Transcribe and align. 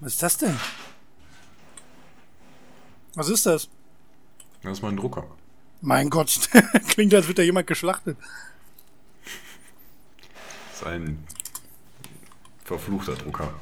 Was 0.00 0.14
ist 0.14 0.22
das 0.22 0.36
denn? 0.38 0.58
Was 3.14 3.28
ist 3.28 3.46
das? 3.46 3.68
Das 4.62 4.72
ist 4.72 4.82
mein 4.82 4.96
Drucker. 4.96 5.24
Mein 5.82 6.10
Gott, 6.10 6.48
klingt, 6.88 7.14
als 7.14 7.26
würde 7.26 7.36
da 7.36 7.42
jemand 7.42 7.66
geschlachtet. 7.66 8.18
Das 10.70 10.80
ist 10.80 10.86
ein 10.86 11.24
verfluchter 12.64 13.14
Drucker. 13.14 13.52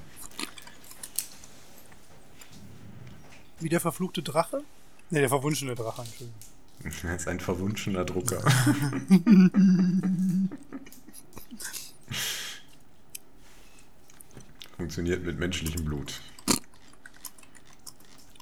Wie 3.60 3.68
der 3.68 3.80
verfluchte 3.80 4.22
Drache? 4.22 4.62
Ne, 5.10 5.20
der 5.20 5.28
verwunschene 5.28 5.74
Drache, 5.74 6.02
Entschuldigung. 6.02 6.34
Das 6.84 7.02
ist 7.02 7.26
ein 7.26 7.40
verwunschener 7.40 8.04
Drucker. 8.04 8.40
Funktioniert 14.88 15.22
mit 15.22 15.38
menschlichem 15.38 15.84
Blut. 15.84 16.18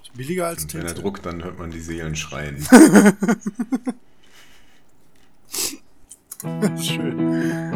Ist 0.01 0.15
billiger 0.15 0.47
als 0.47 0.63
Und 0.63 0.75
wenn 0.75 0.87
er 0.87 0.95
druckt, 0.95 1.27
dann 1.27 1.43
hört 1.43 1.59
man 1.59 1.73
die 1.73 1.81
Seelen 1.81 2.15
schreien. 2.15 2.63
Schön. 6.81 7.76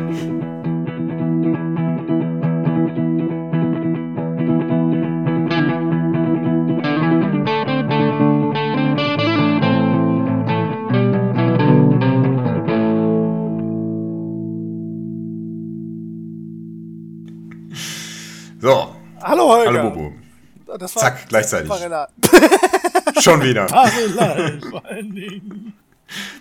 Das 20.94 21.02
war 21.02 21.02
Zack, 21.02 21.28
gleichzeitig. 21.28 21.70
Schon 23.20 23.42
wieder. 23.42 23.66
Parella, 23.66 24.60
vor 24.70 24.84
allen 24.84 25.14
Dingen. 25.14 25.72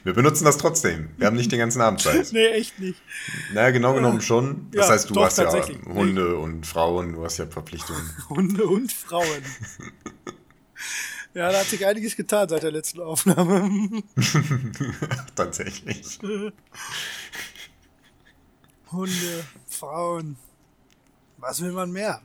Wir 0.04 0.14
benutzen 0.14 0.46
das 0.46 0.58
trotzdem. 0.58 1.10
Wir 1.18 1.28
haben 1.28 1.36
nicht 1.36 1.52
den 1.52 1.60
ganzen 1.60 1.82
Abend 1.82 2.02
Zeit. 2.02 2.30
Nee, 2.34 2.48
echt 2.48 2.80
nicht. 2.80 3.00
Naja, 3.54 3.70
genau 3.72 3.94
genommen 3.94 4.22
schon. 4.22 4.68
Das 4.72 4.88
Ja, 4.88 4.94
heißt, 4.94 5.10
du 5.10 5.14
doch, 5.14 5.26
hast 5.26 5.38
ja. 5.38 5.52
Hunde 5.86 6.38
und 6.38 6.66
Frauen, 6.66 7.14
du 7.14 7.24
hast 7.24 7.38
ja 7.38 7.46
Verpflichtungen. 7.46 8.10
Hunde 8.30 8.66
und 8.66 8.92
Frauen. 8.92 9.44
Ja, 11.36 11.52
da 11.52 11.60
hat 11.60 11.68
sich 11.68 11.86
einiges 11.86 12.16
getan 12.16 12.50
seit 12.50 12.64
der 12.64 12.72
letzten 12.72 13.02
Aufnahme. 13.02 14.02
Tatsächlich. 15.36 16.18
Hunde, 18.92 19.46
Frauen. 19.68 20.38
Was 21.38 21.62
will 21.62 21.72
man 21.72 21.92
mehr? 21.92 22.22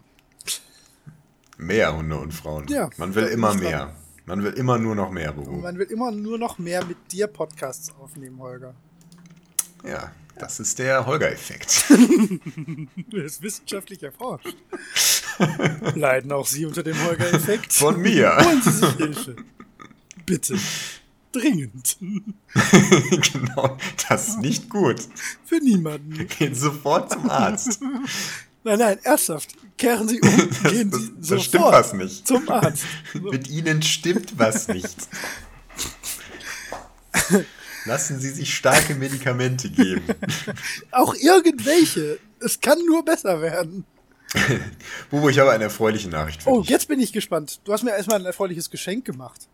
Mehr 1.56 1.97
Hunde 1.97 2.16
und 2.16 2.33
Frauen. 2.33 2.66
Ja, 2.69 2.91
Man 2.97 3.14
will 3.14 3.27
immer 3.27 3.55
mehr. 3.55 3.94
Man 4.27 4.42
will 4.42 4.52
immer 4.55 4.78
nur 4.78 4.94
noch 4.94 5.10
mehr, 5.10 5.33
Bobo. 5.33 5.52
Man 5.52 5.78
will 5.78 5.86
immer 5.86 6.10
nur 6.10 6.38
noch 6.38 6.58
mehr 6.58 6.84
mit 6.84 6.97
dir 7.12 7.27
Podcasts 7.27 7.92
aufnehmen, 8.00 8.38
Holger. 8.41 8.74
Ja, 9.86 10.12
das 10.38 10.60
ist 10.60 10.78
der 10.78 11.05
Holger-Effekt. 11.05 11.84
Das 13.12 13.22
ist 13.25 13.42
wissenschaftlich 13.42 14.02
erforscht. 14.02 14.56
Leiden 15.94 16.32
auch 16.32 16.47
Sie 16.47 16.64
unter 16.64 16.82
dem 16.82 16.97
Holger-Effekt? 17.05 17.72
Von 17.75 18.00
mir. 18.00 18.34
Holen 18.41 18.62
Sie 18.62 18.70
sich 18.70 18.92
Hilfe. 18.97 19.36
Bitte. 20.25 20.58
Dringend. 21.32 21.98
genau, 23.32 23.77
das 24.08 24.28
ist 24.28 24.38
nicht 24.38 24.70
gut. 24.70 25.00
Für 25.44 25.56
niemanden. 25.58 26.27
Gehen 26.28 26.55
sofort 26.55 27.10
zum 27.12 27.28
Arzt. 27.28 27.80
Nein, 28.64 28.78
nein, 28.78 28.98
ernsthaft. 29.02 29.50
Kehren 29.76 30.08
Sie 30.08 30.20
um. 30.20 30.28
Gehen 30.70 30.91
Das- 30.91 31.00
Sie 31.00 31.12
das 31.19 31.28
sofort 31.28 31.42
stimmt 31.44 31.64
was 31.64 31.92
nicht. 31.92 32.26
zum 32.26 32.48
Arzt. 32.48 32.84
So. 33.12 33.19
Mit 33.30 33.48
Ihnen 33.48 33.82
stimmt 33.82 34.38
was 34.38 34.69
nicht. 34.69 34.97
Lassen 37.86 38.19
Sie 38.19 38.30
sich 38.30 38.54
starke 38.54 38.94
Medikamente 38.94 39.69
geben. 39.70 40.03
Auch 40.91 41.14
irgendwelche. 41.14 42.19
Es 42.41 42.60
kann 42.60 42.78
nur 42.86 43.04
besser 43.04 43.41
werden. 43.42 43.84
Bobo, 45.10 45.28
ich 45.28 45.38
habe 45.38 45.53
eine 45.53 45.64
erfreuliche 45.64 46.08
Nachricht 46.08 46.42
für 46.42 46.50
Oh, 46.50 46.60
dich. 46.62 46.70
jetzt 46.70 46.88
bin 46.88 46.98
ich 46.98 47.12
gespannt. 47.12 47.60
Du 47.64 47.72
hast 47.72 47.82
mir 47.84 47.91
erstmal 47.92 48.19
ein 48.19 48.26
erfreuliches 48.26 48.70
Geschenk 48.70 49.04
gemacht. 49.04 49.48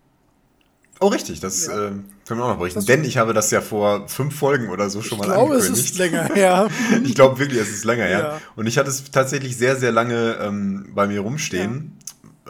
Oh, 1.02 1.08
richtig, 1.08 1.40
das 1.40 1.66
Ja. 1.66 1.72
äh, 1.88 1.90
können 2.26 2.40
wir 2.40 2.44
auch 2.44 2.50
noch 2.50 2.58
berichten. 2.58 2.80
Das- 2.80 2.84
Denn 2.86 3.04
ich 3.04 3.16
habe 3.16 3.32
das 3.32 3.50
ja 3.50 3.60
vor 3.62 4.06
fünf 4.08 4.36
Folgen 4.38 4.68
oder 4.68 4.90
so 4.90 5.00
schon 5.02 5.18
Ich 5.20 5.26
mal 5.26 5.32
glaube, 5.34 5.54
es 5.54 5.66
angekündigt. 5.68 5.92
ist 5.92 5.98
länger 5.98 6.24
her. 6.34 6.68
Ich 7.04 7.14
glaube 7.14 7.38
wirklich, 7.38 7.58
es 7.60 7.70
ist 7.70 7.84
länger 7.84 8.04
her. 8.04 8.18
Ja. 8.18 8.40
Und 8.56 8.66
ich 8.66 8.76
hatte 8.78 8.90
es 8.90 9.10
tatsächlich 9.10 9.56
sehr, 9.56 9.76
sehr 9.76 9.92
lange 9.92 10.34
ähm, 10.40 10.90
bei 10.94 11.06
mir 11.06 11.20
rumstehen, 11.20 11.96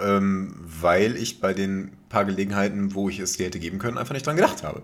ähm, 0.03 0.55
weil 0.61 1.17
ich 1.17 1.41
bei 1.41 1.55
den 1.55 1.93
paar 2.09 2.25
Gelegenheiten, 2.25 2.95
wo 2.95 3.09
ich 3.09 3.21
es 3.21 3.35
dir 3.37 3.47
hätte 3.47 3.61
geben 3.61 3.79
können, 3.79 3.99
einfach 3.99 4.15
nicht 4.15 4.27
dran 4.27 4.35
gedacht 4.37 4.65
habe. 4.65 4.83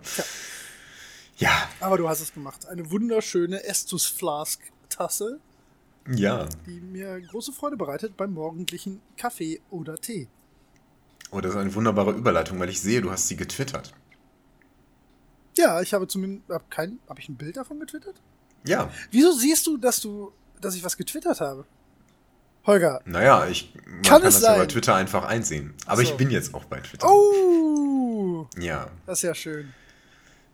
Ja, 1.38 1.50
Aber 1.80 1.98
du 1.98 2.08
hast 2.08 2.20
es 2.20 2.32
gemacht. 2.32 2.66
Eine 2.66 2.90
wunderschöne 2.90 3.64
Estus 3.64 4.06
Flask 4.06 4.60
Tasse, 4.88 5.40
ja. 6.08 6.46
die 6.66 6.80
mir 6.80 7.20
große 7.20 7.52
Freude 7.52 7.76
bereitet 7.76 8.16
beim 8.16 8.32
morgendlichen 8.32 9.02
Kaffee 9.16 9.60
oder 9.70 9.96
Tee. 9.96 10.28
Oh, 11.30 11.40
das 11.40 11.52
ist 11.52 11.56
eine 11.56 11.74
wunderbare 11.74 12.12
Überleitung, 12.12 12.58
weil 12.60 12.68
ich 12.68 12.80
sehe, 12.80 13.00
du 13.00 13.10
hast 13.10 13.28
sie 13.28 13.36
getwittert. 13.36 13.92
Ja, 15.56 15.80
ich 15.80 15.94
habe 15.94 16.06
zumindest 16.06 16.48
hab 16.50 16.70
kein, 16.70 16.98
habe 17.08 17.20
ich 17.20 17.28
ein 17.28 17.36
Bild 17.36 17.56
davon 17.56 17.80
getwittert? 17.80 18.20
Ja, 18.64 18.90
Wieso 19.10 19.32
siehst 19.32 19.66
du, 19.66 19.76
dass 19.76 20.00
du, 20.00 20.32
dass 20.60 20.74
ich 20.74 20.84
was 20.84 20.96
getwittert 20.96 21.40
habe? 21.40 21.64
Holger. 22.66 23.00
naja, 23.04 23.46
ich 23.46 23.72
Kann 23.72 24.02
kann, 24.02 24.22
es 24.24 24.40
das 24.40 24.42
sein? 24.56 24.68
Twitter 24.68 24.94
einfach 24.96 25.24
einsehen. 25.24 25.72
Aber 25.86 26.02
so. 26.02 26.10
ich 26.10 26.16
bin 26.16 26.30
jetzt 26.30 26.52
auch 26.52 26.64
bei 26.64 26.80
Twitter. 26.80 27.06
Oh, 27.08 28.48
Ja, 28.58 28.88
das 29.06 29.18
ist 29.18 29.22
ja 29.22 29.34
schön. 29.36 29.72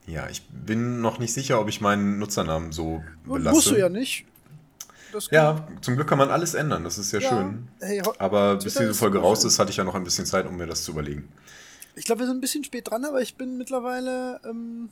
ja, 0.06 0.28
ich 0.28 0.46
bin 0.50 1.00
noch 1.00 1.18
nicht 1.18 1.32
sicher, 1.32 1.58
ob 1.58 1.68
ich 1.68 1.80
meinen 1.80 2.18
Nutzernamen 2.18 2.70
so 2.70 3.02
belasse. 3.24 3.54
Musst 3.54 3.70
du 3.70 3.78
ja 3.78 3.88
nicht. 3.88 4.26
Das 5.12 5.28
Ja, 5.30 5.66
zum 5.82 5.94
Glück 5.96 6.08
kann 6.08 6.18
man 6.18 6.30
alles 6.30 6.54
ändern, 6.54 6.84
das 6.84 6.98
ist 6.98 7.12
ja, 7.12 7.20
Ja. 7.20 7.28
schön. 7.28 7.68
Hey, 7.80 8.02
Aber 8.18 8.56
bis 8.56 8.74
diese 8.74 8.94
Folge 8.94 9.18
raus 9.18 9.40
schön. 9.42 9.48
ist, 9.48 9.58
hatte 9.58 9.70
ich 9.70 9.76
ja 9.76 9.84
noch 9.84 9.94
ein 9.94 10.04
bisschen 10.04 10.26
Zeit, 10.26 10.46
um 10.46 10.56
mir 10.56 10.66
das 10.66 10.84
zu 10.84 10.92
überlegen. 10.92 11.28
Ich 11.94 12.04
glaube, 12.06 12.20
wir 12.20 12.26
sind 12.26 12.38
ein 12.38 12.40
bisschen 12.40 12.64
spät 12.64 12.90
dran, 12.90 13.04
aber 13.04 13.20
ich 13.20 13.36
bin 13.36 13.58
mittlerweile 13.58 14.40
ähm, 14.48 14.88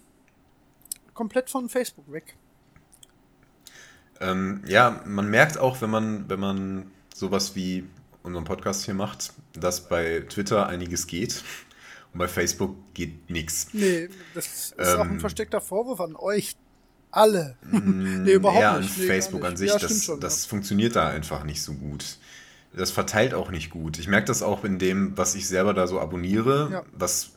komplett 1.14 1.48
von 1.48 1.68
Facebook 1.70 2.12
weg. 2.12 2.36
Ähm, 4.20 4.62
ja, 4.66 5.00
man 5.06 5.28
merkt 5.30 5.58
auch, 5.58 5.80
wenn 5.80 5.90
man, 5.90 6.28
wenn 6.28 6.40
man 6.40 6.90
sowas 7.14 7.54
wie 7.56 7.88
unseren 8.22 8.44
Podcast 8.44 8.84
hier 8.84 8.94
macht, 8.94 9.32
dass 9.54 9.88
bei 9.88 10.20
Twitter 10.28 10.66
einiges 10.66 11.06
geht 11.06 11.42
und 12.12 12.18
bei 12.18 12.28
Facebook 12.28 12.76
geht 12.92 13.30
nichts. 13.30 13.68
Nee, 13.72 14.10
das 14.34 14.72
ist 14.76 14.94
auch 14.96 15.04
ein 15.04 15.12
Ähm. 15.12 15.20
versteckter 15.20 15.62
Vorwurf 15.62 16.00
an 16.00 16.16
euch 16.16 16.56
alle. 17.12 17.56
nee, 17.70 18.32
überhaupt 18.32 18.60
Eher 18.60 18.78
nicht. 18.80 18.98
Nee, 18.98 19.06
Facebook 19.06 19.40
nicht. 19.42 19.50
an 19.50 19.56
sich, 19.56 19.70
Ja, 19.70 19.78
das, 19.78 20.04
schon, 20.04 20.20
das 20.20 20.46
funktioniert 20.46 20.96
da 20.96 21.08
einfach 21.08 21.44
nicht 21.44 21.62
so 21.62 21.72
gut. 21.74 22.04
Das 22.72 22.90
verteilt 22.90 23.34
auch 23.34 23.50
nicht 23.50 23.70
gut. 23.70 23.98
Ich 23.98 24.06
merke 24.08 24.26
das 24.26 24.42
auch 24.42 24.64
in 24.64 24.78
dem, 24.78 25.16
was 25.18 25.34
ich 25.34 25.48
selber 25.48 25.74
da 25.74 25.86
so 25.86 26.00
abonniere. 26.00 26.68
Ja. 26.70 26.82
Was, 26.92 27.30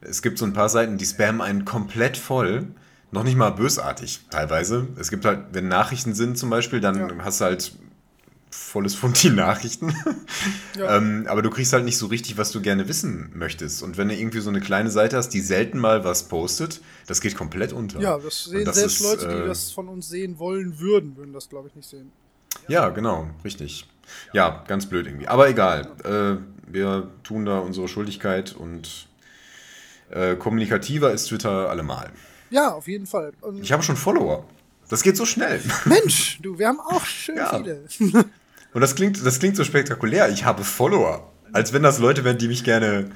es 0.00 0.20
gibt 0.22 0.38
so 0.38 0.44
ein 0.44 0.52
paar 0.52 0.68
Seiten, 0.68 0.98
die 0.98 1.06
spammen 1.06 1.40
einen 1.40 1.64
komplett 1.64 2.16
voll. 2.16 2.66
Noch 3.12 3.24
nicht 3.24 3.36
mal 3.36 3.50
bösartig 3.50 4.20
teilweise. 4.30 4.86
Es 4.98 5.10
gibt 5.10 5.24
halt, 5.24 5.40
wenn 5.52 5.68
Nachrichten 5.68 6.14
sind 6.14 6.38
zum 6.38 6.48
Beispiel, 6.50 6.80
dann 6.80 6.96
Ja. 6.98 7.24
hast 7.24 7.40
du 7.40 7.44
halt 7.44 7.72
volles 8.50 8.94
Fund 8.94 9.22
die 9.22 9.30
Nachrichten. 9.30 9.94
Ja. 10.76 10.96
ähm, 10.96 11.26
aber 11.28 11.42
du 11.42 11.50
kriegst 11.50 11.72
halt 11.72 11.84
nicht 11.84 11.98
so 11.98 12.06
richtig, 12.06 12.38
was 12.38 12.52
du 12.52 12.62
gerne 12.62 12.88
wissen 12.88 13.30
möchtest. 13.34 13.82
Und 13.82 13.98
wenn 13.98 14.08
du 14.08 14.14
irgendwie 14.14 14.40
so 14.40 14.48
eine 14.48 14.60
kleine 14.60 14.90
Seite 14.90 15.16
hast, 15.16 15.30
die 15.30 15.40
selten 15.40 15.78
mal 15.78 16.04
was 16.04 16.28
postet, 16.28 16.80
das 17.06 17.20
geht 17.20 17.36
komplett 17.36 17.72
unter. 17.72 18.00
Ja, 18.00 18.16
das 18.18 18.44
sehen 18.44 18.64
das 18.64 18.76
selbst 18.76 19.00
ist, 19.00 19.02
Leute, 19.02 19.28
die 19.28 19.42
äh, 19.42 19.46
das 19.46 19.72
von 19.72 19.88
uns 19.88 20.08
sehen 20.08 20.38
wollen 20.38 20.78
würden, 20.78 21.16
würden 21.16 21.32
das, 21.34 21.48
glaube 21.48 21.68
ich, 21.68 21.74
nicht 21.74 21.88
sehen. 21.88 22.12
Ja, 22.68 22.88
genau, 22.90 23.28
richtig. 23.44 23.86
Ja, 24.32 24.64
ganz 24.68 24.86
blöd 24.86 25.06
irgendwie. 25.06 25.28
Aber 25.28 25.48
egal. 25.48 25.90
Äh, 26.04 26.72
wir 26.72 27.10
tun 27.24 27.44
da 27.44 27.58
unsere 27.58 27.88
Schuldigkeit 27.88 28.52
und 28.52 29.08
äh, 30.10 30.36
kommunikativer 30.36 31.12
ist 31.12 31.26
Twitter 31.26 31.68
allemal. 31.68 32.10
Ja, 32.50 32.72
auf 32.72 32.88
jeden 32.88 33.06
Fall. 33.06 33.32
Und 33.40 33.62
Ich 33.62 33.72
habe 33.72 33.82
schon 33.82 33.96
Follower. 33.96 34.46
Das 34.88 35.02
geht 35.02 35.16
so 35.16 35.26
schnell. 35.26 35.60
Mensch, 35.84 36.38
du, 36.42 36.58
wir 36.58 36.68
haben 36.68 36.80
auch 36.80 37.04
schön 37.04 37.36
Ja. 37.36 37.58
viele. 37.58 38.24
Und 38.72 38.80
das 38.80 38.94
klingt, 38.94 39.24
das 39.24 39.38
klingt 39.38 39.56
so 39.56 39.64
spektakulär. 39.64 40.28
Ich 40.30 40.44
habe 40.44 40.64
Follower. 40.64 41.30
Als 41.52 41.72
wenn 41.72 41.82
das 41.82 41.98
Leute 41.98 42.24
wären, 42.24 42.38
die 42.38 42.48
mich 42.48 42.62
gerne 42.62 43.10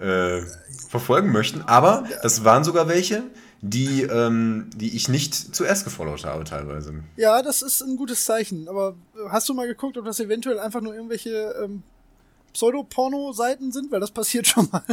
äh, 0.00 0.40
verfolgen 0.88 1.32
möchten. 1.32 1.62
Aber 1.62 2.04
das 2.22 2.44
waren 2.44 2.64
sogar 2.64 2.88
welche, 2.88 3.22
die, 3.60 4.02
ähm, 4.02 4.70
die 4.74 4.96
ich 4.96 5.08
nicht 5.08 5.54
zuerst 5.54 5.84
gefollowt 5.84 6.24
habe, 6.24 6.44
teilweise. 6.44 6.94
Ja, 7.16 7.42
das 7.42 7.62
ist 7.62 7.82
ein 7.82 7.96
gutes 7.96 8.24
Zeichen. 8.24 8.68
Aber 8.68 8.94
hast 9.28 9.48
du 9.48 9.54
mal 9.54 9.66
geguckt, 9.66 9.96
ob 9.96 10.04
das 10.04 10.20
eventuell 10.20 10.58
einfach 10.58 10.80
nur 10.80 10.94
irgendwelche 10.94 11.54
ähm, 11.62 11.82
Pseudoporno-Seiten 12.52 13.70
sind? 13.70 13.92
Weil 13.92 14.00
das 14.00 14.10
passiert 14.10 14.46
schon 14.48 14.68
mal. 14.72 14.84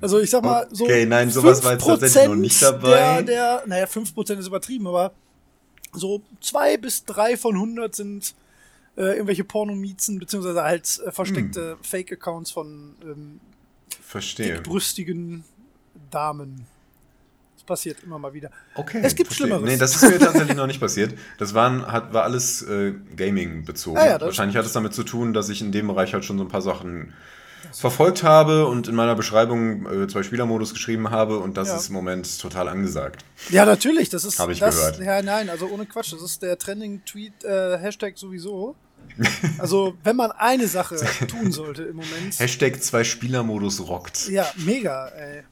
also 0.00 0.18
ich 0.18 0.30
sag 0.30 0.42
mal, 0.42 0.66
so. 0.70 0.84
Okay, 0.84 1.04
nein, 1.04 1.30
sowas 1.30 1.62
war 1.62 1.72
jetzt 1.72 1.86
tatsächlich 1.86 2.28
noch 2.28 2.34
5% 2.34 2.36
nicht 2.36 2.62
dabei. 2.62 3.22
Der, 3.22 3.22
der, 3.22 3.62
naja, 3.66 3.84
5% 3.84 4.38
ist 4.38 4.46
übertrieben, 4.46 4.86
aber 4.86 5.12
so 5.92 6.22
zwei 6.40 6.78
bis 6.78 7.04
drei 7.04 7.36
von 7.36 7.54
100 7.54 7.94
sind 7.94 8.34
äh, 8.96 9.12
irgendwelche 9.12 9.44
Pornomiezen, 9.44 10.18
beziehungsweise 10.18 10.62
halt 10.62 11.00
äh, 11.06 11.10
versteckte 11.12 11.72
hm. 11.72 11.84
Fake-Accounts 11.84 12.50
von 12.50 12.94
ähm, 13.02 13.40
dickbrüstigen 14.38 15.44
Damen. 16.10 16.66
Das 17.54 17.64
passiert 17.64 18.02
immer 18.02 18.18
mal 18.18 18.34
wieder. 18.34 18.50
Okay. 18.74 19.00
Es 19.02 19.14
gibt 19.14 19.28
verstehe. 19.28 19.46
Schlimmeres. 19.46 19.70
Nee, 19.70 19.78
das 19.78 19.96
ist 19.96 20.02
mir 20.02 20.18
tatsächlich 20.18 20.56
noch 20.56 20.66
nicht 20.66 20.80
passiert. 20.80 21.14
Das 21.38 21.54
waren, 21.54 21.86
hat, 21.86 22.12
war 22.12 22.24
alles 22.24 22.62
äh, 22.62 22.92
Gaming 23.16 23.64
bezogen. 23.64 23.98
Ah, 23.98 24.06
ja, 24.06 24.20
Wahrscheinlich 24.20 24.56
hat 24.56 24.66
es 24.66 24.72
damit 24.72 24.94
zu 24.94 25.04
tun, 25.04 25.32
dass 25.32 25.48
ich 25.48 25.62
in 25.62 25.72
dem 25.72 25.86
Bereich 25.86 26.12
halt 26.12 26.24
schon 26.24 26.38
so 26.38 26.44
ein 26.44 26.48
paar 26.48 26.62
Sachen 26.62 27.14
verfolgt 27.72 28.22
habe 28.22 28.66
und 28.66 28.88
in 28.88 28.94
meiner 28.94 29.14
Beschreibung 29.14 30.04
äh, 30.04 30.08
zwei 30.08 30.22
Spielermodus 30.22 30.72
geschrieben 30.72 31.10
habe 31.10 31.38
und 31.38 31.56
das 31.56 31.68
ja. 31.68 31.76
ist 31.76 31.88
im 31.88 31.94
Moment 31.94 32.40
total 32.40 32.68
angesagt. 32.68 33.24
Ja, 33.50 33.64
natürlich, 33.64 34.08
das 34.08 34.24
ist 34.24 34.38
habe 34.38 34.52
ich 34.52 34.60
das, 34.60 34.76
gehört. 34.76 35.00
Ja, 35.00 35.22
nein, 35.22 35.50
also 35.50 35.66
ohne 35.66 35.86
Quatsch, 35.86 36.12
das 36.12 36.22
ist 36.22 36.42
der 36.42 36.58
Trending 36.58 37.04
Tweet 37.04 37.44
äh, 37.44 37.78
Hashtag 37.78 38.18
sowieso. 38.18 38.74
Also, 39.58 39.94
wenn 40.04 40.16
man 40.16 40.30
eine 40.32 40.66
Sache 40.66 40.96
tun 41.26 41.52
sollte 41.52 41.82
im 41.82 41.96
Moment. 41.96 42.38
Hashtag 42.38 42.82
zwei 42.82 43.04
Spielermodus 43.04 43.86
rockt. 43.86 44.28
Ja, 44.28 44.46
mega, 44.56 45.08
ey. 45.08 45.42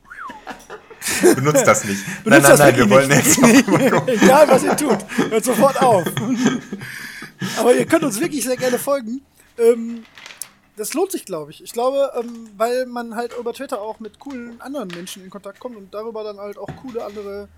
Benutzt 1.35 1.67
das 1.67 1.85
nicht. 1.85 2.03
Benutzt 2.25 2.49
nein, 2.49 2.59
nein, 2.59 2.59
nein, 2.59 2.77
wir 2.77 2.91
wollen 2.91 3.11
jetzt. 3.11 3.39
Egal, 4.23 4.49
was 4.49 4.63
ihr 4.63 4.77
tut, 4.77 4.99
hört 5.31 5.45
sofort 5.45 5.83
auf. 5.83 6.05
Aber 7.59 7.75
ihr 7.75 7.87
könnt 7.87 8.05
uns 8.05 8.21
wirklich 8.21 8.45
sehr 8.45 8.57
gerne 8.57 8.79
folgen. 8.79 9.21
Ähm, 9.59 10.05
das 10.81 10.95
lohnt 10.95 11.13
sich, 11.13 11.27
glaube 11.27 11.51
ich. 11.51 11.63
Ich 11.63 11.73
glaube, 11.73 12.11
ähm, 12.19 12.49
weil 12.57 12.87
man 12.87 13.15
halt 13.15 13.37
über 13.39 13.53
Twitter 13.53 13.83
auch 13.83 14.01
mit 14.01 14.19
coolen 14.19 14.61
anderen 14.63 14.89
Menschen 14.89 15.23
in 15.23 15.29
Kontakt 15.29 15.61
kommt 15.61 15.77
und 15.77 15.93
darüber 15.93 16.25
dann 16.25 16.39
halt 16.39 16.57
auch 16.57 16.75
coole 16.77 17.05
andere 17.05 17.49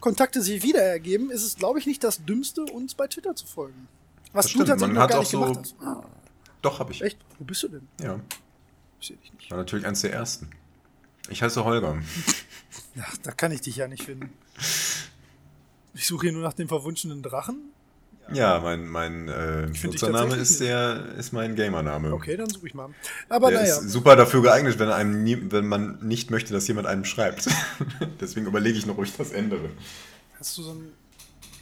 Kontakte 0.00 0.42
sich 0.42 0.64
wieder 0.64 0.82
ergeben, 0.82 1.30
ist 1.30 1.44
es, 1.44 1.54
glaube 1.54 1.78
ich, 1.78 1.86
nicht 1.86 2.02
das 2.02 2.24
Dümmste, 2.24 2.64
uns 2.64 2.96
bei 2.96 3.06
Twitter 3.06 3.36
zu 3.36 3.46
folgen. 3.46 3.86
Was 4.32 4.46
das 4.46 4.54
du 4.54 4.64
tatsächlich 4.64 4.98
noch 4.98 5.08
gar 5.08 5.20
nicht 5.20 5.30
so 5.30 5.40
gemacht 5.40 5.58
hast. 5.58 5.76
Doch, 6.60 6.80
habe 6.80 6.90
ich. 6.90 7.02
Echt? 7.02 7.18
Wo 7.38 7.44
bist 7.44 7.62
du 7.62 7.68
denn? 7.68 7.88
Ja. 8.00 8.18
Ich 9.00 9.06
sehe 9.06 9.16
dich 9.16 9.32
nicht. 9.32 9.48
War 9.48 9.58
natürlich 9.58 9.86
eins 9.86 10.00
der 10.00 10.12
ersten. 10.12 10.50
Ich 11.28 11.42
heiße 11.42 11.64
Holger. 11.64 12.02
Ja, 12.96 13.04
da 13.22 13.30
kann 13.30 13.52
ich 13.52 13.60
dich 13.60 13.76
ja 13.76 13.86
nicht 13.86 14.02
finden. 14.02 14.32
Ich 15.94 16.06
suche 16.06 16.26
hier 16.26 16.32
nur 16.32 16.42
nach 16.42 16.54
dem 16.54 16.66
verwunschenen 16.66 17.22
Drachen. 17.22 17.70
Ja, 18.32 18.60
mein, 18.60 18.88
mein 18.88 19.28
äh, 19.28 19.66
Nutzername 19.66 20.34
ist 20.34 20.60
der 20.60 21.14
ist 21.16 21.32
mein 21.32 21.54
Gamername. 21.54 22.12
Okay, 22.12 22.36
dann 22.36 22.48
suche 22.48 22.66
ich 22.66 22.74
mal. 22.74 22.90
Aber 23.28 23.50
der 23.50 23.60
naja. 23.60 23.76
ist 23.76 23.90
super 23.90 24.16
dafür 24.16 24.42
geeignet, 24.42 24.78
wenn 24.78 24.88
einem 24.88 25.22
nie, 25.22 25.38
wenn 25.50 25.66
man 25.66 25.98
nicht 26.00 26.30
möchte, 26.30 26.52
dass 26.52 26.66
jemand 26.66 26.86
einem 26.88 27.04
schreibt. 27.04 27.48
Deswegen 28.20 28.46
überlege 28.46 28.78
ich 28.78 28.86
noch, 28.86 28.98
ob 28.98 29.04
ich 29.04 29.16
das 29.16 29.30
ändere. 29.30 29.70
Hast 30.38 30.58
du 30.58 30.62
so 30.62 30.72
ein 30.72 30.92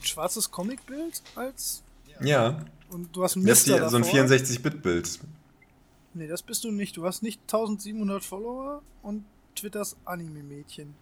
schwarzes 0.03 0.51
Comicbild 0.51 1.23
als? 1.35 1.83
Ja. 2.21 2.65
Und 2.91 3.15
du 3.15 3.25
hast 3.25 3.37
ein 3.37 3.45
das 3.45 3.65
So 3.65 3.75
ein 3.75 4.05
64-Bit-Bild. 4.05 5.19
Nee, 6.15 6.29
das 6.29 6.43
bist 6.43 6.65
du 6.65 6.71
nicht. 6.71 6.97
Du 6.97 7.05
hast 7.05 7.23
nicht 7.23 7.41
1700 7.43 8.25
Follower 8.25 8.83
und 9.03 9.25
Twitters 9.57 9.97
Anime-Mädchen. 10.05 10.95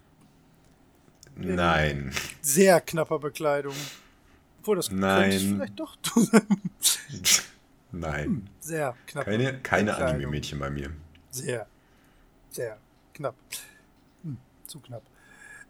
Nein. 1.35 2.11
Sehr 2.41 2.81
knapper 2.81 3.19
Bekleidung. 3.19 3.75
Obwohl, 4.63 4.77
das 4.77 4.91
Nein. 4.91 5.31
vielleicht 5.57 5.77
doch 5.77 5.97
Nein. 7.91 8.25
Hm, 8.25 8.47
sehr 8.61 8.95
knapp. 9.07 9.25
Keine, 9.25 9.59
keine 9.59 9.97
Anime-Mädchen 9.97 10.57
bei 10.57 10.69
mir. 10.69 10.89
Sehr, 11.31 11.67
sehr 12.49 12.77
knapp. 13.13 13.35
Hm, 14.23 14.37
zu 14.65 14.79
knapp. 14.79 15.03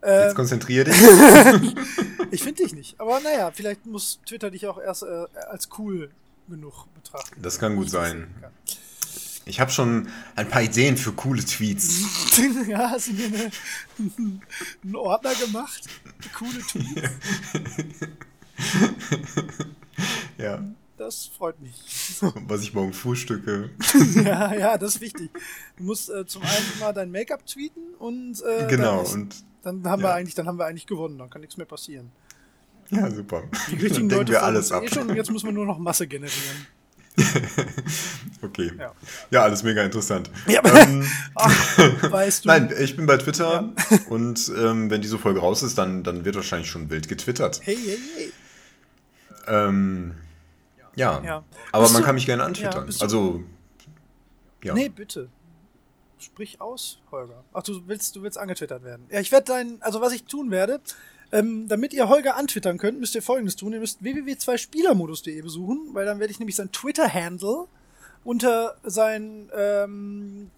Jetzt 0.04 0.30
ähm, 0.30 0.36
konzentrier 0.36 0.84
dich. 0.84 0.96
ich 2.32 2.44
finde 2.44 2.62
dich 2.62 2.74
nicht. 2.76 3.00
Aber 3.02 3.20
naja, 3.20 3.50
vielleicht 3.52 3.88
muss 3.88 4.20
Twitter 4.28 4.52
dich 4.52 4.68
auch 4.68 4.78
erst 4.78 5.02
äh, 5.02 5.26
als 5.50 5.70
cool 5.80 6.12
genug 6.48 6.86
betrachten. 6.94 7.42
Das 7.42 7.58
kann 7.58 7.76
gut 7.76 7.90
sein. 7.90 8.28
Ich 9.46 9.60
habe 9.60 9.72
schon 9.72 10.08
ein 10.36 10.48
paar 10.48 10.62
Ideen 10.62 10.98
für 10.98 11.14
coole 11.14 11.44
Tweets. 11.44 12.38
ja, 12.68 12.92
hast 12.92 13.08
du 13.08 13.14
mir 13.14 13.26
eine, 13.26 13.52
einen 14.84 14.96
Ordner 14.96 15.34
gemacht? 15.34 15.88
Coole 16.38 16.60
Tweets? 16.60 17.10
ja. 20.38 20.64
Das 20.98 21.26
freut 21.26 21.60
mich. 21.60 21.74
Was 22.48 22.62
ich 22.62 22.74
morgen 22.74 22.94
frühstücke. 22.94 23.72
ja, 24.24 24.54
ja, 24.54 24.78
das 24.78 24.96
ist 24.96 25.02
wichtig. 25.02 25.32
Du 25.78 25.84
musst 25.84 26.10
äh, 26.10 26.26
zum 26.26 26.44
einen 26.44 26.80
mal 26.80 26.94
dein 26.94 27.12
Make-up 27.12 27.46
tweeten 27.46 27.94
und 28.00 28.42
äh, 28.42 28.68
genau 28.68 29.04
dann, 29.04 29.14
und 29.14 29.44
dann 29.64 29.84
haben 29.86 30.02
ja. 30.02 30.08
wir 30.08 30.14
eigentlich, 30.14 30.36
dann 30.36 30.48
haben 30.48 30.58
wir 30.58 30.66
eigentlich 30.66 30.86
gewonnen. 30.86 31.18
Dann 31.18 31.30
kann 31.30 31.42
nichts 31.42 31.58
mehr 31.58 31.66
passieren. 31.66 32.12
Ja, 32.90 33.10
super. 33.10 33.44
Die 33.72 33.76
richtigen 33.76 34.10
Leute 34.10 34.34
wir 34.34 34.44
alles 34.44 34.72
ab. 34.72 34.84
Eh 34.84 34.94
schon, 34.94 35.14
jetzt 35.16 35.32
müssen 35.32 35.48
wir 35.48 35.54
nur 35.54 35.66
noch 35.66 35.80
Masse 35.80 36.08
generieren. 36.08 36.68
okay. 38.42 38.72
Ja. 38.78 38.92
ja. 39.30 39.44
alles 39.44 39.64
mega 39.64 39.84
interessant. 39.84 40.30
Ja, 40.48 40.62
ähm, 40.64 41.06
Ach, 41.36 42.12
weißt 42.12 42.46
du. 42.46 42.50
Nein, 42.50 42.74
ich 42.80 42.96
bin 42.96 43.06
bei 43.06 43.18
Twitter 43.18 43.74
ja. 43.90 43.98
und 44.10 44.52
ähm, 44.58 44.90
wenn 44.90 45.02
diese 45.02 45.20
Folge 45.20 45.40
raus 45.40 45.64
ist, 45.64 45.78
dann, 45.78 46.04
dann 46.04 46.26
wird 46.26 46.36
wahrscheinlich 46.36 46.70
schon 46.70 46.90
wild 46.90 47.08
getwittert. 47.08 47.62
Hey, 47.64 47.78
hey, 47.78 48.00
hey. 48.18 48.32
Ähm, 49.48 50.16
ja. 50.96 51.22
ja. 51.24 51.44
Aber 51.72 51.84
bist 51.84 51.94
man 51.94 52.02
du, 52.02 52.06
kann 52.06 52.16
mich 52.16 52.26
gerne 52.26 52.44
antwittern. 52.44 52.90
Ja, 52.90 53.02
also, 53.02 53.44
ja. 54.64 54.74
Nee, 54.74 54.90
bitte. 54.90 55.30
Sprich 56.18 56.62
aus, 56.62 57.00
Holger. 57.12 57.44
Ach, 57.52 57.64
du 57.64 57.86
willst, 57.88 58.16
du 58.16 58.24
willst 58.24 58.38
angetwittert 58.38 58.84
werden. 58.84 59.06
Ja, 59.10 59.20
ich 59.20 59.32
werde 59.32 59.46
dein, 59.46 59.82
also 59.82 60.00
was 60.00 60.14
ich 60.14 60.24
tun 60.24 60.52
werde, 60.52 60.80
ähm, 61.34 61.68
damit 61.68 61.94
ihr 61.94 62.08
Holger 62.08 62.38
antwittern 62.38 62.78
könnt, 62.78 63.00
müsst 63.00 63.16
ihr 63.16 63.22
folgendes 63.22 63.56
tun. 63.56 63.74
Ihr 63.74 63.80
müsst 63.80 64.04
www.2spielermodus.de 64.04 65.42
besuchen, 65.42 65.90
weil 65.94 66.06
dann 66.06 66.20
werde 66.20 66.32
ich 66.32 66.40
nämlich 66.40 66.56
sein 66.56 66.72
Twitter-Handle 66.72 67.68
unter 68.24 68.78
sein, 68.84 69.50
ähm, 69.54 70.52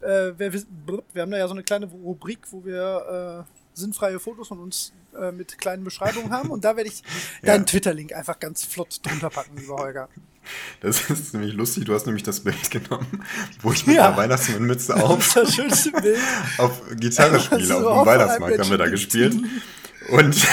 äh, 0.00 0.32
wir, 0.36 0.52
wir, 0.52 1.22
haben 1.22 1.30
da 1.30 1.38
ja 1.38 1.48
so 1.48 1.54
eine 1.54 1.64
kleine 1.64 1.86
Rubrik, 1.86 2.40
wo 2.52 2.64
wir 2.64 3.46
äh, 3.48 3.57
sinnfreie 3.78 4.20
Fotos 4.20 4.48
von 4.48 4.58
uns 4.58 4.92
äh, 5.18 5.32
mit 5.32 5.58
kleinen 5.58 5.84
Beschreibungen 5.84 6.30
haben 6.30 6.50
und 6.50 6.64
da 6.64 6.76
werde 6.76 6.90
ich 6.90 7.02
deinen 7.42 7.66
Twitter-Link 7.66 8.12
einfach 8.12 8.38
ganz 8.38 8.64
flott 8.64 9.00
drunter 9.02 9.30
packen, 9.30 9.56
lieber 9.56 9.76
Holger. 9.76 10.08
Das 10.80 11.10
ist 11.10 11.34
nämlich 11.34 11.52
lustig, 11.52 11.84
du 11.84 11.94
hast 11.94 12.06
nämlich 12.06 12.22
das 12.22 12.40
Bild 12.40 12.70
genommen, 12.70 13.22
wo 13.62 13.72
ich 13.72 13.86
mit 13.86 13.96
ja. 13.96 14.08
einer 14.08 14.16
Weihnachtsmannmütze 14.16 14.96
auf, 14.96 15.34
das 15.34 15.56
Bild. 15.56 16.18
auf 16.58 16.80
Gitarre 16.96 17.40
spiele, 17.40 17.76
auf 17.76 18.04
dem 18.04 18.06
Weihnachtsmarkt 18.06 18.58
haben 18.58 18.70
wir 18.70 18.78
da 18.78 18.88
gespielt. 18.88 19.36
Und 20.08 20.36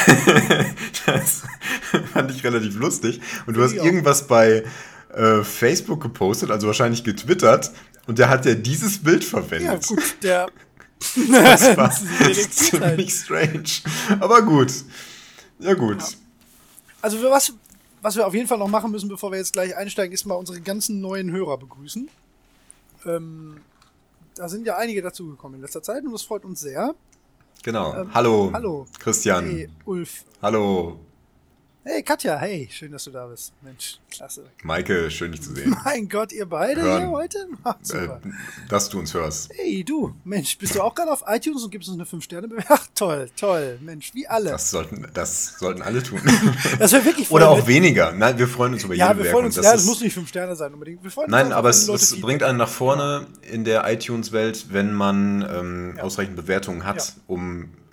das 1.05 1.43
fand 2.11 2.31
ich 2.31 2.43
relativ 2.43 2.75
lustig. 2.75 3.21
Und 3.45 3.55
du 3.55 3.63
hast 3.63 3.73
irgendwas 3.73 4.27
bei 4.27 4.65
äh, 5.13 5.43
Facebook 5.43 6.01
gepostet, 6.01 6.51
also 6.51 6.67
wahrscheinlich 6.67 7.03
getwittert. 7.03 7.71
Und 8.07 8.19
der 8.19 8.29
hat 8.29 8.45
ja 8.45 8.53
dieses 8.53 9.01
Bild 9.01 9.23
verwendet. 9.23 9.89
Ja, 9.89 9.95
gut, 9.95 10.17
der. 10.21 10.47
Das 10.99 11.77
war 11.77 11.91
ziemlich 11.91 13.13
strange. 13.13 13.63
Aber 14.19 14.41
gut. 14.41 14.73
Ja, 15.59 15.73
gut. 15.73 16.01
Ja. 16.01 16.07
Also, 17.01 17.21
was, 17.23 17.53
was 18.01 18.15
wir 18.15 18.25
auf 18.25 18.33
jeden 18.33 18.47
Fall 18.47 18.57
noch 18.57 18.67
machen 18.67 18.91
müssen, 18.91 19.09
bevor 19.09 19.31
wir 19.31 19.37
jetzt 19.37 19.53
gleich 19.53 19.75
einsteigen, 19.75 20.13
ist 20.13 20.25
mal 20.25 20.35
unsere 20.35 20.59
ganzen 20.61 21.01
neuen 21.01 21.31
Hörer 21.31 21.57
begrüßen. 21.57 22.09
Ähm, 23.05 23.57
da 24.35 24.49
sind 24.49 24.65
ja 24.65 24.77
einige 24.77 25.01
dazugekommen 25.01 25.55
in 25.55 25.61
letzter 25.61 25.81
Zeit 25.81 26.03
und 26.03 26.11
das 26.11 26.23
freut 26.23 26.43
uns 26.45 26.59
sehr. 26.59 26.95
Genau. 27.63 27.95
Ähm, 27.95 28.13
hallo. 28.13 28.51
Hallo. 28.53 28.85
Christian. 28.99 29.45
Hey, 29.45 29.69
Ulf. 29.85 30.23
Hallo. 30.41 30.99
Hey, 31.87 32.01
Katja, 32.01 32.39
hey, 32.39 32.67
schön, 32.71 32.91
dass 32.91 33.03
du 33.03 33.11
da 33.11 33.27
bist. 33.27 33.53
Mensch, 33.61 33.99
klasse. 34.09 34.45
Maike, 34.63 35.11
schön, 35.11 35.31
dich 35.31 35.43
zu 35.43 35.53
sehen. 35.53 35.77
Mein 35.85 36.09
Gott, 36.09 36.31
ihr 36.31 36.47
beide 36.47 36.81
Hören. 36.81 37.01
hier 37.01 37.11
heute? 37.11 37.47
Ach, 37.63 37.75
äh, 37.93 38.09
dass 38.67 38.89
du 38.89 38.97
uns 38.97 39.13
hörst. 39.13 39.51
Hey, 39.53 39.83
du, 39.83 40.15
Mensch, 40.23 40.57
bist 40.57 40.73
du 40.73 40.81
auch 40.81 40.95
gerade 40.95 41.11
auf 41.11 41.23
iTunes 41.27 41.63
und 41.63 41.69
gibst 41.69 41.87
uns 41.87 41.99
eine 41.99 42.05
5-Sterne-Bewertung? 42.05 42.75
Ach, 42.75 42.87
toll, 42.95 43.29
toll, 43.37 43.77
Mensch, 43.83 44.15
wie 44.15 44.27
alle. 44.27 44.49
Das 44.49 44.71
sollten, 44.71 45.07
das 45.13 45.59
sollten 45.59 45.83
alle 45.83 46.01
tun. 46.01 46.19
das 46.79 46.91
wäre 46.91 47.05
wirklich 47.05 47.29
Oder 47.29 47.49
auch 47.49 47.67
weniger. 47.67 48.13
Nein, 48.13 48.39
wir 48.39 48.47
freuen 48.47 48.73
uns 48.73 48.83
über 48.83 48.95
ja, 48.95 49.11
jede 49.11 49.23
wir 49.23 49.29
freuen 49.29 49.45
uns, 49.45 49.55
Ja, 49.57 49.61
das 49.61 49.85
muss 49.85 50.01
nicht 50.01 50.15
5 50.15 50.27
Sterne 50.27 50.55
sein 50.55 50.73
unbedingt. 50.73 51.03
Wir 51.03 51.11
freuen 51.11 51.29
Nein, 51.29 51.51
aber 51.51 51.69
es, 51.69 51.87
es 51.87 52.19
bringt 52.19 52.41
einen 52.41 52.57
nach 52.57 52.67
vorne 52.67 53.27
in 53.43 53.63
der 53.63 53.87
iTunes-Welt, 53.87 54.69
wenn 54.71 54.91
man 54.91 55.47
ähm, 55.47 55.93
ja. 55.97 56.03
ausreichend 56.03 56.35
Bewertungen 56.35 56.83
hat, 56.83 57.09
ja. 57.09 57.13
um 57.27 57.65
äh, 57.65 57.84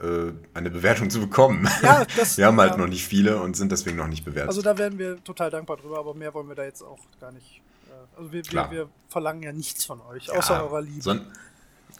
eine 0.54 0.70
Bewertung 0.70 1.10
zu 1.10 1.20
bekommen. 1.20 1.68
Ja, 1.82 2.04
das, 2.16 2.36
wir 2.38 2.46
haben 2.46 2.60
halt 2.60 2.72
ja. 2.72 2.76
noch 2.78 2.88
nicht 2.88 3.06
viele 3.06 3.40
und 3.40 3.56
sind 3.56 3.70
deswegen 3.72 3.96
noch 3.96 4.08
nicht 4.08 4.24
bewertet. 4.24 4.48
Also 4.48 4.62
da 4.62 4.76
wären 4.78 4.98
wir 4.98 5.22
total 5.22 5.50
dankbar 5.50 5.76
drüber, 5.76 5.98
aber 5.98 6.14
mehr 6.14 6.34
wollen 6.34 6.48
wir 6.48 6.54
da 6.54 6.64
jetzt 6.64 6.82
auch 6.82 6.98
gar 7.20 7.32
nicht. 7.32 7.62
Äh, 7.86 8.18
also 8.18 8.32
wir, 8.32 8.44
wir, 8.44 8.70
wir, 8.70 8.88
verlangen 9.08 9.42
ja 9.42 9.52
nichts 9.52 9.84
von 9.84 10.00
euch, 10.02 10.30
außer 10.30 10.54
ja, 10.54 10.62
eurer 10.62 10.80
Liebe. 10.80 11.02
Son 11.02 11.26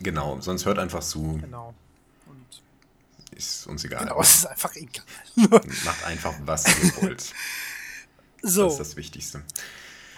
genau, 0.01 0.41
sonst 0.41 0.67
hört 0.67 0.79
einfach 0.79 1.03
zu. 1.03 1.39
Genau. 1.41 1.75
Und 2.27 2.63
ist 3.37 3.67
uns 3.67 3.85
egal. 3.85 4.05
Genau, 4.05 4.21
es 4.21 4.37
ist 4.37 4.47
einfach 4.47 4.75
egal. 4.75 5.05
Macht 5.85 6.05
einfach, 6.07 6.35
was 6.45 6.67
ihr 6.67 7.03
wollt. 7.03 7.33
So. 8.43 8.65
Das 8.65 8.73
ist 8.73 8.81
das 8.81 8.97
Wichtigste. 8.97 9.43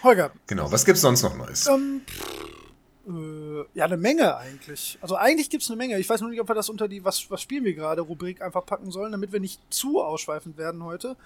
Holger. 0.03 0.33
Genau, 0.47 0.71
was 0.71 0.85
gibt's 0.85 1.03
sonst 1.03 1.23
noch 1.23 1.37
Neues? 1.37 1.67
Ähm, 1.67 2.03
äh, 3.07 3.65
ja, 3.75 3.85
eine 3.85 3.97
Menge 3.97 4.37
eigentlich. 4.37 4.99
Also 5.01 5.17
eigentlich 5.17 5.51
gibt 5.51 5.63
es 5.63 5.71
eine 5.71 5.77
Menge. 5.77 5.99
Ich 5.99 6.09
weiß 6.09 6.21
nur 6.21 6.31
nicht, 6.31 6.41
ob 6.41 6.49
wir 6.49 6.55
das 6.55 6.69
unter 6.69 6.89
die 6.89 7.05
Was, 7.05 7.31
was 7.31 7.43
spielen 7.43 7.65
wir 7.65 7.75
gerade 7.75 8.01
Rubrik 8.03 8.41
einfach 8.41 8.65
packen 8.65 8.91
sollen, 8.91 9.13
damit 9.13 9.33
wir 9.33 9.41
nicht 9.41 9.61
zu 9.71 10.03
ausschweifend 10.03 10.57
werden 10.57 10.83
heute. 10.83 11.17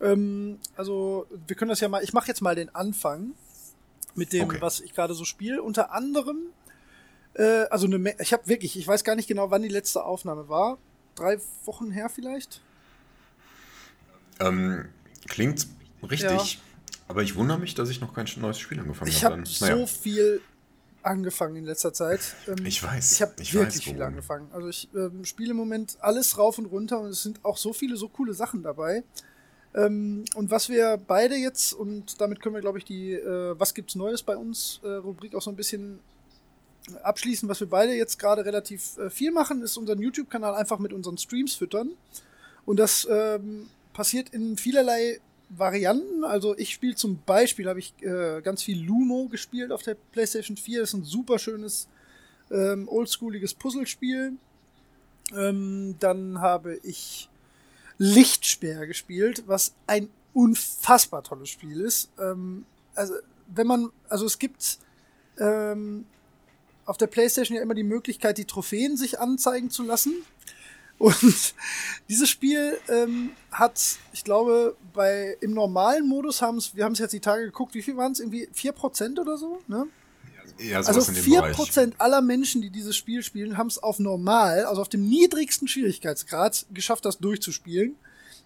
Ähm, 0.00 0.58
also, 0.76 1.26
wir 1.46 1.56
können 1.56 1.68
das 1.70 1.80
ja 1.80 1.88
mal, 1.88 2.02
ich 2.02 2.12
mache 2.12 2.28
jetzt 2.28 2.40
mal 2.40 2.54
den 2.54 2.74
Anfang 2.74 3.32
mit 4.14 4.32
dem, 4.32 4.44
okay. 4.44 4.60
was 4.60 4.80
ich 4.80 4.94
gerade 4.94 5.14
so 5.14 5.24
spiele. 5.24 5.62
Unter 5.62 5.92
anderem, 5.92 6.38
äh, 7.34 7.64
also 7.70 7.86
eine, 7.86 8.14
ich 8.20 8.32
habe 8.32 8.46
wirklich, 8.46 8.78
ich 8.78 8.86
weiß 8.86 9.04
gar 9.04 9.16
nicht 9.16 9.28
genau, 9.28 9.50
wann 9.50 9.62
die 9.62 9.68
letzte 9.68 10.04
Aufnahme 10.04 10.48
war. 10.48 10.78
Drei 11.14 11.38
Wochen 11.64 11.90
her 11.90 12.08
vielleicht? 12.08 12.60
Ähm, 14.40 14.88
klingt 15.28 15.68
richtig, 16.02 16.54
ja. 16.54 16.60
aber 17.06 17.22
ich 17.22 17.36
wundere 17.36 17.58
mich, 17.58 17.74
dass 17.74 17.88
ich 17.88 18.00
noch 18.00 18.12
kein 18.12 18.26
neues 18.36 18.58
Spiel 18.58 18.80
angefangen 18.80 19.10
habe. 19.12 19.16
Ich 19.16 19.24
habe 19.24 19.36
hab 19.36 19.46
so 19.46 19.86
viel 19.86 20.42
angefangen 21.04 21.56
in 21.56 21.64
letzter 21.64 21.92
Zeit. 21.92 22.20
Ähm, 22.48 22.64
ich 22.64 22.82
weiß. 22.82 23.12
Ich 23.12 23.22
habe 23.22 23.32
wirklich 23.38 23.54
weiß, 23.54 23.82
viel 23.82 24.02
angefangen. 24.02 24.48
Also 24.52 24.68
ich 24.68 24.88
ähm, 24.94 25.24
spiele 25.24 25.50
im 25.50 25.56
Moment 25.56 25.96
alles 26.00 26.38
rauf 26.38 26.58
und 26.58 26.66
runter 26.66 27.00
und 27.00 27.08
es 27.08 27.22
sind 27.22 27.44
auch 27.44 27.56
so 27.56 27.72
viele 27.72 27.96
so 27.96 28.08
coole 28.08 28.34
Sachen 28.34 28.62
dabei. 28.62 29.04
Ähm, 29.74 30.24
und 30.34 30.50
was 30.50 30.68
wir 30.68 30.96
beide 30.96 31.34
jetzt, 31.34 31.72
und 31.72 32.20
damit 32.20 32.40
können 32.40 32.54
wir, 32.54 32.62
glaube 32.62 32.78
ich, 32.78 32.84
die 32.84 33.12
äh, 33.12 33.58
Was 33.58 33.74
gibt's 33.74 33.94
Neues 33.94 34.22
bei 34.22 34.36
uns 34.36 34.80
äh, 34.84 34.88
Rubrik 34.88 35.34
auch 35.34 35.42
so 35.42 35.50
ein 35.50 35.56
bisschen 35.56 36.00
abschließen, 37.02 37.48
was 37.48 37.60
wir 37.60 37.68
beide 37.68 37.92
jetzt 37.92 38.18
gerade 38.18 38.44
relativ 38.44 38.98
äh, 38.98 39.10
viel 39.10 39.32
machen, 39.32 39.62
ist 39.62 39.76
unseren 39.76 40.00
YouTube-Kanal 40.00 40.54
einfach 40.54 40.78
mit 40.78 40.92
unseren 40.92 41.18
Streams 41.18 41.54
füttern. 41.54 41.92
Und 42.66 42.78
das 42.78 43.06
ähm, 43.10 43.68
passiert 43.92 44.30
in 44.30 44.56
vielerlei 44.56 45.20
Varianten. 45.48 46.24
Also 46.24 46.56
ich 46.56 46.72
spiele 46.72 46.94
zum 46.94 47.20
Beispiel, 47.24 47.68
habe 47.68 47.78
ich 47.78 47.94
äh, 48.00 48.40
ganz 48.42 48.62
viel 48.62 48.82
Lumo 48.82 49.28
gespielt 49.28 49.72
auf 49.72 49.82
der 49.82 49.94
PlayStation 49.94 50.56
4. 50.56 50.80
Das 50.80 50.90
ist 50.90 50.94
ein 50.94 51.04
super 51.04 51.38
schönes, 51.38 51.88
ähm, 52.50 52.88
oldschooliges 52.88 53.54
Puzzlespiel. 53.54 54.32
Ähm, 55.34 55.96
dann 56.00 56.40
habe 56.40 56.78
ich 56.82 57.28
Lichtspeer 57.98 58.86
gespielt, 58.86 59.44
was 59.46 59.74
ein 59.86 60.08
unfassbar 60.32 61.22
tolles 61.22 61.48
Spiel 61.48 61.80
ist. 61.80 62.10
Ähm, 62.18 62.66
also, 62.94 63.14
wenn 63.46 63.66
man, 63.66 63.90
also 64.08 64.26
es 64.26 64.38
gibt 64.38 64.78
ähm, 65.38 66.06
auf 66.86 66.96
der 66.96 67.06
PlayStation 67.06 67.56
ja 67.56 67.62
immer 67.62 67.74
die 67.74 67.84
Möglichkeit, 67.84 68.38
die 68.38 68.44
Trophäen 68.44 68.96
sich 68.96 69.20
anzeigen 69.20 69.70
zu 69.70 69.82
lassen. 69.84 70.14
Und 70.98 71.54
dieses 72.08 72.28
Spiel 72.28 72.78
ähm, 72.88 73.30
hat, 73.50 73.98
ich 74.12 74.24
glaube, 74.24 74.76
bei 74.92 75.36
im 75.40 75.52
normalen 75.52 76.08
Modus 76.08 76.42
haben 76.42 76.58
es, 76.58 76.74
wir 76.74 76.84
haben 76.84 76.92
es 76.92 76.98
jetzt 76.98 77.12
die 77.12 77.20
Tage 77.20 77.44
geguckt, 77.44 77.74
wie 77.74 77.82
viel 77.82 77.96
waren 77.96 78.12
es? 78.12 78.20
Irgendwie 78.20 78.48
4% 78.54 79.20
oder 79.20 79.36
so, 79.36 79.60
ne? 79.66 79.86
Ja, 80.58 80.78
also 80.78 81.00
4% 81.00 81.94
aller 81.98 82.20
Menschen, 82.20 82.62
die 82.62 82.70
dieses 82.70 82.96
Spiel 82.96 83.24
spielen, 83.24 83.58
haben 83.58 83.66
es 83.66 83.82
auf 83.82 83.98
normal, 83.98 84.66
also 84.66 84.82
auf 84.82 84.88
dem 84.88 85.08
niedrigsten 85.08 85.66
Schwierigkeitsgrad, 85.66 86.66
geschafft, 86.72 87.04
das 87.04 87.18
durchzuspielen. 87.18 87.96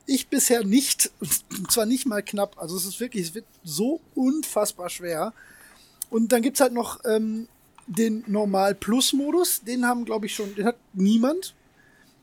Ich 0.07 0.29
bisher 0.29 0.65
nicht, 0.65 1.11
und 1.51 1.71
zwar 1.71 1.85
nicht 1.85 2.07
mal 2.07 2.23
knapp. 2.23 2.57
Also 2.59 2.77
es 2.77 2.87
ist 2.87 3.01
wirklich, 3.01 3.29
es 3.29 3.35
wird 3.35 3.45
so 3.63 4.01
unfassbar 4.15 4.89
schwer. 4.89 5.35
Und 6.09 6.33
dann 6.33 6.41
gibt's 6.41 6.61
halt 6.61 6.73
noch 6.73 7.01
ähm, 7.05 7.47
den 7.87 8.25
Normal-Plus-Modus, 8.27 9.63
den 9.65 9.87
haben, 9.87 10.07
glaube 10.07 10.27
ich, 10.27 10.35
schon, 10.35 10.55
den 10.55 10.65
hat 10.65 10.77
niemand. 10.95 11.55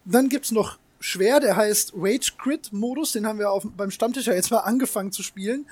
Dann 0.05 0.29
gibt's 0.29 0.51
noch 0.51 0.77
schwer, 0.99 1.39
der 1.39 1.55
heißt 1.55 1.93
Rage 1.95 2.33
Crit 2.37 2.71
Modus, 2.71 3.11
den 3.11 3.27
haben 3.27 3.39
wir 3.39 3.51
auf, 3.51 3.65
beim 3.75 3.91
Stammtisch 3.91 4.27
ja 4.27 4.33
jetzt 4.33 4.51
mal 4.51 4.59
angefangen 4.59 5.11
zu 5.11 5.23
spielen. 5.23 5.67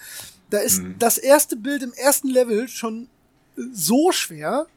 Da 0.50 0.60
ist 0.60 0.82
mhm. 0.82 0.96
das 1.00 1.18
erste 1.18 1.56
Bild 1.56 1.82
im 1.82 1.94
ersten 1.94 2.28
Level 2.28 2.68
schon 2.68 3.08
so 3.56 4.12
schwer, 4.12 4.68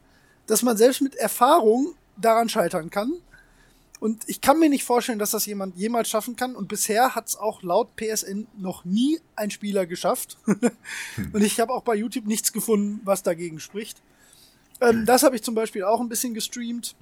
dass 0.46 0.62
man 0.62 0.76
selbst 0.76 1.02
mit 1.02 1.14
Erfahrung 1.16 1.94
daran 2.16 2.48
scheitern 2.48 2.90
kann. 2.90 3.12
Und 3.98 4.25
ich 4.26 4.40
kann 4.40 4.58
mir 4.58 4.68
nicht 4.68 4.84
vorstellen, 4.84 5.18
dass 5.18 5.30
das 5.30 5.46
jemand 5.46 5.76
jemals 5.76 6.08
schaffen 6.08 6.36
kann. 6.36 6.54
Und 6.54 6.68
bisher 6.68 7.14
hat 7.14 7.28
es 7.28 7.36
auch 7.36 7.62
laut 7.62 7.96
PSN 7.96 8.46
noch 8.58 8.84
nie 8.84 9.20
ein 9.36 9.50
Spieler 9.50 9.86
geschafft. 9.86 10.36
und 11.32 11.42
ich 11.42 11.60
habe 11.60 11.72
auch 11.72 11.82
bei 11.82 11.94
YouTube 11.94 12.26
nichts 12.26 12.52
gefunden, 12.52 13.00
was 13.04 13.22
dagegen 13.22 13.58
spricht. 13.58 14.02
Ähm, 14.80 15.06
das 15.06 15.22
habe 15.22 15.36
ich 15.36 15.42
zum 15.42 15.54
Beispiel 15.54 15.84
auch 15.84 16.00
ein 16.00 16.10
bisschen 16.10 16.34
gestreamt. 16.34 16.94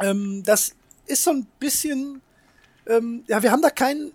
Ähm, 0.00 0.42
das 0.44 0.74
ist 1.06 1.24
so 1.24 1.30
ein 1.30 1.46
bisschen, 1.58 2.20
ähm, 2.86 3.24
ja, 3.26 3.42
wir 3.42 3.50
haben 3.50 3.62
da 3.62 3.70
kein 3.70 4.12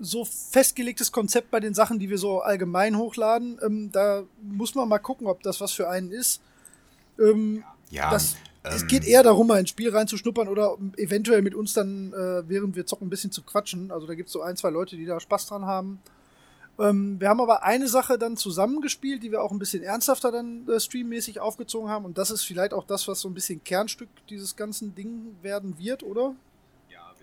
so 0.00 0.24
festgelegtes 0.24 1.10
Konzept 1.10 1.50
bei 1.50 1.60
den 1.60 1.74
Sachen, 1.74 1.98
die 1.98 2.08
wir 2.08 2.18
so 2.18 2.40
allgemein 2.40 2.96
hochladen. 2.96 3.58
Ähm, 3.64 3.90
da 3.92 4.22
muss 4.40 4.74
man 4.74 4.88
mal 4.88 4.98
gucken, 4.98 5.26
ob 5.26 5.42
das 5.42 5.60
was 5.60 5.72
für 5.72 5.88
einen 5.88 6.12
ist. 6.12 6.40
Ähm, 7.18 7.64
ja. 7.90 8.10
Das, 8.10 8.36
es 8.62 8.86
geht 8.86 9.04
eher 9.04 9.22
darum, 9.22 9.46
mal 9.46 9.58
ins 9.58 9.70
Spiel 9.70 9.90
reinzuschnuppern 9.90 10.48
oder 10.48 10.76
eventuell 10.96 11.42
mit 11.42 11.54
uns 11.54 11.72
dann, 11.72 12.12
äh, 12.12 12.48
während 12.48 12.76
wir 12.76 12.86
zocken, 12.86 13.06
ein 13.06 13.10
bisschen 13.10 13.32
zu 13.32 13.42
quatschen. 13.42 13.90
Also 13.90 14.06
da 14.06 14.14
gibt 14.14 14.28
es 14.28 14.32
so 14.32 14.42
ein, 14.42 14.56
zwei 14.56 14.70
Leute, 14.70 14.96
die 14.96 15.06
da 15.06 15.18
Spaß 15.18 15.46
dran 15.46 15.64
haben. 15.64 16.00
Ähm, 16.78 17.20
wir 17.20 17.28
haben 17.28 17.40
aber 17.40 17.64
eine 17.64 17.88
Sache 17.88 18.18
dann 18.18 18.36
zusammengespielt, 18.36 19.22
die 19.22 19.32
wir 19.32 19.42
auch 19.42 19.50
ein 19.50 19.58
bisschen 19.58 19.82
ernsthafter 19.82 20.30
dann 20.30 20.68
äh, 20.68 20.78
streammäßig 20.78 21.40
aufgezogen 21.40 21.90
haben. 21.90 22.04
Und 22.04 22.18
das 22.18 22.30
ist 22.30 22.44
vielleicht 22.44 22.72
auch 22.72 22.84
das, 22.84 23.08
was 23.08 23.20
so 23.20 23.28
ein 23.28 23.34
bisschen 23.34 23.62
Kernstück 23.64 24.08
dieses 24.28 24.54
ganzen 24.54 24.94
Ding 24.94 25.36
werden 25.42 25.78
wird, 25.78 26.02
oder? 26.02 26.34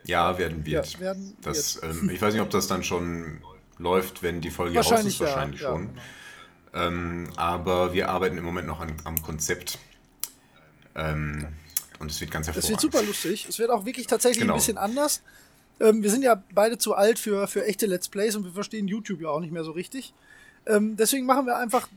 Ja, 0.03 0.37
werden 0.37 0.65
wird. 0.65 0.93
Ja, 0.93 0.99
werden 0.99 1.37
das, 1.41 1.81
wird. 1.81 1.95
Ähm, 1.95 2.09
ich 2.09 2.21
weiß 2.21 2.33
nicht, 2.33 2.43
ob 2.43 2.49
das 2.49 2.67
dann 2.67 2.83
schon 2.83 3.41
läuft, 3.77 4.23
wenn 4.23 4.41
die 4.41 4.51
Folge 4.51 4.77
raus 4.77 4.85
ist. 4.87 5.19
Wahrscheinlich 5.19 5.19
ja, 5.61 5.71
schon. 5.71 5.83
Ja, 5.85 5.89
genau. 6.71 6.87
ähm, 6.87 7.29
aber 7.35 7.93
wir 7.93 8.09
arbeiten 8.09 8.37
im 8.37 8.43
Moment 8.43 8.67
noch 8.67 8.81
an, 8.81 8.95
am 9.03 9.21
Konzept. 9.21 9.79
Ähm, 10.95 11.47
und 11.99 12.11
es 12.11 12.19
wird 12.21 12.31
ganz 12.31 12.47
hervorragend. 12.47 12.77
Es 12.77 12.83
wird 12.83 12.93
super 12.93 13.03
lustig. 13.05 13.47
Es 13.49 13.57
wird 13.57 13.69
auch 13.69 13.85
wirklich 13.85 14.07
tatsächlich 14.07 14.41
genau. 14.41 14.53
ein 14.53 14.59
bisschen 14.59 14.77
anders. 14.77 15.21
Ähm, 15.79 16.03
wir 16.03 16.09
sind 16.09 16.23
ja 16.23 16.41
beide 16.53 16.77
zu 16.77 16.95
alt 16.95 17.19
für, 17.19 17.47
für 17.47 17.65
echte 17.65 17.85
Let's 17.85 18.07
Plays 18.07 18.35
und 18.35 18.45
wir 18.45 18.51
verstehen 18.51 18.87
YouTube 18.87 19.21
ja 19.21 19.29
auch 19.29 19.39
nicht 19.39 19.51
mehr 19.51 19.63
so 19.63 19.71
richtig. 19.71 20.13
Ähm, 20.65 20.95
deswegen 20.95 21.25
machen 21.25 21.45
wir 21.45 21.57
einfach 21.57 21.87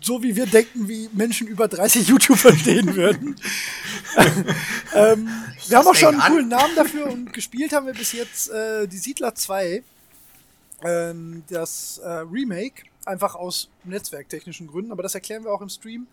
so, 0.00 0.22
wie 0.22 0.36
wir 0.36 0.46
denken, 0.46 0.88
wie 0.88 1.08
Menschen 1.12 1.46
über 1.46 1.68
30 1.68 2.08
YouTube 2.08 2.38
verstehen 2.38 2.94
würden. 2.94 3.36
ähm, 4.94 5.28
wir 5.68 5.78
haben 5.78 5.86
auch 5.86 5.94
schon 5.94 6.20
einen 6.20 6.32
coolen 6.32 6.48
Namen 6.48 6.74
dafür 6.74 7.06
und 7.10 7.32
gespielt 7.32 7.72
haben 7.72 7.86
wir 7.86 7.94
bis 7.94 8.12
jetzt 8.12 8.50
äh, 8.50 8.86
die 8.86 8.98
Siedler 8.98 9.34
2. 9.34 9.82
Ähm, 10.84 11.44
das 11.48 11.98
äh, 11.98 12.08
Remake, 12.08 12.82
einfach 13.04 13.36
aus 13.36 13.68
netzwerktechnischen 13.84 14.66
Gründen, 14.66 14.90
aber 14.90 15.02
das 15.02 15.14
erklären 15.14 15.44
wir 15.44 15.52
auch 15.52 15.60
im 15.60 15.68
Stream. 15.68 16.08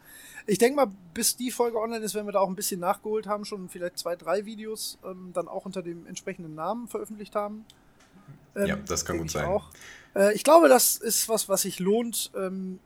Ich 0.46 0.58
denke 0.58 0.76
mal, 0.76 0.92
bis 1.14 1.36
die 1.36 1.52
Folge 1.52 1.80
online 1.80 2.04
ist, 2.04 2.16
werden 2.16 2.28
wir 2.28 2.32
da 2.32 2.40
auch 2.40 2.50
ein 2.50 2.56
bisschen 2.56 2.80
nachgeholt 2.80 3.28
haben, 3.28 3.46
schon 3.46 3.70
vielleicht 3.70 3.98
zwei, 3.98 4.16
drei 4.16 4.46
Videos 4.46 4.98
ähm, 5.04 5.32
dann 5.34 5.48
auch 5.48 5.66
unter 5.66 5.82
dem 5.82 6.06
entsprechenden 6.08 6.56
Namen 6.56 6.88
veröffentlicht 6.88 7.36
haben. 7.36 7.66
Ähm, 8.56 8.66
ja, 8.68 8.76
das 8.76 9.06
kann 9.06 9.18
gut 9.18 9.32
sein. 9.32 9.46
Auch. 9.46 9.70
Äh, 10.16 10.34
ich 10.34 10.44
glaube, 10.44 10.70
das 10.70 10.98
ist 10.98 11.30
was, 11.30 11.50
was 11.50 11.64
sich 11.64 11.80
lohnt, 11.80 12.32
ähm, 12.36 12.80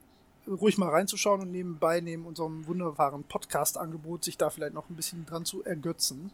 ruhig 0.46 0.78
mal 0.78 0.90
reinzuschauen 0.90 1.40
und 1.40 1.52
nebenbei 1.52 2.00
neben 2.00 2.26
unserem 2.26 2.66
wunderbaren 2.66 3.24
Podcast-Angebot 3.24 4.24
sich 4.24 4.36
da 4.36 4.50
vielleicht 4.50 4.74
noch 4.74 4.90
ein 4.90 4.96
bisschen 4.96 5.24
dran 5.26 5.44
zu 5.44 5.64
ergötzen. 5.64 6.30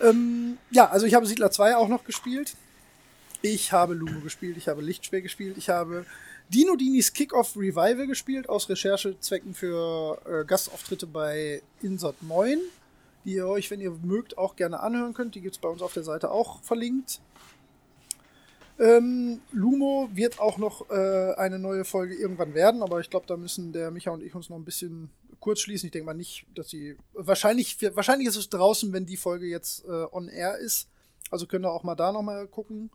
Ähm, 0.00 0.58
ja, 0.70 0.88
also 0.88 1.06
ich 1.06 1.14
habe 1.14 1.26
Siedler 1.26 1.50
2 1.50 1.76
auch 1.76 1.88
noch 1.88 2.04
gespielt. 2.04 2.56
Ich 3.42 3.72
habe 3.72 3.94
Lumo 3.94 4.20
gespielt, 4.20 4.56
ich 4.56 4.68
habe 4.68 4.82
Lichtschwer 4.82 5.20
gespielt, 5.20 5.58
ich 5.58 5.68
habe 5.68 6.06
Dino 6.48 6.76
Dinis 6.76 7.12
Kickoff 7.12 7.56
Revival 7.56 8.06
gespielt, 8.06 8.48
aus 8.48 8.68
Recherchezwecken 8.68 9.54
für 9.54 10.20
äh, 10.26 10.44
Gastauftritte 10.44 11.06
bei 11.06 11.62
Insert 11.82 12.22
Moin, 12.22 12.60
die 13.24 13.34
ihr 13.34 13.46
euch, 13.46 13.70
wenn 13.70 13.80
ihr 13.80 13.90
mögt, 14.02 14.36
auch 14.36 14.54
gerne 14.56 14.80
anhören 14.80 15.14
könnt. 15.14 15.34
Die 15.34 15.40
gibt 15.40 15.56
es 15.56 15.60
bei 15.60 15.68
uns 15.68 15.82
auf 15.82 15.94
der 15.94 16.04
Seite 16.04 16.30
auch 16.30 16.62
verlinkt. 16.62 17.20
Ähm, 18.78 19.40
Lumo 19.52 20.08
wird 20.12 20.40
auch 20.40 20.58
noch 20.58 20.90
äh, 20.90 21.34
eine 21.34 21.58
neue 21.58 21.84
Folge 21.84 22.14
irgendwann 22.14 22.54
werden, 22.54 22.82
aber 22.82 23.00
ich 23.00 23.08
glaube, 23.08 23.26
da 23.26 23.36
müssen 23.36 23.72
der 23.72 23.90
Micha 23.90 24.10
und 24.10 24.22
ich 24.22 24.34
uns 24.34 24.50
noch 24.50 24.56
ein 24.56 24.64
bisschen 24.64 25.10
kurz 25.38 25.60
schließen. 25.60 25.86
Ich 25.86 25.92
denke 25.92 26.06
mal 26.06 26.14
nicht, 26.14 26.46
dass 26.54 26.70
sie. 26.70 26.96
Wahrscheinlich, 27.12 27.78
wahrscheinlich 27.94 28.28
ist 28.28 28.36
es 28.36 28.48
draußen, 28.48 28.92
wenn 28.92 29.06
die 29.06 29.16
Folge 29.16 29.46
jetzt 29.46 29.84
äh, 29.84 30.06
on 30.10 30.28
air 30.28 30.58
ist. 30.58 30.88
Also 31.30 31.46
könnt 31.46 31.64
ihr 31.64 31.70
auch 31.70 31.84
mal 31.84 31.94
da 31.94 32.12
nochmal 32.12 32.48
gucken. 32.48 32.90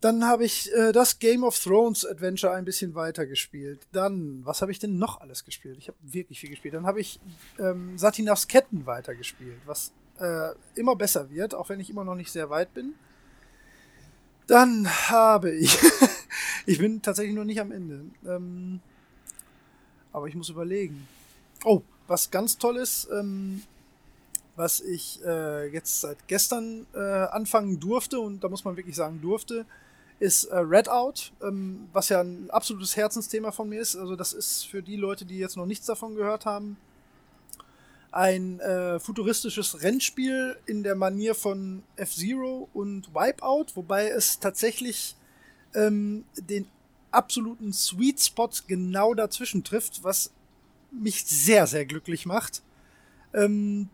Dann 0.00 0.24
habe 0.24 0.46
ich 0.46 0.72
äh, 0.72 0.92
das 0.92 1.18
Game 1.18 1.44
of 1.44 1.58
Thrones 1.58 2.06
Adventure 2.06 2.54
ein 2.54 2.64
bisschen 2.64 2.94
weiter 2.94 3.26
gespielt. 3.26 3.86
Dann, 3.92 4.40
was 4.44 4.62
habe 4.62 4.72
ich 4.72 4.78
denn 4.78 4.96
noch 4.96 5.20
alles 5.20 5.44
gespielt? 5.44 5.76
Ich 5.78 5.88
habe 5.88 5.98
wirklich 6.02 6.40
viel 6.40 6.48
gespielt. 6.48 6.72
Dann 6.72 6.86
habe 6.86 7.00
ich 7.00 7.20
ähm, 7.58 7.98
Satinas 7.98 8.48
Ketten 8.48 8.86
weitergespielt, 8.86 9.60
was 9.66 9.92
äh, 10.18 10.54
immer 10.74 10.96
besser 10.96 11.28
wird, 11.30 11.54
auch 11.54 11.68
wenn 11.68 11.80
ich 11.80 11.90
immer 11.90 12.04
noch 12.04 12.14
nicht 12.14 12.32
sehr 12.32 12.48
weit 12.48 12.72
bin. 12.72 12.94
Dann 14.46 14.88
habe 14.88 15.52
ich, 15.52 15.78
ich 16.66 16.78
bin 16.78 17.02
tatsächlich 17.02 17.36
noch 17.36 17.44
nicht 17.44 17.60
am 17.60 17.70
Ende, 17.70 18.06
ähm, 18.26 18.80
aber 20.12 20.28
ich 20.28 20.34
muss 20.34 20.48
überlegen. 20.48 21.06
Oh, 21.64 21.82
was 22.06 22.30
ganz 22.30 22.56
toll 22.56 22.78
ist, 22.78 23.06
ähm, 23.12 23.62
was 24.56 24.80
ich 24.80 25.20
äh, 25.24 25.70
jetzt 25.72 26.00
seit 26.00 26.26
gestern 26.26 26.86
äh, 26.94 26.98
anfangen 26.98 27.78
durfte, 27.78 28.18
und 28.18 28.42
da 28.42 28.48
muss 28.48 28.64
man 28.64 28.76
wirklich 28.76 28.96
sagen 28.96 29.20
durfte, 29.20 29.66
ist 30.20 30.44
äh, 30.44 30.58
Redout, 30.58 31.32
ähm, 31.42 31.88
was 31.92 32.10
ja 32.10 32.20
ein 32.20 32.50
absolutes 32.50 32.96
Herzensthema 32.96 33.50
von 33.50 33.68
mir 33.68 33.80
ist. 33.80 33.96
Also 33.96 34.14
das 34.14 34.32
ist 34.32 34.66
für 34.66 34.82
die 34.82 34.96
Leute, 34.96 35.24
die 35.24 35.38
jetzt 35.38 35.56
noch 35.56 35.66
nichts 35.66 35.86
davon 35.86 36.14
gehört 36.14 36.44
haben, 36.46 36.76
ein 38.12 38.60
äh, 38.60 39.00
futuristisches 39.00 39.82
Rennspiel 39.82 40.56
in 40.66 40.82
der 40.82 40.94
Manier 40.94 41.34
von 41.34 41.82
F-Zero 41.96 42.68
und 42.74 43.14
Wipeout, 43.14 43.66
wobei 43.74 44.08
es 44.08 44.40
tatsächlich 44.40 45.16
ähm, 45.74 46.24
den 46.36 46.68
absoluten 47.10 47.72
Sweet 47.72 48.20
Spot 48.20 48.50
genau 48.66 49.14
dazwischen 49.14 49.64
trifft, 49.64 50.04
was 50.04 50.32
mich 50.90 51.24
sehr, 51.24 51.66
sehr 51.66 51.86
glücklich 51.86 52.26
macht. 52.26 52.62
Ähm, 53.32 53.88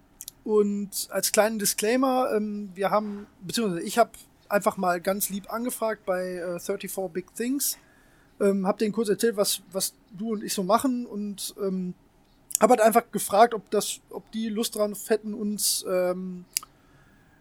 und 0.45 1.09
als 1.11 1.31
kleinen 1.31 1.59
Disclaimer, 1.59 2.33
ähm, 2.35 2.71
wir 2.75 2.91
haben, 2.91 3.27
beziehungsweise 3.43 3.83
ich 3.83 3.99
habe 3.99 4.11
einfach 4.51 4.77
mal 4.77 5.01
ganz 5.01 5.29
lieb 5.31 5.53
angefragt 5.53 6.05
bei 6.07 6.35
äh, 6.35 6.61
34 6.61 7.13
Big 7.13 7.35
Things. 7.35 7.79
Ähm, 8.41 8.67
hab 8.67 8.79
denen 8.79 8.93
kurz 8.93 9.09
erzählt, 9.09 9.37
was, 9.37 9.63
was 9.73 9.95
du 10.11 10.33
und 10.33 10.45
ich 10.45 10.53
so 10.53 10.63
machen 10.63 11.07
und 11.07 11.55
ähm, 11.61 11.95
habe 12.61 12.73
halt 12.73 12.81
einfach 12.81 13.11
gefragt, 13.11 13.55
ob 13.55 13.71
das, 13.71 14.01
ob 14.11 14.31
die 14.33 14.49
Lust 14.49 14.77
dran 14.77 14.95
hätten, 15.09 15.35
uns 15.35 15.85
ähm, 15.89 16.45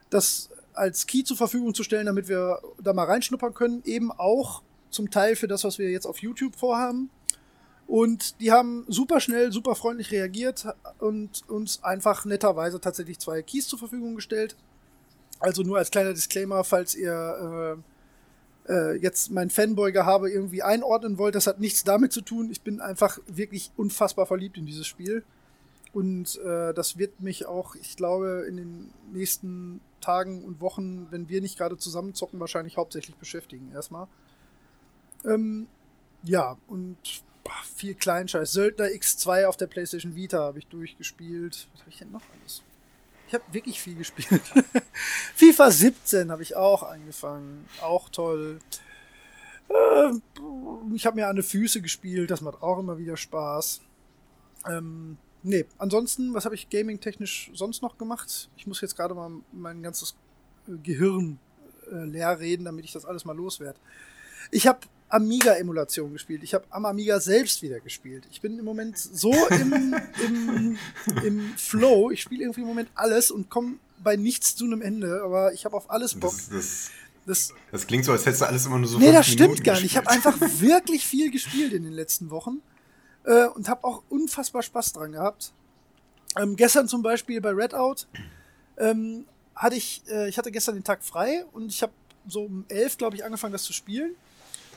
das 0.10 0.50
als 0.74 1.08
Key 1.08 1.24
zur 1.24 1.38
Verfügung 1.38 1.74
zu 1.74 1.84
stellen, 1.84 2.06
damit 2.06 2.28
wir 2.28 2.60
da 2.82 2.94
mal 2.94 3.06
reinschnuppern 3.06 3.54
können. 3.54 3.82
Eben 3.86 4.12
auch 4.12 4.62
zum 4.90 5.10
Teil 5.10 5.36
für 5.36 5.48
das, 5.48 5.64
was 5.64 5.80
wir 5.80 5.90
jetzt 5.90 6.06
auf 6.06 6.20
YouTube 6.20 6.56
vorhaben. 6.56 7.10
Und 7.88 8.40
die 8.42 8.52
haben 8.52 8.86
super 8.88 9.20
schnell, 9.20 9.52
super 9.52 9.76
freundlich 9.76 10.12
reagiert 10.12 10.68
und 11.00 11.48
uns 11.48 11.84
einfach 11.84 12.26
netterweise 12.26 12.82
tatsächlich 12.82 13.20
zwei 13.20 13.42
Keys 13.42 13.68
zur 13.68 13.80
Verfügung 13.80 14.16
gestellt. 14.16 14.56
Also 15.40 15.64
nur 15.64 15.78
als 15.78 15.92
kleiner 15.92 16.14
Disclaimer, 16.14 16.64
falls 16.64 16.96
ihr 16.96 17.78
äh, 18.68 18.72
äh, 18.72 18.96
jetzt 18.98 19.32
mein 19.32 19.50
Fanboy-Gehabe 19.50 20.32
irgendwie 20.32 20.64
einordnen 20.64 21.18
wollt, 21.18 21.36
das 21.36 21.48
hat 21.48 21.60
nichts 21.60 21.84
damit 21.84 22.12
zu 22.12 22.22
tun. 22.22 22.50
Ich 22.52 22.62
bin 22.62 22.82
einfach 22.82 23.20
wirklich 23.28 23.72
unfassbar 23.78 24.26
verliebt 24.26 24.58
in 24.58 24.66
dieses 24.66 24.88
Spiel. 24.88 25.24
Und 25.94 26.38
äh, 26.42 26.74
das 26.74 26.98
wird 26.98 27.22
mich 27.22 27.46
auch, 27.46 27.76
ich 27.76 27.96
glaube, 27.96 28.46
in 28.50 28.58
den 28.58 28.94
nächsten 29.14 29.80
Tagen 30.02 30.44
und 30.44 30.60
Wochen, 30.60 31.08
wenn 31.10 31.30
wir 31.30 31.42
nicht 31.42 31.58
gerade 31.58 31.78
zusammenzocken, 31.78 32.40
wahrscheinlich 32.40 32.78
hauptsächlich 32.78 33.16
beschäftigen 33.16 33.72
erstmal. 33.74 34.08
Ähm, 35.24 35.68
ja, 36.24 36.58
und 36.68 36.98
boah, 37.44 37.54
viel 37.76 37.96
Kleinscheiß. 37.96 38.52
Söldner 38.52 38.88
X2 38.88 39.46
auf 39.46 39.58
der 39.58 39.68
PlayStation 39.68 40.16
Vita 40.16 40.40
habe 40.40 40.60
ich 40.60 40.68
durchgespielt. 40.68 41.68
Was 41.72 41.82
habe 41.82 41.92
ich 41.92 41.98
denn 41.98 42.12
noch 42.12 42.22
alles? 42.42 42.62
Ich 43.28 43.34
habe 43.34 43.44
wirklich 43.52 43.80
viel 43.80 43.96
gespielt. 43.96 44.42
FIFA 45.36 45.72
17 45.72 46.32
habe 46.32 46.44
ich 46.44 46.56
auch 46.56 46.84
angefangen. 46.84 47.66
Auch 47.82 48.10
toll. 48.10 48.60
Äh, 49.70 50.12
ich 50.94 51.06
habe 51.06 51.16
mir 51.16 51.28
an 51.28 51.36
die 51.36 51.42
Füße 51.42 51.82
gespielt. 51.82 52.30
Das 52.32 52.42
macht 52.42 52.62
auch 52.62 52.80
immer 52.80 52.98
wieder 52.98 53.18
Spaß. 53.18 53.82
Ähm, 54.68 55.18
nee, 55.44 55.66
ansonsten, 55.78 56.34
was 56.34 56.46
habe 56.46 56.56
ich 56.56 56.70
gaming-technisch 56.70 57.52
sonst 57.54 57.82
noch 57.82 57.98
gemacht? 57.98 58.50
Ich 58.58 58.68
muss 58.68 58.82
jetzt 58.82 58.96
gerade 58.96 59.16
mal 59.16 59.32
mein 59.52 59.82
ganzes 59.82 60.16
Gehirn 60.84 61.40
äh, 61.92 62.06
leer 62.06 62.40
reden, 62.40 62.66
damit 62.66 62.86
ich 62.86 62.94
das 62.94 63.06
alles 63.06 63.26
mal 63.26 63.36
loswerde. 63.36 63.80
Ich 64.52 64.68
habe 64.68 64.80
Amiga-Emulation 65.10 66.14
gespielt. 66.14 66.44
Ich 66.44 66.54
habe 66.54 66.66
am 66.70 66.86
Amiga 66.86 67.20
selbst 67.20 67.62
wieder 67.62 67.80
gespielt. 67.80 68.28
Ich 68.32 68.42
bin 68.42 68.58
im 68.58 68.66
Moment 68.66 68.98
so 68.98 69.34
im, 69.50 69.96
im, 70.26 70.78
im 71.24 71.54
Flow. 71.58 72.12
Ich 72.12 72.22
spiele 72.22 72.44
irgendwie 72.44 72.62
im 72.62 72.68
Moment 72.68 72.90
alles 72.96 73.32
und 73.32 73.50
komme 73.50 73.76
bei 74.04 74.16
nichts 74.16 74.56
zu 74.56 74.66
einem 74.66 74.82
Ende, 74.82 75.22
aber 75.24 75.54
ich 75.54 75.66
habe 75.66 75.76
auf 75.76 75.90
alles 75.90 76.16
Bock. 76.16 76.34
Das, 76.34 76.50
das, 76.50 76.92
das, 77.26 77.54
das, 77.72 77.88
klingt 77.88 78.06
so, 78.06 78.12
als 78.12 78.26
hättest 78.26 78.42
du 78.42 78.48
alles 78.48 78.66
immer 78.66 78.78
nur 78.78 78.88
so. 78.88 79.00
Nee, 79.00 79.12
das 79.12 79.28
stimmt 79.28 79.42
Minuten 79.42 79.64
gar 79.64 79.76
nicht. 79.76 79.86
Ich 79.86 79.98
habe 79.98 80.10
einfach 80.10 80.38
wirklich 80.40 81.06
viel 81.06 81.32
gespielt 81.32 81.74
in 81.74 81.84
den 81.84 81.94
letzten 81.94 82.30
Wochen 82.30 82.62
äh, 83.24 83.46
und 83.48 83.70
habe 83.70 83.84
auch 83.84 84.04
unfassbar 84.10 84.64
Spaß 84.64 84.94
dran 84.94 85.12
gehabt. 85.12 85.54
Ähm, 86.38 86.56
gestern 86.56 86.88
zum 86.88 87.02
Beispiel 87.02 87.42
bei 87.42 87.52
Redout 87.52 88.06
ähm, 88.78 89.26
hatte 89.56 89.76
ich, 89.76 90.04
äh, 90.10 90.28
ich 90.30 90.38
hatte 90.38 90.52
gestern 90.52 90.76
den 90.76 90.84
Tag 90.84 91.04
frei 91.04 91.46
und 91.54 91.68
ich 91.68 91.82
habe 91.82 91.94
so 92.28 92.44
um 92.44 92.66
elf, 92.68 92.98
glaube 92.98 93.16
ich, 93.16 93.24
angefangen, 93.24 93.54
das 93.54 93.64
zu 93.64 93.74
spielen. 93.74 94.16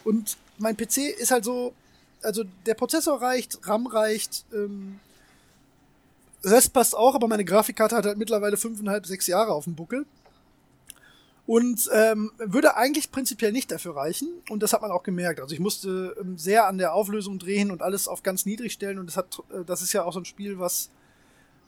Und 0.09 0.39
mein 0.57 0.75
PC 0.75 1.19
ist 1.19 1.31
halt 1.31 1.45
so, 1.45 1.75
also 2.23 2.43
der 2.65 2.73
Prozessor 2.73 3.21
reicht, 3.21 3.69
RAM 3.69 3.87
reicht, 3.87 4.47
ähm, 4.55 5.01
Rest 6.43 6.73
passt 6.73 6.97
auch, 6.97 7.15
aber 7.15 7.29
meine 7.29 7.45
Grafikkarte 7.45 7.95
hat 7.95 8.07
halt 8.07 8.17
mittlerweile 8.17 8.57
fünfeinhalb, 8.57 9.05
sechs 9.05 9.27
Jahre 9.27 9.53
auf 9.53 9.65
dem 9.65 9.75
Buckel. 9.75 10.07
Und 11.47 11.91
ähm, 11.93 12.33
würde 12.39 12.77
eigentlich 12.77 13.11
prinzipiell 13.11 13.53
nicht 13.53 13.71
dafür 13.71 13.97
reichen. 13.97 14.29
Und 14.49 14.63
das 14.63 14.73
hat 14.73 14.81
man 14.81 14.93
auch 14.93 15.03
gemerkt. 15.03 15.41
Also 15.41 15.53
ich 15.53 15.61
musste 15.61 16.17
ähm, 16.19 16.39
sehr 16.39 16.67
an 16.67 16.79
der 16.79 16.95
Auflösung 16.95 17.39
drehen 17.39 17.71
und 17.71 17.83
alles 17.83 18.09
auf 18.09 18.23
ganz 18.23 18.47
niedrig 18.47 18.73
stellen. 18.73 18.99
Und 18.99 19.09
das 19.09 19.17
hat, 19.19 19.43
äh, 19.51 19.65
das 19.67 19.83
ist 19.83 19.93
ja 19.93 20.05
auch 20.05 20.15
so 20.15 20.21
ein 20.21 20.25
Spiel, 20.25 20.59
was 20.59 20.89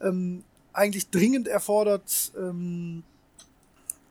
ähm, 0.01 0.43
eigentlich 0.73 1.11
dringend 1.11 1.47
erfordert, 1.47 2.31
ähm, 2.35 3.03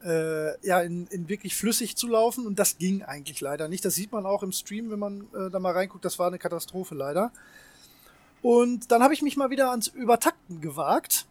äh, 0.05 0.67
ja, 0.67 0.81
in, 0.81 1.07
in 1.09 1.29
wirklich 1.29 1.55
flüssig 1.55 1.97
zu 1.97 2.09
laufen. 2.09 2.47
Und 2.47 2.59
das 2.59 2.79
ging 2.79 3.03
eigentlich 3.03 3.41
leider 3.41 3.69
nicht. 3.69 3.85
Das 3.85 3.95
sieht 3.95 4.13
man 4.13 4.27
auch 4.27 4.43
im 4.43 4.53
Stream, 4.53 4.91
wenn 4.91 4.99
man 4.99 5.29
äh, 5.35 5.51
da 5.51 5.59
mal 5.59 5.73
reinguckt. 5.73 6.05
Das 6.05 6.19
war 6.19 6.29
eine 6.29 6.39
Katastrophe 6.39 6.95
leider. 6.95 7.33
Und 8.43 8.91
dann 8.91 9.03
habe 9.03 9.15
ich 9.15 9.23
mich 9.23 9.37
mal 9.37 9.51
wieder 9.51 9.71
ans 9.71 9.89
Übertakten 9.89 10.61
gewagt. 10.61 11.27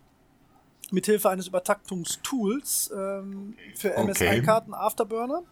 Mithilfe 0.91 1.29
eines 1.29 1.47
Übertaktungstools 1.47 2.91
ähm, 2.95 3.55
für 3.75 3.95
MSI-Karten 3.97 4.73
Afterburner. 4.73 5.43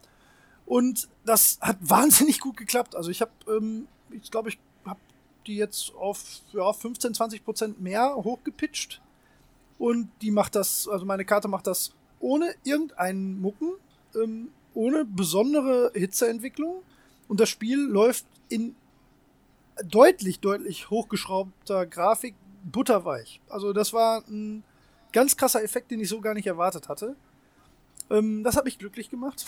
Und 0.66 1.08
das 1.26 1.60
hat 1.62 1.78
wahnsinnig 1.82 2.40
gut 2.40 2.58
geklappt. 2.58 2.96
Also 2.96 3.10
ich 3.10 3.22
habe, 3.22 3.32
ähm, 3.48 3.88
ich 4.12 4.30
glaube, 4.32 4.50
ich 4.50 4.60
habe 4.86 5.00
die 5.46 5.56
jetzt 5.56 5.94
auf 5.96 6.24
ja, 6.54 6.72
15, 6.72 7.14
20 7.14 7.46
Prozent 7.46 7.82
mehr 7.82 8.16
hochgepitcht. 8.16 9.02
Und 9.80 10.10
die 10.22 10.32
macht 10.32 10.56
das, 10.56 10.88
also 10.88 11.06
meine 11.06 11.24
Karte 11.24 11.48
macht 11.48 11.68
das 11.68 11.94
ohne 12.20 12.54
irgendeinen 12.64 13.40
Mucken, 13.40 13.74
ähm, 14.16 14.50
ohne 14.74 15.06
besondere 15.06 15.92
Hitzeentwicklung. 15.94 16.82
Und 17.28 17.40
das 17.40 17.50
Spiel 17.50 17.80
läuft 17.80 18.26
in 18.50 18.76
deutlich, 19.84 20.40
deutlich 20.40 20.90
hochgeschraubter 20.90 21.86
Grafik 21.86 22.36
butterweich. 22.64 23.42
Also 23.50 23.74
das 23.74 23.94
war 23.94 24.24
ein 24.28 24.64
ganz 25.14 25.38
krasser 25.38 25.64
Effekt, 25.64 25.92
den 25.92 26.00
ich 26.00 26.10
so 26.10 26.22
gar 26.22 26.34
nicht 26.34 26.48
erwartet 26.48 26.90
hatte. 26.90 27.16
Ähm, 28.10 28.44
das 28.44 28.56
hat 28.56 28.66
mich 28.66 28.80
glücklich 28.80 29.10
gemacht. 29.10 29.46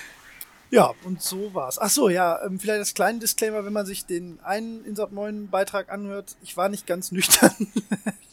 ja, 0.70 0.92
und 1.04 1.22
so 1.22 1.54
war's. 1.54 1.78
Ach 1.78 1.90
so, 1.90 2.08
ja, 2.08 2.44
ähm, 2.44 2.58
vielleicht 2.58 2.78
als 2.78 2.94
kleinen 2.94 3.20
Disclaimer, 3.20 3.64
wenn 3.64 3.72
man 3.72 3.86
sich 3.86 4.06
den 4.06 4.40
einen 4.40 4.84
Insert 4.84 5.12
9 5.12 5.48
Beitrag 5.48 5.90
anhört, 5.90 6.36
ich 6.42 6.56
war 6.56 6.68
nicht 6.68 6.86
ganz 6.86 7.12
nüchtern. 7.12 7.54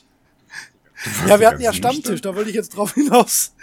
ja, 1.27 1.39
wir 1.39 1.47
hatten 1.47 1.61
ja 1.61 1.73
Stammtisch, 1.73 2.21
da 2.21 2.35
wollte 2.35 2.49
ich 2.49 2.55
jetzt 2.55 2.75
drauf 2.75 2.93
hinaus. 2.95 3.53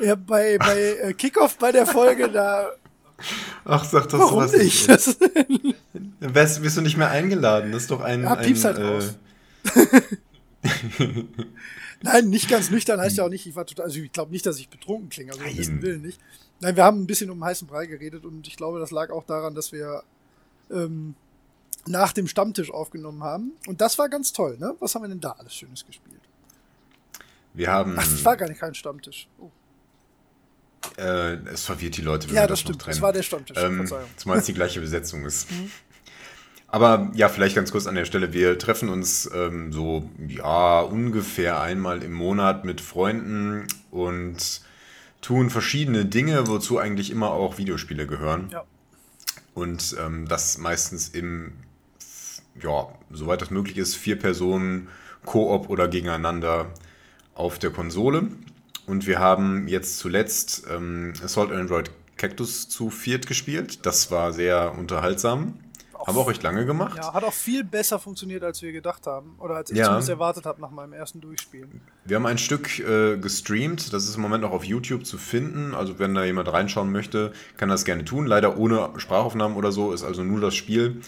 Ja, 0.00 0.14
bei, 0.14 0.58
bei 0.58 0.96
äh, 1.02 1.12
Kickoff 1.14 1.56
bei 1.56 1.70
der 1.72 1.86
Folge, 1.86 2.28
da. 2.28 2.70
Ach, 3.64 3.84
sag 3.84 4.08
das 4.08 4.20
Warum 4.20 4.44
nicht? 4.44 4.88
Das 4.88 5.16
Wärst, 6.20 6.62
wirst 6.62 6.76
du 6.76 6.80
nicht 6.80 6.96
mehr 6.96 7.10
eingeladen? 7.10 7.70
Das 7.72 7.82
ist 7.82 7.90
doch 7.90 8.00
ein. 8.00 8.22
Ja, 8.22 8.34
piepst 8.34 8.64
halt 8.64 8.78
äh, 8.78 8.82
raus. 8.82 9.16
Nein, 12.02 12.28
nicht 12.28 12.50
ganz 12.50 12.70
nüchtern 12.70 13.00
heißt 13.00 13.16
ja 13.16 13.24
auch 13.24 13.28
nicht, 13.30 13.46
ich 13.46 13.56
war 13.56 13.64
total, 13.64 13.86
also 13.86 13.98
ich 13.98 14.12
glaube 14.12 14.32
nicht, 14.32 14.44
dass 14.44 14.58
ich 14.58 14.68
betrunken 14.68 15.08
klinge, 15.08 15.32
also 15.32 15.42
ein 15.42 15.56
bisschen 15.56 15.80
Willen 15.80 16.02
nicht. 16.02 16.20
Nein, 16.60 16.76
wir 16.76 16.84
haben 16.84 17.00
ein 17.00 17.06
bisschen 17.06 17.30
um 17.30 17.42
heißen 17.42 17.66
Brei 17.66 17.86
geredet 17.86 18.24
und 18.24 18.46
ich 18.46 18.56
glaube, 18.56 18.78
das 18.78 18.90
lag 18.90 19.10
auch 19.10 19.24
daran, 19.24 19.54
dass 19.54 19.72
wir 19.72 20.02
ähm, 20.70 21.14
nach 21.86 22.12
dem 22.12 22.26
Stammtisch 22.26 22.70
aufgenommen 22.70 23.22
haben. 23.22 23.52
Und 23.66 23.80
das 23.80 23.98
war 23.98 24.08
ganz 24.08 24.32
toll, 24.32 24.56
ne? 24.58 24.74
Was 24.80 24.94
haben 24.94 25.02
wir 25.02 25.08
denn 25.08 25.20
da 25.20 25.32
alles 25.32 25.54
Schönes 25.54 25.84
gespielt? 25.84 26.20
Wir 27.52 27.70
haben. 27.70 27.94
Ach, 27.98 28.04
das 28.04 28.24
war 28.24 28.36
gar 28.36 28.48
nicht 28.48 28.60
kein 28.60 28.74
Stammtisch. 28.74 29.28
Oh. 29.38 29.50
Äh, 30.98 31.34
es 31.48 31.64
verwirrt 31.64 31.96
die 31.96 32.02
Leute, 32.02 32.28
wenn 32.28 32.36
ja, 32.36 32.42
wir 32.42 32.48
das, 32.48 32.60
das 32.60 32.60
stimmt. 32.60 32.86
Das 32.86 33.00
war 33.00 33.12
der 33.12 33.22
Stammtisch. 33.22 33.56
Ähm, 33.58 33.90
zumal 34.16 34.38
es 34.38 34.46
die 34.46 34.54
gleiche 34.54 34.80
Besetzung 34.80 35.24
ist. 35.24 35.50
Mhm. 35.54 35.70
Aber 36.74 37.12
ja, 37.14 37.28
vielleicht 37.28 37.54
ganz 37.54 37.70
kurz 37.70 37.86
an 37.86 37.94
der 37.94 38.04
Stelle. 38.04 38.32
Wir 38.32 38.58
treffen 38.58 38.88
uns 38.88 39.30
ähm, 39.32 39.72
so, 39.72 40.10
ja, 40.26 40.80
ungefähr 40.80 41.60
einmal 41.60 42.02
im 42.02 42.12
Monat 42.12 42.64
mit 42.64 42.80
Freunden 42.80 43.68
und 43.92 44.60
tun 45.20 45.50
verschiedene 45.50 46.04
Dinge, 46.04 46.48
wozu 46.48 46.78
eigentlich 46.78 47.12
immer 47.12 47.30
auch 47.30 47.58
Videospiele 47.58 48.08
gehören. 48.08 48.48
Ja. 48.50 48.64
Und 49.54 49.94
ähm, 50.04 50.26
das 50.26 50.58
meistens 50.58 51.10
im, 51.10 51.52
ja, 52.60 52.88
soweit 53.10 53.42
das 53.42 53.50
möglich 53.50 53.78
ist, 53.78 53.94
vier 53.96 54.18
Personen, 54.18 54.88
Koop 55.24 55.70
oder 55.70 55.88
gegeneinander 55.88 56.66
auf 57.34 57.58
der 57.58 57.70
Konsole. 57.70 58.28
Und 58.86 59.06
wir 59.06 59.18
haben 59.18 59.66
jetzt 59.68 59.98
zuletzt 59.98 60.66
ähm, 60.70 61.14
Assault 61.22 61.50
Android 61.52 61.90
Cactus 62.16 62.68
zu 62.68 62.90
viert 62.90 63.26
gespielt. 63.26 63.86
Das 63.86 64.10
war 64.10 64.32
sehr 64.32 64.76
unterhaltsam. 64.78 65.58
Haben 66.06 66.16
wir 66.16 66.20
auch 66.20 66.28
recht 66.28 66.42
lange 66.42 66.66
gemacht. 66.66 66.98
Ja, 66.98 67.14
hat 67.14 67.24
auch 67.24 67.32
viel 67.32 67.64
besser 67.64 67.98
funktioniert, 67.98 68.44
als 68.44 68.60
wir 68.60 68.72
gedacht 68.72 69.06
haben. 69.06 69.36
Oder 69.38 69.54
als 69.56 69.70
ich 69.70 69.78
ja. 69.78 69.84
zumindest 69.84 70.10
erwartet 70.10 70.44
habe 70.44 70.60
nach 70.60 70.70
meinem 70.70 70.92
ersten 70.92 71.22
Durchspielen. 71.22 71.80
Wir 72.04 72.16
haben 72.16 72.26
ein 72.26 72.36
Stück 72.36 72.78
äh, 72.78 73.16
gestreamt. 73.16 73.90
Das 73.90 74.04
ist 74.04 74.16
im 74.16 74.20
Moment 74.20 74.42
noch 74.42 74.50
auf 74.50 74.64
YouTube 74.64 75.06
zu 75.06 75.16
finden. 75.16 75.74
Also 75.74 75.98
wenn 75.98 76.14
da 76.14 76.22
jemand 76.22 76.52
reinschauen 76.52 76.92
möchte, 76.92 77.32
kann 77.56 77.70
das 77.70 77.86
gerne 77.86 78.04
tun. 78.04 78.26
Leider 78.26 78.58
ohne 78.58 78.90
Sprachaufnahmen 78.98 79.56
oder 79.56 79.72
so, 79.72 79.92
ist 79.92 80.04
also 80.04 80.22
nur 80.22 80.42
das 80.42 80.54
Spiel. 80.54 81.00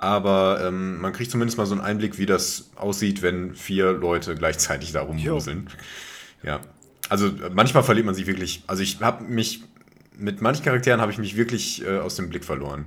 Aber 0.00 0.62
ähm, 0.64 0.98
man 0.98 1.12
kriegt 1.12 1.30
zumindest 1.30 1.58
mal 1.58 1.66
so 1.66 1.74
einen 1.74 1.82
Einblick, 1.82 2.16
wie 2.16 2.24
das 2.24 2.70
aussieht, 2.74 3.20
wenn 3.20 3.54
vier 3.54 3.92
Leute 3.92 4.34
gleichzeitig 4.34 4.92
da 4.92 5.02
rumwuseln. 5.02 5.68
Ja. 6.42 6.60
Also 7.10 7.30
manchmal 7.52 7.82
verliert 7.82 8.06
man 8.06 8.14
sich 8.14 8.26
wirklich. 8.26 8.64
Also 8.66 8.82
ich 8.82 9.00
habe 9.02 9.24
mich 9.24 9.62
mit 10.16 10.40
manchen 10.40 10.64
Charakteren 10.64 11.02
habe 11.02 11.12
ich 11.12 11.18
mich 11.18 11.36
wirklich 11.36 11.84
äh, 11.84 11.98
aus 11.98 12.16
dem 12.16 12.30
Blick 12.30 12.46
verloren. 12.46 12.86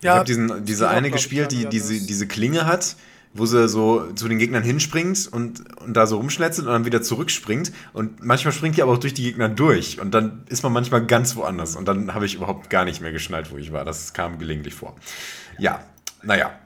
Ja, 0.00 0.12
ich 0.12 0.18
habe 0.18 0.26
diesen 0.26 0.64
diese 0.64 0.88
eine 0.88 1.10
gespielt, 1.10 1.50
die 1.50 1.66
diese, 1.66 2.06
diese 2.06 2.28
Klinge 2.28 2.66
hat, 2.66 2.94
wo 3.32 3.46
sie 3.46 3.66
so 3.66 4.12
zu 4.12 4.28
den 4.28 4.38
Gegnern 4.38 4.62
hinspringt 4.62 5.26
und, 5.32 5.64
und 5.80 5.96
da 5.96 6.06
so 6.06 6.18
rumschnetzelt 6.18 6.68
und 6.68 6.72
dann 6.72 6.84
wieder 6.84 7.02
zurückspringt. 7.02 7.72
Und 7.92 8.22
manchmal 8.22 8.52
springt 8.52 8.76
die 8.76 8.82
aber 8.82 8.92
auch 8.92 8.98
durch 8.98 9.14
die 9.14 9.24
Gegner 9.24 9.48
durch. 9.48 10.00
Und 10.00 10.14
dann 10.14 10.44
ist 10.48 10.62
man 10.62 10.72
manchmal 10.72 11.04
ganz 11.04 11.34
woanders. 11.34 11.74
Und 11.74 11.88
dann 11.88 12.14
habe 12.14 12.26
ich 12.26 12.36
überhaupt 12.36 12.70
gar 12.70 12.84
nicht 12.84 13.00
mehr 13.00 13.10
geschnallt, 13.10 13.50
wo 13.50 13.56
ich 13.56 13.72
war. 13.72 13.84
Das 13.84 14.12
kam 14.12 14.38
gelegentlich 14.38 14.74
vor. 14.74 14.94
Ja, 15.58 15.82
naja. 16.24 16.58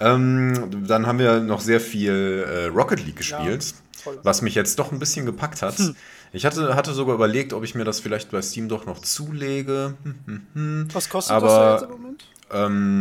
Ähm, 0.00 0.86
dann 0.86 1.06
haben 1.06 1.18
wir 1.18 1.40
noch 1.40 1.60
sehr 1.60 1.80
viel 1.80 2.44
äh, 2.48 2.64
Rocket 2.66 3.04
League 3.04 3.16
gespielt, 3.16 3.74
ja, 4.04 4.12
was 4.22 4.42
mich 4.42 4.54
jetzt 4.54 4.78
doch 4.78 4.92
ein 4.92 4.98
bisschen 4.98 5.24
gepackt 5.24 5.62
hat. 5.62 5.78
Hm. 5.78 5.94
Ich 6.32 6.44
hatte, 6.44 6.74
hatte 6.74 6.92
sogar 6.92 7.14
überlegt, 7.14 7.52
ob 7.52 7.62
ich 7.62 7.76
mir 7.76 7.84
das 7.84 8.00
vielleicht 8.00 8.32
bei 8.32 8.42
Steam 8.42 8.68
doch 8.68 8.86
noch 8.86 8.98
zulege. 8.98 9.94
Hm, 10.02 10.14
hm, 10.26 10.46
hm. 10.54 10.88
Was 10.92 11.08
kostet 11.08 11.36
Aber, 11.36 11.48
das 11.48 11.82
jetzt 11.82 11.90
im 11.90 11.96
Moment? 11.96 12.24
Ähm, 12.50 12.94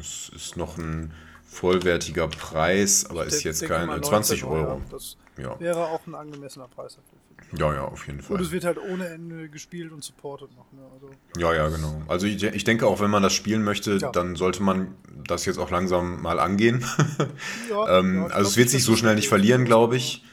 es 0.00 0.30
ist 0.34 0.56
noch 0.56 0.76
ein 0.78 1.12
vollwertiger 1.46 2.26
Preis, 2.28 3.06
aber 3.08 3.26
ich 3.26 3.34
ist 3.34 3.44
jetzt 3.44 3.64
kein 3.66 4.02
20 4.02 4.42
Euro. 4.44 4.82
Das 4.90 5.16
ja. 5.36 5.58
wäre 5.60 5.86
auch 5.86 6.06
ein 6.06 6.14
angemessener 6.14 6.68
Preis 6.68 6.96
dafür. 6.96 7.17
Ja, 7.56 7.72
ja, 7.72 7.84
auf 7.84 8.06
jeden 8.06 8.20
Fall. 8.20 8.36
Und 8.36 8.42
es 8.42 8.50
wird 8.50 8.64
halt 8.64 8.78
ohne 8.78 9.08
Ende 9.08 9.48
gespielt 9.48 9.92
und 9.92 10.04
supported 10.04 10.54
noch. 10.54 10.70
Ne? 10.72 10.82
Also 10.92 11.10
ja, 11.38 11.54
ja, 11.54 11.68
genau. 11.68 12.02
Also 12.06 12.26
ich, 12.26 12.42
ich 12.42 12.64
denke 12.64 12.86
auch, 12.86 13.00
wenn 13.00 13.10
man 13.10 13.22
das 13.22 13.32
spielen 13.32 13.62
möchte, 13.62 13.96
ja. 13.96 14.10
dann 14.10 14.36
sollte 14.36 14.62
man 14.62 14.94
das 15.26 15.46
jetzt 15.46 15.58
auch 15.58 15.70
langsam 15.70 16.20
mal 16.20 16.38
angehen. 16.40 16.84
ja, 17.70 17.98
ähm, 17.98 18.16
ja, 18.16 18.26
also 18.26 18.50
es 18.50 18.56
wird 18.56 18.68
sich 18.68 18.84
so 18.84 18.96
schnell 18.96 19.14
nicht 19.14 19.28
verlieren, 19.28 19.64
glaube 19.64 19.96
ich. 19.96 20.24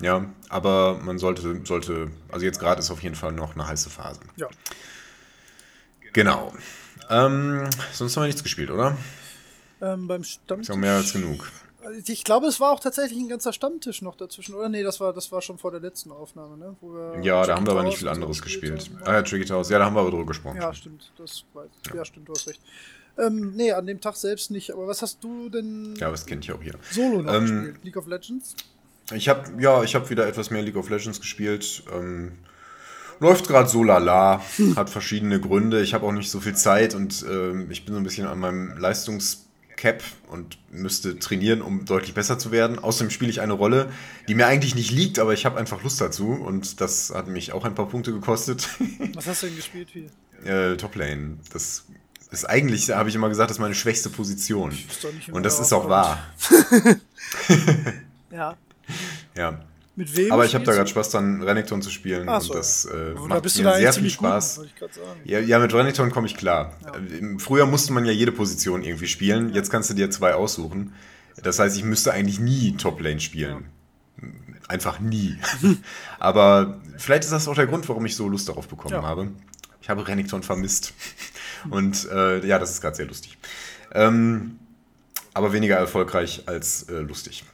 Ja, 0.00 0.26
aber 0.48 0.98
man 1.02 1.18
sollte, 1.18 1.60
sollte, 1.64 2.10
also 2.30 2.44
jetzt 2.44 2.58
gerade 2.58 2.80
ist 2.80 2.90
auf 2.90 3.02
jeden 3.02 3.14
Fall 3.14 3.32
noch 3.32 3.54
eine 3.54 3.66
heiße 3.66 3.88
Phase. 3.88 4.20
Ja. 4.36 4.48
Genau. 6.12 6.52
Ähm, 7.08 7.68
sonst 7.92 8.16
haben 8.16 8.24
wir 8.24 8.26
nichts 8.26 8.42
gespielt, 8.42 8.70
oder? 8.70 8.96
Ähm, 9.80 10.08
beim 10.08 10.24
Stammtisch. 10.24 10.68
Ist 10.68 10.74
ja 10.74 10.76
mehr 10.76 10.94
als 10.94 11.12
genug. 11.12 11.50
Ich 12.06 12.24
glaube, 12.24 12.46
es 12.46 12.60
war 12.60 12.72
auch 12.72 12.80
tatsächlich 12.80 13.18
ein 13.18 13.28
ganzer 13.28 13.52
Stammtisch 13.52 14.02
noch 14.02 14.16
dazwischen, 14.16 14.54
oder? 14.54 14.68
Nee, 14.68 14.82
das 14.82 15.00
war, 15.00 15.12
das 15.12 15.30
war 15.32 15.42
schon 15.42 15.58
vor 15.58 15.70
der 15.70 15.80
letzten 15.80 16.10
Aufnahme, 16.10 16.56
ne? 16.56 16.76
ja, 17.22 17.44
da 17.44 17.56
haben 17.56 17.66
wir 17.66 17.72
aber 17.72 17.84
nicht 17.84 17.98
viel 17.98 18.08
anderes 18.08 18.42
gespielt. 18.42 18.90
Ah 19.04 19.14
ja, 19.14 19.22
Tricky 19.22 19.44
Towers, 19.44 19.70
ja, 19.70 19.78
da 19.78 19.84
haben 19.84 19.94
wir 19.94 20.00
aber 20.00 20.10
drüber 20.10 20.26
gesprochen. 20.26 20.56
Ja, 20.56 20.72
stimmt, 20.72 21.12
das 21.18 21.44
weiß 21.54 21.70
ich. 21.82 21.90
Ja. 21.90 21.96
ja, 21.96 22.04
stimmt, 22.04 22.28
du 22.28 22.32
hast 22.32 22.48
recht. 22.48 22.60
Ähm, 23.18 23.52
nee, 23.54 23.72
an 23.72 23.86
dem 23.86 24.00
Tag 24.00 24.16
selbst 24.16 24.50
nicht, 24.50 24.72
aber 24.72 24.86
was 24.86 25.02
hast 25.02 25.22
du 25.24 25.48
denn. 25.48 25.94
Ja, 25.98 26.10
das 26.10 26.26
kennt 26.26 26.44
ich 26.44 26.52
auch 26.52 26.62
hier. 26.62 26.74
Solo 26.90 27.22
noch 27.22 27.32
ähm, 27.32 27.40
gespielt? 27.40 27.84
League 27.84 27.96
of 27.96 28.06
Legends? 28.06 28.54
Ich 29.14 29.28
habe 29.28 29.50
ja, 29.60 29.82
ich 29.82 29.94
habe 29.94 30.10
wieder 30.10 30.26
etwas 30.26 30.50
mehr 30.50 30.62
League 30.62 30.76
of 30.76 30.90
Legends 30.90 31.20
gespielt. 31.20 31.84
Ähm, 31.92 32.32
läuft 33.20 33.48
gerade 33.48 33.68
so 33.68 33.82
lala, 33.82 34.42
hat 34.76 34.90
verschiedene 34.90 35.40
Gründe. 35.40 35.80
Ich 35.80 35.94
habe 35.94 36.06
auch 36.06 36.12
nicht 36.12 36.30
so 36.30 36.40
viel 36.40 36.54
Zeit 36.54 36.94
und 36.94 37.24
ähm, 37.28 37.70
ich 37.70 37.84
bin 37.84 37.94
so 37.94 38.00
ein 38.00 38.04
bisschen 38.04 38.26
an 38.26 38.38
meinem 38.38 38.76
Leistungs 38.76 39.45
Cap 39.76 40.02
und 40.28 40.58
müsste 40.70 41.18
trainieren, 41.18 41.62
um 41.62 41.84
deutlich 41.84 42.14
besser 42.14 42.38
zu 42.38 42.50
werden. 42.50 42.78
Außerdem 42.78 43.10
spiele 43.10 43.30
ich 43.30 43.40
eine 43.40 43.52
Rolle, 43.52 43.90
die 44.28 44.34
mir 44.34 44.46
eigentlich 44.46 44.74
nicht 44.74 44.90
liegt, 44.90 45.18
aber 45.18 45.34
ich 45.34 45.44
habe 45.46 45.58
einfach 45.58 45.82
Lust 45.82 46.00
dazu 46.00 46.30
und 46.30 46.80
das 46.80 47.10
hat 47.10 47.28
mich 47.28 47.52
auch 47.52 47.64
ein 47.64 47.74
paar 47.74 47.88
Punkte 47.88 48.12
gekostet. 48.12 48.68
Was 49.14 49.26
hast 49.26 49.42
du 49.42 49.46
denn 49.46 49.56
gespielt? 49.56 49.88
Wie? 49.94 50.08
Äh, 50.48 50.76
Toplane. 50.76 51.38
Das 51.52 51.84
ist 52.30 52.44
eigentlich, 52.44 52.90
habe 52.90 53.08
ich 53.08 53.14
immer 53.14 53.28
gesagt, 53.28 53.50
das 53.50 53.56
ist 53.56 53.60
meine 53.60 53.74
schwächste 53.74 54.10
Position. 54.10 54.76
Und 55.30 55.44
das 55.44 55.60
ist 55.60 55.72
auch 55.72 55.88
wahr. 55.88 56.18
ja. 58.30 58.56
Ja. 59.36 59.60
Mit 59.96 60.14
wem? 60.14 60.30
Aber 60.30 60.44
ich 60.44 60.54
habe 60.54 60.64
da 60.64 60.72
gerade 60.72 60.88
Spaß 60.88 61.08
dann 61.10 61.42
Renekton 61.42 61.80
zu 61.80 61.90
spielen 61.90 62.28
so. 62.40 62.52
und 62.52 62.58
das 62.58 62.84
äh, 62.84 63.14
macht 63.14 63.42
mir 63.42 63.48
sehr 63.48 63.92
viel 63.94 64.10
Spaß. 64.10 64.60
Gut, 64.78 64.90
ja, 65.24 65.40
ja, 65.40 65.58
mit 65.58 65.72
Renekton 65.72 66.10
komme 66.10 66.26
ich 66.26 66.36
klar. 66.36 66.74
Ja. 66.84 66.94
Äh, 66.96 67.38
früher 67.38 67.64
musste 67.64 67.94
man 67.94 68.04
ja 68.04 68.12
jede 68.12 68.30
Position 68.30 68.84
irgendwie 68.84 69.08
spielen. 69.08 69.54
Jetzt 69.54 69.70
kannst 69.70 69.88
du 69.88 69.94
dir 69.94 70.10
zwei 70.10 70.34
aussuchen. 70.34 70.92
Das 71.42 71.58
heißt, 71.58 71.76
ich 71.76 71.84
müsste 71.84 72.12
eigentlich 72.12 72.38
nie 72.38 72.76
Top-Lane 72.76 73.20
spielen. 73.20 73.64
Ja. 74.20 74.28
Einfach 74.68 75.00
nie. 75.00 75.38
Aber 76.18 76.78
vielleicht 76.98 77.24
ist 77.24 77.32
das 77.32 77.48
auch 77.48 77.54
der 77.54 77.66
Grund, 77.66 77.88
warum 77.88 78.04
ich 78.04 78.16
so 78.16 78.28
Lust 78.28 78.48
darauf 78.48 78.68
bekommen 78.68 79.02
habe. 79.02 79.30
Ich 79.80 79.88
habe 79.88 80.06
Renekton 80.06 80.42
vermisst. 80.42 80.92
Und 81.70 82.06
äh, 82.10 82.46
ja, 82.46 82.58
das 82.58 82.70
ist 82.70 82.82
gerade 82.82 82.96
sehr 82.96 83.06
lustig. 83.06 83.38
Ähm, 83.92 84.58
aber 85.32 85.52
weniger 85.52 85.76
erfolgreich 85.76 86.42
als 86.46 86.84
äh, 86.84 86.98
lustig. 86.98 87.44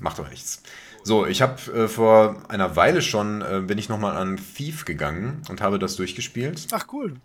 Macht 0.00 0.18
doch 0.18 0.28
nichts. 0.30 0.62
So, 1.06 1.26
ich 1.26 1.42
habe 1.42 1.60
äh, 1.72 1.86
vor 1.86 2.36
einer 2.48 2.76
Weile 2.76 3.02
schon, 3.02 3.42
äh, 3.42 3.60
bin 3.60 3.76
ich 3.76 3.90
nochmal 3.90 4.16
an 4.16 4.38
Thief 4.56 4.86
gegangen 4.86 5.42
und 5.50 5.60
habe 5.60 5.78
das 5.78 5.96
durchgespielt. 5.96 6.66
Ach 6.72 6.86
cool. 6.92 7.16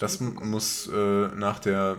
Das 0.00 0.20
muss 0.20 0.90
äh, 0.92 1.28
nach 1.28 1.60
der 1.60 1.98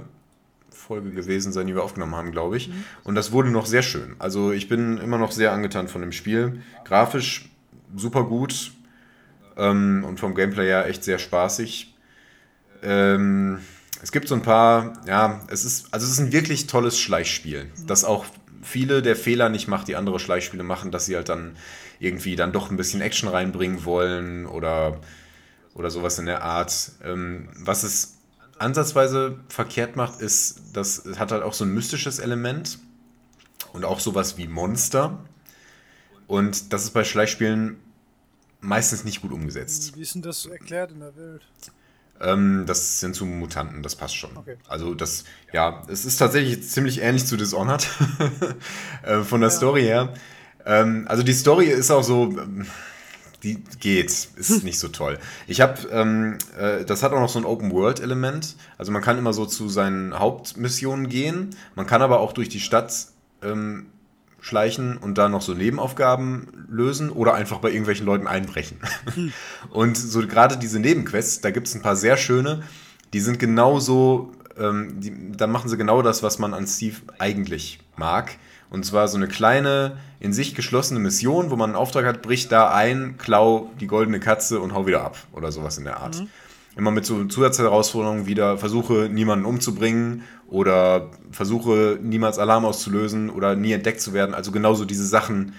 Folge 0.70 1.12
gewesen 1.12 1.54
sein, 1.54 1.68
die 1.68 1.76
wir 1.76 1.84
aufgenommen 1.84 2.16
haben, 2.16 2.32
glaube 2.32 2.58
ich. 2.58 2.68
Mhm. 2.68 2.84
Und 3.06 3.16
das 3.16 3.32
wurde 3.32 3.50
noch 3.52 3.66
sehr 3.66 3.84
schön. 3.84 4.18
Also 4.20 4.52
ich 4.52 4.68
bin 4.68 4.98
immer 4.98 5.18
noch 5.18 5.32
sehr 5.32 5.54
angetan 5.54 5.88
von 5.88 6.02
dem 6.02 6.12
Spiel. 6.12 6.62
Grafisch 6.84 7.50
super 7.96 8.26
gut 8.26 8.74
ähm, 9.56 10.04
und 10.06 10.20
vom 10.20 10.36
Gameplay 10.36 10.66
her 10.66 10.88
echt 10.88 11.06
sehr 11.06 11.20
spaßig. 11.20 11.96
Ähm, 12.82 13.60
es 14.02 14.12
gibt 14.12 14.28
so 14.28 14.36
ein 14.36 14.42
paar, 14.42 15.02
ja, 15.08 15.40
es 15.48 15.64
ist, 15.64 15.88
also 15.94 16.06
es 16.06 16.12
ist 16.12 16.20
ein 16.20 16.34
wirklich 16.34 16.68
tolles 16.68 17.00
Schleichspiel, 17.00 17.72
das 17.88 18.04
auch 18.04 18.26
viele 18.64 19.02
der 19.02 19.16
Fehler 19.16 19.50
nicht 19.50 19.68
macht, 19.68 19.88
die 19.88 19.96
andere 19.96 20.20
Schleichspiele 20.20 20.64
machen, 20.64 20.92
dass 20.92 21.06
sie 21.06 21.16
halt 21.16 21.30
dann 21.30 21.56
irgendwie 22.00 22.36
dann 22.36 22.52
doch 22.52 22.72
ein 22.72 22.78
bisschen 22.78 23.02
Action 23.02 23.30
reinbringen 23.30 23.86
wollen 23.86 24.46
oder, 24.46 25.00
oder 25.74 25.90
sowas 25.90 26.20
in 26.20 26.26
der 26.26 26.44
Art. 26.44 26.92
Ähm, 27.04 27.50
was 27.56 27.84
es 27.84 28.18
ansatzweise 28.58 29.40
verkehrt 29.50 29.96
macht, 29.96 30.22
ist, 30.22 30.62
dass 30.74 31.06
es 31.06 31.20
hat 31.20 31.32
halt 31.32 31.44
auch 31.44 31.54
so 31.54 31.66
ein 31.66 31.74
mystisches 31.74 32.20
Element 32.20 32.80
und 33.74 33.86
auch 33.86 34.00
sowas 34.00 34.38
wie 34.38 34.48
Monster. 34.48 35.20
Und 36.28 36.74
das 36.74 36.84
ist 36.84 36.92
bei 36.92 37.04
Schleichspielen 37.04 37.78
meistens 38.62 39.04
nicht 39.04 39.22
gut 39.22 39.32
umgesetzt. 39.32 39.96
Wie 39.96 40.02
ist 40.02 40.16
denn 40.16 40.22
das 40.22 40.46
erklärt 40.46 40.92
in 40.92 41.00
der 41.00 41.16
Welt? 41.16 41.42
Ähm, 42.24 42.64
das 42.66 43.00
sind 43.00 43.16
zu 43.16 43.26
Mutanten, 43.26 43.84
das 43.84 43.96
passt 43.96 44.16
schon. 44.16 44.36
Okay. 44.38 44.56
Also 44.68 44.94
das, 44.94 45.26
ja, 45.52 45.84
es 45.88 46.06
ist 46.06 46.18
tatsächlich 46.18 46.68
ziemlich 46.70 47.02
ähnlich 47.02 47.26
zu 47.26 47.38
Dishonored 47.38 47.88
äh, 49.04 49.22
von 49.22 49.42
der 49.42 49.50
ja. 49.50 49.56
Story 49.56 49.82
her. 49.82 50.14
Ähm, 50.66 51.06
also 51.08 51.24
die 51.24 51.34
Story 51.34 51.66
ist 51.66 51.92
auch 51.92 52.04
so, 52.04 52.24
ähm, 52.24 52.66
die 53.44 53.62
geht, 53.80 54.10
ist 54.10 54.64
nicht 54.64 54.80
so 54.80 54.88
toll. 54.88 55.20
Ich 55.48 55.62
habe, 55.62 55.88
ähm, 55.92 56.38
äh, 56.58 56.86
das 56.86 57.04
hat 57.04 57.12
auch 57.12 57.20
noch 57.20 57.30
so 57.30 57.40
ein 57.40 57.46
Open-World-Element. 57.46 58.56
Also 58.78 58.92
man 58.92 59.02
kann 59.02 59.18
immer 59.18 59.34
so 59.34 59.46
zu 59.46 59.68
seinen 59.68 60.18
Hauptmissionen 60.18 61.10
gehen. 61.10 61.56
Man 61.76 61.86
kann 61.86 62.02
aber 62.02 62.22
auch 62.22 62.32
durch 62.32 62.50
die 62.50 62.62
Stadt 62.62 63.08
ähm, 63.42 63.88
schleichen 64.44 64.98
und 64.98 65.18
da 65.18 65.30
noch 65.30 65.42
so 65.42 65.54
Nebenaufgaben 65.54 66.68
lösen 66.68 67.10
oder 67.10 67.34
einfach 67.34 67.60
bei 67.60 67.70
irgendwelchen 67.70 68.06
Leuten 68.06 68.28
einbrechen. 68.28 68.78
Hm. 69.16 69.32
Und 69.70 69.98
so 69.98 70.20
gerade 70.28 70.58
diese 70.58 70.80
Nebenquests, 70.80 71.40
da 71.40 71.50
gibt 71.50 71.68
es 71.68 71.76
ein 71.76 71.82
paar 71.82 71.96
sehr 71.96 72.18
schöne, 72.18 72.64
die 73.14 73.22
sind 73.22 73.40
genauso, 73.40 74.34
ähm, 74.58 75.00
die, 75.00 75.32
da 75.32 75.48
machen 75.48 75.70
sie 75.70 75.78
genau 75.78 76.02
das, 76.02 76.24
was 76.24 76.40
man 76.40 76.54
an 76.54 76.68
Steve 76.68 76.98
eigentlich 77.20 77.80
mag. 77.96 78.32
Und 78.70 78.86
zwar 78.86 79.08
so 79.08 79.18
eine 79.18 79.28
kleine, 79.28 79.98
in 80.20 80.34
sich 80.34 80.56
geschlossene 80.56 81.00
Mission, 81.00 81.50
wo 81.50 81.56
man 81.56 81.70
einen 81.70 81.78
Auftrag 81.78 82.06
hat, 82.06 82.22
bricht 82.22 82.52
da 82.52 82.74
ein, 82.74 83.18
klau 83.18 83.72
die 83.80 83.88
goldene 83.88 84.20
Katze 84.20 84.60
und 84.60 84.74
hau 84.74 84.88
wieder 84.88 85.04
ab 85.04 85.16
oder 85.32 85.52
sowas 85.52 85.78
in 85.78 85.86
der 85.86 85.98
Art. 85.98 86.20
Mhm 86.20 86.30
immer 86.76 86.92
mit 86.92 87.06
so 87.06 87.24
Zusatzherausforderungen 87.26 88.26
wieder 88.26 88.58
versuche, 88.58 89.10
niemanden 89.12 89.46
umzubringen 89.46 90.24
oder 90.48 91.12
versuche, 91.32 92.00
niemals 92.02 92.40
Alarm 92.40 92.66
auszulösen 92.66 93.30
oder 93.30 93.56
nie 93.56 93.74
entdeckt 93.74 94.02
zu 94.02 94.14
werden. 94.14 94.34
Also 94.34 94.52
genauso 94.52 94.86
diese 94.86 95.06
Sachen, 95.06 95.54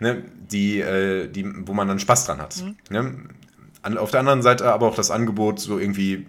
ne, 0.00 0.24
die, 0.50 0.80
äh, 0.80 1.28
die, 1.28 1.46
wo 1.66 1.74
man 1.74 1.88
dann 1.88 1.98
Spaß 1.98 2.26
dran 2.26 2.38
hat. 2.38 2.62
Mhm. 2.62 2.76
Ne? 2.90 3.14
An, 3.82 3.98
auf 3.98 4.10
der 4.10 4.20
anderen 4.20 4.42
Seite 4.42 4.72
aber 4.72 4.86
auch 4.86 4.96
das 4.96 5.10
Angebot, 5.10 5.60
so 5.60 5.78
irgendwie 5.78 6.26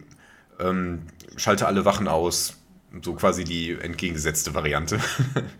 ähm, 0.59 1.03
schalte 1.35 1.67
alle 1.67 1.85
Wachen 1.85 2.07
aus, 2.07 2.57
so 3.01 3.13
quasi 3.13 3.43
die 3.43 3.71
entgegengesetzte 3.71 4.53
Variante. 4.53 4.99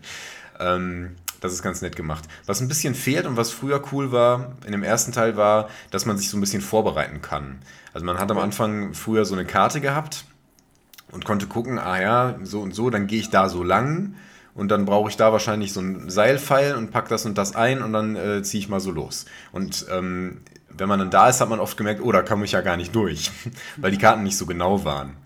ähm, 0.60 1.16
das 1.40 1.52
ist 1.52 1.62
ganz 1.62 1.82
nett 1.82 1.96
gemacht. 1.96 2.24
Was 2.46 2.60
ein 2.60 2.68
bisschen 2.68 2.94
fehlt 2.94 3.26
und 3.26 3.36
was 3.36 3.50
früher 3.50 3.82
cool 3.92 4.12
war, 4.12 4.52
in 4.64 4.72
dem 4.72 4.82
ersten 4.82 5.12
Teil 5.12 5.36
war, 5.36 5.68
dass 5.90 6.06
man 6.06 6.18
sich 6.18 6.28
so 6.28 6.36
ein 6.36 6.40
bisschen 6.40 6.62
vorbereiten 6.62 7.22
kann. 7.22 7.60
Also 7.92 8.06
man 8.06 8.18
hat 8.18 8.30
am 8.30 8.38
Anfang 8.38 8.94
früher 8.94 9.24
so 9.24 9.34
eine 9.34 9.44
Karte 9.44 9.80
gehabt 9.80 10.24
und 11.10 11.24
konnte 11.24 11.46
gucken, 11.46 11.78
ah 11.78 12.00
ja, 12.00 12.38
so 12.42 12.60
und 12.60 12.74
so, 12.74 12.90
dann 12.90 13.06
gehe 13.06 13.20
ich 13.20 13.30
da 13.30 13.48
so 13.48 13.62
lang 13.62 14.14
und 14.54 14.68
dann 14.70 14.84
brauche 14.84 15.10
ich 15.10 15.16
da 15.16 15.32
wahrscheinlich 15.32 15.72
so 15.72 15.80
ein 15.80 16.10
Seilpfeil 16.10 16.74
und 16.74 16.90
pack 16.90 17.08
das 17.08 17.26
und 17.26 17.38
das 17.38 17.54
ein 17.54 17.82
und 17.82 17.92
dann 17.92 18.16
äh, 18.16 18.42
ziehe 18.42 18.60
ich 18.60 18.68
mal 18.68 18.80
so 18.80 18.90
los. 18.90 19.26
Und 19.52 19.86
ähm, 19.90 20.42
wenn 20.68 20.88
man 20.88 20.98
dann 20.98 21.10
da 21.10 21.28
ist, 21.28 21.40
hat 21.40 21.48
man 21.48 21.60
oft 21.60 21.76
gemerkt, 21.76 22.00
oh, 22.02 22.12
da 22.12 22.22
komme 22.22 22.44
ich 22.44 22.52
ja 22.52 22.60
gar 22.60 22.76
nicht 22.76 22.94
durch, 22.94 23.30
weil 23.76 23.90
die 23.90 23.98
Karten 23.98 24.22
nicht 24.22 24.36
so 24.36 24.46
genau 24.46 24.84
waren. 24.84 25.16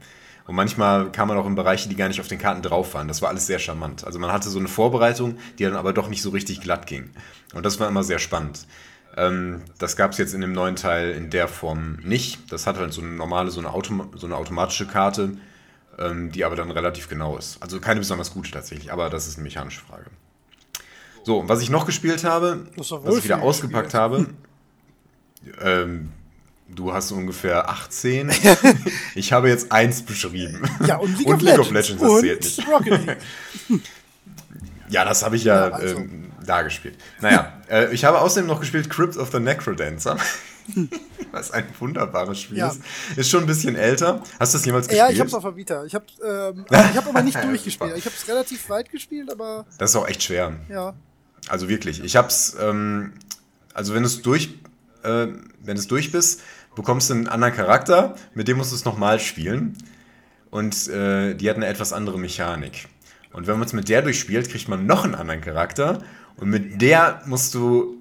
Und 0.46 0.54
manchmal 0.54 1.11
kam 1.11 1.28
man 1.28 1.38
auch 1.38 1.46
in 1.46 1.54
Bereiche, 1.54 1.88
die 1.88 1.96
gar 1.96 2.09
nicht 2.09 2.20
auf 2.20 2.28
den 2.28 2.38
Karten 2.38 2.61
drauf 2.61 2.92
waren. 2.94 3.09
Das 3.09 3.22
war 3.22 3.30
alles 3.30 3.46
sehr 3.46 3.59
charmant. 3.59 4.04
Also 4.04 4.18
man 4.18 4.30
hatte 4.30 4.50
so 4.50 4.59
eine 4.59 4.68
Vorbereitung, 4.68 5.38
die 5.59 5.64
dann 5.64 5.76
aber 5.76 5.92
doch 5.92 6.09
nicht 6.09 6.20
so 6.20 6.30
richtig 6.30 6.61
glatt 6.61 6.87
ging. 6.87 7.11
Und 7.54 7.64
das 7.64 7.80
war 7.80 7.88
immer 7.88 8.02
sehr 8.02 8.18
spannend. 8.18 8.66
Ähm, 9.16 9.62
das 9.78 9.96
gab 9.96 10.12
es 10.12 10.18
jetzt 10.18 10.35
in 10.35 10.42
dem 10.42 10.52
neuen 10.52 10.76
Teil 10.76 11.12
in 11.12 11.30
der 11.30 11.48
Form 11.48 11.96
nicht. 12.02 12.52
Das 12.52 12.66
hat 12.66 12.76
halt 12.76 12.92
so 12.92 13.00
eine 13.00 13.11
normale, 13.11 13.50
so 13.50 13.61
eine, 13.61 13.72
Autom 13.72 14.11
so 14.14 14.26
eine 14.26 14.37
automatische 14.37 14.87
Karte, 14.87 15.38
ähm, 15.98 16.30
die 16.30 16.44
aber 16.44 16.57
dann 16.57 16.70
relativ 16.70 17.09
genau 17.09 17.38
ist. 17.38 17.62
Also 17.62 17.80
keine 17.80 18.00
besonders 18.00 18.33
gute 18.33 18.50
tatsächlich, 18.50 18.92
aber 18.92 19.09
das 19.09 19.26
ist 19.26 19.37
eine 19.37 19.44
mechanische 19.44 19.80
Frage. 19.80 20.07
So, 21.22 21.48
was 21.48 21.62
ich 21.62 21.70
noch 21.70 21.87
gespielt 21.87 22.24
habe, 22.24 22.66
was 22.76 23.18
ich 23.18 23.24
wieder 23.24 23.40
ausgepackt 23.40 23.92
gespielt. 23.92 24.02
habe, 24.02 24.26
ähm, 25.62 26.12
du 26.68 26.92
hast 26.92 27.12
ungefähr 27.12 27.68
18. 27.68 28.33
ich 29.14 29.33
habe 29.33 29.48
jetzt 29.48 29.72
eins 29.72 30.03
beschrieben. 30.03 30.62
Ja, 30.87 30.96
und 30.96 31.16
League, 31.18 31.27
und 31.27 31.35
of, 31.35 31.42
League 31.42 31.59
Legends. 31.59 32.03
of 32.03 32.22
Legends. 32.22 32.57
Das 32.57 32.57
zählt 32.57 32.59
nicht. 32.59 32.68
Rocket 32.68 33.07
League. 33.07 33.83
ja, 34.88 35.05
das 35.05 35.22
habe 35.22 35.37
ich 35.37 35.44
ja, 35.44 35.68
ja 35.68 35.74
also. 35.74 35.96
ähm, 35.96 36.33
da 36.44 36.62
gespielt. 36.62 36.96
Naja, 37.20 37.53
äh, 37.68 37.92
ich 37.92 38.05
habe 38.05 38.20
außerdem 38.20 38.46
noch 38.46 38.61
gespielt 38.61 38.90
Crypt 38.90 39.16
of 39.16 39.31
the 39.33 39.40
Necrodancer. 39.40 40.16
Was 41.33 41.50
ein 41.50 41.66
wunderbares 41.79 42.40
Spiel 42.40 42.59
ja. 42.59 42.68
ist. 42.68 42.81
Ist 43.16 43.31
schon 43.31 43.44
ein 43.44 43.46
bisschen 43.46 43.77
älter. 43.77 44.22
Hast 44.38 44.55
du 44.55 44.59
das 44.59 44.64
jemals 44.64 44.87
gespielt? 44.87 45.09
Ja, 45.09 45.12
ich 45.12 45.18
habe 45.18 45.29
es 45.29 45.35
auf 45.35 45.42
der 45.42 45.57
Vita. 45.57 45.85
Ich 45.85 45.94
habe 45.94 46.07
ähm, 46.24 46.64
hab 46.70 47.07
aber 47.07 47.22
nicht 47.22 47.37
durchgespielt. 47.44 47.96
Ich 47.96 48.07
habe 48.07 48.14
es 48.16 48.29
relativ 48.29 48.68
weit 48.70 48.90
gespielt, 48.90 49.31
aber. 49.31 49.66
Das 49.79 49.90
ist 49.90 49.96
auch 49.96 50.07
echt 50.07 50.22
schwer. 50.22 50.55
Ja. 50.68 50.94
Also 51.48 51.68
wirklich. 51.68 52.03
Ich 52.03 52.16
habe 52.16 52.29
es, 52.29 52.57
ähm, 52.61 53.12
also 53.74 53.94
wenn 53.94 54.03
du 54.03 54.07
es 54.07 54.22
durch, 54.22 54.55
äh, 55.04 55.28
wenn 55.62 55.76
es 55.76 55.86
durch 55.86 56.12
bist, 56.12 56.42
bekommst 56.74 57.10
du 57.10 57.14
einen 57.14 57.28
anderen 57.28 57.54
Charakter, 57.54 58.16
mit 58.34 58.48
dem 58.48 58.56
musst 58.56 58.72
du 58.72 58.76
es 58.76 58.84
nochmal 58.84 59.20
spielen. 59.20 59.76
Und 60.50 60.88
äh, 60.88 61.34
die 61.34 61.50
hat 61.50 61.56
eine 61.56 61.66
etwas 61.66 61.92
andere 61.92 62.18
Mechanik. 62.18 62.88
Und 63.32 63.48
wenn 63.48 63.58
man 63.58 63.66
es 63.66 63.72
mit 63.72 63.88
der 63.88 64.02
durchspielt, 64.02 64.48
kriegt 64.48 64.68
man 64.68 64.86
noch 64.86 65.04
einen 65.04 65.16
anderen 65.16 65.40
Charakter. 65.40 65.98
Und 66.36 66.48
mit 66.48 66.80
der 66.80 67.22
musst 67.26 67.54
du 67.54 67.96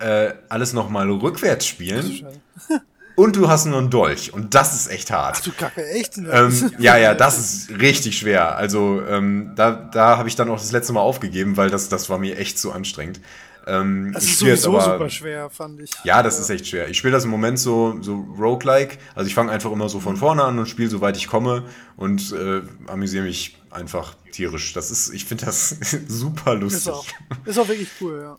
äh, 0.00 0.34
alles 0.48 0.72
nochmal 0.72 1.08
rückwärts 1.10 1.66
spielen. 1.66 2.26
Und 3.16 3.36
du 3.36 3.48
hast 3.48 3.66
nur 3.66 3.78
einen 3.78 3.90
Dolch. 3.90 4.32
Und 4.32 4.56
das 4.56 4.74
ist 4.74 4.88
echt 4.90 5.12
hart. 5.12 5.36
Ach 5.38 5.44
du 5.44 5.52
Kacke, 5.52 5.88
echt? 5.88 6.18
Ähm, 6.18 6.72
ja, 6.80 6.96
ja, 6.96 7.14
das 7.14 7.38
ist 7.38 7.70
richtig 7.80 8.18
schwer. 8.18 8.56
Also 8.56 9.02
ähm, 9.08 9.52
da, 9.54 9.70
da 9.70 10.18
habe 10.18 10.28
ich 10.28 10.34
dann 10.34 10.50
auch 10.50 10.58
das 10.58 10.72
letzte 10.72 10.92
Mal 10.92 11.00
aufgegeben, 11.00 11.56
weil 11.56 11.70
das, 11.70 11.88
das 11.88 12.10
war 12.10 12.18
mir 12.18 12.36
echt 12.36 12.58
zu 12.58 12.72
anstrengend. 12.72 13.20
Ähm, 13.66 14.12
das 14.12 14.24
ist 14.24 14.38
sowieso 14.38 14.78
aber, 14.78 14.92
super 14.92 15.10
schwer, 15.10 15.48
fand 15.48 15.80
ich. 15.80 15.90
Ja, 16.04 16.22
das 16.22 16.38
ist 16.38 16.50
echt 16.50 16.66
schwer. 16.66 16.88
Ich 16.88 16.98
spiele 16.98 17.12
das 17.12 17.24
im 17.24 17.30
Moment 17.30 17.58
so, 17.58 17.96
so 18.02 18.16
roguelike. 18.38 18.98
Also 19.14 19.26
ich 19.28 19.34
fange 19.34 19.50
einfach 19.50 19.72
immer 19.72 19.88
so 19.88 20.00
von 20.00 20.16
vorne 20.16 20.44
an 20.44 20.58
und 20.58 20.66
spiele, 20.66 20.88
soweit 20.88 21.16
ich 21.16 21.28
komme 21.28 21.64
und 21.96 22.32
äh, 22.32 22.60
amüsiere 22.88 23.24
mich 23.24 23.56
einfach 23.70 24.14
tierisch. 24.32 24.72
Das 24.74 24.90
ist, 24.90 25.12
ich 25.14 25.24
finde 25.24 25.46
das 25.46 25.70
super 26.08 26.54
lustig. 26.54 26.82
Ist 26.82 26.88
auch, 26.88 27.06
ist 27.44 27.58
auch 27.58 27.68
wirklich 27.68 27.88
cool, 28.00 28.20
ja. 28.22 28.36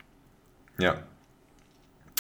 Ja. 0.77 1.03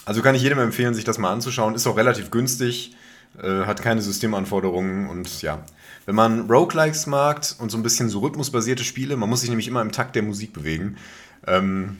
Also 0.05 0.21
kann 0.21 0.35
ich 0.35 0.41
jedem 0.41 0.59
empfehlen, 0.59 0.93
sich 0.93 1.03
das 1.03 1.17
mal 1.17 1.31
anzuschauen. 1.31 1.75
Ist 1.75 1.87
auch 1.87 1.97
relativ 1.97 2.31
günstig, 2.31 2.95
äh, 3.41 3.65
hat 3.65 3.81
keine 3.81 4.01
Systemanforderungen 4.01 5.09
und 5.09 5.41
ja. 5.41 5.63
Wenn 6.05 6.15
man 6.15 6.49
Roguelikes 6.49 7.07
mag 7.07 7.43
und 7.57 7.71
so 7.71 7.77
ein 7.77 7.83
bisschen 7.83 8.09
so 8.09 8.19
rhythmusbasierte 8.19 8.83
Spiele, 8.83 9.17
man 9.17 9.27
muss 9.27 9.41
sich 9.41 9.49
nämlich 9.49 9.67
immer 9.67 9.81
im 9.81 9.91
Takt 9.91 10.15
der 10.15 10.21
Musik 10.21 10.53
bewegen, 10.53 10.97
ähm, 11.47 11.97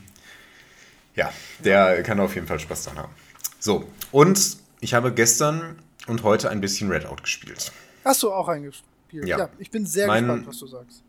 ja, 1.16 1.32
der 1.64 2.04
kann 2.04 2.20
auf 2.20 2.36
jeden 2.36 2.48
Fall 2.48 2.60
Spaß 2.60 2.86
dran 2.86 2.98
haben. 3.00 3.14
So, 3.60 3.90
und 4.12 4.58
ich 4.80 4.94
habe 4.94 5.14
gestern 5.14 5.78
und 6.08 6.24
heute 6.24 6.50
ein 6.50 6.62
bisschen 6.62 6.92
Redout 6.92 7.18
gespielt. 7.22 7.72
Hast 8.04 8.22
du 8.24 8.32
auch 8.32 8.48
eingespielt? 8.48 9.28
Ja. 9.28 9.40
ja 9.40 9.50
ich 9.58 9.72
bin 9.72 9.86
sehr 9.86 10.08
mein, 10.08 10.26
gespannt, 10.26 10.48
was 10.48 10.60
du 10.60 10.68
sagst. 10.68 11.04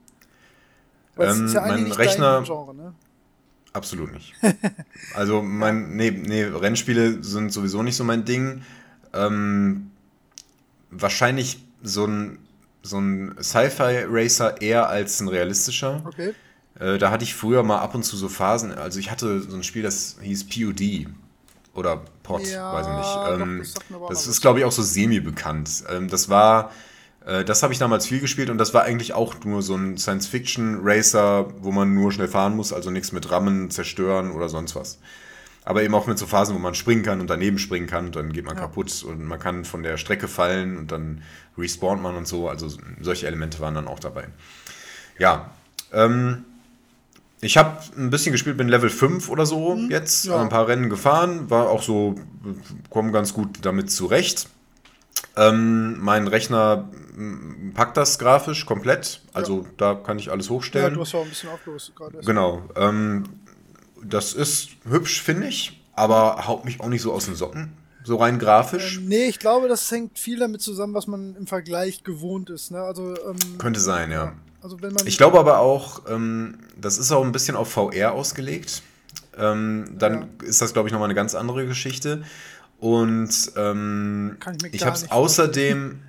Weil 1.16 1.30
ähm, 1.30 1.48
ja 1.52 1.60
mein 1.60 1.92
Rechner. 1.92 2.42
Genre, 2.44 2.74
ne? 2.74 2.94
Absolut 3.72 4.12
nicht. 4.12 4.32
also 5.14 5.42
mein, 5.42 5.96
nee, 5.96 6.10
nee, 6.10 6.44
Rennspiele 6.44 7.22
sind 7.22 7.52
sowieso 7.52 7.82
nicht 7.82 7.96
so 7.96 8.04
mein 8.04 8.24
Ding. 8.24 8.62
Ähm, 9.12 9.90
wahrscheinlich 10.90 11.62
so 11.82 12.06
ein, 12.06 12.38
so 12.82 12.98
ein 12.98 13.36
Sci-Fi-Racer 13.38 14.62
eher 14.62 14.88
als 14.88 15.20
ein 15.20 15.28
realistischer. 15.28 16.02
Okay. 16.06 16.32
Äh, 16.78 16.98
da 16.98 17.10
hatte 17.10 17.24
ich 17.24 17.34
früher 17.34 17.62
mal 17.62 17.78
ab 17.78 17.94
und 17.94 18.04
zu 18.04 18.16
so 18.16 18.28
Phasen. 18.28 18.72
Also 18.72 18.98
ich 18.98 19.10
hatte 19.10 19.40
so 19.40 19.56
ein 19.56 19.62
Spiel, 19.62 19.82
das 19.82 20.16
hieß 20.20 20.48
PUD 20.48 21.08
oder 21.74 22.02
Pot, 22.22 22.46
ja, 22.46 22.72
weiß 22.72 22.86
ich 22.86 22.92
nicht. 22.92 23.42
Ähm, 23.42 23.62
doch, 23.90 24.08
das, 24.08 24.18
das 24.18 24.26
ist, 24.26 24.40
glaube 24.40 24.58
ich, 24.58 24.64
auch 24.64 24.72
so 24.72 24.82
semi-bekannt. 24.82 25.84
Ähm, 25.90 26.08
das 26.08 26.28
war, 26.28 26.72
äh, 27.24 27.44
das 27.44 27.62
habe 27.62 27.72
ich 27.72 27.78
damals 27.78 28.06
viel 28.06 28.20
gespielt 28.20 28.50
und 28.50 28.58
das 28.58 28.74
war 28.74 28.84
eigentlich 28.84 29.12
auch 29.12 29.34
nur 29.44 29.62
so 29.62 29.74
ein 29.74 29.96
Science-Fiction-Racer, 29.96 31.52
wo 31.60 31.72
man 31.72 31.94
nur 31.94 32.12
schnell 32.12 32.28
fahren 32.28 32.56
muss, 32.56 32.72
also 32.72 32.90
nichts 32.90 33.12
mit 33.12 33.30
Rammen, 33.30 33.70
zerstören 33.70 34.30
oder 34.30 34.48
sonst 34.48 34.74
was. 34.74 34.98
Aber 35.64 35.82
eben 35.82 35.94
auch 35.94 36.06
mit 36.06 36.16
so 36.16 36.26
Phasen, 36.26 36.54
wo 36.54 36.60
man 36.60 36.76
springen 36.76 37.02
kann 37.02 37.20
und 37.20 37.28
daneben 37.28 37.58
springen 37.58 37.88
kann 37.88 38.06
und 38.06 38.16
dann 38.16 38.32
geht 38.32 38.44
man 38.44 38.54
ja. 38.54 38.62
kaputt 38.62 39.02
und 39.02 39.24
man 39.24 39.40
kann 39.40 39.64
von 39.64 39.82
der 39.82 39.96
Strecke 39.96 40.28
fallen 40.28 40.78
und 40.78 40.92
dann 40.92 41.22
respawnt 41.58 42.00
man 42.00 42.14
und 42.14 42.28
so. 42.28 42.48
Also 42.48 42.68
solche 43.00 43.26
Elemente 43.26 43.58
waren 43.58 43.74
dann 43.74 43.88
auch 43.88 43.98
dabei. 43.98 44.28
Ja, 45.18 45.50
ähm, 45.92 46.44
ich 47.46 47.56
habe 47.56 47.78
ein 47.96 48.11
bisschen 48.11 48.32
gespielt, 48.32 48.56
bin 48.56 48.68
Level 48.68 48.90
5 48.90 49.28
oder 49.28 49.46
so 49.46 49.76
mhm. 49.76 49.90
jetzt, 49.90 50.26
ja. 50.26 50.40
ein 50.40 50.48
paar 50.48 50.68
Rennen 50.68 50.90
gefahren, 50.90 51.48
war 51.48 51.70
auch 51.70 51.82
so, 51.82 52.16
komme 52.90 53.12
ganz 53.12 53.32
gut 53.32 53.59
damit 53.62 53.90
zurecht. 53.90 54.48
Ähm, 55.37 55.98
mein 56.00 56.28
Rechner 56.28 56.88
packt 57.74 57.96
das 57.96 58.18
grafisch 58.18 58.66
komplett, 58.66 59.22
also 59.32 59.62
ja. 59.62 59.68
da 59.76 59.94
kann 59.94 60.18
ich 60.18 60.30
alles 60.30 60.50
hochstellen. 60.50 60.88
Ja, 60.88 60.94
du 60.94 61.00
hast 61.00 61.12
ja 61.12 61.20
auch 61.20 61.24
ein 61.24 61.30
bisschen 61.30 61.50
aufgelöst 61.50 61.92
gerade. 61.94 62.18
Genau. 62.18 62.62
Ähm, 62.74 63.24
das 64.02 64.35
ist 64.35 64.70
hübsch, 64.88 65.22
finde 65.22 65.46
ich, 65.46 65.82
aber 65.94 66.46
haut 66.46 66.64
mich 66.64 66.80
auch 66.80 66.88
nicht 66.88 67.02
so 67.02 67.12
aus 67.12 67.26
den 67.26 67.35
Socken, 67.35 67.72
so 68.04 68.16
rein 68.16 68.38
grafisch. 68.38 68.98
Ähm, 68.98 69.09
nee, 69.09 69.24
ich 69.26 69.38
glaube, 69.38 69.68
das 69.68 69.90
hängt 69.90 70.18
viel 70.18 70.38
damit 70.38 70.61
zusammen, 70.62 70.94
was 70.94 71.06
man 71.06 71.37
im 71.37 71.46
Vergleich 71.46 72.02
gewohnt 72.02 72.50
ist. 72.50 72.70
Ne? 72.70 72.80
Also, 72.80 73.14
ähm, 73.24 73.59
Könnte 73.59 73.80
sein, 73.80 74.11
ja. 74.11 74.35
Also 74.66 74.83
wenn 74.83 74.92
man 74.94 75.07
ich 75.07 75.16
glaube 75.16 75.38
aber 75.38 75.61
auch, 75.61 76.02
ähm, 76.09 76.59
das 76.76 76.98
ist 76.98 77.12
auch 77.12 77.24
ein 77.24 77.31
bisschen 77.31 77.55
auf 77.55 77.70
VR 77.70 78.11
ausgelegt. 78.11 78.83
Ähm, 79.38 79.94
dann 79.96 80.29
ja. 80.42 80.48
ist 80.48 80.61
das, 80.61 80.72
glaube 80.72 80.88
ich, 80.88 80.92
nochmal 80.92 81.07
eine 81.07 81.14
ganz 81.14 81.37
andere 81.37 81.68
Geschichte. 81.68 82.24
Und 82.81 83.52
ähm, 83.55 84.38
ich, 84.66 84.74
ich 84.74 84.85
habe 84.85 84.96
es 84.96 85.09
außerdem, 85.09 86.00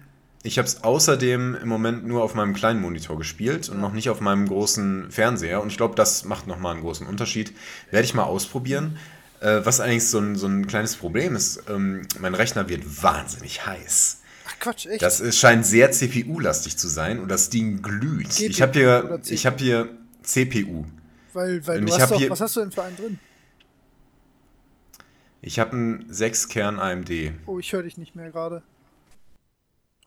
ich 0.42 0.58
habe 0.58 0.68
es 0.68 0.84
außerdem 0.84 1.54
im 1.62 1.70
Moment 1.70 2.08
nur 2.08 2.24
auf 2.24 2.34
meinem 2.34 2.56
kleinen 2.56 2.82
Monitor 2.82 3.20
gespielt 3.20 3.70
und 3.70 3.80
noch 3.80 3.94
nicht 3.94 4.10
auf 4.10 4.22
meinem 4.22 4.48
großen 4.48 5.12
Fernseher. 5.12 5.62
Und 5.62 5.72
ich 5.72 5.78
glaube, 5.78 5.94
das 5.94 6.26
macht 6.26 6.48
nochmal 6.48 6.74
einen 6.74 6.82
großen 6.82 7.06
Unterschied. 7.06 7.54
Werde 7.92 8.06
ich 8.06 8.16
mal 8.16 8.24
ausprobieren. 8.24 8.98
Äh, 9.40 9.62
was 9.66 9.80
allerdings 9.80 10.10
so 10.10 10.18
ein, 10.18 10.36
so 10.36 10.48
ein 10.48 10.66
kleines 10.66 10.96
Problem 10.96 11.36
ist, 11.36 11.62
ähm, 11.70 12.08
mein 12.18 12.34
Rechner 12.34 12.68
wird 12.70 13.04
wahnsinnig 13.04 13.68
heiß. 13.68 14.22
Quatsch, 14.60 14.86
echt? 14.88 15.02
Das 15.02 15.20
ist, 15.20 15.38
scheint 15.38 15.66
sehr 15.66 15.92
CPU-lastig 15.92 16.78
zu 16.78 16.88
sein 16.88 17.20
und 17.20 17.30
das 17.30 17.50
Ding 17.50 17.82
glüht. 17.82 18.30
GPU 18.30 18.50
ich 18.50 18.62
habe 18.62 18.74
hier, 18.74 19.22
ich 19.26 19.46
hab 19.46 19.60
hier 19.60 19.90
CPU. 20.24 20.86
Weil, 21.34 21.66
weil 21.68 21.82
du 21.82 21.94
hast 21.94 22.12
doch, 22.12 22.18
hier, 22.18 22.30
was 22.30 22.42
hast 22.42 22.56
du 22.56 22.62
denn 22.62 22.72
für 22.72 22.84
einen 22.84 22.96
drin? 22.96 23.20
Ich 25.42 25.60
habe 25.60 25.72
einen 25.72 26.12
6-Kern 26.12 26.80
AMD. 26.80 27.12
Oh, 27.46 27.60
ich 27.60 27.72
höre 27.72 27.84
dich 27.84 27.98
nicht 27.98 28.16
mehr 28.16 28.32
gerade. 28.32 28.64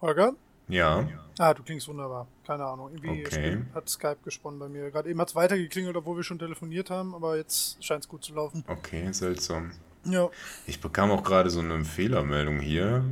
Holger? 0.00 0.34
Ja. 0.68 1.08
Ah, 1.38 1.54
du 1.54 1.62
klingst 1.62 1.88
wunderbar. 1.88 2.26
Keine 2.46 2.64
Ahnung. 2.64 2.90
Irgendwie 2.92 3.26
okay. 3.26 3.58
hat 3.74 3.88
Skype 3.88 4.18
gesponnen 4.24 4.58
bei 4.58 4.68
mir. 4.68 4.90
Gerade 4.90 5.08
eben 5.08 5.20
hat 5.20 5.28
es 5.28 5.34
weitergeklingelt, 5.34 5.96
obwohl 5.96 6.16
wir 6.16 6.24
schon 6.24 6.38
telefoniert 6.38 6.90
haben, 6.90 7.14
aber 7.14 7.36
jetzt 7.36 7.82
scheint 7.84 8.04
es 8.04 8.08
gut 8.08 8.24
zu 8.24 8.34
laufen. 8.34 8.64
Okay, 8.66 9.10
seltsam. 9.12 9.72
Ja. 10.04 10.30
Ich 10.66 10.80
bekam 10.80 11.10
auch 11.10 11.22
gerade 11.22 11.50
so 11.50 11.60
eine 11.60 11.84
Fehlermeldung 11.84 12.60
hier 12.60 13.04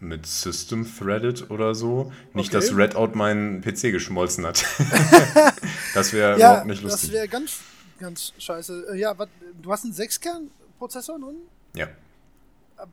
mit 0.00 0.26
System 0.26 0.86
Threaded 0.86 1.50
oder 1.50 1.74
so. 1.74 2.12
Nicht, 2.32 2.54
okay. 2.54 2.66
dass 2.66 2.76
Redout 2.76 3.14
meinen 3.14 3.60
PC 3.60 3.92
geschmolzen 3.92 4.46
hat. 4.46 4.64
das 5.94 6.12
wäre 6.12 6.38
ja, 6.38 6.50
überhaupt 6.50 6.66
nicht 6.66 6.82
lustig. 6.82 7.10
Das 7.10 7.12
wäre 7.12 7.28
ganz, 7.28 7.60
ganz 7.98 8.32
scheiße. 8.38 8.86
Äh, 8.92 8.98
ja, 8.98 9.18
wat, 9.18 9.28
du 9.60 9.72
hast 9.72 9.84
einen 9.84 9.94
6-Kern-Prozessor 9.94 11.18
nun? 11.18 11.36
Ja. 11.74 11.86
Äh, 11.86 12.86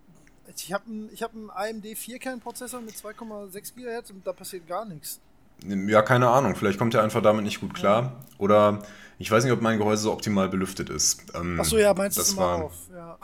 ich 0.56 0.74
habe 0.74 0.86
einen, 0.88 1.10
hab 1.22 1.34
einen 1.34 1.50
AMD 1.50 1.86
4-Kern-Prozessor 1.86 2.82
mit 2.82 2.96
2,6 2.96 3.74
GHz 3.76 4.10
und 4.10 4.26
da 4.26 4.34
passiert 4.34 4.68
gar 4.68 4.86
nichts. 4.86 5.20
Ja, 5.64 6.02
keine 6.02 6.30
Ahnung. 6.30 6.56
Vielleicht 6.56 6.80
kommt 6.80 6.94
er 6.96 7.04
einfach 7.04 7.22
damit 7.22 7.46
nicht 7.46 7.62
gut 7.62 7.74
klar. 7.74 8.02
Ja. 8.02 8.26
Oder 8.40 8.84
ich 9.20 9.32
weiß 9.32 9.44
nicht, 9.44 9.54
ob 9.54 9.62
mein 9.62 9.78
Gehäuse 9.78 10.04
so 10.04 10.12
optimal 10.12 10.50
belüftet 10.50 10.90
ist. 10.90 11.24
Ähm, 11.34 11.60
Achso, 11.60 11.78
ja, 11.78 11.94
meinst 11.94 12.18
du 12.18 12.34
immer 12.34 12.42
war, 12.42 12.64
auf. 12.66 12.74
Ja. 12.94 13.18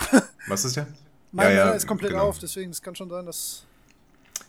Was 0.47 0.65
ist 0.65 0.75
der? 0.75 0.87
Mein 1.33 1.55
ja, 1.55 1.67
ja, 1.67 1.71
ist 1.71 1.87
komplett 1.87 2.11
genau. 2.11 2.23
auf, 2.27 2.39
deswegen 2.39 2.71
es 2.71 2.81
kann 2.81 2.93
schon 2.93 3.09
sein, 3.09 3.25
dass 3.25 3.63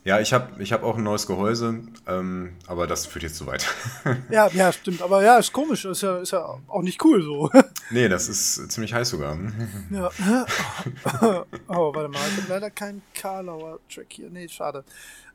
ja, 0.05 0.19
ich 0.19 0.33
habe 0.33 0.61
ich 0.61 0.73
hab 0.73 0.83
auch 0.83 0.99
ein 0.99 1.05
neues 1.05 1.29
Gehäuse, 1.29 1.81
ähm, 2.09 2.57
aber 2.67 2.89
das 2.89 3.07
führt 3.07 3.23
jetzt 3.23 3.37
zu 3.37 3.47
weit. 3.47 3.73
ja, 4.31 4.49
ja, 4.49 4.73
stimmt. 4.73 5.01
Aber 5.01 5.23
ja, 5.23 5.39
ist 5.39 5.53
komisch. 5.53 5.85
Ist 5.85 6.03
ja, 6.03 6.19
ist 6.19 6.33
ja 6.33 6.59
auch 6.67 6.83
nicht 6.83 7.05
cool 7.05 7.23
so. 7.23 7.51
nee, 7.91 8.09
das 8.09 8.29
ist 8.29 8.73
ziemlich 8.73 8.93
heiß 8.93 9.11
sogar. 9.11 9.39
ja. 9.91 10.09
oh, 11.69 11.95
warte 11.95 12.09
mal. 12.09 12.21
Ich 12.31 12.43
habe 12.43 12.49
leider 12.49 12.71
keinen 12.71 13.03
Karlauer 13.15 13.79
Track 13.89 14.07
hier. 14.11 14.29
Nee, 14.29 14.49
schade. 14.49 14.85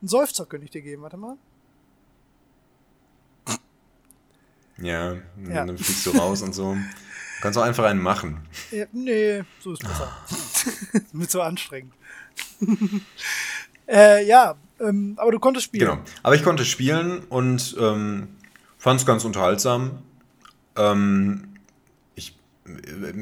Ein 0.02 0.08
Seufzer 0.08 0.44
könnte 0.44 0.66
ich 0.66 0.70
dir 0.70 0.82
geben. 0.82 1.02
Warte 1.02 1.16
mal. 1.16 1.36
Ja, 4.76 5.14
ja. 5.48 5.64
dann 5.64 5.78
fliegst 5.78 6.04
du 6.06 6.10
raus 6.10 6.42
und 6.42 6.54
so. 6.54 6.76
Kannst 7.40 7.58
auch 7.58 7.62
einfach 7.62 7.84
einen 7.84 8.02
machen. 8.02 8.46
Ja, 8.70 8.84
nee, 8.92 9.44
so 9.60 9.72
ist 9.72 9.82
besser. 9.82 10.14
Mit 11.12 11.30
so 11.30 11.40
anstrengend. 11.40 11.94
Äh, 13.88 14.26
ja, 14.26 14.54
ähm, 14.80 15.14
aber 15.16 15.32
du 15.32 15.38
konntest 15.38 15.66
spielen. 15.66 15.88
Genau, 15.88 15.98
aber 16.22 16.34
ich 16.34 16.42
konnte 16.42 16.64
spielen 16.64 17.20
und 17.28 17.76
ähm, 17.80 18.28
fand 18.78 19.00
es 19.00 19.06
ganz 19.06 19.24
unterhaltsam. 19.24 20.02
Ähm, 20.76 21.48
ich, 22.14 22.36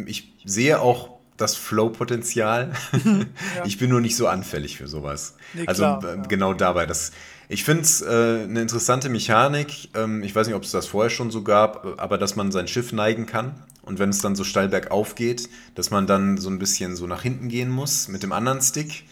ich 0.06 0.32
sehe 0.44 0.80
auch 0.80 1.16
das 1.36 1.54
Flow-Potenzial. 1.54 2.72
ja. 3.04 3.64
Ich 3.64 3.78
bin 3.78 3.90
nur 3.90 4.00
nicht 4.00 4.16
so 4.16 4.26
anfällig 4.26 4.76
für 4.76 4.88
sowas. 4.88 5.36
Nee, 5.54 5.66
also 5.66 5.82
klar, 5.82 6.04
äh, 6.04 6.22
genau 6.28 6.54
dabei. 6.54 6.86
Das, 6.86 7.12
ich 7.48 7.64
finde 7.64 7.82
es 7.82 8.00
äh, 8.00 8.06
eine 8.06 8.62
interessante 8.62 9.08
Mechanik. 9.08 9.90
Ähm, 9.94 10.22
ich 10.22 10.34
weiß 10.34 10.46
nicht, 10.46 10.56
ob 10.56 10.62
es 10.62 10.70
das 10.70 10.86
vorher 10.86 11.10
schon 11.10 11.30
so 11.30 11.42
gab, 11.42 12.00
aber 12.00 12.18
dass 12.18 12.36
man 12.36 12.52
sein 12.52 12.68
Schiff 12.68 12.92
neigen 12.92 13.26
kann. 13.26 13.62
Und 13.82 13.98
wenn 13.98 14.08
es 14.08 14.18
dann 14.18 14.34
so 14.34 14.44
steil 14.44 14.68
bergauf 14.68 15.14
geht, 15.14 15.48
dass 15.74 15.90
man 15.90 16.06
dann 16.06 16.38
so 16.38 16.48
ein 16.50 16.58
bisschen 16.58 16.96
so 16.96 17.06
nach 17.06 17.22
hinten 17.22 17.48
gehen 17.48 17.70
muss 17.70 18.08
mit 18.08 18.22
dem 18.22 18.32
anderen 18.32 18.60
Stick. 18.60 19.04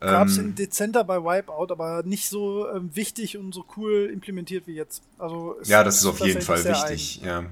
Gab 0.00 0.28
es 0.28 0.38
ähm, 0.38 0.54
dezenter 0.54 1.04
bei 1.04 1.22
Wipeout, 1.22 1.72
aber 1.72 2.02
nicht 2.02 2.28
so 2.28 2.68
ähm, 2.68 2.94
wichtig 2.94 3.38
und 3.38 3.52
so 3.52 3.64
cool 3.76 4.10
implementiert 4.12 4.66
wie 4.66 4.74
jetzt. 4.74 5.02
Also 5.18 5.56
ja, 5.64 5.82
das 5.82 5.96
ist 5.96 6.06
auf 6.06 6.20
jeden 6.20 6.42
Fall 6.42 6.62
wichtig. 6.64 7.22
Ja. 7.22 7.44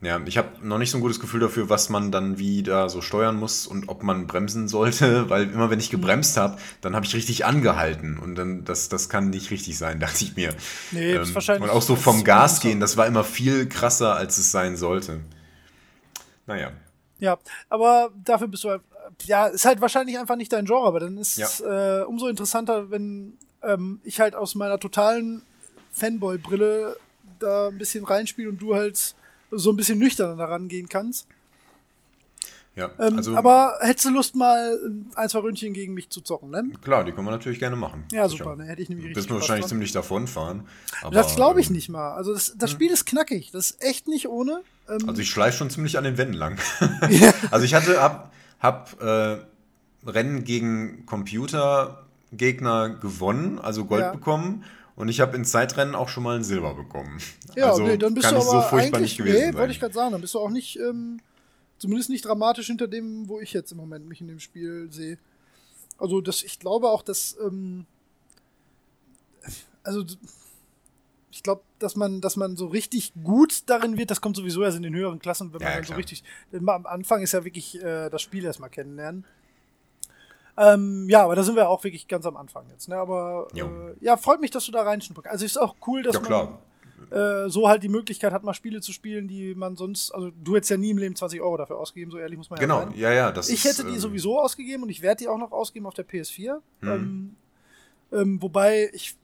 Ja, 0.00 0.20
ich 0.26 0.38
habe 0.38 0.50
noch 0.62 0.78
nicht 0.78 0.92
so 0.92 0.98
ein 0.98 1.00
gutes 1.00 1.18
Gefühl 1.18 1.40
dafür, 1.40 1.68
was 1.68 1.88
man 1.88 2.12
dann 2.12 2.38
wie 2.38 2.62
da 2.62 2.88
so 2.88 3.00
steuern 3.00 3.34
muss 3.34 3.66
und 3.66 3.88
ob 3.88 4.04
man 4.04 4.28
bremsen 4.28 4.68
sollte, 4.68 5.28
weil 5.30 5.50
immer 5.50 5.70
wenn 5.70 5.80
ich 5.80 5.90
gebremst 5.90 6.36
habe, 6.36 6.58
dann 6.82 6.94
habe 6.94 7.04
ich 7.04 7.14
richtig 7.14 7.44
angehalten 7.44 8.16
und 8.16 8.36
dann 8.36 8.64
das 8.64 8.88
das 8.88 9.08
kann 9.08 9.30
nicht 9.30 9.50
richtig 9.50 9.76
sein, 9.76 9.98
dachte 10.00 10.22
ich 10.22 10.36
mir. 10.36 10.54
Nee, 10.92 11.14
ähm, 11.14 11.22
ist 11.22 11.34
wahrscheinlich. 11.34 11.64
Und 11.64 11.76
auch 11.76 11.82
so 11.82 11.96
vom 11.96 12.22
Gas 12.22 12.60
gehen, 12.60 12.78
das 12.78 12.96
war 12.96 13.06
immer 13.06 13.24
viel 13.24 13.68
krasser, 13.68 14.14
als 14.14 14.38
es 14.38 14.52
sein 14.52 14.76
sollte. 14.76 15.20
Naja. 16.46 16.70
Ja, 17.20 17.36
aber 17.68 18.10
dafür 18.24 18.46
bist 18.46 18.62
du 18.62 18.70
halt, 18.70 18.82
ja, 19.24 19.46
ist 19.46 19.64
halt 19.64 19.80
wahrscheinlich 19.80 20.18
einfach 20.18 20.36
nicht 20.36 20.52
dein 20.52 20.64
Genre, 20.64 20.86
aber 20.86 21.00
dann 21.00 21.18
ist 21.18 21.38
es 21.38 21.58
ja. 21.58 22.00
äh, 22.00 22.04
umso 22.04 22.28
interessanter, 22.28 22.90
wenn 22.90 23.36
ähm, 23.62 24.00
ich 24.04 24.20
halt 24.20 24.34
aus 24.34 24.54
meiner 24.54 24.78
totalen 24.78 25.42
Fanboy-Brille 25.92 26.96
da 27.38 27.68
ein 27.68 27.78
bisschen 27.78 28.04
reinspiele 28.04 28.48
und 28.48 28.60
du 28.60 28.74
halt 28.74 29.14
so 29.50 29.70
ein 29.70 29.76
bisschen 29.76 29.98
nüchterner 29.98 30.36
daran 30.36 30.68
gehen 30.68 30.88
kannst. 30.88 31.26
Ja, 32.78 32.90
ähm, 33.00 33.16
also, 33.16 33.34
aber 33.34 33.76
hättest 33.80 34.06
du 34.06 34.10
Lust, 34.10 34.36
mal 34.36 34.78
ein, 35.16 35.28
zwei 35.28 35.40
Ründchen 35.40 35.72
gegen 35.72 35.94
mich 35.94 36.10
zu 36.10 36.20
zocken, 36.20 36.50
ne? 36.50 36.70
Klar, 36.80 37.02
die 37.02 37.10
können 37.10 37.26
wir 37.26 37.32
natürlich 37.32 37.58
gerne 37.58 37.74
machen. 37.74 38.04
Ja, 38.12 38.28
super, 38.28 38.54
ne? 38.54 38.66
Hätte 38.66 38.82
ich 38.82 38.88
nämlich 38.88 39.08
richtig. 39.08 39.26
Du 39.26 39.30
wirst 39.30 39.40
wahrscheinlich 39.40 39.64
dran. 39.64 39.70
ziemlich 39.70 39.90
davonfahren. 39.90 40.62
Aber, 41.02 41.12
das 41.12 41.34
glaube 41.34 41.60
ich 41.60 41.70
ähm, 41.70 41.74
nicht 41.74 41.88
mal. 41.88 42.12
Also, 42.12 42.32
das, 42.32 42.54
das 42.56 42.70
hm. 42.70 42.76
Spiel 42.76 42.92
ist 42.92 43.04
knackig. 43.04 43.50
Das 43.50 43.72
ist 43.72 43.82
echt 43.82 44.06
nicht 44.06 44.28
ohne. 44.28 44.60
Ähm, 44.88 45.08
also, 45.08 45.20
ich 45.20 45.28
schleife 45.28 45.56
schon 45.58 45.70
ziemlich 45.70 45.98
an 45.98 46.04
den 46.04 46.18
Wänden 46.18 46.34
lang. 46.34 46.60
also, 47.50 47.64
ich 47.64 47.74
hatte, 47.74 48.00
hab, 48.00 48.32
hab 48.60 49.00
äh, 49.00 49.38
Rennen 50.06 50.44
gegen 50.44 51.06
Computergegner 51.06 52.90
gewonnen, 52.90 53.58
also 53.58 53.84
Gold 53.84 54.02
ja. 54.02 54.12
bekommen. 54.12 54.64
Und 54.96 55.08
ich 55.08 55.20
habe 55.20 55.36
in 55.36 55.44
Zeitrennen 55.44 55.94
auch 55.94 56.08
schon 56.08 56.24
mal 56.24 56.36
ein 56.36 56.44
Silber 56.44 56.74
bekommen. 56.74 57.18
Ja, 57.56 57.70
also 57.70 57.82
nee, 57.82 57.96
dann 57.96 58.14
bist 58.14 58.26
kann 58.26 58.36
du 58.36 58.40
aber 58.40 58.62
so 58.62 58.68
furchtbar 58.68 59.00
nicht 59.00 59.16
gewesen 59.16 59.50
nee, 59.50 59.56
wollte 59.56 59.72
ich 59.72 59.80
gerade 59.80 59.94
sagen, 59.94 60.12
dann 60.12 60.20
bist 60.20 60.34
du 60.34 60.38
auch 60.38 60.50
nicht, 60.50 60.78
ähm, 60.78 61.18
zumindest 61.78 62.08
nicht 62.08 62.24
dramatisch 62.24 62.68
hinter 62.68 62.86
dem, 62.86 63.28
wo 63.28 63.40
ich 63.40 63.52
jetzt 63.52 63.72
im 63.72 63.78
Moment 63.78 64.06
mich 64.06 64.20
in 64.20 64.28
dem 64.28 64.38
Spiel 64.38 64.86
sehe. 64.92 65.18
Also 65.98 66.20
das, 66.20 66.42
ich 66.42 66.60
glaube 66.60 66.88
auch, 66.88 67.02
dass, 67.02 67.36
ähm, 67.44 67.84
also 69.82 70.04
ich 71.38 71.44
glaube, 71.44 71.62
dass 71.78 71.94
man, 71.94 72.20
dass 72.20 72.34
man 72.34 72.56
so 72.56 72.66
richtig 72.66 73.12
gut 73.22 73.62
darin 73.66 73.96
wird, 73.96 74.10
das 74.10 74.20
kommt 74.20 74.34
sowieso 74.34 74.64
erst 74.64 74.76
in 74.76 74.82
den 74.82 74.92
höheren 74.92 75.20
Klassen, 75.20 75.52
wenn 75.52 75.62
man 75.62 75.70
ja, 75.70 75.76
dann 75.76 75.84
so 75.84 75.94
richtig, 75.94 76.24
am 76.52 76.84
Anfang 76.84 77.22
ist 77.22 77.30
ja 77.30 77.44
wirklich 77.44 77.80
äh, 77.80 78.10
das 78.10 78.22
Spiel 78.22 78.44
erstmal 78.44 78.70
kennenlernen. 78.70 79.24
Ähm, 80.56 81.06
ja, 81.08 81.22
aber 81.22 81.36
da 81.36 81.44
sind 81.44 81.54
wir 81.54 81.68
auch 81.68 81.84
wirklich 81.84 82.08
ganz 82.08 82.26
am 82.26 82.36
Anfang 82.36 82.68
jetzt. 82.70 82.88
Ne? 82.88 82.96
Aber 82.96 83.46
äh, 83.54 83.60
ja, 84.00 84.16
freut 84.16 84.40
mich, 84.40 84.50
dass 84.50 84.66
du 84.66 84.72
da 84.72 84.82
reinschnuppern 84.82 85.30
Also 85.30 85.44
ist 85.44 85.56
auch 85.58 85.76
cool, 85.86 86.02
dass 86.02 86.16
ja, 86.16 86.22
man 86.28 86.58
äh, 87.12 87.48
so 87.48 87.68
halt 87.68 87.84
die 87.84 87.88
Möglichkeit 87.88 88.32
hat, 88.32 88.42
mal 88.42 88.52
Spiele 88.52 88.80
zu 88.80 88.92
spielen, 88.92 89.28
die 89.28 89.54
man 89.54 89.76
sonst, 89.76 90.10
also 90.10 90.32
du 90.42 90.56
hättest 90.56 90.72
ja 90.72 90.76
nie 90.76 90.90
im 90.90 90.98
Leben 90.98 91.14
20 91.14 91.40
Euro 91.40 91.56
dafür 91.56 91.78
ausgegeben, 91.78 92.10
so 92.10 92.18
ehrlich 92.18 92.36
muss 92.36 92.50
man 92.50 92.58
genau. 92.58 92.78
ja 92.78 92.84
sein. 92.86 92.92
Genau, 92.94 93.00
ja, 93.00 93.12
ja. 93.12 93.30
Das 93.30 93.48
ich 93.48 93.64
hätte 93.64 93.84
die 93.84 93.92
ähm, 93.92 94.00
sowieso 94.00 94.40
ausgegeben 94.40 94.82
und 94.82 94.88
ich 94.88 95.02
werde 95.02 95.20
die 95.20 95.28
auch 95.28 95.38
noch 95.38 95.52
ausgeben 95.52 95.86
auf 95.86 95.94
der 95.94 96.04
PS4. 96.04 96.56
Hm. 96.80 96.88
Ähm, 96.90 97.36
ähm, 98.10 98.42
wobei 98.42 98.90
ich 98.92 99.14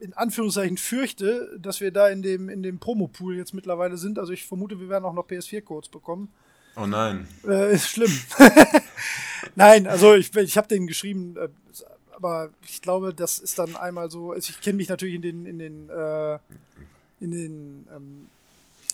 in 0.00 0.12
Anführungszeichen 0.14 0.76
fürchte, 0.76 1.58
dass 1.58 1.80
wir 1.80 1.90
da 1.90 2.08
in 2.08 2.22
dem, 2.22 2.48
in 2.48 2.62
dem 2.62 2.78
Promo-Pool 2.78 3.36
jetzt 3.36 3.54
mittlerweile 3.54 3.96
sind. 3.96 4.18
Also 4.18 4.32
ich 4.32 4.46
vermute, 4.46 4.80
wir 4.80 4.88
werden 4.88 5.04
auch 5.04 5.12
noch 5.12 5.26
PS4-Codes 5.26 5.88
bekommen. 5.88 6.28
Oh 6.76 6.86
nein. 6.86 7.28
Äh, 7.46 7.74
ist 7.74 7.88
schlimm. 7.88 8.12
nein, 9.54 9.86
also 9.86 10.14
ich, 10.14 10.34
ich 10.34 10.56
habe 10.56 10.68
den 10.68 10.86
geschrieben, 10.86 11.36
äh, 11.36 11.48
aber 12.12 12.50
ich 12.66 12.82
glaube, 12.82 13.14
das 13.14 13.38
ist 13.38 13.58
dann 13.58 13.76
einmal 13.76 14.10
so. 14.10 14.32
Also 14.32 14.50
ich 14.50 14.60
kenne 14.60 14.76
mich 14.76 14.88
natürlich 14.88 15.14
in 15.14 15.22
den, 15.22 15.46
in 15.46 15.58
den, 15.58 15.90
äh, 15.90 16.38
in 17.20 17.30
den 17.30 17.86
ähm, 17.94 18.26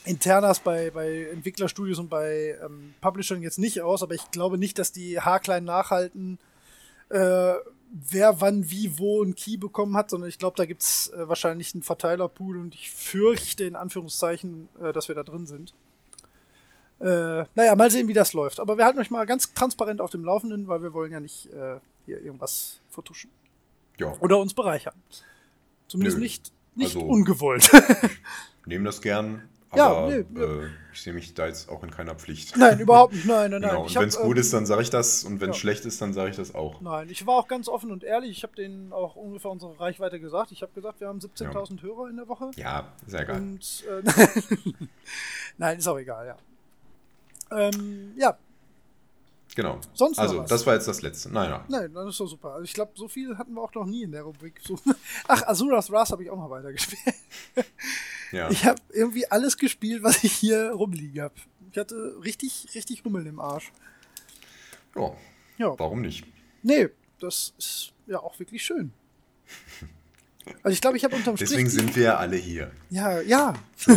Internas 0.04 0.60
bei, 0.60 0.90
bei 0.90 1.28
Entwicklerstudios 1.32 1.98
und 1.98 2.08
bei 2.08 2.58
ähm, 2.64 2.94
Publishern 3.00 3.42
jetzt 3.42 3.58
nicht 3.58 3.82
aus, 3.82 4.02
aber 4.02 4.14
ich 4.14 4.30
glaube 4.30 4.58
nicht, 4.58 4.78
dass 4.78 4.92
die 4.92 5.20
haarklein 5.20 5.64
nachhalten, 5.64 6.38
äh, 7.10 7.54
wer 7.90 8.40
wann 8.40 8.70
wie 8.70 8.98
wo 8.98 9.22
ein 9.22 9.34
Key 9.34 9.56
bekommen 9.56 9.96
hat, 9.96 10.10
sondern 10.10 10.28
ich 10.28 10.38
glaube, 10.38 10.56
da 10.56 10.64
gibt 10.64 10.82
es 10.82 11.08
äh, 11.08 11.28
wahrscheinlich 11.28 11.74
einen 11.74 11.82
Verteilerpool 11.82 12.56
und 12.56 12.74
ich 12.74 12.90
fürchte 12.90 13.64
in 13.64 13.76
Anführungszeichen, 13.76 14.68
äh, 14.80 14.92
dass 14.92 15.08
wir 15.08 15.14
da 15.14 15.22
drin 15.22 15.46
sind. 15.46 15.74
Äh, 17.00 17.44
naja, 17.54 17.74
mal 17.76 17.90
sehen, 17.90 18.08
wie 18.08 18.12
das 18.12 18.32
läuft. 18.32 18.60
Aber 18.60 18.76
wir 18.76 18.84
halten 18.84 18.98
euch 18.98 19.10
mal 19.10 19.24
ganz 19.26 19.52
transparent 19.54 20.00
auf 20.00 20.10
dem 20.10 20.24
Laufenden, 20.24 20.68
weil 20.68 20.82
wir 20.82 20.92
wollen 20.92 21.12
ja 21.12 21.20
nicht 21.20 21.46
äh, 21.52 21.80
hier 22.06 22.22
irgendwas 22.22 22.80
vertuschen. 22.90 23.30
Ja. 23.98 24.14
Oder 24.20 24.38
uns 24.38 24.54
bereichern. 24.54 24.94
Zumindest 25.88 26.18
Nö. 26.18 26.22
nicht, 26.22 26.52
nicht 26.74 26.96
also, 26.96 27.06
ungewollt. 27.06 27.70
nehmen 28.66 28.84
das 28.84 29.00
gern. 29.00 29.48
Aber 29.70 30.10
ja, 30.10 30.24
nee, 30.24 30.40
äh, 30.40 30.68
ich 30.92 31.00
sehe 31.00 31.12
mich 31.12 31.32
da 31.32 31.46
jetzt 31.46 31.68
auch 31.68 31.84
in 31.84 31.92
keiner 31.92 32.16
Pflicht. 32.16 32.56
Nein, 32.56 32.80
überhaupt 32.80 33.12
nicht. 33.12 33.24
Nein, 33.24 33.52
nein, 33.52 33.60
nein. 33.60 33.70
Genau. 33.70 33.84
Und 33.84 33.94
wenn 33.94 34.08
es 34.08 34.18
gut 34.18 34.36
ähm, 34.36 34.40
ist, 34.40 34.52
dann 34.52 34.66
sage 34.66 34.82
ich 34.82 34.90
das. 34.90 35.22
Und 35.22 35.40
wenn 35.40 35.50
es 35.50 35.56
ja. 35.56 35.60
schlecht 35.60 35.84
ist, 35.84 36.02
dann 36.02 36.12
sage 36.12 36.30
ich 36.30 36.36
das 36.36 36.54
auch. 36.56 36.80
Nein, 36.80 37.08
ich 37.08 37.24
war 37.24 37.36
auch 37.36 37.46
ganz 37.46 37.68
offen 37.68 37.92
und 37.92 38.02
ehrlich. 38.02 38.32
Ich 38.32 38.42
habe 38.42 38.56
denen 38.56 38.92
auch 38.92 39.14
ungefähr 39.14 39.50
unsere 39.50 39.78
Reichweite 39.78 40.18
gesagt. 40.18 40.50
Ich 40.50 40.62
habe 40.62 40.72
gesagt, 40.72 41.00
wir 41.00 41.06
haben 41.06 41.20
17.000 41.20 41.76
ja. 41.76 41.82
Hörer 41.82 42.08
in 42.08 42.16
der 42.16 42.26
Woche. 42.26 42.50
Ja, 42.56 42.88
sehr 43.06 43.24
geil. 43.24 43.36
Und, 43.36 43.84
äh, 43.88 44.02
nein, 45.58 45.78
ist 45.78 45.86
auch 45.86 45.98
egal, 45.98 46.26
ja. 46.26 46.36
Ähm, 47.56 48.12
ja. 48.16 48.36
Genau. 49.54 49.78
Sonst 49.94 50.18
also, 50.18 50.42
das 50.42 50.66
war 50.66 50.74
jetzt 50.74 50.88
das 50.88 51.02
letzte. 51.02 51.32
Nein, 51.32 51.50
nein. 51.50 51.62
Nein, 51.68 51.94
das 51.94 52.08
ist 52.08 52.20
doch 52.20 52.26
super. 52.26 52.52
Also 52.52 52.64
ich 52.64 52.72
glaube, 52.72 52.92
so 52.94 53.08
viel 53.08 53.36
hatten 53.36 53.54
wir 53.54 53.62
auch 53.62 53.74
noch 53.74 53.86
nie 53.86 54.02
in 54.02 54.12
der 54.12 54.22
Rubrik. 54.22 54.60
So. 54.62 54.78
Ach, 55.28 55.42
Azuras 55.46 55.90
Wrath 55.90 56.10
habe 56.10 56.24
ich 56.24 56.30
auch 56.30 56.36
noch 56.36 56.50
weitergespielt. 56.50 57.16
Ja. 58.32 58.50
Ich 58.50 58.64
habe 58.64 58.80
irgendwie 58.92 59.30
alles 59.30 59.56
gespielt, 59.56 60.02
was 60.02 60.24
ich 60.24 60.32
hier 60.32 60.70
rumliegen 60.70 61.22
habe. 61.22 61.34
Ich 61.72 61.78
hatte 61.78 62.16
richtig, 62.24 62.68
richtig 62.74 63.04
Hummeln 63.04 63.26
im 63.26 63.40
Arsch. 63.40 63.72
Ja. 64.96 65.12
ja. 65.58 65.78
Warum 65.78 66.00
nicht? 66.00 66.24
Nee, 66.62 66.88
das 67.20 67.54
ist 67.58 67.92
ja 68.06 68.20
auch 68.20 68.38
wirklich 68.38 68.64
schön. 68.64 68.92
Also 70.62 70.74
ich 70.74 70.80
glaube, 70.80 70.96
ich 70.96 71.04
habe 71.04 71.14
unterm 71.14 71.36
Strich. 71.36 71.50
Deswegen 71.50 71.68
sind 71.68 71.94
wir 71.94 72.02
ja 72.02 72.16
alle 72.16 72.36
hier. 72.36 72.72
Ja, 72.88 73.20
ja. 73.20 73.54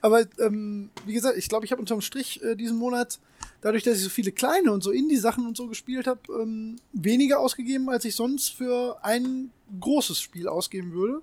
Aber 0.00 0.24
ähm, 0.38 0.90
wie 1.06 1.12
gesagt, 1.12 1.36
ich 1.36 1.48
glaube, 1.48 1.66
ich 1.66 1.72
habe 1.72 1.80
unterm 1.80 2.00
Strich 2.00 2.42
äh, 2.42 2.54
diesen 2.54 2.78
Monat, 2.78 3.18
dadurch, 3.60 3.82
dass 3.82 3.98
ich 3.98 4.04
so 4.04 4.08
viele 4.08 4.32
kleine 4.32 4.72
und 4.72 4.82
so 4.82 4.90
Indie-Sachen 4.90 5.46
und 5.46 5.56
so 5.56 5.66
gespielt 5.66 6.06
habe, 6.06 6.20
ähm, 6.40 6.76
weniger 6.92 7.40
ausgegeben, 7.40 7.90
als 7.90 8.04
ich 8.04 8.14
sonst 8.14 8.50
für 8.50 9.04
ein 9.04 9.50
großes 9.80 10.20
Spiel 10.20 10.48
ausgeben 10.48 10.92
würde. 10.92 11.20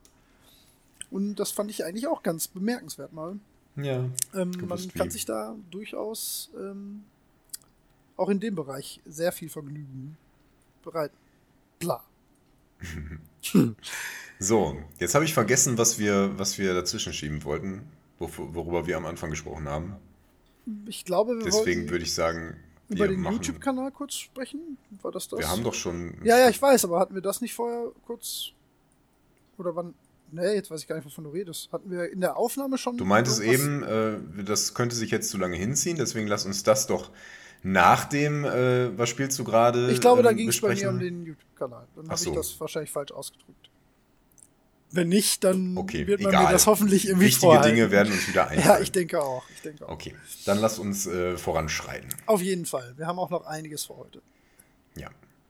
Und 1.11 1.35
das 1.35 1.51
fand 1.51 1.71
ich 1.71 1.85
eigentlich 1.85 2.07
auch 2.07 2.23
ganz 2.23 2.47
bemerkenswert 2.47 3.13
mal. 3.13 3.39
Ja. 3.75 4.09
Ähm, 4.33 4.51
man 4.67 4.89
kann 4.89 5.09
sich 5.09 5.25
da 5.25 5.55
durchaus 5.71 6.51
ähm, 6.57 7.03
auch 8.17 8.29
in 8.29 8.39
dem 8.39 8.55
Bereich 8.55 9.01
sehr 9.05 9.31
viel 9.31 9.49
Vergnügen 9.49 10.17
bereit. 10.83 11.11
Bla. 11.79 12.03
So, 14.41 14.77
jetzt 14.99 15.15
habe 15.15 15.25
ich 15.25 15.33
vergessen, 15.33 15.77
was 15.77 15.99
wir, 15.99 16.31
was 16.39 16.57
wir 16.57 16.73
dazwischen 16.73 17.11
schieben 17.11 17.43
wollten, 17.43 17.81
worüber 18.19 18.87
wir 18.87 18.95
am 18.95 19.05
Anfang 19.05 19.31
gesprochen 19.31 19.67
haben. 19.67 19.97
Ich 20.85 21.03
glaube, 21.03 21.37
wir 21.37 21.43
Deswegen 21.43 21.89
würde 21.89 22.05
ich 22.05 22.13
sagen, 22.13 22.55
über 22.87 23.09
den 23.09 23.23
YouTube-Kanal 23.23 23.91
kurz 23.91 24.15
sprechen. 24.15 24.77
War 25.01 25.11
das 25.11 25.27
das? 25.27 25.39
Wir 25.39 25.49
haben 25.49 25.63
doch 25.63 25.73
schon. 25.73 26.15
Ja, 26.23 26.37
ja, 26.37 26.49
ich 26.49 26.61
weiß, 26.61 26.85
aber 26.85 26.99
hatten 26.99 27.15
wir 27.15 27.21
das 27.21 27.41
nicht 27.41 27.53
vorher 27.53 27.91
kurz? 28.05 28.51
Oder 29.57 29.75
wann? 29.75 29.93
Nee, 30.31 30.53
jetzt 30.55 30.69
weiß 30.69 30.81
ich 30.81 30.87
gar 30.87 30.95
nicht, 30.95 31.05
wovon 31.05 31.23
du 31.23 31.29
redest. 31.31 31.71
Hatten 31.71 31.89
wir 31.91 32.11
in 32.11 32.21
der 32.21 32.37
Aufnahme 32.37 32.77
schon. 32.77 32.97
Du 32.97 33.05
meintest 33.05 33.41
eben, 33.41 33.83
äh, 33.83 34.43
das 34.43 34.73
könnte 34.73 34.95
sich 34.95 35.11
jetzt 35.11 35.29
zu 35.29 35.37
lange 35.37 35.55
hinziehen, 35.55 35.97
deswegen 35.97 36.27
lass 36.27 36.45
uns 36.45 36.63
das 36.63 36.87
doch 36.87 37.11
nach 37.63 38.05
dem, 38.05 38.45
äh, 38.45 38.97
was 38.97 39.09
spielst 39.09 39.37
du 39.39 39.43
gerade? 39.43 39.91
Ich 39.91 40.01
glaube, 40.01 40.23
da 40.23 40.31
ähm, 40.31 40.37
ging 40.37 40.49
es 40.49 40.61
bei 40.61 40.73
mir 40.75 40.89
um 40.89 40.99
den 40.99 41.25
YouTube-Kanal. 41.25 41.87
Dann 41.95 42.07
habe 42.07 42.17
so. 42.19 42.29
ich 42.29 42.35
das 42.35 42.59
wahrscheinlich 42.59 42.91
falsch 42.91 43.11
ausgedrückt. 43.11 43.69
Wenn 44.91 45.09
nicht, 45.09 45.43
dann 45.43 45.77
okay, 45.77 46.07
wird 46.07 46.21
man 46.21 46.31
egal. 46.31 46.45
mir 46.45 46.51
das 46.51 46.65
hoffentlich 46.65 47.07
irgendwie 47.07 47.27
Wichtige 47.27 47.41
vorhalten. 47.41 47.75
Dinge 47.75 47.91
werden 47.91 48.11
uns 48.11 48.27
wieder 48.27 48.47
einfallen. 48.47 48.77
Ja, 48.77 48.79
ich 48.79 48.91
denke 48.91 49.21
auch. 49.21 49.43
Ich 49.53 49.61
denke 49.61 49.85
auch. 49.87 49.91
Okay, 49.91 50.15
dann 50.45 50.57
lass 50.57 50.79
uns 50.79 51.05
äh, 51.05 51.37
voranschreiten. 51.37 52.09
Auf 52.25 52.41
jeden 52.41 52.65
Fall. 52.65 52.93
Wir 52.97 53.05
haben 53.05 53.19
auch 53.19 53.29
noch 53.29 53.45
einiges 53.45 53.85
vor 53.85 53.97
heute. 53.97 54.21
Ja. 54.95 55.09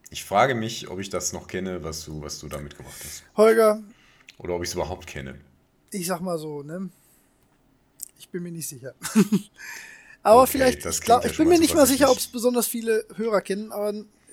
Ich 0.09 0.25
frage 0.25 0.55
mich, 0.55 0.89
ob 0.89 0.99
ich 0.99 1.09
das 1.09 1.33
noch 1.33 1.47
kenne, 1.47 1.83
was 1.83 2.03
du, 2.03 2.21
was 2.21 2.39
du 2.39 2.49
da 2.49 2.57
mitgebracht 2.57 2.97
hast. 3.03 3.23
Holger, 3.37 3.81
Oder 4.39 4.55
ob 4.55 4.63
ich 4.63 4.69
es 4.69 4.73
überhaupt 4.75 5.05
kenne. 5.07 5.35
ich 5.91 6.07
sag 6.07 6.21
mal 6.21 6.37
so, 6.39 6.63
ne? 6.63 6.89
Ich 8.17 8.29
bin 8.29 8.43
mir 8.43 8.51
nicht 8.51 8.67
sicher. 8.67 8.93
aber 10.23 10.41
Okay, 10.43 10.51
vielleicht, 10.53 10.85
das 10.85 10.97
ich, 10.99 11.03
glaub, 11.03 11.23
ja 11.23 11.29
ich 11.29 11.37
bin 11.37 11.47
mir 11.47 11.59
nicht 11.59 11.75
mal 11.75 11.85
sicher, 11.87 12.09
ob 12.11 12.17
es 12.17 12.27
besonders 12.27 12.67
viele 12.67 13.05
Hörer 13.15 13.41
kennen, 13.41 13.71
aber 13.71 13.89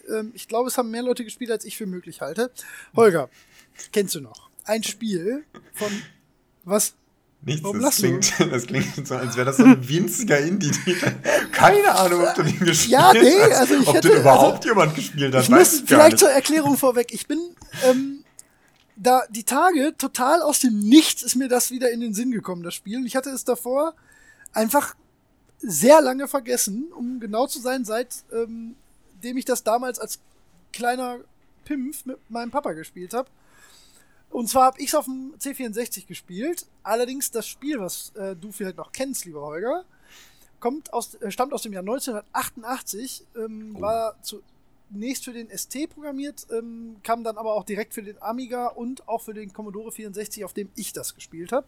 ähm, 0.09 0.33
ich 0.35 0.49
glaube, 0.49 0.69
es 0.69 0.79
haben 0.79 0.91
mehr 0.91 1.03
Leute 1.03 1.25
gespielt, 1.25 1.51
als 1.51 1.65
ich 1.65 1.77
für 1.77 1.87
möglich 1.87 2.21
halte. 2.21 2.51
Holger, 2.97 3.29
kennst 3.93 4.15
du 4.15 4.21
noch? 4.21 4.49
Ein 4.65 4.83
Spiel 4.83 5.45
von 5.75 5.91
was? 6.65 6.95
Nichts, 7.43 7.63
Warum 7.63 7.81
das 7.81 7.97
klingt, 7.97 8.33
das 8.51 8.67
klingt 8.67 9.07
so, 9.07 9.15
als 9.15 9.37
wäre 9.37 9.47
das 9.47 9.59
so 9.59 9.65
ein 9.65 9.89
winziger 9.89 10.39
Indie-Titel. 10.41 11.13
Keine 11.53 11.95
Ahnung, 11.95 12.23
ob 12.27 12.35
du 12.35 12.43
den 12.43 12.59
gespielt 12.59 12.91
Ja, 12.93 13.13
nee, 13.13 13.39
hast. 13.41 13.53
also 13.53 13.75
ich 13.75 13.87
ob 13.87 13.95
hätte- 13.95 14.09
den 14.09 14.21
überhaupt 14.21 14.57
also 14.59 14.69
jemand 14.69 14.95
gespielt 14.97 15.33
hat, 15.35 15.43
Ich 15.45 15.49
muss 15.51 15.81
vielleicht 15.87 16.13
nicht. 16.13 16.19
zur 16.19 16.31
Erklärung 16.31 16.77
vorweg. 16.77 17.13
Ich 17.13 17.27
bin 17.29 17.39
ähm, 17.85 18.16
da 18.97 19.23
die 19.31 19.45
Tage 19.45 19.95
total 19.97 20.43
aus 20.43 20.61
dem 20.61 20.79
Nichts 20.79 21.23
ist 21.23 21.37
mir 21.37 21.49
das 21.49 21.71
wieder 21.71 21.91
in 21.91 22.01
den 22.01 22.15
Sinn 22.15 22.31
gekommen, 22.31 22.63
das 22.63 22.75
Spiel. 22.75 22.99
Und 22.99 23.07
ich 23.07 23.17
hatte 23.17 23.31
es 23.31 23.45
davor 23.45 23.95
einfach 24.53 24.95
sehr 25.59 26.01
lange 26.01 26.29
vergessen, 26.29 26.93
um 26.97 27.21
genau 27.21 27.47
zu 27.47 27.61
sein, 27.61 27.85
seit 27.85 28.25
ähm, 28.33 28.75
dem 29.23 29.37
ich 29.37 29.45
das 29.45 29.63
damals 29.65 29.99
als 29.99 30.19
kleiner 30.73 31.21
Pimpf 31.65 32.05
mit 32.07 32.19
meinem 32.31 32.51
Papa 32.51 32.73
gespielt 32.73 33.15
habe. 33.15 33.29
Und 34.31 34.49
zwar 34.49 34.67
habe 34.67 34.81
ich 34.81 34.89
es 34.89 34.95
auf 34.95 35.05
dem 35.07 35.35
C64 35.39 36.07
gespielt. 36.07 36.67
Allerdings 36.83 37.31
das 37.31 37.47
Spiel, 37.47 37.81
was 37.81 38.13
äh, 38.17 38.37
du 38.37 38.53
vielleicht 38.53 38.77
noch 38.77 38.93
kennst, 38.93 39.25
lieber 39.25 39.43
Holger, 39.43 39.85
kommt 40.61 40.93
aus, 40.93 41.15
äh, 41.15 41.31
stammt 41.31 41.53
aus 41.53 41.63
dem 41.63 41.73
Jahr 41.73 41.83
1988, 41.83 43.25
ähm, 43.37 43.77
Oh. 43.77 43.81
war 43.81 44.17
zunächst 44.93 45.24
für 45.24 45.32
den 45.32 45.49
ST 45.57 45.89
programmiert, 45.91 46.47
ähm, 46.51 46.97
kam 47.03 47.24
dann 47.24 47.39
aber 47.39 47.55
auch 47.55 47.64
direkt 47.64 47.95
für 47.95 48.03
den 48.03 48.20
Amiga 48.22 48.68
und 48.68 49.07
auch 49.09 49.22
für 49.22 49.34
den 49.34 49.53
Commodore 49.53 49.93
64, 49.93 50.45
auf 50.45 50.53
dem 50.53 50.68
ich 50.76 50.93
das 50.93 51.14
gespielt 51.14 51.53
habe. 51.53 51.66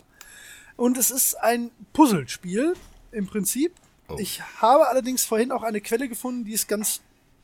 Und 0.76 0.96
es 0.96 1.10
ist 1.10 1.34
ein 1.34 1.70
Puzzlespiel 1.92 2.74
im 3.12 3.26
Prinzip. 3.26 3.72
Oh. 4.08 4.16
Ich 4.18 4.40
habe 4.60 4.88
allerdings 4.88 5.24
vorhin 5.24 5.52
auch 5.52 5.62
eine 5.62 5.80
Quelle 5.80 6.08
gefunden, 6.08 6.44
die 6.44 6.54
es 6.54 6.66
ganz 6.66 7.00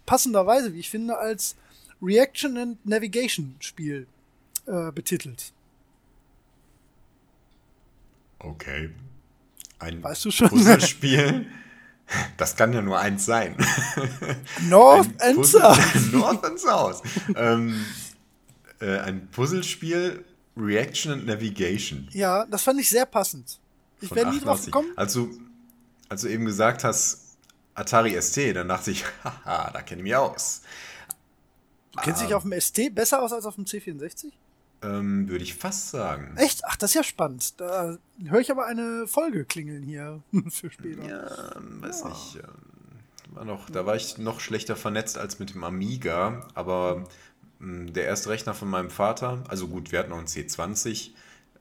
passenderweise, 0.07 0.73
wie 0.73 0.81
ich 0.81 0.91
finde, 0.91 1.19
als 1.19 1.57
Reaction 2.01 2.57
and 2.57 2.87
Navigation 2.87 3.57
Spiel 3.61 4.07
äh, 4.67 4.93
betitelt. 4.93 5.53
Okay. 8.39 8.91
Ein 9.79 10.03
Weißt 10.03 10.25
du 10.25 10.31
schon? 10.31 10.49
Puzzlespiel. 10.49 11.47
Das 12.37 12.57
kann 12.57 12.73
ja 12.73 12.83
nur 12.83 12.99
eins 12.99 13.25
sein. 13.25 13.57
North 14.69 15.09
Ein 15.21 15.37
and 15.37 15.47
South. 15.47 15.79
North 16.13 16.45
and 16.45 16.61
South. 16.61 17.03
ähm, 17.37 17.85
äh, 18.81 18.99
ein 18.99 19.29
Puzzlespiel 19.31 20.25
Reaction 20.57 21.13
and 21.13 21.27
Navigation. 21.27 22.09
Ja, 22.13 22.45
das 22.47 22.63
fand 22.63 22.81
ich 22.81 22.89
sehr 22.89 23.07
passend. 23.07 23.59
Ich 24.01 24.15
wäre 24.15 24.31
nie 24.31 24.39
drauf 24.39 24.59
88. 24.61 24.67
gekommen. 24.67 24.93
Als 24.97 25.13
du, 25.15 25.31
als 26.09 26.21
du 26.23 26.29
eben 26.29 26.45
gesagt 26.45 26.85
hast, 26.85 27.37
Atari 27.75 28.21
ST, 28.21 28.55
dann 28.55 28.69
dachte 28.69 28.91
ich, 28.91 29.05
haha, 29.25 29.71
da 29.73 29.83
kenne 29.83 30.01
ich 30.01 30.05
mich 30.05 30.17
aus. 30.17 30.63
Du 31.93 32.01
kennst 32.03 32.23
dich 32.23 32.35
auf 32.35 32.43
dem 32.43 32.59
ST 32.61 32.95
besser 32.95 33.23
aus 33.23 33.33
als 33.33 33.47
auf 33.47 33.55
dem 33.55 33.65
C64? 33.65 34.33
Ähm, 34.83 35.29
Würde 35.29 35.43
ich 35.45 35.55
fast 35.55 35.91
sagen. 35.91 36.37
Echt? 36.37 36.63
Ach, 36.67 36.77
das 36.77 36.91
ist 36.91 36.95
ja 36.95 37.03
spannend. 37.05 37.59
Da 37.61 37.97
höre 38.27 38.41
ich 38.41 38.51
aber 38.51 38.67
eine 38.67 39.07
Folge 39.07 39.45
klingeln 39.45 39.83
hier 39.83 40.23
für 40.51 40.71
später. 40.71 41.03
Ja, 41.05 41.57
ähm, 41.57 41.81
weiß 41.83 42.05
nicht. 42.05 42.37
ähm, 42.37 43.35
War 43.35 43.45
noch, 43.45 43.71
da 43.71 43.87
war 43.87 43.97
ich 43.97 44.19
noch 44.19 44.41
schlechter 44.41 44.77
vernetzt 44.77 45.17
als 45.19 45.39
mit 45.39 45.55
dem 45.55 45.65
Amiga, 45.65 46.47
aber 46.55 47.05
mh, 47.61 47.93
der 47.93 48.05
erste 48.05 48.29
Rechner 48.31 48.53
von 48.55 48.69
meinem 48.69 48.91
Vater, 48.91 49.43
also 49.49 49.69
gut, 49.69 49.91
wir 49.91 49.99
hatten 50.01 50.11
noch 50.11 50.19
einen 50.19 50.27
C20, 50.27 51.13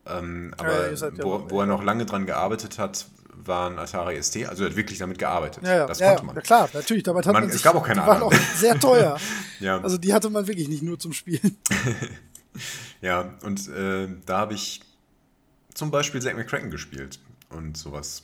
ähm, 0.06 0.54
Ja, 0.58 0.60
aber 0.66 0.92
ja 0.92 1.12
wo, 1.24 1.38
noch- 1.38 1.50
wo 1.50 1.62
er 1.62 1.66
noch 1.66 1.82
lange 1.84 2.06
dran 2.06 2.26
gearbeitet 2.26 2.78
hat, 2.78 3.08
war 3.46 3.70
ein 3.70 3.80
Atari 3.80 4.22
ST, 4.22 4.46
also 4.48 4.64
er 4.64 4.70
hat 4.70 4.76
wirklich 4.78 5.00
damit 5.00 5.18
gearbeitet. 5.18 5.64
Ja, 5.64 5.76
ja, 5.78 5.86
das 5.88 6.00
ja, 6.00 6.08
konnte 6.10 6.22
ja, 6.22 6.26
man. 6.28 6.36
ja, 6.36 6.42
klar, 6.42 6.70
natürlich. 6.74 7.04
Damit 7.04 7.26
hat 7.26 7.34
Man- 7.34 7.44
man, 7.44 7.50
es 7.50 7.56
sich, 7.56 7.64
gab 7.64 7.76
auch 7.76 7.86
keine 7.86 8.02
die 8.02 8.08
waren 8.08 8.22
auch 8.22 8.32
anderen. 8.32 8.56
sehr 8.58 8.80
teuer. 8.80 9.18
Ja. 9.60 9.80
Also 9.82 9.98
die 9.98 10.14
hatte 10.14 10.30
man 10.30 10.46
wirklich 10.48 10.68
nicht 10.68 10.84
nur 10.84 11.00
zum 11.00 11.14
Spielen. 11.14 11.56
Ja, 13.02 13.34
und 13.44 13.68
äh, 13.70 14.08
da 14.26 14.38
habe 14.38 14.54
ich 14.54 14.82
zum 15.74 15.92
Beispiel 15.92 16.22
Zack 16.22 16.36
McCracken 16.38 16.72
gespielt 16.72 17.20
und 17.50 17.76
sowas. 17.78 18.24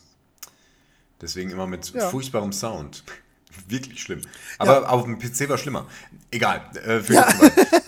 Deswegen 1.21 1.49
immer 1.51 1.67
mit 1.67 1.91
Ja. 1.93 2.09
furchtbarem 2.09 2.53
Sound. 2.53 3.03
Wirklich 3.67 4.01
schlimm. 4.01 4.21
Aber 4.59 4.81
Ja. 4.83 4.87
auf 4.89 5.03
dem 5.03 5.17
PC 5.19 5.49
war 5.49 5.57
schlimmer. 5.57 5.87
Egal. 6.31 6.61
Äh, 6.85 7.01
Ja. 7.11 7.27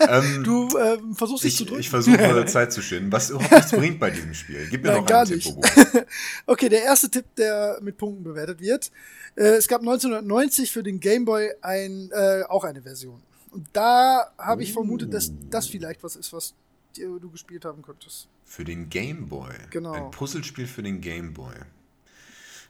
ähm, 0.08 0.42
Du 0.44 0.68
ähm, 0.76 1.14
versuchst 1.14 1.44
dich 1.44 1.56
zu 1.56 1.62
ich, 1.62 1.68
drücken. 1.68 1.80
ich 1.80 1.88
versuche 1.90 2.44
Zeit 2.46 2.72
zu 2.72 2.82
schinden, 2.82 3.10
was 3.12 3.30
überhaupt 3.30 3.52
nichts 3.52 3.70
bringt 3.70 4.00
bei 4.00 4.10
diesem 4.10 4.34
Spiel. 4.34 4.66
Gib 4.68 4.82
mir 4.82 4.88
Nein, 4.90 5.00
noch 5.00 5.06
gar 5.06 5.20
einen 5.22 5.28
Tipp, 5.30 5.36
nicht. 5.36 5.54
Bobo. 5.54 6.04
Okay, 6.46 6.68
der 6.68 6.82
erste 6.82 7.08
Tipp, 7.10 7.24
der 7.36 7.78
mit 7.80 7.96
Punkten 7.96 8.24
bewertet 8.24 8.60
wird. 8.60 8.90
Äh, 9.36 9.44
es 9.54 9.68
gab 9.68 9.80
1990 9.80 10.70
für 10.72 10.82
den 10.82 10.98
Game 11.00 11.24
Boy 11.24 11.50
ein, 11.62 12.10
äh, 12.12 12.42
auch 12.48 12.64
eine 12.64 12.82
Version. 12.82 13.22
Und 13.52 13.66
da 13.72 14.32
habe 14.38 14.62
ich 14.62 14.72
vermutet, 14.72 15.12
dass 15.14 15.30
das 15.50 15.66
vielleicht 15.68 16.02
was 16.02 16.16
ist, 16.16 16.32
was 16.32 16.54
du 16.96 17.30
gespielt 17.30 17.64
haben 17.64 17.82
könntest. 17.82 18.28
Für 18.44 18.64
den 18.64 18.88
Game 18.88 19.28
Boy. 19.28 19.52
Genau. 19.70 19.92
Ein 19.92 20.10
Puzzlespiel 20.10 20.66
für 20.66 20.82
den 20.82 21.00
Game 21.00 21.32
Boy. 21.32 21.54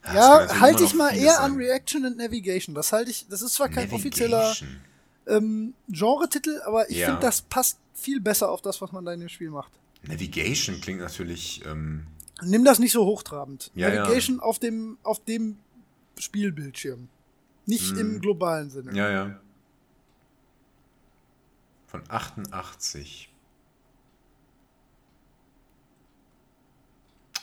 Ah, 0.03 0.13
das 0.13 0.15
Ja, 0.53 0.61
halte 0.61 0.85
ich 0.85 0.95
mal 0.95 1.11
eher 1.17 1.41
an. 1.41 1.57
Reaction 1.57 2.05
and 2.05 2.17
Navigation. 2.17 2.75
Das 2.75 2.93
halte 2.93 3.11
ich, 3.11 3.27
das 3.29 3.43
ist 3.43 3.55
zwar 3.55 3.69
kein 3.69 3.91
offizieller 3.93 4.39
Navigation. 4.43 4.81
ähm, 5.27 5.75
Genre-Titel, 5.89 6.61
aber 6.65 6.91
ich 6.91 6.99
Ja. 6.99 7.07
finde, 7.07 7.21
das 7.23 7.43
passt 7.43 7.79
viel 7.95 8.21
besser 8.21 8.51
auf 8.51 8.61
das, 8.63 8.81
was 8.81 8.91
man 8.93 9.05
da 9.05 9.13
in 9.13 9.21
dem 9.21 9.29
Spiel 9.29 9.51
macht. 9.51 9.73
Navigation 10.03 10.81
klingt 10.81 11.01
natürlich. 11.01 11.63
Ähm, 11.65 12.07
Nimm 12.45 12.65
das 12.65 12.81
nicht 12.81 12.91
so 12.93 13.07
hochtrabend. 13.07 13.71
Ja, 13.77 13.89
ja. 13.89 14.03
Navigation 14.03 14.41
auf 14.41 14.59
dem 14.59 14.99
auf 15.05 15.25
dem 15.25 15.59
Spielbildschirm. 16.19 17.09
Nicht 17.67 17.97
im 17.97 18.21
globalen 18.21 18.71
Sinne. 18.71 18.91
Hm. 18.91 18.97
ja, 18.97 19.11
ja. 19.11 19.41
Von 21.93 22.03
88. 22.09 23.29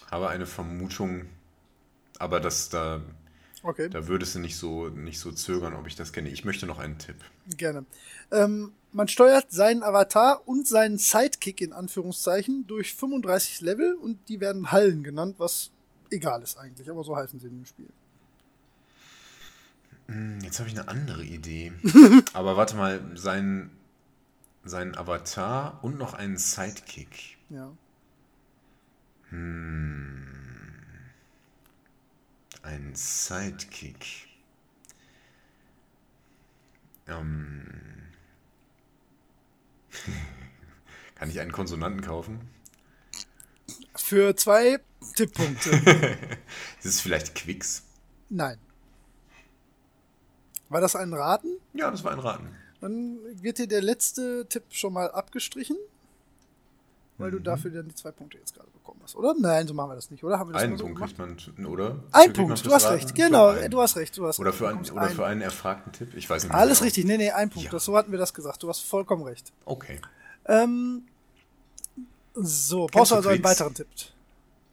Habe 0.10 0.30
eine 0.30 0.47
Vermutung, 0.47 1.28
aber 2.18 2.39
das 2.39 2.70
da, 2.70 3.00
Okay, 3.62 3.89
da 3.89 4.08
würdest 4.08 4.34
du 4.34 4.39
nicht 4.39 4.58
so, 4.58 4.89
nicht 4.89 5.20
so 5.20 5.32
zögern, 5.32 5.76
ob 5.76 5.86
ich 5.86 5.95
das 5.95 6.14
kenne. 6.14 6.30
Ich 6.30 6.45
möchte 6.45 6.66
noch 6.66 6.80
einen 6.80 6.97
Tipp. 6.97 7.18
gerne. 7.58 7.86
Ähm, 8.32 8.72
man 8.91 9.08
steuert 9.08 9.52
seinen 9.52 9.84
Avatar 9.84 10.41
und 10.47 10.68
seinen 10.68 10.97
Sidekick 10.97 11.62
in 11.62 11.72
Anführungszeichen 11.72 12.66
durch 12.66 12.95
35 12.95 13.62
Level 13.62 13.93
und 13.93 14.18
die 14.30 14.39
werden 14.39 14.72
Hallen 14.72 15.04
genannt, 15.04 15.36
was 15.38 15.70
egal 16.10 16.41
ist 16.41 16.58
eigentlich, 16.58 16.89
aber 16.89 17.04
so 17.04 17.16
heißen 17.16 17.39
sie 17.39 17.47
in 17.50 17.60
dem 17.60 17.66
Spiel. 17.68 17.89
Hm, 20.08 20.39
Jetzt 20.41 20.58
habe 20.58 20.70
ich 20.70 20.80
eine 20.80 20.88
andere 20.88 21.24
Idee. 21.24 21.72
aber 22.34 22.58
warte 22.58 22.76
mal, 22.76 23.00
sein, 23.14 23.70
sein 24.64 24.97
Avatar 24.97 25.84
und 25.84 25.97
noch 25.97 26.14
einen 26.14 26.38
Sidekick. 26.38 27.38
Ja. 27.49 27.72
Ein 32.64 32.91
Sidekick. 32.93 34.28
Ähm. 37.07 37.66
Kann 41.16 41.30
ich 41.30 41.39
einen 41.39 41.51
Konsonanten 41.51 42.01
kaufen? 42.01 42.49
Für 43.95 44.36
zwei 44.36 44.80
Tipppunkte. 45.16 45.70
Ist 46.80 46.86
es 46.86 47.01
vielleicht 47.01 47.36
Quicks? 47.36 47.84
Nein. 48.30 48.57
War 50.70 50.82
das 50.82 50.95
ein 50.95 51.14
Raten? 51.14 51.57
Ja, 51.74 51.89
das 51.91 52.03
war 52.03 52.12
ein 52.12 52.20
Raten. 52.20 52.55
Dann 52.82 53.17
wird 53.41 53.57
dir 53.57 53.67
der 53.67 53.82
letzte 53.82 54.45
Tipp 54.47 54.63
schon 54.69 54.93
mal 54.93 55.11
abgestrichen, 55.11 55.75
weil 57.17 57.30
Mhm. 57.32 57.36
du 57.36 57.39
dafür 57.41 57.71
dann 57.71 57.88
die 57.89 57.95
zwei 57.95 58.11
Punkte 58.11 58.38
jetzt 58.38 58.53
gerade 58.55 58.69
bekommen 58.71 59.01
hast, 59.03 59.15
oder? 59.17 59.36
Nein, 59.38 59.67
so 59.67 59.73
machen 59.73 59.91
wir 59.91 59.95
das 59.95 60.09
nicht, 60.09 60.23
oder? 60.23 60.39
Haben 60.39 60.49
wir 60.49 60.53
das 60.53 60.63
Einen 60.63 60.77
so 60.77 60.86
Punkt 60.86 60.97
gemacht? 60.99 61.17
kriegt 61.17 61.57
man, 61.59 61.65
oder? 61.65 61.97
Ein 62.13 62.32
Punkt, 62.34 62.65
du 62.65 62.71
hast 62.73 62.86
Raten? 62.86 62.95
recht. 62.95 63.15
Genau, 63.15 63.47
einen. 63.49 63.69
du 63.69 63.82
hast 63.82 63.97
recht, 63.97 64.17
du 64.17 64.25
hast 64.25 64.39
Oder 64.39 64.49
recht. 64.51 64.57
für, 64.59 64.67
einen, 64.69 64.82
bekommst 64.84 64.91
oder 64.93 65.09
für 65.09 65.25
einen 65.25 65.41
erfragten 65.41 65.91
Tipp? 65.91 66.13
Ich 66.15 66.30
weiß 66.30 66.43
nicht 66.43 66.51
mehr 66.53 66.59
Alles 66.61 66.77
genau. 66.80 66.86
richtig, 66.86 67.05
nee, 67.05 67.17
nee, 67.17 67.32
ein 67.32 67.49
Punkt. 67.49 67.65
Ja. 67.65 67.71
Das, 67.71 67.84
so 67.84 67.97
hatten 67.97 68.11
wir 68.11 68.19
das 68.19 68.34
gesagt. 68.34 68.63
Du 68.63 68.69
hast 68.69 68.80
vollkommen 68.80 69.23
recht. 69.23 69.51
Okay. 69.65 69.99
Ähm, 70.45 71.03
so, 72.36 72.82
Kennst 72.86 72.93
brauchst 72.93 73.11
du 73.11 73.15
also 73.15 73.30
einen 73.30 73.43
weiteren 73.43 73.73
Tipp. 73.73 73.88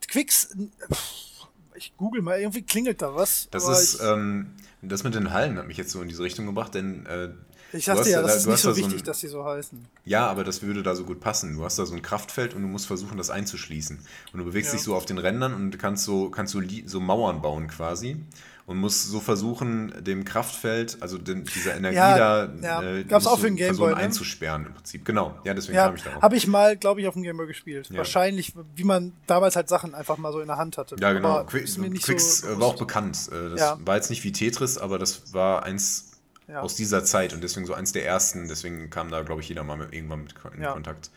Quicks, 0.08 0.54
pff, 0.92 1.46
ich 1.74 1.92
google 1.96 2.22
mal, 2.22 2.38
irgendwie 2.38 2.62
klingelt 2.62 3.02
da 3.02 3.14
was. 3.14 3.48
Das 3.50 3.66
ist, 3.66 3.94
ich, 3.96 4.02
ähm, 4.02 4.52
das 4.82 5.02
mit 5.02 5.14
den 5.16 5.32
Hallen 5.32 5.58
hat 5.58 5.66
mich 5.66 5.76
jetzt 5.76 5.90
so 5.90 6.00
in 6.00 6.08
diese 6.08 6.22
Richtung 6.22 6.46
gebracht, 6.46 6.74
denn 6.74 7.04
äh, 7.06 7.30
Ich 7.72 7.84
dachte 7.84 8.08
ja, 8.08 8.22
das 8.22 8.36
ist 8.36 8.46
nicht 8.46 8.58
so 8.58 8.70
da 8.70 8.76
wichtig, 8.76 8.92
so 8.92 8.98
ein, 8.98 9.04
dass 9.04 9.20
sie 9.20 9.28
so 9.28 9.44
heißen. 9.44 9.84
Ja, 10.04 10.26
aber 10.26 10.44
das 10.44 10.62
würde 10.62 10.82
da 10.82 10.94
so 10.94 11.04
gut 11.04 11.20
passen. 11.20 11.56
Du 11.56 11.64
hast 11.64 11.78
da 11.78 11.86
so 11.86 11.94
ein 11.94 12.02
Kraftfeld 12.02 12.54
und 12.54 12.62
du 12.62 12.68
musst 12.68 12.86
versuchen, 12.86 13.18
das 13.18 13.30
einzuschließen. 13.30 13.98
Und 14.32 14.38
du 14.38 14.44
bewegst 14.44 14.72
ja. 14.72 14.76
dich 14.76 14.84
so 14.84 14.94
auf 14.94 15.04
den 15.04 15.18
Rändern 15.18 15.54
und 15.54 15.78
kannst 15.78 16.04
so, 16.04 16.30
kannst 16.30 16.52
so, 16.52 16.60
so 16.86 17.00
Mauern 17.00 17.42
bauen 17.42 17.68
quasi 17.68 18.24
und 18.66 18.78
muss 18.78 19.04
so 19.04 19.20
versuchen, 19.20 19.92
dem 20.00 20.24
Kraftfeld, 20.24 20.98
also 21.00 21.18
den, 21.18 21.44
dieser 21.44 21.76
Energie 21.76 21.96
ja, 21.96 22.46
da, 22.46 22.52
ja. 22.60 22.82
Äh, 22.82 23.04
Gab's 23.04 23.26
auch 23.26 23.38
für 23.38 23.46
den 23.46 23.56
Gameboy, 23.56 23.90
ne? 23.90 23.96
einzusperren 23.96 24.66
im 24.66 24.74
Prinzip. 24.74 25.04
Genau, 25.04 25.38
ja, 25.44 25.54
deswegen 25.54 25.76
ja, 25.76 25.84
habe 25.84 25.96
ich 25.96 26.02
darauf. 26.02 26.20
Habe 26.20 26.36
ich 26.36 26.46
mal, 26.48 26.76
glaube 26.76 27.00
ich, 27.00 27.06
auf 27.06 27.14
dem 27.14 27.22
Gameboy 27.22 27.46
gespielt. 27.46 27.88
Ja. 27.90 27.98
Wahrscheinlich, 27.98 28.54
wie 28.74 28.82
man 28.82 29.12
damals 29.28 29.54
halt 29.54 29.68
Sachen 29.68 29.94
einfach 29.94 30.18
mal 30.18 30.32
so 30.32 30.40
in 30.40 30.48
der 30.48 30.56
Hand 30.56 30.78
hatte. 30.78 30.96
Ja, 30.98 31.12
genau. 31.12 31.44
Qu 31.44 31.60
Quicks 31.60 32.40
so 32.40 32.60
war 32.60 32.66
auch 32.66 32.76
bekannt. 32.76 33.30
Äh, 33.30 33.56
das 33.56 33.78
war 33.84 33.94
jetzt 33.94 34.10
nicht 34.10 34.24
wie 34.24 34.32
Tetris, 34.32 34.78
aber 34.78 34.98
das 34.98 35.32
war 35.32 35.62
eins 35.62 36.15
aus 36.54 36.76
dieser 36.76 37.04
Zeit 37.04 37.32
und 37.32 37.42
deswegen 37.42 37.66
so 37.66 37.74
eins 37.74 37.92
der 37.92 38.06
ersten. 38.06 38.48
Deswegen 38.48 38.90
kam 38.90 39.10
da, 39.10 39.22
glaube 39.22 39.40
ich, 39.40 39.48
jeder 39.48 39.64
mal 39.64 39.76
mit, 39.76 39.92
irgendwann 39.92 40.22
mit 40.22 40.34
in 40.56 40.62
Kontakt. 40.64 41.10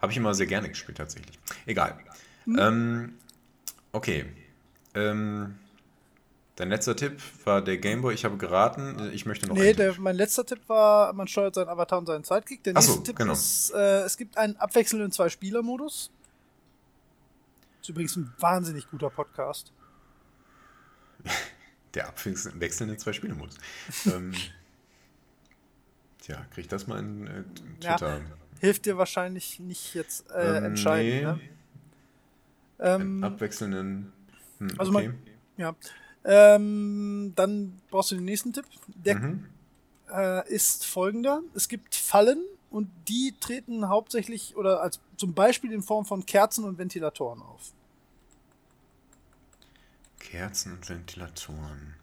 Habe 0.00 0.12
ich 0.12 0.18
immer 0.18 0.34
sehr 0.34 0.46
gerne 0.46 0.68
gespielt, 0.68 0.98
tatsächlich. 0.98 1.38
Egal. 1.66 1.98
Hm. 2.44 2.58
Ähm, 2.58 3.14
okay. 3.92 4.26
Ähm, 4.94 5.54
Dein 6.60 6.68
letzter 6.68 6.94
Tipp 6.94 7.22
war 7.46 7.62
der 7.62 7.78
Gameboy. 7.78 8.12
Ich 8.12 8.26
habe 8.26 8.36
geraten. 8.36 9.10
Ich 9.14 9.24
möchte 9.24 9.46
noch. 9.46 9.56
Nee, 9.56 9.72
der, 9.72 9.98
mein 9.98 10.14
letzter 10.14 10.44
Tipp 10.44 10.60
war, 10.66 11.10
man 11.14 11.26
steuert 11.26 11.54
seinen 11.54 11.70
Avatar 11.70 12.00
und 12.00 12.04
seinen 12.04 12.22
Sidekick. 12.22 12.62
Der 12.64 12.74
nächste 12.74 12.92
so, 12.92 13.00
Tipp 13.00 13.16
genau. 13.16 13.32
ist, 13.32 13.72
äh, 13.74 14.02
es 14.02 14.18
gibt 14.18 14.36
einen 14.36 14.56
abwechselnden 14.56 15.10
Zwei-Spieler-Modus. 15.10 16.10
Ist 17.80 17.88
übrigens 17.88 18.14
ein 18.16 18.30
wahnsinnig 18.38 18.90
guter 18.90 19.08
Podcast. 19.08 19.72
Der 21.94 22.08
abwechselnde 22.08 22.96
Zwei-Spieler-Modus. 22.96 23.56
ähm, 24.06 24.32
tja, 26.20 26.44
krieg 26.52 26.64
ich 26.64 26.68
das 26.68 26.86
mal 26.86 27.00
in 27.00 27.26
äh, 27.26 27.42
Twitter? 27.80 28.18
Ja, 28.18 28.20
hilft 28.60 28.86
dir 28.86 28.96
wahrscheinlich 28.96 29.58
nicht 29.58 29.94
jetzt 29.94 30.30
äh, 30.30 30.58
ähm, 30.58 30.64
entscheidend. 30.64 31.14
Nee. 31.14 31.22
Ne? 31.22 31.40
Ähm, 32.78 33.24
abwechselnden. 33.24 34.12
Hm, 34.58 34.70
also 34.78 34.92
okay. 34.92 35.08
man, 35.08 35.18
ja. 35.56 35.74
Ähm, 36.24 37.32
dann 37.34 37.80
brauchst 37.90 38.10
du 38.10 38.16
den 38.16 38.24
nächsten 38.24 38.52
Tipp. 38.52 38.66
Der 38.86 39.18
mhm. 39.18 39.46
äh, 40.12 40.48
ist 40.48 40.86
folgender. 40.86 41.42
Es 41.54 41.68
gibt 41.68 41.94
Fallen 41.94 42.42
und 42.70 42.88
die 43.08 43.34
treten 43.40 43.88
hauptsächlich 43.88 44.56
oder 44.56 44.82
als 44.82 45.00
zum 45.16 45.34
Beispiel 45.34 45.72
in 45.72 45.82
Form 45.82 46.04
von 46.04 46.24
Kerzen 46.24 46.64
und 46.64 46.78
Ventilatoren 46.78 47.42
auf. 47.42 47.72
Kerzen 50.20 50.72
und 50.74 50.88
Ventilatoren. 50.88 51.94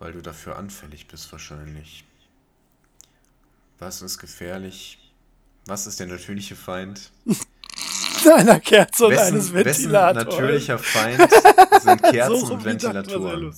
Weil 0.00 0.12
du 0.12 0.20
dafür 0.20 0.56
anfällig 0.56 1.06
bist 1.06 1.30
wahrscheinlich. 1.30 2.04
Was 3.78 4.02
ist 4.02 4.18
gefährlich? 4.18 5.12
Was 5.66 5.86
ist 5.86 6.00
der 6.00 6.08
natürliche 6.08 6.56
Feind? 6.56 7.12
einer 8.36 8.60
Kerze 8.60 9.06
und 9.06 9.12
wessen, 9.12 9.34
eines 9.34 9.52
Ventilators. 9.52 10.26
Wessen 10.26 10.38
natürlicher 10.38 10.78
Feind 10.80 11.30
sind 11.82 12.02
Kerzen 12.02 12.46
so 12.46 12.54
und 12.54 12.64
Ventilatoren. 12.64 13.54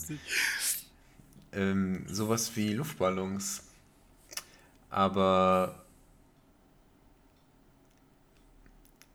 Ähm, 1.52 2.06
sowas 2.08 2.50
wie 2.54 2.74
Luftballons. 2.74 3.62
Aber 4.90 5.79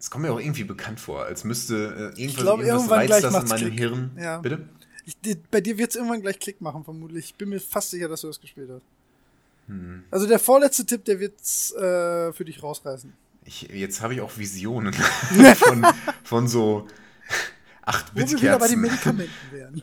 es 0.05 0.11
kommt 0.11 0.21
mir 0.21 0.31
auch 0.31 0.39
irgendwie 0.39 0.65
bekannt 0.65 0.99
vor, 0.99 1.25
als 1.25 1.43
müsste 1.43 2.13
äh, 2.15 2.21
irgendwas, 2.21 2.43
glaub, 2.43 2.59
irgendwas 2.59 2.91
reizt 2.91 3.23
das 3.23 3.41
in 3.41 3.49
meinem 3.49 3.57
Klick. 3.57 3.79
Hirn. 3.79 4.11
Ja. 4.21 4.37
Bitte? 4.37 4.69
Ich, 5.03 5.19
die, 5.19 5.33
bei 5.49 5.61
dir 5.61 5.79
wird 5.79 5.89
es 5.89 5.95
irgendwann 5.95 6.21
gleich 6.21 6.37
Klick 6.37 6.61
machen, 6.61 6.83
vermutlich. 6.83 7.25
Ich 7.25 7.33
bin 7.33 7.49
mir 7.49 7.59
fast 7.59 7.89
sicher, 7.89 8.07
dass 8.07 8.21
du 8.21 8.27
das 8.27 8.39
gespielt 8.39 8.69
hast. 8.69 8.83
Hm. 9.65 10.03
Also 10.11 10.27
der 10.27 10.37
vorletzte 10.37 10.85
Tipp, 10.85 11.05
der 11.05 11.19
wird 11.19 11.41
es 11.41 11.73
äh, 11.73 12.31
für 12.33 12.45
dich 12.45 12.61
rausreißen. 12.61 13.11
Ich, 13.45 13.63
jetzt 13.63 14.03
habe 14.03 14.13
ich 14.13 14.21
auch 14.21 14.37
Visionen 14.37 14.93
von, 15.55 15.87
von 16.23 16.47
so 16.47 16.85
8-Bit-Kerzen. 17.87 18.13
Wo 18.13 18.31
wir 18.31 18.41
wieder 18.41 18.59
bei 18.59 18.67
den 18.67 18.81
Medikamenten 18.81 19.33
wären. 19.51 19.81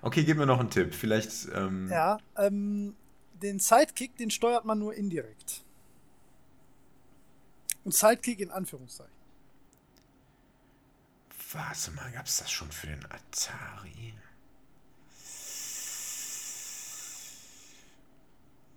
okay, 0.00 0.24
gib 0.24 0.38
mir 0.38 0.46
noch 0.46 0.60
einen 0.60 0.70
Tipp. 0.70 0.94
Vielleicht. 0.94 1.30
Ähm 1.54 1.90
ja, 1.90 2.16
ähm, 2.38 2.94
den 3.42 3.58
Sidekick, 3.58 4.16
den 4.16 4.30
steuert 4.30 4.64
man 4.64 4.78
nur 4.78 4.94
indirekt. 4.94 5.61
Und 7.84 7.94
Sidekick 7.94 8.40
in 8.40 8.50
Anführungszeichen. 8.50 9.12
Warte 11.52 11.90
mal, 11.90 12.10
gab 12.12 12.26
es 12.26 12.38
das 12.38 12.50
schon 12.50 12.70
für 12.70 12.86
den 12.86 13.04
Atari? 13.06 14.14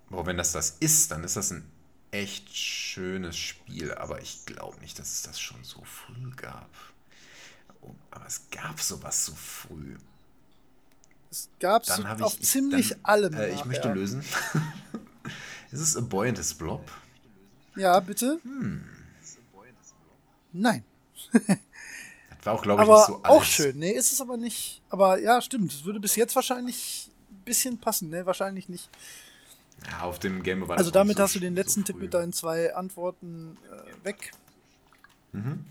Boah, 0.10 0.26
wenn 0.26 0.38
das 0.38 0.52
das 0.52 0.72
ist, 0.80 1.12
dann 1.12 1.24
ist 1.24 1.36
das 1.36 1.52
ein 1.52 1.70
echt 2.12 2.56
schönes 2.56 3.38
Spiel, 3.38 3.94
aber 3.94 4.22
ich 4.22 4.46
glaube 4.46 4.80
nicht, 4.80 5.00
dass 5.00 5.12
es 5.12 5.22
das 5.24 5.40
schon 5.40 5.64
so 5.64 5.84
früh 5.84 6.32
gab. 6.36 6.70
Oh, 7.82 7.94
aber 8.12 8.26
es 8.26 8.50
gab 8.52 8.80
sowas 8.80 9.26
so 9.26 9.36
früh. 9.36 9.98
Es 11.32 11.50
gab 11.60 11.84
es 11.84 11.96
so 11.96 12.04
auf 12.04 12.36
ich, 12.40 12.48
ziemlich 12.48 12.90
dann, 12.90 13.00
allem. 13.04 13.34
Äh, 13.34 13.54
ich 13.54 13.66
möchte 13.66 13.92
lösen. 13.92 14.24
ist 15.72 15.82
es 15.82 15.98
A 15.98 16.02
Boy 16.02 16.30
and 16.30 16.38
His 16.38 16.54
Blob? 16.54 16.90
Ja, 17.76 18.00
bitte. 18.00 18.40
Hm. 18.44 18.95
Nein. 20.56 20.84
das 21.34 22.46
war 22.46 22.54
auch, 22.54 22.62
glaube 22.62 22.82
ich, 22.82 22.88
aber 22.88 22.98
nicht 22.98 23.08
so 23.08 23.24
alles. 23.24 23.26
Auch 23.26 23.44
schön. 23.44 23.78
Nee, 23.78 23.92
ist 23.92 24.14
es 24.14 24.22
aber 24.22 24.38
nicht. 24.38 24.82
Aber 24.90 25.20
ja, 25.20 25.42
stimmt. 25.42 25.74
Es 25.74 25.84
würde 25.84 26.00
bis 26.00 26.16
jetzt 26.16 26.36
wahrscheinlich 26.36 27.12
ein 27.30 27.44
bisschen 27.44 27.78
passen. 27.78 28.10
Nee, 28.10 28.26
wahrscheinlich 28.26 28.70
nicht. 28.70 28.90
Ja, 29.86 30.02
auf 30.04 30.20
dem 30.20 30.42
Game 30.44 30.68
war 30.68 30.78
Also 30.78 30.92
damit 30.92 31.18
so 31.18 31.24
hast 31.24 31.36
du 31.36 31.40
den 31.40 31.56
letzten 31.56 31.82
so 31.82 31.88
Tipp 31.88 31.98
mit 31.98 32.14
deinen 32.14 32.32
zwei 32.32 32.74
Antworten 32.74 33.58
äh, 33.70 34.06
weg. 34.06 34.32
Mhm. 35.34 35.66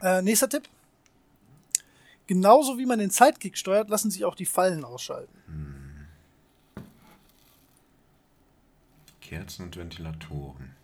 Äh, 0.00 0.22
nächster 0.22 0.48
Tipp. 0.48 0.68
Genauso 2.26 2.78
wie 2.78 2.86
man 2.86 2.98
den 2.98 3.10
Sidekick 3.10 3.58
steuert, 3.58 3.90
lassen 3.90 4.10
sich 4.10 4.24
auch 4.24 4.34
die 4.34 4.46
Fallen 4.46 4.84
ausschalten. 4.84 5.36
Hm. 5.46 6.06
Kerzen 9.20 9.64
und 9.66 9.76
Ventilatoren. 9.76 10.79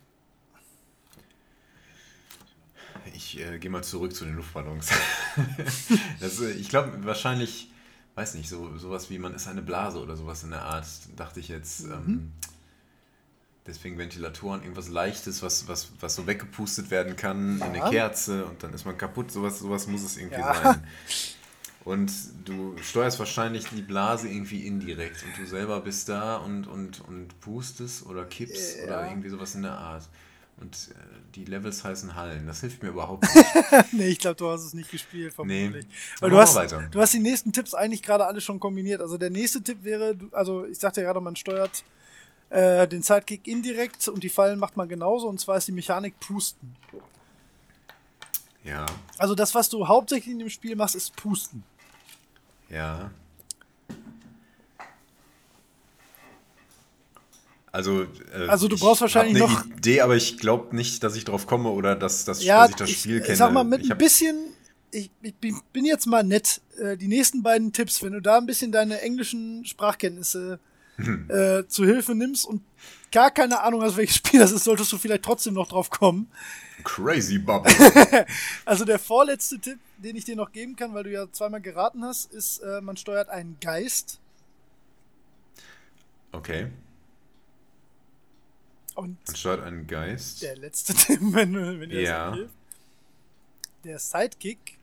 Ich 3.15 3.39
äh, 3.39 3.59
gehe 3.59 3.71
mal 3.71 3.83
zurück 3.83 4.13
zu 4.13 4.25
den 4.25 4.35
Luftballons. 4.35 4.89
das, 6.19 6.41
äh, 6.41 6.51
ich 6.51 6.69
glaube, 6.69 7.05
wahrscheinlich 7.05 7.71
weiß 8.17 8.33
nicht, 8.33 8.49
so 8.49 8.75
sowas 8.77 9.11
wie 9.11 9.19
man 9.19 9.35
ist 9.35 9.47
eine 9.47 9.61
Blase 9.61 9.99
oder 10.01 10.17
sowas 10.17 10.43
in 10.43 10.49
der 10.49 10.63
Art, 10.63 10.87
dachte 11.15 11.39
ich 11.39 11.49
jetzt. 11.49 11.85
Mhm. 11.85 11.91
Ähm, 11.91 12.31
deswegen 13.67 13.97
Ventilatoren, 13.99 14.61
irgendwas 14.61 14.89
Leichtes, 14.89 15.43
was, 15.43 15.67
was, 15.67 15.91
was 15.99 16.15
so 16.15 16.25
weggepustet 16.25 16.89
werden 16.89 17.15
kann, 17.15 17.59
ja. 17.59 17.67
in 17.67 17.75
eine 17.75 17.89
Kerze 17.91 18.45
und 18.45 18.63
dann 18.63 18.73
ist 18.73 18.85
man 18.85 18.97
kaputt. 18.97 19.31
Sowas, 19.31 19.59
sowas 19.59 19.85
muss 19.85 20.01
es 20.01 20.17
irgendwie 20.17 20.39
ja. 20.39 20.53
sein. 20.55 20.83
Und 21.85 22.11
du 22.43 22.75
steuerst 22.81 23.19
wahrscheinlich 23.19 23.65
die 23.69 23.83
Blase 23.83 24.27
irgendwie 24.27 24.65
indirekt 24.65 25.23
und 25.23 25.37
du 25.37 25.47
selber 25.47 25.79
bist 25.79 26.09
da 26.09 26.37
und, 26.37 26.65
und, 26.65 26.99
und 27.01 27.39
pustest 27.39 28.05
oder 28.07 28.25
kippst 28.25 28.79
ja. 28.79 28.83
oder 28.85 29.09
irgendwie 29.09 29.29
sowas 29.29 29.53
in 29.53 29.61
der 29.61 29.77
Art. 29.77 30.09
Und 30.59 30.89
äh, 30.91 31.17
die 31.35 31.45
Levels 31.45 31.83
heißen 31.83 32.15
Hallen. 32.15 32.47
Das 32.47 32.61
hilft 32.61 32.81
mir 32.81 32.89
überhaupt 32.89 33.23
nicht. 33.35 33.93
nee, 33.93 34.07
ich 34.07 34.19
glaube, 34.19 34.35
du 34.35 34.49
hast 34.49 34.63
es 34.63 34.73
nicht 34.73 34.89
gespielt, 34.89 35.33
vermutlich. 35.33 35.85
Nee. 35.85 35.91
Weil 36.19 36.29
du 36.31 36.37
hast, 36.37 36.55
weiter. 36.55 36.87
du 36.89 36.99
hast 36.99 37.13
die 37.13 37.19
nächsten 37.19 37.53
Tipps 37.53 37.73
eigentlich 37.73 38.01
gerade 38.01 38.25
alle 38.25 38.41
schon 38.41 38.59
kombiniert. 38.59 39.01
Also 39.01 39.17
der 39.17 39.29
nächste 39.29 39.61
Tipp 39.61 39.83
wäre, 39.83 40.17
also 40.31 40.65
ich 40.65 40.79
sagte 40.79 41.01
ja 41.01 41.07
gerade, 41.07 41.21
man 41.21 41.35
steuert 41.35 41.83
äh, 42.49 42.87
den 42.87 43.03
Sidekick 43.03 43.47
indirekt 43.47 44.07
und 44.07 44.23
die 44.23 44.29
Fallen 44.29 44.57
macht 44.57 44.77
man 44.77 44.89
genauso. 44.89 45.27
Und 45.27 45.39
zwar 45.39 45.57
ist 45.57 45.67
die 45.67 45.73
Mechanik 45.73 46.19
Pusten. 46.19 46.75
Ja. 48.63 48.85
Also 49.17 49.35
das, 49.35 49.53
was 49.53 49.69
du 49.69 49.87
hauptsächlich 49.87 50.33
in 50.33 50.39
dem 50.39 50.49
Spiel 50.49 50.75
machst, 50.75 50.95
ist 50.95 51.15
Pusten. 51.15 51.63
Ja. 52.69 53.11
Also, 57.77 58.01
äh, 58.33 58.47
also 58.47 58.67
du 58.67 58.75
brauchst 58.75 59.01
wahrscheinlich 59.01 59.35
eine 59.35 59.53
noch 59.53 59.63
Idee, 59.67 60.01
aber 60.01 60.15
ich 60.15 60.39
glaube 60.39 60.75
nicht, 60.75 61.03
dass 61.03 61.15
ich 61.15 61.25
drauf 61.25 61.45
komme 61.45 61.69
oder 61.69 61.95
dass, 61.95 62.25
dass, 62.25 62.43
ja, 62.43 62.61
dass 62.61 62.71
ich 62.71 62.75
das 62.75 62.89
Spiel 62.89 63.17
ich, 63.17 63.23
kenne. 63.25 63.35
Sag 63.37 63.53
mal 63.53 63.63
mit 63.63 63.91
ein 63.91 63.97
bisschen, 63.99 64.35
ich, 64.89 65.11
ich, 65.21 65.35
bin 65.35 65.85
jetzt 65.85 66.07
mal 66.07 66.23
nett. 66.23 66.61
Äh, 66.79 66.97
die 66.97 67.07
nächsten 67.07 67.43
beiden 67.43 67.73
Tipps, 67.73 68.01
wenn 68.01 68.13
du 68.13 68.19
da 68.19 68.39
ein 68.39 68.47
bisschen 68.47 68.71
deine 68.71 69.01
englischen 69.01 69.63
Sprachkenntnisse 69.63 70.59
hm. 70.95 71.29
äh, 71.29 71.67
zu 71.67 71.85
Hilfe 71.85 72.15
nimmst 72.15 72.47
und 72.47 72.63
gar 73.11 73.29
keine 73.29 73.61
Ahnung 73.61 73.83
hast, 73.83 73.95
welches 73.95 74.15
Spiel 74.15 74.39
das 74.39 74.51
ist, 74.51 74.63
solltest 74.63 74.91
du 74.91 74.97
vielleicht 74.97 75.21
trotzdem 75.21 75.53
noch 75.53 75.67
drauf 75.67 75.91
kommen. 75.91 76.31
Crazy 76.83 77.37
Bubble. 77.37 77.71
also 78.65 78.85
der 78.85 78.97
vorletzte 78.97 79.59
Tipp, 79.59 79.77
den 79.99 80.15
ich 80.15 80.25
dir 80.25 80.35
noch 80.35 80.51
geben 80.51 80.75
kann, 80.75 80.95
weil 80.95 81.03
du 81.03 81.11
ja 81.11 81.31
zweimal 81.31 81.61
geraten 81.61 82.03
hast, 82.03 82.33
ist, 82.33 82.57
äh, 82.57 82.81
man 82.81 82.97
steuert 82.97 83.29
einen 83.29 83.57
Geist. 83.61 84.19
Okay. 86.31 86.71
Und 88.97 89.17
Anstatt 89.27 89.61
einen 89.63 89.85
Geist. 89.85 90.41
Der 90.41 90.55
letzte 90.57 90.93
wenn, 91.19 91.53
wenn 91.79 91.91
ihr 91.91 92.01
ja. 92.01 92.27
das 92.29 92.35
hilft. 92.37 92.53
Der 93.83 93.99
Sidekick 93.99 94.77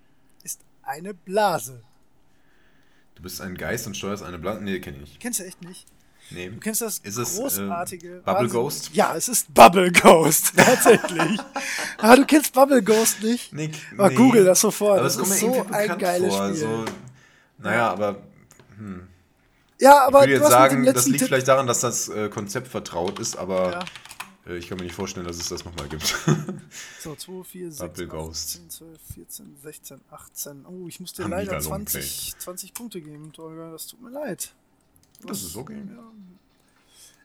ist 0.45 0.61
eine 0.83 1.15
Blase. 1.15 1.83
Du 3.17 3.23
bist 3.23 3.41
ein 3.41 3.57
Geist 3.57 3.87
und 3.89 3.97
steuerst 3.97 4.23
eine 4.23 4.39
Blanke. 4.39 4.63
Nee, 4.65 4.79
kenn 4.81 4.95
ich 4.95 5.01
nicht. 5.01 5.21
Kennst 5.21 5.41
du 5.41 5.45
echt 5.45 5.63
nicht? 5.63 5.87
Nee. 6.31 6.49
Du 6.49 6.59
kennst 6.59 6.81
das 6.81 6.99
Ist 6.99 7.17
es, 7.19 7.37
großartige. 7.37 8.09
äh, 8.19 8.21
Bubble 8.21 8.45
Wahnsinn- 8.49 8.53
Ghost? 8.53 8.91
Ja, 8.95 9.15
es 9.17 9.29
ist 9.29 9.53
Bubble 9.53 9.93
Ghost, 9.93 10.53
tatsächlich. 10.57 11.39
ah, 11.99 12.17
du 12.17 12.25
kennst 12.25 12.55
Bubble 12.55 12.83
Ghost 12.83 13.21
nicht? 13.23 13.53
Nee, 13.53 13.71
Ah, 13.99 14.09
Google 14.09 14.45
das 14.45 14.61
sofort. 14.61 14.99
Aber 15.01 15.03
das 15.03 15.15
es 15.17 15.19
kommt 15.21 15.33
ist 15.33 15.41
so 15.41 15.67
ein 15.71 15.99
geiles 15.99 16.35
vor. 16.35 16.47
Spiel. 16.47 16.57
So, 16.61 16.85
naja, 17.59 17.91
aber 17.91 18.23
ja, 19.81 20.07
aber 20.07 20.21
ich 20.25 20.31
würde 20.31 20.43
jetzt 20.45 20.51
sagen, 20.51 20.85
das 20.87 21.07
liegt 21.07 21.19
Tipp, 21.19 21.29
vielleicht 21.29 21.49
daran, 21.49 21.67
dass 21.67 21.81
das 21.81 22.09
äh, 22.09 22.29
Konzept 22.31 22.69
vertraut 22.69 23.19
ist, 23.19 23.37
aber 23.37 23.73
Ja. 23.73 23.85
Äh, 24.47 24.57
ich 24.57 24.69
kann 24.69 24.79
mir 24.79 24.85
nicht 24.85 24.95
vorstellen, 24.95 25.27
dass 25.27 25.37
es 25.39 25.49
das 25.49 25.65
nochmal 25.65 25.89
gibt. 25.89 26.15
So, 27.01 27.15
2, 27.15 27.45
4, 27.45 27.71
6, 27.73 27.79
Bubble 27.79 28.05
8, 28.07 28.11
Ghost. 28.11 28.51
10, 28.51 28.71
12, 28.71 28.99
14, 29.15 29.57
16, 29.63 30.01
18. 30.11 30.67
Oh, 30.67 30.89
ich 30.89 30.99
muss 31.01 31.13
dir 31.13 31.25
Amiga 31.25 31.37
leider 31.39 31.53
Long 31.61 31.87
20, 31.87 32.35
20 32.39 32.75
Punkte 32.75 33.01
geben, 33.01 33.33
Tolga. 33.33 33.71
Das 33.71 33.87
tut 33.87 34.01
mir 34.01 34.11
leid. 34.11 34.53
das 35.27 35.43
ist 35.43 35.57
okay. 35.57 35.83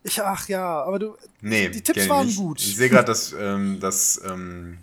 Ich, 0.03 0.22
ach 0.22 0.47
ja, 0.47 0.84
aber 0.84 0.99
du. 0.99 1.15
Nee, 1.41 1.70
Die 1.70 1.82
Tipps 1.82 2.07
waren 2.09 2.28
nicht. 2.28 2.38
gut. 2.38 2.59
Ich 2.61 2.76
sehe 2.76 2.89
gerade 2.89 3.05
das, 3.07 3.34
ähm, 3.34 3.80
das 3.80 4.22
ähm, 4.26 4.78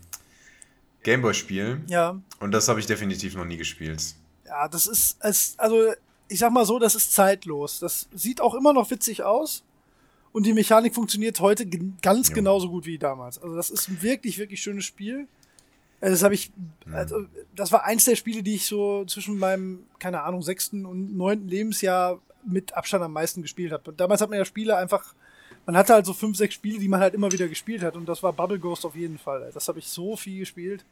Gameboy-Spiel 1.05 1.83
Ja, 1.87 2.21
und 2.41 2.51
das 2.53 2.69
habe 2.69 2.81
ich 2.81 2.87
definitiv 2.87 3.35
noch 3.35 3.45
nie 3.45 3.57
gespielt. 3.57 4.03
ja, 4.45 4.69
das 4.69 4.87
ist. 4.87 5.17
Es, 5.21 5.55
also, 5.59 5.93
ich 6.29 6.39
sag 6.41 6.51
mal 6.53 6.67
so, 6.67 6.79
das 6.79 6.95
ist 6.95 7.13
zeitlos. 7.13 7.79
Das 7.79 8.09
sieht 8.15 8.41
auch 8.41 8.55
immer 8.55 8.73
noch 8.73 8.91
witzig 8.91 9.23
aus. 9.23 9.63
Und 10.37 10.45
die 10.45 10.53
Mechanik 10.53 10.95
funktioniert 10.95 11.41
heute 11.41 11.65
ganz 12.03 12.29
Jo. 12.29 12.35
genauso 12.35 12.69
gut 12.69 12.85
wie 12.85 12.99
damals. 12.99 13.39
Also, 13.39 13.57
das 13.57 13.71
ist 13.71 13.89
ein 13.89 14.03
wirklich, 14.03 14.37
wirklich 14.37 14.61
schönes 14.63 14.85
Spiel. 14.85 15.27
Äh, 16.03 16.11
Das 16.11 16.23
habe 16.23 16.35
ich, 16.35 16.53
also, 16.93 17.25
das 17.55 17.73
war 17.73 17.85
eins 17.85 18.05
der 18.05 18.17
Spiele, 18.17 18.43
die 18.43 18.57
ich 18.57 18.67
so 18.67 19.07
zwischen 19.07 19.39
meinem, 19.39 19.85
keine 19.99 20.25
Ahnung, 20.25 20.43
sechsten 20.43 20.85
und 20.85 21.17
neunten 21.17 21.49
Lebensjahr 21.49 22.21
mit 22.45 22.75
Abstand 22.75 23.03
am 23.03 23.15
meisten 23.15 23.41
gespielt 23.41 23.73
habe. 23.73 23.95
Damals 23.95 24.21
hat 24.21 24.29
man 24.29 24.39
ja 24.39 24.45
Spiele 24.45 24.77
einfach, 24.77 25.15
man 25.65 25.75
hatte 25.75 25.95
halt 25.95 26.05
so 26.05 26.13
fünf, 26.13 26.37
sechs 26.37 26.53
Spiele, 26.53 26.81
die 26.81 26.89
man 26.89 27.01
halt 27.01 27.15
immer 27.15 27.33
wieder 27.33 27.49
gespielt 27.49 27.81
hat. 27.83 27.97
Und 27.97 28.07
das 28.07 28.23
war 28.23 28.35
Bubble 28.35 28.59
Ghost 28.59 28.85
auf 28.85 28.95
jeden 28.95 29.17
Fall. 29.17 29.51
Das 29.55 29.69
habe 29.69 29.79
ich 29.79 29.89
so 29.89 30.19
viel 30.19 30.41
gespielt. 30.41 30.85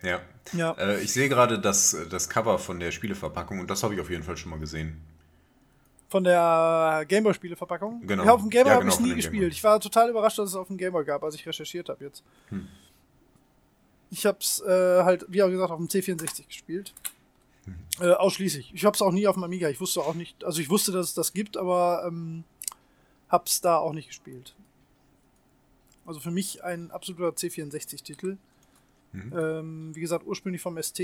Ja. 0.00 0.20
Ja. 0.52 0.76
Äh, 0.78 1.00
ich 1.02 1.12
sehe 1.12 1.28
gerade 1.28 1.58
das, 1.58 1.96
das 2.08 2.28
Cover 2.28 2.60
von 2.60 2.78
der 2.78 2.92
Spieleverpackung 2.92 3.58
und 3.58 3.68
das 3.68 3.82
habe 3.82 3.94
ich 3.94 4.00
auf 4.00 4.10
jeden 4.10 4.22
Fall 4.22 4.36
schon 4.36 4.50
mal 4.50 4.60
gesehen. 4.60 5.00
Von 6.08 6.24
der 6.24 7.04
Gameboy-Spieleverpackung? 7.08 8.06
Genau. 8.06 8.24
Ja, 8.24 8.34
auf 8.34 8.40
dem 8.40 8.50
Gameboy 8.50 8.70
Ja, 8.70 8.74
habe 8.74 8.84
genau, 8.84 8.94
ich 8.94 9.00
von 9.00 9.08
nie 9.08 9.14
gespielt. 9.14 9.52
Ich 9.52 9.64
war 9.64 9.80
total 9.80 10.10
überrascht, 10.10 10.38
dass 10.38 10.50
es 10.50 10.54
auf 10.54 10.68
dem 10.68 10.76
Gameboy 10.76 11.04
gab, 11.04 11.24
als 11.24 11.34
ich 11.34 11.46
recherchiert 11.46 11.88
habe 11.88 12.04
jetzt. 12.04 12.22
Hm. 12.50 12.68
Ich 14.10 14.26
habe 14.26 14.38
es 14.40 14.60
äh, 14.60 15.02
halt, 15.02 15.26
wie 15.28 15.42
auch 15.42 15.48
gesagt, 15.48 15.70
auf 15.72 15.78
dem 15.78 15.88
C64 15.88 16.46
gespielt. 16.46 16.94
Hm. 17.64 17.74
Äh, 18.00 18.12
ausschließlich. 18.12 18.72
Ich 18.74 18.84
habe 18.84 18.94
es 18.94 19.02
auch 19.02 19.10
nie 19.10 19.26
auf 19.26 19.34
dem 19.34 19.44
Amiga. 19.44 19.68
Ich 19.68 19.80
wusste 19.80 20.00
auch 20.00 20.14
nicht, 20.14 20.44
also 20.44 20.60
ich 20.60 20.70
wusste, 20.70 20.92
dass 20.92 21.08
es 21.08 21.14
das 21.14 21.32
gibt, 21.32 21.56
aber 21.56 22.04
ähm, 22.06 22.44
habe 23.28 23.44
es 23.46 23.60
da 23.60 23.78
auch 23.78 23.92
nicht 23.92 24.08
gespielt. 24.08 24.54
Also 26.06 26.20
für 26.20 26.30
mich 26.30 26.62
ein 26.62 26.90
absoluter 26.90 27.30
C64-Titel. 27.30 28.36
Mhm. 29.12 29.32
Ähm, 29.36 29.90
wie 29.94 30.00
gesagt, 30.00 30.26
ursprünglich 30.26 30.60
vom 30.60 30.80
ST. 30.80 31.00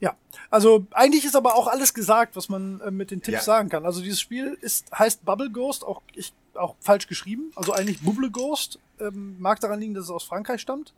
Ja, 0.00 0.16
also 0.50 0.86
eigentlich 0.92 1.24
ist 1.24 1.34
aber 1.34 1.56
auch 1.56 1.66
alles 1.66 1.92
gesagt, 1.92 2.36
was 2.36 2.48
man 2.48 2.80
äh, 2.80 2.90
mit 2.90 3.10
den 3.10 3.20
Tipps 3.20 3.38
Ja. 3.38 3.42
sagen 3.42 3.68
kann. 3.68 3.84
Also 3.84 4.00
dieses 4.00 4.20
Spiel 4.20 4.56
ist, 4.60 4.90
heißt 4.96 5.24
Bubble 5.24 5.50
Ghost, 5.50 5.84
auch, 5.84 6.02
ich, 6.14 6.32
auch 6.54 6.76
falsch 6.80 7.08
geschrieben. 7.08 7.50
Also 7.56 7.72
eigentlich 7.72 8.00
Bubble 8.02 8.30
Ghost. 8.30 8.78
Ähm, 9.00 9.36
mag 9.40 9.58
daran 9.60 9.80
liegen, 9.80 9.94
dass 9.94 10.04
es 10.04 10.10
aus 10.10 10.24
Frankreich 10.24 10.60
stammt. 10.60 10.92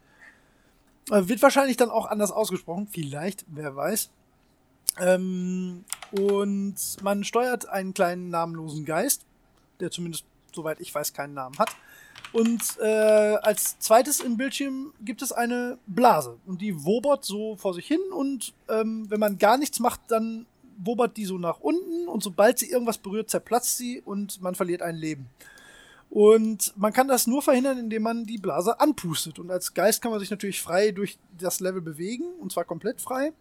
Äh, 1.10 1.28
wird 1.28 1.42
wahrscheinlich 1.42 1.76
dann 1.78 1.90
auch 1.90 2.06
anders 2.06 2.30
ausgesprochen. 2.30 2.88
Vielleicht, 2.90 3.44
wer 3.48 3.74
weiß. 3.74 4.10
Ähm, 4.98 5.84
und 6.12 6.76
man 7.02 7.24
steuert 7.24 7.68
einen 7.68 7.94
kleinen 7.94 8.28
namenlosen 8.28 8.84
Geist, 8.84 9.24
der 9.80 9.90
zumindest, 9.90 10.24
soweit 10.54 10.80
ich 10.80 10.94
weiß, 10.94 11.12
keinen 11.12 11.34
Namen 11.34 11.58
hat. 11.58 11.70
Und 12.32 12.62
äh, 12.80 12.84
als 12.84 13.78
zweites 13.80 14.20
im 14.20 14.36
Bildschirm 14.36 14.92
gibt 15.00 15.20
es 15.22 15.32
eine 15.32 15.78
Blase. 15.86 16.38
Und 16.46 16.60
die 16.60 16.84
wobert 16.84 17.24
so 17.24 17.56
vor 17.56 17.74
sich 17.74 17.86
hin. 17.86 18.00
Und 18.14 18.54
ähm, 18.68 19.10
wenn 19.10 19.18
man 19.18 19.38
gar 19.38 19.58
nichts 19.58 19.80
macht, 19.80 20.00
dann 20.08 20.46
wobert 20.78 21.16
die 21.16 21.24
so 21.24 21.38
nach 21.38 21.60
unten. 21.60 22.08
Und 22.08 22.22
sobald 22.22 22.58
sie 22.58 22.70
irgendwas 22.70 22.98
berührt, 22.98 23.30
zerplatzt 23.30 23.76
sie 23.76 24.00
und 24.00 24.40
man 24.40 24.54
verliert 24.54 24.82
ein 24.82 24.96
Leben. 24.96 25.28
Und 26.08 26.72
man 26.76 26.92
kann 26.92 27.08
das 27.08 27.26
nur 27.26 27.42
verhindern, 27.42 27.78
indem 27.78 28.02
man 28.02 28.24
die 28.24 28.38
Blase 28.38 28.78
anpustet. 28.80 29.38
Und 29.38 29.50
als 29.50 29.74
Geist 29.74 30.00
kann 30.00 30.10
man 30.10 30.20
sich 30.20 30.30
natürlich 30.30 30.60
frei 30.60 30.92
durch 30.92 31.18
das 31.38 31.60
Level 31.60 31.80
bewegen. 31.80 32.24
Und 32.40 32.52
zwar 32.52 32.64
komplett 32.64 33.00
frei. 33.00 33.32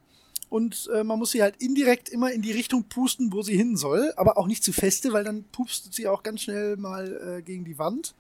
Und 0.49 0.89
äh, 0.93 1.03
man 1.03 1.19
muss 1.19 1.31
sie 1.31 1.43
halt 1.43 1.61
indirekt 1.61 2.09
immer 2.09 2.31
in 2.31 2.41
die 2.41 2.51
Richtung 2.51 2.83
pusten, 2.85 3.31
wo 3.33 3.43
sie 3.43 3.55
hin 3.55 3.77
soll. 3.77 4.13
Aber 4.17 4.37
auch 4.39 4.47
nicht 4.47 4.63
zu 4.63 4.73
feste, 4.73 5.13
weil 5.13 5.23
dann 5.23 5.45
pupst 5.51 5.93
sie 5.93 6.07
auch 6.07 6.23
ganz 6.23 6.41
schnell 6.41 6.75
mal 6.75 7.37
äh, 7.37 7.41
gegen 7.43 7.65
die 7.65 7.77
Wand. 7.77 8.15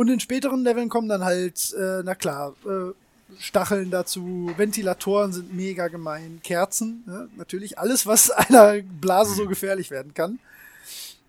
Und 0.00 0.08
in 0.08 0.18
späteren 0.18 0.64
Leveln 0.64 0.88
kommen 0.88 1.10
dann 1.10 1.24
halt, 1.24 1.74
äh, 1.74 2.00
na 2.02 2.14
klar, 2.14 2.54
äh, 2.64 2.94
Stacheln 3.38 3.90
dazu, 3.90 4.50
Ventilatoren 4.56 5.34
sind 5.34 5.52
mega 5.52 5.88
gemein, 5.88 6.40
Kerzen, 6.42 7.04
ne? 7.04 7.28
natürlich 7.36 7.78
alles, 7.78 8.06
was 8.06 8.30
einer 8.30 8.80
Blase 8.80 9.34
so 9.34 9.46
gefährlich 9.46 9.90
werden 9.90 10.14
kann. 10.14 10.38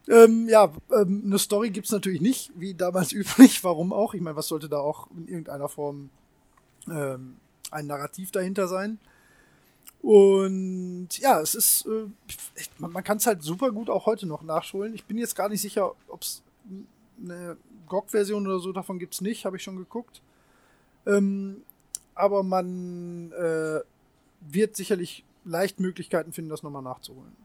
Ähm, 0.08 0.48
ja, 0.48 0.72
ähm, 0.90 1.22
eine 1.26 1.38
Story 1.38 1.70
gibt's 1.72 1.92
natürlich 1.92 2.22
nicht, 2.22 2.54
wie 2.56 2.74
damals 2.74 3.12
üblich. 3.12 3.62
Warum 3.66 3.92
auch? 3.92 4.14
Ich 4.14 4.22
meine, 4.22 4.38
was 4.38 4.48
sollte 4.48 4.70
da 4.70 4.78
auch 4.78 5.08
in 5.18 5.28
irgendeiner 5.28 5.68
Form 5.68 6.10
ähm, 6.90 7.36
ein 7.72 7.88
Narrativ 7.88 8.32
dahinter 8.32 8.70
sein? 8.70 9.00
Und 10.02 11.10
ja, 11.18 11.42
es 11.42 11.56
ist, 11.56 11.86
äh, 11.88 12.08
man, 12.78 12.94
man 12.94 13.04
kann 13.04 13.18
es 13.18 13.28
halt 13.28 13.44
super 13.44 13.74
gut 13.74 13.90
auch 13.90 14.06
heute 14.06 14.28
noch 14.28 14.44
nachholen. 14.44 14.96
Ich 14.96 15.04
bin 15.04 15.18
jetzt 15.18 15.36
gar 15.36 15.50
nicht 15.50 15.60
sicher, 15.60 15.92
ob 16.08 16.22
es 16.22 16.42
eine 17.24 17.58
GOG-Version 17.88 18.46
oder 18.48 18.60
so 18.60 18.72
davon 18.72 19.00
gibt's 19.00 19.22
nicht, 19.22 19.46
habe 19.46 19.58
ich 19.58 19.64
schon 19.64 19.78
geguckt. 19.78 20.22
Ähm, 21.06 21.64
aber 22.16 22.44
man 22.44 23.32
äh, 23.32 23.80
wird 24.42 24.76
sicherlich 24.76 25.24
leicht 25.46 25.80
Möglichkeiten 25.80 26.34
finden, 26.34 26.50
das 26.50 26.62
nochmal 26.64 26.84
nachzuholen. 26.84 27.36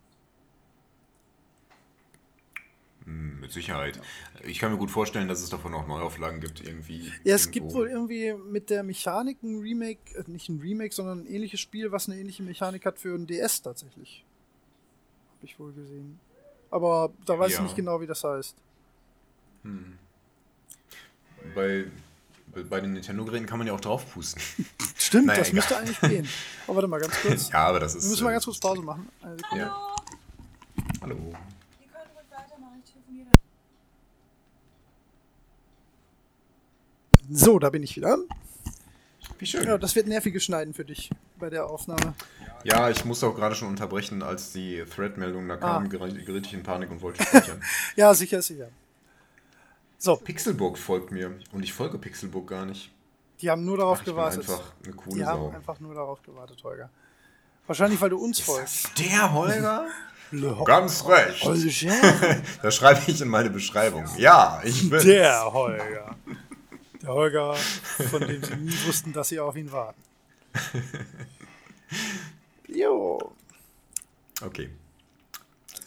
Hm, 3.04 3.40
Mit 3.40 3.52
Sicherheit. 3.52 4.00
Ich 4.44 4.58
kann 4.58 4.72
mir 4.72 4.78
gut 4.78 4.90
vorstellen, 4.90 5.28
dass 5.28 5.40
es 5.42 5.48
davon 5.48 5.72
auch 5.74 5.86
Neuauflagen 5.86 6.40
gibt, 6.40 6.60
irgendwie. 6.66 7.12
Ja, 7.24 7.34
es 7.36 7.46
irgendwo. 7.46 7.50
gibt 7.52 7.74
wohl 7.74 7.88
irgendwie 7.88 8.34
mit 8.34 8.68
der 8.70 8.82
Mechanik 8.82 9.42
ein 9.42 9.60
Remake, 9.60 10.00
äh, 10.16 10.24
nicht 10.30 10.48
ein 10.48 10.60
Remake, 10.60 10.94
sondern 10.94 11.20
ein 11.20 11.26
ähnliches 11.26 11.60
Spiel, 11.60 11.92
was 11.92 12.08
eine 12.08 12.18
ähnliche 12.18 12.42
Mechanik 12.42 12.84
hat 12.84 12.98
für 12.98 13.14
ein 13.14 13.26
DS 13.26 13.62
tatsächlich. 13.62 14.24
Habe 15.36 15.46
ich 15.46 15.58
wohl 15.60 15.72
gesehen. 15.72 16.18
Aber 16.70 17.12
da 17.24 17.38
weiß 17.38 17.52
Ja. 17.52 17.58
ich 17.58 17.62
nicht 17.64 17.76
genau, 17.76 18.00
wie 18.00 18.06
das 18.06 18.24
heißt. 18.24 18.56
Bei, 21.54 21.84
bei- 22.54 22.62
bei 22.64 22.80
den 22.80 22.92
Nintendo-Geräten 22.94 23.46
kann 23.46 23.58
man 23.58 23.66
ja 23.66 23.72
auch 23.74 23.80
draufpusten. 23.80 24.42
Stimmt, 24.98 25.26
Naja, 25.26 25.38
das 25.38 25.48
egal. 25.48 25.54
müsste 25.56 25.76
eigentlich 25.76 26.00
gehen. 26.00 26.28
Aber 26.66 26.76
warte 26.76 26.88
mal 26.88 27.00
ganz 27.00 27.14
kurz. 27.20 27.48
ja, 27.50 27.66
aber 27.68 27.80
das 27.80 27.94
ist. 27.94 28.04
Wir 28.04 28.10
müssen 28.10 28.24
mal 28.24 28.30
äh, 28.30 28.34
ganz 28.34 28.44
kurz 28.44 28.58
Pause 28.58 28.82
machen. 28.82 29.08
Eine 29.22 29.36
Sekunde. 29.36 29.64
Ja. 29.64 29.96
Hallo. 31.02 31.14
Ihr 31.14 31.86
könnt 31.88 32.04
ruhig 32.14 32.26
weitermachen, 32.30 32.82
ich 32.84 32.92
telefoniere. 32.92 33.28
So, 37.30 37.58
da 37.58 37.70
bin 37.70 37.82
ich 37.82 37.96
wieder. 37.96 38.18
Wie 39.38 39.46
schön. 39.46 39.64
Ja, 39.64 39.76
das 39.78 39.94
wird 39.94 40.06
nerviges 40.06 40.44
Schneiden 40.44 40.72
für 40.74 40.84
dich 40.84 41.10
bei 41.38 41.50
der 41.50 41.66
Aufnahme. 41.66 42.14
Ja, 42.64 42.88
ich 42.90 43.04
musste 43.04 43.26
auch 43.26 43.34
gerade 43.34 43.54
schon 43.54 43.68
unterbrechen, 43.68 44.22
als 44.22 44.52
die 44.52 44.82
Thread-Meldung 44.84 45.46
da 45.48 45.56
kam, 45.56 45.84
Ah. 45.84 45.88
geri- 45.88 46.24
geriet 46.24 46.46
ich 46.46 46.54
in 46.54 46.62
Panik 46.62 46.90
und 46.90 47.00
wollte 47.02 47.22
speichern. 47.22 47.62
Ja, 47.96 48.12
sicher, 48.14 48.40
sicher. 48.42 48.68
So, 49.98 50.16
Pixelbook 50.16 50.78
folgt 50.78 51.10
mir 51.10 51.38
und 51.52 51.62
ich 51.62 51.72
folge 51.72 51.98
Pixelbook 51.98 52.48
gar 52.48 52.66
nicht. 52.66 52.90
die 53.40 53.50
haben 53.50 53.64
nur 53.64 53.78
darauf 53.78 53.98
Ach, 54.00 54.04
gewartet. 54.04 54.40
einfach 54.40 54.62
eine 54.84 54.92
coole 54.94 55.16
Die 55.16 55.24
haben 55.24 55.40
Sau. 55.50 55.56
einfach 55.56 55.80
nur 55.80 55.94
darauf 55.94 56.22
gewartet, 56.22 56.62
Holger. 56.62 56.90
Wahrscheinlich, 57.66 58.00
weil 58.00 58.10
du 58.10 58.18
uns 58.18 58.38
folgst. 58.40 58.90
Der 58.98 59.32
Holger? 59.32 59.86
Ganz 60.64 61.04
recht. 61.06 61.42
Holger. 61.44 62.42
Das 62.62 62.74
schreibe 62.74 63.00
ich 63.06 63.20
in 63.20 63.28
meine 63.28 63.50
Beschreibung. 63.50 64.04
Ja, 64.18 64.60
ich 64.64 64.88
bin. 64.90 65.00
Der 65.02 65.52
Holger. 65.52 66.16
Der 67.02 67.08
Holger, 67.08 67.54
von 67.54 68.20
dem 68.20 68.42
sie 68.42 68.56
nie 68.56 68.74
wussten, 68.86 69.12
dass 69.12 69.28
sie 69.28 69.40
auf 69.40 69.56
ihn 69.56 69.70
warten. 69.72 70.00
Jo. 72.68 73.32
Okay. 74.42 74.70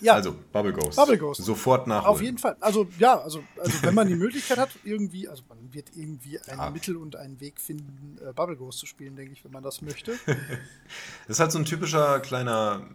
Ja, 0.02 0.14
Also, 0.14 0.34
Bubble 0.54 0.72
Ghost. 0.74 0.96
Bubble 0.96 1.18
Ghost. 1.18 1.44
Sofort 1.44 1.86
nachholen. 1.88 2.06
auf 2.16 2.22
jeden 2.22 2.38
Fall. 2.38 2.56
Also, 2.62 2.88
ja, 3.00 3.20
also, 3.20 3.44
also 3.60 3.84
wenn 3.84 3.94
man 3.94 4.08
die 4.08 4.16
Möglichkeit 4.16 4.58
hat, 4.58 4.70
irgendwie, 4.86 5.28
also 5.28 5.44
man 5.50 5.58
wird 5.74 5.90
irgendwie 5.96 6.40
ein 6.40 6.58
Ja. 6.58 6.70
Mittel 6.70 6.96
und 6.96 7.16
einen 7.18 7.40
Weg 7.42 7.60
finden, 7.60 8.18
äh, 8.26 8.32
Bubble 8.32 8.56
Ghost 8.56 8.80
zu 8.80 8.86
spielen, 8.86 9.16
denke 9.18 9.34
ich, 9.34 9.44
wenn 9.44 9.52
man 9.52 9.64
das 9.64 9.82
möchte. 9.82 10.14
Das 11.28 11.36
ist 11.36 11.40
halt 11.40 11.52
so 11.52 11.60
ein 11.60 11.66
typischer 11.66 12.20
kleiner 12.22 12.88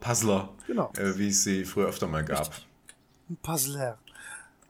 Puzzler, 0.00 0.48
Genau. 0.66 0.90
äh, 0.96 1.16
wie 1.18 1.28
es 1.28 1.44
sie 1.44 1.64
früher 1.64 1.88
öfter 1.88 2.06
mal 2.08 2.24
gab. 2.24 2.50
Ein 3.30 3.36
Puzzler. 3.36 3.98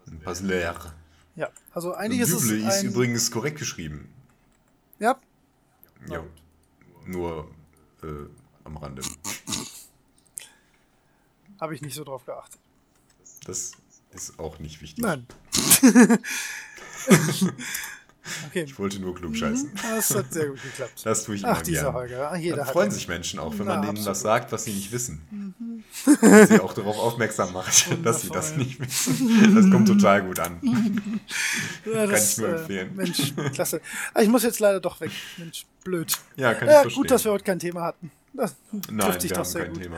Ein 0.07 0.21
Puzzler. 0.21 0.95
Ja, 1.37 1.49
also 1.73 1.95
eigentlich 1.95 2.21
ist 2.21 2.33
es 2.33 2.43
Büble 2.49 2.69
ist 2.69 2.81
ein, 2.81 2.87
übrigens 2.87 3.31
korrekt 3.31 3.59
geschrieben. 3.59 4.09
Ja, 4.99 5.19
Ja. 6.09 6.23
nur 7.07 7.49
äh, 8.03 8.07
am 8.65 8.77
Rande. 8.77 9.03
Habe 11.65 11.75
ich 11.75 11.81
nicht 11.81 11.95
so 11.95 12.05
drauf 12.05 12.27
geachtet. 12.27 12.61
Das 13.47 13.73
ist 14.13 14.39
auch 14.39 14.59
nicht 14.59 14.83
wichtig. 14.83 15.03
Nein. 15.03 15.27
okay. 18.49 18.65
Ich 18.65 18.79
wollte 18.79 18.99
nur 19.01 19.15
klug 19.15 19.35
scheißen. 19.35 19.73
Das 19.83 20.15
hat 20.15 20.31
sehr 20.31 20.49
gut 20.49 20.63
geklappt. 20.63 21.01
Das 21.05 21.25
tue 21.25 21.37
ich 21.37 21.43
immer 21.43 21.53
Ach, 21.53 21.63
dieser 21.63 21.85
gern. 21.85 21.95
Holger. 21.95 22.31
Ach, 22.31 22.37
jeder 22.37 22.57
Dann 22.57 22.67
freuen 22.67 22.91
sich 22.91 23.09
Menschen 23.09 23.41
auch, 23.41 23.53
wenn 23.59 23.65
Na, 23.67 23.77
man 23.77 23.81
denen 23.81 23.91
absolut. 23.93 24.11
was 24.11 24.21
sagt, 24.21 24.53
was 24.53 24.65
sie 24.65 24.75
nicht 24.75 24.93
wissen. 24.93 25.55
Und 26.05 26.49
sie 26.49 26.61
auch 26.61 26.75
darauf 26.75 26.99
aufmerksam 26.99 27.55
macht, 27.55 27.89
dass 28.05 28.21
sie 28.21 28.29
das 28.29 28.57
nicht 28.57 28.79
wissen. 28.79 29.55
Das 29.55 29.71
kommt 29.71 29.89
total 29.89 30.23
gut 30.23 30.39
an. 30.41 30.61
Ja, 31.87 32.07
Kann 32.07 32.15
ich 32.23 32.37
nur 32.37 32.49
äh, 32.51 32.59
empfehlen. 32.61 32.95
Mensch, 32.95 33.33
klasse. 33.55 33.81
Ah, 34.13 34.21
ich 34.21 34.29
muss 34.29 34.43
jetzt 34.43 34.61
leider 34.61 34.81
doch 34.81 35.01
weg. 35.01 35.13
Mensch, 35.39 35.65
blöd. 35.83 36.15
Ja, 36.37 36.53
kann 36.53 36.69
ich 36.69 36.75
Ja, 36.75 36.81
verstehen. 36.83 37.01
gut, 37.01 37.11
dass 37.11 37.25
wir 37.25 37.33
heute 37.33 37.45
kein 37.45 37.59
Thema 37.59 37.85
hatten. 37.85 38.11
Das 38.35 38.55
Nein, 38.71 38.99
wir 38.99 39.29
doch 39.31 39.39
haben 39.39 39.45
sehr 39.47 39.65
kein 39.65 39.73
gut. 39.73 39.83
Thema. 39.83 39.97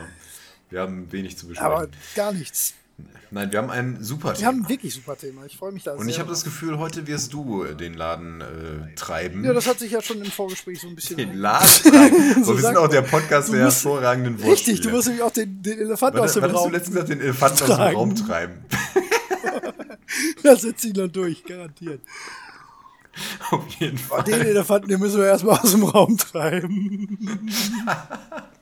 Wir 0.69 0.81
haben 0.81 1.11
wenig 1.11 1.37
zu 1.37 1.47
besprechen. 1.47 1.71
Aber 1.73 1.87
gar 2.15 2.31
nichts. 2.33 2.73
Nein, 3.29 3.51
wir 3.51 3.59
haben 3.59 3.69
ein 3.69 4.03
super 4.03 4.29
Wir 4.29 4.35
Thema. 4.35 4.47
haben 4.47 4.63
ein 4.63 4.69
wirklich 4.69 4.93
super 4.93 5.17
Thema. 5.17 5.45
Ich 5.45 5.55
freue 5.57 5.71
mich 5.71 5.83
da 5.83 5.93
Und 5.93 6.07
ich 6.09 6.17
habe 6.19 6.29
das. 6.29 6.43
Gefühl, 6.43 6.77
heute 6.79 7.05
wirst 7.07 7.31
du 7.33 7.63
äh, 7.65 7.75
den 7.75 7.93
Laden 7.93 8.41
äh, 8.41 8.95
treiben. 8.95 9.43
Ja, 9.43 9.53
das 9.53 9.67
hat 9.67 9.79
sich 9.79 9.91
ja 9.91 10.01
schon 10.01 10.21
im 10.23 10.31
Vorgespräch 10.31 10.79
so 10.81 10.87
ein 10.87 10.95
bisschen. 10.95 11.17
den 11.17 11.33
Laden 11.37 11.67
treiben. 11.91 12.43
So, 12.43 12.55
wir 12.55 12.63
sind 12.63 12.77
auch 12.77 12.87
der 12.87 13.01
Podcast 13.03 13.51
der 13.53 13.65
musst- 13.65 13.83
hervorragenden 13.83 14.35
Richtig, 14.35 14.47
Wortspiele. 14.47 14.81
du 14.81 14.89
musst 14.91 15.07
nämlich 15.07 15.23
auch 15.23 15.31
den, 15.31 15.61
den 15.61 15.79
Elefanten 15.79 16.19
aus 16.19 16.33
dem 16.33 16.41
wann 16.43 16.51
hast 16.51 16.57
du 16.57 16.63
Raum. 16.63 16.71
letztens 16.71 16.93
gesagt, 16.95 17.09
den 17.11 17.21
Elefanten 17.21 17.63
aus 17.63 17.77
dem? 17.77 17.95
Raum 17.95 18.15
treiben? 18.15 18.53
Das 20.41 20.61
setzt 20.61 20.85
ihn 20.85 20.93
dann 20.93 21.11
durch, 21.11 21.43
garantiert. 21.43 22.01
Auf 23.51 23.67
jeden 23.79 23.97
Fall. 23.97 24.23
Den 24.23 24.41
Elefanten, 24.41 24.87
den 24.87 24.99
müssen 24.99 25.17
wir 25.19 25.25
erstmal 25.27 25.59
aus 25.59 25.71
dem 25.71 25.83
Raum 25.83 26.17
treiben. 26.17 27.49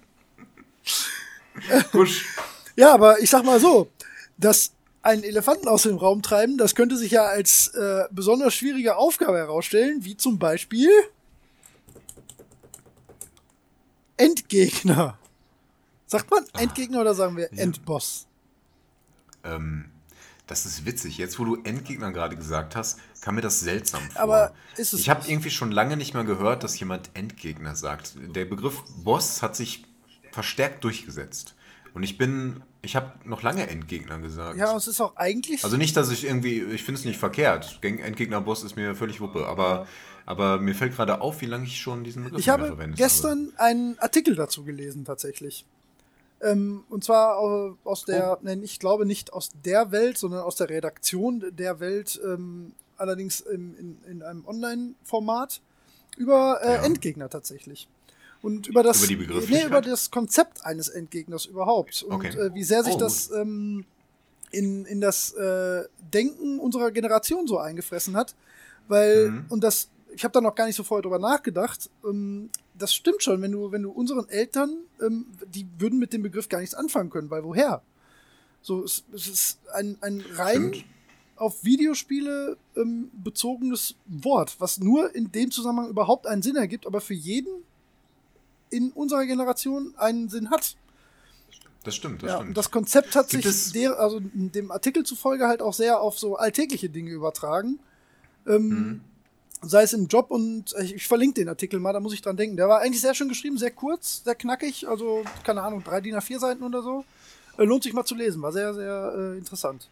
Husch. 1.93 2.25
Ja, 2.77 2.93
aber 2.93 3.21
ich 3.21 3.29
sag 3.29 3.45
mal 3.45 3.57
so, 3.57 3.89
dass 4.37 4.73
einen 5.01 5.23
Elefanten 5.23 5.69
aus 5.69 5.83
dem 5.83 5.95
Raum 5.95 6.21
treiben, 6.21 6.57
das 6.57 6.75
könnte 6.75 6.97
sich 6.97 7.11
ja 7.11 7.23
als 7.23 7.67
äh, 7.67 8.03
besonders 8.11 8.53
schwierige 8.53 8.97
Aufgabe 8.97 9.37
herausstellen, 9.37 10.03
wie 10.03 10.17
zum 10.17 10.39
Beispiel 10.39 10.89
Endgegner. 14.17 15.17
Sagt 16.07 16.29
man 16.31 16.45
Endgegner 16.57 17.01
oder 17.01 17.15
sagen 17.15 17.37
wir 17.37 17.51
Endboss? 17.53 18.27
Ähm, 19.43 19.85
das 20.47 20.65
ist 20.65 20.85
witzig. 20.85 21.17
Jetzt, 21.17 21.39
wo 21.39 21.45
du 21.45 21.55
Endgegner 21.63 22.11
gerade 22.11 22.35
gesagt 22.35 22.75
hast, 22.75 22.99
kam 23.21 23.35
mir 23.35 23.41
das 23.41 23.59
seltsam 23.59 24.01
vor. 24.11 24.21
Aber 24.21 24.53
ist 24.77 24.93
es 24.93 24.99
ich 24.99 25.09
habe 25.09 25.27
irgendwie 25.27 25.49
schon 25.49 25.71
lange 25.71 25.97
nicht 25.97 26.13
mehr 26.13 26.23
gehört, 26.23 26.63
dass 26.63 26.79
jemand 26.79 27.09
Endgegner 27.15 27.75
sagt. 27.75 28.13
Der 28.35 28.45
Begriff 28.45 28.83
Boss 29.03 29.41
hat 29.41 29.55
sich 29.55 29.84
verstärkt 30.35 30.83
durchgesetzt. 30.83 31.55
Und 31.93 32.03
ich 32.03 32.17
bin, 32.17 32.61
ich 32.81 32.97
habe 32.97 33.13
noch 33.23 33.41
lange 33.41 33.67
Endgegner 33.69 34.19
gesagt. 34.19 34.57
Ja, 34.57 34.75
es 34.75 34.85
ist 34.87 34.99
auch 34.99 35.15
eigentlich. 35.15 35.63
Also 35.63 35.77
nicht, 35.77 35.95
dass 35.95 36.11
ich 36.11 36.25
irgendwie, 36.25 36.61
ich 36.61 36.83
finde 36.83 36.99
es 36.99 37.05
nicht 37.05 37.17
verkehrt. 37.17 37.79
Endgegner-Boss 37.81 38.63
ist 38.65 38.75
mir 38.75 38.95
völlig 38.95 39.21
Wuppe. 39.21 39.47
Aber, 39.47 39.87
aber 40.25 40.59
mir 40.59 40.75
fällt 40.75 40.93
gerade 40.93 41.21
auf, 41.21 41.39
wie 41.39 41.45
lange 41.45 41.63
ich 41.63 41.79
schon 41.79 42.03
diesen 42.03 42.25
Begriff 42.25 42.39
Ich 42.41 42.47
nicht 42.47 42.57
mehr 42.57 42.69
habe 42.69 42.91
gestern 42.95 43.53
einen 43.55 43.97
Artikel 43.99 44.35
dazu 44.35 44.65
gelesen, 44.65 45.05
tatsächlich. 45.05 45.65
Ähm, 46.41 46.83
und 46.89 47.05
zwar 47.05 47.37
au- 47.37 47.77
aus 47.85 48.03
der, 48.03 48.39
nein, 48.41 48.61
ich 48.61 48.79
glaube 48.79 49.05
nicht 49.05 49.31
aus 49.31 49.51
der 49.63 49.91
Welt, 49.91 50.17
sondern 50.17 50.41
aus 50.41 50.57
der 50.57 50.69
Redaktion 50.69 51.45
der 51.55 51.79
Welt, 51.79 52.19
ähm, 52.25 52.73
allerdings 52.97 53.39
im, 53.39 53.73
in, 53.79 53.97
in 54.11 54.21
einem 54.21 54.45
Online-Format, 54.45 55.61
über 56.17 56.59
äh, 56.61 56.75
Ja. 56.75 56.83
Endgegner 56.83 57.29
tatsächlich. 57.29 57.87
Und 58.45 58.67
über 58.67 58.83
das, 58.83 59.09
Über 59.09 59.47
nee, 59.49 59.65
über 59.65 59.81
das 59.81 60.11
Konzept 60.11 60.63
eines 60.63 60.87
Endgegners 60.87 61.45
überhaupt. 61.47 62.03
Und 62.03 62.13
Okay. 62.13 62.37
äh, 62.37 62.53
wie 62.53 62.63
sehr 62.63 62.83
sich 62.83 62.93
Oh, 62.93 62.99
das 62.99 63.31
ähm, 63.31 63.85
in, 64.51 64.85
in 64.85 65.01
das 65.01 65.33
äh, 65.33 65.83
Denken 66.13 66.59
unserer 66.59 66.91
Generation 66.91 67.47
so 67.47 67.57
eingefressen 67.57 68.15
hat. 68.15 68.35
Weil, 68.87 69.31
Mhm. 69.31 69.45
und 69.49 69.63
das, 69.63 69.89
ich 70.13 70.23
habe 70.23 70.31
da 70.31 70.41
noch 70.41 70.53
gar 70.53 70.67
nicht 70.67 70.75
so 70.75 70.83
vorher 70.83 71.01
drüber 71.01 71.17
nachgedacht, 71.17 71.89
ähm, 72.07 72.51
das 72.75 72.93
stimmt 72.93 73.23
schon, 73.23 73.41
wenn 73.41 73.51
du, 73.51 73.71
wenn 73.71 73.81
du 73.81 73.89
unseren 73.89 74.29
Eltern, 74.29 74.77
ähm, 75.01 75.25
die 75.47 75.65
würden 75.79 75.97
mit 75.97 76.13
dem 76.13 76.21
Begriff 76.21 76.47
gar 76.47 76.59
nichts 76.59 76.75
anfangen 76.75 77.09
können, 77.09 77.31
weil 77.31 77.43
woher? 77.43 77.81
So, 78.61 78.83
es, 78.83 79.03
es 79.11 79.27
ist 79.27 79.59
ein, 79.73 79.97
ein 80.01 80.23
rein 80.35 80.73
Stimmt. 80.75 80.85
auf 81.35 81.63
Videospiele 81.63 82.57
ähm, 82.75 83.09
bezogenes 83.23 83.95
Wort, 84.05 84.55
was 84.59 84.79
nur 84.79 85.15
in 85.15 85.31
dem 85.31 85.49
Zusammenhang 85.49 85.89
überhaupt 85.89 86.27
einen 86.27 86.43
Sinn 86.43 86.57
ergibt, 86.57 86.85
aber 86.85 87.01
für 87.01 87.15
jeden 87.15 87.63
in 88.75 88.91
unserer 88.91 89.25
Generation 89.25 89.93
einen 89.97 90.29
Sinn 90.29 90.49
hat. 90.49 90.75
Das 91.83 91.95
stimmt, 91.95 92.23
das 92.23 92.29
Ja, 92.29 92.37
stimmt. 92.37 92.57
das 92.57 92.71
Konzept 92.71 93.15
hat 93.15 93.29
Gibt 93.29 93.43
sich 93.43 93.71
der, 93.73 93.99
also 93.99 94.19
dem 94.21 94.71
Artikel 94.71 95.03
zufolge 95.03 95.47
halt 95.47 95.61
auch 95.61 95.73
sehr 95.73 96.01
auf 96.01 96.17
so 96.17 96.35
alltägliche 96.35 96.89
Dinge 96.89 97.11
übertragen. 97.11 97.79
Ähm, 98.47 98.69
Mhm. 98.69 99.01
Sei 99.61 99.81
es 99.83 99.93
im 99.93 100.07
Job 100.07 100.29
und 100.29 100.75
ich, 100.81 100.95
ich 100.95 101.07
verlinke 101.07 101.35
den 101.41 101.49
Artikel 101.49 101.79
mal, 101.79 101.93
da 101.93 101.99
muss 101.99 102.13
ich 102.13 102.21
dran 102.21 102.37
denken. 102.37 102.55
Der 102.57 102.67
war 102.67 102.81
eigentlich 102.81 103.01
sehr 103.01 103.15
schön 103.15 103.29
geschrieben, 103.29 103.57
sehr 103.57 103.71
kurz, 103.71 104.23
sehr 104.23 104.35
knackig, 104.35 104.87
also 104.87 105.23
keine 105.43 105.63
Ahnung, 105.63 105.83
drei 105.83 106.01
DIN 106.01 106.13
A4 106.15 106.37
Seiten 106.39 106.63
oder 106.63 106.83
so. 106.83 107.03
Äh, 107.57 107.63
lohnt 107.63 107.81
sich 107.83 107.93
mal 107.93 108.03
zu 108.05 108.13
lesen, 108.15 108.41
war 108.43 108.51
sehr, 108.51 108.73
sehr 108.75 109.13
äh, 109.17 109.37
interessant. 109.37 109.87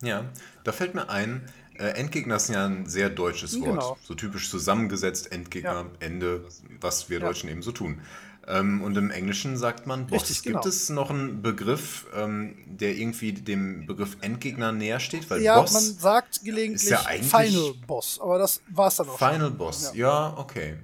Ja, 0.00 0.24
da 0.64 0.72
fällt 0.72 0.94
mir 0.94 1.10
ein, 1.10 1.42
äh, 1.78 1.88
Endgegner 1.90 2.36
ist 2.36 2.48
ja 2.48 2.66
ein 2.66 2.86
sehr 2.86 3.10
deutsches 3.10 3.54
Wort. 3.60 3.70
Genau. 3.70 3.98
So 4.02 4.14
typisch 4.14 4.50
zusammengesetzt, 4.50 5.32
Endgegner, 5.32 5.72
Ja. 5.72 5.86
Ende, 6.00 6.44
was 6.80 7.08
wir 7.10 7.20
Ja. 7.20 7.26
Deutschen 7.26 7.48
eben 7.48 7.62
so 7.62 7.72
tun. 7.72 8.00
Ähm, 8.46 8.80
und 8.82 8.96
im 8.96 9.10
Englischen 9.10 9.58
sagt 9.58 9.86
man 9.86 10.06
Boss. 10.06 10.22
Richtig, 10.22 10.42
Gibt 10.42 10.56
genau. 10.62 10.68
es 10.68 10.88
noch 10.88 11.10
einen 11.10 11.42
Begriff, 11.42 12.06
ähm, 12.16 12.56
der 12.66 12.96
irgendwie 12.96 13.32
dem 13.32 13.84
Begriff 13.86 14.16
Endgegner 14.22 14.72
näher 14.72 15.00
steht? 15.00 15.28
Weil 15.30 15.42
ja, 15.42 15.60
Boss, 15.60 15.72
man 15.74 15.82
sagt 15.82 16.42
gelegentlich 16.44 16.82
ist 16.84 16.90
ja 16.90 16.98
Final 16.98 17.74
Boss, 17.86 18.18
aber 18.22 18.38
das 18.38 18.62
war 18.70 18.88
es 18.88 18.96
dann 18.96 19.08
auch. 19.10 19.18
Final 19.18 19.48
schon. 19.48 19.58
Boss, 19.58 19.92
Ja. 19.94 20.34
okay. 20.38 20.76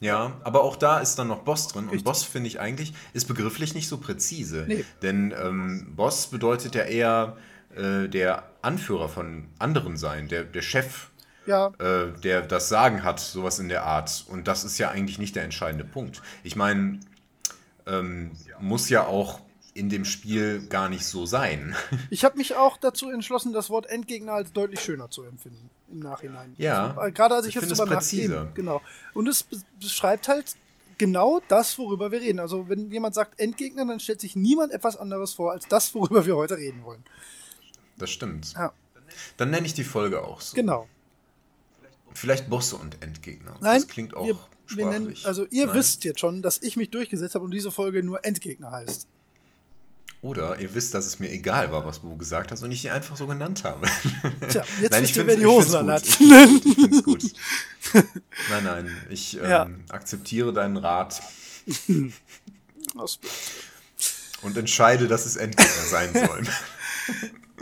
Ja, 0.00 0.40
aber 0.44 0.62
auch 0.62 0.76
da 0.76 1.00
ist 1.00 1.16
dann 1.18 1.26
noch 1.28 1.40
Boss 1.40 1.68
drin. 1.68 1.84
Und 1.84 1.90
Richtig. 1.90 2.04
Boss, 2.04 2.22
finde 2.22 2.46
ich 2.48 2.60
eigentlich, 2.60 2.94
ist 3.14 3.26
begrifflich 3.26 3.74
nicht 3.74 3.88
so 3.88 3.98
präzise. 3.98 4.64
Nee. 4.68 4.84
Denn 5.02 5.34
ähm, 5.40 5.92
Boss 5.96 6.28
bedeutet 6.28 6.74
ja 6.76 6.82
eher 6.82 7.36
äh, 7.78 8.08
der 8.08 8.44
Anführer 8.62 9.08
von 9.08 9.48
anderen 9.58 9.96
sein, 9.96 10.28
der, 10.28 10.44
der 10.44 10.62
Chef 10.62 11.10
Ja, 11.46 11.68
äh, 11.78 12.12
der 12.20 12.42
das 12.42 12.68
Sagen 12.68 13.02
hat, 13.04 13.20
sowas 13.20 13.58
in 13.58 13.68
der 13.68 13.84
Art. 13.84 14.24
Und 14.28 14.48
das 14.48 14.64
ist 14.64 14.78
ja 14.78 14.90
eigentlich 14.90 15.18
nicht 15.18 15.36
der 15.36 15.44
entscheidende 15.44 15.84
Punkt. 15.84 16.20
Ich 16.42 16.56
meine, 16.56 17.00
ähm, 17.86 18.32
muss 18.60 18.88
ja 18.88 19.06
auch 19.06 19.40
in 19.74 19.88
dem 19.88 20.04
Spiel 20.04 20.66
gar 20.68 20.88
nicht 20.88 21.06
so 21.06 21.24
sein. 21.24 21.74
ich 22.10 22.24
habe 22.24 22.36
mich 22.36 22.56
auch 22.56 22.76
dazu 22.78 23.10
entschlossen, 23.10 23.52
das 23.52 23.70
Wort 23.70 23.86
Endgegner 23.86 24.32
als 24.32 24.52
deutlich 24.52 24.80
schöner 24.80 25.08
zu 25.10 25.22
empfinden 25.22 25.70
im 25.90 26.00
Nachhinein. 26.00 26.54
Ja, 26.58 26.88
Also, 26.96 27.00
äh, 27.02 27.12
gerade 27.12 27.34
als 27.36 27.46
ich, 27.46 27.54
ich 27.56 27.62
jetzt 27.62 27.78
drüber 27.78 27.94
nachdenke. 27.94 28.48
Genau. 28.54 28.82
Und 29.14 29.28
es 29.28 29.44
be- 29.44 29.56
beschreibt 29.80 30.28
halt 30.28 30.56
genau 30.98 31.40
das, 31.48 31.78
worüber 31.78 32.10
wir 32.10 32.20
reden. 32.20 32.40
Also 32.40 32.68
wenn 32.68 32.90
jemand 32.90 33.14
sagt 33.14 33.38
Endgegner, 33.38 33.86
dann 33.86 34.00
stellt 34.00 34.20
sich 34.20 34.34
niemand 34.34 34.72
etwas 34.72 34.96
anderes 34.96 35.32
vor 35.32 35.52
als 35.52 35.66
das, 35.68 35.94
worüber 35.94 36.26
wir 36.26 36.34
heute 36.36 36.56
reden 36.58 36.82
wollen. 36.84 37.04
Das 37.98 38.10
stimmt. 38.10 38.52
Ja, 38.54 38.72
Dann 39.36 39.50
nenne 39.50 39.66
ich 39.66 39.74
die 39.74 39.84
Folge 39.84 40.22
auch 40.24 40.40
so. 40.40 40.54
genau. 40.54 40.88
Vielleicht 42.14 42.48
Bosse 42.48 42.76
und 42.76 43.02
Endgegner. 43.02 43.54
Nein, 43.60 43.80
das 43.80 43.88
klingt 43.88 44.14
auch 44.16 44.26
wir, 44.26 44.38
wir 44.68 44.86
nennen, 44.86 45.14
also 45.24 45.46
ihr 45.50 45.66
Nein. 45.66 45.76
wisst 45.76 46.04
jetzt 46.04 46.20
schon, 46.20 46.42
dass 46.42 46.58
ich 46.62 46.76
mich 46.76 46.90
durchgesetzt 46.90 47.34
habe 47.34 47.44
und 47.44 47.50
diese 47.52 47.70
Folge 47.70 48.02
nur 48.02 48.24
Endgegner 48.24 48.70
heißt. 48.72 49.06
Oder 50.20 50.58
ihr 50.58 50.74
wisst, 50.74 50.94
dass 50.94 51.06
es 51.06 51.20
mir 51.20 51.30
egal 51.30 51.70
war, 51.70 51.86
was 51.86 52.00
du 52.00 52.16
gesagt 52.16 52.50
hast 52.50 52.62
und 52.64 52.72
ich 52.72 52.80
die 52.82 52.90
einfach 52.90 53.16
so 53.16 53.28
genannt 53.28 53.62
habe. 53.62 53.86
Tja, 54.48 54.64
jetzt 54.80 54.90
Nein, 54.90 55.02
wisst 55.02 55.12
ich 55.12 55.16
ihr, 55.18 55.26
wer 55.28 55.36
die 55.36 55.46
Hosen 55.46 55.76
anhat. 55.76 56.04
Ich 56.08 56.16
finde 56.16 57.02
gut. 57.02 57.22
Nein, 58.50 58.64
nein, 58.64 58.96
ich 59.10 59.36
ähm, 59.38 59.48
Ja. 59.48 59.70
akzeptiere 59.90 60.52
deinen 60.52 60.76
Rat 60.76 61.22
und 64.42 64.56
entscheide, 64.56 65.06
dass 65.08 65.24
es 65.24 65.36
Endgegner 65.36 65.84
sein 65.88 66.12
sollen. 66.12 66.48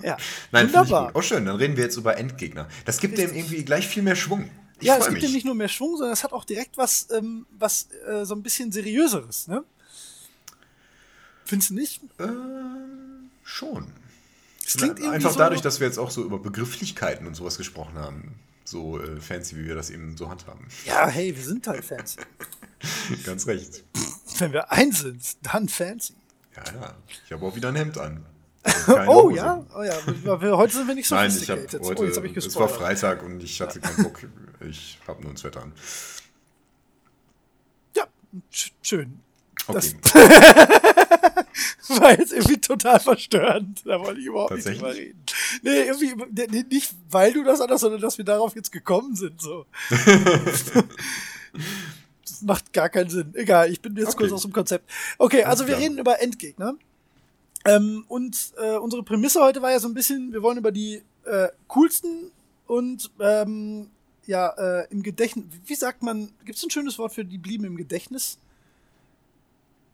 Ja, 0.06 0.16
Nein, 0.52 0.68
wunderbar. 0.68 1.06
gut. 1.06 1.16
Oh, 1.16 1.22
schön, 1.22 1.44
dann 1.44 1.56
reden 1.56 1.76
wir 1.76 1.84
jetzt 1.84 1.96
über 1.96 2.16
Endgegner. 2.16 2.68
Das 2.84 3.00
gibt 3.00 3.18
dem 3.18 3.34
irgendwie 3.34 3.64
gleich 3.64 3.88
viel 3.88 4.04
mehr 4.04 4.14
Schwung. 4.14 4.48
Ich 4.78 4.86
ja, 4.86 4.96
es 4.96 5.06
gibt 5.06 5.14
mich. 5.14 5.24
ja 5.24 5.30
nicht 5.30 5.44
nur 5.44 5.54
mehr 5.56 5.68
Schwung, 5.68 5.96
sondern 5.96 6.12
es 6.12 6.22
hat 6.22 6.32
auch 6.32 6.44
direkt 6.44 6.78
was, 6.78 7.08
ähm, 7.10 7.46
was 7.58 7.88
äh, 8.06 8.24
so 8.24 8.34
ein 8.34 8.42
bisschen 8.42 8.70
seriöseres, 8.70 9.48
ne? 9.48 9.64
Findest 11.44 11.70
du 11.70 11.74
nicht? 11.74 12.00
Ähm, 12.20 13.30
schon. 13.42 13.90
Es 14.64 14.76
klingt 14.76 14.98
irgendwie 14.98 15.16
Einfach 15.16 15.32
so, 15.32 15.38
dadurch, 15.38 15.60
dass 15.60 15.80
wir 15.80 15.86
jetzt 15.86 15.98
auch 15.98 16.10
so 16.10 16.22
über 16.24 16.38
Begrifflichkeiten 16.38 17.26
und 17.26 17.34
sowas 17.34 17.56
gesprochen 17.56 17.94
haben. 17.98 18.38
So 18.64 19.00
äh, 19.00 19.20
fancy, 19.20 19.56
wie 19.56 19.64
wir 19.66 19.74
das 19.76 19.90
eben 19.90 20.16
so 20.16 20.28
handhaben. 20.28 20.66
Ja, 20.84 21.06
hey, 21.08 21.34
wir 21.36 21.42
sind 21.42 21.66
halt 21.66 21.84
fancy. 21.84 22.18
Ganz 23.24 23.46
recht. 23.46 23.84
Wenn 24.38 24.52
wir 24.52 24.70
eins 24.72 25.00
sind, 25.00 25.22
dann 25.42 25.68
fancy. 25.68 26.14
Ja, 26.56 26.62
ja. 26.80 26.94
Ich 27.24 27.32
habe 27.32 27.46
auch 27.46 27.56
wieder 27.56 27.68
ein 27.68 27.76
Hemd 27.76 27.98
an. 27.98 28.24
Oh 28.88 29.24
Hose. 29.24 29.36
ja, 29.36 29.64
oh 29.76 29.82
ja. 29.82 30.56
Heute 30.56 30.72
sind 30.74 30.88
wir 30.88 30.94
nicht 30.94 31.10
Nein, 31.10 31.30
ich 31.30 31.48
habe 31.50 31.60
sophisticated. 31.60 31.86
heute, 31.86 32.00
oh, 32.02 32.04
jetzt 32.06 32.16
habe 32.16 32.26
ich 32.28 32.36
es 32.36 32.44
war 32.56 32.66
gespoilert. 32.68 32.98
Freitag 33.00 33.22
und 33.22 33.42
ich 33.42 33.60
hatte 33.60 33.80
keinen 33.80 34.02
Bock. 34.04 34.20
Ich 34.68 34.98
habe 35.06 35.22
nur 35.22 35.30
ein 35.32 35.36
Sweater 35.36 35.62
an. 35.62 35.72
Ja, 37.94 38.04
Sch- 38.52 38.70
Schön. 38.82 39.20
Okay. 39.68 39.94
Das 41.88 42.00
war 42.00 42.18
jetzt 42.18 42.32
irgendwie 42.32 42.60
total 42.60 43.00
verstörend. 43.00 43.82
Da 43.84 43.98
wollte 44.00 44.20
ich 44.20 44.26
überhaupt 44.26 44.54
nicht 44.54 44.66
drüber 44.66 44.94
reden. 44.94 45.22
Nee, 45.62 45.82
irgendwie, 45.82 46.14
nicht 46.70 46.94
weil 47.10 47.32
du 47.32 47.42
das 47.44 47.60
anders, 47.60 47.80
sondern 47.80 48.00
dass 48.00 48.18
wir 48.18 48.24
darauf 48.24 48.54
jetzt 48.54 48.70
gekommen 48.72 49.14
sind. 49.16 49.40
So. 49.40 49.66
das 52.22 52.42
macht 52.42 52.72
gar 52.72 52.88
keinen 52.88 53.10
Sinn. 53.10 53.32
Egal, 53.34 53.70
ich 53.72 53.80
bin 53.80 53.96
jetzt 53.96 54.08
Okay. 54.08 54.18
kurz 54.18 54.32
aus 54.32 54.42
dem 54.42 54.52
Konzept. 54.52 54.90
Okay, 55.18 55.44
also 55.44 55.66
wir 55.66 55.74
klar. 55.74 55.80
reden 55.84 55.98
über 55.98 56.20
Endgegner. 56.20 56.74
Ähm, 57.66 58.04
und 58.08 58.52
äh, 58.58 58.76
unsere 58.76 59.02
Prämisse 59.02 59.40
heute 59.40 59.60
war 59.62 59.70
ja 59.70 59.78
so 59.80 59.88
ein 59.88 59.94
bisschen, 59.94 60.32
wir 60.32 60.42
wollen 60.42 60.58
über 60.58 60.72
die 60.72 61.02
äh, 61.24 61.48
coolsten 61.68 62.30
und 62.66 63.10
ähm, 63.20 63.90
ja, 64.26 64.48
äh, 64.56 64.86
im 64.90 65.02
Gedächtnis, 65.02 65.44
wie 65.64 65.74
sagt 65.74 66.02
man, 66.02 66.32
gibt 66.44 66.58
es 66.58 66.64
ein 66.64 66.70
schönes 66.70 66.98
Wort 66.98 67.12
für 67.14 67.24
die 67.24 67.38
blieben 67.38 67.64
im 67.64 67.76
Gedächtnis? 67.76 68.38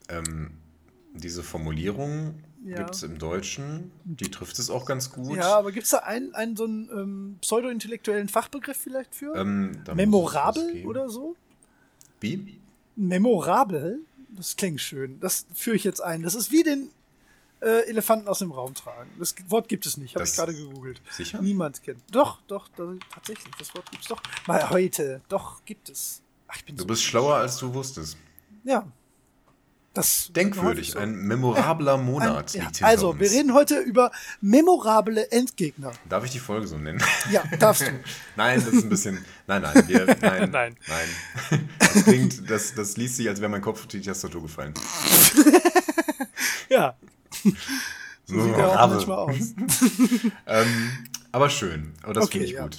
ähm, 0.08 0.50
diese 1.14 1.42
Formulierung 1.42 2.34
Ja. 2.64 2.78
gibt 2.78 2.94
es 2.94 3.02
im 3.02 3.18
Deutschen. 3.18 3.92
Die 4.04 4.30
trifft 4.30 4.58
es 4.58 4.70
auch 4.70 4.84
ganz 4.86 5.10
gut. 5.12 5.36
Ja, 5.36 5.56
aber 5.58 5.72
gibt 5.72 5.84
es 5.84 5.90
da 5.90 5.98
einen, 5.98 6.34
einen 6.34 6.56
so 6.56 6.64
einen 6.64 6.88
ähm, 6.90 7.36
pseudo-intellektuellen 7.40 8.28
Fachbegriff 8.28 8.76
vielleicht 8.78 9.14
für? 9.14 9.34
ähm, 9.36 9.82
Memorabel 9.94 10.84
oder 10.86 11.08
so? 11.10 11.36
Wie? 12.20 12.60
Memorabel? 12.96 14.00
Das 14.30 14.56
klingt 14.56 14.80
schön. 14.80 15.20
Das 15.20 15.46
führe 15.54 15.76
ich 15.76 15.84
jetzt 15.84 16.00
ein. 16.02 16.22
Das 16.22 16.34
ist 16.34 16.50
wie 16.50 16.62
den 16.62 16.90
äh, 17.62 17.88
Elefanten 17.88 18.28
aus 18.28 18.40
dem 18.40 18.50
Raum 18.52 18.74
tragen. 18.74 19.10
Das 19.18 19.34
Wort 19.48 19.68
gibt 19.68 19.86
es 19.86 19.96
nicht, 19.96 20.14
habe 20.14 20.24
ich 20.24 20.30
Das- 20.30 20.36
gerade 20.36 20.54
gegoogelt. 20.54 21.00
Sicher? 21.10 21.40
Niemand 21.40 21.82
kennt. 21.82 22.02
Doch, 22.10 22.40
doch, 22.48 22.68
da, 22.76 22.92
tatsächlich. 23.14 23.54
Das 23.58 23.74
Wort 23.74 23.90
gibt 23.90 24.02
es 24.02 24.08
doch. 24.08 24.20
Mal 24.46 24.68
heute. 24.70 25.20
Doch, 25.28 25.64
gibt 25.64 25.88
es. 25.88 26.22
Ach, 26.48 26.56
ich 26.56 26.64
bin 26.64 26.76
Du 26.76 26.82
so. 26.82 26.86
bist 26.88 27.02
schlauer, 27.04 27.36
als 27.36 27.56
du 27.58 27.72
wusstest. 27.72 28.16
Ja. 28.64 28.86
Das 29.94 30.30
Denkwürdig. 30.34 30.96
Ein 30.96 31.14
memorabler 31.16 31.94
Ein- 31.98 32.04
Monat 32.06 32.54
ja, 32.54 32.64
liegt 32.64 32.82
Also, 32.82 33.10
uns. 33.10 33.20
wir 33.20 33.30
reden 33.30 33.52
heute 33.52 33.78
über 33.78 34.10
memorable 34.40 35.30
Endgegner. 35.30 35.92
Darf 36.08 36.24
ich 36.24 36.30
die 36.30 36.38
Folge 36.38 36.66
so 36.66 36.78
nennen? 36.78 37.02
Ja, 37.30 37.44
darfst 37.58 37.82
du. 37.82 37.90
nein, 38.36 38.58
das 38.64 38.72
ist 38.72 38.84
ein 38.84 38.88
bisschen. 38.88 39.22
Nein, 39.46 39.60
nein, 39.60 39.84
wir, 39.88 40.06
nein, 40.22 40.50
Nein. 40.50 40.76
nein. 40.88 41.68
Das 41.78 42.04
klingt, 42.04 42.50
das, 42.50 42.74
das 42.74 42.96
liest 42.96 43.16
sich, 43.16 43.28
als 43.28 43.40
wäre 43.42 43.50
mein 43.50 43.60
Kopf 43.60 43.80
auf 43.80 43.86
die 43.86 44.00
Tastatur 44.00 44.40
gefallen. 44.42 44.72
Ja. 46.68 46.96
So 48.24 48.40
sieht 48.40 48.54
er 48.56 48.68
auch 48.70 48.76
Aber- 48.76 48.94
manchmal 48.94 49.18
aus. 49.18 49.38
Ähm, 50.46 50.90
aber 51.32 51.50
schön. 51.50 51.92
Aber 52.02 52.14
das 52.14 52.24
Okay, 52.24 52.32
finde 52.38 52.46
ich 52.46 52.52
ja. 52.52 52.62
gut. 52.62 52.78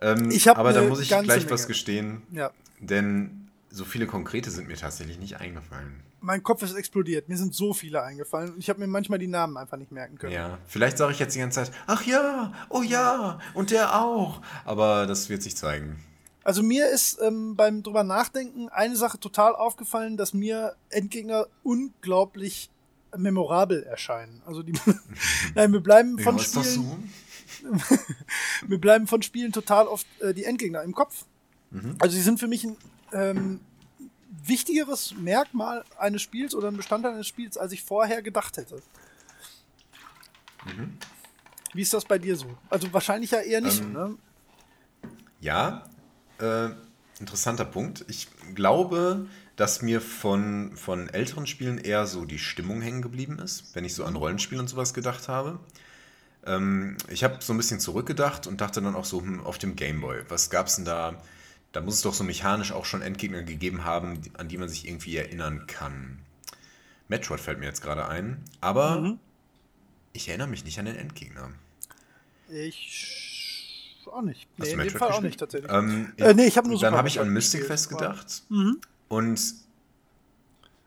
Ähm, 0.00 0.30
Ich 0.30 0.48
aber 0.48 0.72
da 0.72 0.82
muss 0.82 1.00
ich 1.00 1.08
gleich 1.08 1.26
Menge. 1.26 1.50
was 1.50 1.66
gestehen, 1.66 2.22
Ja. 2.30 2.52
denn 2.78 3.48
so 3.70 3.84
viele 3.84 4.06
konkrete 4.06 4.50
sind 4.50 4.68
mir 4.68 4.76
tatsächlich 4.76 5.18
nicht 5.18 5.40
eingefallen. 5.40 6.00
Mein 6.20 6.42
Kopf 6.42 6.62
ist 6.62 6.74
explodiert. 6.74 7.28
Mir 7.28 7.36
sind 7.36 7.54
so 7.54 7.74
viele 7.74 8.02
eingefallen 8.02 8.54
ich 8.58 8.68
habe 8.68 8.80
mir 8.80 8.86
manchmal 8.86 9.18
die 9.18 9.26
Namen 9.28 9.56
einfach 9.56 9.76
nicht 9.76 9.90
merken 9.92 10.16
können. 10.18 10.32
Ja, 10.32 10.58
vielleicht 10.66 10.96
sage 10.98 11.12
ich 11.12 11.18
jetzt 11.18 11.34
die 11.34 11.40
ganze 11.40 11.64
Zeit, 11.64 11.72
ach 11.88 12.02
ja, 12.06 12.52
oh 12.68 12.82
ja, 12.82 13.38
und 13.54 13.70
der 13.72 14.00
auch. 14.00 14.40
Aber 14.64 15.06
das 15.06 15.28
wird 15.28 15.42
sich 15.42 15.56
zeigen. 15.56 15.98
Also 16.44 16.62
mir 16.62 16.88
ist 16.88 17.18
ähm, 17.20 17.56
beim 17.56 17.82
drüber 17.82 18.04
nachdenken 18.04 18.68
eine 18.68 18.96
Sache 18.96 19.18
total 19.20 19.54
aufgefallen, 19.54 20.16
dass 20.16 20.32
mir 20.34 20.76
Endgegner 20.90 21.46
unglaublich 21.62 22.70
memorabel 23.16 23.82
erscheinen. 23.84 24.42
Also 24.46 24.62
die 24.62 24.72
Nein, 25.54 25.72
wir 25.72 25.80
bleiben 25.80 26.18
von 26.18 26.36
ja, 26.36 26.42
Spielen, 26.42 26.64
so? 26.64 26.98
mir 28.66 28.78
bleiben 28.78 29.06
von 29.06 29.22
Spielen 29.22 29.52
total 29.52 29.86
oft 29.86 30.06
äh, 30.20 30.34
die 30.34 30.44
Endgegner 30.44 30.82
im 30.82 30.94
Kopf. 30.94 31.24
Mhm. 31.70 31.96
Also 31.98 32.16
sie 32.16 32.22
sind 32.22 32.38
für 32.38 32.48
mich 32.48 32.64
ein 32.64 32.76
ähm, 33.12 33.60
wichtigeres 34.44 35.14
Merkmal 35.16 35.84
eines 35.98 36.22
Spiels 36.22 36.54
oder 36.54 36.68
ein 36.68 36.76
Bestandteil 36.76 37.12
eines 37.12 37.26
Spiels, 37.26 37.56
als 37.56 37.72
ich 37.72 37.82
vorher 37.82 38.22
gedacht 38.22 38.56
hätte. 38.56 38.82
Mhm. 40.64 40.98
Wie 41.74 41.82
ist 41.82 41.92
das 41.92 42.04
bei 42.04 42.18
dir 42.18 42.36
so? 42.36 42.46
Also 42.70 42.92
wahrscheinlich 42.92 43.30
ja 43.30 43.40
eher 43.40 43.60
nicht, 43.60 43.80
Ähm, 43.80 43.92
ne? 43.92 44.16
Ja, 45.40 45.84
äh, 46.40 46.70
interessanter 47.20 47.64
Punkt. 47.64 48.04
Ich 48.08 48.28
glaube, 48.54 49.26
dass 49.58 49.82
mir 49.82 50.00
von, 50.00 50.76
von 50.76 51.08
älteren 51.08 51.46
Spielen 51.48 51.78
eher 51.78 52.06
so 52.06 52.24
die 52.24 52.38
Stimmung 52.38 52.80
hängen 52.80 53.02
geblieben 53.02 53.38
ist, 53.40 53.74
wenn 53.74 53.84
ich 53.84 53.92
so 53.92 54.04
an 54.04 54.14
Rollenspiel 54.14 54.58
und 54.60 54.68
sowas 54.68 54.94
gedacht 54.94 55.26
habe. 55.28 55.58
Ähm, 56.46 56.96
ich 57.08 57.24
habe 57.24 57.38
so 57.40 57.52
ein 57.52 57.56
bisschen 57.56 57.80
zurückgedacht 57.80 58.46
und 58.46 58.60
dachte 58.60 58.80
dann 58.80 58.94
auch 58.94 59.04
so, 59.04 59.20
hm, 59.20 59.44
auf 59.44 59.58
dem 59.58 59.74
Gameboy, 59.74 60.22
was 60.28 60.48
gab 60.50 60.68
es 60.68 60.76
denn 60.76 60.84
da? 60.84 61.20
Da 61.72 61.80
muss 61.80 61.96
es 61.96 62.02
doch 62.02 62.14
so 62.14 62.22
mechanisch 62.22 62.70
auch 62.70 62.84
schon 62.84 63.02
Endgegner 63.02 63.42
gegeben 63.42 63.84
haben, 63.84 64.20
an 64.38 64.46
die 64.48 64.56
man 64.58 64.68
sich 64.68 64.86
irgendwie 64.86 65.16
erinnern 65.16 65.66
kann. 65.66 66.20
Metroid 67.08 67.40
fällt 67.40 67.58
mir 67.58 67.66
jetzt 67.66 67.82
gerade 67.82 68.06
ein, 68.06 68.40
aber 68.60 69.00
Mhm. 69.00 69.18
ich 70.12 70.28
erinnere 70.28 70.46
mich 70.48 70.64
nicht 70.64 70.78
an 70.78 70.84
den 70.84 70.94
Endgegner. 70.96 71.50
Ich 72.48 74.06
auch 74.10 74.22
nicht. 74.22 74.46
Hast 74.58 74.66
Nee, 74.66 74.72
in 74.72 74.78
dem 74.78 74.84
Metroid 74.84 74.98
Fall 74.98 75.08
auch 75.08 75.12
gespielt? 75.20 75.24
nicht 75.24 75.40
tatsächlich. 75.40 75.70
Ähm, 75.72 76.12
Äh, 76.16 76.32
nee, 76.34 76.46
ich 76.46 76.56
hab 76.56 76.64
nur 76.66 76.78
Dann 76.80 76.94
habe 76.94 77.08
ich 77.08 77.20
an 77.20 77.28
Mystic 77.30 77.68
aber- 77.70 77.76
gedacht. 77.98 78.42
Mhm. 78.48 78.78
Und 79.08 79.40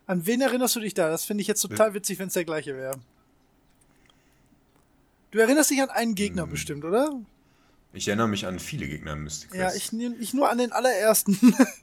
An 0.08 0.26
wen 0.26 0.42
erinnerst 0.42 0.76
du 0.76 0.80
dich 0.80 0.94
da? 0.94 1.10
Das 1.10 1.26
finde 1.26 1.42
ich 1.42 1.48
jetzt 1.48 1.62
total 1.62 1.94
witzig, 1.94 2.20
wenn 2.20 2.28
es 2.28 2.34
der 2.34 2.46
gleiche 2.46 2.76
wäre. 2.76 3.00
Du 5.32 5.40
erinnerst 5.40 5.70
dich 5.72 5.82
an 5.82 5.90
einen 5.90 6.16
Gegner 6.16 6.44
Hm. 6.44 6.50
bestimmt, 6.50 6.86
oder? 6.86 7.10
ich 7.94 8.08
erinnere 8.08 8.30
mich 8.30 8.46
an 8.46 8.58
viele 8.60 8.88
Gegner 8.88 9.14
im 9.14 9.24
Mystic 9.26 9.54
Ja, 9.54 9.70
Fest. 9.70 9.92
ich, 9.94 10.02
ich 10.22 10.34
nur 10.34 10.50
an 10.50 10.58
den 10.60 10.72
allerersten. 10.72 11.38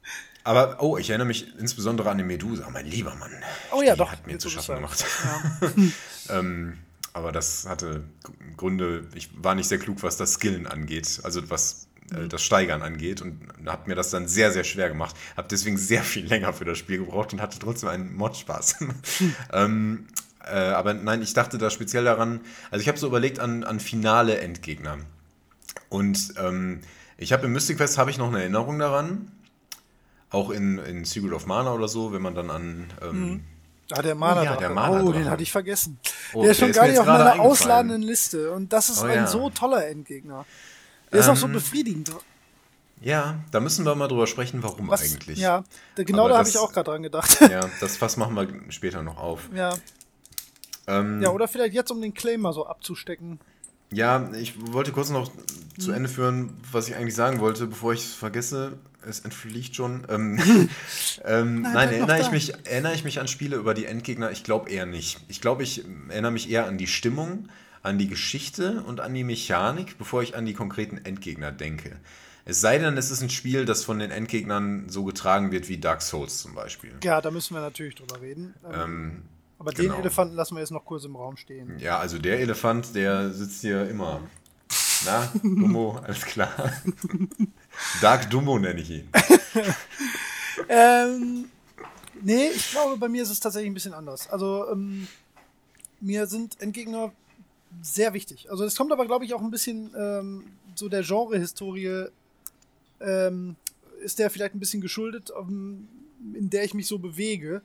Aber, 0.45 0.83
oh, 0.83 0.97
ich 0.97 1.11
erinnere 1.11 1.27
mich 1.27 1.55
insbesondere 1.59 2.09
an 2.11 2.17
den 2.17 2.27
Medusa, 2.27 2.71
mein 2.71 2.87
lieber 2.87 3.15
Mann. 3.17 3.31
Oh 3.73 3.83
ja, 3.83 3.93
Die 3.93 3.99
doch, 3.99 4.13
hat 4.13 4.27
mir 4.27 4.39
zu 4.39 4.49
schaffen 4.49 4.77
gemacht. 4.77 4.97
sagst. 4.99 5.19
ähm, 6.31 6.79
aber 7.13 7.33
das 7.33 7.67
hatte 7.67 8.05
Gründe, 8.57 9.07
ich 9.15 9.29
war 9.43 9.55
nicht 9.55 9.69
sehr 9.69 9.79
klug, 9.79 10.03
was 10.03 10.17
das 10.17 10.35
Skillen 10.35 10.67
angeht, 10.67 11.21
also 11.25 11.51
was 11.51 11.88
äh, 11.88 11.88
Mhm. 12.11 12.29
das 12.29 12.43
Steigern 12.43 12.83
angeht 12.83 13.23
und 13.23 13.41
hat 13.67 13.89
mir 13.89 13.95
das 13.95 14.11
dann 14.11 14.29
sehr, 14.29 14.53
sehr 14.53 14.65
schwer 14.65 14.89
gemacht. 14.89 15.17
Habe 15.37 15.49
deswegen 15.51 15.77
sehr 15.77 16.03
viel 16.03 16.27
länger 16.27 16.53
für 16.53 16.65
das 16.65 16.79
Spiel 16.79 16.99
gebraucht 16.99 17.33
und 17.33 17.41
hatte 17.41 17.59
trotzdem 17.59 17.89
einen 17.89 18.15
Mod-Spaß. 18.17 18.77
ähm, 19.53 20.07
äh, 20.45 20.57
aber 20.57 20.95
nein, 20.95 21.23
ich 21.23 21.35
dachte 21.35 21.59
da 21.59 21.71
speziell 21.71 22.05
daran, 22.05 22.41
also 22.71 22.83
ich 22.83 22.89
habe 22.89 22.99
so 22.99 23.07
überlegt 23.07 23.39
an, 23.41 23.65
an 23.65 23.81
finale 23.81 24.39
Endgegner. 24.39 24.99
Und 25.89 26.35
ähm, 26.39 26.81
ich 27.17 27.33
habe 27.33 27.47
im 27.47 27.53
Mystic 27.53 27.79
Quest 27.79 27.99
habe 27.99 28.11
ich 28.11 28.19
noch 28.19 28.29
eine 28.29 28.41
Erinnerung 28.41 28.79
daran. 28.79 29.31
Auch 30.31 30.51
in, 30.51 30.79
in 30.79 31.05
Secret 31.05 31.33
of 31.33 31.47
Mana 31.47 31.73
oder 31.73 31.89
so, 31.89 32.13
wenn 32.13 32.23
man 32.23 32.35
dann 32.35 32.51
an. 32.51 32.87
Ähm, 33.03 33.41
Ah, 33.91 34.03
der 34.03 34.15
Mana. 34.15 34.43
Oh 34.43 34.45
ja, 34.45 34.57
der 34.57 34.71
Mana 34.71 35.03
oh, 35.03 35.13
den 35.13 35.31
hatte 35.31 35.43
ich 35.43 35.51
vergessen. 35.51 35.99
Oh, 36.35 36.43
der 36.43 36.51
ist 36.51 36.61
der 36.61 36.67
schon 36.67 36.71
ist 36.71 36.77
gar 36.77 36.89
nicht 36.89 36.99
auf 36.99 37.07
meiner 37.07 37.41
ausladenden 37.41 38.03
Liste. 38.03 38.53
Und 38.53 38.73
das 38.73 38.91
ist 38.91 39.03
Oh 39.03 39.07
ein 39.07 39.15
ja. 39.15 39.27
so 39.27 39.49
toller 39.51 39.89
Endgegner. 39.89 40.45
Der 41.13 41.21
ist 41.21 41.29
auch 41.29 41.37
so 41.37 41.47
Ähm, 41.47 41.53
befriedigend. 41.53 42.13
Ja, 43.01 43.37
da 43.53 43.61
müssen 43.61 43.85
wir 43.85 43.95
mal 43.95 44.09
drüber 44.09 44.27
sprechen, 44.27 44.63
warum 44.63 44.89
Was, 44.89 45.03
eigentlich. 45.03 45.39
Ja, 45.39 45.63
da, 45.95 46.03
genau 46.03 46.23
Aber 46.25 46.31
da 46.31 46.39
habe 46.39 46.49
ich 46.49 46.59
auch 46.59 46.73
gerade 46.73 46.91
dran 46.91 47.03
gedacht. 47.03 47.39
Ja, 47.51 47.61
das 47.81 47.97
Fass 47.97 48.17
machen 48.17 48.35
wir 48.35 48.49
später 48.71 49.03
noch 49.03 49.19
auf. 49.19 49.49
ja. 49.55 49.75
Ähm, 50.87 51.21
ja, 51.21 51.29
oder 51.31 51.49
vielleicht 51.49 51.75
jetzt, 51.75 51.91
um 51.91 52.01
den 52.01 52.15
Claim 52.15 52.41
mal 52.41 52.55
so 52.55 52.67
abzustecken. 52.67 53.39
ja, 53.93 54.31
ich 54.33 54.55
wollte 54.73 54.91
kurz 54.91 55.11
noch 55.11 55.31
zu 55.79 55.93
Ende 55.93 56.09
führen, 56.09 56.57
was 56.73 56.89
ich 56.89 56.97
eigentlich 56.97 57.15
sagen 57.15 57.41
wollte, 57.41 57.67
bevor 57.67 57.93
ich 57.93 58.05
es 58.05 58.15
vergesse. 58.15 58.79
Es 59.07 59.21
entfliegt 59.21 59.77
schon. 59.77 60.05
Ähm, 60.09 60.39
ähm, 61.27 61.61
Nein, 61.63 61.73
nein, 61.75 61.89
erinnere 61.93 62.21
ich, 62.21 62.31
mich, 62.31 62.55
erinnere 62.67 62.95
ich 62.95 63.05
mich 63.05 63.21
an 63.21 63.29
Spiele 63.29 63.57
über 63.57 63.75
die 63.75 63.85
Endgegner? 63.85 64.31
Ich 64.31 64.45
glaube 64.45 64.71
eher 64.71 64.87
nicht. 64.87 65.21
Ich 65.29 65.41
glaube, 65.43 65.63
ich 65.63 65.85
erinnere 66.09 66.33
mich 66.33 66.49
eher 66.51 66.67
an 66.67 66.79
die 66.79 66.87
Stimmung, 66.87 67.49
an 67.89 67.99
die 67.99 68.09
Geschichte 68.09 68.83
und 68.87 69.01
an 69.01 69.15
die 69.15 69.25
Mechanik, 69.25 69.99
bevor 69.99 70.23
ich 70.23 70.37
an 70.37 70.47
die 70.47 70.55
konkreten 70.55 70.99
Endgegner 70.99 71.51
denke. 71.53 71.97
Es 72.45 72.61
sei 72.61 72.79
denn, 72.79 72.97
es 72.97 73.11
ist 73.11 73.21
ein 73.21 73.31
Spiel, 73.31 73.65
das 73.65 73.85
von 73.85 73.99
den 73.99 74.11
Endgegnern 74.11 74.89
so 74.89 75.05
getragen 75.05 75.51
wird 75.53 75.69
wie 75.69 75.79
Dark 75.79 76.01
Souls 76.01 76.39
zum 76.41 76.55
Beispiel. 76.55 76.93
Ja, 77.03 77.21
da 77.21 77.31
müssen 77.31 77.55
wir 77.55 77.61
natürlich 77.61 77.95
drüber 77.97 78.21
reden. 78.23 78.55
Ähm, 78.65 78.81
Ähm, 78.81 79.23
aber 79.59 79.73
genau. 79.73 79.95
den 79.95 80.01
Elefanten 80.03 80.37
lassen 80.37 80.55
wir 80.55 80.61
jetzt 80.61 80.71
noch 80.71 80.85
kurz 80.85 81.05
im 81.05 81.17
Raum 81.17 81.37
stehen. 81.37 81.79
Ja, 81.79 81.99
also 81.99 82.19
der 82.19 82.39
Elefant, 82.41 82.95
der 82.95 83.33
sitzt 83.33 83.61
hier 83.61 83.89
immer. 83.89 84.21
Na, 85.05 85.31
Dummo, 85.43 85.99
alles 86.05 86.23
klar. 86.25 86.73
Dark 88.01 88.31
Dummo 88.31 88.59
nenne 88.59 88.81
ich 88.81 88.91
ihn. 88.91 89.09
Ähm, 90.69 91.49
nee, 92.21 92.49
ich 92.49 92.73
glaube, 92.73 92.97
bei 92.97 93.09
mir 93.09 93.23
ist 93.23 93.31
es 93.31 93.39
tatsächlich 93.41 93.71
ein 93.71 93.75
bisschen 93.75 93.95
anders. 93.95 94.29
Also, 94.29 94.69
ähm, 94.73 95.07
mir 96.01 96.27
sind 96.27 96.61
Endgegner 96.61 97.13
sehr 97.83 98.15
wichtig. 98.15 98.51
Also, 98.51 98.65
es 98.65 98.77
kommt 98.77 98.93
aber, 98.93 99.07
glaube 99.07 99.25
ich, 99.25 99.35
auch 99.35 99.43
ein 99.43 99.51
bisschen 99.51 99.93
ähm, 99.97 100.45
so 100.75 100.89
der 100.89 101.03
Genre-Historie, 101.03 102.07
ähm, 103.01 103.57
ist 104.03 104.19
der 104.19 104.31
vielleicht 104.31 104.55
ein 104.55 104.61
bisschen 104.61 104.81
geschuldet, 104.81 105.33
ähm, 105.39 105.89
in 106.35 106.51
der 106.51 106.65
ich 106.65 106.75
mich 106.75 106.87
so 106.87 106.99
bewege, 106.99 107.63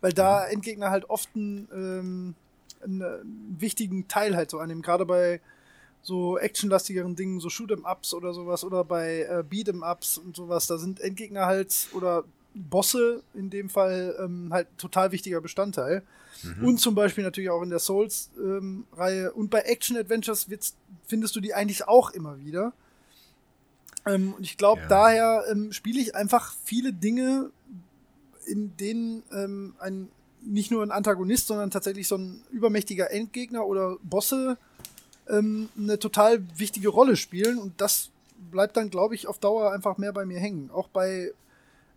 weil 0.00 0.12
da 0.12 0.46
Endgegner 0.46 0.90
halt 0.90 1.08
oft 1.10 1.28
einen, 1.34 1.68
ähm, 1.72 2.34
einen, 2.82 3.02
einen 3.02 3.56
wichtigen 3.58 4.08
Teil 4.08 4.36
halt 4.36 4.50
so 4.50 4.58
annehmen, 4.58 4.82
gerade 4.82 5.06
bei 5.06 5.40
so 6.02 6.36
actionlastigeren 6.38 7.14
Dingen, 7.14 7.38
so 7.40 7.48
Shoot'em-Ups 7.48 8.14
oder 8.14 8.34
sowas 8.34 8.64
oder 8.64 8.84
bei 8.84 9.20
äh, 9.20 9.44
Beat'em-Ups 9.48 10.18
und 10.18 10.34
sowas, 10.34 10.66
da 10.66 10.78
sind 10.78 11.00
Endgegner 11.00 11.46
halt 11.46 11.88
oder 11.92 12.24
Bosse 12.54 13.22
in 13.34 13.50
dem 13.50 13.68
Fall 13.68 14.16
ähm, 14.20 14.48
halt 14.52 14.68
total 14.78 15.12
wichtiger 15.12 15.40
Bestandteil. 15.40 16.02
Mhm. 16.42 16.64
Und 16.66 16.78
zum 16.80 16.94
Beispiel 16.94 17.24
natürlich 17.24 17.50
auch 17.50 17.62
in 17.62 17.70
der 17.70 17.78
Souls-Reihe. 17.78 19.32
und 19.32 19.50
bei 19.50 19.60
Action-Adventures 19.60 20.48
wird's- 20.50 20.74
findest 21.06 21.36
du 21.36 21.40
die 21.40 21.54
eigentlich 21.54 21.86
auch 21.88 22.10
immer 22.10 22.38
wieder. 22.40 22.72
Ähm, 24.06 24.34
und 24.34 24.42
ich 24.44 24.56
glaube, 24.56 24.82
Ja. 24.82 24.88
daher 24.88 25.44
ähm, 25.50 25.72
spiele 25.72 26.00
ich 26.00 26.14
einfach 26.14 26.54
viele 26.64 26.92
Dinge, 26.92 27.50
in 28.46 28.76
denen 28.76 29.22
ähm, 29.32 29.74
ein 29.78 30.08
nicht 30.44 30.72
nur 30.72 30.82
ein 30.82 30.90
Antagonist, 30.90 31.46
sondern 31.46 31.70
tatsächlich 31.70 32.08
so 32.08 32.16
ein 32.16 32.42
übermächtiger 32.50 33.12
Endgegner 33.12 33.64
oder 33.64 33.96
Bosse 34.02 34.58
ähm, 35.28 35.68
eine 35.78 36.00
total 36.00 36.42
wichtige 36.58 36.88
Rolle 36.88 37.14
spielen. 37.14 37.58
Und 37.58 37.80
das 37.80 38.10
bleibt 38.50 38.76
dann, 38.76 38.90
glaube 38.90 39.14
ich, 39.14 39.28
auf 39.28 39.38
Dauer 39.38 39.70
einfach 39.72 39.98
mehr 39.98 40.12
bei 40.12 40.24
mir 40.26 40.40
hängen. 40.40 40.68
Auch 40.72 40.88
bei 40.88 41.30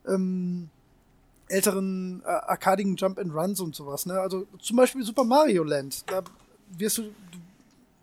ähm, 0.08 0.70
älteren 1.48 2.22
äh, 2.26 2.28
arkadigen 2.30 2.96
Jump 2.96 3.20
and 3.20 3.34
Runs 3.34 3.60
und 3.60 3.76
sowas. 3.76 4.06
Ne? 4.06 4.20
Also 4.20 4.48
zum 4.60 4.78
Beispiel 4.78 5.04
Super 5.04 5.24
Mario 5.24 5.64
Land. 5.64 6.10
Da 6.10 6.24
wirst 6.78 6.98
du, 6.98 7.04
du 7.04 7.12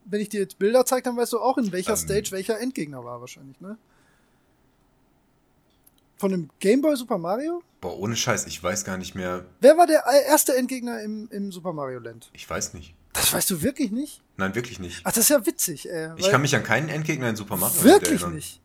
wenn 0.04 0.20
ich 0.20 0.28
dir 0.28 0.40
jetzt 0.40 0.58
Bilder 0.58 0.84
zeige, 0.84 1.02
dann 1.02 1.16
weißt 1.16 1.32
du 1.32 1.40
auch, 1.40 1.58
in 1.58 1.72
welcher 1.72 1.92
Ähm. 1.92 1.96
Stage 1.96 2.30
welcher 2.30 2.60
Endgegner 2.60 3.04
war 3.04 3.20
wahrscheinlich. 3.20 3.60
Ne? 3.60 3.76
Von 6.18 6.30
dem 6.30 6.50
Game 6.60 6.80
Boy 6.82 6.96
Super 6.96 7.18
Mario? 7.18 7.62
Boah, 7.80 7.98
ohne 7.98 8.14
Scheiß, 8.14 8.46
ich 8.46 8.62
weiß 8.62 8.84
gar 8.84 8.96
nicht 8.96 9.14
mehr. 9.16 9.44
Wer 9.60 9.76
war 9.76 9.88
der 9.88 10.04
erste 10.26 10.54
Endgegner 10.56 11.00
im, 11.02 11.28
im 11.32 11.50
Super 11.50 11.72
Mario 11.72 11.98
Land? 11.98 12.30
Ich 12.32 12.48
weiß 12.48 12.74
nicht. 12.74 12.94
Das 13.12 13.32
weißt 13.32 13.50
du 13.50 13.62
wirklich 13.62 13.90
nicht? 13.90 14.22
Nein, 14.36 14.54
wirklich 14.54 14.78
nicht. 14.78 15.00
Ach, 15.04 15.10
das 15.10 15.24
ist 15.24 15.28
ja 15.30 15.44
witzig, 15.44 15.90
ey. 15.90 16.10
Ich 16.16 16.30
kann 16.30 16.40
mich 16.40 16.54
an 16.54 16.62
keinen 16.62 16.88
Endgegner 16.88 17.28
in 17.28 17.36
Super 17.36 17.56
Mario 17.56 17.74
Land 17.74 17.84
Wirklich 17.84 18.20
erinnern. 18.20 18.36
nicht. 18.36 18.60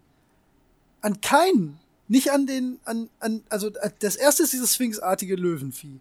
An 1.02 1.20
keinen. 1.22 1.80
Nicht 2.08 2.32
an 2.32 2.46
den, 2.48 2.80
an, 2.86 3.10
an, 3.20 3.44
also 3.50 3.68
äh, 3.68 3.90
das 4.00 4.16
erste 4.16 4.44
ist 4.44 4.54
dieses 4.54 4.74
Sphinxartige 4.74 5.36
Löwenvieh. 5.36 6.00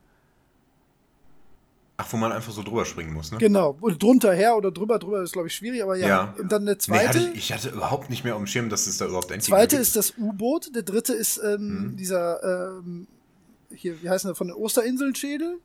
Ach, 1.99 2.13
wo 2.13 2.19
man 2.19 2.31
einfach 2.31 2.53
so 2.53 2.63
drüber 2.63 2.85
springen 2.85 3.15
muss, 3.15 3.33
ne? 3.33 3.39
Genau. 3.39 3.77
Und 3.81 4.03
drunter 4.03 4.35
her 4.35 4.55
oder 4.57 4.71
drüber, 4.71 4.99
drüber 4.99 5.23
ist, 5.23 5.33
glaube 5.33 5.49
ich, 5.49 5.55
schwierig, 5.55 5.83
aber 5.83 5.97
ja. 5.97 6.07
Ja. 6.09 6.35
Und 6.39 6.53
dann 6.53 6.67
der 6.67 6.75
Nee, 6.75 6.79
zweite. 6.81 7.09
hatte 7.09 7.31
ich, 7.33 7.39
ich 7.39 7.53
hatte 7.55 7.71
überhaupt 7.71 8.11
nicht 8.11 8.23
mehr 8.23 8.35
auf 8.37 8.41
dem 8.43 8.47
Schirm, 8.47 8.69
dass 8.69 8.87
es 8.87 8.99
da 8.99 9.07
überhaupt 9.07 9.31
Endgegner 9.31 9.57
zweite 9.57 9.77
gibt. 9.77 9.83
ist 9.83 9.97
das 9.97 10.13
U-Boot, 10.19 10.75
der 10.75 10.83
dritte 10.83 11.15
ist 11.15 11.39
ähm, 11.43 11.93
Mhm. 11.93 11.97
dieser, 11.97 12.79
ähm, 12.79 13.07
hier, 13.75 14.01
wie 14.03 14.11
heißt 14.11 14.27
der, 14.27 14.35
von 14.35 14.49
den 14.49 14.57
Osterinseln 14.57 15.15
Schädel. 15.15 15.59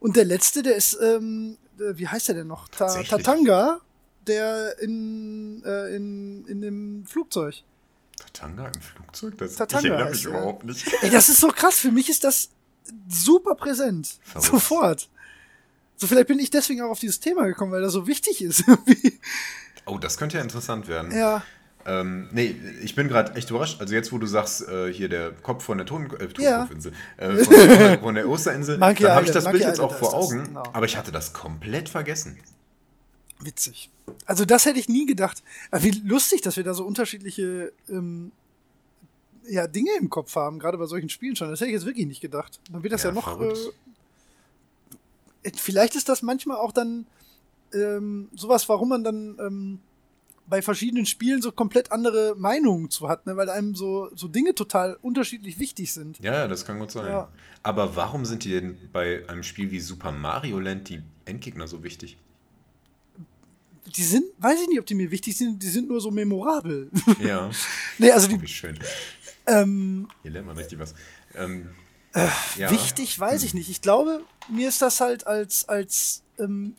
Und 0.00 0.16
der 0.16 0.24
letzte, 0.24 0.62
der 0.64 0.74
ist, 0.74 0.98
ähm, 1.00 1.56
äh, 1.78 1.96
wie 1.96 2.08
heißt 2.08 2.26
der 2.28 2.34
denn 2.34 2.48
noch? 2.48 2.66
Ta? 2.68 3.02
Tatanga, 3.04 3.80
der 4.26 4.76
in, 4.80 5.62
äh, 5.64 5.94
in, 5.94 6.44
in 6.46 6.60
dem 6.62 7.06
Flugzeug. 7.06 7.62
Tatanga 8.16 8.66
im 8.66 8.80
Flugzeug? 8.80 9.38
Das, 9.38 9.56
Tatanga 9.56 9.84
ich 9.86 9.90
erinnere 9.90 10.10
mich 10.10 10.24
er. 10.24 10.30
überhaupt 10.30 10.64
nicht. 10.64 10.86
Ey, 11.02 11.10
das 11.10 11.28
ist 11.28 11.40
so 11.40 11.48
krass. 11.48 11.78
Für 11.78 11.90
mich 11.90 12.08
ist 12.08 12.24
das 12.24 12.50
super 13.08 13.54
präsent. 13.54 14.18
Verrückt. 14.22 14.46
Sofort. 14.46 15.08
So, 15.96 16.06
vielleicht 16.06 16.28
bin 16.28 16.38
ich 16.38 16.50
deswegen 16.50 16.82
auch 16.82 16.90
auf 16.90 17.00
dieses 17.00 17.20
Thema 17.20 17.46
gekommen, 17.46 17.72
weil 17.72 17.82
das 17.82 17.92
so 17.92 18.06
wichtig 18.06 18.42
ist. 18.42 18.64
Oh, 19.86 19.98
das 19.98 20.16
könnte 20.16 20.38
ja 20.38 20.42
interessant 20.42 20.88
werden. 20.88 21.14
ja. 21.14 21.42
Ähm, 21.86 22.28
nee, 22.32 22.56
ich 22.82 22.94
bin 22.94 23.08
gerade 23.08 23.34
echt 23.34 23.50
überrascht. 23.50 23.80
Also 23.80 23.94
jetzt, 23.94 24.12
wo 24.12 24.18
du 24.18 24.26
sagst, 24.26 24.66
äh, 24.68 24.92
hier 24.92 25.08
der 25.08 25.32
Kopf 25.32 25.64
von 25.64 25.76
der 25.76 25.86
Ton 25.86 26.10
äh, 26.18 26.28
Ja. 26.38 26.66
Äh, 27.18 27.36
von, 27.44 27.98
von, 28.00 28.14
der 28.14 28.28
Osterinsel, 28.28 28.78
dann 28.80 28.96
habe 28.96 29.26
ich 29.26 29.32
das 29.32 29.44
Bild 29.44 29.62
jetzt 29.62 29.80
auch 29.80 29.94
vor 29.94 30.12
heißt 30.12 30.22
das, 30.22 30.32
Augen, 30.32 30.44
genau. 30.44 30.62
aber 30.72 30.86
ich 30.86 30.96
hatte 30.96 31.12
das 31.12 31.34
komplett 31.34 31.90
vergessen. 31.90 32.38
Witzig. 33.44 33.90
Also 34.26 34.44
das 34.44 34.64
hätte 34.64 34.78
ich 34.78 34.88
nie 34.88 35.06
gedacht. 35.06 35.42
Wie 35.72 35.90
lustig, 35.90 36.40
dass 36.40 36.56
wir 36.56 36.64
da 36.64 36.74
so 36.74 36.84
unterschiedliche 36.84 37.72
ähm, 37.88 38.32
ja, 39.48 39.66
Dinge 39.66 39.90
im 39.98 40.10
Kopf 40.10 40.34
haben, 40.36 40.58
gerade 40.58 40.78
bei 40.78 40.86
solchen 40.86 41.08
Spielen 41.08 41.36
schon. 41.36 41.50
Das 41.50 41.60
hätte 41.60 41.70
ich 41.70 41.74
jetzt 41.74 41.86
wirklich 41.86 42.06
nicht 42.06 42.20
gedacht. 42.20 42.60
Dann 42.70 42.82
wird 42.82 42.92
das 42.92 43.02
ja, 43.02 43.10
Ja, 43.10 43.14
noch. 43.14 43.24
verrückt. 43.24 43.58
Äh, 45.42 45.52
vielleicht 45.56 45.94
ist 45.94 46.08
das 46.08 46.22
manchmal 46.22 46.56
auch 46.56 46.72
dann 46.72 47.06
ähm, 47.72 48.28
sowas, 48.34 48.68
warum 48.68 48.88
man 48.88 49.04
dann 49.04 49.36
ähm, 49.40 49.78
bei 50.46 50.62
verschiedenen 50.62 51.06
Spielen 51.06 51.40
so 51.42 51.52
komplett 51.52 51.92
andere 51.92 52.34
Meinungen 52.36 52.90
zu 52.90 53.08
hat, 53.08 53.26
ne? 53.26 53.36
weil 53.36 53.48
einem 53.48 53.74
so, 53.74 54.10
so 54.14 54.28
Dinge 54.28 54.54
total 54.54 54.98
unterschiedlich 55.00 55.58
wichtig 55.58 55.92
sind. 55.92 56.18
Ja, 56.20 56.34
ja, 56.34 56.48
das 56.48 56.64
kann 56.64 56.78
gut 56.78 56.90
sein. 56.90 57.06
Ja. 57.06 57.28
Aber 57.62 57.96
warum 57.96 58.24
sind 58.24 58.44
die 58.44 58.50
denn 58.50 58.76
bei 58.92 59.26
einem 59.28 59.42
Spiel 59.42 59.70
wie 59.70 59.80
Super 59.80 60.12
Mario 60.12 60.60
Land 60.60 60.88
die 60.90 61.02
Endgegner 61.24 61.66
so 61.66 61.82
wichtig? 61.82 62.18
Die 63.96 64.02
sind, 64.02 64.24
weiß 64.38 64.60
ich 64.62 64.68
nicht, 64.68 64.80
ob 64.80 64.86
die 64.86 64.94
mir 64.94 65.10
wichtig 65.10 65.36
sind, 65.36 65.62
die 65.62 65.68
sind 65.68 65.88
nur 65.88 66.00
so 66.00 66.10
memorabel. 66.10 66.90
Ja, 67.20 67.50
nee, 67.98 68.10
also 68.10 68.26
oh, 68.26 68.30
die, 68.30 68.42
wie 68.42 68.46
schön. 68.48 68.78
ähm, 69.46 70.08
Hier 70.22 70.32
lernt 70.32 70.46
man 70.46 70.56
richtig 70.56 70.78
was. 70.78 70.94
Ähm, 71.34 71.70
Äh, 72.14 72.28
ja. 72.56 72.70
Wichtig 72.70 73.18
weiß 73.18 73.42
ich 73.42 73.54
nicht. 73.54 73.68
Ich 73.68 73.80
glaube, 73.82 74.22
mir 74.48 74.68
ist 74.68 74.80
das 74.82 75.00
halt 75.00 75.26
als, 75.26 75.68
als, 75.68 76.22
ähm, 76.38 76.76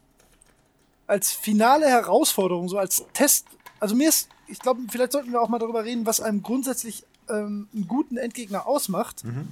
als 1.08 1.32
finale 1.32 1.88
Herausforderung, 1.88 2.70
so 2.70 2.78
als 2.78 3.04
Test. 3.14 3.48
Also 3.82 3.96
mir 3.96 4.08
ist, 4.10 4.30
ich 4.48 4.60
glaube, 4.60 4.82
vielleicht 4.90 5.12
sollten 5.12 5.32
wir 5.34 5.42
auch 5.42 5.50
mal 5.50 5.60
darüber 5.60 5.84
reden, 5.84 6.06
was 6.06 6.22
einem 6.22 6.42
grundsätzlich 6.42 7.04
ähm, 7.30 7.68
einen 7.74 7.88
guten 7.88 8.16
Endgegner 8.18 8.66
ausmacht. 8.66 9.24
Mhm. 9.26 9.50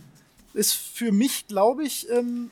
Ist 0.54 0.74
für 0.74 1.12
mich, 1.12 1.48
glaube 1.48 1.84
ich, 1.84 2.10
ähm, 2.10 2.52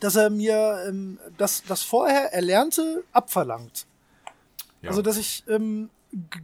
dass 0.00 0.16
er 0.16 0.30
mir 0.30 0.84
ähm, 0.88 1.18
das, 1.36 1.62
das 1.68 1.82
vorher 1.82 2.32
Erlernte 2.32 3.04
abverlangt. 3.12 3.86
Ja. 4.82 4.90
Also, 4.90 5.02
dass 5.02 5.16
ich 5.16 5.44
ähm, 5.48 5.90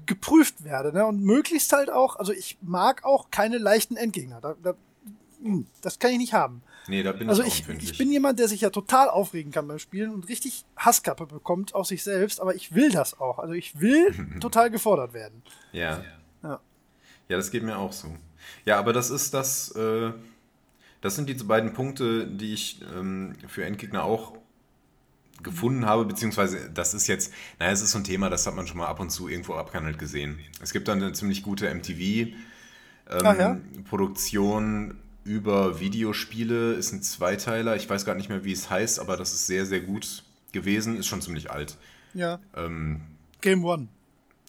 geprüft 0.06 0.64
werde. 0.64 0.92
Ne? 0.92 1.06
Und 1.06 1.20
möglichst 1.22 1.72
halt 1.72 1.90
auch, 1.90 2.16
also 2.16 2.32
ich 2.32 2.58
mag 2.60 3.04
auch 3.04 3.30
keine 3.30 3.58
leichten 3.58 3.96
Endgegner. 3.96 4.40
Da, 4.40 4.54
da, 4.62 4.74
hm, 5.42 5.66
das 5.80 5.98
kann 5.98 6.10
ich 6.12 6.18
nicht 6.18 6.34
haben. 6.34 6.62
nee, 6.88 7.02
da 7.02 7.12
bin 7.12 7.28
Also 7.28 7.42
ich 7.42 7.60
empfindlich. 7.60 7.92
ich 7.92 7.98
bin 7.98 8.10
jemand, 8.12 8.38
der 8.38 8.48
sich 8.48 8.60
ja 8.60 8.70
total 8.70 9.08
aufregen 9.08 9.52
kann 9.52 9.66
beim 9.68 9.78
Spielen 9.78 10.10
und 10.12 10.28
richtig 10.28 10.64
Hasskappe 10.76 11.26
bekommt 11.26 11.74
auf 11.74 11.86
sich 11.86 12.02
selbst, 12.02 12.40
aber 12.40 12.54
ich 12.54 12.74
will 12.74 12.90
das 12.90 13.18
auch. 13.20 13.38
Also 13.38 13.54
ich 13.54 13.80
will 13.80 14.12
total 14.40 14.70
gefordert 14.70 15.12
werden. 15.14 15.42
ja. 15.72 16.02
Ja. 16.42 16.60
Ja, 17.30 17.38
das 17.38 17.50
geht 17.50 17.62
mir 17.62 17.78
auch 17.78 17.94
so. 17.94 18.08
Ja, 18.66 18.78
aber 18.78 18.92
das 18.92 19.08
ist 19.08 19.32
das, 19.32 19.70
äh, 19.76 20.12
das 21.00 21.16
sind 21.16 21.26
die 21.30 21.34
beiden 21.34 21.72
Punkte, 21.72 22.26
die 22.26 22.52
ich 22.52 22.82
ähm, 22.94 23.34
für 23.48 23.64
Endgegner 23.64 24.04
auch 24.04 24.36
gefunden 25.44 25.86
habe, 25.86 26.04
beziehungsweise 26.04 26.70
das 26.72 26.94
ist 26.94 27.06
jetzt, 27.06 27.32
naja, 27.58 27.72
es 27.72 27.82
ist 27.82 27.92
so 27.92 27.98
ein 27.98 28.04
Thema, 28.04 28.30
das 28.30 28.46
hat 28.46 28.54
man 28.56 28.66
schon 28.66 28.78
mal 28.78 28.86
ab 28.86 28.98
und 29.00 29.10
zu 29.10 29.28
irgendwo 29.28 29.54
abgehandelt 29.54 29.98
gesehen. 29.98 30.38
Es 30.62 30.72
gibt 30.72 30.88
dann 30.88 31.02
eine 31.02 31.12
ziemlich 31.12 31.42
gute 31.42 31.72
MTV 31.72 32.32
ja? 33.10 33.50
ähm, 33.52 33.84
Produktion 33.88 34.94
über 35.24 35.80
Videospiele, 35.80 36.74
ist 36.74 36.92
ein 36.92 37.02
Zweiteiler, 37.02 37.76
ich 37.76 37.88
weiß 37.88 38.04
gar 38.04 38.14
nicht 38.14 38.28
mehr, 38.28 38.44
wie 38.44 38.52
es 38.52 38.68
heißt, 38.70 39.00
aber 39.00 39.16
das 39.16 39.32
ist 39.32 39.46
sehr, 39.46 39.64
sehr 39.66 39.80
gut 39.80 40.22
gewesen, 40.52 40.96
ist 40.98 41.06
schon 41.06 41.22
ziemlich 41.22 41.50
alt. 41.50 41.76
Ja. 42.12 42.38
Ähm, 42.56 43.00
Game 43.40 43.64
One. 43.64 43.88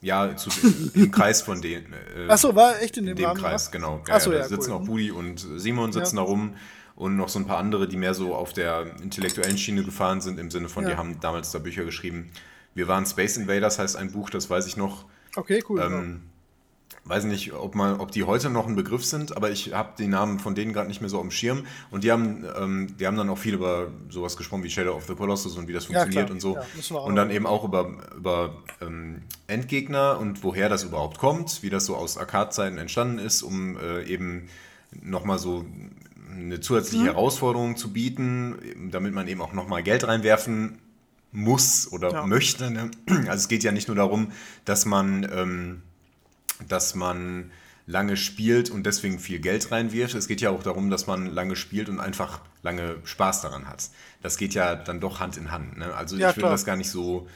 ja, 0.02 0.36
zu, 0.36 0.50
im 0.94 1.12
Kreis 1.12 1.42
von 1.42 1.62
denen. 1.62 1.94
Äh, 1.94 2.28
Ach 2.28 2.38
so, 2.38 2.56
war 2.56 2.82
echt 2.82 2.98
in 2.98 3.04
in 3.04 3.08
dem 3.08 3.16
dem 3.18 3.26
Rahmen, 3.26 3.40
Kreis, 3.42 3.66
ja? 3.66 3.72
genau. 3.72 4.04
Ach 4.10 4.20
so, 4.20 4.32
da 4.32 4.38
ja, 4.40 4.48
sitzen 4.48 4.72
cool. 4.72 4.78
auch 4.78 4.86
Budi 4.86 5.12
und 5.12 5.46
Simon 5.58 5.92
sitzen 5.94 6.18
Ja. 6.18 6.24
da 6.24 6.28
rum 6.30 6.56
und 6.96 7.18
noch 7.18 7.30
so 7.30 7.40
ein 7.40 7.46
paar 7.48 7.58
andere, 7.58 7.88
die 7.88 7.98
mehr 7.98 8.14
so 8.14 8.34
auf 8.36 8.54
der 8.54 8.86
intellektuellen 9.02 9.58
Schiene 9.58 9.84
gefahren 9.84 10.22
sind, 10.22 10.40
im 10.40 10.50
Sinne 10.52 10.70
von, 10.70 10.84
Ja. 10.84 10.92
die 10.92 10.96
haben 10.98 11.20
damals 11.20 11.52
da 11.52 11.60
Bücher 11.60 11.84
geschrieben. 11.84 12.30
Wir 12.74 12.88
waren 12.88 13.06
Space 13.06 13.38
Invaders, 13.38 13.80
heißt 13.80 13.96
ein 13.96 14.12
Buch, 14.12 14.30
das 14.30 14.50
weiß 14.50 14.68
ich 14.68 14.78
noch. 14.78 15.06
Okay, 15.36 15.64
cool. 15.70 15.82
Ähm, 15.82 16.22
weiß 17.04 17.26
nicht, 17.26 17.54
ob, 17.54 17.76
man, 17.76 18.00
ob 18.00 18.12
die 18.12 18.24
heute 18.24 18.50
noch 18.50 18.66
ein 18.68 18.76
Begriff 18.76 19.06
sind, 19.06 19.36
aber 19.38 19.52
ich 19.52 19.74
habe 19.74 19.90
die 19.98 20.08
Namen 20.08 20.40
von 20.40 20.56
denen 20.56 20.74
gerade 20.74 20.88
nicht 20.88 21.02
mehr 21.02 21.10
so 21.10 21.20
dem 21.22 21.30
Schirm. 21.32 21.66
Und 21.92 22.04
die 22.04 22.12
haben, 22.12 22.46
ähm, 22.58 22.96
die 22.98 23.06
haben 23.06 23.16
dann 23.18 23.30
auch 23.30 23.38
viel 23.38 23.54
über 23.54 23.92
sowas 24.10 24.36
gesprochen 24.38 24.64
wie 24.64 24.70
Shadow 24.70 24.96
of 24.96 25.06
the 25.06 25.14
Colossus 25.16 25.56
und 25.58 25.68
wie 25.68 25.74
das 25.74 25.88
Ja, 25.88 26.00
funktioniert 26.00 26.26
klar. 26.28 26.32
und 26.34 26.40
so. 26.42 26.58
Ja, 26.96 27.00
und 27.02 27.16
dann 27.16 27.30
eben 27.30 27.46
auch 27.46 27.64
über, 27.64 27.92
über 28.16 28.56
ähm, 28.82 29.22
Endgegner 29.48 30.18
und 30.20 30.44
woher 30.44 30.68
das 30.70 30.84
überhaupt 30.84 31.18
kommt, 31.20 31.62
wie 31.64 31.70
das 31.70 31.86
so 31.86 31.96
aus 31.96 32.18
Arcade-Zeiten 32.18 32.78
entstanden 32.78 33.20
ist, 33.20 33.44
um 33.44 33.78
äh, 33.78 34.04
eben 34.06 34.48
nochmal 35.02 35.38
so 35.38 35.66
eine 36.36 36.60
zusätzliche 36.60 37.04
Mhm. 37.04 37.08
Herausforderung 37.08 37.78
zu 37.78 37.94
bieten, 37.94 38.90
damit 38.92 39.14
man 39.14 39.28
eben 39.28 39.42
auch 39.42 39.54
nochmal 39.54 39.84
Geld 39.84 40.08
reinwerfen 40.08 40.80
muss 41.32 41.92
oder 41.92 42.12
Ja. 42.12 42.26
möchte. 42.28 42.72
Ne? 42.72 42.92
Also 43.08 43.32
es 43.34 43.48
geht 43.48 43.64
ja 43.64 43.72
nicht 43.72 43.88
nur 43.88 43.96
darum, 43.98 44.32
dass 44.66 44.86
man, 44.86 45.28
ähm, 45.34 45.82
dass 46.68 46.96
man 46.96 47.52
lange 47.88 48.18
spielt 48.18 48.70
und 48.72 48.86
deswegen 48.86 49.20
viel 49.20 49.40
Geld 49.40 49.72
reinwirft. 49.72 50.16
Es 50.16 50.28
geht 50.28 50.42
ja 50.42 50.50
auch 50.50 50.64
darum, 50.64 50.90
dass 50.90 51.06
man 51.08 51.28
lange 51.28 51.56
spielt 51.56 51.88
und 51.90 52.00
einfach 52.00 52.42
lange 52.64 52.96
Spaß 53.04 53.42
daran 53.42 53.68
hat. 53.68 53.90
Das 54.24 54.38
geht 54.38 54.54
ja 54.56 54.76
dann 54.76 55.00
doch 55.00 55.20
Hand 55.20 55.38
in 55.38 55.52
Hand. 55.52 55.78
Ne? 55.78 55.94
Also 55.94 56.16
Ja, 56.18 56.32
ich 56.32 56.38
würde 56.38 56.50
das 56.50 56.66
gar 56.66 56.78
nicht 56.78 56.90
so 56.90 57.28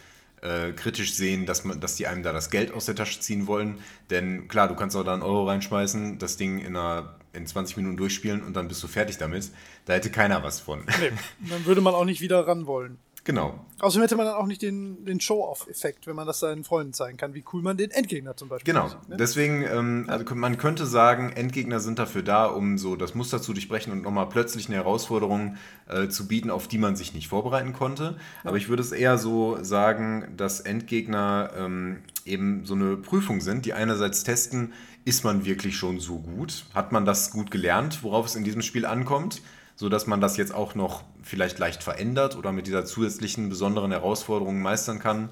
äh, 0.41 0.71
kritisch 0.71 1.13
sehen, 1.13 1.45
dass, 1.45 1.65
man, 1.65 1.79
dass 1.81 1.95
die 1.97 2.07
einem 2.07 2.23
da 2.23 2.31
das 2.33 2.49
Geld 2.49 2.73
aus 2.73 2.85
der 2.85 2.95
Tasche 2.95 3.19
ziehen 3.19 3.45
wollen. 3.45 3.77
Denn 4.09 4.47
klar, 4.47 4.67
du 4.69 4.75
kannst 4.75 4.95
auch 4.95 5.03
da 5.03 5.13
einen 5.13 5.21
Euro 5.21 5.45
reinschmeißen, 5.47 6.17
das 6.17 6.37
Ding 6.37 6.57
in, 6.59 6.75
einer, 6.77 7.18
in 7.33 7.45
20 7.45 7.77
Minuten 7.77 7.97
durchspielen 7.97 8.43
und 8.43 8.55
dann 8.55 8.67
bist 8.67 8.81
du 8.83 8.87
fertig 8.87 9.17
damit. 9.17 9.51
Da 9.85 9.93
hätte 9.93 10.09
keiner 10.09 10.43
was 10.43 10.59
von. 10.59 10.79
nee, 10.99 11.11
dann 11.49 11.65
würde 11.65 11.81
man 11.81 11.93
auch 11.93 12.05
nicht 12.05 12.21
wieder 12.21 12.47
ran 12.47 12.65
wollen. 12.65 12.97
Genau. 13.25 13.63
Außerdem 13.79 14.03
hätte 14.03 14.15
man 14.15 14.25
dann 14.25 14.35
auch 14.35 14.47
nicht 14.47 14.61
den, 14.61 15.05
den 15.05 15.19
Show-Off-Effekt, 15.19 16.07
wenn 16.07 16.15
man 16.15 16.25
das 16.25 16.39
seinen 16.39 16.63
Freunden 16.63 16.93
zeigen 16.93 17.17
kann, 17.17 17.33
wie 17.35 17.43
cool 17.53 17.61
man 17.61 17.77
den 17.77 17.91
Endgegner 17.91 18.35
zum 18.35 18.47
Beispiel 18.47 18.73
Genau. 18.73 18.87
sieht, 18.87 19.09
ne? 19.09 19.17
Deswegen, 19.17 19.61
ähm, 19.63 20.05
also 20.07 20.33
man 20.33 20.57
könnte 20.57 20.85
sagen, 20.87 21.29
Endgegner 21.33 21.79
sind 21.79 21.99
dafür 21.99 22.23
da, 22.23 22.45
um 22.45 22.77
so 22.79 22.95
das 22.95 23.13
Muster 23.13 23.39
zu 23.41 23.53
durchbrechen 23.53 23.91
und 23.91 24.01
nochmal 24.01 24.29
plötzlich 24.29 24.67
eine 24.67 24.77
Herausforderung 24.77 25.57
äh, 25.87 26.07
zu 26.07 26.27
bieten, 26.27 26.49
auf 26.49 26.67
die 26.69 26.77
man 26.79 26.95
sich 26.95 27.13
nicht 27.13 27.27
vorbereiten 27.27 27.73
konnte. 27.73 28.17
Aber 28.43 28.57
ich 28.57 28.67
würde 28.69 28.81
es 28.81 28.93
eher 28.93 29.17
so 29.19 29.61
sagen, 29.61 30.33
dass 30.37 30.61
Endgegner 30.61 31.51
ähm, 31.55 31.99
eben 32.25 32.65
so 32.65 32.73
eine 32.73 32.95
Prüfung 32.97 33.41
sind, 33.41 33.65
die 33.65 33.73
einerseits 33.73 34.23
testen, 34.23 34.73
ist 35.05 35.23
man 35.23 35.45
wirklich 35.45 35.77
schon 35.77 35.99
so 35.99 36.19
gut? 36.19 36.65
Hat 36.73 36.91
man 36.91 37.05
das 37.05 37.31
gut 37.31 37.51
gelernt, 37.51 38.03
worauf 38.03 38.25
es 38.25 38.35
in 38.35 38.43
diesem 38.43 38.61
Spiel 38.61 38.85
ankommt? 38.85 39.41
so 39.79 39.87
dass 39.87 40.07
man 40.07 40.19
das 40.19 40.35
jetzt 40.35 40.53
auch 40.53 40.75
noch 40.75 41.05
vielleicht 41.23 41.57
leicht 41.57 41.83
verändert 41.83 42.35
oder 42.35 42.51
mit 42.51 42.67
dieser 42.67 42.83
zusätzlichen 42.83 43.47
besonderen 43.47 43.91
Herausforderung 43.91 44.61
meistern 44.61 44.99
kann. 44.99 45.31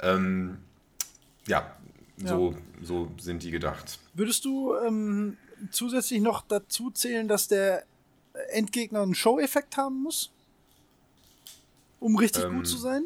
Ähm, 0.00 0.58
ja, 1.46 1.76
so, 2.16 2.56
so 2.82 3.12
sind 3.20 3.44
die 3.44 3.52
gedacht. 3.52 4.00
Würdest 4.12 4.44
du 4.44 4.74
ähm, 4.74 5.36
zusätzlich 5.70 6.20
noch 6.20 6.42
dazu 6.42 6.90
zählen, 6.90 7.28
dass 7.28 7.46
der 7.46 7.84
Endgegner 8.50 9.02
einen 9.02 9.14
Show-Effekt 9.14 9.76
haben 9.76 10.02
muss? 10.02 10.32
Um 12.00 12.16
richtig 12.16 12.42
Ähm, 12.42 12.56
gut 12.56 12.66
zu 12.66 12.76
sein? 12.76 13.04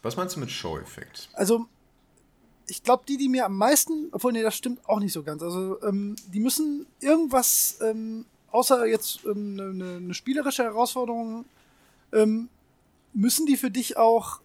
Was 0.00 0.16
meinst 0.16 0.34
du 0.34 0.40
mit 0.40 0.50
Show-Effekt? 0.50 1.28
Also, 1.34 1.66
ich 2.70 2.82
glaube, 2.82 3.04
die, 3.06 3.16
die 3.16 3.28
mir 3.28 3.44
am 3.44 3.56
meisten, 3.56 4.08
obwohl, 4.12 4.32
nee, 4.32 4.42
das 4.42 4.56
stimmt 4.56 4.80
auch 4.88 5.00
nicht 5.00 5.12
so 5.12 5.22
ganz. 5.22 5.42
Also, 5.42 5.82
ähm, 5.82 6.16
die 6.32 6.40
müssen 6.40 6.86
irgendwas, 7.00 7.78
ähm, 7.82 8.24
außer 8.52 8.86
jetzt 8.86 9.24
ähm, 9.24 9.58
eine, 9.58 9.70
eine, 9.70 9.96
eine 9.96 10.14
spielerische 10.14 10.62
Herausforderung, 10.62 11.44
ähm, 12.12 12.48
müssen 13.12 13.46
die 13.46 13.56
für 13.56 13.70
dich 13.70 13.96
auch 13.96 14.40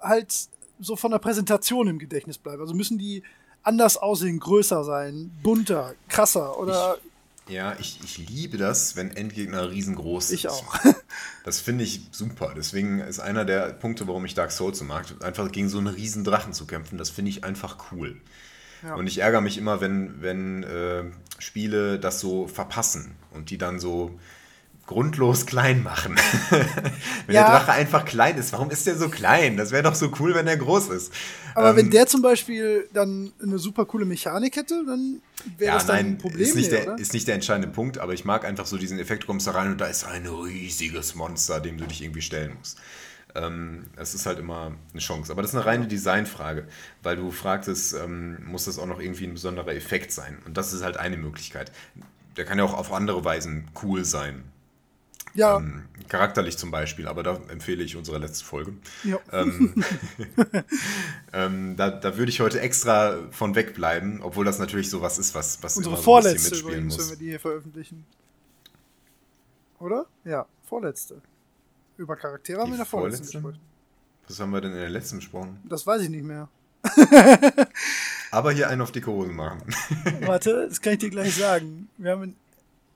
halt 0.00 0.48
so 0.80 0.96
von 0.96 1.10
der 1.10 1.18
Präsentation 1.18 1.88
im 1.88 1.98
Gedächtnis 1.98 2.38
bleiben. 2.38 2.60
Also 2.60 2.74
müssen 2.74 2.98
die 2.98 3.22
anders 3.62 3.96
aussehen, 3.96 4.38
größer 4.38 4.84
sein, 4.84 5.30
bunter, 5.42 5.94
krasser 6.08 6.58
oder 6.58 6.98
Ja, 7.48 7.76
ich, 7.78 7.98
ich 8.02 8.18
liebe 8.28 8.58
das, 8.58 8.96
wenn 8.96 9.10
Endgegner 9.10 9.70
riesengroß 9.70 10.28
sind. 10.28 10.36
ich 10.36 10.48
auch. 10.48 10.78
Das 11.44 11.60
finde 11.60 11.82
ich 11.82 12.02
super. 12.10 12.52
Deswegen 12.54 13.00
ist 13.00 13.20
einer 13.20 13.46
der 13.46 13.72
Punkte, 13.72 14.06
warum 14.06 14.26
ich 14.26 14.34
Dark 14.34 14.52
Souls 14.52 14.78
so 14.78 14.84
mag, 14.84 15.06
einfach 15.22 15.50
gegen 15.50 15.70
so 15.70 15.78
einen 15.78 15.86
riesen 15.86 16.22
Drachen 16.22 16.52
zu 16.52 16.66
kämpfen. 16.66 16.98
Das 16.98 17.08
finde 17.08 17.30
ich 17.30 17.42
einfach 17.42 17.90
cool. 17.90 18.20
Ja. 18.82 18.94
Und 18.94 19.06
ich 19.06 19.18
ärgere 19.18 19.40
mich 19.40 19.56
immer, 19.56 19.80
wenn, 19.80 20.20
wenn 20.20 20.62
äh, 20.62 21.04
Spiele 21.38 21.98
das 21.98 22.20
so 22.20 22.46
verpassen 22.46 23.16
und 23.32 23.48
die 23.48 23.56
dann 23.56 23.80
so 23.80 24.18
grundlos 24.88 25.46
klein 25.46 25.82
machen. 25.82 26.16
wenn 27.26 27.34
Ja. 27.36 27.42
der 27.42 27.50
Drache 27.50 27.72
einfach 27.72 28.04
klein 28.04 28.36
ist, 28.38 28.52
warum 28.52 28.70
ist 28.70 28.86
der 28.86 28.96
so 28.96 29.08
klein? 29.08 29.56
Das 29.56 29.70
wäre 29.70 29.82
doch 29.84 29.94
so 29.94 30.10
cool, 30.18 30.34
wenn 30.34 30.48
er 30.48 30.56
groß 30.56 30.88
ist. 30.88 31.12
Aber 31.54 31.70
Ähm, 31.70 31.76
wenn 31.76 31.90
der 31.90 32.06
zum 32.06 32.22
Beispiel 32.22 32.88
dann 32.92 33.32
eine 33.40 33.58
super 33.58 33.84
coole 33.84 34.06
Mechanik 34.06 34.56
hätte, 34.56 34.82
dann 34.86 35.20
wäre 35.58 35.68
ja, 35.68 35.74
das 35.74 35.86
dann 35.86 35.96
nein, 35.96 36.06
ein 36.06 36.18
Problem, 36.18 36.40
ist 36.40 36.56
nicht, 36.56 36.72
nee, 36.72 36.84
der, 36.84 36.98
ist 36.98 37.12
nicht 37.12 37.28
der 37.28 37.34
entscheidende 37.36 37.68
Punkt, 37.68 37.98
aber 37.98 38.14
ich 38.14 38.24
mag 38.24 38.44
einfach 38.44 38.66
so 38.66 38.78
diesen 38.78 38.98
Effekt, 38.98 39.24
du 39.24 39.26
kommst 39.28 39.46
da 39.46 39.50
rein 39.52 39.70
und 39.70 39.80
da 39.80 39.86
ist 39.86 40.04
ein 40.04 40.26
riesiges 40.26 41.14
Monster, 41.14 41.60
dem 41.60 41.76
du 41.76 41.86
dich 41.86 42.02
irgendwie 42.02 42.22
stellen 42.22 42.54
musst. 42.58 42.78
Ähm, 43.34 43.84
es 43.96 44.14
ist 44.14 44.24
halt 44.24 44.38
immer 44.38 44.72
eine 44.92 45.00
Chance. 45.00 45.30
Aber 45.30 45.42
das 45.42 45.50
ist 45.50 45.54
eine 45.56 45.66
reine 45.66 45.86
Designfrage, 45.86 46.66
weil 47.02 47.16
du 47.16 47.30
fragtest, 47.30 47.92
ähm, 47.94 48.38
muss 48.46 48.64
das 48.64 48.78
auch 48.78 48.86
noch 48.86 49.00
irgendwie 49.00 49.26
ein 49.26 49.34
besonderer 49.34 49.74
Effekt 49.74 50.12
sein? 50.12 50.38
Und 50.46 50.56
das 50.56 50.72
ist 50.72 50.82
halt 50.82 50.96
eine 50.96 51.18
Möglichkeit. 51.18 51.70
Der 52.38 52.46
kann 52.46 52.56
ja 52.56 52.64
auch 52.64 52.72
auf 52.74 52.90
andere 52.90 53.22
Weisen 53.22 53.66
cool 53.82 54.06
sein. 54.06 54.44
Ja, 55.38 55.56
Ähm, 55.58 55.84
charakterlich 56.08 56.56
zum 56.58 56.70
Beispiel, 56.70 57.06
aber 57.06 57.22
da 57.22 57.38
empfehle 57.48 57.82
ich 57.84 57.96
unsere 57.96 58.18
letzte 58.18 58.44
Folge. 58.44 58.74
ja. 59.04 59.18
Ähm, 59.32 59.74
ähm, 61.32 61.76
da, 61.76 61.90
da 61.90 62.16
würde 62.16 62.30
ich 62.30 62.40
heute 62.40 62.60
extra 62.60 63.18
von 63.30 63.54
wegbleiben, 63.54 64.20
obwohl 64.22 64.44
das 64.44 64.58
natürlich 64.58 64.90
sowas 64.90 65.18
ist, 65.18 65.34
was, 65.34 65.62
was 65.62 65.76
Unsere 65.76 65.94
immer 65.94 65.96
so 65.98 66.02
vorletzte 66.04 66.50
mitspielen 66.50 66.74
übrigens, 66.74 66.96
muss. 66.96 67.04
wenn 67.04 67.10
wir 67.10 67.18
die 67.24 67.30
hier 67.30 67.40
veröffentlichen. 67.40 68.04
Oder? 69.78 70.06
Ja, 70.24 70.46
vorletzte. 70.64 71.20
Über 71.96 72.16
Charaktere 72.16 72.60
haben 72.60 72.66
Die 72.66 72.70
wir 72.72 72.74
in 72.74 72.78
der 72.78 72.86
vorletzten 72.86 73.24
vorletzte? 73.26 73.38
gesprochen. 73.38 73.60
Was 74.28 74.40
haben 74.40 74.50
wir 74.50 74.60
denn 74.60 74.72
in 74.72 74.78
der 74.78 74.90
letzten 74.90 75.16
besprochen? 75.18 75.60
Das 75.64 75.86
weiß 75.86 76.02
ich 76.02 76.10
nicht 76.10 76.24
mehr. 76.24 76.48
Aber 78.30 78.52
hier 78.52 78.68
einen 78.68 78.82
auf 78.82 78.92
dicke 78.92 79.10
Hose 79.10 79.30
machen. 79.32 79.62
Warte, 80.20 80.66
das 80.68 80.80
kann 80.80 80.94
ich 80.94 80.98
dir 80.98 81.10
gleich 81.10 81.34
sagen. 81.34 81.88
Wir 81.96 82.12
haben 82.12 82.22
in 82.24 82.36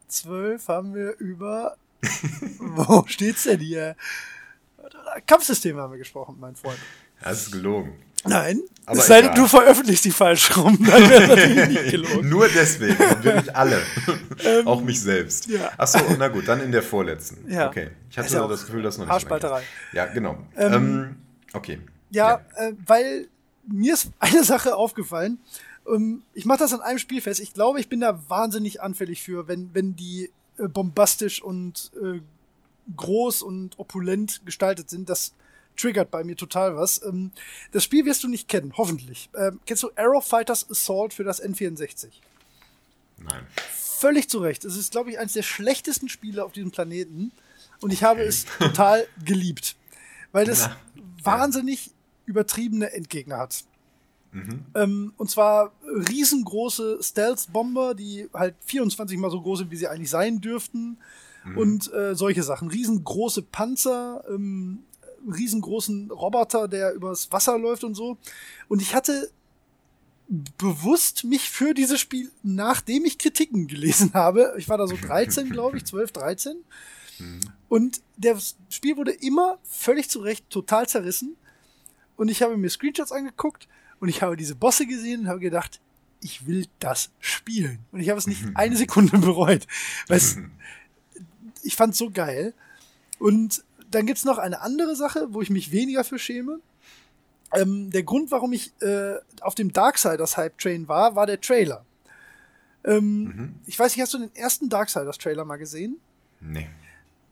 12 0.09 0.69
haben 0.69 0.95
wir 0.95 1.17
über. 1.19 1.77
Wo 2.59 3.05
steht's 3.07 3.45
denn 3.45 3.61
hier? 3.61 3.97
Kampfsysteme 5.27 5.81
haben 5.81 5.93
wir 5.93 5.99
gesprochen, 5.99 6.37
mein 6.41 6.57
Freund. 6.57 6.79
Das 7.23 7.43
ist 7.43 7.53
gelogen. 7.53 7.93
Nein, 8.25 8.61
Aber 8.87 8.99
es 9.01 9.09
sei 9.09 9.21
denn, 9.23 9.35
du 9.35 9.49
veröffentlichst 9.49 10.05
die 10.05 10.13
falsch 10.13 10.57
rum, 10.57 10.79
dann 10.87 11.11
wäre 11.11 11.27
natürlich 11.27 11.69
nicht 11.69 11.91
gelogen. 11.91 12.29
Nur 12.29 12.49
deswegen, 12.49 12.97
wirklich 12.99 13.57
alle. 13.57 13.83
Auch 14.65 14.81
mich 14.81 15.01
selbst. 15.01 15.49
Ähm, 15.49 15.57
ja. 15.57 15.73
Achso, 15.77 15.99
na 16.17 16.29
gut, 16.29 16.47
dann 16.47 16.61
in 16.61 16.71
der 16.71 16.85
vorletzten. 16.85 17.51
Ja. 17.51 17.69
Okay. 17.69 17.91
Ich 18.11 18.19
hatte 18.19 18.33
ja 18.33 18.45
auch 18.45 18.49
das 18.49 18.65
Gefühl, 18.67 18.83
dass 18.83 18.97
noch 18.97 19.07
nicht. 19.07 19.13
Haarspalterei. 19.13 19.63
Ja, 19.93 20.07
genau. 20.07 20.39
Ähm, 20.57 20.73
Ähm, 20.73 21.17
okay. 21.53 21.81
Ja, 22.11 22.43
Äh, 22.57 22.73
weil 22.87 23.27
mir 23.67 23.95
ist 23.95 24.11
eine 24.21 24.45
Sache 24.45 24.77
aufgefallen. 24.77 25.39
Ähm, 25.89 26.23
ich 26.33 26.45
mache 26.45 26.59
das 26.61 26.73
an 26.73 26.81
einem 26.81 26.99
Spiel 27.01 27.21
fest. 27.23 27.41
Ich 27.41 27.55
glaube, 27.55 27.81
ich 27.81 27.89
bin 27.89 28.01
da 28.01 28.21
wahnsinnig 28.29 28.81
anfällig 28.81 29.21
für, 29.23 29.49
wenn, 29.49 29.71
wenn 29.75 29.97
die 29.97 30.31
äh, 30.59 30.69
bombastisch 30.69 31.43
und 31.43 31.91
äh, 32.03 32.21
groß 32.97 33.43
und 33.43 33.79
opulent 33.79 34.43
gestaltet 34.45 34.91
sind. 34.91 35.09
Das 35.09 35.35
triggert 35.77 36.11
bei 36.11 36.25
mir 36.25 36.37
total 36.37 36.77
was. 36.77 37.03
Ähm, 37.03 37.33
das 37.71 37.85
Spiel 37.85 38.05
wirst 38.05 38.23
du 38.25 38.29
nicht 38.29 38.49
kennen, 38.49 38.73
hoffentlich. 38.77 39.31
Ähm, 39.35 39.61
kennst 39.67 39.83
du 39.83 39.91
Arrow 39.97 40.25
Fighters 40.25 40.69
Assault 40.71 41.15
für 41.15 41.25
das 41.25 41.43
N64? 41.43 42.09
Nein. 43.19 43.47
Völlig 43.73 44.29
zu 44.29 44.39
Recht. 44.39 44.65
Es 44.65 44.77
ist, 44.77 44.91
glaube 44.91 45.11
ich, 45.11 45.19
eines 45.19 45.35
der 45.35 45.43
schlechtesten 45.43 46.09
Spiele 46.09 46.45
auf 46.45 46.53
diesem 46.53 46.71
Planeten. 46.71 47.33
Und 47.81 47.93
ich 47.93 48.03
habe 48.03 48.23
es 48.23 48.47
total 48.59 49.07
geliebt. 49.25 49.77
Weil 50.33 50.49
es 50.49 50.67
Na, 50.67 50.77
wahnsinnig 51.23 51.91
übertriebene 52.27 52.93
Endgegner 52.93 53.39
hat. 53.39 53.65
Ähm, 54.75 55.13
und 55.17 55.31
zwar 55.31 55.73
riesengroße 55.85 56.99
Stealth-Bomber, 57.03 57.95
die 57.95 58.29
halt 58.33 58.55
24 58.65 59.19
mal 59.19 59.31
so 59.31 59.41
groß 59.41 59.61
sind, 59.61 59.71
wie 59.71 59.77
sie 59.77 59.89
eigentlich 59.89 60.11
sein 60.11 60.41
dürften. 60.41 60.99
Und 61.57 61.93
äh, 61.93 62.15
solche 62.15 62.43
Sachen. 62.43 62.69
Riesengroße 62.69 63.43
Panzer, 63.43 64.25
ähm, 64.31 64.85
riesengroßen 65.27 66.11
Roboter, 66.11 66.69
der 66.69 66.95
übers 66.95 67.31
Wasser 67.33 67.59
läuft 67.59 67.85
und 67.85 67.95
so. 67.95 68.17
Und 68.69 68.81
ich 68.81 68.95
hatte 68.95 69.31
bewusst 70.57 71.25
mich 71.25 71.51
für 71.51 71.75
dieses 71.75 72.01
Spiel, 72.01 72.31
nachdem 72.43 73.05
ich 73.05 73.19
Kritiken 73.19 73.67
gelesen 73.67 74.13
habe, 74.15 74.55
ich 74.57 74.69
war 74.69 74.79
da 74.79 74.87
so 74.87 74.97
13, 74.97 75.51
glaube 75.51 75.77
ich, 75.77 75.85
12, 75.85 76.13
13. 76.13 76.57
Und 77.69 78.01
das 78.17 78.57
Spiel 78.69 78.97
wurde 78.97 79.13
immer 79.13 79.59
völlig 79.65 80.09
zu 80.09 80.21
Recht 80.21 80.49
total 80.51 80.89
zerrissen. 80.89 81.37
Und 82.17 82.29
ich 82.29 82.43
habe 82.43 82.57
mir 82.57 82.69
Screenshots 82.69 83.13
angeguckt 83.13 83.69
und 84.03 84.09
ich 84.09 84.21
habe 84.21 84.37
diese 84.37 84.57
Bosse 84.57 84.85
gesehen 84.85 85.21
und 85.21 85.29
habe 85.29 85.39
gedacht, 85.39 85.81
ich 86.21 86.45
will 86.49 86.67
das 86.81 87.11
spielen. 87.21 87.79
Und 87.93 88.01
ich 88.01 88.09
habe 88.09 88.19
es 88.19 88.27
nicht 88.27 88.43
eine 88.55 88.77
Sekunde 88.77 89.17
bereut. 89.19 89.69
Weil 90.09 90.17
es, 90.17 90.39
ich 91.63 91.77
fand 91.77 91.93
es 91.93 91.99
so 91.99 92.11
geil. 92.11 92.53
Und 93.21 93.63
dann 93.93 94.05
gibt's 94.05 94.25
noch 94.25 94.39
eine 94.39 94.61
andere 94.61 94.97
Sache, 94.97 95.29
wo 95.31 95.41
ich 95.41 95.51
mich 95.51 95.71
weniger 95.71 96.03
für 96.03 96.19
schäme. 96.19 96.59
Ähm, 97.53 97.91
der 97.93 98.03
Grund, 98.03 98.33
warum 98.33 98.53
ich 98.53 98.73
äh, 98.83 99.15
auf 99.41 99.55
dem 99.55 99.73
Darksiders 99.73 100.37
Hype 100.37 100.59
Train 100.59 100.89
war, 100.89 101.15
war 101.15 101.27
der 101.27 101.41
Trailer. 101.41 101.85
Ähm, 102.85 103.55
Ich 103.67 103.79
weiß 103.79 103.95
nicht, 103.95 104.03
hast 104.03 104.15
du 104.15 104.19
den 104.19 104.35
ersten 104.35 104.69
Darksiders 104.69 105.17
Trailer 105.19 105.45
mal 105.45 105.59
gesehen? 105.59 105.99
Nee. 106.41 106.69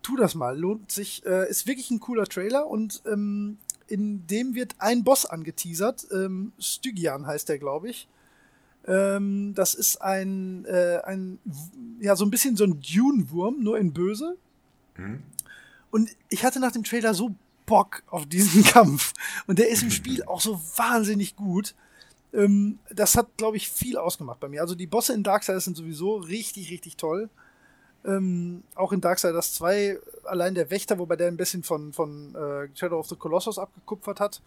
tu 0.03 0.17
das 0.17 0.37
mal, 0.37 0.57
lohnt 0.57 0.93
sich, 0.93 1.27
äh, 1.27 1.51
ist 1.51 1.67
wirklich 1.67 1.91
ein 1.91 1.99
cooler 1.99 2.27
Trailer 2.27 2.69
und 2.69 3.03
ähm, 3.07 3.59
in 3.91 4.27
dem 4.27 4.55
wird 4.55 4.77
ein 4.79 5.03
Boss 5.05 5.27
angeteasert, 5.27 6.07
ähm, 6.12 6.53
Stygian 6.59 7.27
heißt 7.27 7.49
der, 7.49 7.59
glaube 7.59 7.91
ich. 7.91 8.09
Ähm, 8.87 9.53
das 9.55 9.75
ist 9.75 10.01
ein, 10.01 10.65
äh, 10.65 11.01
ein, 11.05 11.39
ja, 12.01 12.17
so 12.17 12.25
ein 12.25 12.31
bisschen 12.31 12.57
so 12.57 12.65
ein 12.65 12.81
Dune-Wurm, 12.81 13.62
nur 13.62 13.79
in 13.79 13.93
böse. 13.93 14.37
Mhm. 14.97 15.23
Und 15.91 16.11
ich 16.29 16.45
hatte 16.45 16.61
nach 16.61 16.73
dem 16.73 16.85
Trailer 16.85 17.15
so 17.15 17.35
Bock 17.67 18.03
auf 18.09 18.27
diesen 18.27 18.62
Kampf. 18.65 19.12
Und 19.47 19.59
der 19.59 19.69
ist 19.69 19.83
im 19.83 19.91
Spiel 19.91 20.23
auch 20.27 20.41
so 20.41 20.61
wahnsinnig 20.77 21.37
gut. 21.37 21.75
Ähm, 22.33 22.79
das 22.91 23.17
hat, 23.17 23.37
glaube 23.37 23.57
ich, 23.57 23.69
viel 23.69 23.97
ausgemacht 23.97 24.41
bei 24.41 24.49
mir. 24.49 24.61
Also 24.61 24.75
die 24.75 24.87
Bosse 24.87 25.15
in 25.15 25.25
Darksiders 25.25 25.65
sind 25.65 25.77
sowieso 25.77 26.17
richtig, 26.17 26.71
richtig 26.71 26.97
toll. 26.97 27.29
Ähm, 28.05 28.63
auch 28.75 28.93
in 28.93 29.01
Darksiders 29.01 29.55
2, 29.55 29.99
allein 30.25 30.55
der 30.55 30.71
Wächter, 30.71 30.99
wobei 30.99 31.17
der 31.17 31.29
ein 31.29 31.37
bisschen 31.37 31.63
von, 31.63 31.93
von 31.93 32.35
äh, 32.35 32.69
Shadow 32.75 32.99
of 32.99 33.09
the 33.09 33.17
Colossus 33.17 33.59
abgekupfert 33.59 34.21
hat. 34.21 34.41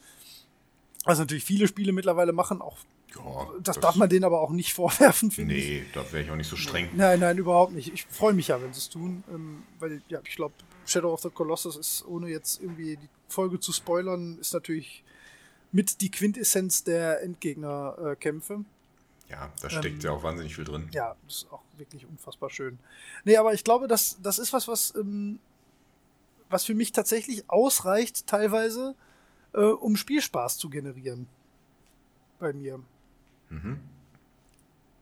Was 1.05 1.19
natürlich 1.19 1.43
viele 1.43 1.67
Spiele 1.67 1.91
mittlerweile 1.91 2.31
machen, 2.33 2.61
auch 2.61 2.77
Ja, 3.15 3.47
Das, 3.61 3.79
darf 3.79 3.95
man 3.95 4.09
denen 4.09 4.23
aber 4.23 4.41
auch 4.41 4.51
nicht 4.51 4.73
vorwerfen, 4.75 5.29
finde 5.29 5.55
ich. 5.55 5.65
Nee, 5.65 5.85
da 5.93 5.99
wäre 6.11 6.23
ich 6.23 6.31
auch 6.31 6.35
nicht 6.35 6.49
so 6.49 6.55
streng. 6.55 6.89
Nein, 6.95 7.19
nein, 7.19 7.37
überhaupt 7.37 7.73
nicht. 7.73 7.93
Ich 7.93 8.05
freue 8.05 8.33
mich 8.33 8.47
ja, 8.47 8.61
wenn 8.61 8.73
sie 8.73 8.79
es 8.79 8.89
tun, 8.89 9.23
ähm, 9.31 9.63
weil 9.79 10.01
ja, 10.07 10.19
ich 10.25 10.35
glaube, 10.35 10.55
Shadow 10.85 11.13
of 11.13 11.21
the 11.21 11.29
Colossus 11.29 11.75
ist, 11.77 12.05
ohne 12.07 12.29
jetzt 12.29 12.61
irgendwie 12.61 12.97
die 12.97 13.09
Folge 13.27 13.59
zu 13.59 13.71
spoilern, 13.71 14.37
ist 14.39 14.53
natürlich 14.53 15.03
mit 15.71 16.01
die 16.01 16.11
Quintessenz 16.11 16.83
der 16.83 17.21
Endgegnerkämpfe. 17.21 18.63
Ja, 19.33 19.51
da 19.61 19.69
steckt 19.69 20.03
ja 20.03 20.11
auch 20.11 20.21
wahnsinnig 20.21 20.55
viel 20.55 20.63
drin. 20.63 20.89
Ja, 20.93 21.15
das 21.25 21.37
ist 21.37 21.51
auch 21.51 21.63
wirklich 21.77 22.05
unfassbar 22.05 22.51
schön. 22.51 22.77
Nee, 23.23 23.35
aber 23.37 23.51
ich 23.53 23.63
glaube, 23.63 23.87
das, 23.87 24.19
das 24.21 24.37
ist 24.37 24.53
was, 24.53 24.67
was, 24.67 24.93
ähm, 24.95 25.39
was 26.49 26.65
für 26.65 26.75
mich 26.75 26.91
tatsächlich 26.91 27.49
ausreicht, 27.49 28.27
teilweise, 28.27 28.93
äh, 29.53 29.61
um 29.61 29.95
Spielspaß 29.95 30.59
zu 30.59 30.69
generieren. 30.69 31.27
Bei 32.37 32.53
mir. 32.53 32.79
Mhm. 33.49 33.79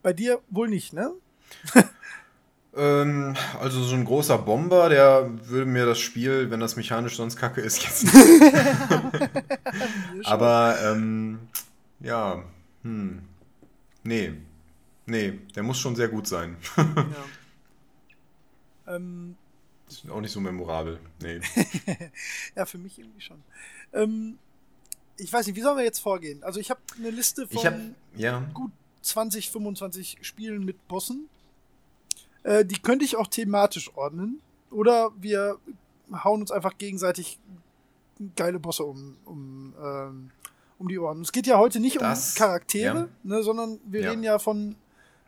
Bei 0.02 0.14
dir 0.14 0.42
wohl 0.50 0.70
nicht, 0.70 0.94
ne? 0.94 1.12
Ähm, 2.74 3.36
also 3.60 3.84
so 3.84 3.96
ein 3.96 4.06
großer 4.06 4.38
Bomber, 4.38 4.88
der 4.88 5.30
würde 5.44 5.66
mir 5.66 5.86
das 5.86 6.00
Spiel, 6.00 6.50
wenn 6.52 6.62
das 6.62 6.78
mechanisch 6.78 7.18
sonst 7.18 7.36
kacke 7.36 7.60
ist, 7.60 7.84
jetzt 7.84 8.06
nicht. 8.06 8.56
Aber 10.24 10.78
ähm, 10.82 11.50
ja, 12.00 12.46
hm. 12.84 13.24
Nee. 14.04 14.34
Nee, 15.06 15.40
der 15.56 15.64
muss 15.64 15.80
schon 15.80 15.96
sehr 15.96 16.08
gut 16.08 16.28
sein. 16.28 16.58
Ja. 16.78 17.06
ähm, 18.96 19.36
ist 19.88 20.10
auch 20.10 20.22
nicht 20.22 20.32
so 20.32 20.40
memorabel. 20.40 21.00
Nee. 21.22 21.42
ja, 22.56 22.66
für 22.66 22.78
mich 22.78 22.98
irgendwie 22.98 23.22
schon. 23.22 23.44
Ähm, 23.94 24.38
ich 25.18 25.32
weiß 25.32 25.48
nicht, 25.48 25.56
wie 25.56 25.62
sollen 25.62 25.78
wir 25.78 25.84
jetzt 25.84 26.00
vorgehen? 26.00 26.44
Also 26.44 26.60
ich 26.60 26.70
habe 26.70 26.80
eine 26.98 27.10
Liste 27.10 27.48
von 27.48 27.66
hab, 27.66 27.80
ja. 28.16 28.40
gut 28.54 28.72
20, 29.02 29.52
25 29.52 30.20
Spielen 30.22 30.64
mit 30.64 30.88
Bossen. 30.88 31.28
Äh, 32.44 32.66
die 32.66 32.80
könnte 32.80 33.06
ich 33.06 33.18
auch 33.18 33.28
thematisch 33.28 33.96
ordnen. 33.96 34.40
Oder 34.70 35.12
wir 35.20 35.60
hauen 36.24 36.42
uns 36.42 36.52
einfach 36.52 36.78
gegenseitig 36.78 37.40
geile 38.36 38.60
Bosse 38.60 38.84
um, 38.84 39.18
um, 39.26 39.74
ähm, 39.82 40.32
um 40.82 40.88
die 40.90 41.00
Ohren. 41.00 41.22
Es 41.22 41.32
geht 41.32 41.48
ja 41.48 41.58
heute 41.58 41.80
nicht 41.80 42.02
Das- 42.02 42.32
um 42.32 42.36
Charaktere, 42.40 42.98
ja. 42.98 43.08
ne, 43.24 43.44
sondern 43.44 43.80
wir 43.86 44.02
Ja. 44.02 44.10
reden 44.10 44.24
ja 44.24 44.38
von 44.40 44.76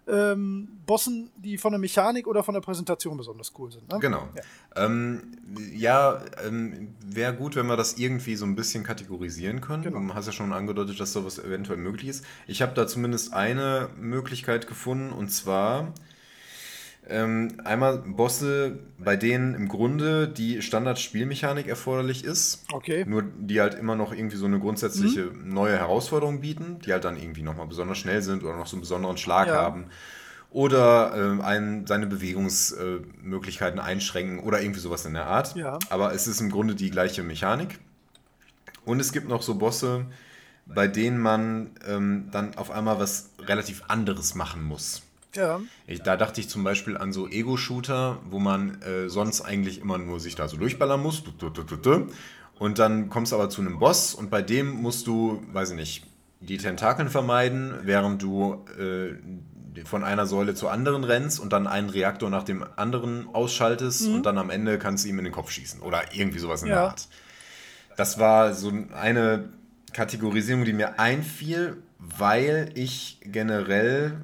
ähm, 0.05 0.67
Bossen, 0.85 1.31
die 1.37 1.57
von 1.57 1.71
der 1.71 1.79
Mechanik 1.79 2.27
oder 2.27 2.43
von 2.43 2.53
der 2.53 2.59
Präsentation 2.59 3.15
besonders 3.15 3.53
cool 3.57 3.71
sind. 3.71 3.89
Ne? 3.89 3.99
Genau. 3.99 4.27
Ja. 4.35 4.83
Ähm, 4.85 5.37
ja, 5.73 6.21
ähm, 6.45 6.89
wäre 7.05 7.33
gut, 7.33 7.55
wenn 7.55 7.67
wir 7.67 7.77
das 7.77 7.97
irgendwie 7.97 8.35
so 8.35 8.45
ein 8.45 8.53
bisschen 8.53 8.83
kategorisieren 8.83 9.61
können. 9.61 9.83
Genau. 9.83 10.01
Du 10.01 10.13
hast 10.13 10.25
ja 10.25 10.33
schon 10.33 10.51
angedeutet, 10.51 10.99
dass 10.99 11.13
sowas 11.13 11.39
eventuell 11.39 11.77
möglich 11.79 12.09
ist. 12.09 12.25
Ich 12.47 12.61
habe 12.61 12.73
da 12.73 12.85
zumindest 12.85 13.31
eine 13.31 13.87
Möglichkeit 13.97 14.67
gefunden 14.67 15.13
und 15.13 15.29
zwar 15.29 15.93
ähm, 17.09 17.57
einmal 17.63 17.97
Bosse, 17.97 18.79
bei 18.97 19.15
denen 19.17 19.55
im 19.55 19.67
Grunde 19.67 20.27
die 20.27 20.61
Standard-Spielmechanik 20.61 21.67
erforderlich 21.67 22.23
ist. 22.23 22.65
Okay. 22.71 23.03
Nur 23.07 23.23
die 23.23 23.59
halt 23.59 23.73
immer 23.73 23.95
noch 23.95 24.13
irgendwie 24.13 24.37
so 24.37 24.45
eine 24.45 24.59
grundsätzliche 24.59 25.31
neue 25.43 25.77
Herausforderung 25.77 26.39
bieten, 26.41 26.79
die 26.85 26.93
halt 26.93 27.03
dann 27.03 27.17
irgendwie 27.17 27.41
nochmal 27.43 27.67
besonders 27.67 27.97
schnell 27.97 28.21
sind 28.21 28.43
oder 28.43 28.55
noch 28.55 28.67
so 28.67 28.75
einen 28.77 28.81
besonderen 28.81 29.17
Schlag 29.17 29.47
Ja. 29.47 29.55
haben. 29.55 29.85
Oder 30.49 31.13
ähm, 31.17 31.41
einen, 31.41 31.87
seine 31.87 32.05
Bewegungsmöglichkeiten 32.05 33.79
einschränken 33.79 34.39
oder 34.39 34.61
irgendwie 34.61 34.79
sowas 34.79 35.03
in 35.05 35.13
der 35.13 35.25
Art. 35.25 35.55
Ja. 35.55 35.79
Aber 35.89 36.13
es 36.13 36.27
ist 36.27 36.41
im 36.41 36.51
Grunde 36.51 36.75
die 36.75 36.91
gleiche 36.91 37.23
Mechanik. 37.23 37.79
Und 38.85 38.99
es 38.99 39.11
gibt 39.11 39.27
noch 39.27 39.41
so 39.41 39.55
Bosse, 39.55 40.05
bei 40.65 40.87
denen 40.87 41.17
man 41.19 41.71
ähm, 41.87 42.29
dann 42.31 42.55
auf 42.55 42.69
einmal 42.71 42.99
was 42.99 43.31
relativ 43.39 43.83
anderes 43.87 44.35
machen 44.35 44.63
muss. 44.63 45.01
Ja. 45.35 45.61
Ich, 45.87 46.01
da 46.01 46.15
dachte 46.15 46.39
ich 46.41 46.49
zum 46.49 46.63
Beispiel 46.63 46.97
an 46.97 47.11
so 47.11 47.27
Ego-Shooter, 47.27 48.19
wo 48.29 48.39
man 48.39 48.81
äh, 48.81 49.09
sonst 49.09 49.41
eigentlich 49.41 49.81
immer 49.81 49.97
nur 49.97 50.19
sich 50.19 50.35
da 50.35 50.47
so 50.47 50.57
durchballern 50.57 51.01
muss. 51.01 51.23
Und 52.59 52.79
dann 52.79 53.09
kommst 53.09 53.31
du 53.31 53.35
aber 53.35 53.49
zu 53.49 53.61
einem 53.61 53.79
Boss 53.79 54.13
und 54.13 54.29
bei 54.29 54.41
dem 54.41 54.69
musst 54.81 55.07
du, 55.07 55.43
weiß 55.51 55.71
ich 55.71 55.75
nicht, 55.75 56.05
die 56.39 56.57
Tentakeln 56.57 57.09
vermeiden, 57.09 57.73
während 57.83 58.21
du 58.21 58.65
äh, 58.77 59.13
von 59.85 60.03
einer 60.03 60.27
Säule 60.27 60.53
zur 60.53 60.71
anderen 60.71 61.03
rennst 61.03 61.39
und 61.39 61.51
dann 61.51 61.65
einen 61.67 61.89
Reaktor 61.89 62.29
nach 62.29 62.43
dem 62.43 62.63
anderen 62.75 63.27
ausschaltest 63.33 64.07
und 64.07 64.23
dann 64.25 64.37
am 64.37 64.49
Ende 64.49 64.77
kannst 64.77 65.03
du 65.05 65.09
ihm 65.09 65.17
in 65.17 65.25
den 65.25 65.33
Kopf 65.33 65.49
schießen 65.49 65.81
oder 65.81 66.13
irgendwie 66.13 66.39
sowas 66.39 66.61
in 66.61 66.67
der 66.67 66.77
Ja. 66.77 66.87
Art. 66.89 67.07
Das 67.97 68.19
war 68.19 68.53
so 68.53 68.71
eine 68.93 69.49
Kategorisierung, 69.93 70.65
die 70.65 70.73
mir 70.73 70.99
einfiel, 70.99 71.77
weil 71.97 72.71
ich 72.75 73.19
generell 73.23 74.17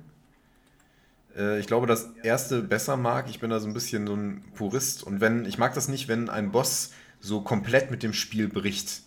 ich 1.39 1.67
glaube, 1.67 1.87
das 1.87 2.09
erste 2.23 2.61
besser 2.61 2.97
mag. 2.97 3.29
Ich 3.29 3.39
bin 3.39 3.49
da 3.49 3.59
so 3.59 3.67
ein 3.67 3.73
bisschen 3.73 4.07
so 4.07 4.13
ein 4.13 4.43
Purist. 4.55 5.03
Und 5.03 5.21
wenn, 5.21 5.45
ich 5.45 5.57
mag 5.57 5.73
das 5.73 5.87
nicht, 5.87 6.07
wenn 6.07 6.29
ein 6.29 6.51
Boss 6.51 6.91
so 7.19 7.41
komplett 7.41 7.91
mit 7.91 8.03
dem 8.03 8.13
Spiel 8.13 8.47
bricht. 8.47 9.03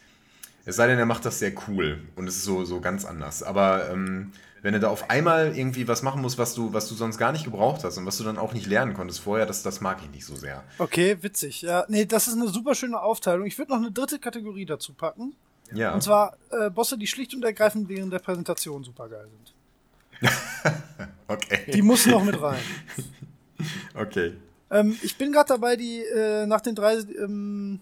Es 0.64 0.76
sei 0.76 0.86
denn, 0.86 0.98
er 0.98 1.06
macht 1.06 1.24
das 1.24 1.38
sehr 1.38 1.52
cool 1.66 2.00
und 2.14 2.28
es 2.28 2.36
ist 2.36 2.44
so, 2.44 2.64
so 2.64 2.80
ganz 2.80 3.04
anders. 3.04 3.42
Aber 3.42 3.90
ähm, 3.90 4.32
wenn 4.62 4.74
er 4.74 4.80
da 4.80 4.88
auf 4.88 5.10
einmal 5.10 5.56
irgendwie 5.56 5.88
was 5.88 6.02
machen 6.02 6.22
muss, 6.22 6.38
was 6.38 6.54
du, 6.54 6.72
was 6.72 6.88
du 6.88 6.94
sonst 6.94 7.18
gar 7.18 7.32
nicht 7.32 7.44
gebraucht 7.44 7.82
hast 7.82 7.98
und 7.98 8.06
was 8.06 8.16
du 8.18 8.24
dann 8.24 8.38
auch 8.38 8.52
nicht 8.52 8.66
lernen 8.66 8.94
konntest 8.94 9.20
vorher, 9.20 9.44
das, 9.44 9.62
das 9.62 9.80
mag 9.80 9.98
ich 10.04 10.10
nicht 10.10 10.24
so 10.24 10.36
sehr. 10.36 10.62
Okay, 10.78 11.18
witzig. 11.20 11.62
Ja, 11.62 11.84
nee, 11.88 12.06
das 12.06 12.28
ist 12.28 12.34
eine 12.34 12.48
super 12.48 12.76
schöne 12.76 13.00
Aufteilung. 13.00 13.46
Ich 13.46 13.58
würde 13.58 13.72
noch 13.72 13.78
eine 13.78 13.90
dritte 13.90 14.20
Kategorie 14.20 14.64
dazu 14.64 14.94
packen. 14.94 15.34
Ja. 15.74 15.94
Und 15.94 16.02
zwar 16.02 16.36
äh, 16.50 16.70
Bosse, 16.70 16.96
die 16.96 17.06
schlicht 17.06 17.34
und 17.34 17.44
ergreifend 17.44 17.88
während 17.88 18.12
der 18.12 18.20
Präsentation 18.20 18.84
super 18.84 19.08
geil 19.08 19.26
sind. 19.28 19.51
okay. 21.28 21.70
Die 21.72 21.82
muss 21.82 22.06
noch 22.06 22.24
mit 22.24 22.40
rein. 22.40 22.60
okay. 23.94 24.34
Ähm, 24.70 24.96
ich 25.02 25.16
bin 25.18 25.32
gerade 25.32 25.48
dabei, 25.48 25.76
die 25.76 26.00
äh, 26.00 26.46
nach 26.46 26.60
den 26.60 26.74
drei 26.74 26.94
ähm, 26.94 27.80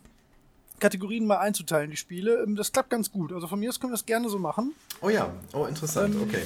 Kategorien 0.80 1.26
mal 1.26 1.38
einzuteilen, 1.38 1.90
die 1.90 1.96
Spiele. 1.96 2.42
Ähm, 2.42 2.56
das 2.56 2.72
klappt 2.72 2.90
ganz 2.90 3.12
gut. 3.12 3.32
Also 3.32 3.46
von 3.46 3.60
mir 3.60 3.68
aus 3.68 3.78
können 3.78 3.92
wir 3.92 3.96
das 3.96 4.06
gerne 4.06 4.28
so 4.28 4.38
machen. 4.38 4.74
Oh 5.00 5.08
ja, 5.08 5.32
oh 5.52 5.66
interessant, 5.66 6.14
Ähm, 6.14 6.22
okay. 6.22 6.42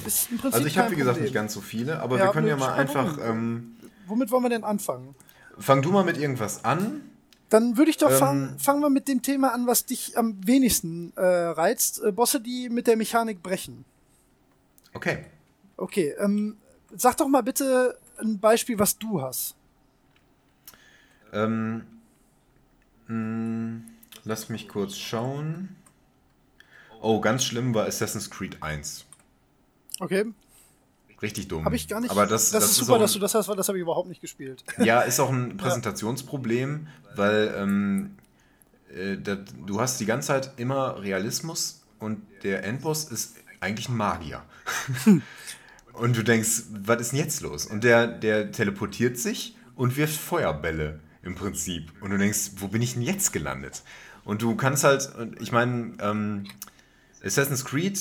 Also 0.51 0.67
ich 0.67 0.77
habe, 0.77 0.91
wie 0.91 0.95
gesagt, 0.95 1.15
Problem. 1.15 1.23
nicht 1.23 1.33
ganz 1.33 1.53
so 1.53 1.61
viele, 1.61 1.99
aber 1.99 2.17
Ja, 2.17 2.25
wir 2.25 2.31
können 2.31 2.47
ja 2.47 2.57
mal 2.57 2.73
einfach. 2.73 3.17
Ähm, 3.23 3.75
Womit 4.07 4.29
wollen 4.31 4.43
wir 4.43 4.49
denn 4.49 4.63
anfangen? 4.63 5.15
fang 5.57 5.81
du 5.81 5.89
mal 5.91 6.03
mit 6.03 6.17
irgendwas 6.17 6.65
an. 6.65 7.01
Dann 7.49 7.77
würde 7.77 7.89
ich 7.89 7.97
doch 7.97 8.11
Ähm, 8.11 8.17
fangen, 8.17 8.59
fangen 8.59 8.81
wir 8.81 8.89
mit 8.89 9.07
dem 9.07 9.21
Thema 9.21 9.53
an, 9.53 9.67
was 9.67 9.85
dich 9.85 10.17
am 10.17 10.45
wenigsten 10.45 11.13
äh, 11.15 11.21
reizt. 11.23 12.03
Äh, 12.03 12.11
Bosse, 12.11 12.41
die 12.41 12.69
mit 12.69 12.87
der 12.87 12.97
Mechanik 12.97 13.41
brechen. 13.41 13.85
Okay. 14.93 15.25
Okay, 15.77 16.15
ähm, 16.19 16.57
sag 16.95 17.17
doch 17.17 17.27
mal 17.27 17.41
bitte 17.41 17.97
ein 18.19 18.39
Beispiel, 18.39 18.79
was 18.79 18.97
du 18.97 19.21
hast. 19.21 19.55
Ähm, 21.33 21.85
mh, 23.07 23.81
lass 24.23 24.49
mich 24.49 24.67
kurz 24.67 24.95
schauen. 24.95 25.75
Oh, 27.01 27.19
ganz 27.19 27.43
schlimm 27.43 27.73
war 27.73 27.85
Assassin's 27.85 28.29
Creed 28.29 28.63
1. 28.63 29.05
Okay, 29.99 30.33
Richtig 31.21 31.47
dumm. 31.47 31.65
habe 31.65 31.75
ich 31.75 31.87
gar 31.87 32.01
nicht. 32.01 32.11
Aber 32.11 32.27
das, 32.27 32.51
das, 32.51 32.65
ist 32.65 32.71
ist 32.71 32.77
super, 32.77 32.93
auch, 32.93 32.99
dass 32.99 33.13
du 33.13 33.19
das 33.19 33.33
hast, 33.33 33.47
weil 33.47 33.55
das 33.55 33.67
habe 33.67 33.77
ich 33.77 33.81
überhaupt 33.81 34.09
nicht 34.09 34.21
gespielt. 34.21 34.63
Ja, 34.77 35.01
ist 35.01 35.19
auch 35.19 35.29
ein 35.29 35.57
Präsentationsproblem, 35.57 36.87
weil 37.15 37.55
ähm, 37.57 38.15
äh, 38.93 39.17
da, 39.17 39.35
du 39.35 39.79
hast 39.79 39.99
die 39.99 40.05
ganze 40.05 40.27
Zeit 40.27 40.51
immer 40.57 41.01
Realismus 41.01 41.83
und 41.99 42.21
der 42.43 42.63
Endboss 42.63 43.05
ist 43.05 43.37
eigentlich 43.59 43.89
ein 43.89 43.95
Magier. 43.95 44.43
und 45.97 46.15
du 46.15 46.23
denkst, 46.23 46.63
was 46.69 47.01
ist 47.01 47.11
denn 47.11 47.19
jetzt 47.19 47.41
los? 47.41 47.65
Und 47.65 47.83
der, 47.83 48.07
der 48.07 48.51
teleportiert 48.51 49.17
sich 49.17 49.55
und 49.75 49.97
wirft 49.97 50.17
Feuerbälle 50.17 50.99
im 51.23 51.35
Prinzip. 51.35 51.91
Und 52.01 52.11
du 52.11 52.17
denkst, 52.17 52.51
wo 52.57 52.67
bin 52.67 52.81
ich 52.81 52.93
denn 52.93 53.01
jetzt 53.01 53.33
gelandet? 53.33 53.83
Und 54.23 54.41
du 54.41 54.55
kannst 54.55 54.83
halt, 54.83 55.09
ich 55.39 55.51
meine, 55.51 55.93
ähm, 56.01 56.45
Assassin's 57.23 57.65
Creed 57.65 57.99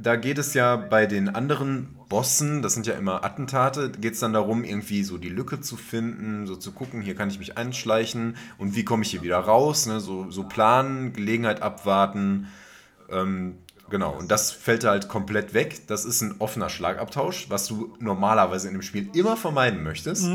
da 0.00 0.16
geht 0.16 0.38
es 0.38 0.54
ja 0.54 0.76
bei 0.76 1.06
den 1.06 1.28
anderen 1.28 1.94
Bossen, 2.08 2.62
das 2.62 2.74
sind 2.74 2.86
ja 2.86 2.94
immer 2.94 3.24
Attentate, 3.24 3.90
geht 3.90 4.14
es 4.14 4.20
dann 4.20 4.32
darum, 4.32 4.64
irgendwie 4.64 5.02
so 5.02 5.18
die 5.18 5.28
Lücke 5.28 5.60
zu 5.60 5.76
finden, 5.76 6.46
so 6.46 6.56
zu 6.56 6.72
gucken, 6.72 7.02
hier 7.02 7.14
kann 7.14 7.30
ich 7.30 7.38
mich 7.38 7.56
einschleichen 7.56 8.36
und 8.58 8.76
wie 8.76 8.84
komme 8.84 9.02
ich 9.02 9.10
hier 9.10 9.22
wieder 9.22 9.38
raus, 9.38 9.86
ne? 9.86 10.00
so, 10.00 10.30
so 10.30 10.44
planen, 10.44 11.12
Gelegenheit 11.12 11.62
abwarten. 11.62 12.48
Ähm, 13.10 13.58
genau, 13.90 14.16
und 14.16 14.30
das 14.30 14.50
fällt 14.52 14.84
halt 14.84 15.08
komplett 15.08 15.54
weg. 15.54 15.86
Das 15.86 16.04
ist 16.04 16.20
ein 16.20 16.36
offener 16.38 16.68
Schlagabtausch, 16.68 17.50
was 17.50 17.66
du 17.66 17.96
normalerweise 17.98 18.68
in 18.68 18.74
dem 18.74 18.82
Spiel 18.82 19.08
immer 19.14 19.36
vermeiden 19.36 19.82
möchtest. 19.82 20.26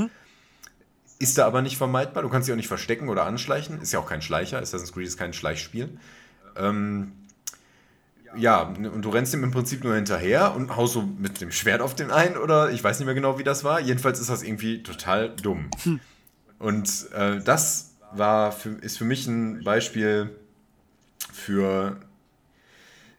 Ist 1.19 1.37
da 1.37 1.45
aber 1.45 1.61
nicht 1.61 1.77
vermeidbar. 1.77 2.23
Du 2.23 2.29
kannst 2.29 2.47
dich 2.47 2.53
auch 2.53 2.57
nicht 2.57 2.67
verstecken 2.67 3.09
oder 3.09 3.25
anschleichen. 3.25 3.79
Ist 3.81 3.93
ja 3.93 3.99
auch 3.99 4.07
kein 4.07 4.21
Schleicher. 4.21 4.59
Assassin's 4.59 4.91
Creed 4.91 5.07
ist 5.07 5.17
kein 5.17 5.33
Schleichspiel. 5.33 5.97
Ähm, 6.55 7.11
ja, 8.35 8.61
und 8.61 9.01
du 9.01 9.09
rennst 9.09 9.33
ihm 9.33 9.43
im 9.43 9.51
Prinzip 9.51 9.83
nur 9.83 9.95
hinterher 9.95 10.55
und 10.55 10.75
haust 10.75 10.93
so 10.93 11.01
mit 11.01 11.41
dem 11.41 11.51
Schwert 11.51 11.81
auf 11.81 11.95
den 11.95 12.11
einen 12.11 12.37
oder 12.37 12.71
ich 12.71 12.83
weiß 12.83 12.99
nicht 12.99 13.05
mehr 13.05 13.15
genau, 13.15 13.37
wie 13.37 13.43
das 13.43 13.63
war. 13.63 13.79
Jedenfalls 13.79 14.19
ist 14.19 14.29
das 14.29 14.41
irgendwie 14.41 14.83
total 14.83 15.35
dumm. 15.35 15.69
Und 16.59 17.11
äh, 17.13 17.41
das 17.41 17.91
war 18.13 18.51
für, 18.51 18.69
ist 18.69 18.97
für 18.97 19.05
mich 19.05 19.27
ein 19.27 19.63
Beispiel 19.63 20.29
für 21.33 21.97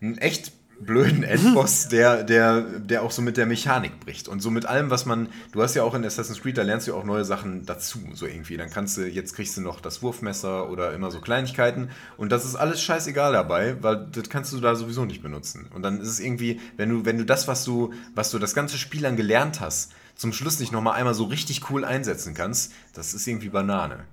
ein 0.03 0.19
echt 0.19 0.53
blöden 0.85 1.23
Endboss, 1.23 1.89
der, 1.89 2.25
der, 2.25 2.61
der 2.61 3.03
auch 3.03 3.11
so 3.11 3.23
mit 3.23 3.37
der 3.37 3.47
Mechanik 3.47 4.01
bricht. 4.01 4.29
Und 4.29 4.41
so 4.41 4.51
mit 4.51 4.67
allem, 4.67 4.91
was 4.91 5.07
man. 5.07 5.29
Du 5.53 5.63
hast 5.63 5.75
ja 5.75 5.83
auch 5.83 5.95
in 5.95 6.05
Assassin's 6.05 6.43
Creed, 6.43 6.59
da 6.59 6.63
lernst 6.63 6.89
du 6.89 6.95
auch 6.95 7.05
neue 7.05 7.25
Sachen 7.25 7.65
dazu, 7.67 8.01
so 8.15 8.27
irgendwie. 8.27 8.57
Dann 8.57 8.71
kannst 8.71 8.97
du, 8.97 9.09
jetzt 9.09 9.35
kriegst 9.35 9.57
du 9.57 9.61
noch 9.61 9.81
das 9.81 10.03
Wurfmesser 10.03 10.69
oder 10.69 10.93
immer 10.93 11.11
so 11.11 11.21
Kleinigkeiten. 11.21 11.91
Und 12.17 12.33
das 12.33 12.45
ist 12.45 12.57
alles 12.57 12.83
scheißegal 12.83 13.33
dabei, 13.33 13.77
weil 13.83 14.09
das 14.11 14.29
kannst 14.29 14.53
du 14.53 14.61
da 14.61 14.75
sowieso 14.75 15.05
nicht 15.05 15.23
benutzen. 15.23 15.69
Und 15.73 15.83
dann 15.83 16.01
ist 16.01 16.09
es 16.09 16.21
irgendwie, 16.21 16.61
wenn 16.77 16.89
du, 16.89 17.05
wenn 17.05 17.19
du 17.19 17.25
das, 17.25 17.49
was 17.49 17.65
du, 17.65 17.93
was 18.15 18.31
du 18.31 18.39
das 18.39 18.55
ganze 18.55 18.77
Spiel 18.77 19.03
lang 19.03 19.17
gelernt 19.17 19.61
hast, 19.61 19.93
zum 20.15 20.33
Schluss 20.33 20.61
nicht 20.61 20.73
nochmal 20.73 20.95
einmal 20.95 21.15
so 21.15 21.25
richtig 21.25 21.71
cool 21.71 21.85
einsetzen 21.85 22.35
kannst, 22.35 22.73
das 22.95 23.15
ist 23.15 23.27
irgendwie 23.27 23.49
Banane. 23.49 24.05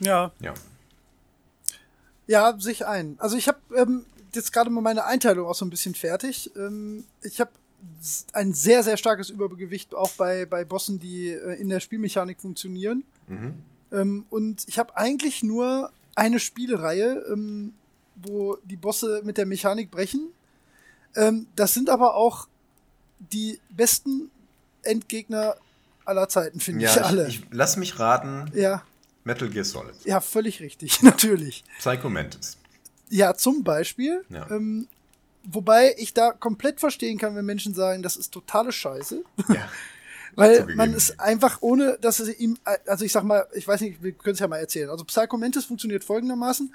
Ja. 0.00 0.32
Ja. 0.40 0.54
Ja, 2.26 2.58
sich 2.58 2.86
ein. 2.86 3.16
Also 3.18 3.36
ich 3.36 3.48
habe 3.48 3.58
ähm, 3.76 4.06
jetzt 4.36 4.52
gerade 4.52 4.70
mal 4.70 4.80
meine 4.80 5.04
Einteilung 5.04 5.46
auch 5.46 5.54
so 5.54 5.64
ein 5.64 5.70
bisschen 5.70 5.94
fertig. 5.94 6.50
Ähm, 6.56 7.04
ich 7.22 7.40
habe 7.40 7.50
ein 8.32 8.54
sehr, 8.54 8.82
sehr 8.82 8.96
starkes 8.96 9.28
Übergewicht 9.30 9.94
auch 9.94 10.10
bei, 10.12 10.46
bei 10.46 10.64
Bossen, 10.64 10.98
die 10.98 11.28
äh, 11.30 11.60
in 11.60 11.68
der 11.68 11.80
Spielmechanik 11.80 12.40
funktionieren. 12.40 13.04
Mhm. 13.28 13.54
Ähm, 13.92 14.26
und 14.30 14.64
ich 14.68 14.78
habe 14.78 14.96
eigentlich 14.96 15.42
nur 15.42 15.90
eine 16.14 16.40
Spielereihe, 16.40 17.24
ähm, 17.30 17.74
wo 18.16 18.56
die 18.64 18.76
Bosse 18.76 19.22
mit 19.24 19.36
der 19.38 19.46
Mechanik 19.46 19.90
brechen. 19.90 20.28
Ähm, 21.16 21.46
das 21.56 21.74
sind 21.74 21.90
aber 21.90 22.14
auch 22.14 22.48
die 23.32 23.60
besten 23.70 24.30
Endgegner 24.82 25.56
aller 26.04 26.28
Zeiten, 26.28 26.60
finde 26.60 26.84
ich 26.84 26.94
Ja, 26.94 27.02
alle. 27.02 27.28
ich, 27.28 27.40
ich 27.40 27.46
lass 27.50 27.76
mich 27.76 27.98
raten, 27.98 28.50
ja, 28.54 28.82
Metal 29.24 29.48
Gear 29.48 29.64
Solid. 29.64 29.94
ja, 30.04 30.20
völlig 30.20 30.60
richtig, 30.60 31.02
natürlich. 31.02 31.64
Psycho 31.78 32.10
Mantis. 32.10 32.58
Ja, 33.08 33.34
zum 33.34 33.64
Beispiel. 33.64 34.24
Ja. 34.28 34.50
Ähm, 34.50 34.88
wobei 35.44 35.94
ich 35.98 36.14
da 36.14 36.32
komplett 36.32 36.80
verstehen 36.80 37.18
kann, 37.18 37.36
wenn 37.36 37.44
Menschen 37.44 37.74
sagen, 37.74 38.02
das 38.02 38.16
ist 38.16 38.32
totale 38.32 38.72
Scheiße. 38.72 39.22
Ja. 39.48 39.68
Weil 40.36 40.66
man 40.74 40.92
es 40.92 41.16
einfach 41.20 41.58
ohne, 41.60 41.96
dass 42.00 42.18
es 42.18 42.40
ihm, 42.40 42.58
also 42.86 43.04
ich 43.04 43.12
sag 43.12 43.22
mal, 43.22 43.46
ich 43.54 43.68
weiß 43.68 43.80
nicht, 43.82 44.02
wir 44.02 44.10
können 44.12 44.34
es 44.34 44.40
ja 44.40 44.48
mal 44.48 44.58
erzählen. 44.58 44.90
Also 44.90 45.04
Psycho 45.04 45.36
Mantis 45.36 45.64
funktioniert 45.64 46.02
folgendermaßen. 46.02 46.74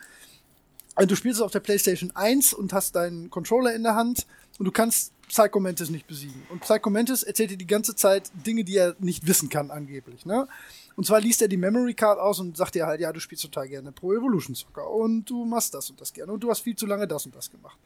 Also 0.96 1.08
du 1.08 1.16
spielst 1.16 1.40
es 1.40 1.42
auf 1.42 1.52
der 1.52 1.60
PlayStation 1.60 2.12
1 2.16 2.54
und 2.54 2.72
hast 2.72 2.96
deinen 2.96 3.30
Controller 3.30 3.74
in 3.74 3.84
der 3.84 3.96
Hand 3.96 4.28
und 4.60 4.66
du 4.66 4.72
kannst 4.72 5.12
Psycho 5.28 5.60
Mantis 5.60 5.90
nicht 5.90 6.08
besiegen. 6.08 6.42
Und 6.50 6.62
Psycho 6.62 6.90
Mantis 6.90 7.24
erzählt 7.24 7.52
dir 7.52 7.58
die 7.58 7.68
ganze 7.68 7.96
Zeit 7.96 8.32
Dinge, 8.46 8.64
die 8.64 8.78
er 8.78 8.96
nicht 9.00 9.28
wissen 9.28 9.50
kann, 9.50 9.72
angeblich. 9.72 10.26
Ne? 10.26 10.48
Und 10.96 11.06
zwar 11.06 11.22
liest 11.22 11.42
er 11.42 11.48
die 11.48 11.58
Memory 11.58 11.94
Card 11.94 12.20
aus 12.20 12.40
und 12.40 12.58
sagt 12.58 12.76
dir 12.76 12.86
halt, 12.86 13.00
ja, 13.00 13.14
du 13.14 13.20
spielst 13.20 13.44
total 13.44 13.70
gerne 13.70 13.92
Pro 13.92 14.14
Evolution 14.14 14.54
Soccer 14.56 14.90
und 14.90 15.26
du 15.30 15.46
machst 15.46 15.74
das 15.74 15.90
und 15.90 16.02
das 16.02 16.12
gerne 16.12 16.32
und 16.34 16.42
du 16.44 16.50
hast 16.50 16.60
viel 16.60 16.76
zu 16.76 16.86
lange 16.86 17.08
das 17.08 17.26
und 17.26 17.36
das 17.36 17.50
gemacht. 17.50 17.78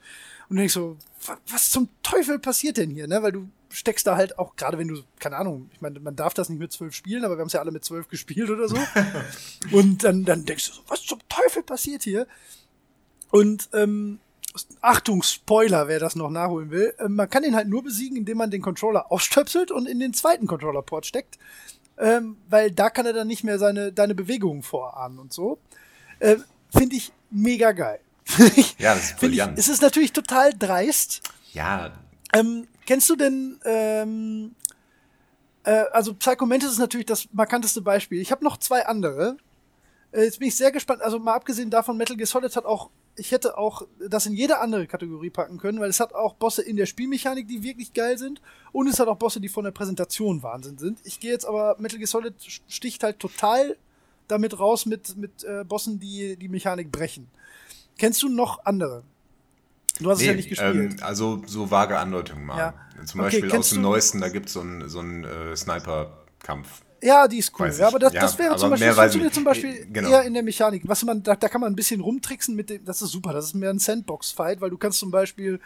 Und 0.48 0.56
du 0.56 0.60
denkst 0.60 0.74
so, 0.74 0.96
wa- 1.26 1.38
was 1.48 1.70
zum 1.70 1.88
Teufel 2.02 2.38
passiert 2.40 2.76
denn 2.76 2.90
hier, 2.90 3.06
ne? 3.06 3.22
Weil 3.22 3.32
du 3.32 3.48
steckst 3.70 4.06
da 4.06 4.16
halt 4.16 4.38
auch, 4.38 4.56
gerade 4.56 4.78
wenn 4.78 4.88
du, 4.88 5.00
keine 5.18 5.36
Ahnung, 5.36 5.70
ich 5.72 5.80
meine, 5.80 6.00
man 6.00 6.16
darf 6.16 6.34
das 6.34 6.48
nicht 6.48 6.58
mit 6.58 6.72
zwölf 6.72 6.94
spielen, 6.94 7.24
aber 7.24 7.36
wir 7.36 7.40
haben 7.40 7.46
es 7.48 7.52
ja 7.52 7.60
alle 7.60 7.70
mit 7.72 7.84
zwölf 7.84 8.08
gespielt 8.08 8.50
oder 8.50 8.68
so. 8.68 8.76
und 9.72 10.02
dann, 10.04 10.24
dann 10.24 10.44
denkst 10.44 10.68
du 10.70 10.74
so, 10.76 10.82
was 10.88 11.02
zum 11.02 11.18
Teufel 11.28 11.62
passiert 11.62 12.02
hier? 12.02 12.26
Und 13.30 13.68
ähm, 13.72 14.18
Achtung, 14.80 15.22
Spoiler, 15.24 15.88
wer 15.88 15.98
das 15.98 16.14
noch 16.14 16.30
nachholen 16.30 16.70
will. 16.70 16.94
Ähm, 17.00 17.16
man 17.16 17.28
kann 17.28 17.42
ihn 17.42 17.56
halt 17.56 17.68
nur 17.68 17.82
besiegen, 17.82 18.16
indem 18.16 18.38
man 18.38 18.50
den 18.52 18.62
Controller 18.62 19.10
ausstöpselt 19.10 19.72
und 19.72 19.86
in 19.88 19.98
den 19.98 20.14
zweiten 20.14 20.46
Controller-Port 20.46 21.06
steckt. 21.06 21.38
Ähm, 21.98 22.36
weil 22.48 22.70
da 22.70 22.90
kann 22.90 23.06
er 23.06 23.12
dann 23.12 23.28
nicht 23.28 23.44
mehr 23.44 23.58
seine, 23.58 23.92
deine 23.92 24.14
Bewegungen 24.14 24.62
vorahnen 24.62 25.18
und 25.18 25.32
so. 25.32 25.58
Äh, 26.18 26.36
Finde 26.76 26.96
ich 26.96 27.12
mega 27.30 27.72
geil. 27.72 28.00
Ja, 28.78 28.94
das 28.94 29.04
ist 29.04 29.18
Find 29.18 29.32
ich, 29.34 29.38
brillant. 29.40 29.58
es 29.58 29.68
ist 29.68 29.82
natürlich 29.82 30.12
total 30.12 30.52
dreist. 30.58 31.22
Ja, 31.52 31.92
Ähm, 32.32 32.66
kennst 32.86 33.08
du 33.10 33.16
denn, 33.16 33.60
ähm, 33.64 34.54
äh, 35.64 35.84
also 35.92 36.14
Psycho 36.14 36.46
Mantis 36.46 36.72
ist 36.72 36.78
natürlich 36.78 37.06
das 37.06 37.28
markanteste 37.32 37.80
Beispiel. 37.80 38.20
Ich 38.20 38.32
habe 38.32 38.42
noch 38.42 38.56
zwei 38.56 38.86
andere. 38.86 39.36
Äh, 40.10 40.24
jetzt 40.24 40.38
bin 40.40 40.48
ich 40.48 40.56
sehr 40.56 40.72
gespannt. 40.72 41.00
Also 41.02 41.18
mal 41.20 41.34
abgesehen 41.34 41.70
davon, 41.70 41.96
Metal 41.96 42.16
Gear 42.16 42.26
Solid 42.26 42.54
hat 42.56 42.64
auch, 42.64 42.90
ich 43.16 43.30
hätte 43.32 43.56
auch 43.58 43.82
das 44.08 44.26
in 44.26 44.34
jede 44.34 44.58
andere 44.60 44.86
Kategorie 44.86 45.30
packen 45.30 45.58
können, 45.58 45.80
weil 45.80 45.90
es 45.90 46.00
hat 46.00 46.14
auch 46.14 46.34
Bosse 46.34 46.62
in 46.62 46.76
der 46.76 46.86
Spielmechanik, 46.86 47.46
die 47.46 47.62
wirklich 47.62 47.92
geil 47.92 48.18
sind. 48.18 48.40
Und 48.72 48.88
es 48.88 48.98
hat 48.98 49.08
auch 49.08 49.16
Bosse, 49.16 49.40
die 49.40 49.48
von 49.48 49.64
der 49.64 49.70
Präsentation 49.70 50.42
Wahnsinn 50.42 50.78
sind. 50.78 50.98
Ich 51.04 51.20
gehe 51.20 51.30
jetzt 51.30 51.46
aber, 51.46 51.76
Metal 51.78 51.98
Gear 51.98 52.08
Solid 52.08 52.34
sticht 52.68 53.02
halt 53.02 53.18
total 53.20 53.76
damit 54.26 54.58
raus 54.58 54.86
mit, 54.86 55.16
mit 55.16 55.44
äh, 55.44 55.64
Bossen, 55.64 56.00
die 56.00 56.36
die 56.36 56.48
Mechanik 56.48 56.90
brechen. 56.90 57.28
Kennst 57.98 58.22
du 58.22 58.28
noch 58.28 58.64
andere? 58.64 59.04
Du 60.00 60.10
hast 60.10 60.18
es 60.18 60.24
ja 60.24 60.32
nee, 60.32 60.38
nicht 60.38 60.48
gespielt. 60.48 60.74
ähm, 60.74 60.96
also 61.02 61.42
so 61.46 61.70
vage 61.70 61.98
Andeutungen 61.98 62.44
mal. 62.46 62.58
Ja. 62.58 62.74
Zum 63.04 63.20
Okay, 63.20 63.40
Beispiel 63.40 63.58
aus 63.58 63.70
dem 63.70 63.82
Neuesten, 63.82 64.20
da 64.20 64.28
gibt 64.28 64.48
so 64.48 64.60
es 64.60 64.66
einen 64.66 64.88
so 64.88 64.98
einen, 65.00 65.24
äh, 65.24 65.54
Sniper-Kampf. 65.54 66.82
Ja, 67.04 67.28
die 67.28 67.38
ist 67.38 67.52
cool. 67.60 67.70
Ja, 67.76 67.88
aber 67.88 67.98
das, 67.98 68.12
Ja, 68.14 68.22
das 68.22 68.38
wäre 68.38 68.56
zum 68.56 68.70
Beispiel, 68.70 68.88
das 68.88 68.96
funktioniert 68.96 69.34
zum 69.34 69.44
Beispiel 69.44 69.70
Äh, 69.70 69.86
genau. 69.92 70.08
eher 70.08 70.22
in 70.22 70.32
der 70.32 70.42
Mechanik. 70.42 70.82
Was 70.86 71.04
man, 71.04 71.22
da, 71.22 71.36
da 71.36 71.48
kann 71.48 71.60
man 71.60 71.72
ein 71.72 71.76
bisschen 71.76 72.00
rumtricksen 72.00 72.56
mit 72.56 72.70
dem, 72.70 72.82
das 72.84 73.02
ist 73.02 73.10
super, 73.10 73.32
das 73.34 73.44
ist 73.46 73.54
mehr 73.54 73.68
ein 73.70 73.78
Sandbox-Fight, 73.78 74.60
weil 74.62 74.70
du 74.70 74.78
kannst 74.78 74.98
zum 75.00 75.10
Beispiel 75.10 75.60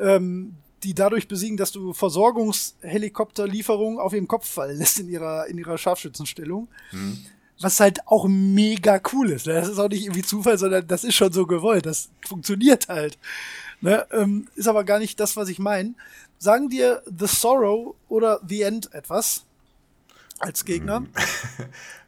ähm, 0.00 0.54
die 0.82 0.94
dadurch 0.94 1.28
besiegen, 1.28 1.56
dass 1.56 1.70
du 1.70 1.92
Versorgungshelikopterlieferungen 1.92 4.00
auf 4.00 4.12
ihren 4.12 4.26
Kopf 4.28 4.48
fallen 4.48 4.78
lässt 4.78 4.98
in 4.98 5.08
ihrer, 5.08 5.46
in 5.46 5.56
ihrer 5.58 5.78
Scharfschützenstellung. 5.78 6.66
Hm. 6.90 7.18
Was 7.60 7.78
halt 7.78 8.04
auch 8.08 8.26
mega 8.26 9.00
cool 9.12 9.30
ist. 9.30 9.46
ne? 9.46 9.52
Das 9.54 9.68
ist 9.68 9.78
auch 9.78 9.88
nicht 9.88 10.02
irgendwie 10.02 10.22
Zufall, 10.22 10.58
sondern 10.58 10.84
das 10.88 11.04
ist 11.04 11.14
schon 11.14 11.32
so 11.32 11.46
gewollt. 11.46 11.86
Das 11.86 12.08
funktioniert 12.26 12.88
halt. 12.88 13.18
Ne? 13.80 14.04
Ähm, 14.10 14.48
ist 14.56 14.66
aber 14.66 14.82
gar 14.82 14.98
nicht 14.98 15.20
das, 15.20 15.36
was 15.36 15.48
ich 15.48 15.60
meine. 15.60 15.94
Sagen 16.38 16.68
dir 16.70 17.04
The 17.06 17.28
Sorrow 17.28 17.94
oder 18.08 18.40
The 18.48 18.62
End 18.62 18.92
etwas 18.92 19.44
als 20.42 20.64
Gegner? 20.64 20.98
Hm. 20.98 21.08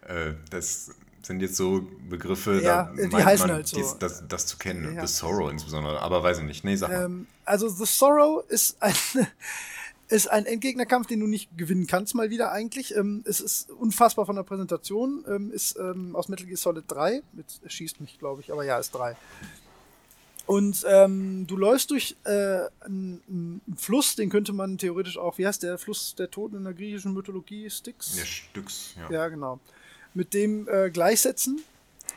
Äh, 0.06 0.34
das 0.50 0.90
sind 1.22 1.40
jetzt 1.40 1.56
so 1.56 1.88
Begriffe, 2.10 2.60
Ja, 2.62 2.92
da 2.94 3.06
die 3.06 3.24
heißen 3.24 3.46
man, 3.46 3.56
halt 3.56 3.66
so. 3.66 3.78
dies- 3.78 3.96
das, 3.98 4.22
das 4.28 4.46
zu 4.46 4.58
kennen. 4.58 4.94
Ja. 4.96 5.06
The 5.06 5.10
Sorrow 5.14 5.50
insbesondere, 5.50 5.98
aber 6.02 6.22
weiß 6.22 6.40
ich 6.40 6.44
nicht. 6.44 6.62
Nee, 6.62 6.76
sag 6.76 6.90
mal. 6.90 7.04
Ähm, 7.06 7.26
also 7.46 7.70
The 7.70 7.86
Sorrow 7.86 8.44
ist 8.50 8.76
ein, 8.82 8.92
ist 10.08 10.26
ein 10.30 10.44
Endgegnerkampf, 10.44 11.06
den 11.06 11.20
du 11.20 11.26
nicht 11.26 11.56
gewinnen 11.56 11.86
kannst, 11.86 12.14
mal 12.14 12.28
wieder 12.28 12.52
eigentlich. 12.52 12.94
Ähm, 12.94 13.24
es 13.26 13.40
ist 13.40 13.70
unfassbar 13.70 14.26
von 14.26 14.36
der 14.36 14.42
Präsentation. 14.42 15.24
Ähm, 15.26 15.50
ist 15.52 15.78
aus 16.12 16.28
Metal 16.28 16.44
Gear 16.44 16.58
Solid 16.58 16.84
3. 16.86 17.22
Jetzt 17.38 17.62
schießt 17.66 18.02
mich, 18.02 18.18
glaube 18.18 18.42
ich, 18.42 18.52
aber 18.52 18.62
ja, 18.66 18.76
ist 18.78 18.90
3. 18.94 19.16
Und 20.46 20.84
ähm, 20.86 21.46
du 21.46 21.56
läufst 21.56 21.90
durch 21.90 22.16
äh, 22.24 22.30
einen, 22.80 23.22
einen 23.28 23.76
Fluss, 23.76 24.14
den 24.14 24.28
könnte 24.28 24.52
man 24.52 24.76
theoretisch 24.76 25.16
auch, 25.16 25.38
wie 25.38 25.46
heißt 25.46 25.62
der 25.62 25.78
Fluss 25.78 26.14
der 26.16 26.30
Toten 26.30 26.56
in 26.56 26.64
der 26.64 26.74
griechischen 26.74 27.14
Mythologie? 27.14 27.70
Styx? 27.70 28.16
Der 28.16 28.24
Stücks, 28.24 28.94
ja. 28.96 29.10
Ja, 29.10 29.28
genau. 29.28 29.58
Mit 30.12 30.34
dem 30.34 30.68
äh, 30.68 30.90
gleichsetzen. 30.90 31.62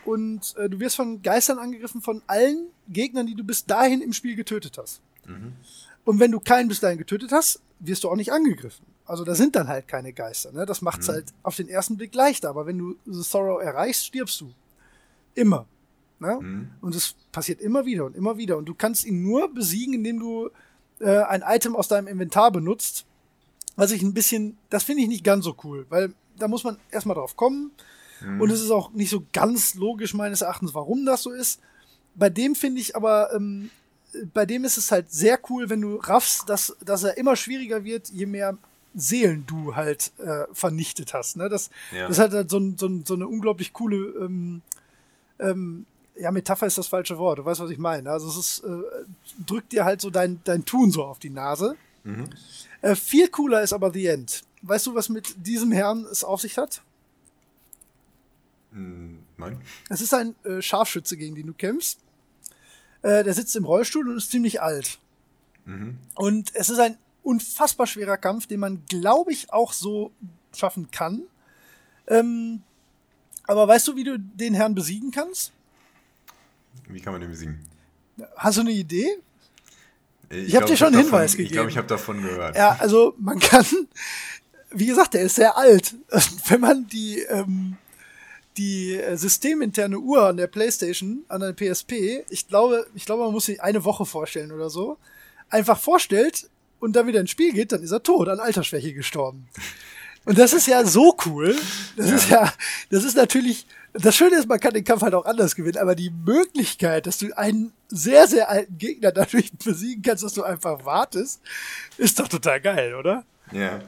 Und 0.03 0.55
äh, 0.57 0.69
du 0.69 0.79
wirst 0.79 0.97
von 0.97 1.21
Geistern 1.21 1.57
angegriffen 1.57 2.01
von 2.01 2.21
allen 2.27 2.67
Gegnern, 2.89 3.27
die 3.27 3.35
du 3.35 3.43
bis 3.43 3.65
dahin 3.65 4.01
im 4.01 4.13
Spiel 4.13 4.35
getötet 4.35 4.77
hast. 4.77 5.01
Und 6.05 6.19
wenn 6.19 6.31
du 6.31 6.39
keinen 6.39 6.69
bis 6.69 6.79
dahin 6.79 6.97
getötet 6.97 7.31
hast, 7.31 7.59
wirst 7.79 8.03
du 8.03 8.09
auch 8.09 8.15
nicht 8.15 8.31
angegriffen. 8.31 8.85
Also 9.05 9.23
da 9.23 9.35
sind 9.35 9.55
dann 9.55 9.67
halt 9.67 9.87
keine 9.87 10.13
Geister. 10.13 10.51
Ne? 10.51 10.65
Das 10.65 10.81
macht 10.81 11.01
es 11.01 11.09
halt 11.09 11.25
auf 11.43 11.55
den 11.55 11.69
ersten 11.69 11.97
Blick 11.97 12.13
leichter. 12.13 12.49
Aber 12.49 12.65
wenn 12.65 12.77
du 12.77 12.95
The 13.05 13.23
Sorrow 13.23 13.61
erreichst, 13.61 14.05
stirbst 14.05 14.41
du. 14.41 14.53
Immer. 15.33 15.65
Ne? 16.19 16.39
Mhm. 16.41 16.69
Und 16.81 16.95
es 16.95 17.15
passiert 17.31 17.61
immer 17.61 17.85
wieder 17.85 18.05
und 18.05 18.15
immer 18.15 18.37
wieder. 18.37 18.57
Und 18.57 18.65
du 18.65 18.73
kannst 18.73 19.05
ihn 19.05 19.21
nur 19.23 19.53
besiegen, 19.53 19.93
indem 19.93 20.19
du 20.19 20.49
äh, 20.99 21.19
ein 21.23 21.43
Item 21.45 21.75
aus 21.75 21.87
deinem 21.87 22.07
Inventar 22.07 22.51
benutzt. 22.51 23.05
Was 23.75 23.91
ich 23.91 24.01
ein 24.01 24.13
bisschen, 24.13 24.57
das 24.69 24.83
finde 24.83 25.03
ich 25.03 25.07
nicht 25.07 25.23
ganz 25.23 25.45
so 25.45 25.55
cool, 25.63 25.85
weil 25.89 26.13
da 26.39 26.47
muss 26.47 26.63
man 26.63 26.77
erstmal 26.91 27.15
drauf 27.15 27.35
kommen. 27.35 27.71
Und 28.39 28.49
es 28.49 28.61
ist 28.61 28.71
auch 28.71 28.91
nicht 28.93 29.11
so 29.11 29.23
ganz 29.31 29.75
logisch 29.75 30.15
meines 30.15 30.41
Erachtens, 30.41 30.73
warum 30.73 31.05
das 31.05 31.21
so 31.21 31.29
ist. 31.31 31.59
Bei 32.15 32.31
dem 32.31 32.55
finde 32.55 32.81
ich 32.81 32.95
aber, 32.95 33.31
ähm, 33.35 33.69
bei 34.33 34.47
dem 34.47 34.65
ist 34.65 34.77
es 34.77 34.91
halt 34.91 35.11
sehr 35.11 35.39
cool, 35.51 35.69
wenn 35.69 35.81
du 35.81 35.97
raffst, 35.97 36.49
dass, 36.49 36.75
dass 36.83 37.03
er 37.03 37.15
immer 37.17 37.35
schwieriger 37.35 37.83
wird, 37.83 38.09
je 38.09 38.25
mehr 38.25 38.57
Seelen 38.95 39.45
du 39.45 39.75
halt 39.75 40.11
äh, 40.17 40.45
vernichtet 40.51 41.13
hast. 41.13 41.37
Ne? 41.37 41.47
Das, 41.47 41.69
Ja. 41.95 42.07
das 42.07 42.17
hat 42.17 42.31
halt 42.31 42.49
so, 42.49 42.59
so, 42.75 42.89
so 43.05 43.13
eine 43.13 43.27
unglaublich 43.27 43.71
coole 43.73 43.97
ähm, 44.19 44.63
ähm, 45.37 45.85
ja, 46.19 46.31
Metapher 46.31 46.67
ist 46.67 46.77
das 46.77 46.87
falsche 46.87 47.17
Wort. 47.17 47.39
Du 47.39 47.45
weißt, 47.45 47.59
was 47.59 47.69
ich 47.69 47.77
meine. 47.77 48.09
Also 48.09 48.27
es 48.29 48.37
ist, 48.37 48.63
äh, 48.63 49.05
drückt 49.45 49.71
dir 49.71 49.85
halt 49.85 50.01
so 50.01 50.09
dein, 50.09 50.39
dein 50.43 50.65
Tun 50.65 50.91
so 50.91 51.03
auf 51.03 51.19
die 51.19 51.29
Nase. 51.29 51.75
Äh, 52.81 52.95
viel 52.95 53.27
cooler 53.29 53.61
ist 53.61 53.73
aber 53.73 53.91
The 53.91 54.07
End. 54.07 54.43
Weißt 54.61 54.87
du, 54.87 54.95
was 54.95 55.09
mit 55.09 55.45
diesem 55.45 55.71
Herrn 55.71 56.05
es 56.11 56.23
auf 56.23 56.41
sich 56.41 56.57
hat? 56.57 56.81
Hm, 58.71 59.19
Nein? 59.37 59.61
Es 59.89 60.01
ist 60.01 60.13
ein 60.13 60.35
äh, 60.43 60.61
Scharfschütze, 60.61 61.17
gegen 61.17 61.35
den 61.35 61.47
du 61.47 61.53
kämpfst. 61.53 61.99
Äh, 63.01 63.23
der 63.23 63.33
sitzt 63.33 63.55
im 63.55 63.65
Rollstuhl 63.65 64.09
und 64.09 64.17
ist 64.17 64.31
ziemlich 64.31 64.61
alt. 64.61 64.99
Und 66.15 66.55
es 66.55 66.69
ist 66.69 66.79
ein 66.79 66.97
unfassbar 67.23 67.87
schwerer 67.87 68.17
Kampf, 68.17 68.47
den 68.47 68.59
man, 68.59 68.83
glaube 68.87 69.33
ich, 69.33 69.51
auch 69.51 69.73
so 69.73 70.11
schaffen 70.55 70.89
kann. 70.91 71.23
Ähm, 72.07 72.61
aber 73.43 73.67
weißt 73.67 73.87
du, 73.89 73.95
wie 73.95 74.03
du 74.03 74.17
den 74.17 74.53
Herrn 74.53 74.75
besiegen 74.75 75.11
kannst? 75.11 75.51
Wie 76.87 76.99
kann 76.99 77.13
man 77.13 77.21
den 77.21 77.31
besiegen? 77.31 77.59
Hast 78.35 78.57
du 78.57 78.61
eine 78.61 78.71
Idee? 78.71 79.07
Ich, 80.29 80.49
ich 80.49 80.55
habe 80.55 80.65
dir 80.65 80.77
schon 80.77 80.87
einen 80.87 81.03
Hinweis 81.03 81.31
davon, 81.31 81.37
gegeben. 81.37 81.45
Ich 81.45 81.51
glaube, 81.51 81.69
ich 81.69 81.77
habe 81.77 81.87
davon 81.87 82.21
gehört. 82.21 82.55
Ja, 82.55 82.75
also 82.79 83.15
man 83.17 83.39
kann, 83.39 83.65
wie 84.71 84.85
gesagt, 84.85 85.13
der 85.13 85.21
ist 85.21 85.35
sehr 85.35 85.57
alt. 85.57 85.95
Wenn 86.47 86.61
man 86.61 86.87
die, 86.87 87.19
ähm, 87.29 87.77
die 88.57 88.95
äh, 88.95 89.15
systeminterne 89.15 89.99
Uhr 89.99 90.27
an 90.27 90.37
der 90.37 90.47
PlayStation, 90.47 91.23
an 91.27 91.41
der 91.41 91.53
PSP, 91.53 92.25
ich 92.29 92.47
glaube, 92.47 92.87
ich 92.95 93.05
glaube, 93.05 93.23
man 93.23 93.31
muss 93.31 93.45
sich 93.45 93.61
eine 93.61 93.83
Woche 93.83 94.05
vorstellen 94.05 94.51
oder 94.51 94.69
so, 94.69 94.97
einfach 95.49 95.79
vorstellt 95.79 96.49
und 96.79 96.95
dann 96.95 97.07
wieder 97.07 97.21
ins 97.21 97.31
Spiel 97.31 97.53
geht, 97.53 97.71
dann 97.71 97.83
ist 97.83 97.91
er 97.91 98.03
tot, 98.03 98.27
an 98.27 98.39
Altersschwäche 98.39 98.93
gestorben. 98.93 99.47
Und 100.25 100.37
das 100.37 100.51
ist 100.51 100.67
ja 100.67 100.83
so 100.85 101.15
cool. 101.25 101.55
Das 101.95 102.09
ja. 102.09 102.15
ist 102.15 102.29
ja, 102.29 102.53
das 102.89 103.03
ist 103.05 103.15
natürlich, 103.15 103.65
das 103.99 104.15
Schöne 104.15 104.37
ist, 104.37 104.47
man 104.47 104.59
kann 104.59 104.73
den 104.73 104.83
Kampf 104.83 105.01
halt 105.01 105.13
auch 105.13 105.25
anders 105.25 105.55
gewinnen, 105.55 105.77
aber 105.77 105.95
die 105.95 106.09
Möglichkeit, 106.09 107.07
dass 107.07 107.17
du 107.17 107.35
einen 107.37 107.73
sehr, 107.89 108.27
sehr 108.27 108.49
alten 108.49 108.77
Gegner 108.77 109.11
dadurch 109.11 109.51
besiegen 109.63 110.01
kannst, 110.03 110.23
dass 110.23 110.33
du 110.33 110.43
einfach 110.43 110.85
wartest, 110.85 111.41
ist 111.97 112.19
doch 112.19 112.27
total 112.27 112.61
geil, 112.61 112.95
oder? 112.95 113.23
Ja. 113.51 113.79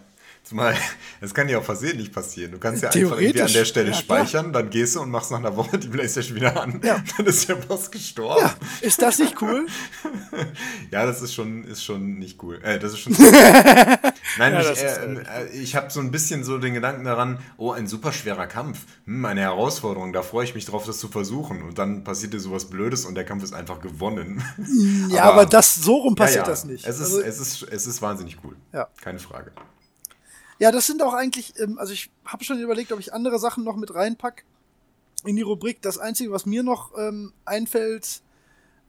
Zumal, 0.50 0.76
das 1.22 1.32
kann 1.32 1.48
ja 1.48 1.60
auch 1.60 1.64
versehentlich 1.64 2.12
passieren. 2.12 2.54
Du 2.54 2.58
kannst 2.58 2.82
ja 2.82 2.90
einfach 2.90 3.20
irgendwie 3.20 3.42
an 3.44 3.54
der 3.54 3.66
Stelle 3.66 3.90
ja, 3.90 3.94
speichern, 3.94 4.52
dann 4.52 4.72
gehst 4.72 4.96
du 4.96 5.02
und 5.02 5.12
machst 5.12 5.30
nach 5.30 5.38
einer 5.38 5.56
Woche 5.56 5.78
die 5.78 5.88
Playstation 5.88 6.36
wieder 6.38 6.60
an. 6.60 6.82
Ja. 6.84 7.04
Dann 7.18 7.28
ist 7.28 7.48
der 7.48 7.54
Boss 7.54 7.92
gestorben. 7.92 8.42
Ja. 8.42 8.56
Ist 8.82 9.00
das 9.00 9.20
nicht 9.20 9.40
cool? 9.44 9.68
ja, 10.92 11.06
das 11.06 11.22
ist 11.22 11.36
schon, 11.36 11.66
ist 11.66 11.84
schon 11.84 12.18
nicht 12.18 12.42
cool. 12.42 12.60
Äh, 12.64 12.80
das 12.80 12.94
ist 12.94 13.00
schon. 13.00 13.14
Nein, 13.14 14.54
ja, 14.54 14.72
ich, 14.72 14.80
äh, 14.80 15.14
äh, 15.14 15.50
ich 15.54 15.76
habe 15.76 15.92
so 15.92 16.00
ein 16.00 16.10
bisschen 16.10 16.44
so 16.44 16.58
den 16.58 16.74
Gedanken 16.74 17.04
daran, 17.04 17.38
oh, 17.58 17.72
ein 17.72 17.86
super 17.86 18.12
schwerer 18.12 18.48
Kampf. 18.48 18.80
Hm, 19.06 19.26
eine 19.26 19.42
Herausforderung, 19.42 20.14
da 20.14 20.24
freue 20.24 20.46
ich 20.46 20.56
mich 20.56 20.66
drauf, 20.66 20.84
das 20.88 20.98
zu 20.98 21.10
versuchen. 21.10 21.62
Und 21.62 21.78
dann 21.78 22.04
passiert 22.04 22.34
dir 22.34 22.40
sowas 22.40 22.66
Blödes 22.66 23.06
und 23.06 23.14
der 23.14 23.24
Kampf 23.24 23.44
ist 23.44 23.54
einfach 23.54 23.82
gewonnen. 23.82 24.44
Ja, 25.10 25.26
aber, 25.26 25.34
aber 25.34 25.46
das 25.46 25.76
so 25.76 25.98
rum 25.98 26.16
passiert 26.16 26.48
das 26.48 26.66
nicht. 26.66 26.88
Es 26.88 26.96
ist, 27.00 27.14
also, 27.14 27.22
es, 27.22 27.40
ist, 27.40 27.64
es 27.70 27.86
ist 27.86 28.02
wahnsinnig 28.02 28.38
cool. 28.44 28.56
Ja. 28.74 28.88
Keine 29.00 29.20
Frage. 29.20 29.52
Ja, 30.60 30.72
das 30.72 30.88
sind 30.88 31.02
auch 31.02 31.14
eigentlich, 31.14 31.58
ähm, 31.58 31.78
also 31.80 31.94
ich 31.94 32.12
habe 32.26 32.44
schon 32.44 32.60
überlegt, 32.60 32.92
ob 32.92 33.00
ich 33.00 33.14
andere 33.14 33.40
Sachen 33.40 33.64
noch 33.64 33.78
mit 33.78 33.96
reinpack 33.96 34.44
in 35.26 35.38
die 35.38 35.42
Rubrik. 35.42 35.82
Das 35.82 35.98
Einzige, 35.98 36.32
was 36.32 36.46
mir 36.46 36.64
noch 36.64 36.98
ähm, 36.98 37.34
einfällt, 37.46 38.22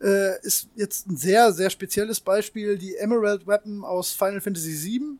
äh, 0.01 0.39
ist 0.41 0.67
jetzt 0.75 1.07
ein 1.07 1.15
sehr, 1.15 1.53
sehr 1.53 1.69
spezielles 1.69 2.19
Beispiel, 2.19 2.77
die 2.77 2.95
Emerald 2.95 3.47
Weapon 3.47 3.85
aus 3.85 4.11
Final 4.11 4.41
Fantasy 4.41 4.83
VII. 4.83 5.17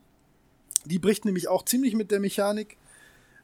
Die 0.86 0.99
bricht 0.99 1.23
nämlich 1.23 1.48
auch 1.48 1.64
ziemlich 1.64 1.95
mit 1.95 2.11
der 2.11 2.19
Mechanik. 2.19 2.78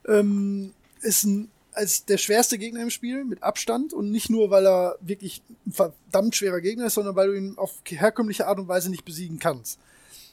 Ähm, 0.06 0.74
ist 1.02 1.24
ein, 1.24 1.50
als 1.72 2.06
der 2.06 2.18
schwerste 2.18 2.58
Gegner 2.58 2.82
im 2.82 2.90
Spiel, 2.90 3.24
mit 3.24 3.42
Abstand. 3.42 3.94
Und 3.94 4.12
nicht 4.12 4.30
nur, 4.30 4.50
weil 4.50 4.66
er 4.66 4.98
wirklich 5.00 5.42
ein 5.66 5.72
verdammt 5.72 6.36
schwerer 6.36 6.60
Gegner 6.60 6.88
ist, 6.88 6.96
sondern 6.96 7.16
weil 7.16 7.28
du 7.28 7.38
ihn 7.38 7.58
auf 7.58 7.76
herkömmliche 7.86 8.48
Art 8.48 8.60
und 8.60 8.68
Weise 8.68 8.90
nicht 8.90 9.06
besiegen 9.06 9.40
kannst. 9.40 9.80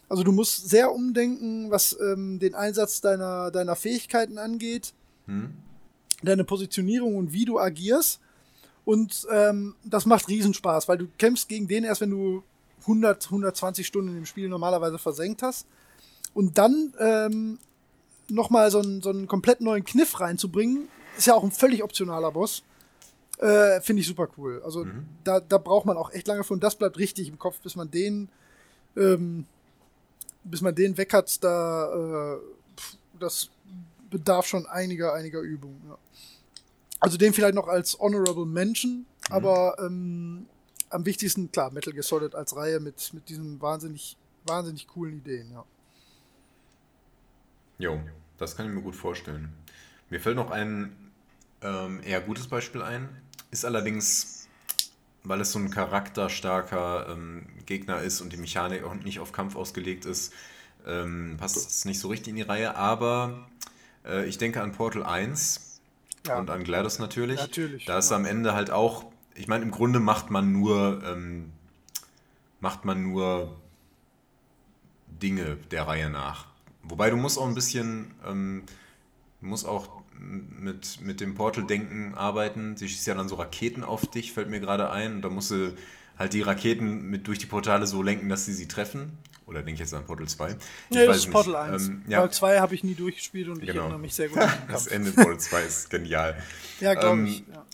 Also 0.09 0.23
du 0.23 0.33
musst 0.33 0.69
sehr 0.69 0.93
umdenken, 0.93 1.71
was 1.71 1.97
ähm, 2.01 2.39
den 2.39 2.55
Einsatz 2.55 3.01
deiner, 3.01 3.51
deiner 3.51 3.77
Fähigkeiten 3.77 4.39
angeht, 4.39 4.93
hm. 5.27 5.55
deine 6.23 6.45
Positionierung 6.45 7.17
und 7.17 7.33
wie 7.33 7.45
du 7.45 7.59
agierst. 7.59 8.21
Und 8.85 9.27
ähm, 9.31 9.75
das 9.85 10.05
macht 10.05 10.29
Riesenspaß, 10.29 10.89
weil 10.89 10.99
du 10.99 11.09
kämpfst 11.19 11.49
gegen 11.49 11.69
den 11.69 11.85
erst, 11.85 12.03
wenn 12.03 12.11
du 12.11 12.43
100, 12.83 13.25
120 13.25 13.87
Stunden 13.87 14.17
im 14.17 14.27
Spiel 14.27 14.49
normalerweise 14.49 14.99
versenkt 14.99 15.43
hast. 15.43 15.67
Und 16.35 16.59
dann 16.59 16.93
ähm, 16.99 17.59
nochmal 18.29 18.71
so 18.71 18.81
einen, 18.81 19.01
so 19.01 19.11
einen 19.11 19.27
komplett 19.27 19.61
neuen 19.61 19.85
Kniff 19.85 20.21
reinzubringen, 20.21 20.89
ist 21.17 21.27
ja 21.27 21.35
auch 21.35 21.45
ein 21.45 21.53
völlig 21.53 21.83
optionaler 21.83 22.33
Boss. 22.33 22.63
Äh, 23.39 23.81
Finde 23.81 24.01
ich 24.01 24.07
super 24.07 24.29
cool. 24.37 24.61
Also 24.65 24.85
mhm. 24.85 25.07
da, 25.25 25.41
da 25.41 25.59
braucht 25.59 25.87
man 25.87 25.97
auch 25.97 26.13
echt 26.13 26.29
lange 26.29 26.45
für 26.45 26.55
und 26.55 26.63
das 26.63 26.77
bleibt 26.77 26.99
richtig 26.99 27.29
im 27.29 27.39
Kopf, 27.39 27.61
bis 27.61 27.77
man 27.77 27.91
den 27.91 28.29
ähm, 28.97 29.47
bis 30.45 30.61
man 30.61 30.75
den 30.75 30.97
weg 30.97 31.13
hat, 31.13 31.43
da, 31.43 32.35
äh, 32.35 32.39
das 33.19 33.51
bedarf 34.11 34.47
schon 34.47 34.67
einiger, 34.67 35.15
einiger 35.15 35.41
Übung. 35.41 35.81
Ja. 35.89 35.99
Also 37.01 37.19
den 37.19 37.33
vielleicht 37.33 37.55
noch 37.55 37.69
als 37.69 37.99
Honorable 37.99 38.47
Mention, 38.47 38.91
mhm. 38.91 39.07
aber 39.29 39.77
ähm, 39.79 40.47
am 40.91 41.05
wichtigsten, 41.05 41.51
klar, 41.51 41.73
Metal 41.73 41.93
Gear 41.93 42.03
Solid 42.03 42.35
als 42.35 42.55
Reihe 42.55 42.81
mit, 42.81 43.13
mit 43.13 43.29
diesen 43.29 43.61
wahnsinnig, 43.61 44.17
wahnsinnig 44.47 44.87
coolen 44.87 45.19
Ideen, 45.19 45.51
ja. 45.53 45.65
Jo, 47.79 48.01
das 48.39 48.57
kann 48.57 48.67
ich 48.67 48.73
mir 48.73 48.83
gut 48.83 48.95
vorstellen. 48.95 49.53
Mir 50.09 50.21
fällt 50.21 50.37
noch 50.37 50.51
ein 50.51 50.95
ähm, 51.63 52.01
eher 52.05 52.21
gutes 52.21 52.47
Beispiel 52.47 52.83
ein, 52.83 53.09
ist 53.51 53.65
allerdings 53.65 54.44
weil 55.25 55.41
es 55.41 55.53
so 55.53 55.59
ein 55.59 55.71
charakterstarker 55.71 57.09
ähm, 57.09 57.47
Gegner 57.67 58.01
ist 58.01 58.21
und 58.21 58.33
die 58.33 58.37
Mechanik 58.37 58.85
auch 58.85 58.95
nicht 58.95 59.21
auf 59.21 59.33
Kampf 59.33 59.57
ausgelegt 59.57 60.05
ist, 60.05 60.33
ähm, 60.87 61.37
passt 61.39 61.57
es 61.57 61.85
nicht 61.87 61.99
so 61.99 62.09
richtig 62.09 62.29
in 62.29 62.37
die 62.37 62.43
Reihe. 62.43 62.77
Aber 62.77 63.47
äh, 64.05 64.27
ich 64.27 64.37
denke 64.39 64.63
an 64.63 64.73
Portal 64.73 65.03
1 65.03 65.81
ja. 66.27 66.39
und 66.39 66.51
an 66.51 66.63
GLaDOS 66.63 66.99
natürlich. 66.99 67.41
Natürlich. 67.41 67.87
Da 67.87 67.99
ist 67.99 68.13
am 68.13 68.27
Ende 68.27 68.55
halt 68.55 68.71
auch, 68.71 69.07
ich 69.35 69.49
meine, 69.49 69.65
im 69.65 69.71
Grunde 69.71 69.99
macht 69.99 70.31
man 70.31 70.53
nur, 70.53 71.03
ähm, 71.05 71.53
macht 72.61 72.85
man 72.85 73.03
nur 73.03 73.57
Dinge 75.09 75.57
der 75.71 75.87
Reihe 75.87 76.11
nach. 76.11 76.47
Wobei 76.83 77.09
du 77.09 77.17
musst 77.17 77.39
auch 77.39 77.47
ein 77.47 77.55
bisschen, 77.55 78.15
ähm, 78.27 78.65
musst 79.41 79.67
auch 79.67 79.94
mit, 80.19 81.01
mit 81.01 81.21
dem 81.21 81.35
Portal-Denken 81.35 82.15
arbeiten. 82.15 82.77
Sie 82.77 82.89
schießt 82.89 83.07
ja 83.07 83.15
dann 83.15 83.29
so 83.29 83.37
Raketen 83.37 83.85
auf 83.85 84.07
dich, 84.07 84.33
fällt 84.33 84.51
mir 84.51 84.61
gerade 84.61 84.91
ein. 84.91 85.17
Und 85.17 85.23
da 85.23 85.29
musst 85.29 85.51
du 85.51 85.75
halt 86.19 86.33
die 86.33 86.43
Raketen 86.43 87.11
mit 87.11 87.27
durch 87.27 87.39
die 87.39 87.47
Portale 87.47 87.87
so 87.87 88.03
lenken, 88.03 88.29
dass 88.29 88.47
sie 88.47 88.53
sie 88.53 88.69
treffen. 88.69 89.19
Oder 89.47 89.59
denke 89.59 89.75
ich 89.75 89.81
jetzt 89.81 89.95
an 89.95 90.07
Portal 90.07 90.27
2? 90.27 90.51
Ich 90.51 90.57
nee, 90.91 91.07
das 91.07 91.19
ist 91.19 91.31
Portal 91.31 91.57
1. 91.57 91.89
Ähm, 91.89 92.03
ja. 92.09 92.21
Portal 92.21 92.35
2 92.35 92.61
habe 92.61 92.75
ich 92.75 92.85
nie 92.85 92.95
durchgespielt 92.95 93.49
und 93.49 93.63
ich 93.63 93.67
genau. 93.67 93.83
erinnere 93.83 93.99
mich 93.99 94.15
sehr 94.15 94.29
gut 94.29 94.39
Das 94.71 94.87
Ende 94.87 95.13
Portal 95.13 95.39
2 95.39 95.63
ist 95.63 95.91
genial. 95.91 96.37
ja, 96.81 96.95
glaube 96.95 97.19
ähm, 97.19 97.27
ich. 97.27 97.45
Ja. 97.53 97.65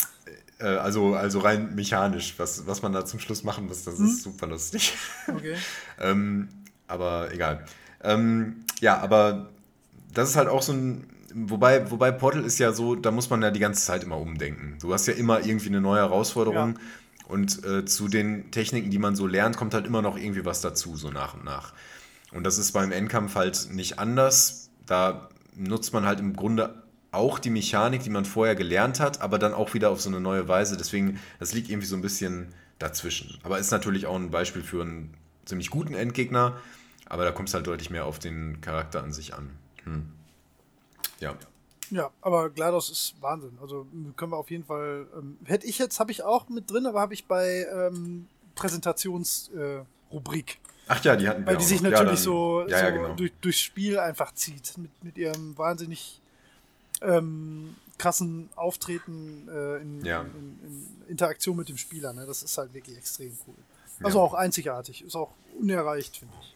Äh, 0.60 0.76
also, 0.78 1.14
also 1.14 1.38
rein 1.40 1.74
mechanisch, 1.74 2.34
was, 2.38 2.66
was 2.66 2.82
man 2.82 2.92
da 2.92 3.04
zum 3.04 3.20
Schluss 3.20 3.44
machen 3.44 3.66
muss, 3.66 3.84
das 3.84 3.98
hm? 3.98 4.06
ist 4.06 4.22
super 4.22 4.46
lustig. 4.46 4.94
Okay. 5.28 5.56
ähm, 6.00 6.48
aber 6.88 7.32
egal. 7.32 7.64
Ähm, 8.02 8.64
ja, 8.80 8.98
aber 8.98 9.50
das 10.12 10.30
ist 10.30 10.36
halt 10.36 10.48
auch 10.48 10.62
so 10.62 10.72
ein 10.72 11.06
Wobei, 11.34 11.90
wobei 11.90 12.10
Portal 12.10 12.44
ist 12.44 12.58
ja 12.58 12.72
so, 12.72 12.94
da 12.94 13.10
muss 13.10 13.30
man 13.30 13.42
ja 13.42 13.50
die 13.50 13.60
ganze 13.60 13.84
Zeit 13.84 14.04
immer 14.04 14.18
umdenken. 14.18 14.76
Du 14.80 14.92
hast 14.92 15.06
ja 15.06 15.14
immer 15.14 15.44
irgendwie 15.44 15.68
eine 15.68 15.80
neue 15.80 16.00
Herausforderung. 16.00 16.74
Ja. 16.74 16.80
Und 17.28 17.64
äh, 17.64 17.84
zu 17.84 18.08
den 18.08 18.50
Techniken, 18.50 18.90
die 18.90 18.98
man 18.98 19.14
so 19.14 19.26
lernt, 19.26 19.56
kommt 19.56 19.74
halt 19.74 19.86
immer 19.86 20.02
noch 20.02 20.16
irgendwie 20.16 20.44
was 20.44 20.60
dazu, 20.60 20.96
so 20.96 21.10
nach 21.10 21.34
und 21.34 21.44
nach. 21.44 21.72
Und 22.32 22.44
das 22.44 22.58
ist 22.58 22.72
beim 22.72 22.90
Endkampf 22.90 23.36
halt 23.36 23.68
nicht 23.70 23.98
anders. 23.98 24.70
Da 24.86 25.28
nutzt 25.54 25.92
man 25.92 26.04
halt 26.04 26.18
im 26.18 26.34
Grunde 26.34 26.82
auch 27.12 27.38
die 27.38 27.50
Mechanik, 27.50 28.02
die 28.02 28.10
man 28.10 28.24
vorher 28.24 28.54
gelernt 28.54 29.00
hat, 29.00 29.20
aber 29.20 29.38
dann 29.38 29.54
auch 29.54 29.74
wieder 29.74 29.90
auf 29.90 30.00
so 30.00 30.08
eine 30.08 30.20
neue 30.20 30.48
Weise. 30.48 30.76
Deswegen, 30.76 31.20
das 31.38 31.52
liegt 31.52 31.68
irgendwie 31.68 31.86
so 31.86 31.96
ein 31.96 32.02
bisschen 32.02 32.48
dazwischen. 32.78 33.38
Aber 33.42 33.58
ist 33.58 33.70
natürlich 33.70 34.06
auch 34.06 34.16
ein 34.16 34.30
Beispiel 34.30 34.62
für 34.62 34.82
einen 34.82 35.14
ziemlich 35.44 35.70
guten 35.70 35.94
Endgegner. 35.94 36.56
Aber 37.06 37.24
da 37.24 37.32
kommt 37.32 37.48
es 37.48 37.54
halt 37.54 37.66
deutlich 37.66 37.90
mehr 37.90 38.06
auf 38.06 38.18
den 38.18 38.60
Charakter 38.60 39.02
an 39.02 39.12
sich 39.12 39.34
an. 39.34 39.50
Hm. 39.84 40.12
Ja. 41.20 41.36
Ja, 41.90 42.10
aber 42.20 42.50
GLaDOS 42.50 42.90
ist 42.90 43.14
Wahnsinn. 43.20 43.58
Also 43.60 43.86
können 44.16 44.32
wir 44.32 44.36
auf 44.36 44.50
jeden 44.50 44.64
Fall. 44.64 45.06
Ähm, 45.16 45.38
hätte 45.44 45.66
ich 45.66 45.78
jetzt, 45.78 45.98
habe 45.98 46.12
ich 46.12 46.22
auch 46.22 46.48
mit 46.48 46.70
drin, 46.70 46.86
aber 46.86 47.00
habe 47.00 47.14
ich 47.14 47.26
bei 47.26 47.66
ähm, 47.72 48.28
Präsentationsrubrik. 48.54 50.50
Äh, 50.52 50.58
Ach 50.86 51.04
ja, 51.04 51.16
die 51.16 51.28
hatten 51.28 51.42
wir 51.42 51.48
Weil 51.48 51.56
die 51.56 51.64
sich 51.64 51.82
noch. 51.82 51.90
natürlich 51.90 52.18
ja, 52.20 52.24
so, 52.24 52.64
ja, 52.68 52.78
ja, 52.78 52.90
genau. 52.90 53.14
durch, 53.14 53.32
durchs 53.40 53.60
Spiel 53.60 53.98
einfach 53.98 54.32
zieht. 54.34 54.78
Mit, 54.78 54.90
mit 55.02 55.18
ihrem 55.18 55.58
wahnsinnig 55.58 56.20
ähm, 57.02 57.74
krassen 57.98 58.50
Auftreten 58.56 59.48
äh, 59.48 59.76
in, 59.76 60.04
in, 60.04 60.06
in, 60.06 60.86
Interaktion 61.08 61.56
mit 61.56 61.68
dem 61.68 61.76
Spieler. 61.76 62.12
Ne? 62.12 62.24
Das 62.26 62.42
ist 62.42 62.56
halt 62.56 62.72
wirklich 62.72 62.96
extrem 62.96 63.36
cool. 63.46 63.54
Also 64.02 64.20
auch 64.20 64.34
einzigartig. 64.34 65.02
Ist 65.02 65.16
auch 65.16 65.32
unerreicht, 65.58 66.16
finde 66.16 66.34
ich. 66.40 66.54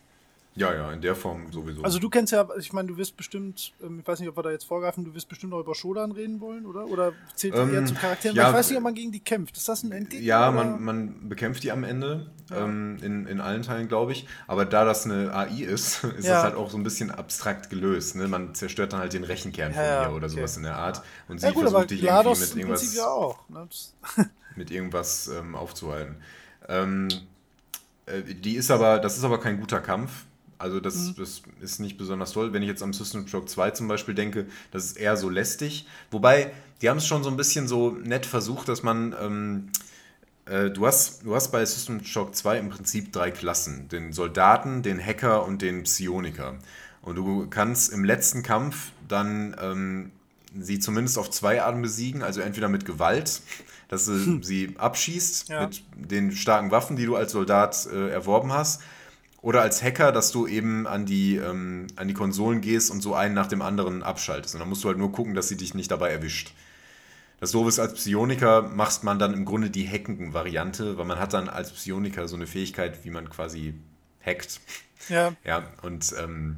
Ja, 0.57 0.73
ja, 0.73 0.93
in 0.93 1.01
der 1.01 1.17
Form 1.17 1.51
sowieso. 1.51 1.83
Also 1.83 1.99
du 1.99 2.09
kennst 2.09 2.33
ja, 2.33 2.47
ich 2.59 2.73
meine, 2.73 2.87
du 2.87 2.97
wirst 2.97 3.17
bestimmt, 3.17 3.73
ähm, 3.83 3.99
ich 4.01 4.07
weiß 4.07 4.21
nicht, 4.21 4.29
ob 4.29 4.37
wir 4.37 4.43
da 4.45 4.53
jetzt 4.53 4.65
vorgreifen, 4.65 5.05
du 5.05 5.13
wirst 5.13 5.29
bestimmt 5.29 5.53
auch 5.53 5.59
über 5.59 5.75
Shodan 5.75 6.13
reden 6.13 6.41
wollen, 6.41 6.65
oder? 6.65 6.87
Oder 6.87 7.13
zählt 7.35 7.57
ähm, 7.57 7.75
eher 7.75 7.85
zu 7.85 7.95
Charakteren? 7.95 8.37
Ja, 8.37 8.51
ich 8.51 8.55
weiß 8.55 8.69
nicht, 8.69 8.79
ob 8.79 8.85
man 8.85 8.95
gegen 8.95 9.11
die 9.11 9.19
kämpft. 9.19 9.57
Ist 9.57 9.69
das 9.69 9.83
ein 9.83 9.91
Endgegner? 9.91 10.25
Ja, 10.25 10.53
man, 10.53 10.81
man 10.81 11.29
bekämpft 11.29 11.65
die 11.65 11.73
am 11.73 11.83
Ende, 11.83 12.31
ja. 12.51 12.65
ähm, 12.65 12.99
in, 13.03 13.27
in 13.27 13.41
allen 13.41 13.63
Teilen, 13.63 13.89
glaube 13.89 14.13
ich. 14.13 14.29
Aber 14.47 14.65
da 14.65 14.85
das 14.85 15.07
eine 15.07 15.35
AI 15.35 15.63
ist, 15.63 16.05
ist 16.19 16.27
ja. 16.27 16.35
das 16.35 16.45
halt 16.45 16.55
auch 16.55 16.71
so 16.71 16.77
ein 16.77 16.85
bisschen 16.85 17.11
abstrakt 17.11 17.69
gelöst. 17.69 18.15
Ne? 18.15 18.29
Man 18.29 18.55
zerstört 18.55 18.93
dann 18.93 19.01
halt 19.01 19.13
den 19.13 19.25
Rechenkern 19.25 19.73
von 19.73 19.83
ihr 19.83 20.13
oder 20.15 20.27
okay. 20.27 20.37
sowas 20.37 20.57
in 20.57 20.63
der 20.63 20.77
Art. 20.77 21.03
Und 21.27 21.41
sie 21.41 21.51
gut, 21.51 21.63
versucht 21.63 21.91
dich 21.91 22.05
irgendwie 22.05 22.41
mit 22.41 22.57
irgendwas, 22.57 22.99
auch, 23.01 23.49
ne? 23.49 23.69
mit 24.55 24.71
irgendwas 24.71 25.27
ähm, 25.27 25.57
aufzuhalten. 25.57 26.15
Ähm, 26.69 27.09
äh, 28.07 28.23
die 28.23 28.55
ist 28.55 28.71
aber, 28.71 29.01
das 29.01 29.17
ist 29.17 29.25
aber 29.25 29.41
kein 29.41 29.59
guter 29.59 29.81
Kampf 29.81 30.27
also 30.59 30.81
das, 30.81 30.97
mhm. 30.97 31.15
das 31.19 31.43
ist 31.61 31.81
nicht 31.81 31.97
besonders 31.99 32.33
toll. 32.33 32.53
Wenn 32.53 32.63
ich 32.63 32.69
jetzt 32.69 32.83
am 32.83 32.93
System 32.93 33.27
Shock 33.27 33.49
2 33.49 33.71
zum 33.73 33.89
Beispiel 33.89 34.15
denke, 34.15 34.47
das 34.71 34.85
ist 34.85 34.97
eher 34.97 35.17
so 35.17 35.29
lästig. 35.31 35.87
Wobei, 36.11 36.53
die 36.83 36.89
haben 36.89 36.99
es 36.99 37.07
schon 37.07 37.23
so 37.23 37.31
ein 37.31 37.37
bisschen 37.37 37.69
so 37.69 37.91
nett 37.91 38.27
versucht, 38.27 38.69
dass 38.69 38.83
man, 38.83 39.15
ähm, 39.21 39.69
äh, 40.47 40.71
du, 40.71 40.87
hast, 40.87 41.25
du 41.25 41.35
hast 41.35 41.51
bei 41.51 41.65
System 41.65 42.05
Shock 42.05 42.35
2 42.35 42.59
im 42.59 42.69
Prinzip 42.71 43.13
drei 43.13 43.31
Klassen: 43.31 43.89
den 43.89 44.13
Soldaten, 44.13 44.83
den 44.83 45.05
Hacker 45.05 45.45
und 45.45 45.63
den 45.63 45.85
Psioniker. 45.85 46.59
Und 47.03 47.17
du 47.17 47.47
kannst 47.49 47.93
im 47.93 48.05
letzten 48.05 48.43
Kampf 48.43 48.93
dann 49.09 49.55
ähm, 49.61 50.11
sie 50.59 50.79
zumindest 50.79 51.19
auf 51.19 51.31
zwei 51.31 51.63
Arten 51.63 51.83
besiegen, 51.83 52.23
also 52.23 52.41
entweder 52.41 52.69
mit 52.69 52.85
Gewalt, 52.85 53.43
dass 53.89 54.07
du 54.07 54.13
hm. 54.13 54.43
sie 54.43 54.75
abschießt 54.79 55.49
ja. 55.49 55.67
mit 55.67 55.83
den 55.95 56.33
starken 56.33 56.71
Waffen, 56.71 56.97
die 56.97 57.07
du 57.07 57.17
als 57.17 57.33
Soldat 57.33 57.87
äh, 57.93 58.09
erworben 58.11 58.53
hast, 58.53 58.83
oder 59.45 59.61
als 59.61 59.83
Hacker, 59.83 60.11
dass 60.11 60.33
du 60.33 60.47
eben 60.47 60.87
an 60.87 61.05
die, 61.05 61.37
ähm, 61.37 61.87
an 61.97 62.09
die 62.09 62.15
Konsolen 62.15 62.63
gehst 62.63 62.91
und 62.91 63.03
so 63.03 63.15
einen 63.15 63.35
nach 63.35 63.47
dem 63.47 63.61
anderen 63.61 64.03
abschaltest. 64.03 64.55
Und 64.55 64.61
dann 64.61 64.71
musst 64.71 64.83
du 64.83 64.89
halt 64.89 64.97
nur 64.97 65.13
gucken, 65.13 65.35
dass 65.35 65.49
sie 65.49 65.59
dich 65.59 65.75
nicht 65.75 65.91
dabei 65.91 66.11
erwischt. 66.11 66.55
Das 67.41 67.53
Doofe 67.53 67.69
ist, 67.69 67.79
als 67.79 67.93
Psioniker 67.93 68.63
macht 68.63 69.05
man 69.05 69.19
dann 69.19 69.35
im 69.35 69.45
Grunde 69.45 69.69
die 69.69 69.87
hackenden 69.87 70.33
Variante, 70.33 70.97
weil 70.97 71.05
man 71.05 71.19
hat 71.19 71.35
dann 71.35 71.51
als 71.51 71.73
Psioniker 71.73 72.27
so 72.27 72.37
eine 72.37 72.47
Fähigkeit, 72.47 73.05
wie 73.05 73.11
man 73.11 73.29
quasi 73.29 73.75
hackt. 74.25 74.61
Ja. 75.11 75.35
Ja, 75.45 75.65
und 75.83 76.15
ähm, 76.19 76.57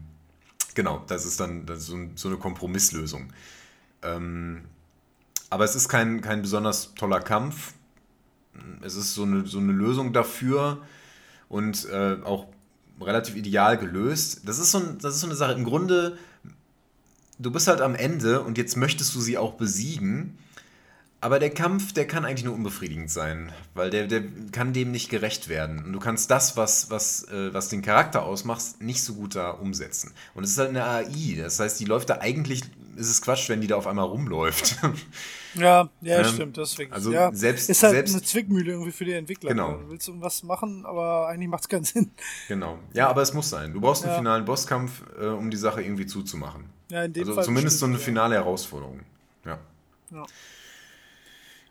genau, 0.76 1.02
das 1.08 1.26
ist 1.26 1.40
dann 1.40 1.66
das 1.66 1.78
ist 1.78 1.86
so, 1.86 1.98
so, 2.14 2.28
eine 2.28 2.36
Kompromisslösung. 2.36 3.32
Ähm, 4.02 4.62
aber 5.50 5.64
es 5.64 5.74
ist 5.74 5.88
kein, 5.88 6.20
kein 6.20 6.42
besonders 6.42 6.94
toller 6.94 7.18
Kampf. 7.18 7.74
Es 8.82 8.94
ist 8.94 9.14
so 9.14 9.24
eine, 9.24 9.44
so 9.44 9.58
eine 9.58 9.72
Lösung 9.72 10.12
dafür 10.12 10.86
und 11.48 11.88
äh, 11.90 12.18
auch 12.22 12.46
relativ 13.00 13.36
ideal 13.36 13.78
gelöst. 13.78 14.42
Das 14.44 14.58
ist, 14.58 14.70
so 14.70 14.78
ein, 14.78 14.98
das 15.00 15.14
ist 15.14 15.20
so 15.20 15.26
eine 15.26 15.36
Sache. 15.36 15.52
Im 15.52 15.64
Grunde, 15.64 16.18
du 17.38 17.50
bist 17.50 17.68
halt 17.68 17.80
am 17.80 17.94
Ende 17.94 18.42
und 18.42 18.58
jetzt 18.58 18.76
möchtest 18.76 19.14
du 19.14 19.20
sie 19.20 19.38
auch 19.38 19.54
besiegen. 19.54 20.38
Aber 21.20 21.38
der 21.38 21.50
Kampf, 21.50 21.92
der 21.92 22.06
kann 22.06 22.24
eigentlich 22.24 22.44
nur 22.44 22.54
unbefriedigend 22.54 23.10
sein, 23.10 23.50
weil 23.74 23.90
der, 23.90 24.06
der 24.06 24.22
kann 24.52 24.72
dem 24.72 24.90
nicht 24.90 25.08
gerecht 25.08 25.48
werden. 25.48 25.82
Und 25.84 25.92
du 25.92 25.98
kannst 25.98 26.30
das, 26.30 26.56
was, 26.56 26.90
was, 26.90 27.24
äh, 27.24 27.52
was 27.54 27.68
den 27.68 27.82
Charakter 27.82 28.22
ausmacht, 28.22 28.80
nicht 28.80 29.02
so 29.02 29.14
gut 29.14 29.34
da 29.34 29.50
umsetzen. 29.50 30.12
Und 30.34 30.44
es 30.44 30.50
ist 30.50 30.58
halt 30.58 30.68
eine 30.68 30.84
AI, 30.84 31.36
das 31.38 31.58
heißt, 31.58 31.80
die 31.80 31.86
läuft 31.86 32.10
da 32.10 32.18
eigentlich, 32.18 32.62
ist 32.96 33.10
es 33.10 33.22
Quatsch, 33.22 33.48
wenn 33.48 33.60
die 33.60 33.66
da 33.66 33.76
auf 33.76 33.86
einmal 33.86 34.06
rumläuft. 34.06 34.76
Ja, 35.58 35.88
ja, 36.02 36.18
ähm, 36.18 36.24
stimmt, 36.26 36.56
deswegen. 36.58 36.92
Also 36.92 37.10
ja, 37.12 37.32
selbst, 37.32 37.70
ist 37.70 37.82
halt 37.82 37.94
selbst, 37.94 38.14
eine 38.14 38.22
Zwickmühle 38.22 38.72
irgendwie 38.72 38.92
für 38.92 39.06
die 39.06 39.12
Entwickler. 39.12 39.48
Genau. 39.48 39.76
Du 39.76 39.90
willst 39.90 40.06
irgendwas 40.06 40.42
machen, 40.42 40.84
aber 40.84 41.28
eigentlich 41.28 41.48
macht 41.48 41.62
es 41.62 41.68
keinen 41.70 41.84
Sinn. 41.84 42.10
Genau. 42.48 42.78
Ja, 42.92 43.08
aber 43.08 43.22
es 43.22 43.32
muss 43.32 43.48
sein. 43.48 43.72
Du 43.72 43.80
brauchst 43.80 44.02
einen 44.02 44.12
ja. 44.12 44.18
finalen 44.18 44.44
Bosskampf, 44.44 45.02
äh, 45.18 45.26
um 45.26 45.50
die 45.50 45.56
Sache 45.56 45.82
irgendwie 45.82 46.06
zuzumachen. 46.06 46.64
Ja, 46.90 47.04
in 47.04 47.12
dem 47.12 47.22
also 47.22 47.34
Fall 47.34 47.44
zumindest 47.44 47.78
so 47.78 47.86
eine 47.86 47.98
finale 47.98 48.34
Herausforderung. 48.34 49.00
Ja. 49.44 49.58
ja. 50.12 50.26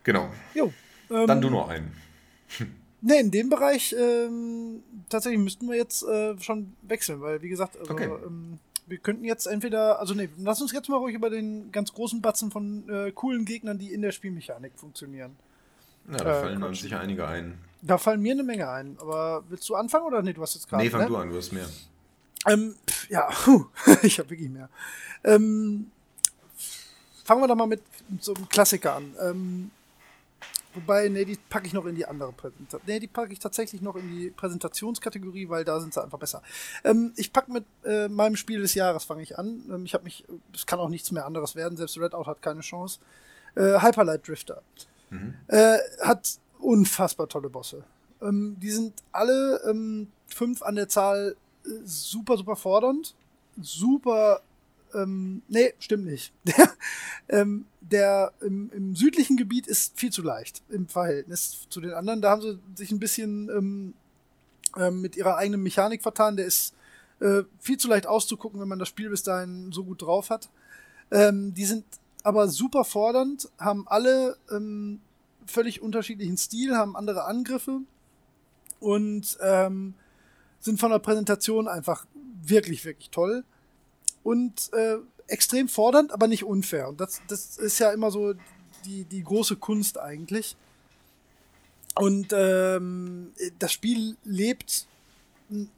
Genau. 0.02 0.30
Jo. 0.54 0.72
Ähm, 1.10 1.26
Dann 1.26 1.40
du 1.40 1.50
noch 1.50 1.68
einen. 1.68 1.92
Ne, 3.02 3.20
in 3.20 3.30
dem 3.30 3.50
Bereich 3.50 3.94
ähm, 3.96 4.82
tatsächlich 5.08 5.38
müssten 5.38 5.68
wir 5.68 5.76
jetzt 5.76 6.02
äh, 6.02 6.34
schon 6.40 6.74
wechseln, 6.82 7.20
weil 7.20 7.40
wie 7.42 7.50
gesagt, 7.50 7.78
also, 7.78 7.92
okay. 7.92 8.08
ähm, 8.26 8.58
wir 8.86 8.98
könnten 8.98 9.24
jetzt 9.24 9.46
entweder, 9.46 9.98
also 9.98 10.14
ne, 10.14 10.28
lass 10.38 10.60
uns 10.60 10.72
jetzt 10.72 10.88
mal 10.88 10.96
ruhig 10.96 11.14
über 11.14 11.30
den 11.30 11.72
ganz 11.72 11.92
großen 11.92 12.20
Batzen 12.20 12.50
von 12.50 12.88
äh, 12.88 13.10
coolen 13.12 13.44
Gegnern, 13.44 13.78
die 13.78 13.92
in 13.92 14.02
der 14.02 14.12
Spielmechanik 14.12 14.72
funktionieren. 14.76 15.36
Ja, 16.10 16.18
da 16.18 16.38
äh, 16.38 16.40
fallen 16.42 16.62
uns 16.62 16.80
sicher 16.80 17.00
einige 17.00 17.26
ein. 17.26 17.58
Da 17.82 17.98
fallen 17.98 18.22
mir 18.22 18.32
eine 18.32 18.44
Menge 18.44 18.68
ein. 18.68 18.96
Aber 19.00 19.44
willst 19.48 19.68
du 19.68 19.74
anfangen 19.74 20.06
oder 20.06 20.22
nee, 20.22 20.32
du 20.32 20.42
hast 20.42 20.54
jetzt 20.54 20.68
gerade. 20.68 20.84
Nee, 20.84 20.90
fang 20.90 21.02
ne? 21.02 21.06
du 21.08 21.16
an, 21.16 21.30
du 21.30 21.36
hast 21.36 21.52
mehr. 21.52 21.68
Ähm, 22.46 22.76
ja, 23.08 23.28
ich 24.02 24.18
habe 24.18 24.30
wirklich 24.30 24.50
mehr. 24.50 24.68
Ähm, 25.24 25.90
fangen 27.24 27.40
wir 27.40 27.48
doch 27.48 27.56
mal 27.56 27.66
mit 27.66 27.82
so 28.20 28.34
einem 28.34 28.48
Klassiker 28.48 28.94
an. 28.94 29.14
Ähm, 29.20 29.70
Wobei, 30.76 31.08
nee, 31.08 31.24
die 31.24 31.38
packe 31.48 31.66
ich 31.66 31.72
noch 31.72 31.86
in 31.86 31.94
die 31.94 32.04
andere 32.04 32.32
Präsentation. 32.32 32.82
Nee, 32.86 33.00
die 33.00 33.06
packe 33.06 33.32
ich 33.32 33.38
tatsächlich 33.38 33.80
noch 33.80 33.96
in 33.96 34.08
die 34.08 34.30
Präsentationskategorie, 34.30 35.48
weil 35.48 35.64
da 35.64 35.80
sind 35.80 35.94
sie 35.94 36.02
einfach 36.02 36.18
besser. 36.18 36.42
Ähm, 36.84 37.12
ich 37.16 37.32
packe 37.32 37.50
mit 37.50 37.64
äh, 37.84 38.08
meinem 38.08 38.36
Spiel 38.36 38.60
des 38.60 38.74
Jahres, 38.74 39.04
fange 39.04 39.22
ich 39.22 39.38
an. 39.38 39.64
Ähm, 39.70 39.86
ich 39.86 39.94
habe 39.94 40.04
mich, 40.04 40.24
es 40.54 40.66
kann 40.66 40.78
auch 40.78 40.90
nichts 40.90 41.10
mehr 41.12 41.24
anderes 41.24 41.56
werden, 41.56 41.78
selbst 41.78 41.98
Redout 41.98 42.26
hat 42.26 42.42
keine 42.42 42.60
Chance. 42.60 43.00
Äh, 43.54 43.80
Hyperlight 43.80 44.28
Drifter. 44.28 44.62
Mhm. 45.08 45.34
Äh, 45.48 45.78
hat 46.02 46.38
unfassbar 46.58 47.28
tolle 47.28 47.48
Bosse. 47.48 47.84
Ähm, 48.20 48.56
die 48.60 48.70
sind 48.70 48.92
alle 49.12 49.62
ähm, 49.68 50.08
fünf 50.26 50.62
an 50.62 50.76
der 50.76 50.88
Zahl 50.88 51.36
äh, 51.64 51.68
super, 51.84 52.36
super 52.36 52.56
fordernd. 52.56 53.14
Super 53.60 54.42
ähm, 54.96 55.42
nee, 55.48 55.74
stimmt 55.78 56.06
nicht. 56.06 56.32
Der, 56.44 56.72
ähm, 57.28 57.66
der 57.80 58.32
im, 58.40 58.70
im, 58.72 58.96
südlichen 58.96 59.36
Gebiet 59.36 59.66
ist 59.66 59.98
viel 59.98 60.10
zu 60.10 60.22
leicht 60.22 60.62
im 60.68 60.88
Verhältnis 60.88 61.66
zu 61.68 61.80
den 61.80 61.92
anderen. 61.92 62.22
Da 62.22 62.30
haben 62.30 62.42
sie 62.42 62.58
sich 62.74 62.90
ein 62.90 62.98
bisschen 62.98 63.48
ähm, 63.50 63.94
ähm, 64.76 65.00
mit 65.00 65.16
ihrer 65.16 65.36
eigenen 65.36 65.62
Mechanik 65.62 66.02
vertan. 66.02 66.36
Der 66.36 66.46
ist 66.46 66.74
äh, 67.20 67.42
viel 67.60 67.78
zu 67.78 67.88
leicht 67.88 68.06
auszugucken, 68.06 68.60
wenn 68.60 68.68
man 68.68 68.78
das 68.78 68.88
Spiel 68.88 69.10
bis 69.10 69.22
dahin 69.22 69.72
so 69.72 69.84
gut 69.84 70.02
drauf 70.02 70.30
hat. 70.30 70.48
Ähm, 71.10 71.54
die 71.54 71.64
sind 71.64 71.84
aber 72.22 72.48
super 72.48 72.84
fordernd, 72.84 73.48
haben 73.58 73.86
alle 73.86 74.36
ähm, 74.50 75.00
völlig 75.46 75.80
unterschiedlichen 75.80 76.36
Stil, 76.36 76.74
haben 76.74 76.96
andere 76.96 77.24
Angriffe 77.24 77.82
und 78.80 79.38
ähm, 79.40 79.94
sind 80.58 80.80
von 80.80 80.90
der 80.90 80.98
Präsentation 80.98 81.68
einfach 81.68 82.04
wirklich, 82.42 82.84
wirklich 82.84 83.10
toll 83.10 83.44
und 84.26 84.72
äh, 84.72 84.96
extrem 85.28 85.68
fordernd, 85.68 86.10
aber 86.10 86.26
nicht 86.26 86.42
unfair. 86.42 86.88
Und 86.88 87.00
das, 87.00 87.20
das 87.28 87.58
ist 87.58 87.78
ja 87.78 87.92
immer 87.92 88.10
so 88.10 88.34
die, 88.84 89.04
die 89.04 89.22
große 89.22 89.54
Kunst 89.54 90.00
eigentlich. 90.00 90.56
Und 91.94 92.32
ähm, 92.32 93.32
das 93.60 93.72
Spiel 93.72 94.16
lebt 94.24 94.88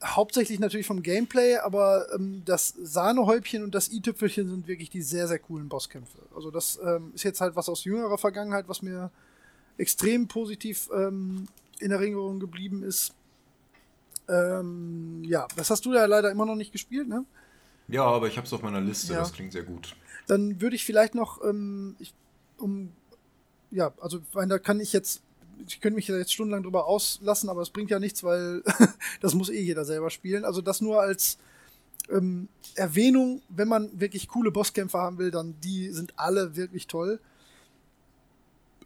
hauptsächlich 0.03 0.61
natürlich 0.61 0.87
vom 0.87 1.03
Gameplay, 1.03 1.57
aber 1.59 2.07
ähm, 2.15 2.41
das 2.47 2.75
Sahnehäubchen 2.83 3.63
und 3.63 3.75
das 3.75 3.93
i-Tüpfelchen 3.93 4.49
sind 4.49 4.67
wirklich 4.67 4.89
die 4.89 5.03
sehr, 5.03 5.29
sehr 5.29 5.39
coolen 5.39 5.69
Bosskämpfe. 5.69 6.19
Also 6.35 6.51
das 6.51 6.81
ähm, 6.83 7.13
ist 7.15 7.25
jetzt 7.25 7.43
halt 7.43 7.55
was 7.55 7.69
aus 7.69 7.85
jüngerer 7.85 8.17
Vergangenheit, 8.17 8.67
was 8.67 8.81
mir 8.81 9.11
extrem 9.77 10.27
positiv 10.27 10.89
ähm, 10.95 11.49
in 11.81 11.91
Erinnerung 11.91 12.41
geblieben 12.41 12.83
ist. 12.83 13.13
Ähm, 14.27 15.23
ja, 15.25 15.47
das 15.55 15.69
hast 15.69 15.85
du 15.85 15.93
ja 15.93 16.07
leider 16.07 16.31
immer 16.31 16.47
noch 16.47 16.57
nicht 16.57 16.73
gespielt, 16.73 17.09
ne? 17.09 17.27
Ja, 17.89 18.05
aber 18.05 18.29
ich 18.29 18.37
habe 18.37 18.47
es 18.47 18.53
auf 18.53 18.63
meiner 18.63 18.81
Liste, 18.81 19.15
ja. 19.15 19.21
das 19.21 19.33
klingt 19.33 19.53
sehr 19.53 19.63
gut. 19.63 19.97
Dann 20.27 20.61
würde 20.61 20.77
ich 20.77 20.85
vielleicht 20.85 21.15
noch, 21.15 21.43
ähm, 21.43 21.97
ich, 21.99 22.13
um, 22.59 22.93
ja, 23.71 23.93
also, 24.01 24.21
da 24.35 24.59
kann 24.59 24.79
ich 24.79 24.93
jetzt, 24.93 25.23
ich 25.67 25.81
könnte 25.81 25.97
mich 25.97 26.07
da 26.07 26.17
jetzt 26.17 26.33
stundenlang 26.33 26.63
drüber 26.63 26.87
auslassen, 26.87 27.49
aber 27.49 27.63
es 27.63 27.71
bringt 27.71 27.91
ja 27.91 27.99
nichts, 27.99 28.23
weil 28.23 28.63
das 29.21 29.35
muss 29.35 29.49
eh 29.49 29.61
jeder 29.61 29.85
selber 29.85 30.11
spielen. 30.11 30.45
Also 30.45 30.61
das 30.61 30.81
nur 30.81 31.01
als 31.01 31.39
ähm, 32.11 32.49
Erwähnung, 32.75 33.43
wenn 33.49 33.69
man 33.69 33.99
wirklich 33.99 34.29
coole 34.29 34.51
Bosskämpfer 34.51 34.99
haben 34.99 35.19
will, 35.19 35.31
dann 35.31 35.59
die 35.61 35.91
sind 35.91 36.19
alle 36.19 36.57
wirklich 36.57 36.87
toll. 36.87 37.21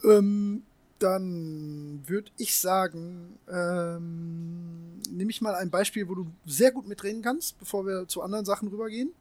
Ähm, 0.04 0.62
dann 1.02 2.02
würde 2.06 2.30
ich 2.36 2.56
sagen, 2.56 3.38
ähm, 3.50 5.00
nehme 5.10 5.30
ich 5.30 5.40
mal 5.40 5.54
ein 5.54 5.70
Beispiel, 5.70 6.08
wo 6.08 6.14
du 6.14 6.26
sehr 6.46 6.70
gut 6.70 6.86
mitreden 6.86 7.22
kannst, 7.22 7.58
bevor 7.58 7.86
wir 7.86 8.06
zu 8.06 8.22
anderen 8.22 8.44
Sachen 8.44 8.68
rübergehen. 8.68 9.12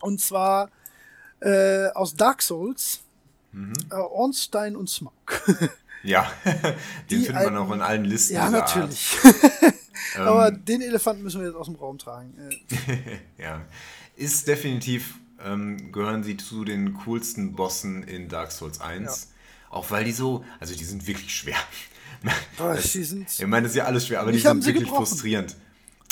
Und 0.00 0.20
zwar 0.20 0.70
äh, 1.40 1.88
aus 1.88 2.14
Dark 2.14 2.42
Souls, 2.42 3.00
mhm. 3.52 3.72
äh, 3.90 3.94
Ornstein 3.94 4.76
und 4.76 4.90
Smog. 4.90 5.12
ja, 6.02 6.30
den 7.10 7.22
findet 7.22 7.44
man 7.44 7.56
auch 7.56 7.72
in 7.72 7.80
allen 7.80 8.04
Listen. 8.04 8.34
Ja, 8.34 8.50
natürlich. 8.50 9.16
Aber 10.16 10.48
ähm, 10.48 10.64
den 10.64 10.82
Elefanten 10.82 11.22
müssen 11.22 11.40
wir 11.40 11.48
jetzt 11.48 11.56
aus 11.56 11.66
dem 11.66 11.76
Raum 11.76 11.98
tragen. 11.98 12.34
Äh. 12.38 13.42
ja, 13.42 13.62
ist 14.16 14.46
definitiv, 14.46 15.14
ähm, 15.44 15.90
gehören 15.90 16.22
sie 16.22 16.36
zu 16.36 16.64
den 16.64 16.94
coolsten 17.04 17.54
Bossen 17.54 18.02
in 18.02 18.28
Dark 18.28 18.52
Souls 18.52 18.80
1. 18.80 19.04
Ja 19.04 19.37
auch 19.70 19.90
weil 19.90 20.04
die 20.04 20.12
so, 20.12 20.44
also 20.60 20.74
die 20.74 20.84
sind 20.84 21.06
wirklich 21.06 21.34
schwer. 21.34 21.56
Boah, 22.56 22.74
das, 22.74 22.94
ich 22.94 23.46
meine, 23.46 23.62
das 23.62 23.72
ist 23.72 23.76
ja 23.76 23.84
alles 23.84 24.06
schwer, 24.06 24.20
aber 24.20 24.32
die 24.32 24.38
sind 24.38 24.64
wirklich 24.64 24.84
gebrochen. 24.84 25.06
frustrierend. 25.06 25.56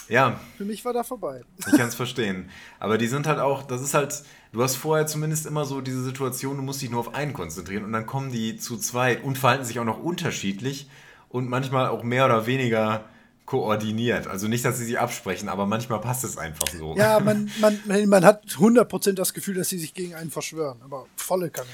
Ja. 0.08 0.38
Für 0.56 0.64
mich 0.64 0.84
war 0.84 0.92
da 0.92 1.02
vorbei. 1.02 1.42
Ich 1.58 1.64
kann 1.76 1.88
es 1.88 1.94
verstehen. 1.94 2.48
Aber 2.78 2.96
die 2.96 3.08
sind 3.08 3.26
halt 3.26 3.40
auch, 3.40 3.64
das 3.64 3.82
ist 3.82 3.94
halt, 3.94 4.22
du 4.52 4.62
hast 4.62 4.76
vorher 4.76 5.06
zumindest 5.06 5.46
immer 5.46 5.64
so 5.64 5.80
diese 5.80 6.02
Situation, 6.04 6.56
du 6.56 6.62
musst 6.62 6.80
dich 6.80 6.90
nur 6.90 7.00
auf 7.00 7.14
einen 7.14 7.32
konzentrieren 7.32 7.84
und 7.84 7.92
dann 7.92 8.06
kommen 8.06 8.30
die 8.30 8.56
zu 8.56 8.76
zweit 8.76 9.24
und 9.24 9.36
verhalten 9.36 9.64
sich 9.64 9.80
auch 9.80 9.84
noch 9.84 9.98
unterschiedlich 9.98 10.88
und 11.28 11.48
manchmal 11.48 11.88
auch 11.88 12.04
mehr 12.04 12.26
oder 12.26 12.46
weniger 12.46 13.04
koordiniert. 13.46 14.26
Also 14.26 14.48
nicht, 14.48 14.64
dass 14.64 14.78
sie 14.78 14.84
sich 14.84 14.98
absprechen, 14.98 15.48
aber 15.48 15.66
manchmal 15.66 16.00
passt 16.00 16.24
es 16.24 16.36
einfach 16.36 16.68
so. 16.68 16.96
Ja, 16.96 17.20
man, 17.20 17.50
man, 17.60 18.08
man 18.08 18.24
hat 18.24 18.44
100% 18.46 19.12
das 19.12 19.34
Gefühl, 19.34 19.54
dass 19.54 19.68
sie 19.68 19.78
sich 19.78 19.94
gegen 19.94 20.14
einen 20.14 20.30
verschwören, 20.30 20.78
aber 20.82 21.06
volle 21.16 21.50
Kanne. 21.50 21.68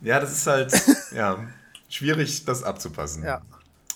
Ja, 0.00 0.20
das 0.20 0.32
ist 0.32 0.46
halt 0.46 0.72
ja, 1.14 1.46
schwierig, 1.88 2.44
das 2.44 2.62
abzupassen. 2.62 3.24
Ja. 3.24 3.42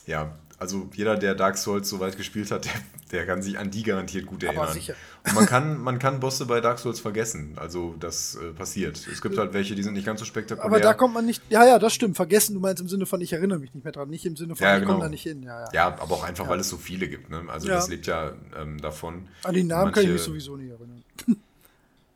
Ja, 0.06 0.32
also 0.58 0.88
jeder, 0.94 1.16
der 1.16 1.34
Dark 1.34 1.58
Souls 1.58 1.88
so 1.88 2.00
weit 2.00 2.16
gespielt 2.16 2.50
hat, 2.50 2.64
der, 2.64 2.72
Der 3.12 3.26
kann 3.26 3.42
sich 3.42 3.58
an 3.58 3.70
die 3.70 3.82
garantiert 3.82 4.24
gut 4.26 4.42
erinnern. 4.42 4.64
Aber 4.64 4.72
sicher. 4.72 4.94
Und 5.26 5.34
man 5.34 5.46
kann, 5.46 5.78
man 5.78 5.98
kann 5.98 6.18
Bosse 6.18 6.46
bei 6.46 6.62
Dark 6.62 6.78
Souls 6.78 6.98
vergessen. 6.98 7.52
Also 7.56 7.94
das 8.00 8.36
äh, 8.36 8.52
passiert. 8.52 9.06
Es 9.06 9.20
gibt 9.20 9.36
halt 9.36 9.52
welche, 9.52 9.74
die 9.74 9.82
sind 9.82 9.92
nicht 9.92 10.06
ganz 10.06 10.20
so 10.20 10.26
spektakulär. 10.26 10.64
Aber 10.64 10.80
da 10.80 10.94
kommt 10.94 11.12
man 11.12 11.26
nicht. 11.26 11.42
Ja, 11.50 11.66
ja, 11.66 11.78
das 11.78 11.92
stimmt. 11.92 12.16
Vergessen, 12.16 12.54
du 12.54 12.60
meinst 12.60 12.80
im 12.80 12.88
Sinne 12.88 13.04
von, 13.04 13.20
ich 13.20 13.34
erinnere 13.34 13.58
mich 13.58 13.74
nicht 13.74 13.84
mehr 13.84 13.92
dran. 13.92 14.08
Nicht 14.08 14.24
im 14.24 14.34
Sinne 14.34 14.56
von, 14.56 14.66
ja, 14.66 14.76
ich 14.76 14.80
genau. 14.80 14.94
komme 14.94 15.04
da 15.04 15.10
nicht 15.10 15.24
hin. 15.24 15.42
Ja, 15.42 15.60
ja. 15.60 15.68
ja 15.72 15.86
aber 15.88 16.14
auch 16.14 16.24
einfach, 16.24 16.48
weil 16.48 16.60
es 16.60 16.70
so 16.70 16.78
viele 16.78 17.06
gibt. 17.06 17.28
Ne? 17.28 17.42
Also 17.48 17.68
das 17.68 17.88
lebt 17.88 18.06
ja 18.06 18.32
ähm, 18.58 18.80
davon. 18.80 19.28
An 19.42 19.54
die 19.54 19.62
Namen 19.62 19.84
Manche- 19.84 20.00
kann 20.00 20.04
ich 20.04 20.12
mich 20.12 20.22
sowieso 20.22 20.56
nicht 20.56 20.70
erinnern. 20.70 21.04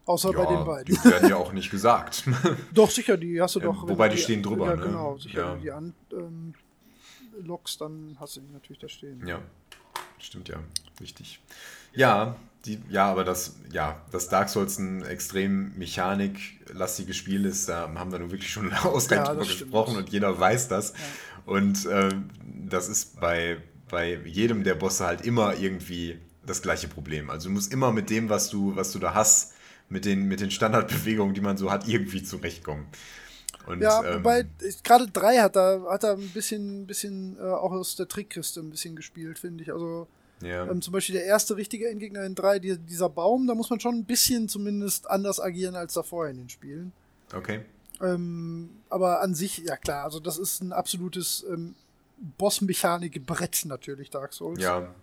Außer 0.06 0.32
bei 0.32 0.46
den 0.46 0.54
Ja, 0.58 0.62
beiden. 0.64 0.94
die 0.94 1.04
werden 1.04 1.28
ja 1.28 1.36
auch 1.36 1.52
nicht 1.52 1.70
gesagt. 1.70 2.24
Doch, 2.72 2.90
sicher, 2.90 3.16
die 3.16 3.40
hast 3.40 3.56
du 3.56 3.60
Ja, 3.60 3.66
doch. 3.66 3.88
wobei 3.88 4.08
du 4.08 4.14
die 4.16 4.22
stehen 4.22 4.42
drüber, 4.42 4.66
Ja, 4.66 4.76
ne? 4.76 4.82
genau. 4.82 5.18
Sicher, 5.18 5.38
Ja. 5.40 5.48
wenn 5.50 5.56
du 5.56 5.62
die 5.62 5.70
an, 5.72 5.94
ähm, 6.12 6.54
dann 7.80 8.16
hast 8.20 8.36
du 8.36 8.40
die 8.40 8.52
natürlich 8.52 8.78
da 8.78 8.88
stehen. 8.88 9.26
Ja, 9.26 9.40
stimmt 10.18 10.48
ja. 10.48 10.56
Richtig. 11.00 11.40
Ja, 11.92 12.36
die, 12.64 12.80
ja, 12.88 13.10
aber 13.10 13.24
das, 13.24 13.56
ja, 13.72 14.00
dass 14.10 14.28
Dark 14.28 14.48
Souls 14.48 14.78
ein 14.78 15.04
extrem 15.04 15.76
mechaniklastiges 15.76 17.16
Spiel 17.16 17.44
ist, 17.44 17.68
da 17.68 17.88
haben 17.94 18.12
wir 18.12 18.18
nun 18.18 18.30
wirklich 18.30 18.50
schon 18.50 18.72
ausreichend 18.84 19.10
Ja, 19.26 19.32
drüber 19.32 19.40
das 19.44 19.48
stimmt. 19.52 19.70
gesprochen 19.72 19.96
und 19.96 20.08
jeder 20.10 20.38
weiß 20.38 20.68
das. 20.68 20.94
Und 21.44 21.86
ähm, 21.90 22.30
das 22.68 22.88
ist 22.88 23.20
bei, 23.20 23.58
bei 23.88 24.14
jedem 24.24 24.64
der 24.64 24.74
Bosse 24.74 25.04
halt 25.06 25.22
immer 25.26 25.56
irgendwie 25.56 26.18
das 26.44 26.62
gleiche 26.62 26.88
Problem. 26.88 27.30
Also 27.30 27.48
du 27.48 27.54
musst 27.54 27.72
immer 27.72 27.92
mit 27.92 28.08
dem, 28.10 28.28
was 28.28 28.50
du, 28.50 28.74
was 28.76 28.92
du 28.92 28.98
da 28.98 29.14
hast, 29.14 29.52
mit 29.88 30.04
den, 30.04 30.26
mit 30.26 30.40
den 30.40 30.50
Standardbewegungen, 30.50 31.34
die 31.34 31.40
man 31.40 31.56
so 31.56 31.70
hat, 31.70 31.86
irgendwie 31.88 32.22
zurechtkommen. 32.22 32.86
Und, 33.66 33.80
Ja, 33.80 34.04
ähm, 34.04 34.20
wobei 34.20 34.46
gerade 34.84 35.08
drei 35.08 35.38
hat 35.38 35.56
da 35.56 35.82
hat 35.88 36.04
er 36.04 36.12
ein 36.12 36.28
bisschen, 36.30 36.86
bisschen 36.86 37.36
äh, 37.38 37.42
auch 37.42 37.72
aus 37.72 37.96
der 37.96 38.08
Trickkiste 38.08 38.60
ein 38.60 38.70
bisschen 38.70 38.96
gespielt, 38.96 39.38
finde 39.38 39.62
ich. 39.62 39.72
Also 39.72 40.06
ja. 40.40 40.66
ähm, 40.66 40.82
zum 40.82 40.92
Beispiel 40.92 41.14
der 41.14 41.24
erste 41.24 41.56
richtige 41.56 41.88
Endgegner 41.88 42.24
in 42.24 42.34
drei, 42.34 42.58
die, 42.58 42.78
dieser 42.78 43.08
Baum, 43.08 43.46
da 43.46 43.54
muss 43.54 43.70
man 43.70 43.80
schon 43.80 43.96
ein 43.96 44.04
bisschen 44.04 44.48
zumindest 44.48 45.10
anders 45.10 45.40
agieren 45.40 45.74
als 45.74 45.94
davor 45.94 46.28
in 46.28 46.36
den 46.36 46.48
Spielen. 46.48 46.92
okay. 47.32 47.60
Ähm, 47.98 48.68
aber 48.90 49.22
an 49.22 49.34
sich, 49.34 49.58
ja 49.58 49.76
klar, 49.78 50.04
also 50.04 50.20
das 50.20 50.36
ist 50.36 50.60
ein 50.60 50.72
absolutes 50.72 51.46
ähm, 51.50 51.74
Boss-Mechanik-Brett 52.36 53.64
natürlich, 53.64 54.10
Dark 54.10 54.34
Souls. 54.34 54.60
Ja. 54.60 54.94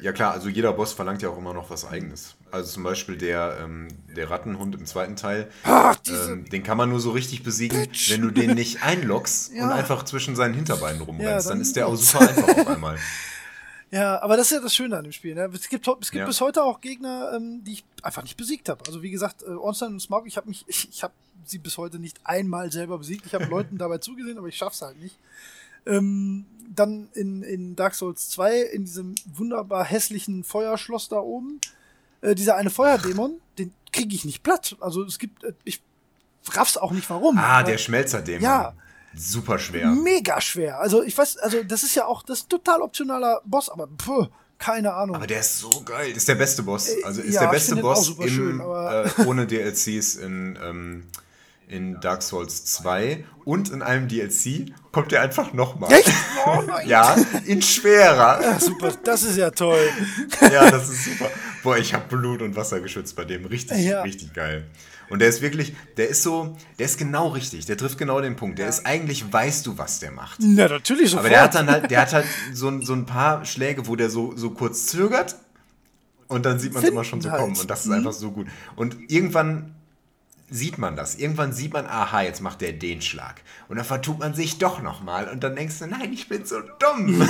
Ja. 0.00 0.12
klar, 0.12 0.32
also 0.32 0.48
jeder 0.48 0.72
Boss 0.72 0.92
verlangt 0.92 1.22
ja 1.22 1.28
auch 1.28 1.38
immer 1.38 1.54
noch 1.54 1.70
was 1.70 1.84
Eigenes. 1.84 2.34
Also 2.50 2.72
zum 2.72 2.82
Beispiel 2.82 3.16
der, 3.16 3.58
ähm, 3.62 3.88
der 4.16 4.30
Rattenhund 4.30 4.74
im 4.74 4.84
zweiten 4.86 5.16
Teil, 5.16 5.50
Ach, 5.64 5.96
ähm, 6.08 6.48
den 6.50 6.62
kann 6.62 6.76
man 6.76 6.88
nur 6.90 7.00
so 7.00 7.10
richtig 7.12 7.42
besiegen, 7.42 7.86
wenn 8.08 8.20
du 8.22 8.30
den 8.30 8.54
nicht 8.54 8.82
einloggst 8.82 9.52
Ja. 9.54 9.64
und 9.64 9.70
einfach 9.72 10.04
zwischen 10.04 10.34
seinen 10.36 10.54
Hinterbeinen 10.54 11.00
rumrennst. 11.02 11.24
Ja, 11.30 11.38
dann, 11.38 11.58
dann- 11.58 11.60
ist 11.60 11.76
der 11.76 11.86
auch 11.88 11.96
super 11.96 12.28
einfach 12.28 12.48
auf 12.58 12.66
einmal. 12.66 12.98
Ja, 13.90 14.22
aber 14.22 14.38
das 14.38 14.46
ist 14.46 14.52
ja 14.52 14.60
das 14.60 14.74
Schöne 14.74 14.96
an 14.96 15.04
dem 15.04 15.12
Spiel. 15.12 15.34
Ne? 15.34 15.50
Es 15.52 15.68
gibt, 15.68 15.86
es 15.86 16.10
gibt 16.10 16.20
Ja. 16.20 16.26
bis 16.26 16.40
heute 16.40 16.62
auch 16.64 16.80
Gegner, 16.80 17.32
ähm, 17.36 17.62
die 17.62 17.74
ich 17.74 17.84
einfach 18.02 18.22
nicht 18.22 18.38
besiegt 18.38 18.68
habe. 18.70 18.82
Also 18.86 19.02
wie 19.02 19.10
gesagt, 19.10 19.42
äh, 19.42 19.50
Ornstein 19.50 19.92
und 19.92 20.00
Smaug, 20.00 20.26
ich 20.26 20.36
habe 20.38 20.48
mich, 20.48 20.64
ich, 20.66 20.88
ich 20.90 21.02
habe 21.02 21.12
sie 21.44 21.58
bis 21.58 21.76
heute 21.76 21.98
nicht 21.98 22.18
einmal 22.24 22.72
selber 22.72 22.98
besiegt. 22.98 23.26
Ich 23.26 23.34
habe 23.34 23.44
Leuten 23.44 23.76
dabei 23.78 23.98
zugesehen, 23.98 24.38
aber 24.38 24.48
ich 24.48 24.56
schaff's 24.56 24.80
halt 24.82 24.98
nicht. 25.00 25.16
Ähm, 25.84 26.46
dann 26.74 27.08
in, 27.14 27.42
in 27.42 27.76
Dark 27.76 27.94
Souls 27.94 28.30
2, 28.30 28.60
in 28.60 28.84
diesem 28.84 29.14
wunderbar 29.32 29.84
hässlichen 29.84 30.44
Feuerschloss 30.44 31.08
da 31.08 31.18
oben, 31.18 31.60
äh, 32.20 32.34
dieser 32.34 32.56
eine 32.56 32.70
Feuerdämon, 32.70 33.40
den 33.58 33.72
kriege 33.92 34.14
ich 34.14 34.24
nicht 34.24 34.42
platt. 34.42 34.76
Also 34.80 35.04
es 35.04 35.18
gibt, 35.18 35.44
äh, 35.44 35.52
ich 35.64 35.82
raff's 36.50 36.76
auch 36.76 36.92
nicht 36.92 37.08
warum. 37.10 37.38
Ah, 37.38 37.58
Aber 37.58 37.70
der 37.70 37.78
Schmelzerdämon. 37.78 38.42
Ja. 38.42 38.74
Super 39.14 39.58
schwer. 39.58 39.88
Mega 39.88 40.40
schwer. 40.40 40.80
Also 40.80 41.02
ich 41.02 41.16
weiß, 41.16 41.36
also 41.38 41.62
das 41.62 41.82
ist 41.82 41.94
ja 41.94 42.06
auch 42.06 42.22
das 42.22 42.48
total 42.48 42.80
optionaler 42.80 43.42
Boss, 43.44 43.68
aber 43.68 43.86
puh, 43.86 44.26
keine 44.58 44.94
Ahnung. 44.94 45.16
Aber 45.16 45.26
der 45.26 45.40
ist 45.40 45.58
so 45.58 45.82
geil. 45.84 46.12
Ist 46.12 46.28
der 46.28 46.36
beste 46.36 46.62
Boss. 46.62 46.88
Also 47.04 47.20
ist 47.20 47.34
ja, 47.34 47.42
der 47.42 47.48
beste 47.48 47.76
Boss 47.76 48.08
im, 48.08 48.28
schön, 48.28 48.60
äh, 48.60 49.26
ohne 49.26 49.46
DLCs 49.46 50.14
in, 50.14 50.58
ähm, 50.62 51.04
in 51.72 51.98
Dark 52.00 52.22
Souls 52.22 52.64
2 52.66 53.24
und 53.44 53.70
in 53.70 53.82
einem 53.82 54.06
DLC 54.06 54.72
kommt 54.92 55.10
der 55.10 55.22
einfach 55.22 55.52
nochmal. 55.52 55.92
Echt? 55.92 56.12
Oh. 56.46 56.62
Ja, 56.86 57.16
in 57.46 57.62
schwerer. 57.62 58.40
Ja, 58.42 58.60
super, 58.60 58.92
das 59.04 59.22
ist 59.22 59.36
ja 59.38 59.50
toll. 59.50 59.80
Ja, 60.40 60.70
das 60.70 60.88
ist 60.90 61.04
super. 61.04 61.30
Boah, 61.62 61.78
ich 61.78 61.94
habe 61.94 62.04
Blut 62.16 62.42
und 62.42 62.56
Wasser 62.56 62.80
geschützt 62.80 63.16
bei 63.16 63.24
dem. 63.24 63.44
Richtig, 63.46 63.78
Ja. 63.78 64.02
richtig 64.02 64.32
geil. 64.34 64.66
Und 65.10 65.18
der 65.20 65.28
ist 65.28 65.42
wirklich, 65.42 65.74
der 65.96 66.08
ist 66.08 66.22
so, 66.22 66.56
der 66.78 66.86
ist 66.86 66.98
genau 66.98 67.28
richtig. 67.28 67.66
Der 67.66 67.76
trifft 67.76 67.98
genau 67.98 68.20
den 68.20 68.34
Punkt. 68.36 68.58
Der 68.58 68.68
ist 68.68 68.86
eigentlich, 68.86 69.30
weißt 69.32 69.66
du, 69.66 69.76
was 69.78 69.98
der 70.00 70.10
macht. 70.10 70.38
Na, 70.40 70.68
natürlich 70.68 71.10
sofort. 71.10 71.26
Aber 71.26 71.28
der 71.30 71.42
hat 71.42 71.54
dann 71.54 71.70
halt, 71.70 71.90
der 71.90 72.00
hat 72.00 72.12
halt 72.12 72.26
so, 72.52 72.68
ein- 72.68 72.82
so 72.82 72.92
ein 72.94 73.04
paar 73.06 73.44
Schläge, 73.44 73.86
wo 73.86 73.94
der 73.96 74.10
so, 74.10 74.32
so 74.36 74.50
kurz 74.50 74.86
zögert 74.86 75.36
und 76.28 76.46
dann 76.46 76.58
sieht 76.58 76.72
man 76.72 76.82
es 76.82 76.88
immer 76.90 77.04
schon 77.04 77.20
so 77.20 77.30
halt. 77.30 77.40
kommen. 77.42 77.56
Und 77.58 77.68
das 77.70 77.84
ist 77.84 77.90
einfach 77.92 78.12
so 78.12 78.30
gut. 78.30 78.46
Und 78.74 78.96
irgendwann 79.10 79.71
sieht 80.52 80.78
man 80.78 80.96
das. 80.96 81.16
Irgendwann 81.16 81.52
sieht 81.52 81.72
man, 81.72 81.86
aha, 81.86 82.22
jetzt 82.22 82.40
macht 82.40 82.60
der 82.60 82.72
den 82.72 83.00
Schlag. 83.00 83.42
Und 83.68 83.76
dann 83.76 83.84
vertut 83.84 84.18
man 84.18 84.34
sich 84.34 84.58
doch 84.58 84.82
nochmal. 84.82 85.28
Und 85.28 85.42
dann 85.42 85.56
denkst 85.56 85.78
du, 85.78 85.86
nein, 85.86 86.12
ich 86.12 86.28
bin 86.28 86.44
so 86.44 86.60
dumm. 86.78 87.26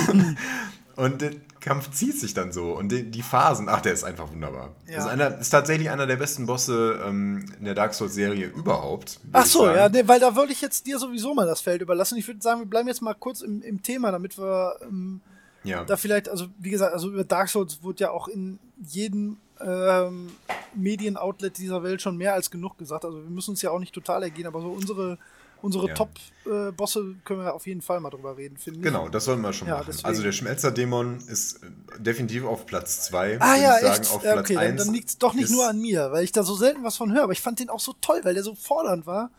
und 0.95 1.21
der 1.21 1.31
Kampf 1.59 1.91
zieht 1.91 2.19
sich 2.19 2.33
dann 2.33 2.51
so. 2.51 2.73
Und 2.73 2.91
die, 2.91 3.09
die 3.09 3.21
Phasen, 3.21 3.69
ach, 3.69 3.81
der 3.81 3.93
ist 3.93 4.03
einfach 4.03 4.29
wunderbar. 4.29 4.75
Ja. 4.85 4.95
Das 4.95 5.05
ist, 5.05 5.11
einer, 5.11 5.37
ist 5.39 5.49
tatsächlich 5.49 5.89
einer 5.89 6.05
der 6.05 6.17
besten 6.17 6.45
Bosse 6.45 7.01
ähm, 7.05 7.45
in 7.57 7.65
der 7.65 7.73
Dark 7.73 7.93
Souls-Serie 7.93 8.47
überhaupt. 8.47 9.19
Ach 9.31 9.45
so, 9.45 9.67
ja, 9.67 9.87
nee, 9.87 10.03
weil 10.05 10.19
da 10.19 10.35
wollte 10.35 10.51
ich 10.51 10.61
jetzt 10.61 10.85
dir 10.85 10.99
sowieso 10.99 11.33
mal 11.33 11.47
das 11.47 11.61
Feld 11.61 11.81
überlassen. 11.81 12.17
Ich 12.17 12.27
würde 12.27 12.41
sagen, 12.41 12.59
wir 12.59 12.67
bleiben 12.67 12.87
jetzt 12.87 13.01
mal 13.01 13.13
kurz 13.13 13.41
im, 13.41 13.61
im 13.61 13.81
Thema, 13.81 14.11
damit 14.11 14.37
wir 14.37 14.75
ähm, 14.81 15.21
ja. 15.63 15.85
da 15.85 15.95
vielleicht, 15.95 16.27
also 16.27 16.47
wie 16.59 16.69
gesagt, 16.69 16.93
also 16.93 17.09
über 17.09 17.23
Dark 17.23 17.49
Souls 17.49 17.81
wurde 17.81 18.03
ja 18.03 18.11
auch 18.11 18.27
in 18.27 18.59
jedem 18.85 19.37
ähm, 19.65 20.31
Medienoutlet 20.75 21.57
dieser 21.57 21.83
Welt 21.83 22.01
schon 22.01 22.17
mehr 22.17 22.33
als 22.33 22.51
genug 22.51 22.77
gesagt. 22.77 23.05
Also 23.05 23.21
wir 23.23 23.29
müssen 23.29 23.51
uns 23.51 23.61
ja 23.61 23.71
auch 23.71 23.79
nicht 23.79 23.93
total 23.93 24.23
ergehen, 24.23 24.45
aber 24.47 24.61
so 24.61 24.67
unsere, 24.69 25.17
unsere 25.61 25.87
Ja. 25.89 25.93
Top-Bosse 25.93 27.15
können 27.23 27.39
wir 27.41 27.53
auf 27.53 27.65
jeden 27.67 27.81
Fall 27.81 27.99
mal 27.99 28.09
drüber 28.09 28.35
reden, 28.37 28.57
finde 28.57 28.79
ich. 28.79 28.83
Genau, 28.85 29.07
das 29.09 29.25
sollten 29.25 29.41
wir 29.41 29.53
schon 29.53 29.67
Ja, 29.67 29.75
machen. 29.75 29.85
deswegen. 29.87 30.07
Also 30.07 30.23
der 30.23 30.31
Schmelzerdämon 30.31 31.17
ist 31.27 31.63
äh, 31.63 31.67
definitiv 31.99 32.43
auf 32.45 32.65
Platz 32.65 33.03
2. 33.05 33.39
Ah 33.39 33.55
ja, 33.55 33.79
sagen, 33.79 34.01
echt? 34.01 34.11
Auf 34.11 34.21
Platz 34.21 34.39
okay, 34.39 34.53
dann, 34.55 34.63
1 34.63 34.83
dann 34.85 34.93
liegt 34.93 35.09
es 35.09 35.17
doch 35.17 35.33
nicht 35.33 35.51
nur 35.51 35.67
an 35.67 35.79
mir, 35.79 36.11
weil 36.11 36.23
ich 36.23 36.31
da 36.31 36.43
so 36.43 36.55
selten 36.55 36.83
was 36.83 36.97
von 36.97 37.13
höre. 37.13 37.23
Aber 37.23 37.33
ich 37.33 37.41
fand 37.41 37.59
den 37.59 37.69
auch 37.69 37.79
so 37.79 37.93
toll, 38.01 38.19
weil 38.23 38.33
der 38.33 38.43
so 38.43 38.55
fordernd 38.55 39.05
war. 39.05 39.31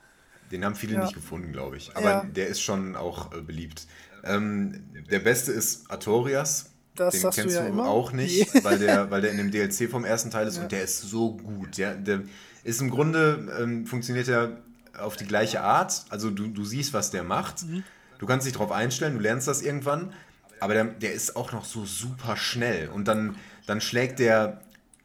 Den 0.51 0.65
haben 0.65 0.75
viele 0.77 0.95
Ja. 0.95 1.03
nicht 1.03 1.15
gefunden, 1.15 1.53
glaube 1.53 1.77
ich. 1.77 1.97
Aber 1.97 2.25
der 2.35 2.47
ist 2.49 2.61
schon 2.61 2.97
auch 2.97 3.33
äh, 3.33 3.41
beliebt. 3.41 3.87
Ähm, 4.23 4.85
der 5.11 5.19
beste 5.19 5.53
ist 5.53 5.91
Artorias. 5.91 6.71
Das 6.97 7.12
Den 7.15 7.21
sagst 7.23 7.39
du 7.39 7.43
kennst 7.43 7.57
ja 7.57 7.69
du 7.69 7.83
auch 7.83 8.12
nicht, 8.12 8.65
weil, 8.65 8.79
der, 8.79 9.11
weil 9.11 9.21
der 9.21 9.33
in 9.33 9.39
dem 9.39 9.51
DLC 9.51 9.91
vom 9.91 10.05
ersten 10.05 10.31
Teil 10.31 10.47
ist 10.47 10.57
Ja. 10.57 10.62
und 10.62 10.73
der 10.73 10.83
ist 10.85 11.01
so 11.01 11.37
gut. 11.37 11.77
Der, 11.79 11.95
der 11.95 12.23
ist 12.62 12.81
im 12.81 12.91
Grunde, 12.91 13.53
ähm, 13.61 13.87
funktioniert 13.87 14.29
er 14.29 14.59
auf 14.99 15.16
die 15.16 15.27
gleiche 15.27 15.61
Art. 15.62 16.05
Also 16.09 16.31
du, 16.31 16.47
du 16.47 16.65
siehst, 16.65 16.93
was 16.93 17.11
der 17.11 17.25
macht. 17.25 17.65
Mhm. 17.65 17.83
Du 18.19 18.27
kannst 18.27 18.47
dich 18.47 18.53
darauf 18.53 18.71
einstellen, 18.71 19.15
du 19.15 19.21
lernst 19.21 19.49
das 19.49 19.61
irgendwann. 19.61 20.12
Aber 20.61 20.73
der, 20.75 20.85
der 20.85 21.12
ist 21.12 21.37
auch 21.37 21.53
noch 21.53 21.65
so 21.65 21.85
super 21.85 22.37
schnell. 22.37 22.89
Und 22.89 23.09
dann, 23.09 23.37
dann 23.66 23.81
schlägt 23.81 24.19
der 24.21 24.61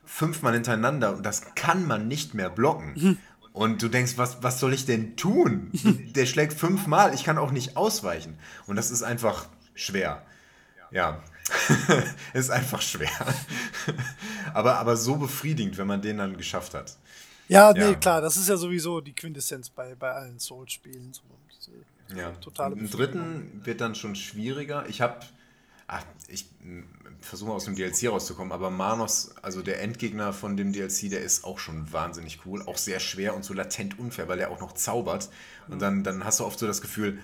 fünfmal 0.06 0.54
hintereinander 0.54 1.16
und 1.16 1.26
das 1.26 1.54
kann 1.56 1.86
man 1.86 2.08
nicht 2.08 2.34
mehr 2.34 2.50
blocken. 2.50 2.94
Mhm. 2.96 3.18
Und 3.52 3.82
du 3.82 3.90
denkst, 3.90 4.14
was, 4.16 4.42
was 4.42 4.60
soll 4.60 4.74
ich 4.74 4.86
denn 4.86 5.18
tun? 5.18 5.72
Der 6.16 6.26
schlägt 6.28 6.54
fünfmal, 6.54 7.14
ich 7.14 7.24
kann 7.24 7.38
auch 7.38 7.52
nicht 7.52 7.76
ausweichen. 7.78 8.38
Und 8.68 8.76
das 8.76 8.90
ist 8.92 9.02
einfach 9.04 9.48
schwer. 9.74 10.22
Ja, 10.92 11.22
ist 12.34 12.50
einfach 12.50 12.82
schwer. 12.82 13.10
aber, 14.54 14.78
aber 14.78 14.98
so 14.98 15.16
befriedigend, 15.18 15.78
wenn 15.78 15.88
man 15.88 16.02
den 16.02 16.18
dann 16.18 16.38
geschafft 16.38 16.74
hat. 16.74 16.98
Ja, 17.48 17.74
nee, 17.74 17.80
Ja. 17.80 17.94
klar, 17.96 18.22
das 18.22 18.38
ist 18.38 18.48
ja 18.48 18.58
sowieso 18.58 19.02
die 19.02 19.14
Quintessenz 19.14 19.70
bei, 19.70 19.96
bei 19.96 20.12
allen 20.12 20.40
Souls-Spielen. 20.40 21.14
So, 21.14 21.22
Ja. 22.16 22.32
Totale 22.42 22.76
Im 22.76 22.90
dritten 22.90 23.62
wird 23.66 23.82
dann 23.82 23.96
schon 23.96 24.16
schwieriger. 24.16 24.86
Ich 24.88 25.02
habe, 25.02 25.20
ich 26.28 26.46
mm, 26.62 26.82
versuche 27.22 27.52
aus 27.52 27.66
dem 27.66 27.76
DLC 27.76 28.10
rauszukommen, 28.10 28.52
aber 28.52 28.70
Manos, 28.70 29.36
also 29.42 29.62
der 29.62 29.82
Endgegner 29.82 30.32
von 30.32 30.58
dem 30.58 30.72
DLC, 30.74 31.10
der 31.10 31.22
ist 31.22 31.44
auch 31.44 31.60
schon 31.60 31.92
wahnsinnig 31.92 32.40
cool, 32.46 32.62
auch 32.68 32.78
sehr 32.78 33.00
schwer 33.00 33.36
und 33.36 33.44
so 33.44 33.54
latent 33.54 33.98
unfair, 34.00 34.28
weil 34.28 34.38
der 34.38 34.52
auch 34.52 34.60
noch 34.60 34.74
zaubert. 34.74 35.30
Und 35.68 35.82
dann, 35.82 36.04
dann 36.04 36.24
hast 36.24 36.40
du 36.40 36.46
oft 36.46 36.60
so 36.60 36.68
das 36.68 36.82
Gefühl, 36.82 37.20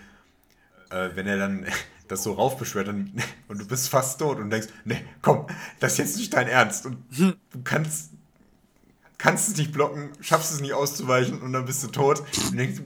äh, 0.90 1.10
wenn 1.14 1.28
er 1.28 1.38
dann 1.38 1.66
das 2.08 2.24
so 2.24 2.34
raufbeschwört 2.34 2.88
und, 2.88 3.12
und 3.48 3.60
du 3.60 3.66
bist 3.68 3.90
fast 3.90 4.20
tot 4.20 4.38
und 4.40 4.50
denkst, 4.50 4.68
nee, 4.86 5.04
komm, 5.22 5.46
das 5.80 5.94
ist 5.94 5.98
jetzt 6.00 6.18
nicht 6.18 6.34
dein 6.34 6.48
Ernst. 6.48 6.86
Und 6.86 6.98
du 7.18 7.34
kannst, 7.64 8.12
kannst 9.18 9.50
es 9.50 9.58
nicht 9.58 9.72
blocken, 9.72 10.10
schaffst 10.22 10.52
es 10.54 10.62
nicht 10.62 10.74
auszuweichen 10.74 11.42
und 11.42 11.54
dann 11.54 11.66
bist 11.66 11.84
du 11.84 11.88
tot. 11.88 12.24
Und 12.50 12.58
denkst, 12.58 12.82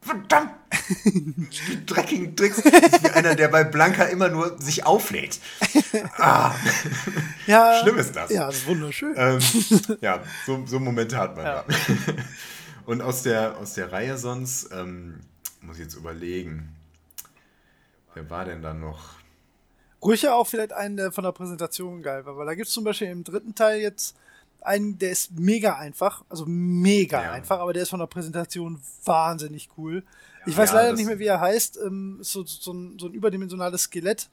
verdammt, 0.00 0.50
dreckigen 1.86 2.36
Tricks. 2.36 2.64
Wie 2.64 3.10
einer, 3.10 3.34
der 3.34 3.48
bei 3.48 3.64
Blanca 3.64 4.04
immer 4.04 4.28
nur 4.28 4.60
sich 4.60 4.86
auflädt. 4.86 5.40
Ah, 6.18 6.54
Ja, 7.46 7.80
schlimm 7.82 7.96
ist 7.96 8.14
das. 8.14 8.30
Ja, 8.30 8.46
das 8.46 8.56
ist 8.56 8.66
wunderschön. 8.66 9.14
ähm, 9.16 9.38
ja, 10.02 10.22
so, 10.44 10.62
so 10.66 10.78
Momente 10.78 11.16
hat 11.16 11.36
man 11.36 11.44
Ja. 11.46 11.64
da. 11.66 12.12
Und 12.84 13.00
aus 13.00 13.22
der, 13.22 13.56
aus 13.56 13.74
der 13.74 13.90
Reihe 13.92 14.18
sonst, 14.18 14.68
ähm, 14.72 15.20
muss 15.62 15.76
ich 15.78 15.84
jetzt 15.84 15.94
überlegen, 15.94 16.68
wer 18.16 18.28
war 18.30 18.44
denn 18.46 18.62
da 18.62 18.74
noch? 18.74 19.10
Ruhig 20.02 20.22
ja 20.22 20.34
auch 20.34 20.46
vielleicht 20.46 20.72
einen, 20.72 20.96
der 20.96 21.12
von 21.12 21.24
der 21.24 21.32
Präsentation 21.32 22.02
geil 22.02 22.24
war, 22.26 22.36
weil 22.36 22.46
da 22.46 22.54
gibt 22.54 22.68
es 22.68 22.74
zum 22.74 22.84
Beispiel 22.84 23.08
im 23.08 23.24
dritten 23.24 23.54
Teil 23.54 23.80
jetzt 23.80 24.16
einen, 24.62 24.98
der 24.98 25.10
ist 25.10 25.32
mega 25.38 25.76
einfach, 25.76 26.24
also 26.28 26.44
mega 26.46 27.22
Ja. 27.22 27.32
einfach, 27.32 27.60
aber 27.60 27.72
der 27.72 27.82
ist 27.82 27.90
von 27.90 28.00
der 28.00 28.06
Präsentation 28.06 28.80
wahnsinnig 29.04 29.68
cool. 29.76 30.02
Ich 30.46 30.56
weiß 30.56 30.70
Ja, 30.70 30.76
leider 30.76 30.92
nicht 30.94 31.06
mehr, 31.06 31.18
wie 31.18 31.26
er 31.26 31.40
heißt. 31.40 31.78
Ähm, 31.84 32.18
so, 32.20 32.44
so, 32.44 32.72
ein, 32.72 32.98
so 32.98 33.06
ein 33.06 33.12
überdimensionales 33.12 33.82
Skelett, 33.82 34.28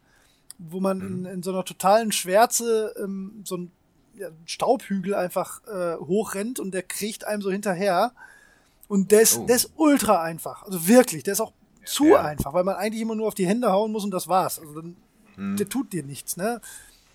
wo 0.59 0.79
man 0.79 0.97
Mhm. 0.99 1.03
in, 1.05 1.25
in 1.25 1.43
so 1.43 1.51
einer 1.51 1.65
totalen 1.65 2.11
Schwärze 2.11 2.93
ähm, 2.99 3.41
so 3.43 3.57
ein 3.57 3.71
ja, 4.15 4.29
Staubhügel 4.45 5.15
einfach 5.15 5.61
äh, 5.67 5.95
hochrennt 5.97 6.59
und 6.59 6.71
der 6.73 6.83
kriecht 6.83 7.25
einem 7.25 7.41
so 7.41 7.51
hinterher. 7.51 8.11
Und 8.87 9.11
der 9.11 9.21
ist, 9.21 9.37
Oh. 9.39 9.45
der 9.47 9.55
ist 9.55 9.71
ultra 9.75 10.21
einfach. 10.21 10.63
Also 10.63 10.87
wirklich, 10.87 11.23
der 11.23 11.33
ist 11.33 11.41
auch 11.41 11.53
zu 11.85 12.05
Ja. 12.07 12.21
einfach, 12.21 12.53
weil 12.53 12.63
man 12.63 12.75
eigentlich 12.75 13.01
immer 13.01 13.15
nur 13.15 13.27
auf 13.27 13.35
die 13.35 13.47
Hände 13.47 13.71
hauen 13.71 13.91
muss 13.91 14.03
und 14.03 14.11
das 14.11 14.27
war's. 14.27 14.59
Also 14.59 14.73
dann, 14.81 14.95
Mhm. 15.35 15.57
der 15.57 15.67
tut 15.69 15.91
dir 15.93 16.03
nichts, 16.03 16.37
ne? 16.37 16.61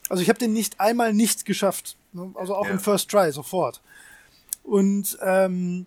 Also 0.09 0.23
ich 0.23 0.29
habe 0.29 0.39
den 0.39 0.53
nicht 0.53 0.81
einmal 0.81 1.13
nicht 1.15 1.45
geschafft. 1.45 1.97
Ne? 2.13 2.33
Also 2.35 2.55
auch 2.57 2.65
Ja. 2.67 2.73
im 2.73 2.81
First 2.81 3.11
Try, 3.11 3.31
sofort. 3.31 3.81
Und 4.65 5.19
ähm, 5.23 5.87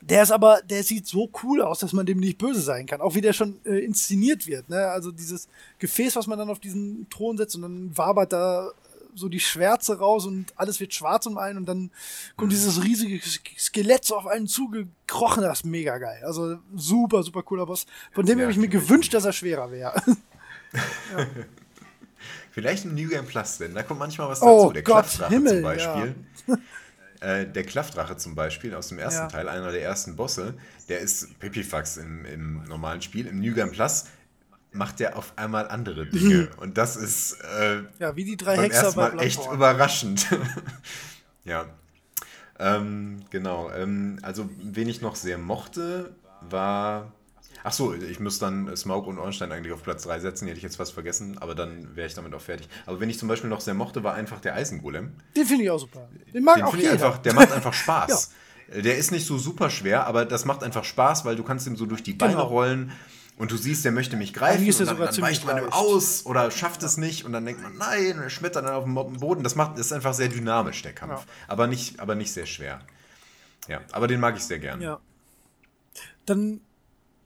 der 0.00 0.22
ist 0.22 0.30
aber, 0.30 0.60
der 0.62 0.82
sieht 0.84 1.06
so 1.06 1.28
cool 1.42 1.60
aus, 1.62 1.80
dass 1.80 1.92
man 1.92 2.06
dem 2.06 2.20
nicht 2.20 2.38
böse 2.38 2.60
sein 2.60 2.86
kann. 2.86 3.00
Auch 3.00 3.14
wie 3.14 3.20
der 3.20 3.32
schon 3.32 3.58
äh, 3.64 3.78
inszeniert 3.84 4.46
wird. 4.46 4.68
Ne? 4.68 4.86
Also 4.86 5.10
dieses 5.10 5.48
Gefäß, 5.78 6.14
was 6.16 6.26
man 6.26 6.38
dann 6.38 6.50
auf 6.50 6.60
diesen 6.60 7.08
Thron 7.10 7.36
setzt 7.36 7.56
und 7.56 7.62
dann 7.62 7.96
wabert 7.96 8.32
da 8.32 8.70
so 9.14 9.28
die 9.28 9.40
Schwärze 9.40 9.98
raus 9.98 10.26
und 10.26 10.52
alles 10.56 10.80
wird 10.80 10.94
schwarz 10.94 11.26
um 11.26 11.38
einen 11.38 11.58
und 11.58 11.66
dann 11.66 11.90
kommt 12.36 12.52
dieses 12.52 12.82
riesige 12.84 13.16
Sk- 13.16 13.58
Skelett 13.58 14.04
so 14.04 14.16
auf 14.16 14.26
einen 14.26 14.46
zugekrochen. 14.46 15.42
Das 15.42 15.58
ist 15.60 15.64
mega 15.64 15.98
geil. 15.98 16.22
Also 16.24 16.58
super, 16.74 17.22
super 17.22 17.42
cooler 17.42 17.66
Boss. 17.66 17.86
Von 18.12 18.26
dem 18.26 18.38
Ja, 18.38 18.42
habe 18.44 18.52
ich 18.52 18.58
mir 18.58 18.68
gewünscht, 18.68 19.12
dass 19.14 19.24
er 19.24 19.32
schwerer 19.32 19.70
wäre. 19.70 20.00
Vielleicht 22.50 22.84
im 22.84 22.94
New 22.94 23.08
Game 23.08 23.26
Plus, 23.26 23.58
denn 23.58 23.74
da 23.74 23.82
kommt 23.82 24.00
manchmal 24.00 24.28
was 24.28 24.42
Oh 24.42 24.62
dazu. 24.64 24.72
Der 24.72 24.82
Gott, 24.82 25.04
Klaffdrache 25.04 25.34
Himmel, 25.34 25.52
zum 25.54 25.62
Beispiel. 25.62 26.14
Äh, 27.20 27.48
der 27.48 27.64
Klaffdrache 27.64 28.16
zum 28.16 28.36
Beispiel 28.36 28.76
aus 28.76 28.90
dem 28.90 29.00
ersten 29.00 29.22
Ja. 29.22 29.26
Teil, 29.26 29.48
einer 29.48 29.72
der 29.72 29.82
ersten 29.82 30.14
Bosse, 30.14 30.54
der 30.88 31.00
ist 31.00 31.36
Pipifax 31.40 31.96
im, 31.96 32.24
im 32.24 32.62
normalen 32.68 33.02
Spiel. 33.02 33.26
Im 33.26 33.40
New 33.40 33.52
Game 33.54 33.72
Plus 33.72 34.04
macht 34.72 35.00
der 35.00 35.16
auf 35.16 35.32
einmal 35.36 35.68
andere 35.68 36.06
Dinge. 36.10 36.48
Und 36.58 36.76
das 36.78 36.96
ist 36.96 37.32
äh, 37.42 37.82
ja, 37.98 38.14
wie 38.16 38.24
die 38.24 38.36
drei 38.36 38.56
beim 38.56 38.64
Hexer 38.64 38.82
ersten 38.84 39.00
bei 39.00 39.10
Mal 39.10 39.22
echt 39.22 39.40
überraschend. 39.52 40.26
ja. 41.44 41.66
Ähm, 42.58 43.20
genau. 43.30 43.70
Ähm, 43.70 44.18
also, 44.22 44.48
wen 44.60 44.88
ich 44.88 45.00
noch 45.00 45.14
sehr 45.16 45.38
mochte, 45.38 46.14
war. 46.40 47.12
Ach 47.64 47.72
so, 47.72 47.92
ich 47.92 48.20
muss 48.20 48.38
dann 48.38 48.74
Smaug 48.76 49.06
und 49.08 49.18
Ornstein 49.18 49.50
eigentlich 49.52 49.72
auf 49.72 49.82
Platz 49.82 50.04
3 50.04 50.20
setzen. 50.20 50.44
Die 50.46 50.50
hätte 50.50 50.58
ich 50.58 50.62
jetzt 50.62 50.76
fast 50.76 50.92
vergessen, 50.92 51.38
aber 51.38 51.54
dann 51.54 51.96
wäre 51.96 52.06
ich 52.06 52.14
damit 52.14 52.32
auch 52.34 52.40
fertig. 52.40 52.68
Aber 52.86 53.00
wen 53.00 53.10
ich 53.10 53.18
zum 53.18 53.28
Beispiel 53.28 53.50
noch 53.50 53.60
sehr 53.60 53.74
mochte, 53.74 54.04
war 54.04 54.14
einfach 54.14 54.40
der 54.40 54.54
Eisengolem. 54.54 55.12
Den 55.36 55.44
finde 55.44 55.64
ich 55.64 55.70
auch 55.70 55.78
super. 55.78 56.08
Den 56.32 56.44
mag 56.44 56.56
Den 56.56 56.64
auch 56.64 56.76
jeder. 56.76 56.92
einfach, 56.92 57.18
der 57.18 57.34
macht 57.34 57.50
einfach 57.52 57.72
Spaß. 57.74 58.30
Der 58.72 58.96
ist 58.96 59.10
nicht 59.10 59.26
so 59.26 59.38
super 59.38 59.70
schwer, 59.70 60.06
aber 60.06 60.24
das 60.24 60.44
macht 60.44 60.62
einfach 60.62 60.84
Spaß, 60.84 61.24
weil 61.24 61.36
du 61.36 61.42
kannst 61.42 61.66
ihm 61.66 61.76
so 61.76 61.86
durch 61.86 62.02
die 62.02 62.12
Beine 62.12 62.34
Genau. 62.34 62.46
rollen 62.46 62.92
und 63.38 63.50
du 63.52 63.56
siehst, 63.56 63.84
der 63.84 63.92
möchte 63.92 64.16
mich 64.16 64.34
greifen 64.34 64.66
und 64.66 64.80
dann, 64.86 64.98
dann 64.98 65.20
weicht 65.20 65.46
man 65.46 65.58
ihm 65.58 65.72
aus 65.72 66.26
oder 66.26 66.50
schafft 66.50 66.82
es 66.82 66.96
nicht 66.96 67.24
und 67.24 67.32
dann 67.32 67.46
denkt 67.46 67.62
man, 67.62 67.76
nein, 67.76 68.16
und 68.16 68.22
er 68.24 68.30
schmettert 68.30 68.64
dann 68.64 68.74
auf 68.74 68.84
dem 68.84 68.92
Mo- 68.94 69.04
Boden. 69.04 69.42
Das 69.44 69.54
macht, 69.54 69.72
das 69.78 69.86
ist 69.86 69.92
einfach 69.92 70.14
sehr 70.14 70.28
dynamisch, 70.28 70.82
der 70.82 70.92
Kampf. 70.92 71.20
Ja. 71.20 71.26
Aber, 71.48 71.66
nicht, 71.66 72.00
aber 72.00 72.14
nicht 72.14 72.32
sehr 72.32 72.46
schwer. 72.46 72.80
Ja, 73.68 73.80
aber 73.92 74.06
den 74.08 74.20
mag 74.20 74.36
ich 74.36 74.44
sehr 74.44 74.58
gern. 74.58 74.80
Ja. 74.80 75.00
Dann, 76.26 76.60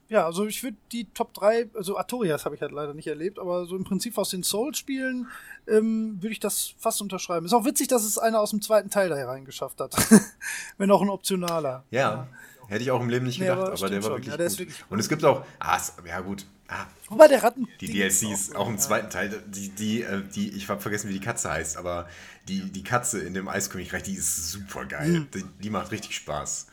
ja, 0.09 0.25
also 0.25 0.45
ich 0.45 0.61
würde 0.63 0.77
die 0.91 1.05
Top 1.13 1.33
3, 1.33 1.69
also 1.73 1.97
Artorias 1.97 2.45
habe 2.45 2.55
ich 2.55 2.61
halt 2.61 2.71
leider 2.71 2.93
nicht 2.93 3.07
erlebt, 3.07 3.39
aber 3.39 3.65
so 3.65 3.75
im 3.75 3.83
Prinzip 3.83 4.17
aus 4.17 4.29
den 4.29 4.43
Souls-Spielen 4.43 5.27
ähm, 5.67 6.17
würde 6.21 6.33
ich 6.33 6.39
das 6.39 6.73
fast 6.77 7.01
unterschreiben. 7.01 7.45
Ist 7.45 7.53
auch 7.53 7.65
witzig, 7.65 7.87
dass 7.87 8.03
es 8.03 8.17
einer 8.17 8.39
aus 8.39 8.51
dem 8.51 8.61
zweiten 8.61 8.89
Teil 8.89 9.09
da 9.09 9.15
hereingeschafft 9.15 9.79
hat. 9.79 9.95
Wenn 10.77 10.91
auch 10.91 11.01
ein 11.01 11.09
optionaler. 11.09 11.83
Ja, 11.91 12.27
hätte 12.67 12.83
ich 12.83 12.91
auch 12.91 13.01
im 13.01 13.09
Leben 13.09 13.25
nicht 13.25 13.39
Nee, 13.39 13.45
gedacht, 13.45 13.59
aber 13.59 13.67
aber, 13.67 13.77
stimmt 13.77 13.91
der 13.91 14.03
war 14.03 14.09
schon. 14.09 14.17
wirklich 14.17 14.31
Ja, 14.31 14.37
der 14.37 14.49
gut. 14.49 14.59
wirklich 14.59 14.83
Und 14.89 14.99
es 14.99 15.09
gibt 15.09 15.23
auch, 15.25 15.45
ah, 15.59 15.79
ja 16.05 16.19
gut, 16.21 16.45
ah, 16.67 16.85
Wobei 17.09 17.27
der 17.27 17.43
Ratten. 17.43 17.67
Die 17.81 17.87
DLCs, 17.91 18.55
auch 18.55 18.67
im 18.67 18.77
zweiten 18.77 19.09
Teil, 19.09 19.43
die, 19.47 19.69
die, 19.69 20.01
äh, 20.03 20.23
die, 20.33 20.49
ich 20.55 20.67
habe 20.69 20.81
vergessen, 20.81 21.09
wie 21.09 21.13
die 21.13 21.19
Katze 21.19 21.51
heißt, 21.51 21.77
aber 21.77 22.07
die, 22.47 22.71
die 22.71 22.83
Katze 22.83 23.19
in 23.19 23.33
dem 23.33 23.47
Eiskönigreich, 23.47 24.03
die 24.03 24.13
ist 24.15 24.51
super 24.51 24.85
geil. 24.85 25.07
Mhm. 25.09 25.27
Die, 25.33 25.43
die 25.63 25.69
macht 25.69 25.91
richtig 25.91 26.15
Spaß. 26.15 26.67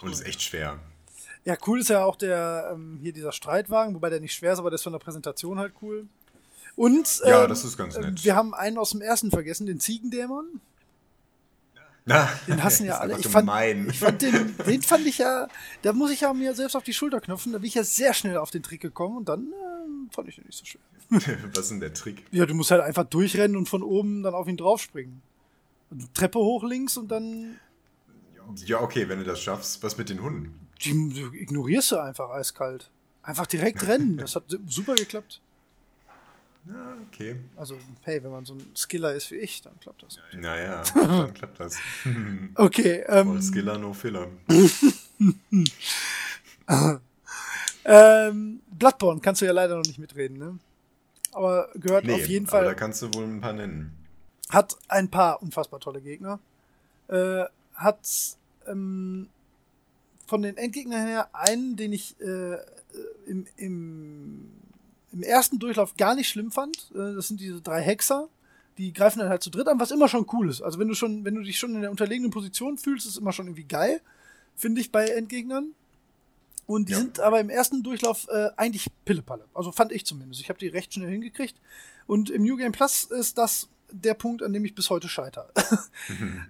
Und 0.00 0.12
ist 0.12 0.24
echt 0.26 0.40
schwer. 0.42 0.78
Ja, 1.44 1.56
cool 1.66 1.80
ist 1.80 1.90
ja 1.90 2.04
auch 2.04 2.16
der, 2.16 2.70
ähm, 2.74 2.98
hier 3.02 3.12
dieser 3.12 3.32
Streitwagen, 3.32 3.94
wobei 3.94 4.10
der 4.10 4.20
nicht 4.20 4.34
schwer 4.34 4.52
ist, 4.52 4.58
aber 4.58 4.70
der 4.70 4.76
ist 4.76 4.82
von 4.82 4.92
der 4.92 4.98
Präsentation 4.98 5.58
halt 5.58 5.74
cool. 5.82 6.06
Und 6.76 7.20
Ja, 7.26 7.42
ähm, 7.42 7.48
das 7.48 7.64
ist 7.64 7.76
ganz 7.76 7.98
nett. 7.98 8.24
Wir 8.24 8.34
haben 8.36 8.54
einen 8.54 8.78
aus 8.78 8.90
dem 8.90 9.00
ersten 9.02 9.30
vergessen, 9.30 9.66
den 9.66 9.80
Ziegendämon. 9.80 10.60
Na, 12.06 12.28
Den 12.46 12.62
hassen 12.62 12.86
ja 12.86 12.98
alle. 12.98 13.18
Ich 13.18 13.28
fand, 13.28 13.50
ich 13.88 13.98
fand 13.98 14.22
den, 14.22 14.56
den 14.66 14.82
fand 14.82 15.06
ich 15.06 15.18
ja, 15.18 15.48
da 15.82 15.92
muss 15.92 16.10
ich 16.10 16.22
ja 16.22 16.32
mir 16.32 16.54
selbst 16.54 16.74
auf 16.74 16.82
die 16.82 16.94
Schulter 16.94 17.20
knopfen, 17.20 17.52
da 17.52 17.58
bin 17.58 17.68
ich 17.68 17.74
ja 17.74 17.84
sehr 17.84 18.14
schnell 18.14 18.36
auf 18.38 18.50
den 18.50 18.62
Trick 18.62 18.80
gekommen 18.80 19.18
und 19.18 19.28
dann 19.28 19.40
ähm, 19.52 20.08
fand 20.10 20.28
ich 20.28 20.36
den 20.36 20.44
nicht 20.46 20.58
so 20.58 20.64
schön. 20.64 20.80
Was 21.54 21.64
ist 21.64 21.70
denn 21.70 21.80
der 21.80 21.92
Trick? 21.92 22.24
Ja, 22.30 22.46
du 22.46 22.54
musst 22.54 22.70
halt 22.70 22.82
einfach 22.82 23.04
durchrennen 23.04 23.56
und 23.56 23.68
von 23.68 23.82
oben 23.82 24.22
dann 24.22 24.34
auf 24.34 24.48
ihn 24.48 24.56
draufspringen. 24.56 25.22
Und 25.90 26.14
Treppe 26.14 26.38
hoch 26.38 26.62
links 26.64 26.96
und 26.96 27.08
dann 27.08 27.58
Ja, 28.64 28.80
okay, 28.80 29.08
wenn 29.08 29.18
du 29.18 29.24
das 29.24 29.40
schaffst, 29.42 29.82
was 29.82 29.98
mit 29.98 30.08
den 30.08 30.22
Hunden? 30.22 30.54
die, 30.82 31.20
ignorierst 31.34 31.92
du 31.92 31.98
einfach 31.98 32.30
eiskalt. 32.30 32.90
Einfach 33.22 33.46
direkt 33.46 33.86
rennen. 33.86 34.16
Das 34.16 34.34
hat 34.36 34.44
super 34.66 34.94
geklappt. 34.94 35.40
Ja, 36.66 36.96
okay. 37.08 37.36
Also, 37.56 37.76
hey, 38.02 38.22
wenn 38.22 38.30
man 38.30 38.44
so 38.44 38.54
ein 38.54 38.62
Skiller 38.76 39.14
ist 39.14 39.30
wie 39.30 39.36
ich, 39.36 39.62
dann 39.62 39.78
klappt 39.80 40.02
das. 40.02 40.18
Naja, 40.36 40.82
dann 40.94 41.32
klappt 41.34 41.58
das. 41.60 41.78
Okay, 42.54 43.02
ähm, 43.08 43.30
All 43.32 43.42
Skiller, 43.42 43.78
no 43.78 43.92
Filler. 43.94 44.28
ähm, 47.84 48.60
Bloodborne 48.78 49.20
kannst 49.20 49.40
du 49.40 49.46
ja 49.46 49.52
leider 49.52 49.76
noch 49.76 49.84
nicht 49.84 49.98
mitreden, 49.98 50.38
ne? 50.38 50.58
Aber 51.32 51.68
gehört 51.74 52.04
Nee, 52.04 52.14
auf 52.14 52.26
jeden 52.28 52.46
aber 52.46 52.58
Fall. 52.58 52.64
da 52.66 52.74
kannst 52.74 53.02
du 53.02 53.14
wohl 53.14 53.24
ein 53.24 53.40
paar 53.40 53.52
nennen. 53.52 53.96
hat 54.50 54.76
ein 54.88 55.08
paar 55.10 55.40
unfassbar 55.42 55.78
tolle 55.80 56.00
Gegner. 56.00 56.40
Äh, 57.08 57.44
hat 57.74 58.08
ähm, 58.66 59.28
von 60.26 60.42
den 60.42 60.56
Endgegnern 60.56 61.06
her 61.06 61.28
einen, 61.32 61.76
den 61.76 61.92
ich 61.92 62.20
äh, 62.20 62.54
äh, 62.54 62.58
im, 63.26 63.46
im, 63.56 64.50
im 65.12 65.22
ersten 65.22 65.58
Durchlauf 65.58 65.96
gar 65.96 66.14
nicht 66.14 66.28
schlimm 66.28 66.50
fand. 66.50 66.90
Äh, 66.94 67.14
das 67.14 67.28
sind 67.28 67.40
diese 67.40 67.60
drei 67.60 67.80
Hexer. 67.82 68.28
Die 68.78 68.92
greifen 68.92 69.18
dann 69.18 69.28
halt 69.28 69.42
zu 69.42 69.50
dritt 69.50 69.68
an, 69.68 69.80
was 69.80 69.90
immer 69.90 70.08
schon 70.08 70.26
cool 70.32 70.48
ist. 70.48 70.62
Also 70.62 70.78
wenn 70.78 70.88
du 70.88 70.94
schon, 70.94 71.24
wenn 71.24 71.34
du 71.34 71.42
dich 71.42 71.58
schon 71.58 71.74
in 71.74 71.82
der 71.82 71.90
unterlegenen 71.90 72.30
Position 72.30 72.78
fühlst, 72.78 73.06
ist 73.06 73.18
immer 73.18 73.32
schon 73.32 73.46
irgendwie 73.46 73.64
geil, 73.64 74.00
finde 74.56 74.80
ich 74.80 74.90
bei 74.92 75.08
Endgegnern. 75.08 75.72
Und 76.66 76.88
die 76.88 76.92
Ja. 76.92 76.98
sind 77.00 77.18
aber 77.20 77.40
im 77.40 77.50
ersten 77.50 77.82
Durchlauf 77.82 78.28
äh, 78.28 78.50
eigentlich 78.56 78.86
Pillepalle. 79.04 79.44
Also 79.54 79.72
fand 79.72 79.90
ich 79.92 80.06
zumindest. 80.06 80.40
Ich 80.40 80.48
habe 80.48 80.58
die 80.58 80.68
recht 80.68 80.94
schnell 80.94 81.10
hingekriegt. 81.10 81.56
Und 82.06 82.30
im 82.30 82.42
New 82.44 82.56
Game 82.56 82.72
Plus 82.72 83.04
ist 83.04 83.38
das 83.38 83.68
der 83.92 84.14
Punkt, 84.14 84.40
an 84.44 84.52
dem 84.52 84.64
ich 84.64 84.76
bis 84.76 84.88
heute 84.88 85.08
scheitere. 85.08 85.48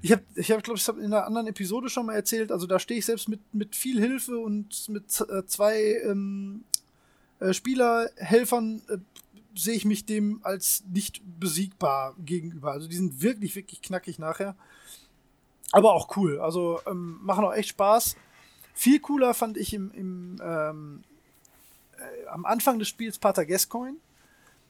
ich 0.02 0.12
habe, 0.12 0.22
ich 0.34 0.50
hab, 0.52 0.62
glaube 0.62 0.78
ich, 0.78 0.86
hab 0.86 0.98
in 0.98 1.06
einer 1.06 1.24
anderen 1.24 1.46
Episode 1.46 1.88
schon 1.88 2.04
mal 2.04 2.14
erzählt, 2.14 2.52
also 2.52 2.66
da 2.66 2.78
stehe 2.78 2.98
ich 2.98 3.06
selbst 3.06 3.30
mit, 3.30 3.40
mit 3.54 3.74
viel 3.74 3.98
Hilfe 3.98 4.38
und 4.38 4.88
mit 4.90 5.04
äh, 5.22 5.46
zwei 5.46 6.02
ähm, 6.04 6.64
äh, 7.40 7.52
Spielerhelfern 7.52 8.82
äh, 8.88 8.98
sehe 9.54 9.74
ich 9.74 9.84
mich 9.84 10.06
dem 10.06 10.40
als 10.42 10.84
nicht 10.92 11.22
besiegbar 11.38 12.14
gegenüber. 12.24 12.72
Also 12.72 12.88
die 12.88 12.96
sind 12.96 13.22
wirklich, 13.22 13.56
wirklich 13.56 13.82
knackig 13.82 14.18
nachher. 14.18 14.54
Aber 15.72 15.94
auch 15.94 16.16
cool. 16.16 16.40
Also 16.40 16.80
ähm, 16.86 17.18
machen 17.22 17.44
auch 17.44 17.54
echt 17.54 17.70
Spaß. 17.70 18.16
Viel 18.74 19.00
cooler 19.00 19.34
fand 19.34 19.56
ich 19.56 19.74
im, 19.74 19.90
im 19.92 20.36
ähm, 20.42 21.02
äh, 21.98 22.26
am 22.28 22.44
Anfang 22.44 22.78
des 22.78 22.88
Spiels 22.88 23.18
Pater 23.18 23.44
Gascoigne, 23.44 23.96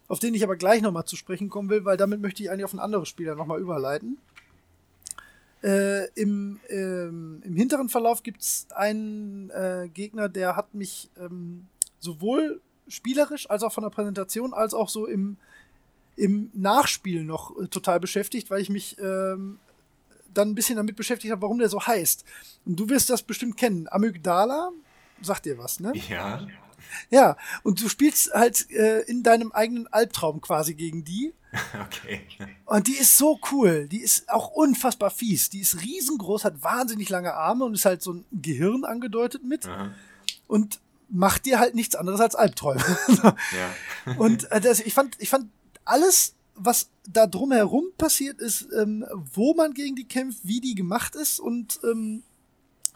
auf 0.09 0.19
den 0.19 0.35
ich 0.35 0.43
aber 0.43 0.57
gleich 0.57 0.83
nochmal 0.83 1.05
zu 1.05 1.17
sprechen 1.17 1.49
kommen 1.49 1.69
will, 1.69 1.85
weil 1.85 1.97
damit 1.97 2.21
möchte 2.21 2.43
ich 2.43 2.51
eigentlich 2.51 2.65
auf 2.65 2.73
ein 2.73 2.81
anderes 2.81 3.09
Spiel 3.09 3.27
dann 3.27 3.39
nochmal 3.39 3.61
überleiten. 3.61 4.19
Äh, 5.63 6.07
im, 6.15 6.59
ähm, 6.71 7.43
Im 7.45 7.55
hinteren 7.55 7.91
Verlauf 7.91 8.23
gibt 8.23 8.41
es 8.41 8.67
einen 8.71 9.51
äh, 9.51 9.91
Gegner, 9.93 10.31
der 10.31 10.57
hat 10.57 10.75
mich 10.75 11.11
ähm, 11.19 11.67
sowohl 12.01 12.61
spielerisch 12.89 13.49
als 13.49 13.63
auch 13.63 13.73
von 13.73 13.85
der 13.85 13.91
Präsentation 13.91 14.53
als 14.53 14.75
auch 14.75 14.89
so 14.89 15.07
im, 15.07 15.37
im 16.17 16.51
Nachspiel 16.55 17.23
noch 17.23 17.57
äh, 17.59 17.69
total 17.69 18.01
beschäftigt, 18.01 18.51
weil 18.51 18.61
ich 18.61 18.71
mich 18.71 18.99
ähm, 18.99 19.59
dann 20.35 20.51
ein 20.51 20.55
bisschen 20.55 20.77
damit 20.77 20.97
beschäftigt 20.97 21.31
habe, 21.31 21.43
warum 21.43 21.59
der 21.59 21.69
so 21.69 21.87
heißt. 21.87 22.25
Und 22.67 22.77
du 22.77 22.89
wirst 22.89 23.11
das 23.11 23.23
bestimmt 23.23 23.57
kennen. 23.57 23.87
Amygdala, 23.91 24.71
sagt 25.23 25.47
dir 25.47 25.59
was, 25.59 25.81
ne? 25.81 25.93
Ja. 26.09 26.47
Ja, 27.11 27.37
und 27.63 27.81
du 27.81 27.89
spielst 27.89 28.33
halt 28.33 28.69
äh, 28.71 29.03
in 29.03 29.23
deinem 29.23 29.53
eigenen 29.53 29.87
Albtraum 29.89 30.41
quasi 30.41 30.75
gegen 30.75 31.05
die. 31.05 31.33
Okay. 31.85 32.21
Und 32.65 32.87
die 32.87 32.93
ist 32.93 33.19
so 33.19 33.41
cool. 33.51 33.89
Die 33.89 34.01
ist 34.01 34.31
auch 34.31 34.53
unfassbar 34.53 35.11
fies. 35.11 35.51
Die 35.51 35.59
ist 35.59 35.83
riesengroß, 35.83 36.45
hat 36.45 36.63
wahnsinnig 36.63 37.09
lange 37.09 37.35
Arme 37.35 37.65
und 37.65 37.75
ist 37.75 37.85
halt 37.85 38.03
so 38.03 38.13
ein 38.13 38.25
Gehirn 38.31 38.85
angedeutet 38.85 39.43
mit. 39.43 39.67
Aha. 39.67 39.93
Und 40.47 40.79
macht 41.11 41.47
dir 41.47 41.59
halt 41.59 41.75
nichts 41.75 41.95
anderes 41.97 42.21
als 42.21 42.35
Albträume. 42.35 42.85
Ja. 43.53 44.15
und 44.17 44.51
äh, 44.53 44.61
das, 44.61 44.81
ich, 44.81 44.95
fand, 44.95 45.17
ich 45.19 45.29
fand 45.29 45.47
alles, 45.85 46.35
was 46.55 46.89
da 47.09 47.27
drumherum 47.27 47.87
passiert, 47.99 48.41
ist, 48.41 48.69
ähm, 48.79 49.05
wo 49.35 49.55
man 49.55 49.75
gegen 49.75 49.97
die 49.97 50.05
kämpft, 50.05 50.41
wie 50.45 50.61
die 50.61 50.75
gemacht 50.75 51.15
ist 51.15 51.41
und 51.41 51.81
ähm, 51.85 52.23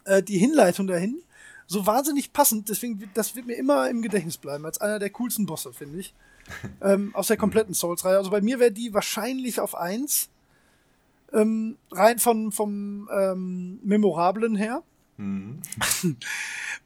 äh, 0.05 0.23
die 0.23 0.39
Hinleitung 0.39 0.87
dahin 0.87 1.23
so 1.67 1.87
wahnsinnig 1.87 2.33
passend. 2.33 2.69
Deswegen, 2.69 3.11
das 3.15 3.35
wird 3.37 3.47
mir 3.47 3.55
immer 3.55 3.89
im 3.89 4.03
Gedächtnis 4.03 4.39
bleiben, 4.39 4.65
als 4.65 4.81
einer 4.81 4.99
der 4.99 5.11
coolsten 5.11 5.47
Bosse, 5.47 5.73
finde 5.73 6.01
ich. 6.01 6.15
ähm, 6.83 7.15
aus 7.15 7.29
der 7.29 7.37
kompletten 7.37 7.75
Souls-Reihe. 7.75 8.19
Also 8.19 8.31
bei 8.31 8.41
mir 8.41 8.59
wäre 8.59 8.73
die 8.73 8.93
wahrscheinlich 8.93 9.61
auf 9.61 9.75
eins. 9.75 10.29
Ähm, 11.33 11.79
rein 11.91 12.19
von, 12.19 12.53
vom 12.53 13.09
ähm, 13.13 13.81
Memorablen 13.83 14.55
her. 14.55 14.83
Mhm. 15.17 15.63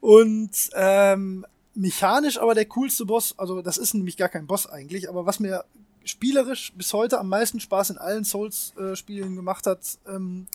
Und 0.00 0.70
ähm, 0.74 1.46
mechanisch 1.74 2.38
aber 2.38 2.54
der 2.54 2.66
coolste 2.66 3.06
Boss, 3.06 3.38
also 3.38 3.62
das 3.62 3.78
ist 3.78 3.94
nämlich 3.94 4.16
gar 4.16 4.28
kein 4.28 4.46
Boss 4.46 4.66
eigentlich, 4.66 5.08
aber 5.08 5.26
was 5.26 5.40
mir 5.40 5.64
spielerisch 6.04 6.72
bis 6.74 6.92
heute 6.92 7.18
am 7.18 7.28
meisten 7.28 7.60
Spaß 7.60 7.90
in 7.90 7.98
allen 7.98 8.24
Souls-Spielen 8.24 9.36
gemacht 9.36 9.66
hat, 9.66 9.98
ähm, 10.06 10.46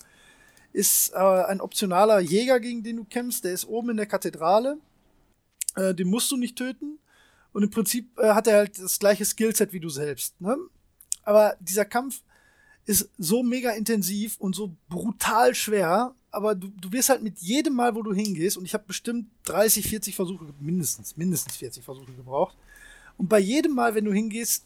ist 0.74 1.14
äh, 1.14 1.18
ein 1.18 1.62
optionaler 1.62 2.20
Jäger, 2.20 2.60
gegen 2.60 2.84
den 2.84 2.98
du 2.98 3.04
kämpfst. 3.06 3.44
Der 3.44 3.54
ist 3.54 3.66
oben 3.66 3.92
in 3.92 3.98
der 3.98 4.08
Kathedrale. 4.08 4.78
Äh, 5.76 5.94
den 5.94 6.10
musst 6.10 6.32
du 6.32 6.38
nicht 6.38 6.58
töten. 6.58 6.98
Und 7.54 7.64
im 7.64 7.70
Prinzip 7.70 8.18
äh, 8.18 8.34
hat 8.34 8.48
er 8.48 8.58
halt 8.58 8.80
das 8.80 8.98
gleiche 8.98 9.24
Skillset 9.24 9.72
wie 9.72 9.80
du 9.80 9.90
selbst. 9.90 10.40
Ne? 10.42 10.58
Aber 11.24 11.56
dieser 11.60 11.86
Kampf 11.86 12.24
ist 12.86 13.10
so 13.18 13.44
mega 13.44 13.72
intensiv 13.72 14.38
und 14.40 14.56
so 14.56 14.76
brutal 14.90 15.54
schwer. 15.54 16.16
Aber 16.34 16.56
du, 16.56 16.70
du 16.82 16.92
wirst 16.92 17.10
halt 17.10 17.22
mit 17.22 17.38
jedem 17.40 17.76
Mal, 17.76 17.94
wo 17.94 18.02
du 18.02 18.12
hingehst, 18.12 18.58
und 18.58 18.66
ich 18.66 18.74
habe 18.74 18.86
bestimmt 18.88 19.28
30, 19.46 19.88
40 19.88 20.16
Versuche, 20.16 20.46
mindestens, 20.60 21.16
mindestens 21.16 21.56
40 21.58 21.84
Versuche 21.84 22.12
gebraucht. 22.12 22.58
Und 23.20 23.30
bei 23.30 23.38
jedem 23.38 23.74
Mal, 23.74 23.94
wenn 23.94 24.06
du 24.06 24.12
hingehst, 24.12 24.66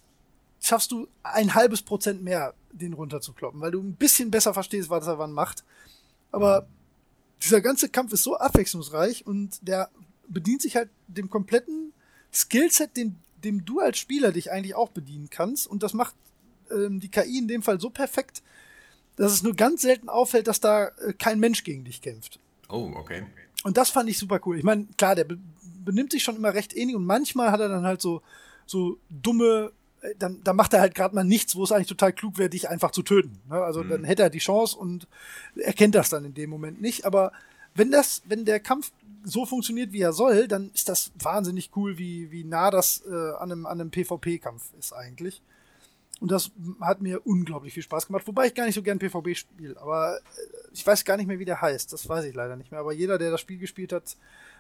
schaffst 0.62 0.92
du 0.92 1.10
ein 1.24 1.54
halbes 1.56 1.82
Prozent 1.82 2.24
mehr, 2.24 2.54
den 2.72 2.94
runterzukloppen, 2.94 3.60
weil 3.60 3.72
du 3.72 3.82
ein 3.82 3.96
bisschen 3.96 4.32
besser 4.32 4.54
verstehst, 4.54 4.90
was 4.90 5.08
er 5.08 5.20
wann 5.20 5.34
macht. 5.34 5.66
Aber 6.32 6.68
dieser 7.44 7.60
ganze 7.60 7.90
Kampf 7.90 8.14
ist 8.14 8.24
so 8.24 8.38
abwechslungsreich 8.38 9.28
und 9.28 9.60
der 9.68 9.90
bedient 10.30 10.62
sich 10.62 10.78
halt 10.78 10.90
dem 11.08 11.30
kompletten 11.30 11.92
Skillset, 12.34 12.96
den, 12.96 13.18
dem 13.44 13.66
du 13.66 13.82
als 13.82 13.98
Spieler 13.98 14.32
dich 14.32 14.54
eigentlich 14.54 14.76
auch 14.76 14.90
bedienen 14.90 15.30
kannst. 15.30 15.68
Und 15.68 15.84
das 15.84 15.94
macht 15.94 16.16
ähm, 16.72 17.02
die 17.02 17.10
KI 17.10 17.40
in 17.40 17.50
dem 17.50 17.62
Fall 17.62 17.82
so 17.82 17.90
perfekt, 17.90 18.42
dass 19.18 19.34
es 19.34 19.44
nur 19.44 19.54
ganz 19.54 19.82
selten 19.82 20.08
auffällt, 20.08 20.48
dass 20.48 20.60
da 20.60 20.88
äh, 20.88 21.14
kein 21.14 21.40
Mensch 21.40 21.64
gegen 21.64 21.84
dich 21.84 22.02
kämpft. 22.02 22.40
Oh, 22.70 22.92
okay. 22.96 23.26
Und 23.64 23.78
das 23.78 23.90
fand 23.90 24.10
ich 24.10 24.18
super 24.18 24.40
cool. 24.46 24.58
Ich 24.58 24.64
meine, 24.64 24.88
klar, 24.98 25.16
der 25.16 25.26
be 25.26 25.38
benimmt 25.84 26.12
sich 26.12 26.22
schon 26.22 26.36
immer 26.36 26.54
recht 26.54 26.76
ähnlich 26.76 26.98
und 26.98 27.06
manchmal 27.06 27.50
hat 27.50 27.62
er 27.62 27.70
dann 27.70 27.86
halt 27.86 28.02
so, 28.02 28.22
so 28.66 28.98
dumme 29.10 29.72
äh, 30.02 30.16
dann, 30.20 30.42
dann 30.44 30.58
macht 30.58 30.74
er 30.74 30.82
halt 30.82 30.96
gerade 30.96 31.16
mal 31.16 31.24
nichts, 31.24 31.56
wo 31.56 31.64
es 31.64 31.72
eigentlich 31.72 31.88
total 31.88 32.12
klug 32.12 32.38
wäre, 32.38 32.50
dich 32.50 32.70
einfach 32.70 32.92
zu 32.92 33.04
töten. 33.04 33.40
Ne? 33.50 33.56
Also 33.56 33.84
mhm. 33.84 33.90
dann 33.90 34.04
hätte 34.04 34.24
er 34.24 34.30
die 34.30 34.40
Chance 34.40 34.78
und 34.78 35.08
erkennt 35.56 35.96
das 35.96 36.10
dann 36.10 36.26
in 36.26 36.34
dem 36.34 36.50
Moment 36.50 36.82
nicht. 36.82 37.06
Aber 37.06 37.32
wenn 37.74 37.90
das, 37.90 38.22
wenn 38.26 38.44
der 38.44 38.60
Kampf 38.60 38.92
so 39.24 39.46
funktioniert, 39.46 39.92
wie 39.92 40.02
er 40.02 40.14
soll, 40.14 40.48
dann 40.48 40.72
ist 40.74 40.90
das 40.90 41.12
wahnsinnig 41.22 41.72
cool, 41.76 41.98
wie, 41.98 42.32
wie 42.32 42.44
nah 42.44 42.70
das 42.72 43.04
äh, 43.10 43.14
an 43.14 43.52
einem, 43.52 43.66
an 43.66 43.80
einem 43.80 43.92
PvP-Kampf 43.92 44.74
ist 44.78 44.94
eigentlich. 44.94 45.42
Und 46.20 46.32
das 46.32 46.52
hat 46.82 47.02
mir 47.02 47.26
unglaublich 47.28 47.74
viel 47.74 47.84
Spaß 47.84 48.08
gemacht, 48.08 48.26
wobei 48.26 48.48
ich 48.48 48.56
gar 48.56 48.66
nicht 48.66 48.74
so 48.74 48.82
gern 48.82 48.98
PvP 48.98 49.36
spiele. 49.36 49.80
Aber 49.80 50.18
äh, 50.18 50.22
ich 50.74 50.86
weiß 50.86 51.06
gar 51.06 51.18
nicht 51.18 51.28
mehr, 51.28 51.40
wie 51.40 51.46
der 51.46 51.62
heißt. 51.62 51.94
Das 51.94 52.10
weiß 52.10 52.26
ich 52.26 52.34
leider 52.34 52.56
nicht 52.56 52.72
mehr. 52.72 52.80
Aber 52.80 52.94
jeder, 52.94 53.18
der 53.18 53.32
das 53.32 53.42
Spiel 53.42 53.60
gespielt 53.60 53.94
hat, 53.94 54.18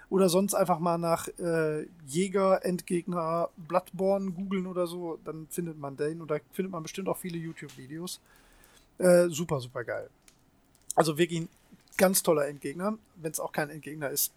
oder 0.09 0.29
sonst 0.29 0.53
einfach 0.53 0.79
mal 0.79 0.97
nach 0.97 1.27
äh, 1.39 1.85
Jäger, 2.05 2.63
Endgegner, 2.63 3.49
Bloodborne 3.57 4.31
googeln 4.31 4.67
oder 4.67 4.87
so, 4.87 5.19
dann 5.25 5.47
findet 5.49 5.77
man 5.79 5.97
den 5.97 6.21
und 6.21 6.31
da 6.31 6.37
findet 6.53 6.71
man 6.71 6.83
bestimmt 6.83 7.09
auch 7.09 7.17
viele 7.17 7.37
YouTube-Videos. 7.37 8.21
Äh, 8.99 9.27
super, 9.27 9.59
super 9.59 9.83
geil. 9.83 10.09
Also 10.95 11.17
wirklich 11.17 11.41
ein 11.41 11.49
ganz 11.97 12.23
toller 12.23 12.47
Endgegner, 12.47 12.97
wenn 13.15 13.31
es 13.31 13.39
auch 13.39 13.51
kein 13.51 13.69
Endgegner 13.69 14.09
ist. 14.09 14.31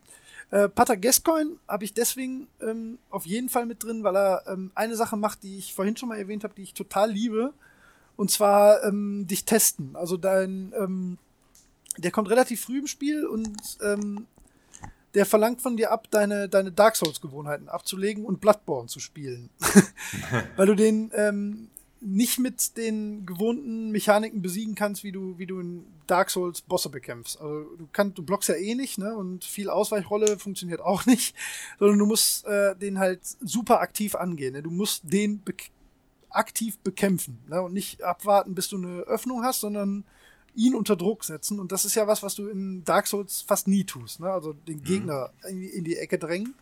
Äh, 0.51 0.69
Pater 0.69 0.97
Gascoigne 0.97 1.57
habe 1.69 1.85
ich 1.85 1.95
deswegen 1.95 2.49
ähm, 2.61 2.99
auf 3.11 3.25
jeden 3.27 3.49
Fall 3.49 3.67
mit 3.67 3.85
drin, 3.85 4.03
weil 4.03 4.17
er 4.17 4.45
ähm, 4.49 4.73
eine 4.75 4.97
Sache 4.97 5.17
macht, 5.17 5.43
die 5.43 5.59
ich 5.59 5.75
vorhin 5.75 5.97
schon 5.97 6.09
mal 6.09 6.19
erwähnt 6.19 6.45
habe, 6.45 6.55
die 6.55 6.63
ich 6.63 6.75
total 6.75 7.11
liebe. 7.11 7.53
Und 8.17 8.31
zwar 8.31 8.85
ähm, 8.85 9.27
dich 9.27 9.45
testen. 9.45 9.97
Also 9.97 10.17
dein, 10.17 10.75
ähm, 10.77 11.19
der 11.97 12.11
kommt 12.11 12.29
relativ 12.29 12.63
früh 12.63 12.81
im 12.81 12.87
Spiel 12.87 13.27
und 13.27 13.79
ähm, 13.83 14.27
der 15.15 15.27
verlangt 15.27 15.63
von 15.63 15.77
dir 15.77 15.91
ab, 15.91 16.09
deine, 16.11 16.49
deine 16.49 16.71
Dark 16.71 16.97
Souls-Gewohnheiten 16.97 17.69
abzulegen 17.69 18.25
und 18.25 18.41
Bloodborne 18.41 18.89
zu 18.89 19.01
spielen. 19.01 19.51
Weil 20.57 20.67
du 20.67 20.75
den 20.75 21.11
ähm, 21.15 21.69
nicht 22.01 22.39
mit 22.39 22.77
den 22.79 23.27
gewohnten 23.27 23.91
Mechaniken 23.91 24.41
besiegen 24.41 24.75
kannst, 24.75 25.05
wie 25.05 25.13
du, 25.13 25.39
wie 25.39 25.47
du 25.47 25.61
in 25.61 25.85
Dark 26.07 26.31
Souls 26.31 26.63
Bosse 26.63 26.89
bekämpfst. 26.89 27.41
Also 27.41 27.65
du 27.77 27.89
kannst, 27.93 28.17
du 28.17 28.23
blockst 28.23 28.49
ja 28.49 28.55
eh 28.55 28.75
nicht, 28.75 28.99
ne? 28.99 29.15
Und 29.15 29.45
viel 29.45 29.69
Ausweichrolle 29.69 30.39
funktioniert 30.39 30.81
auch 30.81 31.05
nicht, 31.07 31.37
sondern 31.79 31.99
du 31.99 32.07
musst 32.07 32.47
äh, 32.47 32.75
den 32.75 32.99
halt 32.99 33.21
super 33.41 33.81
aktiv 33.81 34.15
angehen. 34.15 34.55
Ne? 34.55 34.63
Du 34.63 34.71
musst 34.71 35.03
den 35.05 35.41
be 35.43 35.55
aktiv 36.33 36.79
bekämpfen, 36.79 37.39
ne? 37.49 37.61
Und 37.61 37.75
nicht 37.75 38.03
abwarten, 38.03 38.55
bis 38.55 38.69
du 38.69 38.77
eine 38.77 39.01
Öffnung 39.01 39.43
hast, 39.43 39.61
sondern 39.61 40.05
ihn 40.55 40.75
unter 40.75 40.97
Druck 40.97 41.25
setzen. 41.25 41.61
Und 41.61 41.73
das 41.73 41.85
ist 41.85 41.95
ja 41.95 42.07
was, 42.07 42.23
was 42.23 42.35
du 42.35 42.49
in 42.49 42.85
Dark 42.85 43.07
Souls 43.07 43.43
fast 43.43 43.69
nie 43.69 43.85
tust. 43.85 44.21
Ne? 44.21 44.31
Also 44.31 44.53
den 44.53 44.79
mhm. 44.79 44.85
Gegner 44.85 45.31
mhm. 45.43 45.49
in, 45.49 45.61
die, 45.61 45.69
in, 45.69 45.85
die, 45.85 45.97
Ecke 45.97 46.19
drängen. 46.19 46.55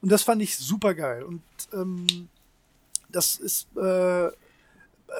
Und 0.00 0.12
das 0.12 0.22
fand 0.22 0.42
ich 0.42 0.56
super 0.56 0.94
geil. 0.94 1.22
Und 1.24 1.42
ähm, 1.72 2.28
das 3.10 3.36
ist 3.36 3.66
äh, 3.76 4.30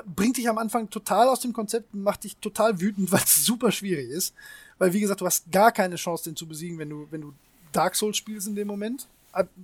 bringt 0.05 0.37
dich 0.37 0.49
am 0.49 0.59
Anfang 0.59 0.91
total 0.91 1.29
aus 1.29 1.41
dem 1.41 1.53
Konzept 1.53 1.95
und 1.95 2.03
macht 2.03 2.25
dich 2.25 2.37
total 2.37 2.81
wütend, 2.81 3.11
weil 3.13 3.23
es 3.23 3.45
super 3.45 3.73
schwierig 3.73 4.11
ist. 4.11 4.35
Weil, 4.79 4.93
wie 4.93 5.01
gesagt, 5.01 5.21
du 5.21 5.27
hast 5.27 5.51
gar 5.51 5.73
keine 5.73 5.97
Chance, 5.97 6.25
den 6.25 6.37
zu 6.37 6.47
besiegen, 6.47 6.79
wenn 6.79 6.91
du, 6.91 7.07
wenn 7.11 7.21
du 7.21 7.35
Dark 7.73 7.97
Souls 7.97 8.17
spielst 8.17 8.47
in 8.47 8.55
dem 8.55 8.69
Moment. 8.69 9.09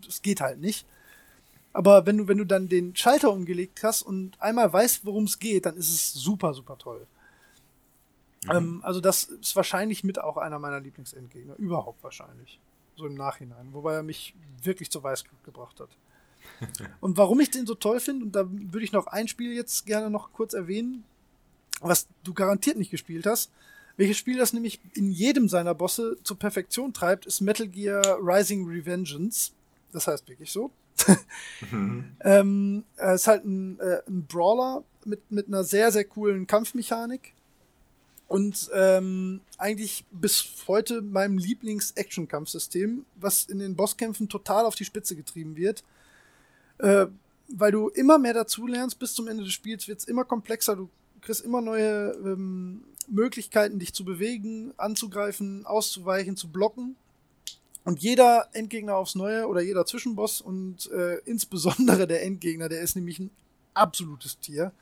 Es 0.08 0.22
geht 0.22 0.40
halt 0.40 0.60
nicht. 0.60 0.86
Aber 1.72 2.06
wenn 2.06 2.18
du, 2.18 2.28
wenn 2.28 2.38
du 2.38 2.44
dann 2.44 2.68
den 2.68 2.94
Schalter 2.94 3.32
umgelegt 3.32 3.82
hast 3.82 4.02
und 4.02 4.40
einmal 4.40 4.72
weißt, 4.72 5.04
worum 5.04 5.24
es 5.24 5.38
geht, 5.38 5.66
dann 5.66 5.76
ist 5.76 5.90
es 5.90 6.12
super, 6.12 6.54
super 6.54 6.78
toll. 6.78 7.06
Mhm. 8.44 8.50
Ähm, 8.50 8.80
also 8.84 9.00
das 9.00 9.24
ist 9.24 9.56
wahrscheinlich 9.56 10.04
mit 10.04 10.20
auch 10.20 10.36
einer 10.36 10.58
meiner 10.58 10.80
Lieblingsendgegner. 10.80 11.56
Überhaupt 11.56 12.02
wahrscheinlich. 12.02 12.60
So 12.96 13.06
im 13.06 13.14
Nachhinein. 13.14 13.72
Wobei 13.72 13.94
er 13.94 14.02
mich 14.02 14.34
wirklich 14.62 14.90
zur 14.90 15.02
Weißglut 15.02 15.42
gebracht 15.44 15.80
hat. 15.80 15.90
und 17.00 17.16
warum 17.16 17.40
ich 17.40 17.50
den 17.50 17.66
so 17.66 17.74
toll 17.74 18.00
finde, 18.00 18.26
und 18.26 18.32
da 18.32 18.46
würde 18.48 18.84
ich 18.84 18.92
noch 18.92 19.06
ein 19.06 19.28
Spiel 19.28 19.52
jetzt 19.52 19.86
gerne 19.86 20.10
noch 20.10 20.32
kurz 20.32 20.54
erwähnen, 20.54 21.04
was 21.80 22.06
du 22.22 22.34
garantiert 22.34 22.76
nicht 22.76 22.90
gespielt 22.90 23.26
hast. 23.26 23.50
Welches 23.96 24.16
Spiel 24.16 24.38
das 24.38 24.52
nämlich 24.52 24.80
in 24.94 25.10
jedem 25.12 25.48
seiner 25.48 25.74
Bosse 25.74 26.16
zur 26.24 26.38
Perfektion 26.38 26.92
treibt, 26.92 27.26
ist 27.26 27.40
Metal 27.40 27.68
Gear 27.68 28.18
Rising 28.20 28.66
Revengeance. 28.66 29.52
Das 29.92 30.08
heißt 30.08 30.28
wirklich 30.28 30.50
so. 30.50 30.70
mhm. 31.70 32.16
ähm, 32.20 32.84
es 32.96 33.22
ist 33.22 33.26
halt 33.26 33.44
ein, 33.44 33.78
äh, 33.80 34.00
ein 34.08 34.26
Brawler 34.26 34.84
mit, 35.04 35.30
mit 35.30 35.48
einer 35.48 35.64
sehr, 35.64 35.92
sehr 35.92 36.04
coolen 36.04 36.46
Kampfmechanik 36.46 37.34
und 38.28 38.70
ähm, 38.74 39.40
eigentlich 39.58 40.04
bis 40.10 40.64
heute 40.66 41.02
meinem 41.02 41.38
Lieblings-Action-Kampfsystem, 41.38 43.04
was 43.16 43.44
in 43.44 43.58
den 43.58 43.76
Bosskämpfen 43.76 44.28
total 44.28 44.64
auf 44.64 44.74
die 44.74 44.84
Spitze 44.84 45.14
getrieben 45.14 45.56
wird. 45.56 45.84
Äh, 46.78 47.06
weil 47.48 47.72
du 47.72 47.88
immer 47.88 48.18
mehr 48.18 48.34
dazu 48.34 48.66
lernst, 48.66 48.98
bis 48.98 49.14
zum 49.14 49.28
Ende 49.28 49.44
des 49.44 49.52
Spiels 49.52 49.86
wird 49.86 50.00
es 50.00 50.04
immer 50.06 50.24
komplexer, 50.24 50.76
du 50.76 50.88
kriegst 51.20 51.44
immer 51.44 51.60
neue 51.60 52.12
ähm, 52.24 52.84
Möglichkeiten, 53.08 53.78
dich 53.78 53.92
zu 53.92 54.04
bewegen, 54.04 54.72
anzugreifen, 54.76 55.66
auszuweichen, 55.66 56.36
zu 56.36 56.48
blocken. 56.48 56.96
Und 57.84 58.00
jeder 58.00 58.48
Endgegner 58.52 58.96
aufs 58.96 59.14
Neue 59.14 59.46
oder 59.46 59.60
jeder 59.60 59.84
Zwischenboss 59.84 60.40
und 60.40 60.90
äh, 60.90 61.16
insbesondere 61.26 62.06
der 62.06 62.22
Endgegner, 62.22 62.68
der 62.68 62.80
ist 62.80 62.96
nämlich 62.96 63.18
ein 63.18 63.30
absolutes 63.74 64.38
Tier. 64.38 64.72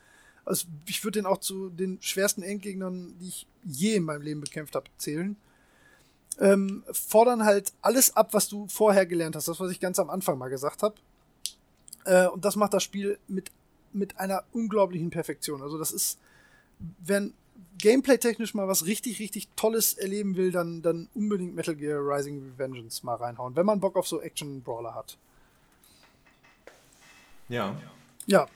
Also 0.45 0.67
ich 0.87 1.03
würde 1.03 1.19
den 1.19 1.25
auch 1.25 1.37
zu 1.37 1.69
den 1.69 2.01
schwersten 2.01 2.43
Endgegnern, 2.43 3.13
die 3.19 3.27
ich 3.27 3.47
je 3.63 3.95
in 3.95 4.03
meinem 4.03 4.21
Leben 4.21 4.41
bekämpft 4.41 4.75
habe, 4.75 4.85
zählen. 4.97 5.35
Ähm, 6.39 6.83
fordern 6.91 7.43
halt 7.43 7.73
alles 7.81 8.15
ab, 8.15 8.33
was 8.33 8.49
du 8.49 8.67
vorher 8.67 9.05
gelernt 9.05 9.35
hast. 9.35 9.47
Das, 9.47 9.59
was 9.59 9.71
ich 9.71 9.79
ganz 9.79 9.99
am 9.99 10.09
Anfang 10.09 10.37
mal 10.37 10.49
gesagt 10.49 10.81
habe. 10.81 10.95
Äh, 12.05 12.27
und 12.27 12.45
das 12.45 12.55
macht 12.55 12.73
das 12.73 12.83
Spiel 12.83 13.17
mit, 13.27 13.51
mit 13.91 14.19
einer 14.19 14.43
unglaublichen 14.51 15.09
Perfektion. 15.09 15.61
Also 15.61 15.77
das 15.77 15.91
ist, 15.91 16.19
wenn 16.99 17.33
gameplay-technisch 17.77 18.53
mal 18.53 18.67
was 18.67 18.85
richtig, 18.85 19.19
richtig 19.19 19.49
Tolles 19.55 19.93
erleben 19.93 20.35
will, 20.35 20.51
dann, 20.51 20.81
dann 20.81 21.09
unbedingt 21.13 21.55
Metal 21.55 21.75
Gear 21.75 21.99
Rising 21.99 22.53
Revengeance 22.53 23.03
mal 23.03 23.15
reinhauen, 23.15 23.55
wenn 23.55 23.65
man 23.65 23.79
Bock 23.79 23.95
auf 23.95 24.07
so 24.07 24.21
Action-Brawler 24.21 24.95
hat. 24.95 25.17
Ja. 27.49 27.75
Ja, 28.25 28.47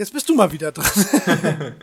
Jetzt 0.00 0.14
bist 0.14 0.28
du 0.30 0.34
mal 0.34 0.50
wieder 0.50 0.72
dran. 0.72 0.86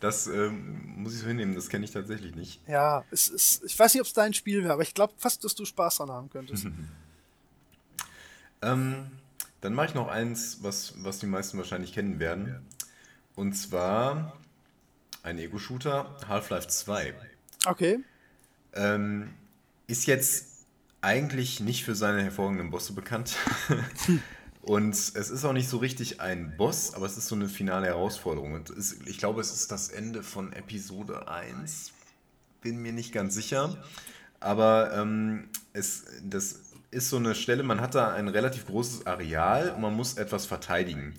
das 0.00 0.28
ähm, 0.28 0.94
muss 0.96 1.14
ich 1.14 1.20
so 1.20 1.26
hinnehmen, 1.26 1.56
das 1.56 1.68
kenne 1.68 1.84
ich 1.84 1.90
tatsächlich 1.90 2.36
nicht. 2.36 2.60
Ja, 2.68 3.04
es 3.10 3.26
ist, 3.26 3.64
ich 3.64 3.76
weiß 3.76 3.94
nicht, 3.94 4.00
ob 4.00 4.06
es 4.06 4.12
dein 4.12 4.34
Spiel 4.34 4.62
wäre, 4.62 4.74
aber 4.74 4.82
ich 4.82 4.94
glaube 4.94 5.14
fast, 5.16 5.42
dass 5.42 5.54
du 5.54 5.64
Spaß 5.64 5.96
dran 5.96 6.10
haben 6.10 6.30
könntest. 6.30 6.68
ähm, 8.62 9.10
Dann 9.60 9.74
mache 9.74 9.86
ich 9.86 9.94
noch 9.94 10.08
eins, 10.08 10.58
was, 10.62 10.94
was 10.98 11.18
die 11.18 11.26
meisten 11.26 11.58
wahrscheinlich 11.58 11.92
kennen 11.92 12.18
werden. 12.18 12.64
Und 13.34 13.54
zwar 13.54 14.36
ein 15.22 15.38
Ego-Shooter, 15.38 16.16
Half-Life 16.28 16.68
2. 16.68 17.14
Okay. 17.66 18.00
Ähm, 18.74 19.34
ist 19.86 20.06
jetzt 20.06 20.64
eigentlich 21.00 21.60
nicht 21.60 21.84
für 21.84 21.94
seine 21.94 22.22
hervorragenden 22.22 22.70
Bosse 22.70 22.92
bekannt. 22.92 23.36
Und 24.62 24.94
es 24.94 25.30
ist 25.30 25.44
auch 25.44 25.52
nicht 25.52 25.68
so 25.68 25.76
richtig 25.76 26.20
ein 26.20 26.56
Boss, 26.56 26.92
aber 26.94 27.06
es 27.06 27.16
ist 27.16 27.28
so 27.28 27.36
eine 27.36 27.48
finale 27.48 27.86
Herausforderung. 27.86 28.54
Und 28.54 28.70
es, 28.70 28.96
ich 29.06 29.18
glaube, 29.18 29.40
es 29.40 29.52
ist 29.52 29.70
das 29.70 29.90
Ende 29.90 30.24
von 30.24 30.52
Episode 30.52 31.28
1. 31.28 31.92
Bin 32.62 32.82
mir 32.82 32.92
nicht 32.92 33.12
ganz 33.12 33.34
sicher. 33.34 33.76
Aber 34.40 34.92
ähm, 34.92 35.48
es, 35.72 36.06
das 36.24 36.65
ist 36.90 37.10
so 37.10 37.16
eine 37.16 37.34
Stelle, 37.34 37.62
man 37.62 37.80
hat 37.80 37.94
da 37.94 38.12
ein 38.12 38.28
relativ 38.28 38.66
großes 38.66 39.06
Areal 39.06 39.70
und 39.70 39.80
man 39.80 39.94
muss 39.94 40.14
etwas 40.14 40.46
verteidigen. 40.46 41.14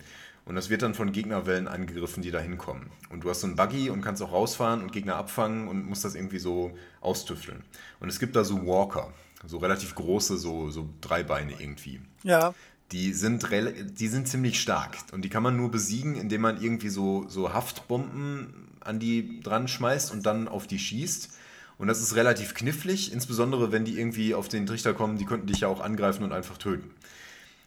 Und 0.48 0.54
das 0.54 0.70
wird 0.70 0.80
dann 0.80 0.94
von 0.94 1.12
Gegnerwellen 1.12 1.68
angegriffen, 1.68 2.22
die 2.22 2.30
da 2.30 2.38
hinkommen. 2.38 2.90
Und 3.10 3.22
du 3.22 3.28
hast 3.28 3.42
so 3.42 3.46
einen 3.46 3.56
Buggy 3.56 3.90
und 3.90 4.00
kannst 4.00 4.22
auch 4.22 4.32
rausfahren 4.32 4.80
und 4.80 4.92
Gegner 4.92 5.16
abfangen 5.16 5.68
und 5.68 5.86
musst 5.86 6.06
das 6.06 6.14
irgendwie 6.14 6.38
so 6.38 6.72
austüfteln. 7.02 7.62
Und 8.00 8.08
es 8.08 8.18
gibt 8.18 8.34
da 8.34 8.44
so 8.44 8.66
Walker, 8.66 9.12
so 9.46 9.58
relativ 9.58 9.94
große, 9.94 10.38
so, 10.38 10.70
so 10.70 10.88
Dreibeine 11.02 11.52
irgendwie. 11.58 12.00
Ja. 12.22 12.54
Die 12.92 13.12
sind, 13.12 13.46
die 13.52 14.08
sind 14.08 14.26
ziemlich 14.26 14.58
stark 14.58 14.96
und 15.12 15.22
die 15.22 15.28
kann 15.28 15.42
man 15.42 15.54
nur 15.54 15.70
besiegen, 15.70 16.16
indem 16.16 16.40
man 16.40 16.62
irgendwie 16.62 16.88
so, 16.88 17.26
so 17.28 17.52
Haftbomben 17.52 18.68
an 18.80 18.98
die 18.98 19.40
dran 19.40 19.68
schmeißt 19.68 20.10
und 20.12 20.24
dann 20.24 20.48
auf 20.48 20.66
die 20.66 20.78
schießt. 20.78 21.37
Und 21.78 21.86
das 21.86 22.00
ist 22.00 22.16
relativ 22.16 22.54
knifflig, 22.54 23.12
insbesondere 23.12 23.70
wenn 23.70 23.84
die 23.84 23.98
irgendwie 23.98 24.34
auf 24.34 24.48
den 24.48 24.66
Trichter 24.66 24.94
kommen, 24.94 25.16
die 25.16 25.24
könnten 25.24 25.46
dich 25.46 25.60
ja 25.60 25.68
auch 25.68 25.80
angreifen 25.80 26.24
und 26.24 26.32
einfach 26.32 26.58
töten. 26.58 26.90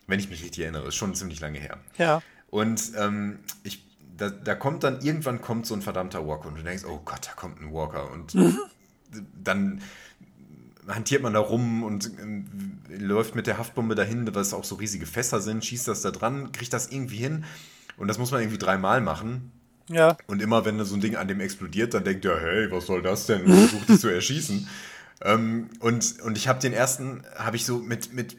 Wenn 0.07 0.19
ich 0.19 0.29
mich 0.29 0.43
richtig 0.43 0.63
erinnere, 0.63 0.89
ist 0.89 0.95
schon 0.95 1.15
ziemlich 1.15 1.39
lange 1.39 1.59
her. 1.59 1.77
Ja. 1.97 2.21
Und 2.49 2.91
ähm, 2.97 3.39
ich, 3.63 3.85
da, 4.17 4.29
da 4.29 4.55
kommt 4.55 4.83
dann, 4.83 4.99
irgendwann 5.01 5.39
kommt 5.39 5.65
so 5.65 5.73
ein 5.73 5.81
verdammter 5.81 6.27
Walker 6.27 6.49
und 6.49 6.57
du 6.57 6.63
denkst, 6.63 6.83
oh 6.85 6.99
Gott, 7.05 7.27
da 7.27 7.31
kommt 7.31 7.61
ein 7.61 7.71
Walker. 7.71 8.11
Und 8.11 8.35
mhm. 8.35 8.59
dann 9.43 9.81
hantiert 10.87 11.23
man 11.23 11.33
da 11.33 11.39
rum 11.39 11.83
und 11.83 12.11
äh, 12.19 12.97
läuft 12.97 13.35
mit 13.35 13.47
der 13.47 13.57
Haftbombe 13.57 13.95
dahin, 13.95 14.27
es 14.27 14.53
auch 14.53 14.65
so 14.65 14.75
riesige 14.75 15.05
Fässer 15.05 15.39
sind, 15.39 15.63
schießt 15.63 15.87
das 15.87 16.01
da 16.01 16.11
dran, 16.11 16.51
kriegt 16.51 16.73
das 16.73 16.91
irgendwie 16.91 17.17
hin. 17.17 17.45
Und 17.95 18.09
das 18.09 18.17
muss 18.17 18.31
man 18.31 18.41
irgendwie 18.41 18.57
dreimal 18.57 18.99
machen. 18.99 19.51
Ja. 19.89 20.17
Und 20.27 20.41
immer, 20.41 20.65
wenn 20.65 20.83
so 20.85 20.95
ein 20.95 21.01
Ding 21.01 21.15
an 21.15 21.27
dem 21.27 21.39
explodiert, 21.39 21.93
dann 21.93 22.03
denkt 22.03 22.25
er, 22.25 22.39
hey, 22.39 22.71
was 22.71 22.85
soll 22.85 23.01
das 23.01 23.25
denn? 23.25 23.45
Und 23.45 23.69
versucht 23.69 23.89
es 23.89 24.01
zu 24.01 24.09
erschießen. 24.09 24.67
Ähm, 25.23 25.69
und, 25.81 26.19
und 26.21 26.35
ich 26.35 26.47
habe 26.47 26.59
den 26.59 26.73
ersten, 26.73 27.23
habe 27.37 27.55
ich 27.55 27.63
so 27.63 27.77
mit, 27.77 28.11
mit 28.11 28.37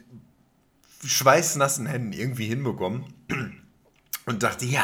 schweißnassen 1.05 1.85
Händen 1.85 2.11
irgendwie 2.11 2.45
hinbekommen. 2.45 3.05
Und 4.25 4.43
dachte, 4.43 4.65
ja, 4.65 4.83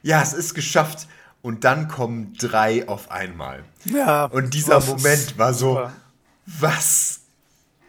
ja, 0.00 0.22
es 0.22 0.32
ist 0.32 0.54
geschafft. 0.54 1.06
Und 1.42 1.64
dann 1.64 1.88
kommen 1.88 2.32
drei 2.38 2.88
auf 2.88 3.10
einmal. 3.10 3.62
Ja. 3.84 4.24
Und 4.24 4.54
dieser 4.54 4.80
Moment 4.80 5.36
war 5.36 5.52
so, 5.52 5.74
super 5.74 5.92
was? 6.46 7.20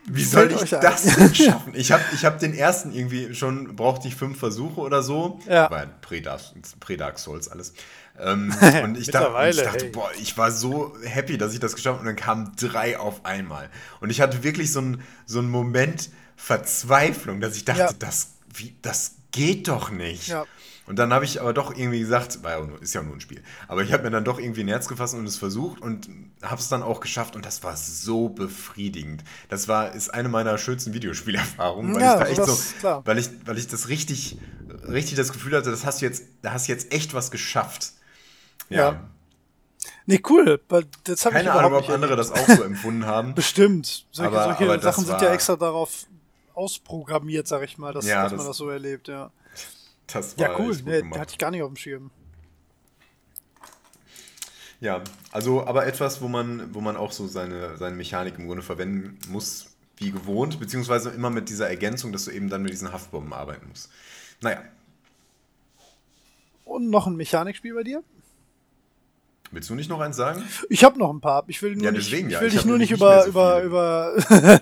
Wie 0.08 0.24
soll 0.24 0.52
ich 0.52 0.70
das 0.70 1.04
denn 1.04 1.34
schaffen? 1.36 1.74
Ich 1.76 1.92
habe 1.92 2.04
ich 2.14 2.26
hab 2.26 2.38
den 2.38 2.54
ersten 2.54 2.92
irgendwie 2.92 3.34
schon, 3.34 3.76
brauchte 3.76 4.08
ich 4.08 4.16
fünf 4.16 4.38
Versuche 4.38 4.80
oder 4.80 5.02
so. 5.02 5.40
Ja. 5.48 5.70
War 5.72 5.88
Pre-Dark 6.00 7.18
Souls 7.18 7.48
alles. 7.48 7.74
Ähm, 8.20 8.54
und 8.84 8.98
ich, 8.98 9.08
dachte, 9.08 9.50
ich 9.50 9.58
dachte, 9.58 9.86
hey. 9.86 9.92
boah, 9.92 10.10
ich 10.20 10.38
war 10.38 10.52
so 10.52 10.96
happy, 11.04 11.38
dass 11.38 11.54
ich 11.54 11.60
das 11.60 11.76
geschafft 11.76 12.00
habe. 12.00 12.00
Und 12.00 12.06
dann 12.06 12.16
kamen 12.16 12.52
drei 12.58 12.98
auf 13.00 13.26
einmal. 13.26 13.70
Und 14.00 14.10
ich 14.10 14.22
hatte 14.22 14.44
wirklich 14.44 14.72
so 14.72 14.80
einen 14.80 15.04
so 15.26 15.42
Moment 15.42 16.10
Verzweiflung, 16.36 17.42
dass 17.42 17.56
ich 17.56 17.66
dachte, 17.66 17.82
ja. 17.82 17.90
das, 18.00 18.32
wie, 18.54 18.76
das 18.82 19.16
geht 19.32 19.68
doch 19.68 19.90
nicht. 19.90 20.28
Ja. 20.28 20.46
Und 20.88 21.00
dann 21.00 21.12
habe 21.12 21.26
ich 21.26 21.42
aber 21.42 21.52
doch 21.52 21.76
irgendwie 21.76 22.00
gesagt, 22.00 22.44
war 22.44 22.60
ja 22.60 22.64
nur, 22.64 22.80
ist 22.80 22.94
ja 22.94 23.02
nur 23.02 23.16
ein 23.16 23.20
Spiel, 23.20 23.42
aber 23.68 23.82
ich 23.82 23.92
habe 23.92 24.04
mir 24.04 24.12
dann 24.12 24.24
doch 24.24 24.38
irgendwie 24.38 24.62
ein 24.62 24.68
Herz 24.68 24.88
gefasst 24.88 25.16
und 25.16 25.26
es 25.26 25.36
versucht 25.36 25.82
und 25.82 26.08
habe 26.44 26.62
es 26.62 26.70
dann 26.70 26.84
auch 26.84 27.00
geschafft 27.00 27.36
und 27.36 27.44
das 27.44 27.64
war 27.64 27.76
so 27.76 28.30
befriedigend. 28.30 29.24
Das 29.50 29.68
war 29.68 29.96
ist 29.96 30.14
eine 30.14 30.30
meiner 30.30 30.60
schönsten 30.60 30.94
Videospielerfahrungen, 30.94 31.96
weil 31.96 32.02
ja, 32.04 32.14
ich 32.14 32.38
da 32.38 32.44
echt 32.44 32.46
so, 32.46 32.80
klar. 32.80 33.02
weil 33.04 33.18
ich 33.18 33.30
weil 33.46 33.58
ich 33.58 33.68
das 33.68 33.90
richtig 33.90 34.38
richtig 34.88 35.16
das 35.16 35.34
Gefühl 35.34 35.56
hatte, 35.56 35.72
das 35.72 35.86
hast 35.86 36.02
du 36.02 36.06
jetzt, 36.06 36.24
da 36.44 36.54
hast 36.54 36.68
du 36.68 36.72
jetzt 36.72 36.94
echt 36.94 37.14
was 37.14 37.32
geschafft. 37.32 37.94
Ja. 38.70 38.78
ja. 38.78 39.10
Nee, 40.08 40.22
cool. 40.30 40.62
Das 41.04 41.24
Keine 41.24 41.42
ich 41.42 41.50
Ahnung, 41.50 41.74
ob 41.74 41.90
andere 41.90 42.16
das 42.16 42.32
auch 42.32 42.48
so 42.48 42.64
empfunden 42.64 43.06
haben. 43.08 43.34
Bestimmt. 43.34 44.06
Solche, 44.12 44.32
aber, 44.32 44.44
solche 44.44 44.64
aber 44.64 44.82
Sachen 44.82 45.06
sind 45.06 45.22
ja 45.22 45.34
extra 45.34 45.56
darauf 45.56 46.06
ausprogrammiert, 46.54 47.48
sag 47.48 47.64
ich 47.64 47.78
mal, 47.78 47.94
dass, 47.94 48.06
ja, 48.06 48.24
dass 48.24 48.32
das, 48.32 48.38
man 48.38 48.48
das 48.48 48.58
so 48.58 48.70
erlebt, 48.70 49.08
ja. 49.08 49.32
Das 50.08 50.38
war 50.38 50.52
ja, 50.52 50.60
cool. 50.60 50.78
Nee, 50.86 51.04
hatte 51.18 51.32
ich 51.32 51.38
gar 51.38 51.52
nicht 51.52 51.64
auf 51.64 51.70
dem 51.70 51.76
Schirm. 51.76 52.12
Ja, 54.80 55.04
also 55.32 55.66
aber 55.66 55.88
etwas, 55.88 56.22
wo 56.22 56.28
man, 56.28 56.74
wo 56.74 56.82
man 56.82 56.96
auch 56.96 57.12
so 57.12 57.28
seine, 57.28 57.78
seine 57.78 57.96
Mechanik 57.96 58.38
im 58.38 58.48
Grunde 58.48 58.62
verwenden 58.62 59.18
muss, 59.30 59.76
wie 59.98 60.12
gewohnt, 60.12 60.60
beziehungsweise 60.60 61.10
immer 61.10 61.30
mit 61.30 61.50
dieser 61.50 61.70
Ergänzung, 61.70 62.12
dass 62.12 62.26
du 62.26 62.32
eben 62.32 62.50
dann 62.50 62.62
mit 62.62 62.72
diesen 62.72 62.92
Haftbomben 62.92 63.34
arbeiten 63.34 63.68
musst. 63.70 63.90
Naja. 64.42 64.62
Und 66.66 66.90
noch 66.90 67.08
ein 67.08 67.16
Mechanikspiel 67.16 67.74
bei 67.74 67.84
dir? 67.84 68.04
Willst 69.52 69.70
du 69.70 69.76
nicht 69.76 69.90
noch 69.90 70.00
eins 70.00 70.18
sagen? 70.18 70.44
Ich 70.70 70.84
habe 70.84 70.98
noch 71.00 71.12
ein 71.12 71.22
paar. 71.22 71.44
Ich 71.48 71.62
will 71.62 71.76
nur 71.76 71.86
ja, 71.86 71.92
nicht, 71.92 72.08
deswegen, 72.08 72.30
ich 72.30 72.40
will 72.40 72.50
dich 72.50 72.66
nur 72.66 72.78
nicht 72.78 72.92
über, 72.92 73.24
so 73.24 73.30
über, 73.30 73.64
über, 73.64 74.16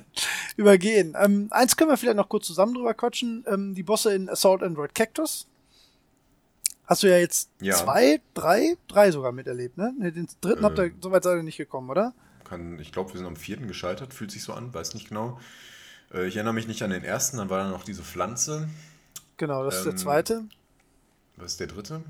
übergehen. 0.58 1.16
Ähm, 1.20 1.48
eins 1.52 1.78
können 1.78 1.90
wir 1.90 1.98
vielleicht 1.98 2.18
noch 2.18 2.30
kurz 2.30 2.46
zusammen 2.48 2.74
drüber 2.74 2.94
quatschen. 2.94 3.46
Ähm, 3.48 3.74
die 3.74 3.84
Bosse 3.84 4.14
in 4.14 4.30
Assault 4.30 4.62
Android 4.62 4.94
Cactus. 4.94 5.48
Hast 6.86 7.04
du 7.04 7.08
ja 7.08 7.18
jetzt 7.18 7.50
ja. 7.62 7.76
zwei, 7.76 8.20
drei, 8.34 8.76
drei 8.88 9.12
sogar 9.12 9.32
miterlebt, 9.32 9.78
ne? 9.78 9.94
Den 10.00 10.28
dritten 10.42 10.62
äh, 10.62 10.66
habt 10.66 10.78
ihr, 10.78 10.92
soweit 11.02 11.24
seid 11.24 11.38
ihr 11.38 11.44
nicht 11.44 11.58
gekommen, 11.58 11.90
oder? 11.90 12.14
Kann, 12.44 12.78
ich 12.80 12.92
glaube, 12.92 13.14
wir 13.14 13.18
sind 13.18 13.28
am 13.28 13.38
vierten 13.38 13.68
gescheitert, 13.68 14.14
fühlt 14.14 14.32
sich 14.32 14.44
so 14.44 14.54
an, 14.54 14.74
weiß 14.74 14.94
nicht 14.94 15.08
genau. 15.08 15.40
Äh, 16.14 16.28
ich 16.28 16.36
erinnere 16.36 16.54
mich 16.54 16.68
nicht 16.68 16.84
an 16.84 16.90
den 16.90 17.04
ersten, 17.04 17.38
dann 17.38 17.50
war 17.50 17.64
da 17.64 17.70
noch 17.70 17.86
diese 17.86 18.04
Pflanze. 18.04 18.68
Genau, 19.38 19.64
das 19.64 19.76
ähm, 19.76 19.80
ist 19.80 19.86
der 19.86 19.92
ähm, 19.94 19.98
zweite. 19.98 20.44
Was 21.38 21.52
ist 21.54 21.60
der 21.62 21.68
dritte? 21.68 22.04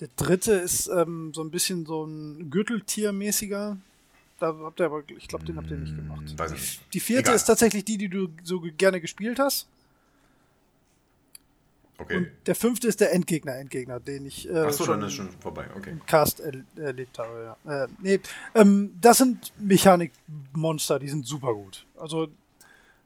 Der 0.00 0.08
dritte 0.16 0.52
ist 0.52 0.88
ähm, 0.88 1.32
so 1.34 1.42
ein 1.42 1.50
bisschen 1.50 1.84
so 1.84 2.04
ein 2.04 2.50
Gürteltier-mäßiger. 2.50 3.76
Da 4.38 4.54
habt 4.62 4.80
ihr 4.80 4.86
aber, 4.86 5.02
ich 5.16 5.26
glaube, 5.26 5.44
den 5.44 5.56
habt 5.56 5.70
ihr 5.70 5.76
nicht 5.76 5.96
gemacht. 5.96 6.28
Hm, 6.28 6.38
weiß 6.38 6.52
nicht. 6.52 6.80
Die 6.94 7.00
vierte 7.00 7.22
Egal. 7.22 7.34
ist 7.34 7.44
tatsächlich 7.44 7.84
die, 7.84 7.98
die 7.98 8.08
du 8.08 8.28
so 8.44 8.60
gerne 8.60 9.00
gespielt 9.00 9.38
hast. 9.40 9.66
Okay. 12.00 12.16
Und 12.18 12.28
der 12.46 12.54
fünfte 12.54 12.86
ist 12.86 13.00
der 13.00 13.12
Endgegner, 13.12 13.56
Endgegner, 13.56 13.98
den 13.98 14.26
ich 14.26 14.48
äh, 14.48 14.52
dann 14.52 15.02
ist 15.02 15.14
schon 15.14 15.30
vorbei, 15.40 15.66
okay. 15.74 15.90
Im 15.90 16.06
Cast 16.06 16.38
er 16.38 16.52
erlebt 16.76 17.18
habe, 17.18 17.56
ja. 17.66 17.84
Äh, 17.84 17.88
nee, 18.00 18.20
ähm, 18.54 18.94
das 19.00 19.18
sind 19.18 19.52
Mechanikmonster, 19.58 21.00
die 21.00 21.08
sind 21.08 21.26
super 21.26 21.52
gut. 21.54 21.84
Also, 21.96 22.28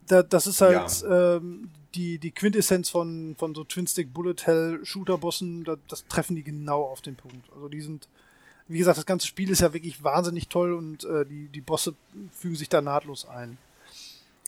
da, 0.09 0.23
das 0.23 0.47
ist 0.47 0.61
halt, 0.61 1.03
ja. 1.03 1.37
ähm, 1.37 1.71
die, 1.95 2.19
die 2.19 2.31
Quintessenz 2.31 2.91
von, 2.91 3.35
von 3.39 3.55
so 3.55 3.65
Twin-Stick 3.65 4.13
Bullet 4.13 4.37
Hell 4.45 4.81
Shooter-Bossen, 4.85 5.65
das, 5.65 5.79
das, 5.89 6.07
treffen 6.07 6.37
die 6.37 6.43
genau 6.43 6.83
auf 6.83 7.01
den 7.01 7.17
Punkt. 7.17 7.51
Also 7.55 7.69
die 7.69 7.81
sind, 7.81 8.09
wie 8.69 8.79
gesagt, 8.79 8.99
das 8.99 9.07
ganze 9.07 9.27
Spiel 9.27 9.51
ist 9.51 9.61
ja 9.61 9.73
wirklich 9.73 10.03
wahnsinnig 10.03 10.49
toll 10.49 10.73
und 10.73 11.05
äh, 11.05 11.27
die, 11.27 11.49
die 11.49 11.61
Bosse 11.61 11.95
fügen 12.33 12.57
sich 12.57 12.69
da 12.69 12.81
nahtlos 12.81 13.27
ein. 13.27 13.59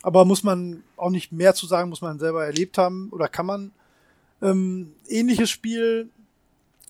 Aber 0.03 0.25
muss 0.25 0.43
man 0.43 0.83
auch 0.97 1.11
nicht 1.11 1.33
mehr 1.33 1.55
zu 1.55 1.67
sagen, 1.67 1.89
muss 1.89 2.03
man 2.03 2.19
selber 2.19 2.45
erlebt 2.45 2.79
haben 2.79 3.09
oder 3.11 3.29
kann 3.29 3.47
man. 3.47 3.73
Ähm, 4.43 4.93
ähnliches 5.09 5.51
Spiel, 5.51 6.11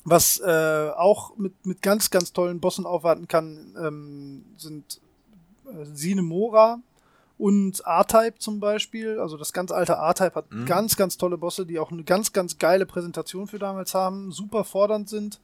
was 0.05 0.40
äh, 0.40 0.90
auch 0.97 1.36
mit, 1.36 1.52
mit 1.64 1.82
ganz, 1.82 2.10
ganz 2.10 2.32
tollen 2.32 2.60
Bossen 2.60 2.86
aufwarten 2.86 3.28
kann, 3.28 3.74
ähm, 3.81 4.44
sind 4.56 5.01
äh, 5.66 5.85
Sinemora 5.85 6.81
und 7.44 7.80
R-Type 7.84 8.38
zum 8.38 8.58
Beispiel, 8.58 9.20
also 9.20 9.36
das 9.36 9.52
ganz 9.52 9.70
alte 9.70 9.92
R-Type 9.92 10.34
hat 10.34 10.50
mhm. 10.50 10.64
ganz, 10.64 10.96
ganz 10.96 11.18
tolle 11.18 11.36
Bosse, 11.36 11.66
die 11.66 11.78
auch 11.78 11.92
eine 11.92 12.02
ganz, 12.02 12.32
ganz 12.32 12.56
geile 12.58 12.86
Präsentation 12.86 13.48
für 13.48 13.58
damals 13.58 13.92
haben, 13.92 14.32
super 14.32 14.64
fordernd 14.64 15.10
sind. 15.10 15.42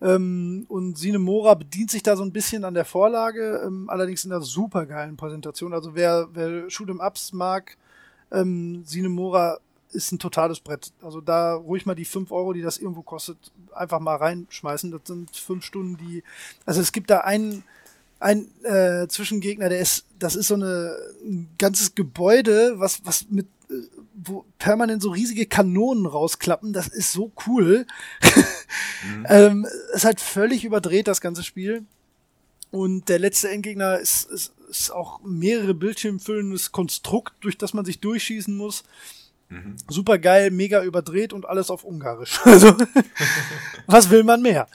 Ähm, 0.00 0.64
und 0.70 0.96
Sinemora 0.96 1.52
bedient 1.52 1.90
sich 1.90 2.02
da 2.02 2.16
so 2.16 2.22
ein 2.22 2.32
bisschen 2.32 2.64
an 2.64 2.72
der 2.72 2.86
Vorlage, 2.86 3.60
ähm, 3.66 3.90
allerdings 3.90 4.24
in 4.24 4.32
einer 4.32 4.40
super 4.40 4.86
geilen 4.86 5.18
Präsentation. 5.18 5.74
Also 5.74 5.94
wer, 5.94 6.28
wer 6.32 6.70
Shoot'em 6.70 7.06
Ups 7.06 7.34
mag, 7.34 7.76
ähm, 8.32 8.82
Sinemora 8.86 9.58
ist 9.92 10.12
ein 10.12 10.20
totales 10.20 10.60
Brett. 10.60 10.90
Also 11.02 11.20
da 11.20 11.52
ruhig 11.52 11.84
mal 11.84 11.94
die 11.94 12.06
5 12.06 12.32
Euro, 12.32 12.54
die 12.54 12.62
das 12.62 12.78
irgendwo 12.78 13.02
kostet, 13.02 13.36
einfach 13.74 14.00
mal 14.00 14.16
reinschmeißen. 14.16 14.90
Das 14.90 15.02
sind 15.04 15.36
fünf 15.36 15.66
Stunden, 15.66 15.98
die. 15.98 16.22
Also 16.64 16.80
es 16.80 16.92
gibt 16.92 17.10
da 17.10 17.18
einen 17.18 17.62
ein 18.20 18.48
äh, 18.64 19.08
Zwischengegner, 19.08 19.70
der 19.70 19.80
ist, 19.80 20.04
das 20.18 20.36
ist 20.36 20.48
so 20.48 20.54
eine, 20.54 20.96
ein 21.24 21.48
ganzes 21.58 21.94
Gebäude, 21.94 22.74
was, 22.76 23.04
was 23.04 23.26
mit, 23.30 23.46
äh, 23.70 23.74
wo 24.14 24.44
permanent 24.58 25.02
so 25.02 25.10
riesige 25.10 25.46
Kanonen 25.46 26.04
rausklappen. 26.04 26.74
Das 26.74 26.86
ist 26.86 27.12
so 27.12 27.32
cool. 27.46 27.86
mhm. 29.02 29.26
ähm, 29.28 29.66
ist 29.94 30.04
halt 30.04 30.20
völlig 30.20 30.64
überdreht, 30.64 31.08
das 31.08 31.22
ganze 31.22 31.42
Spiel. 31.42 31.84
Und 32.70 33.08
der 33.08 33.18
letzte 33.18 33.48
Endgegner 33.48 33.98
ist, 33.98 34.30
ist, 34.30 34.52
ist 34.68 34.90
auch 34.90 35.20
mehrere 35.24 35.74
Bildschirmfüllendes 35.74 36.70
Konstrukt, 36.70 37.34
durch 37.40 37.58
das 37.58 37.74
man 37.74 37.84
sich 37.84 38.00
durchschießen 38.00 38.54
muss. 38.54 38.84
Mhm. 39.48 39.76
Super 39.88 40.18
geil, 40.18 40.50
mega 40.50 40.84
überdreht 40.84 41.32
und 41.32 41.46
alles 41.46 41.70
auf 41.70 41.84
Ungarisch. 41.84 42.38
Also, 42.44 42.76
was 43.86 44.10
will 44.10 44.24
man 44.24 44.42
mehr? 44.42 44.68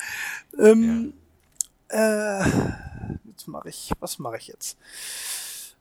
Ähm, 0.57 1.13
ja. 1.91 2.41
äh, 2.41 2.51
jetzt 3.45 3.47
mache 3.47 3.69
ich, 3.69 3.91
was 3.99 4.19
mache 4.19 4.37
ich 4.37 4.47
jetzt? 4.47 4.77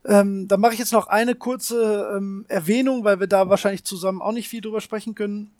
Ähm, 0.05 0.47
da 0.47 0.57
mache 0.57 0.73
ich 0.73 0.79
jetzt 0.79 0.93
noch 0.93 1.07
eine 1.07 1.33
kurze 1.35 2.15
ähm, 2.15 2.45
Erwähnung, 2.47 3.03
weil 3.03 3.19
wir 3.19 3.27
da 3.27 3.49
wahrscheinlich 3.49 3.83
zusammen 3.83 4.21
auch 4.21 4.31
nicht 4.31 4.49
viel 4.49 4.61
drüber 4.61 4.81
sprechen 4.81 5.15
können. 5.15 5.51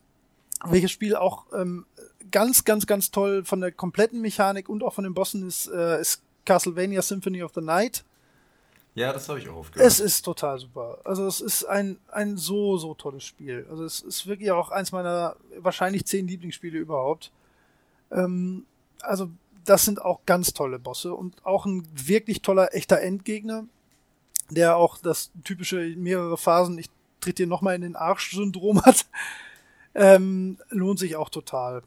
Welches 0.63 0.91
Spiel 0.91 1.15
auch 1.15 1.45
ähm, 1.53 1.85
ganz, 2.31 2.63
ganz, 2.63 2.85
ganz 2.85 3.11
toll 3.11 3.43
von 3.43 3.61
der 3.61 3.71
kompletten 3.71 4.21
Mechanik 4.21 4.69
und 4.69 4.83
auch 4.83 4.93
von 4.93 5.03
den 5.03 5.13
Bossen 5.13 5.47
ist, 5.47 5.67
äh, 5.67 5.99
ist 5.99 6.21
Castlevania 6.45 7.01
Symphony 7.01 7.43
of 7.43 7.51
the 7.55 7.61
Night. 7.61 8.03
Ja, 8.93 9.11
das 9.11 9.27
habe 9.27 9.39
ich 9.39 9.49
auch 9.49 9.57
aufgehört. 9.57 9.85
Es 9.85 9.99
ist 9.99 10.21
total 10.21 10.57
super. 10.59 10.99
Also 11.03 11.27
es 11.27 11.41
ist 11.41 11.65
ein, 11.65 11.97
ein 12.11 12.37
so, 12.37 12.77
so 12.77 12.93
tolles 12.93 13.23
Spiel. 13.23 13.65
Also 13.69 13.83
es 13.83 13.99
ist 13.99 14.27
wirklich 14.27 14.51
auch 14.51 14.69
eins 14.69 14.91
meiner 14.91 15.35
wahrscheinlich 15.57 16.05
zehn 16.05 16.27
Lieblingsspiele 16.27 16.77
überhaupt. 16.77 17.31
Ähm, 18.11 18.65
also 19.01 19.29
das 19.65 19.85
sind 19.85 20.01
auch 20.01 20.21
ganz 20.25 20.53
tolle 20.53 20.79
Bosse 20.79 21.13
und 21.13 21.45
auch 21.45 21.65
ein 21.65 21.87
wirklich 21.93 22.41
toller, 22.41 22.73
echter 22.73 23.01
Endgegner, 23.01 23.65
der 24.49 24.77
auch 24.77 24.97
das 24.97 25.31
typische 25.43 25.77
mehrere 25.97 26.37
Phasen, 26.37 26.77
ich 26.77 26.89
tritt 27.19 27.39
dir 27.39 27.47
nochmal 27.47 27.75
in 27.75 27.81
den 27.81 27.95
Arsch-Syndrom 27.95 28.83
hat. 28.83 29.05
Ähm, 29.97 30.57
lohnt 30.71 30.99
sich 30.99 31.15
auch 31.15 31.29
total. 31.29 31.81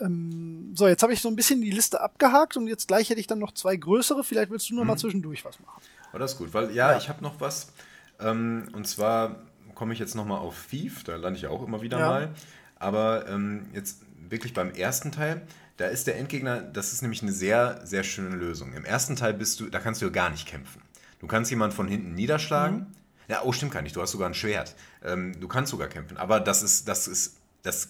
Ähm, 0.00 0.72
so, 0.74 0.88
jetzt 0.88 1.02
habe 1.02 1.12
ich 1.12 1.20
so 1.20 1.28
ein 1.28 1.36
bisschen 1.36 1.60
die 1.60 1.70
Liste 1.70 2.00
abgehakt 2.00 2.56
und 2.56 2.66
jetzt 2.66 2.88
gleich 2.88 3.10
hätte 3.10 3.20
ich 3.20 3.26
dann 3.26 3.38
noch 3.38 3.52
zwei 3.52 3.76
größere. 3.76 4.24
Vielleicht 4.24 4.50
willst 4.50 4.70
du 4.70 4.74
noch 4.74 4.84
mhm. 4.84 4.88
mal 4.88 4.96
zwischendurch 4.96 5.44
was 5.44 5.60
machen. 5.60 5.82
Oh, 6.14 6.18
das 6.18 6.32
ist 6.32 6.38
gut, 6.38 6.54
weil 6.54 6.74
ja, 6.74 6.92
ja. 6.92 6.96
ich 6.96 7.10
habe 7.10 7.22
noch 7.22 7.38
was. 7.38 7.74
Ähm, 8.18 8.68
und 8.72 8.88
zwar 8.88 9.42
komme 9.74 9.92
ich 9.92 9.98
jetzt 9.98 10.14
noch 10.14 10.24
mal 10.24 10.38
auf 10.38 10.68
Thief, 10.70 11.04
da 11.04 11.16
lande 11.16 11.38
ich 11.38 11.48
auch 11.48 11.62
immer 11.62 11.82
wieder 11.82 11.98
ja. 11.98 12.08
mal. 12.08 12.34
Aber 12.78 13.28
ähm, 13.28 13.68
jetzt 13.74 14.00
wirklich 14.16 14.54
beim 14.54 14.70
ersten 14.70 15.12
Teil, 15.12 15.42
da 15.80 15.86
ist 15.86 16.06
der 16.06 16.18
Endgegner, 16.18 16.60
das 16.60 16.92
ist 16.92 17.00
nämlich 17.00 17.22
eine 17.22 17.32
sehr, 17.32 17.80
sehr 17.84 18.04
schöne 18.04 18.36
Lösung. 18.36 18.74
Im 18.74 18.84
ersten 18.84 19.16
Teil 19.16 19.32
bist 19.32 19.60
du, 19.60 19.70
da 19.70 19.78
kannst 19.78 20.02
du 20.02 20.06
ja 20.06 20.12
gar 20.12 20.28
nicht 20.28 20.46
kämpfen. 20.46 20.82
Du 21.20 21.26
kannst 21.26 21.50
jemanden 21.50 21.74
von 21.74 21.88
hinten 21.88 22.14
niederschlagen. 22.14 22.80
Mhm. 22.80 22.86
Ja, 23.28 23.42
oh, 23.44 23.52
stimmt 23.52 23.72
gar 23.72 23.80
nicht, 23.80 23.96
du 23.96 24.02
hast 24.02 24.10
sogar 24.10 24.28
ein 24.28 24.34
Schwert. 24.34 24.76
Ähm, 25.02 25.40
du 25.40 25.48
kannst 25.48 25.70
sogar 25.70 25.88
kämpfen, 25.88 26.18
aber 26.18 26.38
das 26.38 26.62
ist, 26.62 26.86
das 26.86 27.08
ist, 27.08 27.38
das 27.62 27.88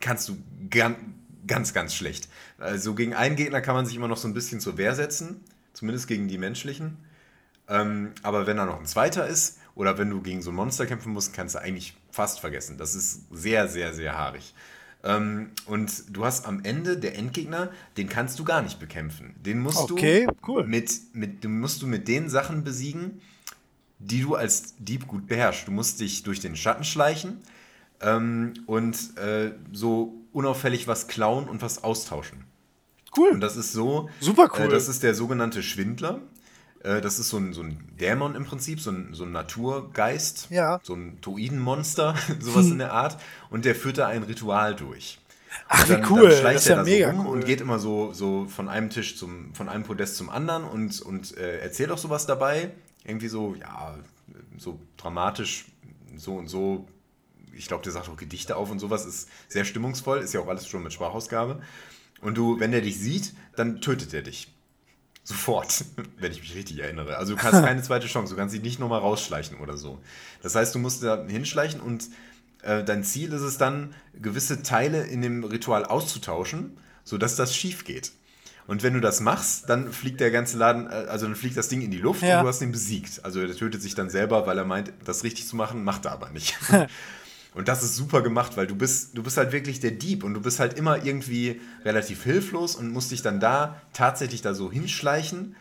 kannst 0.00 0.28
du 0.28 0.38
ganz, 0.70 0.96
ganz, 1.46 1.72
ganz 1.72 1.94
schlecht. 1.94 2.28
Also 2.58 2.96
gegen 2.96 3.14
einen 3.14 3.36
Gegner 3.36 3.60
kann 3.60 3.76
man 3.76 3.86
sich 3.86 3.94
immer 3.94 4.08
noch 4.08 4.16
so 4.16 4.26
ein 4.26 4.34
bisschen 4.34 4.58
zur 4.58 4.76
Wehr 4.76 4.96
setzen, 4.96 5.44
zumindest 5.72 6.08
gegen 6.08 6.26
die 6.26 6.38
menschlichen. 6.38 6.96
Ähm, 7.68 8.10
aber 8.24 8.48
wenn 8.48 8.56
da 8.56 8.66
noch 8.66 8.80
ein 8.80 8.86
zweiter 8.86 9.28
ist 9.28 9.58
oder 9.76 9.98
wenn 9.98 10.10
du 10.10 10.20
gegen 10.20 10.42
so 10.42 10.50
ein 10.50 10.56
Monster 10.56 10.84
kämpfen 10.84 11.12
musst, 11.12 11.32
kannst 11.32 11.54
du 11.54 11.60
eigentlich 11.60 11.96
fast 12.10 12.40
vergessen. 12.40 12.76
Das 12.76 12.96
ist 12.96 13.28
sehr, 13.30 13.68
sehr, 13.68 13.94
sehr 13.94 14.18
haarig. 14.18 14.52
Ähm, 15.02 15.50
und 15.66 16.14
du 16.14 16.24
hast 16.24 16.46
am 16.46 16.62
Ende 16.62 16.98
der 16.98 17.16
Endgegner, 17.16 17.70
den 17.96 18.08
kannst 18.08 18.38
du 18.38 18.44
gar 18.44 18.62
nicht 18.62 18.78
bekämpfen. 18.78 19.34
Den 19.44 19.60
musst 19.60 19.90
okay, 19.90 20.26
du 20.26 20.34
cool. 20.46 20.66
mit, 20.66 20.90
mit, 21.14 21.42
den 21.44 21.60
musst 21.60 21.80
du 21.82 21.86
mit 21.86 22.06
den 22.06 22.28
Sachen 22.28 22.64
besiegen, 22.64 23.20
die 23.98 24.22
du 24.22 24.34
als 24.34 24.74
Dieb 24.78 25.06
gut 25.06 25.26
beherrschst. 25.26 25.68
Du 25.68 25.72
musst 25.72 26.00
dich 26.00 26.22
durch 26.22 26.40
den 26.40 26.56
Schatten 26.56 26.84
schleichen 26.84 27.38
ähm, 28.00 28.54
und 28.66 29.16
äh, 29.16 29.52
so 29.72 30.14
unauffällig 30.32 30.86
was 30.86 31.08
klauen 31.08 31.48
und 31.48 31.62
was 31.62 31.82
austauschen. 31.82 32.44
Cool. 33.16 33.30
Und 33.30 33.40
das 33.40 33.56
ist 33.56 33.72
so. 33.72 34.08
Super 34.20 34.44
äh, 34.44 34.58
cool. 34.58 34.66
Äh, 34.66 34.68
das 34.68 34.88
ist 34.88 35.02
der 35.02 35.14
sogenannte 35.14 35.62
Schwindler. 35.62 36.20
Äh, 36.82 37.00
das 37.00 37.18
ist 37.18 37.28
so 37.28 37.38
ein, 37.38 37.52
so 37.52 37.62
ein 37.62 37.78
Dämon 38.00 38.34
im 38.34 38.44
Prinzip, 38.44 38.80
so 38.80 38.90
ein, 38.90 39.10
so 39.12 39.24
ein 39.24 39.32
Naturgeist, 39.32 40.48
ja. 40.50 40.80
so 40.82 40.94
ein 40.94 41.20
Toidenmonster, 41.20 42.14
sowas 42.40 42.66
hm. 42.66 42.72
in 42.72 42.78
der 42.78 42.92
Art. 42.92 43.20
Und 43.50 43.64
der 43.64 43.74
führt 43.74 43.98
da 43.98 44.08
ein 44.08 44.22
Ritual 44.22 44.74
durch. 44.74 45.18
Ach, 45.68 45.86
dann, 45.86 46.02
wie 46.02 46.10
cool. 46.10 46.28
Dann 46.28 46.38
schleicht 46.38 46.56
das 46.56 46.62
ist 46.62 46.70
er 46.70 46.76
ja 46.76 46.82
da 46.82 46.90
mega 46.90 47.10
so 47.10 47.16
rum 47.16 47.26
cool. 47.26 47.32
und 47.34 47.44
geht 47.44 47.60
immer 47.60 47.78
so, 47.78 48.12
so 48.12 48.46
von 48.46 48.68
einem 48.68 48.90
Tisch 48.90 49.16
zum, 49.16 49.54
von 49.54 49.68
einem 49.68 49.84
Podest 49.84 50.16
zum 50.16 50.30
anderen 50.30 50.64
und, 50.64 51.00
und 51.00 51.36
äh, 51.36 51.58
erzählt 51.58 51.90
auch 51.90 51.98
sowas 51.98 52.26
dabei. 52.26 52.70
Irgendwie 53.04 53.28
so, 53.28 53.54
ja, 53.54 53.98
so 54.58 54.78
dramatisch, 54.96 55.66
so 56.16 56.34
und 56.34 56.48
so. 56.48 56.86
Ich 57.52 57.66
glaube, 57.66 57.82
der 57.82 57.92
sagt 57.92 58.08
auch 58.08 58.16
Gedichte 58.16 58.56
auf 58.56 58.70
und 58.70 58.78
sowas, 58.78 59.04
ist 59.06 59.28
sehr 59.48 59.64
stimmungsvoll, 59.64 60.20
ist 60.20 60.32
ja 60.32 60.40
auch 60.40 60.48
alles 60.48 60.68
schon 60.68 60.82
mit 60.82 60.92
Sprachausgabe. 60.92 61.60
Und 62.20 62.36
du, 62.36 62.60
wenn 62.60 62.70
der 62.70 62.80
dich 62.80 62.98
sieht, 62.98 63.34
dann 63.56 63.80
tötet 63.80 64.14
er 64.14 64.22
dich. 64.22 64.48
Sofort, 65.30 65.84
wenn 66.18 66.32
ich 66.32 66.40
mich 66.40 66.56
richtig 66.56 66.80
erinnere. 66.80 67.16
Also 67.16 67.36
du 67.36 67.42
hast 67.42 67.52
keine 67.64 67.82
zweite 67.82 68.08
Chance, 68.08 68.34
du 68.34 68.38
kannst 68.38 68.52
dich 68.52 68.62
nicht 68.62 68.80
nochmal 68.80 68.98
rausschleichen 68.98 69.58
oder 69.58 69.76
so. 69.76 69.98
Das 70.42 70.56
heißt, 70.56 70.74
du 70.74 70.80
musst 70.80 71.04
da 71.04 71.24
hinschleichen 71.24 71.80
und 71.80 72.08
äh, 72.62 72.82
dein 72.82 73.04
Ziel 73.04 73.32
ist 73.32 73.42
es 73.42 73.56
dann, 73.56 73.94
gewisse 74.20 74.62
Teile 74.62 75.04
in 75.04 75.22
dem 75.22 75.44
Ritual 75.44 75.84
auszutauschen, 75.84 76.76
sodass 77.04 77.36
das 77.36 77.54
schief 77.54 77.84
geht. 77.84 78.10
Und 78.66 78.82
wenn 78.82 78.94
du 78.94 79.00
das 79.00 79.20
machst, 79.20 79.68
dann 79.68 79.92
fliegt 79.92 80.20
der 80.20 80.32
ganze 80.32 80.58
Laden, 80.58 80.88
äh, 80.88 81.06
also 81.08 81.26
dann 81.26 81.36
fliegt 81.36 81.56
das 81.56 81.68
Ding 81.68 81.80
in 81.80 81.92
die 81.92 81.98
Luft 81.98 82.22
ja. 82.22 82.38
und 82.38 82.44
du 82.44 82.48
hast 82.48 82.60
ihn 82.60 82.72
besiegt. 82.72 83.24
Also 83.24 83.40
er 83.40 83.54
tötet 83.54 83.82
sich 83.82 83.94
dann 83.94 84.10
selber, 84.10 84.48
weil 84.48 84.58
er 84.58 84.64
meint, 84.64 84.92
das 85.04 85.22
richtig 85.22 85.46
zu 85.46 85.54
machen, 85.54 85.84
macht 85.84 86.06
er 86.06 86.12
aber 86.12 86.30
nicht. 86.30 86.58
Und 87.54 87.68
das 87.68 87.82
ist 87.82 87.96
super 87.96 88.22
gemacht, 88.22 88.56
weil 88.56 88.66
du 88.66 88.76
bist, 88.76 89.16
du 89.16 89.22
bist 89.22 89.36
halt 89.36 89.52
wirklich 89.52 89.80
der 89.80 89.90
Dieb 89.90 90.22
und 90.22 90.34
du 90.34 90.40
bist 90.40 90.60
halt 90.60 90.74
immer 90.74 91.04
irgendwie 91.04 91.60
relativ 91.84 92.22
hilflos 92.22 92.76
und 92.76 92.92
musst 92.92 93.10
dich 93.10 93.22
dann 93.22 93.40
da 93.40 93.80
tatsächlich 93.92 94.40
da 94.40 94.54
so 94.54 94.70
hinschleichen. 94.70 95.56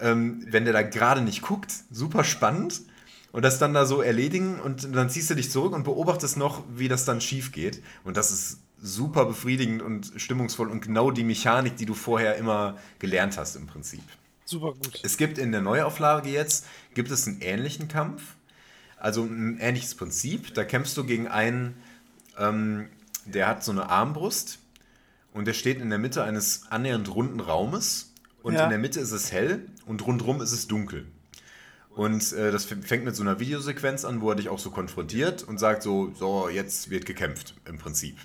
Ähm, 0.00 0.44
wenn 0.48 0.64
der 0.64 0.72
da 0.72 0.82
gerade 0.82 1.22
nicht 1.22 1.42
guckt, 1.42 1.72
super 1.90 2.24
spannend. 2.24 2.82
Und 3.30 3.42
das 3.42 3.58
dann 3.58 3.72
da 3.72 3.86
so 3.86 4.02
erledigen 4.02 4.60
und 4.60 4.94
dann 4.94 5.08
ziehst 5.08 5.30
du 5.30 5.34
dich 5.34 5.50
zurück 5.50 5.72
und 5.72 5.84
beobachtest 5.84 6.36
noch, 6.36 6.64
wie 6.74 6.88
das 6.88 7.06
dann 7.06 7.22
schief 7.22 7.50
geht. 7.50 7.82
Und 8.04 8.18
das 8.18 8.30
ist 8.30 8.58
super 8.82 9.24
befriedigend 9.24 9.80
und 9.80 10.12
stimmungsvoll 10.16 10.68
und 10.68 10.82
genau 10.82 11.10
die 11.10 11.24
Mechanik, 11.24 11.76
die 11.76 11.86
du 11.86 11.94
vorher 11.94 12.36
immer 12.36 12.76
gelernt 12.98 13.38
hast 13.38 13.56
im 13.56 13.66
Prinzip. 13.66 14.02
Super 14.44 14.72
gut. 14.74 15.00
Es 15.02 15.16
gibt 15.16 15.38
in 15.38 15.50
der 15.50 15.62
Neuauflage 15.62 16.28
jetzt, 16.28 16.66
gibt 16.92 17.10
es 17.10 17.26
einen 17.26 17.40
ähnlichen 17.40 17.88
Kampf 17.88 18.36
also 19.02 19.24
ein 19.24 19.58
ähnliches 19.58 19.96
Prinzip. 19.96 20.54
Da 20.54 20.62
kämpfst 20.62 20.96
du 20.96 21.04
gegen 21.04 21.26
einen, 21.26 21.74
ähm, 22.38 22.88
der 23.26 23.48
hat 23.48 23.64
so 23.64 23.72
eine 23.72 23.90
Armbrust 23.90 24.60
und 25.32 25.46
der 25.46 25.54
steht 25.54 25.80
in 25.80 25.90
der 25.90 25.98
Mitte 25.98 26.22
eines 26.22 26.70
annähernd 26.70 27.12
runden 27.12 27.40
Raumes 27.40 28.12
und 28.44 28.54
ja. 28.54 28.62
in 28.62 28.70
der 28.70 28.78
Mitte 28.78 29.00
ist 29.00 29.10
es 29.10 29.32
hell 29.32 29.66
und 29.86 30.06
rundherum 30.06 30.40
ist 30.40 30.52
es 30.52 30.68
dunkel. 30.68 31.06
Und 31.90 32.32
äh, 32.32 32.52
das 32.52 32.64
fängt 32.64 33.04
mit 33.04 33.16
so 33.16 33.24
einer 33.24 33.40
Videosequenz 33.40 34.04
an, 34.04 34.20
wo 34.20 34.30
er 34.30 34.36
dich 34.36 34.48
auch 34.48 34.60
so 34.60 34.70
konfrontiert 34.70 35.42
und 35.42 35.58
sagt 35.58 35.82
so, 35.82 36.12
so, 36.14 36.48
jetzt 36.48 36.88
wird 36.88 37.04
gekämpft 37.04 37.54
im 37.64 37.78
Prinzip. 37.78 38.16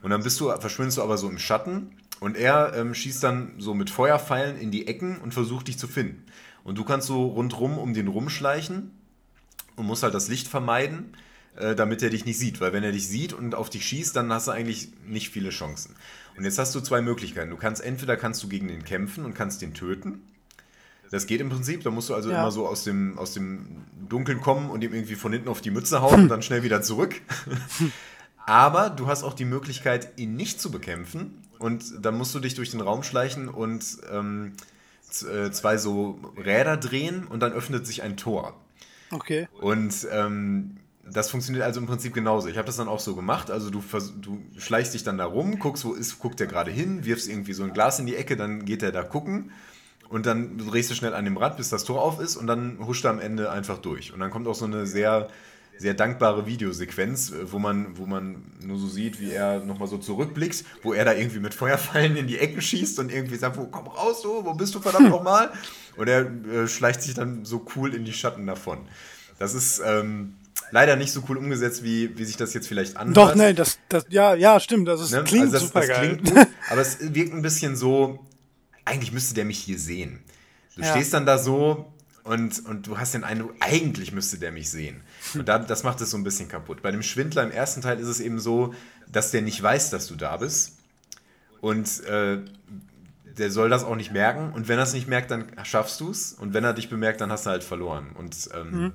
Und 0.00 0.10
dann 0.10 0.22
bist 0.22 0.40
du, 0.40 0.50
verschwindest 0.58 0.96
du 0.96 1.02
aber 1.02 1.18
so 1.18 1.28
im 1.28 1.38
Schatten 1.38 1.90
und 2.20 2.38
er 2.38 2.72
ähm, 2.74 2.94
schießt 2.94 3.22
dann 3.22 3.52
so 3.58 3.74
mit 3.74 3.90
Feuerpfeilen 3.90 4.58
in 4.58 4.70
die 4.70 4.88
Ecken 4.88 5.18
und 5.18 5.34
versucht 5.34 5.68
dich 5.68 5.78
zu 5.78 5.88
finden. 5.88 6.24
Und 6.64 6.78
du 6.78 6.84
kannst 6.84 7.06
so 7.06 7.26
rundrum 7.26 7.76
um 7.76 7.92
den 7.92 8.08
rumschleichen 8.08 8.92
und 9.76 9.86
musst 9.86 10.02
halt 10.02 10.14
das 10.14 10.28
Licht 10.28 10.48
vermeiden, 10.48 11.16
äh, 11.56 11.74
damit 11.74 12.02
er 12.02 12.10
dich 12.10 12.24
nicht 12.24 12.38
sieht. 12.38 12.60
Weil 12.60 12.72
wenn 12.72 12.84
er 12.84 12.92
dich 12.92 13.08
sieht 13.08 13.32
und 13.32 13.54
auf 13.54 13.70
dich 13.70 13.84
schießt, 13.86 14.14
dann 14.16 14.32
hast 14.32 14.48
du 14.48 14.52
eigentlich 14.52 14.88
nicht 15.06 15.30
viele 15.30 15.50
Chancen. 15.50 15.94
Und 16.36 16.44
jetzt 16.44 16.58
hast 16.58 16.74
du 16.74 16.80
zwei 16.80 17.02
Möglichkeiten. 17.02 17.50
Du 17.50 17.56
kannst 17.56 17.82
entweder 17.82 18.16
kannst 18.16 18.42
du 18.42 18.48
gegen 18.48 18.68
den 18.68 18.84
kämpfen 18.84 19.24
und 19.24 19.34
kannst 19.34 19.62
den 19.62 19.74
töten. 19.74 20.22
Das 21.10 21.26
geht 21.26 21.42
im 21.42 21.50
Prinzip, 21.50 21.82
da 21.82 21.90
musst 21.90 22.08
du 22.08 22.14
also 22.14 22.30
ja. 22.30 22.40
immer 22.40 22.50
so 22.50 22.66
aus 22.66 22.84
dem, 22.84 23.18
aus 23.18 23.34
dem 23.34 23.84
Dunkeln 24.08 24.40
kommen 24.40 24.70
und 24.70 24.82
ihm 24.82 24.94
irgendwie 24.94 25.14
von 25.14 25.30
hinten 25.30 25.48
auf 25.48 25.60
die 25.60 25.70
Mütze 25.70 26.00
hauen 26.00 26.22
und 26.22 26.28
dann 26.28 26.40
schnell 26.40 26.62
wieder 26.62 26.80
zurück. 26.80 27.20
Aber 28.46 28.88
du 28.88 29.06
hast 29.06 29.22
auch 29.22 29.34
die 29.34 29.44
Möglichkeit, 29.44 30.18
ihn 30.18 30.36
nicht 30.36 30.58
zu 30.58 30.70
bekämpfen. 30.70 31.42
Und 31.58 31.84
dann 32.00 32.16
musst 32.16 32.34
du 32.34 32.40
dich 32.40 32.54
durch 32.54 32.70
den 32.70 32.80
Raum 32.80 33.02
schleichen 33.02 33.48
und 33.48 33.84
ähm, 34.10 34.54
äh, 35.22 35.50
zwei 35.50 35.76
so 35.76 36.18
Räder 36.36 36.78
drehen 36.78 37.26
und 37.26 37.40
dann 37.40 37.52
öffnet 37.52 37.86
sich 37.86 38.02
ein 38.02 38.16
Tor. 38.16 38.58
Okay. 39.12 39.48
Und 39.60 40.06
ähm, 40.10 40.76
das 41.10 41.30
funktioniert 41.30 41.64
also 41.64 41.80
im 41.80 41.86
Prinzip 41.86 42.14
genauso. 42.14 42.48
Ich 42.48 42.56
habe 42.56 42.66
das 42.66 42.76
dann 42.76 42.88
auch 42.88 43.00
so 43.00 43.14
gemacht. 43.14 43.50
Also 43.50 43.70
du, 43.70 43.82
du 44.20 44.40
schleichst 44.56 44.94
dich 44.94 45.04
dann 45.04 45.18
da 45.18 45.26
rum, 45.26 45.58
guckst, 45.58 45.84
wo 45.84 45.92
ist, 45.92 46.18
guckt 46.18 46.40
der 46.40 46.46
gerade 46.46 46.70
hin, 46.70 47.04
wirfst 47.04 47.28
irgendwie 47.28 47.52
so 47.52 47.62
ein 47.64 47.72
Glas 47.72 47.98
in 47.98 48.06
die 48.06 48.16
Ecke, 48.16 48.36
dann 48.36 48.64
geht 48.64 48.82
der 48.82 48.92
da 48.92 49.02
gucken. 49.02 49.50
Und 50.08 50.26
dann 50.26 50.58
drehst 50.58 50.90
du 50.90 50.94
schnell 50.94 51.14
an 51.14 51.24
dem 51.24 51.36
Rad, 51.36 51.56
bis 51.56 51.70
das 51.70 51.84
Tor 51.84 52.02
auf 52.02 52.20
ist 52.20 52.36
und 52.36 52.46
dann 52.46 52.78
huscht 52.86 53.04
er 53.04 53.10
am 53.10 53.18
Ende 53.18 53.50
einfach 53.50 53.78
durch. 53.78 54.12
Und 54.12 54.20
dann 54.20 54.30
kommt 54.30 54.46
auch 54.46 54.54
so 54.54 54.66
eine 54.66 54.86
sehr, 54.86 55.28
sehr 55.78 55.94
dankbare 55.94 56.46
Videosequenz, 56.46 57.30
äh, 57.30 57.52
wo 57.52 57.58
man, 57.58 57.98
wo 57.98 58.06
man 58.06 58.42
nur 58.60 58.78
so 58.78 58.86
sieht, 58.86 59.20
wie 59.20 59.32
er 59.32 59.60
nochmal 59.60 59.88
so 59.88 59.98
zurückblickt, 59.98 60.64
wo 60.82 60.92
er 60.92 61.04
da 61.04 61.12
irgendwie 61.12 61.40
mit 61.40 61.54
Feuerfallen 61.54 62.16
in 62.16 62.26
die 62.26 62.38
Ecken 62.38 62.62
schießt 62.62 62.98
und 62.98 63.12
irgendwie 63.12 63.36
sagt, 63.36 63.56
wo 63.56 63.66
komm 63.66 63.86
raus, 63.86 64.22
du, 64.22 64.44
wo 64.44 64.54
bist 64.54 64.74
du 64.74 64.80
verdammt 64.80 65.10
nochmal? 65.10 65.52
Und 65.96 66.08
er 66.08 66.20
äh, 66.20 66.68
schleicht 66.68 67.02
sich 67.02 67.14
dann 67.14 67.44
so 67.44 67.66
cool 67.76 67.94
in 67.94 68.04
die 68.04 68.12
Schatten 68.12 68.46
davon. 68.46 68.78
Das 69.38 69.54
ist 69.54 69.82
ähm, 69.84 70.34
leider 70.70 70.96
nicht 70.96 71.12
so 71.12 71.22
cool 71.28 71.36
umgesetzt, 71.36 71.82
wie, 71.82 72.16
wie 72.16 72.24
sich 72.24 72.36
das 72.36 72.54
jetzt 72.54 72.68
vielleicht 72.68 72.96
anhört. 72.96 73.16
Doch, 73.16 73.34
nein, 73.34 73.56
das, 73.56 73.78
das, 73.88 74.06
ja, 74.08 74.34
ja, 74.34 74.60
stimmt, 74.60 74.88
das 74.88 75.00
ist, 75.00 75.12
ne? 75.12 75.24
klingt 75.24 75.52
also 75.52 75.54
das, 75.54 75.62
super 75.62 75.80
das 75.80 75.88
geil. 75.88 76.18
Klingt 76.18 76.24
gut, 76.34 76.48
aber 76.70 76.80
es 76.80 76.98
wirkt 77.00 77.32
ein 77.32 77.42
bisschen 77.42 77.76
so, 77.76 78.24
eigentlich 78.84 79.12
müsste 79.12 79.34
der 79.34 79.44
mich 79.44 79.58
hier 79.58 79.78
sehen. 79.78 80.20
Du 80.76 80.82
ja. 80.82 80.90
stehst 80.90 81.12
dann 81.12 81.26
da 81.26 81.38
so 81.38 81.92
und, 82.24 82.64
und 82.66 82.86
du 82.86 82.98
hast 82.98 83.14
den 83.14 83.24
Eindruck, 83.24 83.54
eigentlich 83.60 84.12
müsste 84.12 84.38
der 84.38 84.52
mich 84.52 84.70
sehen. 84.70 85.02
Und 85.34 85.48
da, 85.48 85.58
das 85.58 85.82
macht 85.82 86.00
es 86.00 86.10
so 86.10 86.16
ein 86.16 86.24
bisschen 86.24 86.48
kaputt. 86.48 86.82
Bei 86.82 86.90
dem 86.90 87.02
Schwindler 87.02 87.42
im 87.42 87.50
ersten 87.50 87.80
Teil 87.80 87.98
ist 87.98 88.08
es 88.08 88.20
eben 88.20 88.38
so, 88.40 88.74
dass 89.10 89.30
der 89.30 89.42
nicht 89.42 89.62
weiß, 89.62 89.90
dass 89.90 90.06
du 90.06 90.16
da 90.16 90.36
bist. 90.36 90.78
Und 91.60 92.04
äh, 92.04 92.38
der 93.38 93.50
soll 93.50 93.70
das 93.70 93.84
auch 93.84 93.96
nicht 93.96 94.12
merken. 94.12 94.52
Und 94.52 94.68
wenn 94.68 94.78
er 94.78 94.84
es 94.84 94.92
nicht 94.92 95.08
merkt, 95.08 95.30
dann 95.30 95.46
schaffst 95.64 96.00
du 96.00 96.10
es. 96.10 96.32
Und 96.32 96.54
wenn 96.54 96.64
er 96.64 96.74
dich 96.74 96.90
bemerkt, 96.90 97.20
dann 97.20 97.30
hast 97.30 97.46
du 97.46 97.50
halt 97.50 97.64
verloren. 97.64 98.10
Und 98.18 98.48
ähm, 98.54 98.70
mhm. 98.70 98.92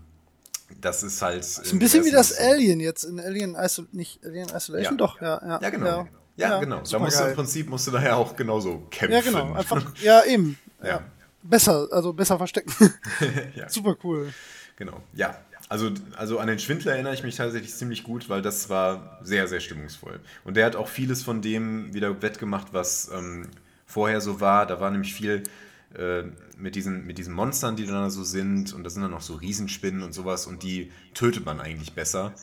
das 0.81 1.03
ist 1.03 1.21
halt. 1.21 1.39
Das 1.39 1.59
ist 1.59 1.73
ein 1.73 1.79
bisschen 1.79 2.05
wie 2.05 2.11
das 2.11 2.37
Alien 2.37 2.79
jetzt 2.79 3.03
in 3.03 3.19
Alien, 3.19 3.55
Iso 3.55 3.85
nicht 3.91 4.23
Alien 4.25 4.49
Isolation, 4.49 4.93
ja. 4.93 4.97
doch, 4.97 5.21
ja, 5.21 5.41
ja. 5.41 5.59
Ja, 5.61 5.69
genau. 5.69 5.85
Ja, 5.87 6.07
ja, 6.35 6.49
ja 6.49 6.59
genau. 6.59 6.81
Da 6.89 6.99
musst 6.99 7.19
du 7.19 7.23
im 7.23 7.35
Prinzip 7.35 7.69
musst 7.69 7.87
du 7.87 7.91
daher 7.91 8.17
auch 8.17 8.35
genauso 8.35 8.85
kämpfen. 8.91 9.13
Ja, 9.13 9.21
genau. 9.21 9.53
Einfach, 9.53 9.83
ja, 10.01 10.23
eben. 10.25 10.57
ja. 10.83 11.01
Besser, 11.41 11.87
also 11.91 12.11
besser 12.13 12.37
verstecken. 12.37 12.73
Super 13.67 13.95
cool. 14.03 14.33
Genau. 14.75 15.01
Ja, 15.13 15.39
also, 15.69 15.91
also 16.15 16.39
an 16.39 16.48
den 16.48 16.60
Schwindler 16.60 16.94
erinnere 16.94 17.14
ich 17.14 17.23
mich 17.23 17.35
tatsächlich 17.35 17.73
ziemlich 17.73 18.03
gut, 18.03 18.30
weil 18.30 18.41
das 18.41 18.69
war 18.69 19.19
sehr, 19.22 19.48
sehr 19.48 19.60
stimmungsvoll. 19.60 20.19
Und 20.45 20.56
der 20.56 20.65
hat 20.65 20.76
auch 20.76 20.88
vieles 20.88 21.23
von 21.23 21.41
dem 21.41 21.94
wieder 21.94 22.22
wettgemacht, 22.22 22.73
was 22.73 23.11
ähm, 23.14 23.48
vorher 23.85 24.22
so 24.22 24.39
war. 24.39 24.65
Da 24.65 24.80
war 24.80 24.91
nämlich 24.91 25.14
viel 25.14 25.44
äh, 25.98 26.23
mit, 26.57 26.76
diesen, 26.76 27.06
mit 27.06 27.18
diesen 27.18 27.34
Monstern, 27.34 27.76
die 27.76 27.85
dann 27.85 28.10
so 28.10 28.23
sind. 28.23 28.73
Und 28.73 28.84
da 28.84 28.89
sind 28.89 29.02
dann 29.02 29.11
noch 29.11 29.22
so 29.22 29.35
Riesenspinnen 29.35 30.03
und 30.03 30.14
sowas. 30.14 30.48
Und 30.48 30.64
die 30.64 30.91
tötet 31.14 31.45
man 31.45 31.60
eigentlich 31.60 31.94
besser. 31.94 32.34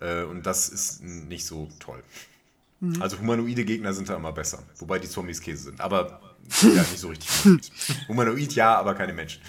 Äh, 0.00 0.22
und 0.22 0.46
das 0.46 0.70
ist 0.70 1.02
nicht 1.02 1.44
so 1.44 1.68
toll. 1.78 2.02
Mhm. 2.80 3.02
Also 3.02 3.18
humanoide 3.18 3.64
Gegner 3.64 3.92
sind 3.92 4.08
da 4.08 4.16
immer 4.16 4.32
besser. 4.32 4.62
Wobei 4.78 4.98
die 4.98 5.08
Zombies 5.08 5.40
Käse 5.40 5.64
sind. 5.64 5.80
Aber 5.80 6.20
ja, 6.62 6.68
nicht 6.68 6.98
so 6.98 7.08
richtig. 7.08 7.28
Humanoid 8.08 8.52
ja, 8.54 8.76
aber 8.76 8.94
keine 8.94 9.12
Menschen. 9.12 9.40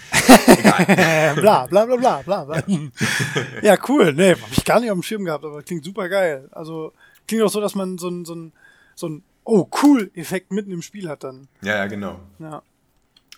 Egal. 0.46 1.34
bla, 1.36 1.66
bla, 1.66 1.84
bla, 1.84 1.96
bla, 1.96 2.22
bla. 2.22 2.44
bla. 2.44 2.62
Ja. 3.62 3.76
cool. 3.88 4.12
Nee, 4.12 4.32
hab 4.32 4.52
ich 4.52 4.64
gar 4.64 4.80
nicht 4.80 4.90
auf 4.90 4.96
dem 4.96 5.02
Schirm 5.02 5.24
gehabt, 5.24 5.44
aber 5.44 5.62
klingt 5.62 5.84
super 5.84 6.08
geil. 6.08 6.48
Also 6.52 6.92
klingt 7.28 7.42
auch 7.42 7.50
so, 7.50 7.60
dass 7.60 7.74
man 7.74 7.98
so 7.98 8.08
ein, 8.08 8.24
so 8.24 8.34
ein, 8.34 8.52
so 8.94 9.08
ein 9.08 9.22
Oh, 9.44 9.68
cool 9.82 10.10
Effekt 10.14 10.52
mitten 10.52 10.70
im 10.70 10.80
Spiel 10.80 11.08
hat 11.08 11.22
dann. 11.22 11.48
Ja, 11.60 11.76
ja, 11.76 11.86
genau. 11.86 12.18
Ja. 12.38 12.62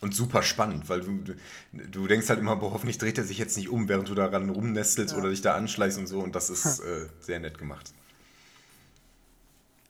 Und 0.01 0.15
super 0.15 0.43
spannend, 0.43 0.89
weil 0.89 1.01
du, 1.01 1.35
du 1.73 2.07
denkst 2.07 2.29
halt 2.29 2.39
immer, 2.39 2.55
boah, 2.57 2.73
hoffentlich 2.73 2.99
dreht 2.99 3.19
er 3.19 3.25
sich 3.25 3.39
jetzt 3.39 3.57
nicht 3.57 3.71
um, 3.71 3.89
während 3.89 4.09
du 4.09 4.15
daran 4.15 4.51
rumnestelst 4.51 5.15
ja. 5.15 5.19
oder 5.19 5.31
dich 5.31 5.41
da 5.41 5.55
anschleißt 5.55 5.99
und 5.99 6.07
so. 6.07 6.21
Und 6.21 6.37
das 6.37 6.49
ist 6.51 6.81
äh, 6.81 7.09
sehr 7.19 7.41
nett 7.41 7.59
gemacht. 7.59 7.93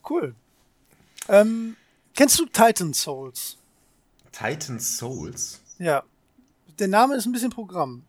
Cool. 0.08 0.34
Ähm, 1.28 1.76
Kennst 2.16 2.38
du 2.38 2.46
Titan 2.46 2.94
Souls? 2.94 3.58
Titan 4.32 4.80
Souls? 4.80 5.60
Ja. 5.78 6.02
Der 6.78 6.88
Name 6.88 7.14
ist 7.14 7.26
ein 7.26 7.32
bisschen 7.32 7.50
Programm. 7.50 8.04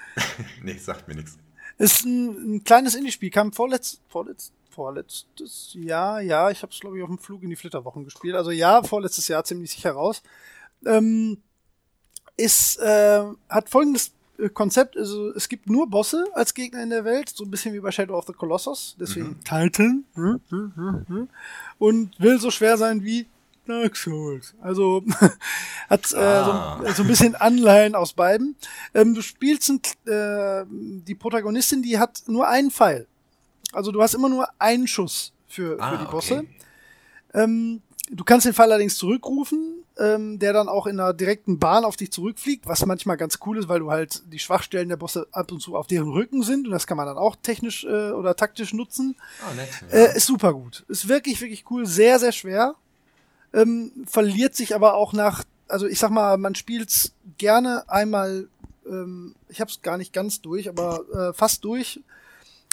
nee, 0.62 0.76
sagt 0.78 1.06
mir 1.06 1.14
nichts. 1.14 1.36
Ist 1.76 2.04
ein, 2.04 2.56
ein 2.56 2.64
kleines 2.64 2.94
Indie-Spiel, 2.94 3.30
kam 3.30 3.52
vorletzt, 3.52 4.00
vorletzt, 4.08 4.52
vorletztes 4.70 5.72
Jahr, 5.74 6.22
ja, 6.22 6.50
ich 6.50 6.62
habe 6.62 6.72
es 6.72 6.80
glaube 6.80 6.96
ich 6.96 7.02
auf 7.02 7.10
dem 7.10 7.18
Flug 7.18 7.42
in 7.42 7.50
die 7.50 7.56
Flitterwochen 7.56 8.04
gespielt. 8.04 8.34
Also 8.36 8.50
ja, 8.50 8.82
vorletztes 8.82 9.28
Jahr 9.28 9.44
ziemlich 9.44 9.70
sicher 9.70 9.92
raus. 9.92 10.22
Ähm, 10.86 11.42
ist, 12.36 12.78
äh, 12.78 13.22
hat 13.50 13.68
folgendes 13.68 14.12
äh, 14.38 14.48
Konzept, 14.48 14.96
also 14.96 15.30
es 15.34 15.48
gibt 15.48 15.68
nur 15.68 15.90
Bosse 15.90 16.26
als 16.34 16.54
Gegner 16.54 16.82
in 16.82 16.90
der 16.90 17.04
Welt, 17.04 17.28
so 17.28 17.44
ein 17.44 17.50
bisschen 17.50 17.74
wie 17.74 17.80
bei 17.80 17.90
Shadow 17.90 18.16
of 18.16 18.26
the 18.26 18.32
Colossus, 18.32 18.96
deswegen 18.98 19.28
mhm. 19.28 19.44
Titan. 19.44 20.04
Hm, 20.14 20.40
hm, 20.48 21.04
hm, 21.06 21.28
und 21.78 22.18
will 22.18 22.38
so 22.38 22.50
schwer 22.50 22.78
sein 22.78 23.04
wie 23.04 23.26
Dark 23.66 23.96
Souls. 23.96 24.54
Also 24.60 25.02
hat 25.88 26.12
äh, 26.12 26.16
ah. 26.16 26.80
so, 26.86 26.92
so, 26.92 27.02
ein 27.02 27.08
bisschen 27.08 27.34
Anleihen 27.34 27.94
aus 27.94 28.12
beiden. 28.12 28.56
Ähm, 28.94 29.14
du 29.14 29.22
spielst 29.22 29.70
ein, 29.70 29.80
äh, 30.12 30.64
die 30.68 31.14
Protagonistin, 31.14 31.82
die 31.82 31.98
hat 31.98 32.22
nur 32.26 32.48
einen 32.48 32.70
Pfeil. 32.70 33.06
Also 33.72 33.92
du 33.92 34.02
hast 34.02 34.14
immer 34.14 34.28
nur 34.28 34.48
einen 34.58 34.86
Schuss 34.86 35.32
für, 35.46 35.80
ah, 35.80 35.92
für 35.92 35.98
die 35.98 36.10
Bosse. 36.10 36.34
Okay. 36.38 36.48
Ähm, 37.34 37.82
du 38.10 38.24
kannst 38.24 38.46
den 38.46 38.52
Pfeil 38.52 38.70
allerdings 38.70 38.96
zurückrufen, 38.96 39.84
ähm, 39.98 40.38
der 40.38 40.52
dann 40.52 40.68
auch 40.68 40.86
in 40.86 40.98
einer 40.98 41.14
direkten 41.14 41.58
Bahn 41.58 41.84
auf 41.84 41.96
dich 41.96 42.10
zurückfliegt, 42.10 42.66
was 42.66 42.84
manchmal 42.84 43.16
ganz 43.16 43.38
cool 43.46 43.58
ist, 43.58 43.68
weil 43.68 43.80
du 43.80 43.90
halt 43.90 44.22
die 44.32 44.38
Schwachstellen 44.38 44.88
der 44.88 44.96
Bosse 44.96 45.26
ab 45.32 45.52
und 45.52 45.60
zu 45.60 45.76
auf 45.76 45.86
deren 45.86 46.10
Rücken 46.10 46.42
sind 46.42 46.66
und 46.66 46.72
das 46.72 46.86
kann 46.86 46.96
man 46.96 47.06
dann 47.06 47.18
auch 47.18 47.36
technisch 47.36 47.84
äh, 47.84 48.10
oder 48.10 48.34
taktisch 48.36 48.74
nutzen. 48.74 49.16
Oh, 49.48 49.54
nett, 49.54 49.68
ja. 49.90 49.98
äh, 49.98 50.16
ist 50.16 50.26
super 50.26 50.52
gut. 50.52 50.84
Ist 50.88 51.08
wirklich, 51.08 51.40
wirklich 51.40 51.64
cool. 51.70 51.86
Sehr, 51.86 52.18
sehr 52.18 52.32
schwer 52.32 52.74
ähm, 53.52 53.92
verliert 54.06 54.54
sich 54.54 54.74
aber 54.74 54.94
auch 54.94 55.12
nach, 55.12 55.44
also 55.68 55.86
ich 55.86 55.98
sag 55.98 56.10
mal, 56.10 56.38
man 56.38 56.54
spielt's 56.54 57.12
gerne 57.38 57.84
einmal, 57.88 58.48
ähm, 58.86 59.34
ich 59.48 59.60
hab's 59.60 59.82
gar 59.82 59.98
nicht 59.98 60.12
ganz 60.12 60.40
durch, 60.40 60.68
aber 60.68 61.00
äh, 61.12 61.32
fast 61.32 61.64
durch. 61.64 62.00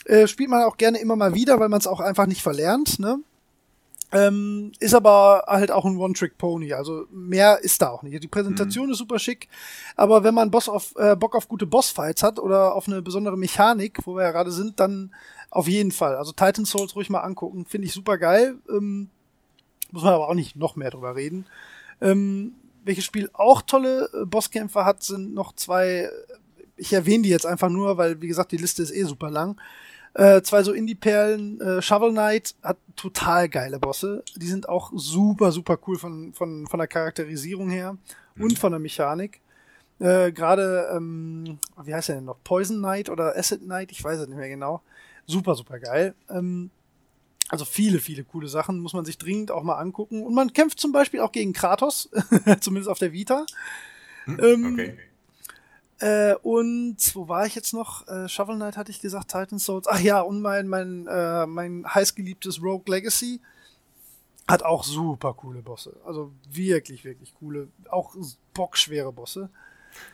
Äh, 0.06 0.27
spielt 0.27 0.49
man 0.49 0.64
auch 0.64 0.77
gerne 0.77 0.99
immer 0.99 1.15
mal 1.15 1.34
wieder, 1.34 1.60
weil 1.60 1.69
man 1.69 1.80
es 1.80 1.88
auch 1.88 1.99
einfach 1.99 2.26
nicht 2.26 2.41
verlernt, 2.41 2.99
ne? 2.99 3.19
Ähm, 4.11 4.72
ist 4.80 4.95
aber 4.95 5.43
halt 5.45 5.69
auch 5.69 5.85
ein 5.85 5.97
One-Trick-Pony, 5.97 6.73
also 6.73 7.06
mehr 7.11 7.60
ist 7.61 7.80
da 7.84 7.89
auch 7.89 8.01
nicht. 8.01 8.23
Die 8.23 8.27
Präsentation 8.27 8.88
mhm. 8.88 8.93
ist 8.93 8.97
super 8.97 9.19
schick, 9.19 9.47
aber 9.95 10.23
wenn 10.23 10.34
man 10.34 10.49
Boss 10.49 10.68
auf, 10.68 10.95
äh, 10.95 11.15
Bock 11.15 11.35
auf 11.35 11.47
gute 11.47 11.68
Bossfights 11.68 12.23
hat 12.23 12.39
oder 12.39 12.73
auf 12.73 12.88
eine 12.88 13.03
besondere 13.03 13.38
Mechanik, 13.38 13.99
wo 14.06 14.15
wir 14.15 14.23
ja 14.23 14.31
gerade 14.31 14.51
sind, 14.51 14.80
dann 14.80 15.14
auf 15.51 15.68
jeden 15.68 15.91
Fall. 15.91 16.15
Also 16.15 16.31
Titan 16.31 16.65
Souls 16.65 16.95
ruhig 16.95 17.11
mal 17.11 17.19
angucken, 17.19 17.65
finde 17.65 17.85
ich 17.85 17.93
super 17.93 18.18
geil. 18.18 18.56
Ähm, 18.68 19.10
muss 19.91 20.03
man 20.03 20.13
aber 20.13 20.29
auch 20.29 20.33
nicht 20.33 20.55
noch 20.55 20.75
mehr 20.75 20.91
drüber 20.91 21.15
reden. 21.15 21.45
Ähm, 22.01 22.53
welches 22.83 23.05
Spiel 23.05 23.29
auch 23.33 23.61
tolle 23.61 24.09
äh, 24.13 24.25
Bosskämpfer 24.25 24.85
hat, 24.85 25.03
sind 25.03 25.33
noch 25.33 25.53
zwei. 25.53 26.09
Ich 26.77 26.93
erwähne 26.93 27.23
die 27.23 27.29
jetzt 27.29 27.45
einfach 27.45 27.69
nur, 27.69 27.97
weil, 27.97 28.21
wie 28.21 28.27
gesagt, 28.27 28.51
die 28.51 28.57
Liste 28.57 28.81
ist 28.81 28.91
eh 28.91 29.03
super 29.03 29.29
lang. 29.29 29.59
Äh, 30.13 30.41
zwei 30.41 30.63
so 30.63 30.71
Indie-Perlen. 30.71 31.61
Äh, 31.61 31.81
Shovel 31.81 32.11
Knight 32.11 32.55
hat 32.63 32.77
total 32.95 33.49
geile 33.49 33.79
Bosse. 33.79 34.23
Die 34.35 34.47
sind 34.47 34.67
auch 34.67 34.91
super, 34.95 35.51
super 35.51 35.77
cool 35.87 35.97
von, 35.97 36.33
von, 36.33 36.67
von 36.67 36.79
der 36.79 36.87
Charakterisierung 36.87 37.69
her 37.69 37.97
mhm. 38.35 38.43
und 38.43 38.59
von 38.59 38.71
der 38.71 38.79
Mechanik. 38.79 39.41
Äh, 39.99 40.31
Gerade, 40.31 40.89
ähm, 40.95 41.59
wie 41.83 41.93
heißt 41.93 42.09
der 42.09 42.15
denn 42.15 42.25
noch? 42.25 42.37
Poison 42.43 42.77
Knight 42.77 43.09
oder 43.09 43.35
Acid 43.37 43.61
Knight? 43.61 43.91
Ich 43.91 44.03
weiß 44.03 44.19
es 44.19 44.27
nicht 44.27 44.37
mehr 44.37 44.49
genau. 44.49 44.81
Super, 45.27 45.55
super 45.55 45.79
geil. 45.79 46.15
Ähm, 46.29 46.71
also 47.49 47.65
viele, 47.65 47.99
viele 47.99 48.23
coole 48.23 48.47
Sachen 48.47 48.80
muss 48.80 48.93
man 48.93 49.05
sich 49.05 49.17
dringend 49.17 49.51
auch 49.51 49.63
mal 49.63 49.77
angucken. 49.77 50.23
Und 50.23 50.34
man 50.34 50.53
kämpft 50.53 50.80
zum 50.80 50.91
Beispiel 50.91 51.19
auch 51.19 51.31
gegen 51.31 51.51
Kratos, 51.51 52.09
zumindest 52.61 52.89
auf 52.89 52.99
der 52.99 53.11
Vita. 53.11 53.45
Hm, 54.26 54.39
ähm, 54.41 54.73
okay. 54.73 54.97
Äh, 55.99 56.35
und 56.43 56.97
wo 57.15 57.27
war 57.27 57.45
ich 57.45 57.55
jetzt 57.55 57.73
noch? 57.73 58.07
Äh, 58.07 58.30
Shovel 58.30 58.55
Knight 58.55 58.77
hatte 58.77 58.91
ich 58.91 59.01
gesagt, 59.01 59.31
Titan 59.31 59.59
Souls. 59.59 59.88
Ach 59.88 59.99
ja, 59.99 60.21
und 60.21 60.41
mein, 60.41 60.67
mein, 60.67 61.07
äh, 61.07 61.45
mein 61.45 61.85
heißgeliebtes 61.85 62.61
Rogue 62.61 62.85
Legacy 62.88 63.41
hat 64.47 64.63
auch 64.63 64.84
super 64.84 65.34
coole 65.34 65.61
Bosse. 65.61 65.95
Also 66.05 66.31
wirklich, 66.49 67.03
wirklich 67.03 67.34
coole, 67.35 67.67
auch 67.89 68.15
bockschwere 68.53 69.11
Bosse. 69.11 69.49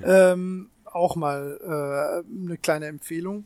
Ähm, 0.01 0.69
auch 0.85 1.15
mal 1.15 1.59
äh, 1.61 2.45
eine 2.45 2.57
kleine 2.57 2.87
Empfehlung. 2.87 3.45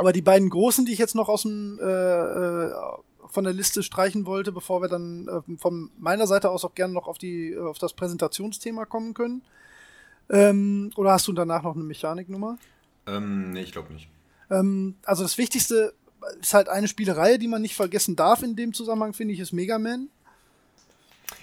Aber 0.00 0.14
die 0.14 0.22
beiden 0.22 0.48
großen, 0.48 0.86
die 0.86 0.94
ich 0.94 0.98
jetzt 0.98 1.14
noch 1.14 1.28
aus 1.28 1.42
dem 1.42 1.78
äh, 1.78 1.84
äh, 1.84 2.72
von 3.26 3.44
der 3.44 3.52
Liste 3.52 3.82
streichen 3.82 4.24
wollte, 4.24 4.50
bevor 4.50 4.80
wir 4.80 4.88
dann 4.88 5.28
äh, 5.28 5.58
von 5.58 5.90
meiner 5.98 6.26
Seite 6.26 6.48
aus 6.48 6.64
auch 6.64 6.74
gerne 6.74 6.94
noch 6.94 7.06
auf 7.06 7.18
die 7.18 7.54
auf 7.54 7.76
das 7.76 7.92
Präsentationsthema 7.92 8.86
kommen 8.86 9.12
können. 9.12 9.42
Ähm, 10.30 10.90
oder 10.96 11.12
hast 11.12 11.28
du 11.28 11.34
danach 11.34 11.64
noch 11.64 11.74
eine 11.74 11.84
Mechaniknummer? 11.84 12.56
Ähm, 13.06 13.50
nee, 13.50 13.60
ich 13.60 13.72
glaube 13.72 13.92
nicht. 13.92 14.08
Ähm, 14.50 14.94
also 15.04 15.22
das 15.22 15.36
Wichtigste 15.36 15.92
ist 16.40 16.54
halt 16.54 16.70
eine 16.70 16.88
Spielerei, 16.88 17.36
die 17.36 17.48
man 17.48 17.60
nicht 17.60 17.76
vergessen 17.76 18.16
darf 18.16 18.42
in 18.42 18.56
dem 18.56 18.72
Zusammenhang, 18.72 19.12
finde 19.12 19.34
ich, 19.34 19.40
ist 19.40 19.52
Mega 19.52 19.78
Man. 19.78 20.08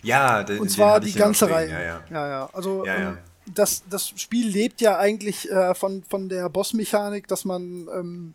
Ja, 0.01 0.43
den, 0.43 0.61
und 0.61 0.71
zwar 0.71 0.99
die 0.99 1.13
ganze 1.13 1.47
Reihe. 1.47 1.69
Ja, 1.69 1.81
ja. 1.83 2.03
ja, 2.09 2.27
ja. 2.27 2.49
Also 2.53 2.83
ja, 2.87 2.99
ja. 2.99 3.09
Ähm, 3.11 3.17
das, 3.53 3.83
das 3.87 4.09
Spiel 4.09 4.47
lebt 4.47 4.81
ja 4.81 4.97
eigentlich 4.97 5.49
äh, 5.51 5.73
von, 5.75 6.03
von 6.03 6.29
der 6.29 6.49
Bossmechanik, 6.49 7.27
dass 7.27 7.45
man 7.45 7.87
ähm, 7.93 8.33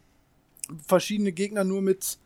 verschiedene 0.87 1.33
Gegner 1.33 1.65
nur 1.65 1.83
mit 1.83 2.19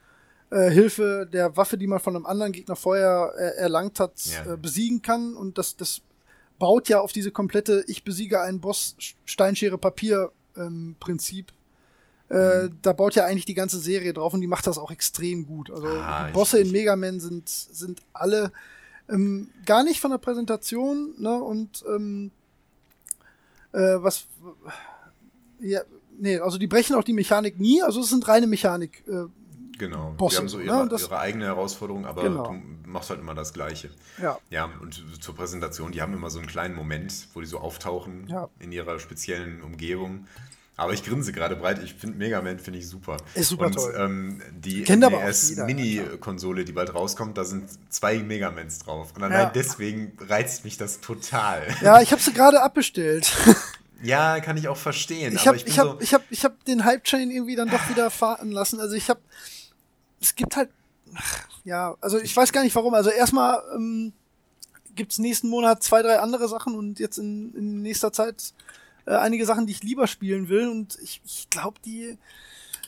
äh, 0.50 0.70
Hilfe 0.70 1.28
der 1.30 1.56
Waffe, 1.56 1.76
die 1.76 1.86
man 1.86 2.00
von 2.00 2.16
einem 2.16 2.26
anderen 2.26 2.52
Gegner 2.52 2.76
vorher 2.76 3.32
äh, 3.36 3.58
erlangt 3.58 4.00
hat, 4.00 4.12
ja. 4.26 4.54
äh, 4.54 4.56
besiegen 4.56 5.02
kann. 5.02 5.34
Und 5.34 5.58
das, 5.58 5.76
das 5.76 6.02
baut 6.58 6.88
ja 6.88 7.00
auf 7.00 7.12
diese 7.12 7.30
komplette 7.30 7.84
Ich 7.88 8.04
besiege 8.04 8.40
einen 8.40 8.60
Boss 8.60 8.96
Steinschere 9.24 9.78
Papier 9.78 10.30
ähm, 10.56 10.96
Prinzip. 11.00 11.52
Äh, 12.28 12.64
mhm. 12.64 12.78
Da 12.82 12.92
baut 12.92 13.14
ja 13.14 13.24
eigentlich 13.24 13.44
die 13.44 13.54
ganze 13.54 13.78
Serie 13.78 14.12
drauf 14.12 14.34
und 14.34 14.40
die 14.40 14.46
macht 14.46 14.66
das 14.66 14.78
auch 14.78 14.90
extrem 14.90 15.46
gut. 15.46 15.70
Also 15.70 15.86
ah, 15.86 16.26
die 16.26 16.32
Bosse 16.32 16.60
in 16.60 16.72
Mega 16.72 16.96
Man 16.96 17.20
sind, 17.20 17.48
sind 17.48 18.00
alle 18.12 18.52
ähm, 19.08 19.50
gar 19.64 19.84
nicht 19.84 20.00
von 20.00 20.10
der 20.10 20.18
Präsentation, 20.18 21.14
ne? 21.18 21.40
Und 21.40 21.84
ähm, 21.88 22.32
äh, 23.72 23.96
was 24.02 24.26
ja, 25.60 25.82
nee, 26.18 26.38
also 26.38 26.58
die 26.58 26.66
brechen 26.66 26.94
auch 26.96 27.04
die 27.04 27.12
Mechanik 27.12 27.58
nie, 27.58 27.82
also 27.82 28.00
es 28.00 28.08
sind 28.10 28.26
reine 28.28 28.46
Mechanik. 28.46 29.02
Äh, 29.08 29.24
Genau. 29.78 30.14
Bosse, 30.16 30.36
die 30.36 30.40
haben 30.40 30.48
so 30.48 30.56
ne? 30.56 30.64
ihre, 30.64 30.88
Das- 30.88 31.02
ihre 31.02 31.18
eigene 31.18 31.44
Herausforderung, 31.44 32.06
aber 32.06 32.22
Genau. 32.22 32.44
du 32.44 32.88
machst 32.90 33.10
halt 33.10 33.20
immer 33.20 33.34
das 33.34 33.52
Gleiche. 33.52 33.90
Ja. 34.22 34.38
Ja, 34.48 34.70
und 34.80 35.04
zur 35.20 35.34
Präsentation, 35.34 35.92
die 35.92 36.00
haben 36.00 36.14
immer 36.14 36.30
so 36.30 36.38
einen 36.38 36.48
kleinen 36.48 36.74
Moment, 36.74 37.12
wo 37.34 37.40
die 37.42 37.46
so 37.46 37.58
auftauchen 37.58 38.26
Ja. 38.26 38.48
in 38.58 38.72
ihrer 38.72 38.98
speziellen 39.00 39.60
Umgebung. 39.60 40.26
Aber 40.78 40.94
ich 40.94 41.04
grinse 41.04 41.30
gerade 41.32 41.56
breit. 41.56 41.82
Ich 41.82 41.92
finde 41.94 42.16
Mega 42.18 42.40
Man 42.40 42.58
finde 42.58 42.78
ich 42.78 42.88
super. 42.88 43.18
Ist 43.34 43.48
super 43.50 43.66
und, 43.66 43.74
toll. 43.74 43.94
Ähm, 43.98 44.40
die 44.54 44.82
Kennt 44.82 45.04
aber 45.04 45.18
auch 45.18 45.22
NES 45.24 45.50
jeder, 45.50 45.64
Mini-Konsole, 45.66 46.64
die 46.64 46.72
bald 46.72 46.94
rauskommt, 46.94 47.36
da 47.36 47.44
sind 47.44 47.68
zwei 47.90 48.18
Megamans 48.18 48.78
drauf. 48.78 49.12
Und 49.14 49.22
allein 49.24 49.40
Ja. 49.44 49.50
deswegen 49.54 50.12
reizt 50.20 50.64
mich 50.64 50.78
das 50.78 51.00
total. 51.00 51.66
Ja, 51.82 52.00
ich 52.00 52.12
habe 52.12 52.22
sie 52.22 52.32
gerade 52.32 52.62
abbestellt. 52.62 53.30
Ja, 54.02 54.40
kann 54.40 54.56
ich 54.56 54.68
auch 54.68 54.76
verstehen. 54.76 55.34
Ich 55.34 55.46
habe 55.46 55.56
ich 55.56 55.78
hab, 55.78 55.86
so, 55.86 55.98
ich 56.00 56.14
hab, 56.14 56.22
ich 56.30 56.44
hab 56.44 56.64
den 56.64 56.84
Hype-Chain 56.84 57.30
irgendwie 57.30 57.56
dann 57.56 57.70
doch 57.70 57.88
wieder 57.88 58.10
fahren 58.10 58.50
lassen. 58.52 58.80
Also 58.80 58.94
ich 58.94 59.08
habe, 59.08 59.20
es 60.20 60.34
gibt 60.34 60.56
halt, 60.56 60.70
ach, 61.14 61.46
ja, 61.64 61.96
also 62.00 62.18
ich 62.18 62.36
weiß 62.36 62.52
gar 62.52 62.62
nicht 62.62 62.74
warum. 62.74 62.94
Also 62.94 63.10
erstmal 63.10 63.62
ähm, 63.74 64.12
gibt 64.94 65.12
es 65.12 65.18
nächsten 65.18 65.48
Monat 65.48 65.82
zwei, 65.82 66.02
drei 66.02 66.18
andere 66.18 66.48
Sachen 66.48 66.74
und 66.74 66.98
jetzt 66.98 67.18
in, 67.18 67.54
in 67.54 67.82
nächster 67.82 68.12
Zeit 68.12 68.52
äh, 69.06 69.14
einige 69.14 69.46
Sachen, 69.46 69.66
die 69.66 69.72
ich 69.72 69.82
lieber 69.82 70.06
spielen 70.06 70.48
will. 70.48 70.68
Und 70.68 70.98
ich, 71.02 71.22
ich 71.24 71.48
glaube, 71.50 71.78
die, 71.84 72.18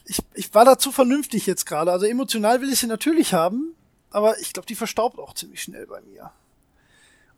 ich, 0.04 0.18
ich 0.34 0.54
war 0.54 0.64
dazu 0.64 0.92
vernünftig 0.92 1.46
jetzt 1.46 1.64
gerade. 1.66 1.92
Also 1.92 2.06
emotional 2.06 2.60
will 2.60 2.72
ich 2.72 2.80
sie 2.80 2.86
natürlich 2.86 3.32
haben, 3.32 3.74
aber 4.10 4.38
ich 4.40 4.52
glaube, 4.52 4.66
die 4.66 4.74
verstaubt 4.74 5.18
auch 5.18 5.34
ziemlich 5.34 5.62
schnell 5.62 5.86
bei 5.86 6.00
mir. 6.02 6.32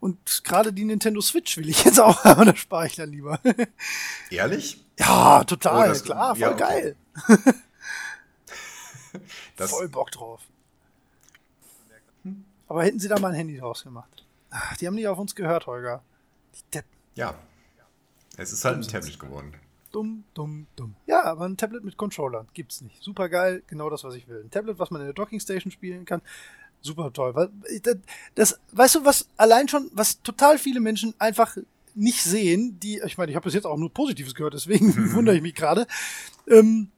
Und 0.01 0.45
gerade 0.45 0.73
die 0.73 0.85
Nintendo 0.85 1.21
Switch 1.21 1.57
will 1.59 1.69
ich 1.69 1.85
jetzt 1.85 2.01
auch, 2.01 2.25
aber 2.25 2.47
da 2.47 2.57
spare 2.57 2.87
ich 2.87 2.97
dann 2.97 3.11
lieber. 3.11 3.39
ehrlich? 4.31 4.85
Ja, 4.99 5.45
total, 5.45 5.95
Oh, 5.95 6.01
klar, 6.03 6.35
voll 6.35 6.41
ja, 6.41 6.51
okay. 6.53 6.59
geil. 6.59 6.97
Das, 9.57 9.71
Voll 9.71 9.89
Bock 9.89 10.13
drauf. 10.13 10.41
Aber 12.69 12.85
hätten 12.85 13.01
sie 13.01 13.09
da 13.09 13.19
mal 13.19 13.33
ein 13.33 13.35
Handy 13.35 13.59
draus 13.59 13.83
gemacht. 13.83 14.25
Ach, 14.51 14.77
die 14.77 14.87
haben 14.87 14.95
nicht 14.95 15.09
auf 15.09 15.19
uns 15.19 15.35
gehört, 15.35 15.67
Holger. 15.67 16.05
Ja. 17.17 17.35
Es 18.37 18.53
ist 18.53 18.65
halt 18.65 18.77
ein 18.77 18.83
Tablet 18.83 19.19
geworden. 19.19 19.55
Dumm, 19.91 20.23
dumm, 20.35 20.69
dumm. 20.77 20.95
Ja, 21.07 21.25
aber 21.25 21.47
ein 21.47 21.57
Tablet 21.57 21.83
mit 21.83 21.97
Controller 21.97 22.47
gibt's 22.55 22.81
nicht. 22.81 23.03
Super 23.03 23.29
geil, 23.29 23.65
genau 23.67 23.91
das, 23.91 24.05
was 24.05 24.15
ich 24.15 24.29
will. 24.29 24.43
Ein 24.45 24.51
Tablet, 24.53 24.79
was 24.79 24.93
man 24.93 25.01
in 25.01 25.09
der 25.09 25.15
Docking 25.15 25.41
Station 25.41 25.73
spielen 25.73 26.05
kann. 26.05 26.23
Super 26.83 27.13
toll. 27.13 27.35
Weil, 27.35 27.51
das, 27.83 27.97
das, 28.35 28.61
weißt 28.73 28.97
du, 28.97 29.05
was 29.05 29.29
allein 29.37 29.69
schon, 29.69 29.91
was 29.93 30.23
total 30.23 30.59
viele 30.59 30.81
Menschen 30.81 31.15
einfach 31.19 31.57
nicht 31.95 32.23
sehen, 32.23 32.79
die, 32.81 33.01
ich 33.05 33.19
meine, 33.19 33.31
ich 33.31 33.37
habe 33.37 33.45
bis 33.45 33.55
jetzt 33.55 33.67
auch 33.67 33.77
nur 33.77 33.93
Positives 33.93 34.35
gehört, 34.35 34.55
deswegen 34.55 34.95
wundere 35.15 35.37
ich 35.37 35.43
mich 35.43 35.55
gerade. 35.55 35.87
Ähm, 36.47 36.89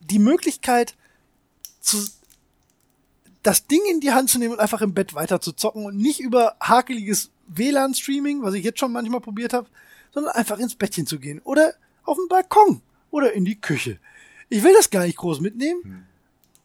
die 0.00 0.18
Möglichkeit, 0.18 0.94
zu, 1.80 1.98
das 3.42 3.66
Ding 3.66 3.80
in 3.90 4.00
die 4.00 4.12
Hand 4.12 4.30
zu 4.30 4.38
nehmen 4.38 4.54
und 4.54 4.60
einfach 4.60 4.82
im 4.82 4.94
Bett 4.94 5.14
weiter 5.14 5.40
zu 5.40 5.52
zocken 5.52 5.84
und 5.84 5.96
nicht 5.96 6.20
über 6.20 6.56
hakeliges 6.60 7.30
WLAN-Streaming, 7.48 8.42
was 8.42 8.54
ich 8.54 8.64
jetzt 8.64 8.78
schon 8.78 8.92
manchmal 8.92 9.20
probiert 9.20 9.52
habe, 9.52 9.68
sondern 10.12 10.32
einfach 10.34 10.58
ins 10.58 10.74
Bettchen 10.74 11.06
zu 11.06 11.18
gehen 11.18 11.40
oder 11.44 11.74
auf 12.04 12.16
den 12.16 12.28
Balkon 12.28 12.82
oder 13.10 13.32
in 13.32 13.44
die 13.44 13.60
Küche. 13.60 13.98
Ich 14.48 14.62
will 14.62 14.74
das 14.74 14.90
gar 14.90 15.04
nicht 15.04 15.16
groß 15.16 15.40
mitnehmen, 15.40 16.06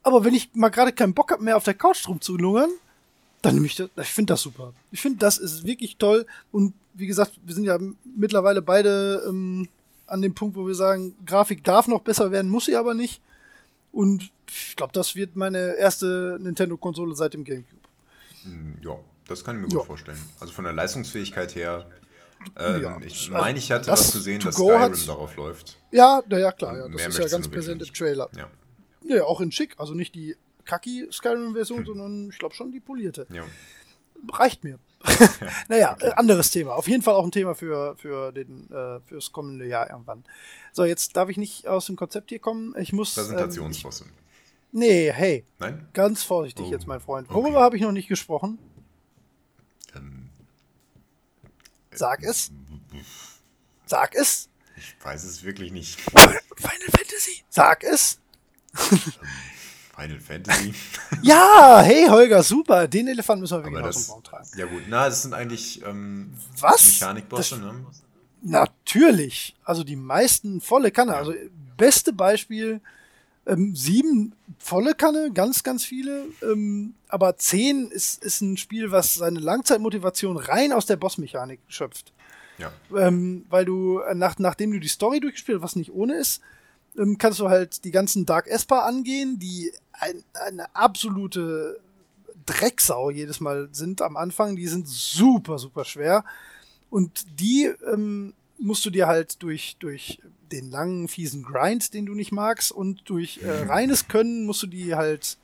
aber 0.07 0.23
wenn 0.25 0.33
ich 0.33 0.49
mal 0.53 0.69
gerade 0.69 0.91
keinen 0.93 1.13
Bock 1.13 1.31
habe 1.31 1.43
mehr 1.43 1.57
auf 1.57 1.63
der 1.63 1.73
Couch 1.75 2.07
rumzulungern, 2.07 2.69
dann 3.41 3.53
nehme 3.55 3.67
ich 3.67 3.75
das. 3.75 3.89
Ich 4.01 4.07
finde 4.09 4.33
das 4.33 4.41
super. 4.41 4.73
Ich 4.91 4.99
finde, 5.01 5.19
das 5.19 5.37
ist 5.37 5.63
wirklich 5.65 5.97
toll. 5.97 6.25
Und 6.51 6.73
wie 6.95 7.05
gesagt, 7.07 7.33
wir 7.43 7.53
sind 7.53 7.65
ja 7.65 7.77
mittlerweile 8.15 8.61
beide 8.61 9.23
ähm, 9.27 9.67
an 10.07 10.21
dem 10.21 10.33
Punkt, 10.33 10.55
wo 10.55 10.65
wir 10.65 10.73
sagen, 10.75 11.15
Grafik 11.25 11.63
darf 11.63 11.87
noch 11.87 12.01
besser 12.01 12.31
werden, 12.31 12.49
muss 12.49 12.65
sie 12.65 12.75
aber 12.75 12.93
nicht. 12.93 13.21
Und 13.91 14.31
ich 14.49 14.75
glaube, 14.75 14.93
das 14.93 15.15
wird 15.15 15.35
meine 15.35 15.75
erste 15.75 16.37
Nintendo-Konsole 16.41 17.15
seit 17.15 17.33
dem 17.33 17.43
GameCube. 17.43 17.81
Hm, 18.43 18.75
Ja, 18.81 18.95
das 19.27 19.43
kann 19.43 19.55
ich 19.57 19.61
mir 19.63 19.69
Ja. 19.71 19.77
gut 19.79 19.87
vorstellen. 19.87 20.19
Also 20.39 20.53
von 20.53 20.63
der 20.63 20.73
Leistungsfähigkeit 20.73 21.53
her, 21.55 21.85
ähm, 22.57 22.81
Ja, 22.81 22.97
ich 23.05 23.29
meine, 23.31 23.57
ich 23.59 23.71
hatte 23.71 23.87
das 23.87 23.99
was 23.99 24.11
zu 24.11 24.19
sehen, 24.19 24.39
To 24.39 24.47
dass 24.47 24.55
Skyrim 24.55 24.79
hat- 24.79 25.07
darauf 25.07 25.35
läuft. 25.35 25.77
Ja, 25.91 26.21
na 26.27 26.37
ja, 26.39 26.51
klar, 26.51 26.77
ja, 26.77 26.87
das 26.87 27.07
ist 27.07 27.17
ja 27.19 27.27
ganz 27.27 27.47
präsent 27.47 27.81
im. 27.81 27.93
Trailer. 27.93 28.29
Ja, 28.37 28.47
Ja, 29.03 29.23
auch 29.23 29.41
in 29.41 29.51
schick, 29.51 29.75
also 29.77 29.93
nicht 29.93 30.15
die 30.15 30.35
kacki 30.65 31.07
Skyrim-Version, 31.11 31.85
sondern 31.85 32.29
ich 32.29 32.37
glaube 32.39 32.55
schon 32.55 32.71
die 32.71 32.79
polierte. 32.79 33.27
ja. 33.31 33.43
Reicht 34.33 34.63
mir. 34.63 34.79
naja, 35.69 35.95
äh, 35.99 36.09
anderes 36.13 36.49
Thema. 36.49 36.73
Auf 36.75 36.87
jeden 36.87 37.03
Fall 37.03 37.13
auch 37.13 37.23
ein 37.23 37.31
Thema 37.31 37.53
für, 37.53 37.95
für 37.97 38.31
den, 38.31 38.67
äh, 38.71 38.99
fürs 39.01 39.31
kommende 39.31 39.67
Jahr 39.67 39.89
irgendwann. 39.91 40.23
So, 40.73 40.85
jetzt 40.85 41.15
darf 41.15 41.29
ich 41.29 41.37
nicht 41.37 41.67
aus 41.67 41.85
dem 41.85 41.95
Konzept 41.95 42.29
hier 42.29 42.39
kommen. 42.39 42.73
Ich 42.79 42.93
muss. 42.93 43.15
Ähm, 43.15 43.25
Präsentationsbosse. 43.25 44.05
ich, 44.05 44.11
nee, 44.71 45.11
hey, 45.11 45.45
Nein? 45.59 45.87
ganz 45.93 46.23
vorsichtig 46.23 46.65
Oh, 46.67 46.71
jetzt, 46.71 46.87
mein 46.87 46.99
Freund. 46.99 47.29
okay. 47.29 47.35
Worüber 47.35 47.61
habe 47.61 47.75
ich 47.75 47.83
noch 47.83 47.91
nicht 47.91 48.07
gesprochen? 48.07 48.57
Ähm, 49.95 50.29
Sag 51.91 52.23
es. 52.23 52.51
Sag 53.85 54.15
es. 54.15 54.49
ich 54.75 54.95
weiß 55.03 55.23
es 55.23 55.43
wirklich 55.43 55.71
nicht. 55.71 55.99
Final 56.01 56.89
Fantasy. 56.89 57.43
Sag 57.49 57.83
es. 57.83 58.19
Final 58.77 60.19
Fantasy. 60.19 60.73
Ja, 61.23 61.81
hey 61.81 62.07
Holger, 62.07 62.43
super. 62.43 62.87
Den 62.87 63.07
Elefant 63.07 63.41
müssen 63.41 63.57
wir 63.57 63.65
wirklich 63.65 63.83
aus 63.83 64.05
dem 64.05 64.11
Raum 64.11 64.23
tragen. 64.23 64.47
ja 64.55 64.65
gut, 64.65 64.83
na, 64.87 65.05
das 65.05 65.23
sind 65.23 65.33
eigentlich 65.33 65.83
ähm, 65.83 66.33
Was? 66.59 66.85
Mechanikbosse, 66.85 67.57
ne? 67.57 67.85
Natürlich. 68.41 69.55
Also 69.63 69.83
die 69.83 69.95
meisten 69.95 70.61
volle 70.61 70.91
Kanne. 70.91 71.15
Also 71.15 71.33
beste 71.75 72.13
Beispiel, 72.13 72.81
ähm, 73.47 73.75
sieben 73.75 74.33
volle 74.59 74.93
Kanne, 74.93 75.31
ganz, 75.33 75.63
ganz 75.63 75.83
viele. 75.83 76.25
Ähm, 76.43 76.93
aber 77.07 77.37
zehn 77.37 77.87
ist, 77.87 78.23
ist 78.23 78.41
ein 78.41 78.57
Spiel, 78.57 78.91
was 78.91 79.15
seine 79.15 79.39
Langzeitmotivation 79.39 80.37
rein 80.37 80.71
aus 80.73 80.85
der 80.85 80.97
Bossmechanik 80.97 81.59
schöpft. 81.67 82.13
Ja. 82.57 82.71
Ähm, 82.95 83.45
weil 83.49 83.65
du, 83.65 83.99
äh, 83.99 84.15
nach, 84.15 84.37
nachdem 84.39 84.71
du 84.71 84.79
die 84.79 84.87
Story 84.87 85.19
durchgespielt 85.19 85.57
hast, 85.57 85.63
was 85.63 85.75
nicht 85.75 85.91
ohne 85.91 86.15
ist, 86.15 86.41
ähm, 86.97 87.17
kannst 87.17 87.39
du 87.39 87.49
halt 87.49 87.83
die 87.83 87.91
ganzen 87.91 88.25
Dark 88.25 88.47
Esper 88.47 88.85
angehen, 88.85 89.39
die 89.39 89.71
ein, 89.91 90.23
eine 90.33 90.75
absolute 90.75 91.79
Drecksau 92.45 93.09
jedes 93.09 93.39
Mal 93.39 93.69
sind 93.71 94.01
am 94.01 94.17
Anfang. 94.17 94.55
Die 94.55 94.67
sind 94.67 94.87
super, 94.87 95.59
super 95.59 95.85
schwer. 95.85 96.23
Und 96.89 97.39
die 97.39 97.65
ähm, 97.91 98.33
musst 98.57 98.85
du 98.85 98.89
dir 98.89 99.07
halt 99.07 99.41
durch, 99.43 99.75
durch 99.79 100.19
den 100.51 100.71
langen, 100.71 101.07
fiesen 101.07 101.43
Grind, 101.43 101.93
den 101.93 102.05
du 102.05 102.13
nicht 102.13 102.31
magst, 102.31 102.71
und 102.71 103.09
durch 103.09 103.41
äh, 103.43 103.49
reines 103.67 104.07
Können 104.07 104.45
musst 104.45 104.63
du 104.63 104.67
die 104.67 104.95
halt 104.95 105.37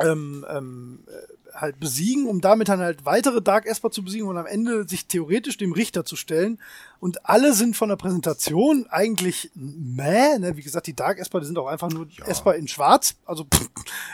ähm, 0.00 0.44
ähm, 0.48 1.04
äh, 1.06 1.54
halt 1.54 1.78
besiegen, 1.78 2.26
um 2.26 2.40
damit 2.40 2.68
dann 2.68 2.80
halt 2.80 3.04
weitere 3.04 3.40
Dark 3.40 3.66
Esper 3.66 3.90
zu 3.90 4.02
besiegen 4.02 4.26
und 4.26 4.36
am 4.36 4.46
Ende 4.46 4.88
sich 4.88 5.06
theoretisch 5.06 5.56
dem 5.56 5.72
Richter 5.72 6.04
zu 6.04 6.16
stellen. 6.16 6.58
Und 6.98 7.26
alle 7.26 7.54
sind 7.54 7.76
von 7.76 7.88
der 7.88 7.96
Präsentation 7.96 8.86
eigentlich 8.88 9.50
meh, 9.54 10.38
ne? 10.38 10.56
Wie 10.56 10.62
gesagt, 10.62 10.86
die 10.86 10.96
Dark 10.96 11.18
Esper, 11.18 11.40
die 11.40 11.46
sind 11.46 11.58
auch 11.58 11.68
einfach 11.68 11.90
nur 11.90 12.08
Ja. 12.08 12.26
Esper 12.26 12.56
in 12.56 12.66
schwarz. 12.66 13.14
Also, 13.24 13.44
pff, 13.44 13.70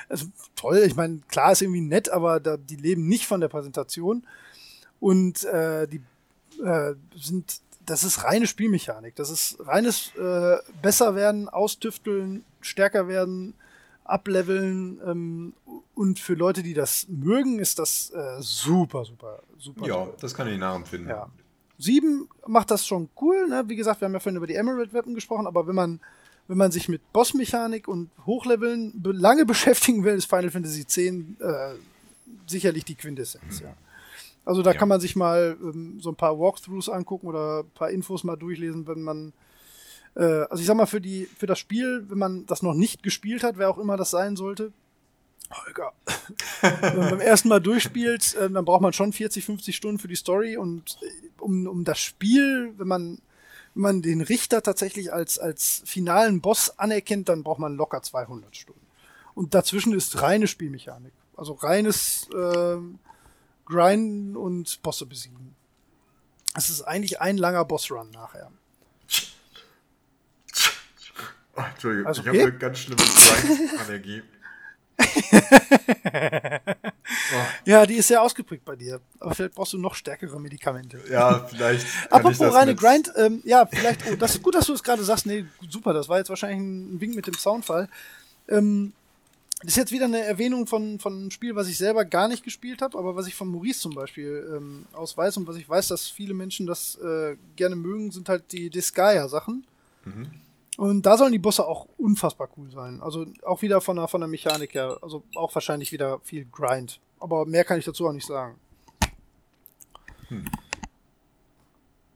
also 0.09 0.27
toll, 0.55 0.83
ich 0.87 0.97
meine, 0.97 1.21
klar 1.29 1.53
ist 1.53 1.63
irgendwie 1.63 1.81
nett, 1.81 2.11
aber 2.11 2.41
da, 2.41 2.57
die 2.57 2.77
leben 2.77 3.09
nicht 3.09 3.27
von 3.27 3.41
der 3.41 3.49
Präsentation. 3.49 4.27
Und 4.99 5.45
äh, 5.45 5.89
die 5.89 6.03
äh, 6.63 6.95
sind, 7.17 7.61
das 7.87 8.05
ist 8.05 8.25
reine 8.25 8.47
Spielmechanik. 8.47 9.17
Das 9.17 9.31
ist 9.31 9.57
reines 9.61 10.15
äh, 10.17 10.59
besser 10.83 11.15
werden, 11.15 11.49
austüfteln, 11.49 12.45
stärker 12.61 13.09
werden, 13.09 13.55
ableveln. 14.11 15.01
Ähm, 15.07 15.53
und 15.95 16.19
für 16.19 16.35
Leute, 16.35 16.63
die 16.63 16.75
das 16.75 17.07
mögen, 17.09 17.59
ist 17.59 17.79
das 17.79 18.11
äh, 18.11 18.37
super, 18.41 19.05
super, 19.05 19.43
super. 19.59 19.87
Ja, 19.87 19.95
toll. 20.05 20.15
das 20.21 20.35
kann 20.35 20.49
ich 20.49 20.59
nachempfinden. 20.59 21.09
Ja. 21.11 21.29
Sieben 21.79 22.29
macht 22.47 22.71
das 22.71 22.87
schon 22.87 23.09
cool. 23.21 23.49
Ne? 23.49 23.65
Wie 23.67 23.77
gesagt, 23.77 24.01
wir 24.01 24.07
haben 24.07 24.13
ja 24.13 24.21
vorhin 24.21 24.37
über 24.37 24.47
die 24.47 24.55
Emerald 24.55 24.93
Weapon 24.93 25.15
gesprochen, 25.15 25.47
aber 25.47 25.67
wenn 25.67 25.75
man, 25.75 26.01
wenn 26.49 26.59
man 26.59 26.71
sich 26.73 26.89
mit 26.89 27.01
Bossmechanik 27.13 27.89
und 27.89 28.11
Hochleveln 28.27 28.93
be 29.03 29.13
lange 29.13 29.47
beschäftigen 29.47 30.05
will, 30.05 30.15
ist 30.15 30.27
Final 30.27 30.51
Fantasy 30.51 30.83
X 30.83 30.99
äh, 30.99 31.25
sicherlich 32.47 32.85
die 32.85 32.95
Quintessenz. 32.97 33.61
Ja. 33.61 33.75
Also 34.45 34.63
da 34.63 34.73
Ja. 34.73 34.79
kann 34.79 34.89
man 34.89 35.01
sich 35.01 35.17
mal 35.17 35.57
ähm, 35.63 36.01
so 36.01 36.11
ein 36.11 36.17
paar 36.17 36.39
Walkthroughs 36.39 36.89
angucken 36.89 37.29
oder 37.29 37.61
ein 37.61 37.71
paar 37.71 37.91
Infos 37.91 38.25
mal 38.25 38.37
durchlesen, 38.37 38.87
wenn 38.87 39.03
man 39.03 39.33
äh, 40.15 40.23
also 40.23 40.61
ich 40.61 40.67
sag 40.67 40.77
mal, 40.77 40.87
für 40.87 41.01
die, 41.01 41.27
für 41.27 41.47
das 41.47 41.59
Spiel, 41.59 42.05
wenn 42.09 42.19
man 42.19 42.47
das 42.47 42.63
noch 42.63 42.75
nicht 42.75 43.03
gespielt 43.03 43.43
hat, 43.43 43.59
wer 43.59 43.71
auch 43.71 43.79
immer 43.79 43.97
das 43.97 44.11
sein 44.11 44.37
sollte, 44.37 44.73
Holger, 45.53 45.93
wenn 46.61 46.97
man 46.97 47.11
beim 47.11 47.21
ersten 47.21 47.49
Mal 47.49 47.61
durchspielt, 47.61 48.35
äh, 48.35 48.49
dann 48.51 48.65
braucht 48.65 48.83
man 48.83 48.93
schon 48.93 49.13
40, 49.13 49.45
50 49.45 49.75
Stunden 49.75 49.99
für 49.99 50.09
die 50.09 50.15
Story 50.15 50.57
und 50.57 50.99
äh, 51.03 51.41
um, 51.41 51.67
um 51.67 51.85
das 51.85 51.99
Spiel, 51.99 52.73
wenn 52.77 52.87
man, 52.87 53.21
wenn 53.75 53.83
man 53.83 54.03
den 54.03 54.21
Richter 54.21 54.63
tatsächlich 54.63 55.13
als, 55.13 55.39
als 55.39 55.83
finalen 55.85 56.41
Boss 56.41 56.79
anerkennt, 56.79 57.29
dann 57.29 57.43
braucht 57.43 57.59
man 57.59 57.77
locker 57.77 58.03
200 58.03 58.55
Stunden. 58.57 58.87
Und 59.35 59.55
dazwischen 59.55 59.93
ist 59.93 60.23
reine 60.23 60.47
Spielmechanik. 60.47 61.13
Also 61.37 61.55
reines 61.55 62.29
äh, 62.33 62.77
Grinden 63.65 64.37
und 64.37 64.83
Bosse 64.83 65.07
besiegen. 65.07 65.57
Es 66.55 66.69
ist 66.69 66.83
eigentlich 66.83 67.21
ein 67.21 67.39
langer 67.39 67.65
Bossrun 67.65 68.11
nachher. 68.11 68.51
Oh, 71.63 71.71
Entschuldigung, 71.73 72.07
Also 72.07 72.23
ich 72.23 72.29
habe 72.29 72.41
eine 72.41 72.53
ganz 72.53 72.79
schlimme 72.79 73.03
Grind-Allergie. 73.03 74.23
oh, 76.13 77.47
Ja, 77.65 77.87
die 77.87 77.95
ist 77.95 78.09
sehr 78.09 78.23
ausgeprägt 78.23 78.65
bei 78.65 78.77
dir. 78.77 79.01
Aber 79.19 79.35
vielleicht 79.35 79.55
brauchst 79.55 79.73
du 79.73 79.79
noch 79.79 79.95
stärkere 79.95 80.39
Medikamente. 80.41 81.01
ja, 81.11 81.45
vielleicht. 81.49 81.87
Apropos 82.11 82.41
reine 82.55 82.73
mit- 82.73 82.81
Grind, 82.81 83.13
ähm, 83.17 83.41
ja, 83.45 83.67
vielleicht, 83.67 84.01
oh, 84.11 84.17
das 84.17 84.35
ist 84.37 84.43
gut, 84.43 84.55
dass 84.55 84.67
du 84.67 84.75
es 84.75 84.83
gerade 84.83 85.03
sagst. 85.05 85.27
Nee, 85.27 85.45
super, 85.69 85.93
das 85.93 86.09
war 86.09 86.19
jetzt 86.19 86.29
wahrscheinlich 86.31 86.59
ein 86.61 87.01
Wink 87.01 87.15
mit 87.15 87.27
dem 87.27 87.35
Soundfall. 87.35 87.89
Ähm, 88.49 88.93
das 89.63 89.73
ist 89.73 89.77
jetzt 89.77 89.93
wieder 89.93 90.07
eine 90.07 90.21
Erwähnung 90.25 90.67
von, 90.67 90.99
von 90.99 91.13
einem 91.15 91.31
Spiel, 91.31 91.55
was 91.55 91.69
ich 91.69 91.77
selber 91.77 92.07
gar 92.07 92.29
nicht 92.29 92.43
gespielt 92.43 92.81
habe, 92.81 92.97
aber 92.97 93.15
was 93.15 93.27
ich 93.27 93.35
von 93.35 93.49
Maurice 93.49 93.81
zum 93.81 93.95
Beispiel 93.95 94.55
ähm, 94.57 94.87
aus 94.93 95.17
weiß 95.19 95.37
und 95.37 95.47
was 95.47 95.57
ich 95.57 95.69
weiß, 95.69 95.89
dass 95.89 96.09
viele 96.09 96.33
Menschen 96.33 96.67
das 96.67 96.97
äh, 96.97 97.37
gerne 97.57 97.77
mögen, 97.77 98.11
sind 98.11 98.29
halt 98.31 98.51
die 98.53 98.71
Disgaea-Sachen. 98.71 99.65
Und 100.81 101.03
da 101.05 101.19
sollen 101.19 101.33
die 101.33 101.39
Bosse 101.39 101.67
auch 101.69 101.87
unfassbar 101.99 102.49
cool 102.57 102.71
sein. 102.71 103.03
Also 103.03 103.27
auch 103.45 103.61
wieder 103.61 103.83
von 103.83 103.97
der, 103.97 104.09
von 104.09 104.23
der 104.23 104.29
Mechanik 104.29 104.73
her. 104.73 104.97
Also 105.03 105.23
auch 105.35 105.55
wahrscheinlich 105.55 105.93
wieder 105.93 106.21
viel 106.21 106.47
Grind. 106.47 107.01
Aber 107.19 107.45
mehr 107.45 107.65
kann 107.65 107.79
ich 107.79 107.85
dazu 107.85 108.09
auch 108.09 108.15
nicht 108.15 108.27
sagen. 108.27 108.59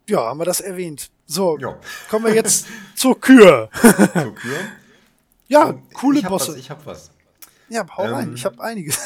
Ja, 0.09 0.21
haben 0.25 0.39
wir 0.39 0.47
das 0.47 0.63
erwähnt. 0.63 1.11
So, 1.27 1.59
Ja. 1.59 1.79
kommen 2.09 2.25
wir 2.25 2.35
jetzt 2.35 2.67
zur 2.97 3.21
Kür. 3.21 3.69
Zur 3.83 4.35
Kür. 4.35 4.59
Ja, 5.49 5.75
coole 5.93 6.21
ich 6.21 6.25
hab 6.25 6.31
Bosse. 6.33 6.53
Was, 6.53 6.59
ich 6.59 6.71
hab 6.71 6.87
was. 6.87 7.11
ja, 7.69 7.87
hau 7.99 8.03
rein, 8.05 8.29
Ähm, 8.29 8.35
ich 8.35 8.47
habe 8.47 8.63
einiges. 8.63 8.99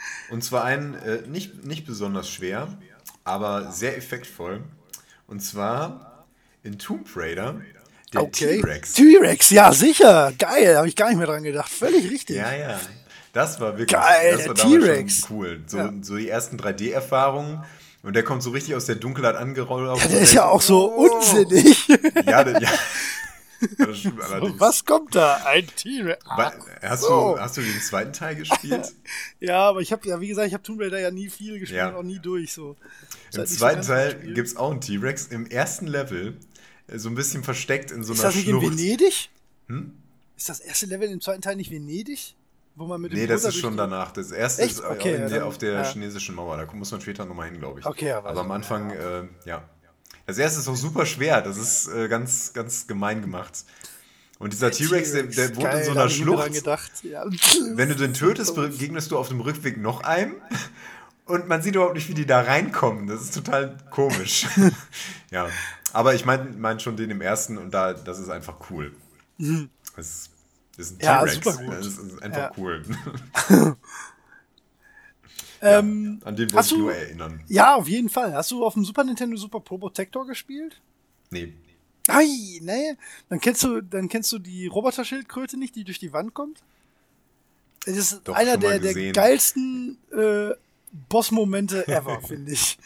Und 0.30 0.42
zwar 0.42 0.64
einen 0.64 0.94
äh, 0.94 1.20
nicht, 1.28 1.64
nicht 1.64 1.84
besonders 1.84 2.30
schwer, 2.30 2.78
aber 3.24 3.72
sehr 3.72 3.94
effektvoll. 3.98 4.62
Und 5.26 5.40
zwar 5.40 6.24
in 6.62 6.78
Tomb 6.78 7.06
Raider, 7.14 7.60
der 8.14 8.30
T-Rex. 8.30 8.92
T-Rex, 8.94 9.50
ja, 9.50 9.72
sicher. 9.72 10.32
Geil, 10.38 10.76
habe 10.76 10.88
ich 10.88 10.96
gar 10.96 11.08
nicht 11.08 11.18
mehr 11.18 11.26
dran 11.26 11.42
gedacht. 11.42 11.70
Völlig 11.70 12.10
richtig. 12.10 12.36
Ja, 12.36 12.52
ja. 12.54 12.80
Das 13.32 13.58
war 13.60 13.78
wirklich 13.78 13.88
Geil, 13.98 14.36
das 14.36 14.48
war 14.48 14.54
der 14.54 14.64
T-Rex. 14.64 15.26
cool. 15.30 15.60
So, 15.66 15.78
Ja. 15.78 15.92
so 16.02 16.16
die 16.16 16.28
ersten 16.28 16.56
3D-Erfahrungen. 16.58 17.64
Und 18.02 18.14
der 18.16 18.24
kommt 18.24 18.42
so 18.42 18.50
richtig 18.50 18.74
aus 18.74 18.86
der 18.86 18.96
Dunkelheit 18.96 19.36
angerollt. 19.36 20.00
Ja, 20.02 20.08
der 20.08 20.20
ist 20.20 20.32
ja 20.34 20.44
auch 20.46 20.60
so 20.60 20.86
unsinnig. 20.86 21.86
Ja, 22.26 22.42
der, 22.44 22.60
ja. 22.60 22.68
Das 23.78 23.96
stimmt 23.96 24.20
allerdings. 24.20 24.58
Was 24.58 24.84
kommt 24.84 25.14
da? 25.14 25.36
Ein 25.44 25.64
T-Rex. 25.76 26.24
Wa- 26.26 26.52
Hast, 26.82 27.02
so. 27.02 27.34
du, 27.36 27.40
hast 27.40 27.56
du 27.56 27.60
den 27.60 27.80
zweiten 27.80 28.12
Teil 28.12 28.34
gespielt? 28.34 28.92
Ja, 29.38 29.68
aber 29.68 29.78
ich 29.80 29.92
habe 29.92 30.06
ja, 30.08 30.20
wie 30.20 30.26
gesagt, 30.26 30.48
ich 30.48 30.52
habe 30.54 30.64
Tomb 30.64 30.80
Raider 30.80 30.98
ja 30.98 31.12
nie 31.12 31.30
viel 31.30 31.60
gespielt, 31.60 31.78
Ja. 31.78 31.94
auch 31.94 32.02
nie 32.02 32.18
durch. 32.18 32.52
So. 32.52 32.74
Im 33.32 33.46
so 33.46 33.54
zweiten 33.56 33.82
Teil 33.82 34.14
gibt 34.16 34.48
es 34.48 34.56
auch 34.56 34.72
einen 34.72 34.80
T-Rex. 34.80 35.28
Im 35.28 35.46
ersten 35.46 35.86
Level, 35.86 36.36
so 36.94 37.08
ein 37.08 37.14
bisschen 37.14 37.42
versteckt 37.44 37.90
in 37.90 38.02
so 38.04 38.12
Ist 38.12 38.20
einer 38.20 38.28
das 38.28 38.36
nicht 38.36 38.48
in 38.48 38.60
Schlucht. 38.60 38.78
Venedig? 38.78 39.30
Hm? 39.68 39.92
Ist 40.36 40.48
das 40.48 40.60
erste 40.60 40.86
Level 40.86 41.08
im 41.08 41.20
zweiten 41.20 41.42
Teil 41.42 41.56
nicht 41.56 41.70
Venedig? 41.70 42.34
Wo 42.74 42.86
man 42.86 43.00
mit 43.00 43.12
dem 43.12 43.18
Nee, 43.18 43.26
das 43.26 43.44
ist 43.44 43.56
schon 43.56 43.76
danach. 43.76 44.12
Das 44.12 44.30
erste 44.32 44.62
Echt? 44.62 44.72
ist 44.76 44.84
Okay, 44.84 45.14
in 45.14 45.20
ja, 45.22 45.28
der, 45.28 45.38
dann- 45.40 45.48
auf 45.48 45.58
der 45.58 45.72
ja. 45.74 45.84
chinesischen 45.84 46.34
Mauer. 46.34 46.56
Da 46.56 46.72
muss 46.72 46.90
man 46.90 47.00
später 47.02 47.24
nochmal 47.26 47.50
hin, 47.50 47.58
glaube 47.58 47.80
ich. 47.80 47.86
Okay, 47.86 48.08
ja, 48.08 48.24
weiß 48.24 48.30
Aber 48.30 48.40
am. 48.40 48.50
Anfang, 48.50 48.90
äh, 48.90 49.24
ja. 49.44 49.62
Das 50.26 50.38
erste 50.38 50.60
ist 50.60 50.68
auch 50.68 50.76
super 50.76 51.04
schwer. 51.04 51.42
Das 51.42 51.58
ist 51.58 51.88
äh, 51.88 52.08
ganz, 52.08 52.52
ganz 52.54 52.86
gemein 52.86 53.20
gemacht. 53.20 53.64
Und 54.38 54.52
dieser 54.52 54.70
T-Rex, 54.70 55.12
der, 55.12 55.24
der 55.24 55.54
wohnt 55.56 55.72
in 55.74 55.84
so 55.84 55.90
einer 55.92 56.08
Schlucht. 56.08 56.52
gedacht. 56.52 56.90
Ja. 57.02 57.24
Wenn 57.74 57.88
du 57.90 57.94
den 57.96 58.14
tötest, 58.14 58.54
begegnest 58.54 59.10
du 59.10 59.18
auf 59.18 59.28
dem 59.28 59.40
Rückweg 59.40 59.76
noch 59.76 60.02
einem. 60.02 60.34
Und 61.26 61.48
man 61.48 61.62
sieht 61.62 61.74
überhaupt 61.76 61.94
nicht, 61.94 62.08
wie 62.08 62.14
die 62.14 62.26
da 62.26 62.40
reinkommen. 62.40 63.06
Das 63.06 63.22
ist 63.22 63.34
total 63.34 63.76
komisch. 63.90 64.46
ja. 65.30 65.48
Aber 65.92 66.14
ich 66.14 66.24
meine 66.24 66.50
mein 66.52 66.80
schon 66.80 66.96
den 66.96 67.10
im 67.10 67.20
ersten 67.20 67.58
und 67.58 67.72
da, 67.72 67.92
das 67.92 68.18
ist 68.18 68.28
einfach 68.28 68.70
cool. 68.70 68.94
Das, 69.96 70.30
das 70.76 70.90
ist 70.90 70.92
ein 70.92 70.96
Mhm. 70.96 71.00
Ja, 71.02 71.24
T-Rex. 71.24 71.44
gut. 71.58 71.68
Das 71.68 71.86
ist 71.86 72.22
einfach 72.22 72.38
Ja. 72.38 72.52
cool. 72.56 72.82
Ähm, 75.64 76.20
An 76.24 76.34
den 76.34 76.52
wollte 76.52 76.66
ich 76.66 76.72
du- 76.72 76.78
nur 76.78 76.92
erinnern. 76.94 77.40
ja, 77.46 77.76
auf 77.76 77.86
jeden 77.86 78.08
Fall. 78.08 78.34
Hast 78.34 78.50
du 78.50 78.64
auf 78.64 78.74
dem 78.74 78.84
Super 78.84 79.04
Nintendo 79.04 79.36
Super 79.36 79.60
Pro 79.60 79.78
Protector 79.78 80.26
gespielt? 80.26 80.80
Nee. 81.30 81.52
Ei, 82.08 82.26
nee. 82.62 82.96
Dann 83.28 83.40
kennst 83.40 83.62
du, 83.62 83.80
dann 83.80 84.08
kennst 84.08 84.32
du 84.32 84.40
die 84.40 84.66
Roboterschildkröte 84.66 85.56
nicht, 85.56 85.76
die 85.76 85.84
durch 85.84 86.00
die 86.00 86.12
Wand 86.12 86.34
kommt? 86.34 86.58
Das 87.86 87.96
ist 87.96 88.20
Doch, 88.24 88.34
einer 88.34 88.56
der, 88.56 88.80
der 88.80 89.12
geilsten 89.12 89.98
äh, 90.10 90.50
Boss-Momente 91.08 91.86
ever, 91.86 92.20
finde 92.26 92.50
ich. 92.52 92.76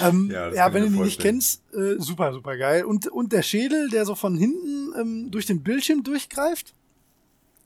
Ähm, 0.00 0.30
Ja, 0.32 0.52
ja, 0.52 0.72
wenn 0.74 0.82
du 0.84 0.90
die 0.90 0.98
nicht 1.00 1.20
kennst, 1.20 1.62
äh, 1.74 1.94
super, 1.98 2.32
super 2.32 2.56
geil. 2.56 2.84
Und, 2.84 3.06
und 3.08 3.32
der 3.32 3.42
Schädel, 3.42 3.88
der 3.90 4.04
so 4.04 4.14
von 4.14 4.36
hinten 4.36 4.92
ähm, 5.00 5.30
durch 5.30 5.46
den 5.46 5.62
Bildschirm 5.62 6.02
durchgreift, 6.02 6.74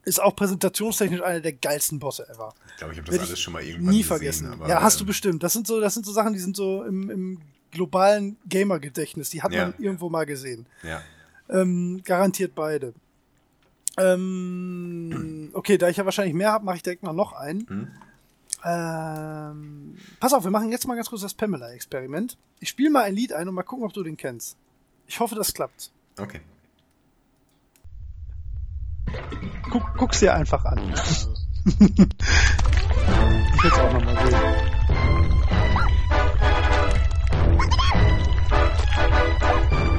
ist 0.05 0.21
auch 0.21 0.35
präsentationstechnisch 0.35 1.23
einer 1.23 1.41
der 1.41 1.53
geilsten 1.53 1.99
Bosse 1.99 2.27
ever. 2.29 2.55
Ich 2.71 2.77
glaube, 2.79 2.93
ich 2.95 2.99
habe 2.99 3.07
das 3.11 3.19
Werd 3.19 3.29
alles 3.29 3.41
schon 3.41 3.53
mal 3.53 3.63
irgendwann 3.63 3.91
Nie 3.93 3.99
gesehen. 3.99 4.09
vergessen. 4.09 4.47
aber, 4.53 4.69
ja, 4.69 4.81
hast 4.83 4.99
du 4.99 5.05
ähm, 5.05 5.09
bestimmt. 5.09 5.43
Das 5.43 5.53
sind 5.53 5.67
so, 5.67 5.81
das 5.81 5.95
sind 5.95 6.07
so 6.07 6.13
Sachen, 6.13 6.33
die 6.33 6.39
sind 6.39 6.57
so 6.57 6.85
im, 6.85 7.11
im 7.11 7.39
globalen 7.71 8.37
Gamer-Gedächtnis. 8.49 9.31
Die 9.31 9.43
hat 9.43 9.53
Ja. 9.53 9.67
man 9.67 9.75
irgendwo 9.79 10.09
mal 10.09 10.25
gesehen. 10.27 10.67
Ja. 10.83 11.03
Ähm, 11.49 12.01
garantiert 12.05 12.55
beide. 12.55 12.95
Ähm, 13.99 15.51
okay, 15.53 15.79
da 15.79 15.89
ich 15.89 15.97
ja 15.97 16.05
wahrscheinlich 16.05 16.35
mehr 16.35 16.53
habe, 16.53 16.65
mache 16.65 16.77
ich 16.77 16.83
direkt 16.83 17.03
mal 17.03 17.13
noch 17.13 17.33
einen. 17.33 17.67
Hm? 17.69 17.89
Ähm, 18.65 19.97
pass 20.19 20.33
auf, 20.33 20.45
wir 20.45 20.51
machen 20.51 20.71
jetzt 20.71 20.87
mal 20.87 20.95
ganz 20.95 21.09
kurz 21.09 21.23
das 21.23 21.35
Pamela-Experiment. 21.35 22.37
Ich 22.61 22.69
spiele 22.69 22.91
mal 22.91 23.05
ein 23.05 23.15
Lied 23.15 23.33
ein 23.33 23.49
und 23.49 23.55
mal 23.55 23.63
gucken, 23.63 23.85
ob 23.85 23.93
du 23.93 24.03
den 24.03 24.17
kennst. 24.17 24.57
Ich 25.07 25.21
hoffe, 25.21 25.35
das 25.35 25.55
klappt. 25.55 25.91
Okay. 26.19 26.41
Guck, 29.71 29.95
guck's 29.97 30.21
dir 30.21 30.35
einfach 30.35 30.65
an. 30.65 30.79
ich 31.65 31.79
will 33.65 33.73
auch 33.73 33.93
noch 33.93 34.05
mal 34.05 34.31
sehen. 34.31 34.81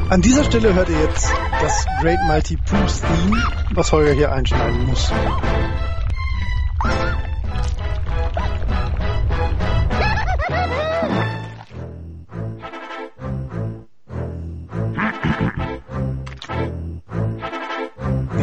An 0.10 0.22
dieser 0.22 0.44
Stelle 0.44 0.74
hört 0.74 0.90
ihr 0.90 1.00
jetzt 1.00 1.32
das 1.62 1.86
Great 2.02 2.20
Mighty 2.28 2.58
Pooh's 2.58 3.00
Theme, 3.00 3.42
was 3.72 3.94
Holger 3.94 4.12
hier 4.12 4.32
einschneiden 4.32 4.86
muss. 4.86 5.10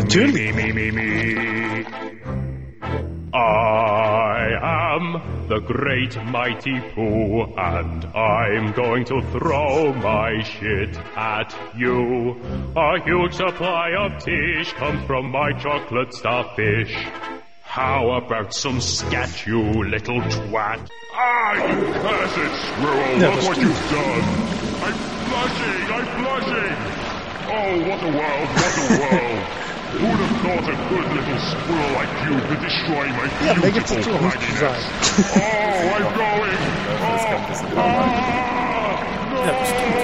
Natürlich. 0.08 0.32
Me, 0.32 0.52
me, 0.52 0.72
me, 0.72 0.90
me. 0.90 1.84
I 3.34 4.96
am 4.96 5.48
the 5.48 5.60
great 5.60 6.16
mighty 6.24 6.80
Pooh, 6.94 7.42
and 7.58 8.06
I'm 8.16 8.72
going 8.72 9.04
to 9.04 9.20
throw 9.32 9.92
my 9.92 10.42
shit 10.42 10.96
at 11.14 11.54
you. 11.76 12.40
A 12.74 13.02
huge 13.04 13.34
supply 13.34 13.90
of 13.98 14.24
tish 14.24 14.72
comes 14.72 15.06
from 15.06 15.30
my 15.30 15.52
chocolate 15.52 16.14
starfish. 16.14 16.96
How 17.64 18.12
about 18.12 18.54
some 18.54 18.80
scat, 18.80 19.46
you 19.46 19.60
little 19.60 20.22
twat? 20.22 20.88
Ah, 21.12 21.52
you 21.68 21.84
cursed 22.00 22.54
squirrel, 22.64 23.20
Yeah, 23.20 23.34
look 23.34 23.44
what 23.44 23.58
you've 23.58 23.90
done! 23.90 24.24
I'm 24.80 24.96
blushing, 25.28 25.84
I'm 25.92 26.06
blushing! 26.24 26.76
Oh, 27.50 27.88
what 27.90 28.02
a 28.02 28.10
world, 28.16 28.48
what 28.48 28.78
a 28.78 29.00
world! 29.02 29.64
Who'd 29.90 30.20
have 30.20 30.36
thought 30.42 30.68
a 30.68 30.76
good 30.90 31.06
little 31.16 31.38
squirrel 31.50 31.90
like 31.96 32.12
you 32.28 32.36
could 32.48 32.60
destroy 32.60 33.06
my 33.08 33.26
Ja, 33.46 33.54
beautiful 33.54 34.02
zu 34.02 34.10
planet? 34.10 34.40
sagen. 34.58 34.84
Oh, 35.34 35.96
I'm 35.96 36.06
going! 36.14 36.58
Bisschen 37.48 37.70
dauern. 37.74 37.94
Ah! 37.94 39.46
Ja, 39.46 39.52
das 39.58 39.68
stimmt. 39.68 39.98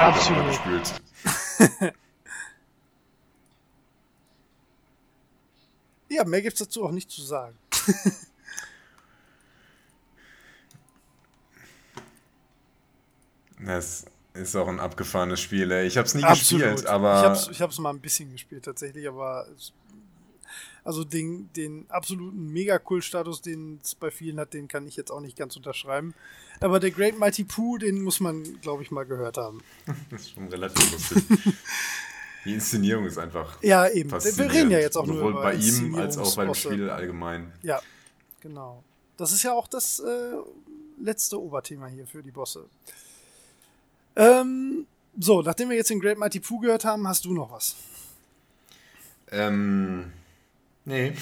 Absolut. 0.00 0.46
Gespielt. 0.48 1.94
Ja, 6.08 6.24
mehr 6.24 6.42
gibt's 6.42 6.60
dazu 6.60 6.84
auch 6.84 6.92
nicht 6.92 7.10
zu 7.10 7.22
sagen. 7.22 7.58
Das 13.64 14.04
ist 14.34 14.56
auch 14.56 14.68
ein 14.68 14.80
abgefahrenes 14.80 15.40
Spiel. 15.40 15.70
Ey. 15.70 15.86
Ich 15.86 15.96
habe 15.96 16.06
es 16.06 16.14
nie 16.14 16.22
gespielt, 16.22 16.86
aber 16.86 17.18
ich 17.20 17.24
hab's, 17.24 17.48
ich 17.50 17.60
hab's 17.60 17.78
mal 17.78 17.90
ein 17.90 18.00
bisschen 18.00 18.30
gespielt 18.32 18.64
tatsächlich, 18.64 19.08
aber 19.08 19.46
also 20.82 21.02
den, 21.02 21.50
den 21.54 21.86
absoluten 21.88 22.52
Mega-Cool-Status, 22.52 23.40
den 23.40 23.80
es 23.82 23.94
bei 23.94 24.10
vielen 24.10 24.38
hat, 24.38 24.52
den 24.52 24.68
kann 24.68 24.86
ich 24.86 24.96
jetzt 24.96 25.10
auch 25.10 25.20
nicht 25.20 25.36
ganz 25.36 25.56
unterschreiben. 25.56 26.14
Aber 26.60 26.78
der 26.78 26.90
Great 26.90 27.18
Mighty 27.18 27.44
Pooh, 27.44 27.78
den 27.78 28.02
muss 28.02 28.20
man, 28.20 28.60
glaube 28.60 28.82
ich, 28.82 28.90
mal 28.90 29.04
gehört 29.04 29.38
haben. 29.38 29.62
das 30.10 30.22
ist 30.22 30.32
schon 30.32 30.48
relativ 30.48 30.92
lustig. 30.92 31.24
Die 32.44 32.52
Inszenierung 32.52 33.06
ist 33.06 33.16
einfach 33.16 33.62
Ja, 33.62 33.88
eben. 33.88 34.10
Wir 34.10 34.52
reden 34.52 34.70
ja 34.70 34.78
jetzt 34.78 34.96
auch 34.96 35.06
nur 35.06 35.16
Sowohl 35.16 35.30
über 35.30 35.42
bei 35.42 35.54
ihm 35.54 35.94
als 35.94 36.18
auch 36.18 36.36
beim. 36.36 36.52
Spiel 36.54 36.90
allgemein. 36.90 37.52
Ja, 37.62 37.80
genau. 38.40 38.84
Das 39.16 39.32
ist 39.32 39.42
ja 39.42 39.52
auch 39.54 39.66
das 39.66 40.00
äh, 40.00 40.34
letzte 41.00 41.40
Oberthema 41.40 41.86
hier 41.86 42.06
für 42.06 42.22
die 42.22 42.32
Bosse. 42.32 42.66
Ähm, 44.16 44.86
So, 45.18 45.42
nachdem 45.42 45.70
wir 45.70 45.76
jetzt 45.76 45.90
den 45.90 46.00
Great 46.00 46.18
Mighty 46.18 46.40
Pooh 46.40 46.58
gehört 46.60 46.84
haben, 46.84 47.06
hast 47.06 47.24
du 47.24 47.32
noch 47.32 47.50
was. 47.52 47.76
Ähm, 49.30 50.12
nee. 50.84 51.14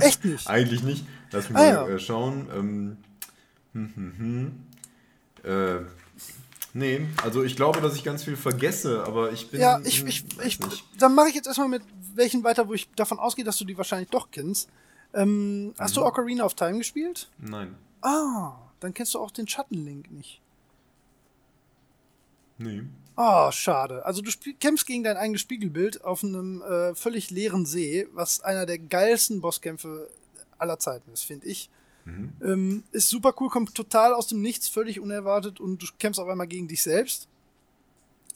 Echt 0.00 0.24
nicht? 0.24 0.46
Eigentlich 0.48 0.82
nicht. 0.82 1.04
Lass 1.32 1.48
mich 1.48 1.58
Ah, 1.58 1.62
mal 1.62 1.68
ja. 1.72 1.88
äh, 1.88 1.98
schauen. 1.98 2.48
Ähm, 2.54 2.96
hm, 3.72 3.92
hm, 3.94 4.14
hm. 4.18 5.50
Äh, 5.50 5.84
nee, 6.74 7.06
also 7.22 7.42
ich 7.42 7.56
glaube, 7.56 7.80
dass 7.80 7.94
ich 7.96 8.04
ganz 8.04 8.24
viel 8.24 8.36
vergesse, 8.36 9.04
aber 9.04 9.32
ich 9.32 9.50
bin. 9.50 9.60
Ja, 9.60 9.80
ich, 9.84 10.00
hm, 10.00 10.06
ich, 10.08 10.24
ich, 10.44 10.60
nicht. 10.60 10.84
dann 10.98 11.14
mache 11.14 11.28
ich 11.28 11.34
jetzt 11.34 11.46
erstmal 11.46 11.68
mit 11.68 11.82
welchen 12.14 12.44
weiter, 12.44 12.68
wo 12.68 12.74
ich 12.74 12.88
davon 12.96 13.18
ausgehe, 13.18 13.44
dass 13.44 13.56
du 13.58 13.64
die 13.64 13.76
wahrscheinlich 13.78 14.10
doch 14.10 14.30
kennst. 14.30 14.68
Ähm, 15.14 15.74
hast 15.78 15.92
Mhm. 15.96 16.00
du 16.00 16.06
Ocarina 16.06 16.44
of 16.44 16.54
Time 16.54 16.78
gespielt? 16.78 17.30
Nein. 17.38 17.74
Ah, 18.02 18.52
dann 18.80 18.92
kennst 18.94 19.14
du 19.14 19.18
auch 19.18 19.30
den 19.30 19.48
Schattenlink 19.48 20.10
nicht. 20.10 20.40
Nee. 22.60 22.82
Ah, 23.16 23.50
schade. 23.52 24.04
Also 24.04 24.22
du 24.22 24.30
kämpfst 24.60 24.86
gegen 24.86 25.02
dein 25.02 25.16
eigenes 25.16 25.40
Spiegelbild 25.40 26.04
auf 26.04 26.22
einem 26.22 26.62
äh, 26.62 26.94
völlig 26.94 27.30
leeren 27.30 27.66
See, 27.66 28.06
was 28.12 28.40
einer 28.40 28.66
der 28.66 28.78
geilsten 28.78 29.40
Bosskämpfe 29.40 30.08
aller 30.58 30.78
Zeiten 30.78 31.10
ist, 31.12 31.24
finde 31.24 31.46
ich. 31.46 31.70
Ähm, 32.42 32.82
ist 32.92 33.08
super 33.08 33.34
cool, 33.40 33.48
kommt 33.48 33.74
total 33.74 34.14
aus 34.14 34.26
dem 34.26 34.40
Nichts, 34.40 34.68
völlig 34.68 35.00
unerwartet 35.00 35.60
und 35.60 35.82
du 35.82 35.86
kämpfst 35.98 36.20
auf 36.20 36.28
einmal 36.28 36.46
gegen 36.46 36.68
dich 36.68 36.82
selbst. 36.82 37.28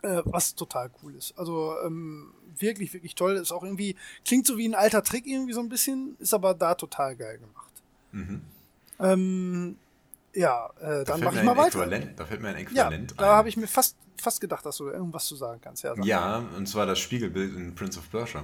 Äh, 0.03 0.23
was 0.27 0.55
total 0.55 0.91
cool 1.03 1.15
ist. 1.15 1.37
Also 1.39 1.75
ähm, 1.85 2.33
wirklich, 2.59 2.93
wirklich 2.93 3.15
toll. 3.15 3.37
Ist 3.37 3.53
auch 3.53 3.65
irgendwie, 3.65 3.97
klingt 4.25 4.47
so 4.47 4.59
wie 4.59 4.69
ein 4.69 4.75
alter 4.75 5.03
Trick 5.03 5.27
irgendwie 5.27 5.55
so 5.55 5.61
ein 5.61 5.71
bisschen, 5.71 6.17
ist 6.19 6.35
aber 6.35 6.55
da 6.55 6.75
total 6.75 7.17
geil 7.17 7.39
gemacht. 7.39 7.73
Mhm. 8.13 8.43
Ähm, 9.01 9.77
ja, 10.35 10.67
äh, 10.81 10.81
Da 10.81 11.05
dann 11.05 11.05
fällt 11.05 11.25
mach 11.25 11.33
mir 11.33 11.39
ich 11.41 11.45
mal 11.47 11.57
weiter. 11.57 11.67
Äquivalent, 11.83 12.21
da 12.21 12.25
fällt 12.27 12.43
mir 12.43 12.49
ein 12.49 12.55
Ja, 12.57 12.61
Äquivalent 12.63 13.15
da 13.21 13.25
ein. 13.25 13.37
habe 13.37 13.49
ich 13.49 13.57
mir 13.57 13.67
fast, 13.69 13.97
fast 14.21 14.41
gedacht, 14.41 14.65
dass 14.67 14.77
du 14.79 14.89
irgendwas 14.89 15.27
zu 15.27 15.37
sagen 15.37 15.61
kannst. 15.63 15.83
Ja. 15.85 15.95
Ja, 16.03 16.45
und 16.57 16.67
zwar 16.69 16.87
das 16.87 16.99
Spiegelbild 16.99 17.55
in 17.57 17.75
Prince 17.75 17.99
of 17.99 18.11
Persia. 18.11 18.43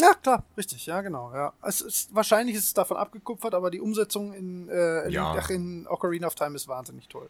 ja 0.00 0.14
klar, 0.14 0.44
richtig, 0.56 0.86
ja, 0.86 1.00
genau. 1.02 1.32
Ja. 1.34 1.52
Es 1.62 1.80
ist, 1.80 2.14
wahrscheinlich 2.14 2.56
ist 2.56 2.64
es 2.64 2.74
davon 2.74 2.96
abgekupfert, 2.96 3.54
aber 3.54 3.70
die 3.70 3.80
Umsetzung 3.80 4.32
in, 4.34 4.68
äh, 4.68 5.02
in, 5.06 5.10
Ja. 5.12 5.34
ach, 5.38 5.50
in 5.50 5.86
Ocarina 5.88 6.26
of 6.26 6.34
Time 6.34 6.54
ist 6.56 6.68
wahnsinnig 6.68 7.08
toll. 7.08 7.28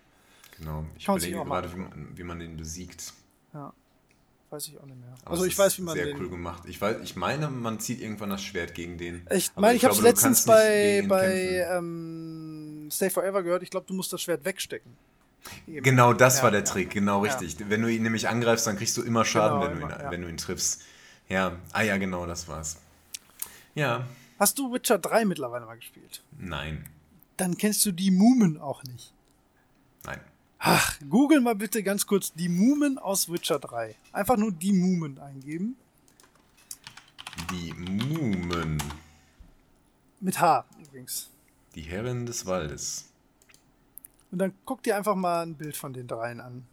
Genau. 0.58 0.84
Ich 0.98 1.06
Kann 1.06 1.16
überlege 1.16 1.42
gerade, 1.44 1.72
wie 1.72 1.76
man, 1.78 2.08
wie 2.16 2.22
man 2.24 2.38
den 2.38 2.56
besiegt. 2.56 3.12
Ja. 3.54 3.72
Weiß 4.50 4.66
ich 4.66 4.78
auch 4.80 4.84
nicht 4.84 4.98
mehr. 4.98 5.14
Aber 5.22 5.30
also 5.30 5.44
ich 5.44 5.56
weiß, 5.56 5.78
wie 5.78 5.82
man 5.82 5.94
sehr 5.94 6.06
den. 6.06 6.18
cool 6.18 6.28
gemacht. 6.28 6.64
Ich, 6.66 6.80
weiß, 6.80 6.96
ich 7.04 7.14
meine, 7.14 7.48
man 7.50 7.78
zieht 7.78 8.00
irgendwann 8.00 8.30
das 8.30 8.42
Schwert 8.42 8.74
gegen 8.74 8.98
den. 8.98 9.24
Ich 9.30 9.52
meine, 9.54 9.76
ich 9.76 9.84
habe 9.84 9.94
es 9.94 10.00
letztens 10.00 10.44
bei, 10.44 11.04
bei 11.08 11.64
ähm, 11.72 12.49
Stay 12.90 13.10
Forever 13.10 13.42
gehört. 13.42 13.62
Ich 13.62 13.70
glaube, 13.70 13.86
du 13.86 13.94
musst 13.94 14.12
das 14.12 14.22
Schwert 14.22 14.44
wegstecken. 14.44 14.96
Eben. 15.66 15.82
Genau, 15.82 16.12
das 16.12 16.38
Ja, 16.38 16.42
war 16.44 16.50
der. 16.50 16.64
Trick, 16.64 16.90
genau 16.90 17.24
Ja. 17.24 17.32
richtig. 17.32 17.56
Wenn 17.70 17.82
du 17.82 17.88
ihn 17.88 18.02
nämlich 18.02 18.28
angreifst, 18.28 18.66
dann 18.66 18.76
kriegst 18.76 18.96
du 18.96 19.02
immer 19.02 19.24
Schaden, 19.24 19.60
Genau, 19.60 19.70
wenn, 19.70 19.78
du 19.80 19.84
ihn, 19.86 19.90
immer, 19.90 20.02
ja. 20.04 20.10
wenn 20.10 20.22
du 20.22 20.28
ihn 20.28 20.36
triffst. 20.36 20.82
Ja, 21.28 21.56
ah 21.72 21.82
ja, 21.82 21.96
genau, 21.96 22.26
das 22.26 22.48
war's. 22.48 22.78
Ja, 23.74 24.06
Hast 24.38 24.58
du 24.58 24.72
Witcher 24.72 24.98
3 24.98 25.24
mittlerweile 25.26 25.66
mal 25.66 25.76
gespielt? 25.76 26.22
nein, 26.38 26.86
Dann 27.36 27.56
kennst 27.56 27.84
du 27.86 27.92
die 27.92 28.10
Mumen 28.10 28.58
auch 28.60 28.82
nicht. 28.84 29.12
nein. 30.04 30.20
Ach, 30.58 30.98
google 31.08 31.40
mal 31.40 31.54
bitte 31.54 31.82
ganz 31.82 32.06
kurz 32.06 32.34
die 32.34 32.50
Mumen 32.50 32.98
aus 32.98 33.30
Witcher 33.32 33.58
3. 33.58 33.94
Einfach 34.12 34.36
nur 34.36 34.52
die 34.52 34.72
Mumen 34.74 35.18
eingeben. 35.18 35.76
Die 37.50 37.72
Mumen, 37.72 38.82
Mit 40.20 40.38
H 40.38 40.64
übrigens. 40.78 41.30
Die 41.80 41.88
Herren 41.88 42.26
des 42.26 42.46
Waldes. 42.46 43.06
Und 44.30 44.38
dann 44.38 44.52
guck 44.64 44.82
dir 44.82 44.96
einfach 44.96 45.16
mal 45.16 45.42
ein 45.42 45.54
Bild 45.54 45.76
von 45.76 45.92
den 45.92 46.06
dreien 46.06 46.40
an. 46.40 46.66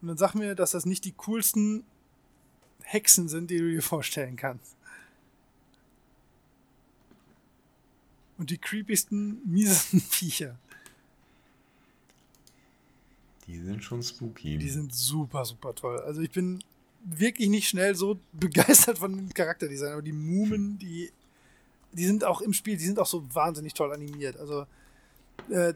Und 0.00 0.08
dann 0.08 0.16
sag 0.16 0.34
mir, 0.34 0.54
dass 0.54 0.70
das 0.70 0.86
nicht 0.86 1.04
die 1.04 1.12
coolsten 1.12 1.84
Hexen 2.82 3.28
sind, 3.28 3.50
die 3.50 3.58
du 3.58 3.70
dir 3.70 3.82
vorstellen 3.82 4.36
kannst. 4.36 4.76
Und 8.38 8.50
die 8.50 8.58
creepiesten, 8.58 9.40
miesesten 9.44 10.00
Viecher. 10.10 10.58
Die 13.46 13.58
sind 13.60 13.82
schon 13.82 14.02
spooky. 14.02 14.58
Die 14.58 14.70
sind 14.70 14.94
super, 14.94 15.44
super 15.44 15.74
toll. 15.74 15.98
Also 16.00 16.22
ich 16.22 16.30
bin 16.30 16.62
wirklich 17.04 17.48
nicht 17.48 17.68
schnell 17.68 17.94
so 17.94 18.18
begeistert 18.32 18.98
von 18.98 19.14
dem 19.14 19.34
Charakterdesign, 19.34 19.92
aber 19.92 20.02
die 20.02 20.12
Mumen, 20.12 20.78
die, 20.78 21.10
die 21.94 22.06
sind 22.06 22.24
auch 22.24 22.40
im 22.40 22.52
Spiel, 22.52 22.76
die 22.76 22.84
sind 22.84 22.98
auch 22.98 23.06
so 23.06 23.24
wahnsinnig 23.34 23.74
toll 23.74 23.92
animiert. 23.92 24.36
Also 24.36 24.66
äh, 25.50 25.74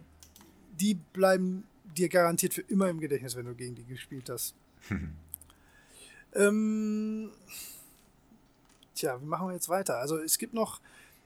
die 0.80 0.94
bleiben 0.94 1.64
dir 1.96 2.08
garantiert 2.08 2.54
für 2.54 2.62
immer 2.62 2.88
im 2.88 3.00
Gedächtnis, 3.00 3.36
wenn 3.36 3.46
du 3.46 3.54
gegen 3.54 3.74
die 3.74 3.84
gespielt 3.84 4.28
hast. 4.28 4.54
ähm, 6.34 7.30
tja, 8.94 9.20
wie 9.20 9.26
machen 9.26 9.48
wir 9.48 9.54
jetzt 9.54 9.68
weiter? 9.68 9.98
Also 9.98 10.18
es 10.18 10.38
gibt 10.38 10.54
noch 10.54 10.80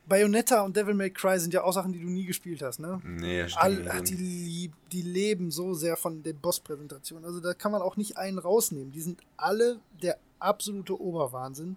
Bayonetta 0.06 0.62
und 0.62 0.77
Devil 0.77 0.94
May 0.94 1.10
Cry 1.10 1.39
sind 1.39 1.55
ja 1.55 1.62
auch 1.62 1.73
Sachen, 1.73 1.93
die 1.93 2.01
du 2.01 2.09
nie 2.09 2.24
gespielt 2.24 2.60
hast, 2.62 2.81
ne? 2.81 3.01
nee, 3.05 3.43
All, 3.55 3.74
stimmt. 3.74 3.89
ach, 3.90 4.01
die, 4.01 4.16
lieb, 4.16 4.73
die 4.90 5.02
leben 5.02 5.51
so 5.51 5.74
sehr 5.74 5.97
von 5.97 6.23
der 6.23 6.32
Boss-Präsentation. 6.32 7.24
Also 7.24 7.40
da 7.40 7.55
kann 7.55 7.70
man 7.70 7.82
auch 7.82 7.97
nicht 7.97 8.16
einen 8.16 8.39
rausnehmen. 8.39 8.90
Die 8.90 9.01
sind 9.01 9.20
alle 9.36 9.78
der 10.02 10.19
absolute 10.40 11.01
Oberwahnsinn. 11.01 11.77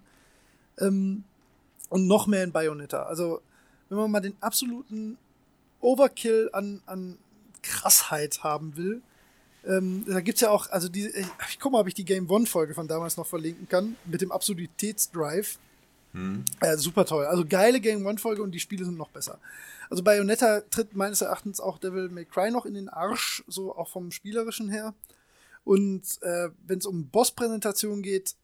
Ähm, 0.78 1.24
und 1.88 2.06
noch 2.06 2.26
mehr 2.26 2.44
in 2.44 2.52
Bayonetta. 2.52 3.04
Also, 3.04 3.40
wenn 3.88 3.98
man 3.98 4.10
mal 4.10 4.20
den 4.20 4.36
absoluten 4.40 5.18
Overkill 5.80 6.50
an, 6.52 6.82
an 6.86 7.18
Krassheit 7.62 8.42
haben 8.42 8.76
will, 8.76 9.02
ähm, 9.66 10.04
da 10.06 10.20
gibt's 10.20 10.40
ja 10.40 10.50
auch, 10.50 10.70
also 10.70 10.88
diese, 10.88 11.10
ich, 11.10 11.26
ich 11.50 11.58
guck 11.58 11.72
mal, 11.72 11.80
ob 11.80 11.88
ich 11.88 11.94
die 11.94 12.04
Game 12.04 12.30
One-Folge 12.30 12.74
von 12.74 12.86
damals 12.86 13.16
noch 13.16 13.26
verlinken 13.26 13.68
kann, 13.68 13.96
mit 14.04 14.20
dem 14.20 14.30
Absurditätsdrive. 14.30 15.58
Äh, 16.60 16.76
super 16.76 17.04
toll. 17.04 17.26
Also 17.26 17.44
geile 17.44 17.80
Game 17.80 18.06
One-Folge 18.06 18.42
und 18.42 18.52
die 18.52 18.60
Spiele 18.60 18.84
sind 18.84 18.96
noch 18.96 19.10
besser. 19.10 19.38
Also 19.90 20.02
Bayonetta 20.02 20.62
tritt 20.62 20.94
meines 20.94 21.20
Erachtens 21.20 21.60
auch 21.60 21.78
Devil 21.78 22.08
May 22.08 22.24
Cry 22.24 22.50
noch 22.50 22.64
in 22.64 22.74
den 22.74 22.88
Arsch, 22.88 23.44
so 23.48 23.76
auch 23.76 23.88
vom 23.88 24.10
Spielerischen 24.10 24.68
her. 24.68 24.94
Und 25.64 26.22
äh, 26.22 26.48
wenn 26.66 26.78
es 26.78 26.86
um 26.86 27.08
Boss-Präsentation 27.08 28.02
geht, 28.02 28.36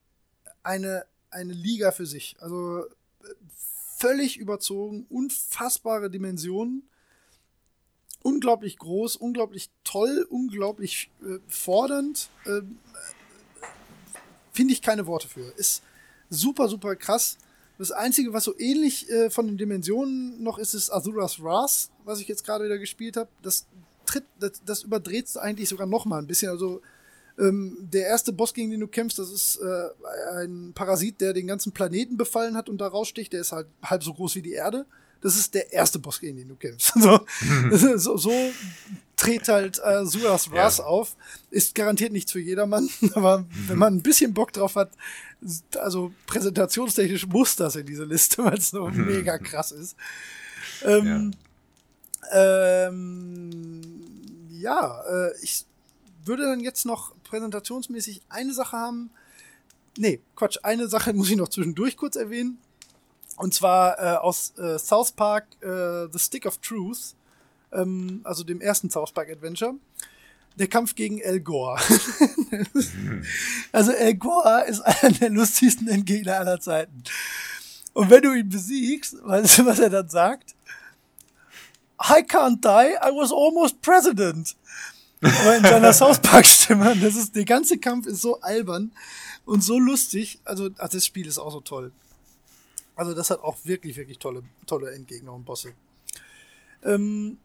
eine, 0.64 1.04
eine 1.30 1.52
Liga 1.52 1.92
für 1.92 2.06
sich. 2.06 2.36
Also 2.40 2.84
äh, 2.84 2.88
völlig 4.02 4.36
überzogen, 4.36 5.06
unfassbare 5.08 6.10
Dimensionen, 6.10 6.82
unglaublich 8.24 8.76
groß, 8.76 9.14
unglaublich 9.14 9.70
toll, 9.84 10.26
unglaublich 10.28 11.08
äh, 11.22 11.38
fordernd. 11.46 12.28
Äh, 12.44 12.62
Finde 14.52 14.72
ich 14.72 14.82
keine 14.82 15.06
Worte 15.06 15.28
für. 15.28 15.52
Ist 15.56 15.84
super, 16.30 16.68
super 16.68 16.96
krass. 16.96 17.38
Das 17.78 17.92
Einzige, 17.92 18.32
was 18.32 18.42
so 18.42 18.58
ähnlich 18.58 19.08
äh, 19.08 19.30
von 19.30 19.46
den 19.46 19.56
Dimensionen 19.56 20.42
noch 20.42 20.58
ist, 20.58 20.74
ist 20.74 20.90
Azuras 20.90 21.40
Wrath, 21.40 21.88
was 22.04 22.18
ich 22.18 22.26
jetzt 22.26 22.44
gerade 22.44 22.64
wieder 22.64 22.78
gespielt 22.78 23.16
habe. 23.16 23.30
Das 23.40 23.66
tritt, 24.04 24.24
das, 24.40 24.62
das 24.66 24.82
überdreht 24.82 25.36
eigentlich 25.36 25.68
sogar 25.68 25.86
noch 25.86 26.06
mal 26.06 26.18
ein 26.18 26.26
bisschen. 26.26 26.50
Also 26.50 26.82
ähm, 27.38 27.76
der 27.80 28.06
erste 28.06 28.32
Boss, 28.32 28.52
gegen 28.54 28.70
den 28.70 28.80
du 28.80 28.86
kämpfst, 28.86 29.18
das 29.18 29.30
ist 29.30 29.56
äh, 29.56 29.88
ein 30.40 30.72
Parasit, 30.74 31.20
der 31.20 31.32
den 31.32 31.46
ganzen 31.46 31.72
Planeten 31.72 32.16
befallen 32.16 32.56
hat 32.56 32.68
und 32.68 32.78
da 32.78 32.88
raussticht. 32.88 33.32
Der 33.32 33.40
ist 33.40 33.52
halt 33.52 33.66
halb 33.82 34.02
so 34.04 34.12
groß 34.14 34.34
wie 34.36 34.42
die 34.42 34.52
Erde. 34.52 34.86
Das 35.20 35.36
ist 35.36 35.54
der 35.54 35.72
erste 35.72 35.98
Boss, 36.00 36.18
gegen 36.20 36.36
den 36.36 36.48
du 36.48 36.56
kämpfst. 36.56 36.92
so, 37.70 37.96
so, 37.96 38.16
so 38.16 38.32
dreht 39.16 39.46
halt 39.48 39.80
äh, 39.84 40.04
Suras 40.04 40.50
Wrath 40.50 40.78
Ja. 40.78 40.84
auf. 40.84 41.16
Ist 41.50 41.74
garantiert 41.76 42.12
nichts 42.12 42.32
für 42.32 42.40
jedermann, 42.40 42.88
aber 43.14 43.44
wenn 43.68 43.78
man 43.78 43.94
ein 43.94 44.02
bisschen 44.02 44.34
Bock 44.34 44.52
drauf 44.52 44.74
hat, 44.74 44.90
also 45.78 46.12
präsentationstechnisch 46.26 47.26
muss 47.28 47.54
das 47.56 47.76
in 47.76 47.86
diese 47.86 48.04
Liste, 48.04 48.44
weil 48.44 48.58
es 48.58 48.70
so 48.70 48.88
mega 48.88 49.38
krass 49.38 49.70
ist. 49.70 49.96
Ähm, 50.84 51.32
ähm, 52.32 53.80
ja, 54.50 55.02
äh, 55.08 55.32
ich 55.42 55.64
würde 56.24 56.44
dann 56.44 56.60
jetzt 56.60 56.86
noch 56.86 57.14
präsentationsmäßig 57.24 58.22
eine 58.28 58.52
Sache 58.52 58.76
haben. 58.76 59.10
Nee, 59.96 60.20
Quatsch, 60.36 60.58
eine 60.62 60.88
Sache 60.88 61.12
muss 61.14 61.30
ich 61.30 61.36
noch 61.36 61.48
zwischendurch 61.48 61.96
kurz 61.96 62.16
erwähnen. 62.16 62.58
Und 63.36 63.54
zwar 63.54 63.98
äh, 63.98 64.16
aus 64.16 64.56
äh, 64.58 64.78
South 64.78 65.12
Park 65.12 65.46
äh, 65.62 66.06
The 66.12 66.18
Stick 66.18 66.46
of 66.46 66.58
Truth, 66.58 67.14
ähm, 67.72 68.20
also 68.24 68.44
dem 68.44 68.60
ersten 68.60 68.90
South 68.90 69.12
Park 69.12 69.30
Adventure. 69.30 69.74
Der 70.56 70.68
Kampf 70.68 70.94
gegen 70.94 71.18
El 71.18 71.40
Gore. 71.40 71.80
also 73.72 73.92
El 73.92 74.14
Gore 74.16 74.66
ist 74.68 74.80
einer 74.84 75.12
der 75.12 75.30
lustigsten 75.30 75.88
Endgegner 75.88 76.38
aller 76.38 76.60
Zeiten. 76.60 77.02
Und 77.94 78.10
wenn 78.10 78.22
du 78.22 78.34
ihn 78.34 78.48
besiegst, 78.48 79.16
weißt 79.22 79.58
du, 79.58 79.66
was 79.66 79.78
er 79.78 79.90
dann 79.90 80.08
sagt? 80.10 80.54
I 82.00 82.22
can't 82.22 82.60
die, 82.60 82.94
I 82.96 83.10
was 83.14 83.32
almost 83.32 83.80
president. 83.80 84.56
Aber 85.22 85.56
in 85.56 85.62
seiner 85.62 85.92
South 85.92 86.20
Park 86.20 86.46
Stimme, 86.46 86.96
das 86.96 87.14
ist, 87.14 87.36
der 87.36 87.44
ganze 87.44 87.78
Kampf 87.78 88.06
ist 88.06 88.20
so 88.22 88.40
albern 88.40 88.90
und 89.44 89.62
so 89.62 89.78
lustig. 89.78 90.40
Also, 90.44 90.70
ach, 90.78 90.88
das 90.88 91.06
Spiel 91.06 91.26
ist 91.26 91.38
auch 91.38 91.52
so 91.52 91.60
toll. 91.60 91.92
Also, 92.96 93.14
das 93.14 93.30
hat 93.30 93.40
auch 93.40 93.56
wirklich, 93.64 93.96
wirklich 93.96 94.18
tolle, 94.18 94.42
tolle 94.66 94.92
Endgegner 94.92 95.32
und 95.32 95.44
Bosse. 95.44 95.72
Ähm, 96.84 97.38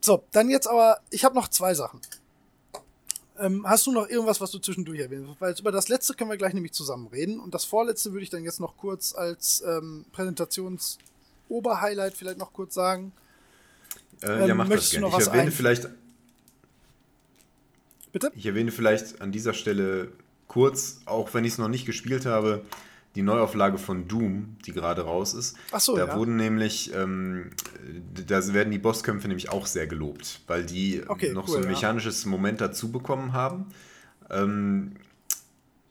so, 0.00 0.22
dann 0.32 0.48
jetzt 0.50 0.66
aber, 0.68 0.98
ich 1.10 1.24
habe 1.24 1.34
noch 1.34 1.48
zwei 1.48 1.74
Sachen. 1.74 2.00
Ähm, 3.38 3.66
hast 3.66 3.86
du 3.86 3.92
noch 3.92 4.08
irgendwas, 4.08 4.40
was 4.40 4.50
du 4.50 4.58
zwischendurch 4.58 5.00
erwähnen 5.00 5.26
willst? 5.26 5.40
Weil 5.40 5.54
über 5.58 5.72
das 5.72 5.88
letzte 5.88 6.14
können 6.14 6.30
wir 6.30 6.36
gleich 6.36 6.52
nämlich 6.54 6.72
zusammen 6.72 7.08
reden. 7.08 7.40
Und 7.40 7.54
das 7.54 7.64
vorletzte 7.64 8.12
würde 8.12 8.22
ich 8.22 8.30
dann 8.30 8.44
jetzt 8.44 8.60
noch 8.60 8.76
kurz 8.76 9.14
als 9.14 9.62
ähm, 9.66 10.04
Präsentations-Oberhighlight 10.12 12.14
vielleicht 12.16 12.38
noch 12.38 12.52
kurz 12.52 12.74
sagen. 12.74 13.12
Äh, 14.22 14.40
ja, 14.40 14.46
Ähm, 14.48 14.56
mach 14.56 14.64
das 14.64 14.68
möchtest 14.68 14.92
du 14.92 14.96
gerne. 15.00 15.06
noch 15.10 15.18
Ich 15.18 15.26
was 15.26 15.32
erwähne, 15.32 15.50
ein- 15.50 15.52
vielleicht, 15.52 15.88
Bitte? 18.12 18.32
ich 18.34 18.46
erwähne 18.46 18.72
vielleicht 18.72 19.20
an 19.20 19.32
dieser 19.32 19.54
Stelle 19.54 20.08
kurz, 20.48 21.00
auch 21.04 21.32
wenn 21.32 21.44
ich 21.44 21.52
es 21.52 21.58
noch 21.58 21.68
nicht 21.68 21.86
gespielt 21.86 22.26
habe, 22.26 22.64
die 23.14 23.22
Neuauflage 23.22 23.78
von 23.78 24.06
Doom, 24.06 24.56
die 24.66 24.72
gerade 24.72 25.02
raus 25.02 25.34
ist. 25.34 25.56
Ach 25.72 25.80
so, 25.80 25.96
da 25.96 26.06
ja. 26.06 26.16
wurden 26.16 26.36
nämlich, 26.36 26.94
ähm, 26.94 27.50
da 28.26 28.52
werden 28.52 28.70
die 28.70 28.78
Bosskämpfe 28.78 29.26
nämlich 29.26 29.48
auch 29.50 29.66
sehr 29.66 29.86
gelobt, 29.86 30.40
weil 30.46 30.64
die 30.64 31.02
Okay, 31.06 31.32
noch 31.32 31.48
cool, 31.48 31.52
so 31.52 31.56
ein 31.58 31.64
ja. 31.64 31.70
mechanisches 31.70 32.24
Moment 32.26 32.60
dazu 32.60 32.92
bekommen 32.92 33.32
haben. 33.32 33.66
Ähm, 34.30 34.92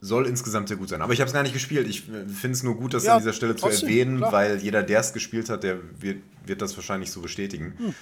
soll 0.02 0.28
insgesamt 0.28 0.70
sehr 0.70 0.78
gut 0.78 0.88
sein. 0.88 1.02
Aber 1.02 1.12
ich 1.12 1.20
habe 1.20 1.28
es 1.28 1.34
gar 1.34 1.44
nicht 1.44 1.52
gespielt. 1.52 1.88
Ich 1.90 2.04
finde 2.04 2.52
es 2.52 2.64
nur 2.64 2.78
gut, 2.78 2.94
das 2.94 3.04
Ja, 3.04 3.16
an 3.16 3.20
dieser 3.20 3.34
Stelle 3.34 3.56
zu 3.56 3.64
trotzdem, 3.64 3.90
erwähnen, 3.90 4.18
klar. 4.18 4.32
weil 4.32 4.58
jeder, 4.60 4.82
der 4.82 5.02
es 5.02 5.12
gespielt 5.12 5.50
hat, 5.50 5.64
der 5.64 5.78
wird, 6.00 6.22
wird 6.46 6.62
das 6.62 6.76
wahrscheinlich 6.78 7.12
so 7.12 7.20
bestätigen. 7.22 7.74
Hm. 7.78 7.96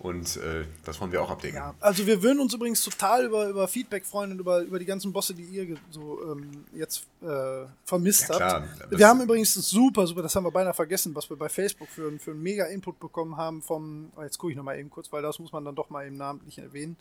Und 0.00 0.38
äh, 0.38 0.64
das 0.86 0.98
wollen 0.98 1.12
wir 1.12 1.20
auch 1.22 1.28
abdecken. 1.30 1.56
Ja, 1.56 1.74
also 1.78 2.06
wir 2.06 2.22
würden 2.22 2.40
uns 2.40 2.54
übrigens 2.54 2.82
total 2.82 3.26
über, 3.26 3.48
über 3.48 3.68
Feedback 3.68 4.06
freuen 4.06 4.32
und 4.32 4.38
über, 4.38 4.60
über 4.62 4.78
die 4.78 4.86
ganzen 4.86 5.12
Bosse, 5.12 5.34
die 5.34 5.44
ihr 5.44 5.76
so 5.90 6.18
ähm, 6.32 6.50
jetzt 6.74 7.06
äh, 7.20 7.66
vermisst 7.84 8.22
Ja, 8.30 8.36
klar. 8.36 8.62
habt. 8.80 8.98
Wir 8.98 9.06
haben 9.06 9.20
übrigens 9.20 9.52
super, 9.52 10.06
super, 10.06 10.22
das 10.22 10.34
haben 10.34 10.44
wir 10.44 10.50
beinahe 10.52 10.72
vergessen, 10.72 11.14
was 11.14 11.28
wir 11.28 11.36
bei 11.36 11.50
Facebook 11.50 11.88
für, 11.88 12.08
einen- 12.08 12.18
für 12.18 12.30
einen 12.30 12.42
mega 12.42 12.64
Input 12.64 12.98
bekommen 12.98 13.36
haben 13.36 13.60
vom, 13.60 14.10
oh, 14.16 14.22
jetzt 14.22 14.38
gucke 14.38 14.52
ich 14.52 14.56
nochmal 14.56 14.78
eben 14.78 14.88
kurz, 14.88 15.12
weil 15.12 15.20
das 15.20 15.38
muss 15.38 15.52
man 15.52 15.66
dann 15.66 15.74
doch 15.74 15.90
mal 15.90 16.06
eben 16.06 16.16
namentlich 16.16 16.56
erwähnen. 16.58 16.96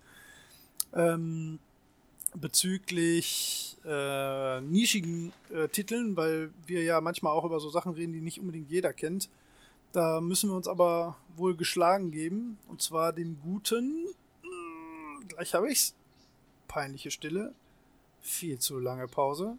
Ähm, 0.93 1.57
bezüglich 2.35 3.77
äh, 3.85 4.61
nischigen 4.61 5.31
äh, 5.53 5.67
Titeln, 5.69 6.17
weil 6.17 6.49
wir 6.67 6.83
ja 6.83 6.99
manchmal 7.01 7.31
auch 7.33 7.45
über 7.45 7.59
so 7.61 7.69
Sachen 7.69 7.93
reden, 7.93 8.11
die 8.13 8.21
nicht 8.21 8.39
unbedingt 8.39 8.69
jeder 8.69 8.91
kennt. 8.93 9.29
Da 9.91 10.21
müssen 10.21 10.49
wir 10.49 10.55
uns 10.55 10.67
aber 10.67 11.17
wohl 11.35 11.55
geschlagen 11.55 12.11
geben. 12.11 12.59
Und 12.67 12.81
zwar 12.81 13.13
dem 13.13 13.39
guten. 13.41 14.07
Hm, 14.41 15.27
Gleich 15.27 15.53
habe 15.53 15.71
ich's. 15.71 15.95
Peinliche 16.67 17.11
Stille. 17.11 17.53
Viel 18.21 18.59
zu 18.59 18.79
lange 18.79 19.07
Pause. 19.07 19.57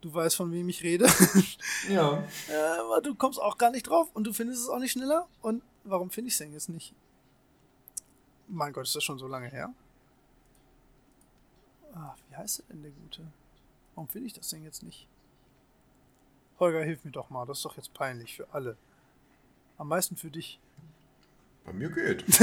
Du 0.00 0.12
weißt, 0.14 0.36
von 0.36 0.52
wem 0.52 0.68
ich 0.68 0.82
rede. 0.82 1.06
Ja. 1.88 2.22
Ja, 2.52 2.80
aber 2.84 3.00
du 3.00 3.14
kommst 3.14 3.40
auch 3.40 3.56
gar 3.56 3.70
nicht 3.70 3.84
drauf 3.88 4.08
und 4.12 4.24
du 4.24 4.32
findest 4.32 4.62
es 4.62 4.68
auch 4.68 4.78
nicht 4.78 4.92
schneller. 4.92 5.28
Und 5.40 5.62
warum 5.84 6.10
finde 6.10 6.28
ich 6.28 6.34
es 6.34 6.38
denn 6.38 6.52
jetzt 6.52 6.68
nicht? 6.68 6.92
Mein 8.48 8.72
Gott, 8.72 8.84
ist 8.84 8.96
das 8.96 9.04
schon 9.04 9.18
so 9.18 9.26
lange 9.28 9.48
her? 9.48 9.72
Ah, 11.94 12.14
wie 12.28 12.36
heißt 12.36 12.64
denn 12.68 12.82
der 12.82 12.90
Gute? 12.90 13.26
Warum 13.94 14.08
finde 14.08 14.26
ich 14.26 14.32
das 14.34 14.48
denn 14.48 14.64
jetzt 14.64 14.82
nicht? 14.82 15.06
Holger, 16.58 16.82
hilf 16.82 17.04
mir 17.04 17.12
doch 17.12 17.30
mal. 17.30 17.46
Das 17.46 17.58
ist 17.58 17.64
doch 17.64 17.76
jetzt 17.76 17.94
peinlich 17.94 18.36
für 18.36 18.52
alle. 18.52 18.76
Am 19.78 19.88
meisten 19.88 20.16
für 20.16 20.30
dich. 20.30 20.60
Bei 21.64 21.72
mir 21.72 21.90
geht. 21.90 22.24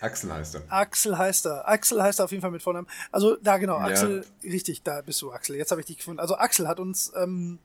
Axel 0.00 0.32
heißt 0.32 0.54
er. 0.54 0.62
Axel 0.68 1.18
heißt 1.18 1.46
er. 1.46 1.68
Axel 1.68 2.02
heißt 2.02 2.20
er 2.20 2.24
auf 2.24 2.30
jeden 2.30 2.40
Fall 2.40 2.50
mit 2.50 2.62
Vornamen. 2.62 2.88
Also 3.12 3.36
da 3.36 3.58
genau, 3.58 3.78
Ja. 3.78 3.86
Axel, 3.86 4.24
richtig, 4.42 4.82
da 4.82 5.02
bist 5.02 5.20
du, 5.22 5.30
Axel. 5.32 5.56
Jetzt 5.56 5.70
habe 5.70 5.80
ich 5.80 5.86
dich 5.86 5.98
gefunden. 5.98 6.20
Also 6.20 6.36
Axel 6.36 6.66
hat 6.68 6.80
uns 6.80 7.12
ähm, 7.16 7.58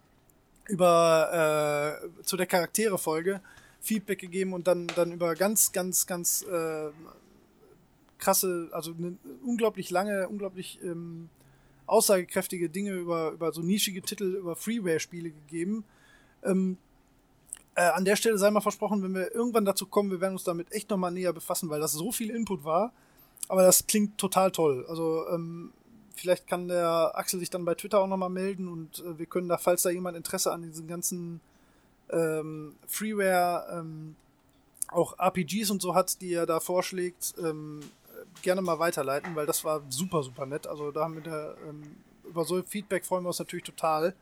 über 0.68 2.02
äh, 2.02 2.23
zu 2.23 2.38
der 2.38 2.45
Charaktere-Folge 2.45 3.41
Feedback 3.81 4.19
gegeben 4.19 4.53
und 4.53 4.68
dann, 4.68 4.88
dann 4.95 5.11
über 5.11 5.35
ganz, 5.35 5.72
ganz, 5.72 6.07
ganz 6.07 6.43
äh, 6.43 6.89
krasse, 8.18 8.69
also 8.72 8.93
eine 8.97 9.18
unglaublich 9.45 9.89
lange, 9.91 10.27
unglaublich 10.27 10.80
ähm, 10.84 11.30
aussagekräftige 11.85 12.69
Dinge 12.69 12.91
über, 12.91 13.31
über 13.31 13.52
so 13.53 13.61
nischige 13.61 14.02
Titel, 14.02 14.35
über 14.35 14.56
Freeware-Spiele 14.56 15.30
gegeben. 15.30 15.85
Ähm, 16.43 16.77
äh, 17.76 17.81
an 17.81 18.06
der 18.06 18.15
Stelle 18.15 18.38
sei 18.38 18.49
mal 18.52 18.61
versprochen, 18.61 19.03
wenn 19.03 19.14
wir 19.14 19.34
irgendwann 19.35 19.65
dazu 19.65 19.85
kommen, 19.85 20.11
wir 20.11 20.22
werden 20.22 20.34
uns 20.34 20.43
damit 20.43 20.72
echt 20.72 20.89
nochmal 20.89 21.11
näher 21.11 21.34
befassen, 21.34 21.69
weil 21.69 21.81
das 21.81 21.91
so 21.91 22.11
viel 22.11 22.30
Input 22.30 22.64
war. 22.64 22.93
Aber 23.47 23.64
das 23.64 23.85
klingt 23.85 24.18
total 24.18 24.52
toll. 24.52 24.85
Also 24.88 25.27
ähm, 25.30 25.72
vielleicht 26.15 26.47
kann 26.47 26.68
der 26.68 27.11
Axel 27.15 27.39
sich 27.39 27.49
dann 27.49 27.65
bei 27.65 27.76
Twitter 27.76 27.99
auch 27.99 28.07
nochmal 28.07 28.30
melden 28.30 28.68
und 28.68 28.99
äh, 28.99 29.19
wir 29.19 29.26
können 29.26 29.49
da, 29.49 29.57
falls 29.57 29.84
da 29.84 29.89
jemand 29.89 30.18
Interesse 30.18 30.52
an 30.52 30.64
diesen 30.64 30.88
ganzen 30.88 31.41
ähm, 32.10 32.76
Freeware, 32.88 33.80
ähm, 33.80 34.15
auch 34.89 35.18
RPGs 35.19 35.69
und 35.72 35.81
so 35.81 35.95
hat, 35.95 36.22
die 36.22 36.34
er 36.34 36.45
da 36.45 36.60
vorschlägt, 36.60 37.34
ähm, 37.43 37.81
äh, 37.81 38.41
gerne 38.41 38.61
mal 38.61 38.80
weiterleiten, 38.80 39.35
weil 39.35 39.45
das 39.45 39.64
war 39.64 39.81
super, 39.89 40.23
super 40.23 40.45
nett. 40.45 40.68
Also 40.68 40.91
da 40.91 41.03
haben 41.03 41.15
wir 41.15 41.23
da, 41.23 41.56
ähm, 41.68 41.97
über 42.23 42.45
so 42.45 42.61
Feedback 42.64 43.06
freuen 43.06 43.23
wir 43.23 43.30
uns 43.30 43.39
natürlich 43.39 43.65
total. 43.65 44.15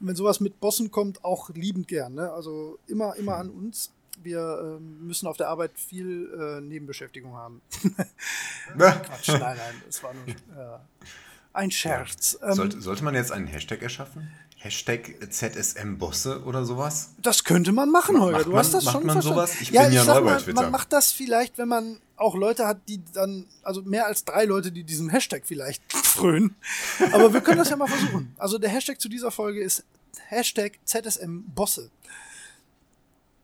Wenn 0.00 0.16
sowas 0.16 0.40
mit 0.40 0.60
Bossen 0.60 0.90
kommt, 0.90 1.24
auch 1.24 1.50
liebend 1.50 1.88
gern. 1.88 2.14
Ne? 2.14 2.30
Also 2.30 2.78
immer, 2.86 3.16
immer 3.16 3.36
an 3.36 3.50
uns. 3.50 3.92
Wir 4.22 4.78
ähm, 4.78 5.06
müssen 5.06 5.26
auf 5.28 5.36
der 5.36 5.48
Arbeit 5.48 5.78
viel 5.78 6.28
äh, 6.38 6.60
Nebenbeschäftigung 6.60 7.34
haben. 7.34 7.62
Quatsch, 8.76 9.28
nein, 9.28 9.40
nein, 9.40 9.82
es 9.88 10.02
war 10.02 10.12
nur 10.12 10.26
äh, 10.28 10.78
ein 11.52 11.70
Scherz. 11.70 12.38
Ähm, 12.42 12.52
Sollte, 12.52 12.80
sollte 12.80 13.04
man 13.04 13.14
jetzt 13.14 13.30
einen 13.30 13.46
Hashtag 13.46 13.82
erschaffen? 13.82 14.28
Hashtag 14.60 15.14
ZSM-Bosse 15.30 16.42
oder 16.44 16.64
sowas? 16.64 17.10
Das 17.22 17.44
könnte 17.44 17.70
man 17.72 17.90
machen, 17.90 18.20
Holger. 18.20 18.38
macht 18.38 18.46
Du 18.46 18.50
man- 18.50 18.58
hast 18.58 18.74
das 18.74 18.84
macht 18.84 18.92
schon 18.94 19.06
man 19.06 19.12
verstanden. 19.22 19.36
sowas? 19.38 19.60
Ich 19.60 19.70
bin 19.70 19.92
ja 19.92 20.04
sag 20.04 20.24
neu 20.24 20.30
bei 20.32 20.36
Twitter. 20.38 20.62
Man 20.62 20.70
macht 20.72 20.92
das 20.92 21.12
vielleicht, 21.12 21.58
wenn 21.58 21.68
man 21.68 22.00
auch 22.16 22.34
Leute 22.34 22.66
hat, 22.66 22.80
die 22.88 23.00
dann, 23.12 23.46
also 23.62 23.82
mehr 23.82 24.06
als 24.06 24.24
drei 24.24 24.44
Leute, 24.44 24.72
die 24.72 24.82
diesem 24.82 25.08
Hashtag 25.10 25.42
vielleicht 25.46 25.82
frönen. 25.92 26.56
Aber 27.12 27.32
wir 27.32 27.40
können 27.40 27.58
das 27.58 27.70
ja 27.70 27.76
mal 27.76 27.86
versuchen. 27.86 28.34
Also 28.36 28.58
der 28.58 28.70
Hashtag 28.70 29.00
zu 29.00 29.08
dieser 29.08 29.30
Folge 29.30 29.60
ist 29.62 29.84
Hashtag 30.26 30.72
ZSM-Bosse. 30.84 31.90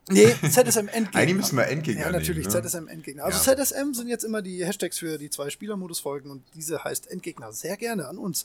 Nee, 0.09 0.35
ZSM 0.51 0.89
Endgegner. 0.89 1.21
Eigentlich 1.21 1.37
müssen 1.37 1.57
wir 1.57 1.67
Endgegner 1.67 2.03
Ja, 2.07 2.11
natürlich, 2.11 2.47
nehmen, 2.49 2.63
ne? 2.63 2.69
ZSM 2.69 2.89
Endgegner. 2.89 3.25
Also 3.25 3.51
Ja. 3.51 3.57
ZSM 3.57 3.95
sind 3.95 4.09
jetzt 4.09 4.25
immer 4.25 4.43
die 4.43 4.63
Hashtags 4.67 4.99
für 4.99 5.17
die 5.17 5.31
zwei 5.31 5.49
Spielermodus-Folgen 5.49 6.31
und 6.31 6.43
diese 6.55 6.85
heißt 6.85 7.11
Endgegner. 7.11 7.53
Sehr 7.53 7.77
gerne 7.79 8.07
an 8.09 8.19
uns. 8.19 8.45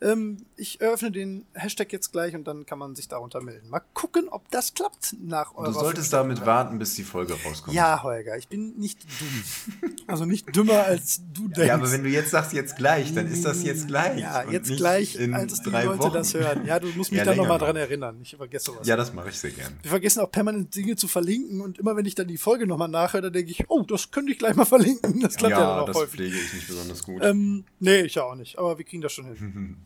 Ähm, 0.00 0.38
ich 0.56 0.80
eröffne 0.80 1.10
den 1.10 1.44
Hashtag 1.54 1.92
jetzt 1.92 2.12
gleich 2.12 2.34
und 2.34 2.44
dann 2.46 2.66
kann 2.66 2.78
man 2.78 2.94
sich 2.94 3.08
darunter 3.08 3.40
melden. 3.40 3.68
Mal 3.70 3.80
gucken, 3.94 4.28
ob 4.28 4.50
das 4.50 4.74
klappt 4.74 5.16
nach 5.22 5.54
eurer 5.54 5.66
Du 5.68 5.72
solltest 5.72 6.12
damit 6.12 6.44
warten, 6.44 6.78
bis 6.78 6.94
die 6.94 7.04
Folge 7.04 7.34
rauskommt. 7.44 7.74
Ja, 7.74 8.02
Holger, 8.02 8.36
ich 8.36 8.48
bin 8.48 8.76
nicht 8.78 9.04
dumm. 9.20 9.92
Also 10.06 10.26
nicht 10.26 10.54
dümmer 10.54 10.84
als 10.84 11.22
du 11.32 11.48
denkst. 11.48 11.66
Ja, 11.68 11.74
aber 11.74 11.90
wenn 11.90 12.02
du 12.02 12.10
jetzt 12.10 12.30
sagst, 12.30 12.52
jetzt 12.52 12.76
gleich, 12.76 13.14
dann 13.14 13.26
ist 13.26 13.44
das 13.44 13.62
jetzt 13.62 13.86
gleich. 13.86 14.20
Ja, 14.20 14.44
jetzt 14.50 14.76
gleich, 14.76 15.16
in 15.16 15.32
als 15.32 15.62
die 15.62 15.70
drei 15.70 15.84
Leute 15.84 15.98
Wochen. 16.00 16.12
das 16.12 16.34
hören. 16.34 16.66
Ja, 16.66 16.78
du 16.78 16.88
musst 16.88 17.10
mich 17.10 17.18
Ja, 17.18 17.24
dann 17.24 17.36
nochmal 17.38 17.58
noch. 17.58 17.64
dran 17.66 17.76
erinnern. 17.76 18.18
Ich 18.20 18.36
vergesse 18.36 18.66
sowas. 18.66 18.86
Ja, 18.86 18.96
das 18.96 19.14
mache 19.14 19.30
ich 19.30 19.38
sehr 19.38 19.50
gern. 19.52 19.72
Wir 19.82 19.88
vergessen 19.90 20.20
auch 20.20 20.30
permanent 20.30 20.74
Dinge 20.76 20.96
zu 20.96 21.08
verlinken 21.08 21.62
und 21.62 21.78
immer 21.78 21.96
wenn 21.96 22.04
ich 22.04 22.14
dann 22.14 22.28
die 22.28 22.36
Folge 22.36 22.66
nochmal 22.66 22.88
nachhöre, 22.88 23.22
dann 23.22 23.32
denke 23.32 23.50
ich, 23.50 23.64
oh, 23.68 23.82
das 23.82 24.10
könnte 24.10 24.30
ich 24.32 24.38
gleich 24.38 24.54
mal 24.56 24.66
verlinken. 24.66 25.20
Das 25.20 25.36
klappt 25.36 25.52
ja, 25.52 25.60
Ja, 25.60 25.66
dann 25.70 25.80
auch 25.80 25.86
das 25.86 25.96
häufig. 25.96 26.10
pflege 26.16 26.36
ich 26.36 26.52
nicht 26.52 26.66
besonders 26.68 27.02
gut. 27.02 27.22
Ähm, 27.24 27.64
nee, 27.80 28.02
ich 28.02 28.16
ja 28.16 28.24
auch 28.24 28.34
nicht, 28.34 28.58
aber 28.58 28.76
wir 28.76 28.84
kriegen 28.84 29.00
das 29.02 29.12
schon 29.12 29.24
hin. 29.26 29.76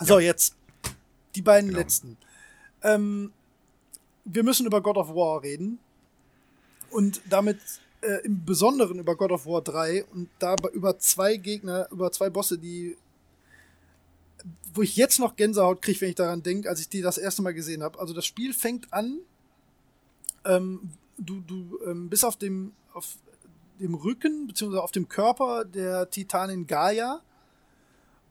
So, 0.00 0.18
jetzt 0.18 0.56
die 1.34 1.42
beiden 1.42 1.70
Genau. 1.70 1.80
letzten. 1.80 2.16
Ähm, 2.82 3.32
wir 4.24 4.42
müssen 4.42 4.66
über 4.66 4.80
God 4.80 4.96
of 4.96 5.08
War 5.08 5.42
reden 5.42 5.78
und 6.90 7.20
damit 7.28 7.58
äh, 8.02 8.24
im 8.24 8.44
Besonderen 8.44 8.98
über 8.98 9.16
God 9.16 9.32
of 9.32 9.46
War 9.46 9.62
3 9.62 10.04
und 10.06 10.28
da 10.38 10.56
über 10.72 10.98
zwei 10.98 11.36
Gegner, 11.36 11.88
über 11.90 12.10
zwei 12.12 12.30
Bosse, 12.30 12.58
die 12.58 12.96
wo 14.74 14.82
ich 14.82 14.96
jetzt 14.96 15.20
noch 15.20 15.36
Gänsehaut 15.36 15.80
kriege, 15.80 16.00
wenn 16.00 16.08
ich 16.10 16.14
daran 16.16 16.42
denke, 16.42 16.68
als 16.68 16.80
ich 16.80 16.88
die 16.88 17.00
das 17.00 17.16
erste 17.16 17.42
Mal 17.42 17.54
gesehen 17.54 17.82
habe. 17.82 17.98
Also 17.98 18.12
das 18.12 18.26
Spiel 18.26 18.52
fängt 18.52 18.92
an, 18.92 19.20
ähm, 20.44 20.90
du, 21.16 21.40
du 21.40 21.78
ähm, 21.86 22.08
bist 22.10 22.24
auf 22.24 22.36
dem, 22.36 22.72
auf 22.92 23.16
dem 23.78 23.94
Rücken, 23.94 24.46
beziehungsweise 24.48 24.82
auf 24.82 24.90
dem 24.90 25.08
Körper 25.08 25.64
der 25.64 26.10
Titanin 26.10 26.66
Gaia 26.66 27.22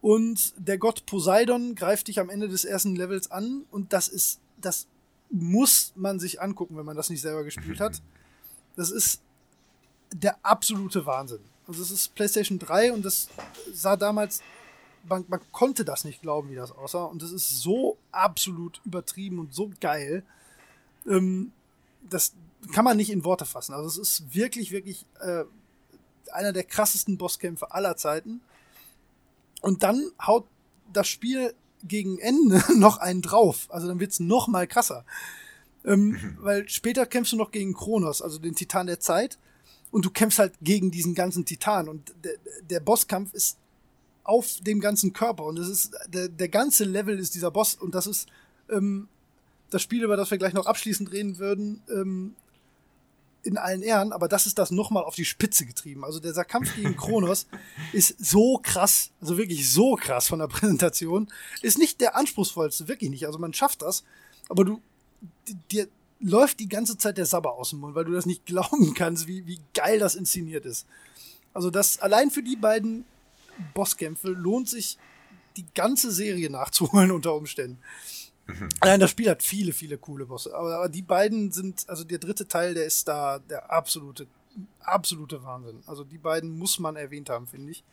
und 0.03 0.53
der 0.57 0.77
Gott 0.77 1.05
Poseidon 1.05 1.75
greift 1.75 2.09
dich 2.09 2.19
am 2.19 2.29
Ende 2.29 2.49
des 2.49 2.65
ersten 2.65 2.93
Levels 2.93 3.31
an 3.31 3.63
und 3.71 3.93
das 3.93 4.09
ist, 4.09 4.41
das 4.59 4.85
muss 5.29 5.93
man 5.95 6.19
sich 6.19 6.41
angucken, 6.41 6.75
wenn 6.75 6.85
man 6.85 6.97
das 6.97 7.09
nicht 7.09 7.21
selber 7.21 7.43
gespielt 7.43 7.79
hat. 7.79 8.01
Das 8.75 8.89
ist 8.89 9.21
der 10.11 10.35
absolute 10.43 11.05
Wahnsinn. 11.05 11.41
Also 11.67 11.83
es 11.83 11.91
ist 11.91 12.15
PlayStation 12.15 12.57
3 12.57 12.91
und 12.91 13.05
das 13.05 13.29
sah 13.71 13.95
damals, 13.95 14.41
man, 15.07 15.25
man 15.27 15.39
konnte 15.51 15.85
das 15.85 16.05
nicht 16.05 16.23
glauben, 16.23 16.49
wie 16.49 16.55
das 16.55 16.71
aussah 16.71 17.03
und 17.03 17.21
das 17.21 17.31
ist 17.31 17.61
so 17.61 17.99
absolut 18.11 18.81
übertrieben 18.83 19.37
und 19.37 19.53
so 19.53 19.69
geil. 19.79 20.23
Ähm, 21.05 21.51
das 22.09 22.33
kann 22.73 22.83
man 22.83 22.97
nicht 22.97 23.11
in 23.11 23.23
Worte 23.23 23.45
fassen. 23.45 23.75
Also 23.75 23.87
es 23.87 23.97
ist 23.99 24.33
wirklich, 24.33 24.71
wirklich 24.71 25.05
äh, 25.19 25.43
einer 26.31 26.51
der 26.51 26.63
krassesten 26.63 27.19
Bosskämpfe 27.19 27.71
aller 27.71 27.95
Zeiten. 27.95 28.41
Und 29.63 29.81
dann 29.81 30.11
haut 30.21 30.45
das 30.91 31.07
Spiel 31.07 31.53
gegen 31.83 32.19
Ende 32.19 32.61
noch 32.77 32.97
einen 32.97 33.21
drauf. 33.21 33.67
Also 33.69 33.87
dann 33.87 34.01
wird's 34.01 34.19
noch 34.19 34.47
mal 34.49 34.67
krasser. 34.67 35.05
Ähm, 35.85 36.37
weil 36.39 36.67
später 36.67 37.05
kämpfst 37.05 37.31
du 37.31 37.37
noch 37.37 37.49
gegen 37.49 37.73
Kronos, 37.73 38.21
also 38.21 38.39
den 38.39 38.55
Titan 38.55 38.87
der 38.87 38.99
Zeit. 38.99 39.39
und 39.89 40.03
du 40.03 40.09
kämpfst 40.09 40.39
halt 40.39 40.53
gegen 40.61 40.91
diesen 40.91 41.15
ganzen 41.15 41.45
Titan 41.45 41.87
und 41.87 42.13
der, 42.23 42.33
der 42.69 42.79
Bosskampf 42.79 43.33
ist 43.33 43.57
auf 44.23 44.59
dem 44.61 44.79
ganzen 44.79 45.13
Körper 45.13 45.45
und 45.45 45.57
das 45.57 45.69
ist 45.69 45.93
der, 46.07 46.29
der 46.29 46.49
ganze 46.49 46.83
Level 46.83 47.17
ist 47.19 47.35
dieser 47.35 47.51
Boss 47.51 47.75
und 47.75 47.93
das 47.95 48.07
ist 48.07 48.27
ähm, 48.69 49.07
das 49.69 49.81
Spiel, 49.81 50.03
über 50.03 50.17
das 50.17 50.31
wir 50.31 50.37
gleich 50.37 50.53
noch 50.53 50.65
abschließend 50.65 51.11
reden 51.11 51.37
würden, 51.37 51.83
ähm, 51.89 52.35
in 53.43 53.57
allen 53.57 53.81
Ehren, 53.81 54.13
aber 54.13 54.27
das 54.27 54.45
ist 54.45 54.57
das 54.57 54.71
nochmal 54.71 55.03
auf 55.03 55.15
die 55.15 55.25
Spitze 55.25 55.65
getrieben. 55.65 56.05
Also 56.05 56.19
dieser 56.19 56.45
Kampf 56.45 56.75
gegen 56.75 56.95
Kronos 56.97 57.47
ist 57.91 58.15
so 58.23 58.59
krass, 58.61 59.11
also 59.21 59.37
wirklich 59.37 59.69
so 59.69 59.95
krass 59.95 60.27
von 60.27 60.39
der 60.39 60.47
Präsentation. 60.47 61.31
Ist 61.61 61.77
nicht 61.77 62.01
der 62.01 62.15
anspruchsvollste, 62.15 62.87
wirklich 62.87 63.09
nicht. 63.09 63.25
Also 63.25 63.39
man 63.39 63.53
schafft 63.53 63.81
das, 63.81 64.03
aber 64.49 64.63
du, 64.63 64.81
dir 65.71 65.87
läuft 66.19 66.59
die 66.59 66.69
ganze 66.69 66.97
Zeit 66.97 67.17
der 67.17 67.25
Sabber 67.25 67.53
aus 67.53 67.71
dem 67.71 67.79
Mund, 67.79 67.95
weil 67.95 68.05
du 68.05 68.13
das 68.13 68.25
nicht 68.25 68.45
glauben 68.47 68.93
kannst, 68.93 69.27
wie, 69.27 69.45
wie 69.45 69.59
geil 69.73 69.99
das 69.99 70.15
inszeniert 70.15 70.65
ist. 70.65 70.87
Also 71.53 71.69
das 71.69 71.99
allein 71.99 72.31
für 72.31 72.43
die 72.43 72.55
beiden 72.55 73.05
Bosskämpfe 73.73 74.29
lohnt 74.29 74.69
sich 74.69 74.97
die 75.57 75.65
ganze 75.75 76.11
Serie 76.11 76.49
nachzuholen 76.49 77.11
unter 77.11 77.35
Umständen. 77.35 77.79
Nein, 78.83 78.99
das 78.99 79.11
Spiel 79.11 79.29
hat 79.29 79.43
viele, 79.43 79.73
viele 79.73 79.97
coole 79.97 80.25
Bosse. 80.25 80.55
Aber, 80.55 80.75
aber, 80.75 80.89
die 80.89 81.01
beiden 81.01 81.51
sind, 81.51 81.87
also 81.87 82.03
der 82.03 82.17
dritte 82.17 82.47
Teil, 82.47 82.73
der 82.73 82.85
ist 82.85 83.07
da 83.07 83.39
der 83.39 83.71
absolute, 83.71 84.27
absolute 84.81 85.43
Wahnsinn. 85.43 85.83
Also 85.85 86.03
die 86.03 86.17
beiden 86.17 86.57
muss 86.57 86.79
man 86.79 86.95
erwähnt 86.95 87.29
haben, 87.29 87.47
finde 87.47 87.71
ich. 87.71 87.83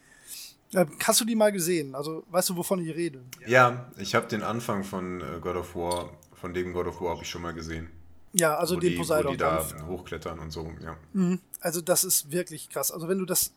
Äh, 0.73 0.87
hast 1.05 1.21
du 1.21 1.25
die 1.25 1.35
mal 1.35 1.53
gesehen? 1.53 1.95
Also 1.95 2.25
weißt 2.31 2.51
du, 2.51 2.57
wovon 2.57 2.81
ich 2.85 2.95
rede? 2.95 3.23
Ja, 3.47 3.91
ich 3.97 4.15
habe 4.15 4.29
den 4.29 4.43
Anfang 4.43 4.85
von 4.85 5.21
äh, 5.21 5.41
God 5.41 5.57
of 5.57 5.75
War, 5.75 6.11
von 6.33 6.55
dem 6.55 6.73
God 6.73 6.87
of 6.87 7.01
War 7.01 7.11
habe 7.11 7.23
ich 7.23 7.29
schon 7.29 7.43
mal 7.43 7.53
gesehen. 7.53 7.89
Ja, 8.33 8.57
also 8.57 8.77
wo 8.77 8.81
den 8.81 8.93
die, 8.93 8.97
Poseidon. 8.97 9.27
Wo 9.27 9.33
die 9.33 9.39
da 9.39 9.87
hochklettern 9.87 10.39
und 10.39 10.53
so, 10.53 10.73
ja. 10.83 10.97
Mhm. 11.13 11.41
Also 11.61 11.81
das 11.81 12.05
ist 12.05 12.31
wirklich 12.31 12.69
krass. 12.69 12.93
Also 12.93 13.09
wenn 13.09 13.19
du 13.19 13.25
das 13.25 13.53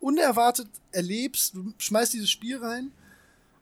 unerwartet 0.00 0.68
erlebst, 0.92 1.54
du 1.54 1.72
schmeißt 1.76 2.14
dieses 2.14 2.30
Spiel 2.30 2.58
rein 2.58 2.92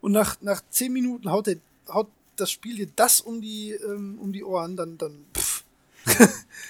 und 0.00 0.12
nach, 0.12 0.40
nach 0.40 0.62
zehn 0.70 0.92
Minuten 0.92 1.30
haut, 1.30 1.46
der, 1.46 1.56
haut 1.88 2.08
das 2.36 2.50
Spiel 2.50 2.76
dir 2.76 2.88
das 2.94 3.20
um 3.20 3.40
die, 3.40 3.72
ähm, 3.72 4.18
um 4.18 4.32
die 4.32 4.44
Ohren, 4.44 4.76
dann, 4.76 4.98
dann 4.98 5.24
pff. 5.34 5.64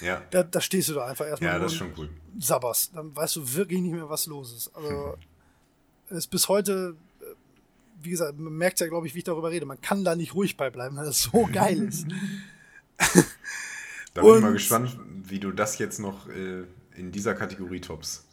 ja. 0.01 0.23
da, 0.31 0.43
da 0.43 0.61
stehst 0.61 0.89
du 0.89 0.93
da 0.93 1.05
einfach 1.05 1.25
erstmal 1.25 1.53
ja, 1.53 1.59
das 1.59 1.73
ist 1.73 1.77
schon 1.77 1.93
cool. 1.97 2.09
sabberst. 2.39 2.95
Dann 2.95 3.15
weißt 3.15 3.35
du 3.37 3.53
wirklich 3.53 3.81
nicht 3.81 3.93
mehr, 3.93 4.09
was 4.09 4.25
los 4.25 4.53
ist. 4.53 4.75
Also 4.75 5.17
es 6.09 6.17
ist 6.17 6.27
bis 6.27 6.47
heute, 6.47 6.95
äh, 7.21 7.25
wie 8.01 8.09
gesagt, 8.09 8.37
man 8.39 8.53
merkt 8.53 8.79
ja, 8.79 8.87
glaube 8.87 9.07
ich, 9.07 9.13
wie 9.13 9.19
ich 9.19 9.25
darüber 9.25 9.51
rede. 9.51 9.65
Man 9.65 9.81
kann 9.81 10.03
da 10.03 10.15
nicht 10.15 10.33
ruhig 10.35 10.57
bei 10.57 10.69
bleiben, 10.69 10.95
weil 10.95 11.05
das 11.05 11.21
so 11.21 11.47
geil 11.51 11.83
ist. 11.83 12.07
da 14.13 14.21
bin 14.21 14.35
ich 14.35 14.41
mal 14.41 14.53
gespannt, 14.53 14.97
wie 15.23 15.39
du 15.39 15.51
das 15.51 15.77
jetzt 15.77 15.99
noch 15.99 16.27
äh, 16.29 16.63
in 16.95 17.11
dieser 17.11 17.35
Kategorie 17.35 17.81
tops. 17.81 18.26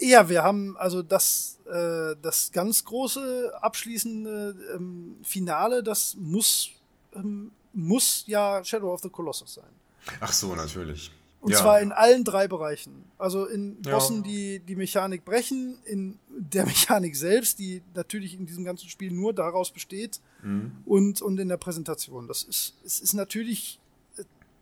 Ja, 0.00 0.28
wir 0.28 0.42
haben 0.42 0.76
also 0.78 1.02
das, 1.02 1.58
äh, 1.66 2.16
das 2.22 2.50
ganz 2.52 2.84
große 2.84 3.52
abschließende 3.60 4.56
ähm, 4.74 5.16
Finale, 5.22 5.82
das 5.82 6.16
muss, 6.18 6.70
ähm, 7.14 7.52
muss 7.72 8.24
ja 8.26 8.64
Shadow 8.64 8.92
of 8.92 9.02
the 9.02 9.10
Colossus 9.10 9.54
sein. 9.54 9.70
Ach 10.20 10.32
so, 10.32 10.54
natürlich. 10.54 11.12
Und 11.40 11.52
ja. 11.52 11.58
zwar 11.58 11.80
in 11.80 11.92
allen 11.92 12.22
drei 12.22 12.48
Bereichen. 12.48 13.04
Also 13.16 13.46
in 13.46 13.80
Bossen, 13.80 14.16
ja. 14.16 14.22
die 14.22 14.60
die 14.60 14.76
Mechanik 14.76 15.24
brechen, 15.24 15.78
in 15.84 16.18
der 16.28 16.66
Mechanik 16.66 17.16
selbst, 17.16 17.58
die 17.58 17.82
natürlich 17.94 18.34
in 18.34 18.46
diesem 18.46 18.64
ganzen 18.64 18.88
Spiel 18.88 19.10
nur 19.10 19.32
daraus 19.32 19.70
besteht, 19.70 20.20
mhm. 20.42 20.72
und, 20.84 21.22
und 21.22 21.40
in 21.40 21.48
der 21.48 21.56
Präsentation. 21.56 22.28
Das 22.28 22.42
ist, 22.42 22.74
es 22.84 23.00
ist 23.00 23.14
natürlich 23.14 23.79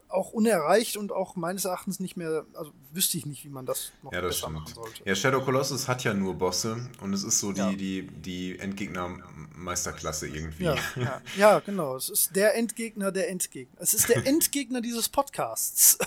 auch 0.09 0.31
unerreicht 0.31 0.97
und 0.97 1.13
auch 1.13 1.37
meines 1.37 1.65
Erachtens 1.65 2.01
nicht 2.01 2.17
mehr, 2.17 2.45
also 2.55 2.73
wüsste 2.93 3.19
ich 3.19 3.27
nicht, 3.27 3.45
wie 3.45 3.51
man 3.51 3.67
das 3.67 3.93
noch 4.03 4.13
ja, 4.13 4.21
das 4.21 4.37
besser 4.37 4.49
stimmt. 4.49 4.61
machen 4.61 4.75
sollte. 4.75 5.03
Ja, 5.05 5.15
Shadow 5.15 5.41
Colossus 5.41 5.87
hat 5.89 6.05
ja 6.05 6.15
nur 6.15 6.35
Bosse 6.35 6.89
und 7.01 7.13
es 7.13 7.25
ist 7.25 7.39
so 7.39 7.53
die, 7.53 7.61
ja. 7.61 7.73
die, 7.73 8.07
die 8.07 8.59
Endgegner-Meisterklasse 8.59 10.29
irgendwie. 10.29 10.65
Ja, 10.65 10.77
ja, 10.97 11.23
ja, 11.37 11.59
genau. 11.61 11.97
Es 11.97 12.09
ist 12.09 12.35
der 12.35 12.57
Endgegner 12.57 13.13
der 13.13 13.29
Endgegner. 13.29 13.81
Es 13.81 13.95
ist 13.95 14.09
der 14.09 14.27
Endgegner 14.27 14.81
dieses 14.81 15.09
Podcasts. 15.09 15.99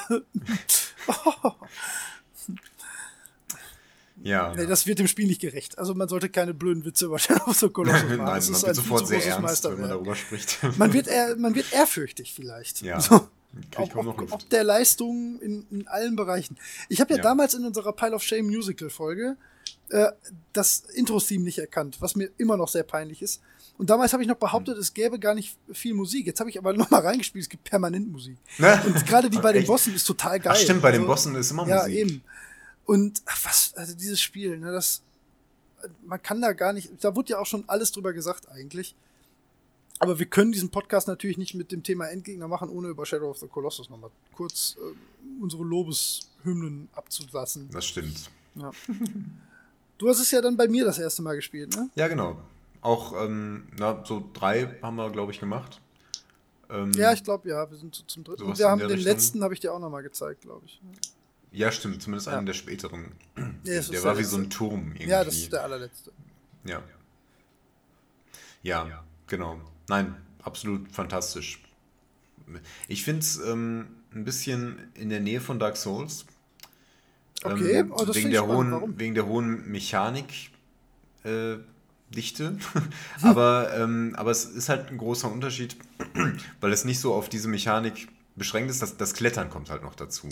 oh. 1.08 1.52
Ja. 4.24 4.54
Nee, 4.56 4.68
das 4.68 4.86
wird 4.86 5.00
dem 5.00 5.08
Spiel 5.08 5.26
nicht 5.26 5.42
gerecht. 5.42 5.80
Also 5.80 5.96
man 5.96 6.08
sollte 6.08 6.30
keine 6.30 6.54
blöden 6.54 6.86
Witze 6.86 7.06
über 7.06 7.18
Shadow 7.18 7.54
the 7.54 7.70
Colossus 7.74 8.04
machen. 8.04 8.18
Nein, 8.18 8.44
man 8.52 8.62
wird 8.62 8.76
sofort 8.76 9.08
sehr 9.08 9.26
ernst, 9.26 9.64
wenn 9.64 9.80
man 9.80 9.90
darüber 9.90 10.16
spricht. 10.16 10.60
man, 10.78 10.94
wird 10.94 11.08
eher, 11.08 11.36
man 11.38 11.56
wird 11.56 11.74
ehrfürchtig 11.74 12.32
vielleicht. 12.32 12.82
Ja. 12.84 13.00
So. 13.00 13.28
Ob, 13.76 13.96
ob, 13.96 14.32
ob, 14.32 14.50
der 14.50 14.64
Leistung 14.64 15.40
in, 15.42 15.66
in 15.72 15.88
allen 15.88 16.16
Bereichen. 16.16 16.58
Ich 16.88 17.02
habe 17.02 17.12
ja, 17.12 17.18
ja, 17.18 17.24
damals 17.24 17.54
in 17.54 17.66
unserer 17.66 17.92
Pile 17.92 18.16
of 18.16 18.24
Shame 18.24 18.46
Musical 18.46 18.90
Folge 18.90 19.36
äh, 19.90 20.12
das 20.54 20.84
Intro-Theme 20.94 21.44
nicht 21.44 21.60
erkannt, 21.60 21.98
was 22.00 22.16
mir 22.16 22.30
immer 22.38 22.56
noch 22.56 22.70
sehr 22.70 22.84
peinlich 22.84 23.22
ist. 23.22 23.42
Und 23.78 23.90
damals 23.90 24.14
habe 24.14 24.24
ich 24.24 24.30
noch 24.30 24.38
behauptet, 24.38 24.76
hm. 24.76 24.82
es 24.82 24.94
gäbe 24.94 25.20
gar 25.20 25.34
nicht 25.34 25.58
viel 25.72 25.94
Musik. 25.94 26.28
Jetzt 26.28 26.40
habe 26.40 26.50
ich 26.50 26.58
aber 26.58 26.74
noch 26.78 26.90
mal 26.90 27.02
reingespielt, 27.02 27.44
es 27.44 27.50
gibt 27.50 27.64
permanent 27.64 28.12
Musik. 28.12 28.38
Und 28.86 29.06
gerade 29.06 29.30
die 29.30 29.38
bei 29.42 29.54
den 29.54 29.66
Bossen 29.66 29.94
ist 29.96 30.06
total 30.06 30.40
geil. 30.40 30.54
Ach 30.56 30.60
stimmt, 30.60 30.82
bei 30.82 30.90
also, 30.90 31.02
den 31.02 31.08
Bossen 31.08 31.36
ist 31.36 31.52
immer 31.52 31.68
ja, 31.68 31.84
Musik. 31.84 31.94
Ja, 31.94 32.00
eben. 32.00 32.24
Und 32.86 33.22
ach, 33.26 33.46
was, 33.46 33.74
also 33.76 33.96
dieses 33.96 34.22
Spiel, 34.22 34.58
ne, 34.58 34.72
das, 34.72 35.02
man 36.06 36.22
kann 36.22 36.42
da 36.42 36.54
gar 36.54 36.74
nicht, 36.74 36.92
da 37.04 37.16
wurde 37.16 37.32
ja 37.32 37.40
auch 37.40 37.46
schon 37.46 37.64
alles 37.68 37.92
drüber 37.92 38.14
gesagt 38.14 38.50
eigentlich. 38.50 38.96
Aber 40.02 40.18
wir 40.18 40.26
können 40.26 40.52
diesen 40.52 40.72
Podcast 40.72 41.08
natürlich 41.08 41.38
nicht 41.38 41.54
mit 41.54 41.72
dem 41.72 41.84
Thema 41.84 42.08
Endgegner 42.08 42.48
machen, 42.48 42.70
ohne 42.70 42.88
über 42.88 43.06
Shadow 43.06 43.30
of 43.30 43.38
the 43.38 43.46
Colossus 43.46 43.88
nochmal 43.88 44.10
kurz 44.34 44.76
äh, 44.80 45.42
unsere 45.44 45.64
Lobeshymnen 45.64 46.90
abzulassen. 46.94 47.70
Das 47.72 47.86
stimmt. 47.86 48.32
Ja. 48.56 48.72
Du 50.00 50.10
hast 50.10 50.20
es 50.20 50.32
ja 50.32 50.42
dann 50.42 50.58
bei 50.58 50.68
mir 50.68 50.86
das 50.86 50.98
erste 50.98 51.22
Mal 51.22 51.36
gespielt, 51.36 51.76
ne? 51.76 51.88
Ja, 51.94 52.08
genau. 52.08 52.42
Auch, 52.82 53.14
ähm, 53.24 53.68
na, 53.78 54.04
so 54.04 54.28
drei 54.34 54.76
haben 54.82 54.96
wir, 54.96 55.12
glaube 55.12 55.34
ich, 55.34 55.40
gemacht. 55.40 55.80
Ähm, 56.72 56.92
ja, 56.94 57.14
ich 57.14 57.24
glaube, 57.24 57.48
ja, 57.48 57.70
wir 57.70 57.78
sind 57.78 57.94
so 57.94 58.04
zum 58.08 58.24
dritten. 58.24 58.42
Und 58.42 58.58
wir 58.58 58.70
haben 58.70 58.80
den 58.80 58.90
Richtung. 58.90 59.06
letzten, 59.06 59.44
habe 59.44 59.54
ich 59.54 59.60
dir 59.60 59.72
auch 59.72 59.80
nochmal 59.80 60.02
gezeigt, 60.02 60.42
glaube 60.42 60.66
ich. 60.66 60.82
Ja, 61.52 61.72
stimmt, 61.72 62.02
zumindest 62.02 62.26
ja. 62.26 62.38
einen 62.38 62.48
der 62.48 62.54
späteren. 62.54 63.12
Ja, 63.64 63.82
der 63.82 64.04
war 64.04 64.18
wie 64.18 64.24
so 64.24 64.38
ein 64.38 64.50
Turm 64.50 64.94
irgendwie. 64.94 65.10
Ja, 65.10 65.24
das 65.24 65.36
ist 65.36 65.54
der 65.54 65.64
allerletzte. 65.64 66.12
Ja. 66.64 66.82
Ja, 68.64 69.04
genau. 69.28 69.62
Nein, 69.92 70.16
absolut 70.42 70.90
fantastisch. 70.90 71.62
Ich 72.88 73.04
finde 73.04 73.20
es 73.20 73.42
ähm, 73.46 73.88
ein 74.16 74.24
bisschen 74.24 74.80
in 74.94 75.10
der 75.10 75.20
Nähe 75.20 75.42
von 75.42 75.60
Dark 75.60 75.76
Souls. 75.76 76.26
Okay, 77.44 77.80
ähm, 77.80 77.92
oh, 77.92 78.08
wegen, 78.14 78.32
der 78.32 78.48
hohen, 78.48 78.98
wegen 78.98 79.16
der 79.16 79.26
hohen 79.26 79.70
Mechanik. 79.70 80.52
Äh, 81.26 81.58
Dichte. 82.10 82.58
aber, 83.22 83.74
ähm, 83.76 84.14
aber 84.16 84.32
es 84.32 84.46
ist 84.46 84.70
halt 84.70 84.90
ein 84.90 84.98
großer 84.98 85.30
Unterschied, 85.30 85.76
weil 86.62 86.72
es 86.72 86.86
nicht 86.86 87.02
so 87.02 87.14
auf 87.14 87.28
diese 87.28 87.50
Mechanik 87.50 88.08
beschränkt 88.38 88.72
ist. 88.72 88.82
Das, 88.82 88.96
das 88.96 89.14
Klettern 89.14 89.50
kommt 89.50 89.70
halt 89.70 89.84
noch 89.84 89.96
dazu. 89.96 90.30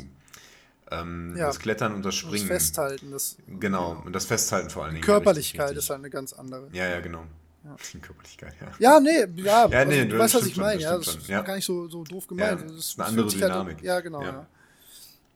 Ähm, 0.89 1.35
ja. 1.35 1.47
Das 1.47 1.59
Klettern 1.59 1.93
und 1.93 2.05
das 2.05 2.15
Springen. 2.15 2.47
Das 2.47 2.63
Festhalten. 2.63 3.11
Das, 3.11 3.35
genau, 3.59 4.01
und 4.05 4.13
das 4.13 4.23
Festhalten 4.23 4.69
vor 4.69 4.85
allen 4.85 4.93
Dingen. 4.93 5.03
Körperlichkeit 5.03 5.75
ist 5.75 5.89
halt 5.89 5.99
eine 5.99 6.09
ganz 6.09 6.31
andere. 6.31 6.69
Ja, 6.71 6.87
ja, 6.87 7.01
genau. 7.01 7.25
Ja. 7.63 7.75
Körperlichkeit, 8.01 8.55
ja. 8.61 8.71
Ja, 8.79 8.99
nee, 8.99 9.25
ja, 9.41 9.67
ja 9.67 9.85
nee, 9.85 10.01
also, 10.01 10.09
du 10.09 10.19
weißt, 10.19 10.35
was 10.35 10.45
ich 10.45 10.57
meine. 10.57 10.81
Ja, 10.81 10.97
das 10.97 11.15
ist 11.15 11.27
ja. 11.27 11.41
gar 11.41 11.55
nicht 11.55 11.65
so, 11.65 11.87
so 11.87 12.03
doof 12.03 12.27
gemeint. 12.27 12.61
Ja, 12.61 12.67
das 12.67 12.77
ist 12.77 12.99
eine 12.99 13.09
andere 13.09 13.27
Dynamik. 13.27 13.75
Halt, 13.75 13.85
ja, 13.85 13.99
genau. 13.99 14.21
Ja. 14.21 14.47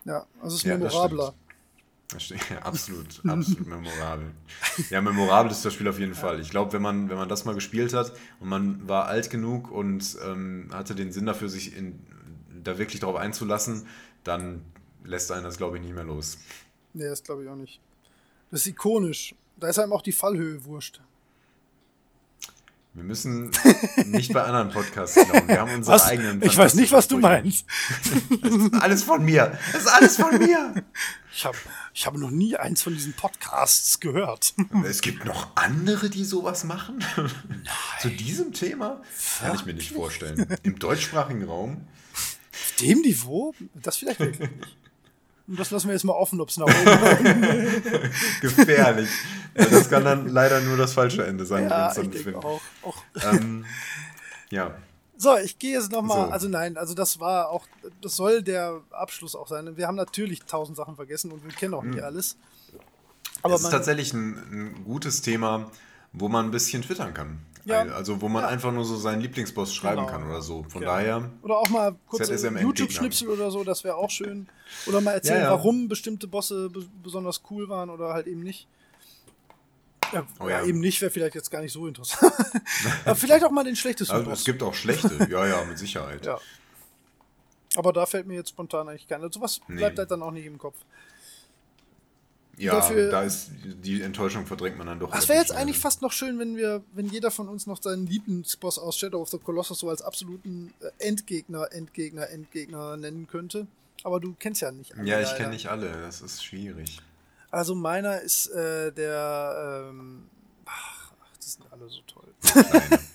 ja. 0.06 0.26
also 0.42 0.56
es 0.56 0.64
ist 0.64 0.66
memorabler. 0.66 1.34
Das 2.14 2.24
stimmt. 2.24 2.42
Ja, 2.50 2.60
absolut, 2.60 3.22
absolut 3.26 3.68
memorabel. 3.68 4.32
Ja, 4.90 5.02
memorabel 5.02 5.52
ist 5.52 5.66
das 5.66 5.74
Spiel 5.74 5.88
auf 5.88 6.00
jeden 6.00 6.16
Fall. 6.16 6.40
Ich 6.40 6.50
glaube, 6.50 6.74
wenn 6.74 6.82
man, 6.82 7.10
wenn 7.10 7.18
man 7.18 7.28
das 7.28 7.46
mal 7.46 7.56
gespielt 7.56 7.94
hat 7.94 8.14
und 8.40 8.50
man 8.50 8.88
war 8.88 9.06
alt 9.06 9.30
genug 9.30 9.72
und 9.72 10.18
ähm, 10.24 10.70
hatte 10.72 10.96
den 10.96 11.12
Sinn 11.12 11.26
dafür, 11.26 11.50
sich 11.50 11.76
in, 11.76 12.00
da 12.64 12.78
wirklich 12.78 13.00
darauf 13.00 13.16
einzulassen, 13.16 13.88
dann 14.24 14.64
lässt 15.04 15.32
einen 15.32 15.44
das, 15.44 15.58
glaube 15.58 15.78
ich, 15.78 15.84
nicht 15.84 15.96
mehr 15.96 16.04
los. 16.04 16.38
Nee, 16.94 17.06
das 17.06 17.24
glaube 17.24 17.44
ich 17.44 17.50
auch 17.50 17.56
nicht. 17.56 17.80
Das 18.52 18.62
ist 18.62 18.68
ikonisch. 18.68 19.36
Da 19.58 19.68
ist 19.68 19.80
einem 19.80 19.94
auch 19.94 20.02
die 20.02 20.12
Fallhöhe 20.12 20.64
wurscht. 20.66 21.02
Wir 22.96 23.04
müssen 23.04 23.50
nicht 24.06 24.34
bei 24.34 24.44
anderen 24.44 24.70
Podcasts 24.70 25.16
glauben. 25.16 25.48
Wir 25.48 25.60
haben 25.62 25.72
unsere 25.76 25.96
was? 25.96 26.06
eigenen. 26.06 26.44
Ich 26.44 26.56
weiß 26.56 26.76
nicht, 26.76 26.92
was 26.92 27.08
du 27.08 27.18
meinst. 27.18 27.66
Das 28.42 28.52
ist 28.52 28.74
alles 28.76 29.04
von 29.04 29.26
mir. 29.26 29.58
Das 29.72 29.82
ist 29.82 29.88
alles 29.88 30.16
von 30.18 30.38
mir. 30.38 30.76
Ich 31.36 31.44
habe 31.46 31.58
ich 31.96 32.06
hab 32.06 32.16
noch 32.16 32.30
nie 32.30 32.56
eins 32.56 32.84
von 32.84 32.94
diesen 32.94 33.14
Podcasts 33.14 34.00
gehört. 34.00 34.54
Es 34.86 35.02
gibt 35.02 35.26
noch 35.26 35.56
andere, 35.56 36.12
die 36.12 36.24
sowas 36.24 36.64
machen? 36.66 37.04
Nein. 37.18 37.68
Zu 38.00 38.10
diesem 38.10 38.54
Thema? 38.54 39.02
Kann 39.40 39.56
ich 39.56 39.66
mir 39.66 39.74
nicht 39.74 39.92
vorstellen. 39.92 40.46
Im 40.62 40.78
deutschsprachigen 40.78 41.46
Raum? 41.46 41.88
Auf 42.14 42.76
dem 42.80 43.02
Niveau? 43.02 43.56
Das 43.74 43.98
vielleicht 43.98 44.20
wirklich 44.20 44.40
nicht. 44.52 44.78
Und 45.48 45.60
das 45.60 45.72
lassen 45.72 45.88
wir 45.88 45.94
jetzt 45.94 46.06
mal 46.06 46.14
offen, 46.14 46.40
ob 46.40 46.50
es 46.50 46.58
nach 46.58 46.68
oben 46.68 47.84
Gefährlich. 48.42 49.10
Das 49.54 49.90
kann 49.90 50.06
dann 50.06 50.30
leider 50.30 50.62
nur 50.62 50.78
das 50.78 50.94
falsche 50.94 51.26
Ende 51.26 51.46
sein. 51.46 51.70
Ja, 51.70 51.92
ich 51.92 52.10
denke 52.10 52.38
auch. 52.38 52.62
auch. 52.82 53.04
Ähm, 53.24 53.66
ja. 54.50 54.74
So, 55.18 55.38
ich 55.38 55.60
gehe 55.60 55.74
jetzt 55.74 55.92
nochmal. 55.92 56.28
So. 56.28 56.32
Also 56.32 56.48
nein, 56.50 56.78
also 56.78 56.94
das 56.94 57.20
war 57.20 57.50
auch, 57.50 57.68
das 58.02 58.16
soll 58.16 58.42
der 58.42 58.82
Abschluss 58.92 59.36
auch 59.36 59.48
sein. 59.48 59.78
Wir 59.78 59.88
haben 59.88 59.96
natürlich 59.96 60.44
tausend 60.44 60.78
Sachen 60.78 60.96
vergessen 60.96 61.32
und 61.32 61.44
wir 61.44 61.52
kennen 61.52 61.74
auch 61.74 61.84
nicht 61.84 62.02
alles. 62.02 62.38
Aber 63.42 63.54
das 63.54 63.64
ist 63.64 63.70
tatsächlich 63.70 64.14
ein, 64.14 64.38
ein 64.52 64.84
gutes 64.86 65.22
Thema, 65.22 65.70
wo 66.14 66.30
man 66.30 66.46
ein 66.46 66.52
bisschen 66.52 66.82
twittern 66.82 67.14
kann. 67.14 67.40
Ja. 67.66 67.84
Also 67.84 68.20
wo 68.22 68.28
man 68.28 68.44
Ja. 68.44 68.50
einfach 68.50 68.72
nur 68.72 68.84
so 68.86 68.96
seinen 68.98 69.22
Lieblingsboss 69.22 69.74
schreiben 69.74 70.02
Genau. 70.02 70.10
kann 70.12 70.28
oder 70.30 70.42
so. 70.42 70.64
Von 70.68 70.82
Ja. 70.82 70.90
daher, 70.98 71.32
Oder 71.42 71.58
auch 71.58 71.70
mal 71.70 71.96
kurz 72.08 72.28
YouTube-Schnipsel 72.30 73.30
oder 73.30 73.52
so, 73.52 73.64
das 73.64 73.84
wäre 73.84 73.96
auch 73.96 74.10
schön. 74.10 74.48
Oder 74.86 75.00
mal 75.02 75.12
erzählen, 75.14 75.44
Ja, 75.44 75.52
warum 75.52 75.88
bestimmte 75.88 76.28
Bosse 76.28 76.70
be 76.70 76.86
besonders 77.02 77.42
cool 77.50 77.70
waren 77.70 77.90
oder 77.90 78.14
halt 78.14 78.28
eben 78.28 78.42
nicht. 78.44 78.68
Ja, 80.12 80.28
Oh 80.40 80.48
ja. 80.50 80.64
eben 80.64 80.80
nicht, 80.80 81.02
wäre 81.02 81.10
vielleicht 81.10 81.36
jetzt 81.36 81.50
gar 81.50 81.62
nicht 81.62 81.72
so 81.74 81.88
interessant. 81.88 82.34
Aber 83.06 83.16
vielleicht 83.16 83.44
auch 83.46 83.52
mal 83.52 83.64
den 83.64 83.76
schlechtesten 83.76 84.14
also 84.14 84.30
Boss. 84.30 84.40
es 84.40 84.46
gibt 84.46 84.62
auch 84.62 84.74
schlechte. 84.74 85.28
ja, 85.32 85.48
ja, 85.48 85.64
mit 85.66 85.78
Sicherheit. 85.80 86.26
ja. 86.26 86.38
Aber 87.76 87.92
da 87.92 88.06
fällt 88.06 88.28
mir 88.28 88.36
jetzt 88.36 88.50
spontan 88.50 88.88
eigentlich 88.90 89.08
keiner. 89.08 89.32
Sowas 89.32 89.60
Nee. 89.68 89.78
bleibt 89.78 89.98
halt 89.98 90.12
dann 90.12 90.22
auch 90.22 90.30
nicht 90.32 90.46
im 90.46 90.60
Kopf. 90.60 90.76
Ja, 92.58 92.74
Dafür- 92.74 93.10
da 93.10 93.24
ist 93.24 93.50
die 93.64 94.02
Enttäuschung 94.04 94.46
verdrängt 94.46 94.78
man 94.78 94.86
dann 94.86 95.00
doch. 95.00 95.14
Es 95.14 95.28
wäre 95.28 95.40
jetzt 95.40 95.52
eigentlich 95.52 95.80
fast 95.80 96.02
noch 96.04 96.12
schön, 96.12 96.38
wenn 96.38 96.56
wir, 96.56 96.84
wenn 96.94 97.08
jeder 97.10 97.32
von 97.32 97.48
uns 97.50 97.66
noch 97.66 97.82
seinen 97.82 98.06
Lieblingsboss 98.06 98.78
aus 98.78 98.98
Shadow 98.98 99.22
of 99.22 99.30
the 99.30 99.40
Colossus 99.40 99.80
so 99.80 99.90
als 99.90 100.02
absoluten 100.04 100.72
äh, 100.80 100.90
Endgegner, 101.08 101.72
Endgegner, 101.72 102.30
Endgegner 102.30 102.96
nennen 102.98 103.26
könnte. 103.28 103.66
Aber 104.04 104.20
du 104.20 104.36
kennst 104.38 104.62
ja 104.62 104.72
nicht 104.72 104.96
alle, 104.96 105.08
Ja, 105.10 105.20
ich 105.22 105.34
kenne 105.36 105.50
nicht 105.50 105.68
alle. 105.68 105.90
Das 106.02 106.22
ist 106.22 106.44
schwierig. 106.46 107.02
Also 107.50 107.74
meiner 107.74 108.22
ist 108.22 108.48
äh, 108.52 108.92
der. 108.92 109.88
Ähm, 109.90 110.24
ach, 110.66 111.12
die 111.44 111.50
sind 111.50 111.66
alle 111.72 111.90
so 111.90 112.02
toll. 112.08 112.34
Kleine. 112.42 113.00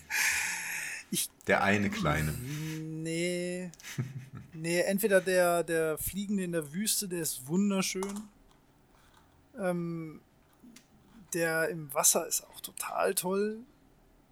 Ich- 1.10 1.30
Der 1.46 1.62
eine 1.62 1.88
kleine. 1.90 2.32
Nee. 2.82 3.70
Nee, 4.52 4.80
entweder 4.80 5.20
der, 5.20 5.62
der 5.64 5.96
Fliegende 5.96 6.42
in 6.44 6.52
der 6.52 6.72
Wüste, 6.72 7.08
der 7.08 7.22
ist 7.22 7.46
wunderschön. 7.46 8.02
Ähm, 9.58 10.20
der 11.34 11.68
im 11.68 11.92
Wasser 11.92 12.26
ist 12.26 12.46
auch 12.48 12.60
total 12.60 13.14
toll. 13.14 13.60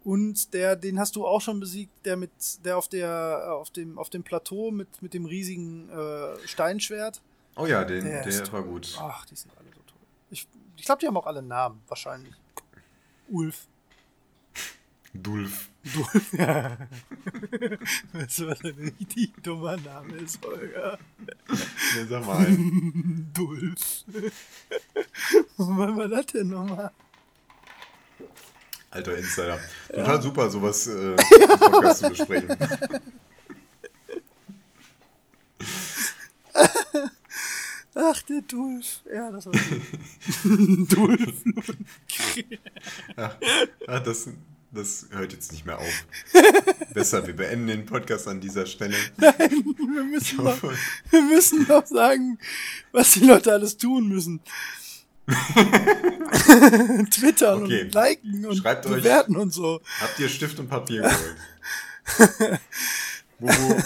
Und 0.03 0.53
der, 0.53 0.75
den 0.75 0.99
hast 0.99 1.15
du 1.15 1.27
auch 1.27 1.41
schon 1.41 1.59
besiegt, 1.59 2.05
der 2.05 2.15
mit, 2.15 2.31
der 2.63 2.77
auf 2.77 2.87
der, 2.87 3.53
auf 3.53 3.71
dem, 3.71 3.99
auf 3.99 4.09
dem 4.09 4.23
Plateau 4.23 4.71
mit, 4.71 5.01
mit 5.01 5.13
dem 5.13 5.25
riesigen 5.25 5.89
äh, 5.89 6.47
Steinschwert. 6.47 7.21
Oh 7.57 7.65
ja, 7.65 7.83
den, 7.83 8.05
Der 8.05 8.21
der, 8.21 8.27
ist 8.27 8.53
war 8.53 8.63
gut. 8.63 8.95
Ach, 8.99 9.25
die 9.25 9.35
sind 9.35 9.51
alle 9.57 9.67
so 9.67 9.81
toll. 9.85 9.99
Ich, 10.29 10.47
ich 10.77 10.85
glaube, 10.85 10.99
die 10.99 11.07
haben 11.07 11.17
auch 11.17 11.27
alle 11.27 11.41
Namen, 11.41 11.81
wahrscheinlich. 11.87 12.33
Ulf. 13.27 13.67
Dulf. 15.13 15.69
Dulf, 15.93 16.33
ja. 16.37 16.77
Weißt 18.13 18.39
du, 18.39 18.47
was 18.47 18.61
ein 18.63 18.93
richtig 18.99 19.33
dummer 19.43 19.77
Name 19.77 20.13
ist, 20.17 20.39
Holger? 20.43 20.97
Ja, 21.49 22.05
sag 22.09 22.25
mal. 22.25 22.45
Dulf. 23.33 24.03
Wann 25.57 25.97
war 25.97 26.07
das 26.07 26.25
denn 26.27 26.49
nochmal? 26.49 26.91
Alter 28.91 29.17
Insider. 29.17 29.59
Total 29.89 30.21
super, 30.21 30.49
sowas 30.49 30.87
äh, 30.87 31.11
im 31.11 31.59
Podcast 31.59 31.99
zu 31.99 32.09
besprechen. 32.09 32.57
Ach, 37.95 38.21
der 38.23 38.41
Dulf. 38.41 39.01
Ja, 39.11 39.31
das 39.31 39.45
war 39.47 39.53
gut. 39.53 40.93
Dulf. 40.93 41.43
Ach, 43.15 43.35
Ah, 43.87 43.99
das, 43.99 44.29
das 44.71 45.07
hört 45.11 45.33
jetzt 45.33 45.51
nicht 45.51 45.65
mehr 45.65 45.77
auf. 45.79 46.05
Besser, 46.93 47.25
wir 47.27 47.35
beenden 47.35 47.67
den 47.67 47.85
Podcast 47.85 48.27
an 48.27 48.39
dieser 48.41 48.65
Stelle. 48.65 48.95
Wir 49.17 50.03
müssen, 50.03 50.43
noch, 50.43 50.61
wir 51.11 51.21
müssen 51.21 51.65
noch 51.67 51.85
sagen, 51.85 52.37
was 52.91 53.13
die 53.13 53.21
Leute 53.25 53.51
alles 53.53 53.77
tun 53.77 54.07
müssen. 54.07 54.39
Twittern 57.11 57.63
Okay. 57.63 57.81
und 57.83 57.93
liken 57.93 58.45
und 58.45 58.57
Schreibt 58.57 58.85
euch- 58.85 58.93
bewerten 59.03 59.35
und 59.35 59.51
so. 59.53 59.81
Habt 59.99 60.19
ihr 60.19 60.29
Stift 60.29 60.59
und 60.59 60.67
Papier 60.69 61.01
geholt? 61.01 62.59
Bubu, 63.39 63.81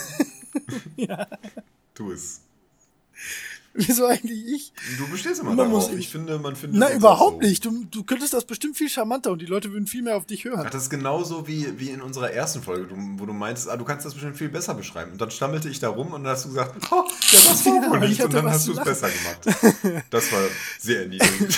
Ja. 0.97 1.27
tu 1.93 2.11
es. 2.11 2.41
Wieso 3.74 4.06
eigentlich 4.06 4.45
ich? 4.48 4.74
Du 4.98 5.08
bestehst 5.09 5.40
immer 5.40 5.53
Man 5.53 5.69
darauf. 5.69 5.90
ich- 5.93 6.00
Ich 6.00 6.09
finde, 6.09 6.38
man 6.40 6.58
findet 6.58 6.77
Na, 6.80 6.91
überhaupt 6.91 7.41
so. 7.41 7.48
nicht. 7.50 7.64
Du, 7.64 7.85
du 7.85 8.03
könntest 8.03 8.33
das 8.33 8.43
bestimmt 8.43 8.75
viel 8.77 8.90
charmanter 8.90 9.32
und 9.32 9.41
die 9.41 9.45
Leute 9.45 9.72
würden 9.72 9.88
viel 9.88 10.01
mehr 10.01 10.17
auf 10.17 10.25
dich 10.25 10.43
hören. 10.43 10.64
Ach, 10.66 10.69
das 10.69 10.83
ist 10.83 10.90
genauso 10.90 11.48
wie, 11.48 11.80
wie 11.80 11.90
in 11.90 12.01
unserer 12.01 12.32
ersten 12.32 12.61
Folge, 12.61 12.88
wo 13.17 13.25
du 13.25 13.32
meintest, 13.32 13.69
ah, 13.69 13.77
du 13.77 13.85
kannst 13.85 14.06
das 14.06 14.14
bestimmt 14.14 14.38
viel 14.38 14.50
besser 14.50 14.74
beschreiben. 14.74 15.14
Und 15.14 15.22
dann 15.22 15.32
stammelte 15.32 15.69
ich 15.69 15.80
da 15.80 15.88
rum 15.88 16.11
und 16.14 16.24
dann 16.24 16.33
hast 16.33 16.43
du 16.45 16.50
gesagt, 16.50 16.75
oh, 16.91 17.03
das 17.32 17.32
Ja, 17.45 17.51
ist 17.51 17.64
so 17.64 17.69
wohl 17.72 18.03
ich 18.03 18.09
nicht. 18.09 18.24
Und 18.25 18.33
dann 18.33 18.50
hast 18.50 18.67
du 18.67 18.74
es 18.74 18.83
besser 18.83 19.09
gemacht. 19.09 20.03
Das 20.09 20.32
war 20.33 20.41
sehr 20.80 21.01
erniedrigend. 21.03 21.58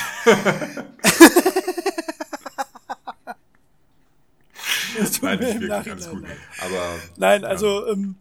Nein, 5.21 5.39
nicht 5.39 5.55
im 5.55 5.61
wirklich, 5.61 5.91
alles 5.93 6.09
gut. 6.09 6.21
leid. 6.21 6.37
Aber 6.61 6.95
Nein, 7.17 7.45
also, 7.45 7.87
ähm, 7.87 8.15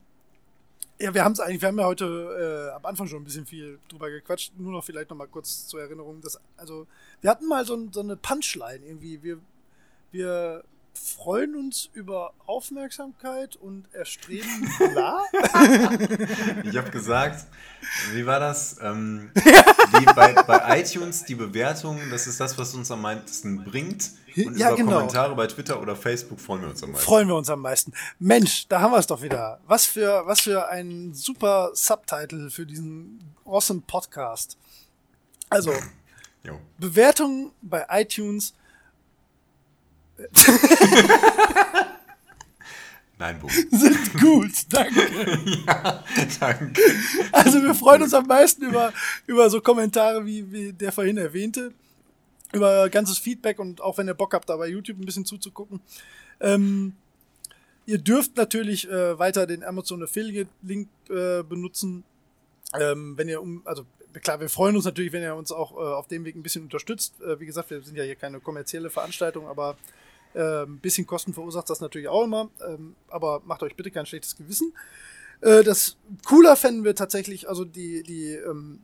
ja, 1.02 1.12
wir 1.12 1.24
haben 1.24 1.32
es 1.32 1.40
eigentlich, 1.40 1.60
wir 1.60 1.68
haben 1.68 1.78
ja 1.78 1.84
heute 1.84 2.70
äh, 2.70 2.76
am 2.76 2.86
Anfang 2.86 3.08
schon 3.08 3.22
ein 3.22 3.24
bisschen 3.24 3.44
viel 3.44 3.80
drüber 3.88 4.08
gequatscht. 4.08 4.52
Nur 4.56 4.72
noch 4.72 4.84
vielleicht 4.84 5.10
noch 5.10 5.16
mal 5.16 5.26
kurz 5.26 5.66
zur 5.66 5.80
Erinnerung. 5.80 6.20
Dass, 6.20 6.38
also, 6.56 6.86
wir 7.20 7.30
hatten 7.30 7.48
mal 7.48 7.66
so, 7.66 7.88
so 7.90 8.00
eine 8.00 8.16
Punchline 8.16 8.86
irgendwie. 8.86 9.20
Wir, 9.20 9.38
wir 10.12 10.62
freuen 10.94 11.56
uns 11.56 11.90
über 11.92 12.32
Aufmerksamkeit 12.46 13.56
und 13.56 13.92
erstreben 13.92 14.70
bla. 14.92 15.22
ich 16.62 16.76
habe 16.76 16.90
gesagt, 16.90 17.46
wie 18.12 18.24
war 18.24 18.38
das? 18.38 18.78
Ähm, 18.80 19.32
bei, 20.14 20.34
bei 20.34 20.80
iTunes 20.80 21.24
die 21.24 21.34
Bewertung, 21.34 21.98
das 22.10 22.28
ist 22.28 22.38
das, 22.38 22.56
was 22.58 22.74
uns 22.74 22.92
am 22.92 23.02
meisten 23.02 23.64
bringt. 23.64 24.12
Und 24.36 24.56
Ja, 24.56 24.68
über 24.68 24.76
genau. 24.76 24.92
Kommentare 24.92 25.34
bei 25.34 25.46
Twitter 25.46 25.80
oder 25.80 25.96
Facebook 25.96 26.40
freuen 26.40 26.62
wir 26.62 26.70
uns 26.70 26.82
am 26.82 26.90
meisten. 26.92 27.04
freuen 27.04 27.28
wir 27.28 27.36
uns 27.36 27.50
am 27.50 27.60
meisten. 27.60 27.92
Mensch, 28.18 28.66
da 28.68 28.80
haben 28.80 28.92
wir 28.92 28.98
es 28.98 29.06
doch 29.06 29.22
wieder. 29.22 29.60
Was 29.66 29.86
für, 29.86 30.22
was 30.26 30.40
für 30.40 30.68
ein 30.68 31.12
super 31.14 31.70
Subtitle 31.74 32.50
für 32.50 32.66
diesen 32.66 33.20
awesome 33.44 33.82
Podcast. 33.86 34.56
Also. 35.48 35.72
Bewertungen 36.78 37.52
bei 37.62 37.86
iTunes. 37.88 38.54
Nein, 43.18 43.38
Bubu. 43.38 43.52
sind 43.70 44.20
gut, 44.20 44.50
danke. 44.70 45.00
ja, 45.64 46.02
danke. 46.40 46.82
Also 47.30 47.62
wir 47.62 47.74
freuen 47.74 48.02
uns 48.02 48.12
am 48.14 48.26
meisten 48.26 48.64
über, 48.64 48.92
über 49.26 49.48
so 49.48 49.60
Kommentare 49.60 50.26
wie, 50.26 50.50
wie 50.50 50.72
der 50.72 50.90
vorhin 50.90 51.18
erwähnte, 51.18 51.72
über 52.52 52.88
ganzes 52.90 53.18
Feedback 53.18 53.58
und 53.58 53.80
auch 53.80 53.98
wenn 53.98 54.08
ihr 54.08 54.14
Bock 54.14 54.34
habt, 54.34 54.48
da 54.48 54.56
bei 54.56 54.68
YouTube 54.68 54.98
ein 54.98 55.06
bisschen 55.06 55.24
zuzugucken. 55.24 55.80
Ähm, 56.40 56.94
ihr 57.86 57.98
dürft 57.98 58.36
natürlich 58.36 58.88
äh, 58.88 59.18
weiter 59.18 59.46
den 59.46 59.64
Amazon 59.64 60.02
Affiliate 60.02 60.50
Link 60.62 60.88
äh, 61.08 61.42
benutzen, 61.42 62.04
ähm, 62.78 63.16
wenn 63.16 63.28
ihr 63.28 63.42
um, 63.42 63.62
also 63.64 63.84
klar, 64.20 64.40
wir 64.40 64.48
freuen 64.48 64.76
uns 64.76 64.84
natürlich, 64.84 65.12
wenn 65.12 65.22
ihr 65.22 65.34
uns 65.34 65.52
auch 65.52 65.72
äh, 65.72 65.80
auf 65.80 66.08
dem 66.08 66.24
Weg 66.24 66.36
ein 66.36 66.42
bisschen 66.42 66.64
unterstützt. 66.64 67.20
Äh, 67.22 67.40
wie 67.40 67.46
gesagt, 67.46 67.70
wir 67.70 67.82
sind 67.82 67.96
ja 67.96 68.04
hier 68.04 68.16
keine 68.16 68.40
kommerzielle 68.40 68.90
Veranstaltung, 68.90 69.46
aber 69.46 69.76
äh, 70.34 70.64
ein 70.64 70.78
bisschen 70.78 71.06
Kosten 71.06 71.34
verursacht 71.34 71.70
das 71.70 71.80
natürlich 71.80 72.08
auch 72.08 72.24
immer. 72.24 72.50
Ähm, 72.66 72.94
aber 73.08 73.42
macht 73.44 73.62
euch 73.62 73.76
bitte 73.76 73.90
kein 73.90 74.06
schlechtes 74.06 74.36
Gewissen. 74.36 74.74
Äh, 75.40 75.62
das 75.62 75.96
cooler 76.24 76.56
fänden 76.56 76.84
wir 76.84 76.94
tatsächlich, 76.94 77.48
also 77.48 77.64
die, 77.64 78.02
die, 78.02 78.32
ähm, 78.34 78.80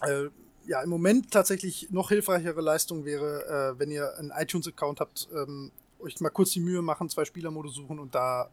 äh, 0.00 0.28
ja, 0.66 0.82
im 0.82 0.90
Moment 0.90 1.30
tatsächlich 1.30 1.88
noch 1.90 2.08
hilfreichere 2.08 2.60
Leistung 2.60 3.04
wäre, 3.04 3.74
äh, 3.74 3.78
wenn 3.78 3.90
ihr 3.90 4.16
einen 4.18 4.30
iTunes-Account 4.30 5.00
habt, 5.00 5.28
ähm, 5.34 5.70
euch 6.00 6.20
mal 6.20 6.30
kurz 6.30 6.50
die 6.50 6.60
Mühe 6.60 6.82
machen, 6.82 7.08
zwei 7.08 7.24
Spielermode 7.24 7.68
suchen 7.68 7.98
und 7.98 8.14
da 8.14 8.50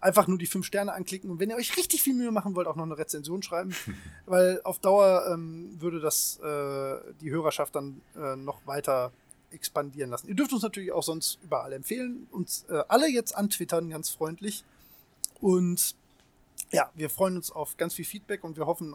einfach 0.00 0.26
nur 0.26 0.38
die 0.38 0.46
fünf 0.46 0.66
Sterne 0.66 0.92
anklicken. 0.92 1.30
Und 1.30 1.38
wenn 1.38 1.50
ihr 1.50 1.56
euch 1.56 1.76
richtig 1.76 2.02
viel 2.02 2.14
Mühe 2.14 2.32
machen 2.32 2.54
wollt, 2.54 2.66
auch 2.66 2.76
noch 2.76 2.84
eine 2.84 2.98
Rezension 2.98 3.42
schreiben, 3.42 3.74
weil 4.26 4.60
auf 4.64 4.78
Dauer 4.78 5.26
ähm, 5.32 5.76
würde 5.80 6.00
das 6.00 6.38
äh, 6.40 7.12
die 7.20 7.30
Hörerschaft 7.30 7.74
dann 7.74 8.00
äh, 8.16 8.36
noch 8.36 8.66
weiter 8.66 9.12
expandieren 9.50 10.10
lassen. 10.10 10.28
Ihr 10.28 10.34
dürft 10.34 10.52
uns 10.52 10.62
natürlich 10.62 10.92
auch 10.92 11.02
sonst 11.02 11.38
überall 11.42 11.72
empfehlen, 11.72 12.26
uns 12.30 12.64
äh, 12.68 12.82
alle 12.88 13.08
jetzt 13.08 13.36
antwittern, 13.36 13.90
ganz 13.90 14.10
freundlich. 14.10 14.64
Und 15.40 15.94
ja, 16.70 16.90
wir 16.94 17.10
freuen 17.10 17.36
uns 17.36 17.50
auf 17.50 17.76
ganz 17.76 17.94
viel 17.94 18.04
Feedback 18.04 18.44
und 18.44 18.56
wir 18.56 18.66
hoffen, 18.66 18.94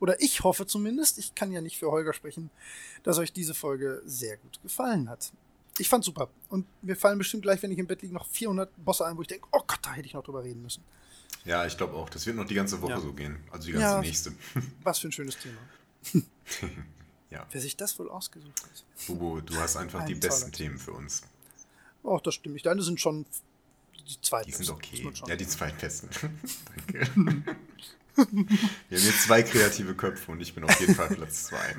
oder 0.00 0.20
ich 0.20 0.42
hoffe 0.44 0.66
zumindest, 0.66 1.18
ich 1.18 1.34
kann 1.34 1.52
ja 1.52 1.60
nicht 1.60 1.78
für 1.78 1.90
Holger 1.90 2.12
sprechen, 2.12 2.50
dass 3.02 3.18
euch 3.18 3.32
diese 3.32 3.54
Folge 3.54 4.02
sehr 4.04 4.36
gut 4.38 4.60
gefallen 4.62 5.08
hat. 5.08 5.32
Ich 5.78 5.88
fand's 5.88 6.06
super. 6.06 6.30
Und 6.48 6.66
mir 6.82 6.96
fallen 6.96 7.18
bestimmt 7.18 7.42
gleich, 7.42 7.62
wenn 7.62 7.70
ich 7.70 7.78
im 7.78 7.86
Bett 7.86 8.02
liege, 8.02 8.14
noch 8.14 8.26
400 8.28 8.70
Bosse 8.84 9.04
ein, 9.06 9.16
wo 9.16 9.22
ich 9.22 9.28
denke, 9.28 9.46
oh 9.52 9.60
Gott, 9.66 9.80
da 9.82 9.92
hätte 9.92 10.06
ich 10.06 10.14
noch 10.14 10.22
drüber 10.24 10.42
reden 10.42 10.62
müssen. 10.62 10.82
Ja, 11.44 11.66
ich 11.66 11.76
glaube 11.76 11.94
auch. 11.94 12.08
Das 12.10 12.24
wird 12.26 12.36
noch 12.36 12.46
die 12.46 12.54
ganze 12.54 12.80
Woche 12.82 12.92
Ja. 12.92 13.00
so 13.00 13.12
gehen. 13.12 13.36
Also 13.50 13.66
die 13.66 13.72
ganze 13.72 13.86
Ja. 13.86 14.00
nächste. 14.00 14.32
Was 14.82 14.98
für 14.98 15.08
ein 15.08 15.12
schönes 15.12 15.36
Thema. 15.38 15.58
Ja. 17.28 17.44
Wer 17.50 17.60
sich 17.60 17.76
das 17.76 17.98
wohl 17.98 18.08
ausgesucht 18.08 18.62
hat. 18.62 18.84
Bubu, 19.08 19.40
du 19.40 19.56
hast 19.56 19.76
einfach 19.76 20.00
Ein 20.00 20.06
die 20.06 20.14
besten 20.14 20.42
toller 20.42 20.52
Themen 20.52 20.78
für 20.78 20.92
uns. 20.92 21.22
Oh, 22.04 22.20
das 22.22 22.34
stimmt 22.34 22.54
nicht. 22.54 22.64
Deine 22.64 22.80
sind 22.82 23.00
schon 23.00 23.26
die 24.08 24.20
zweiten. 24.20 24.46
Die 24.46 24.52
sind 24.52 24.70
okay. 24.70 25.10
Ja, 25.26 25.34
die 25.34 25.46
zweitbesten. 25.46 26.08
Danke. 26.94 27.56
Wir 28.88 28.98
haben 28.98 29.04
hier 29.04 29.12
zwei 29.18 29.42
kreative 29.42 29.94
Köpfe 29.94 30.32
und 30.32 30.40
ich 30.40 30.54
bin 30.54 30.64
auf 30.64 30.80
jeden 30.80 30.94
Fall 30.94 31.08
Platz 31.08 31.44
zwei. 31.44 31.76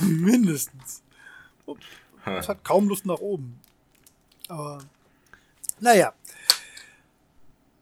Mindestens. 0.02 1.02
Es 2.24 2.48
hat 2.48 2.64
kaum 2.64 2.88
Luft 2.88 3.06
nach 3.06 3.18
oben. 3.18 3.58
Aber, 4.48 4.84
naja. 5.80 6.12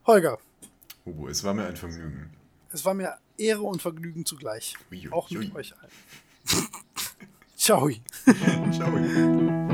Holger, 0.05 0.39
Hugo, 1.05 1.27
es 1.27 1.43
war 1.43 1.53
mir 1.53 1.65
ein 1.67 1.75
Vergnügen. 1.77 2.29
es 2.71 2.83
war 2.85 2.93
mir 2.93 3.17
Ehre 3.37 3.61
und 3.61 3.81
Vergnügen 3.81 4.25
zugleich. 4.25 4.75
Ui, 4.91 5.07
ui, 5.07 5.11
Auch 5.11 5.29
mit 5.29 5.53
ui. 5.53 5.55
euch 5.55 5.73
allen. 5.77 5.91
Ciao. 7.55 7.89
Ciao. 8.71 9.68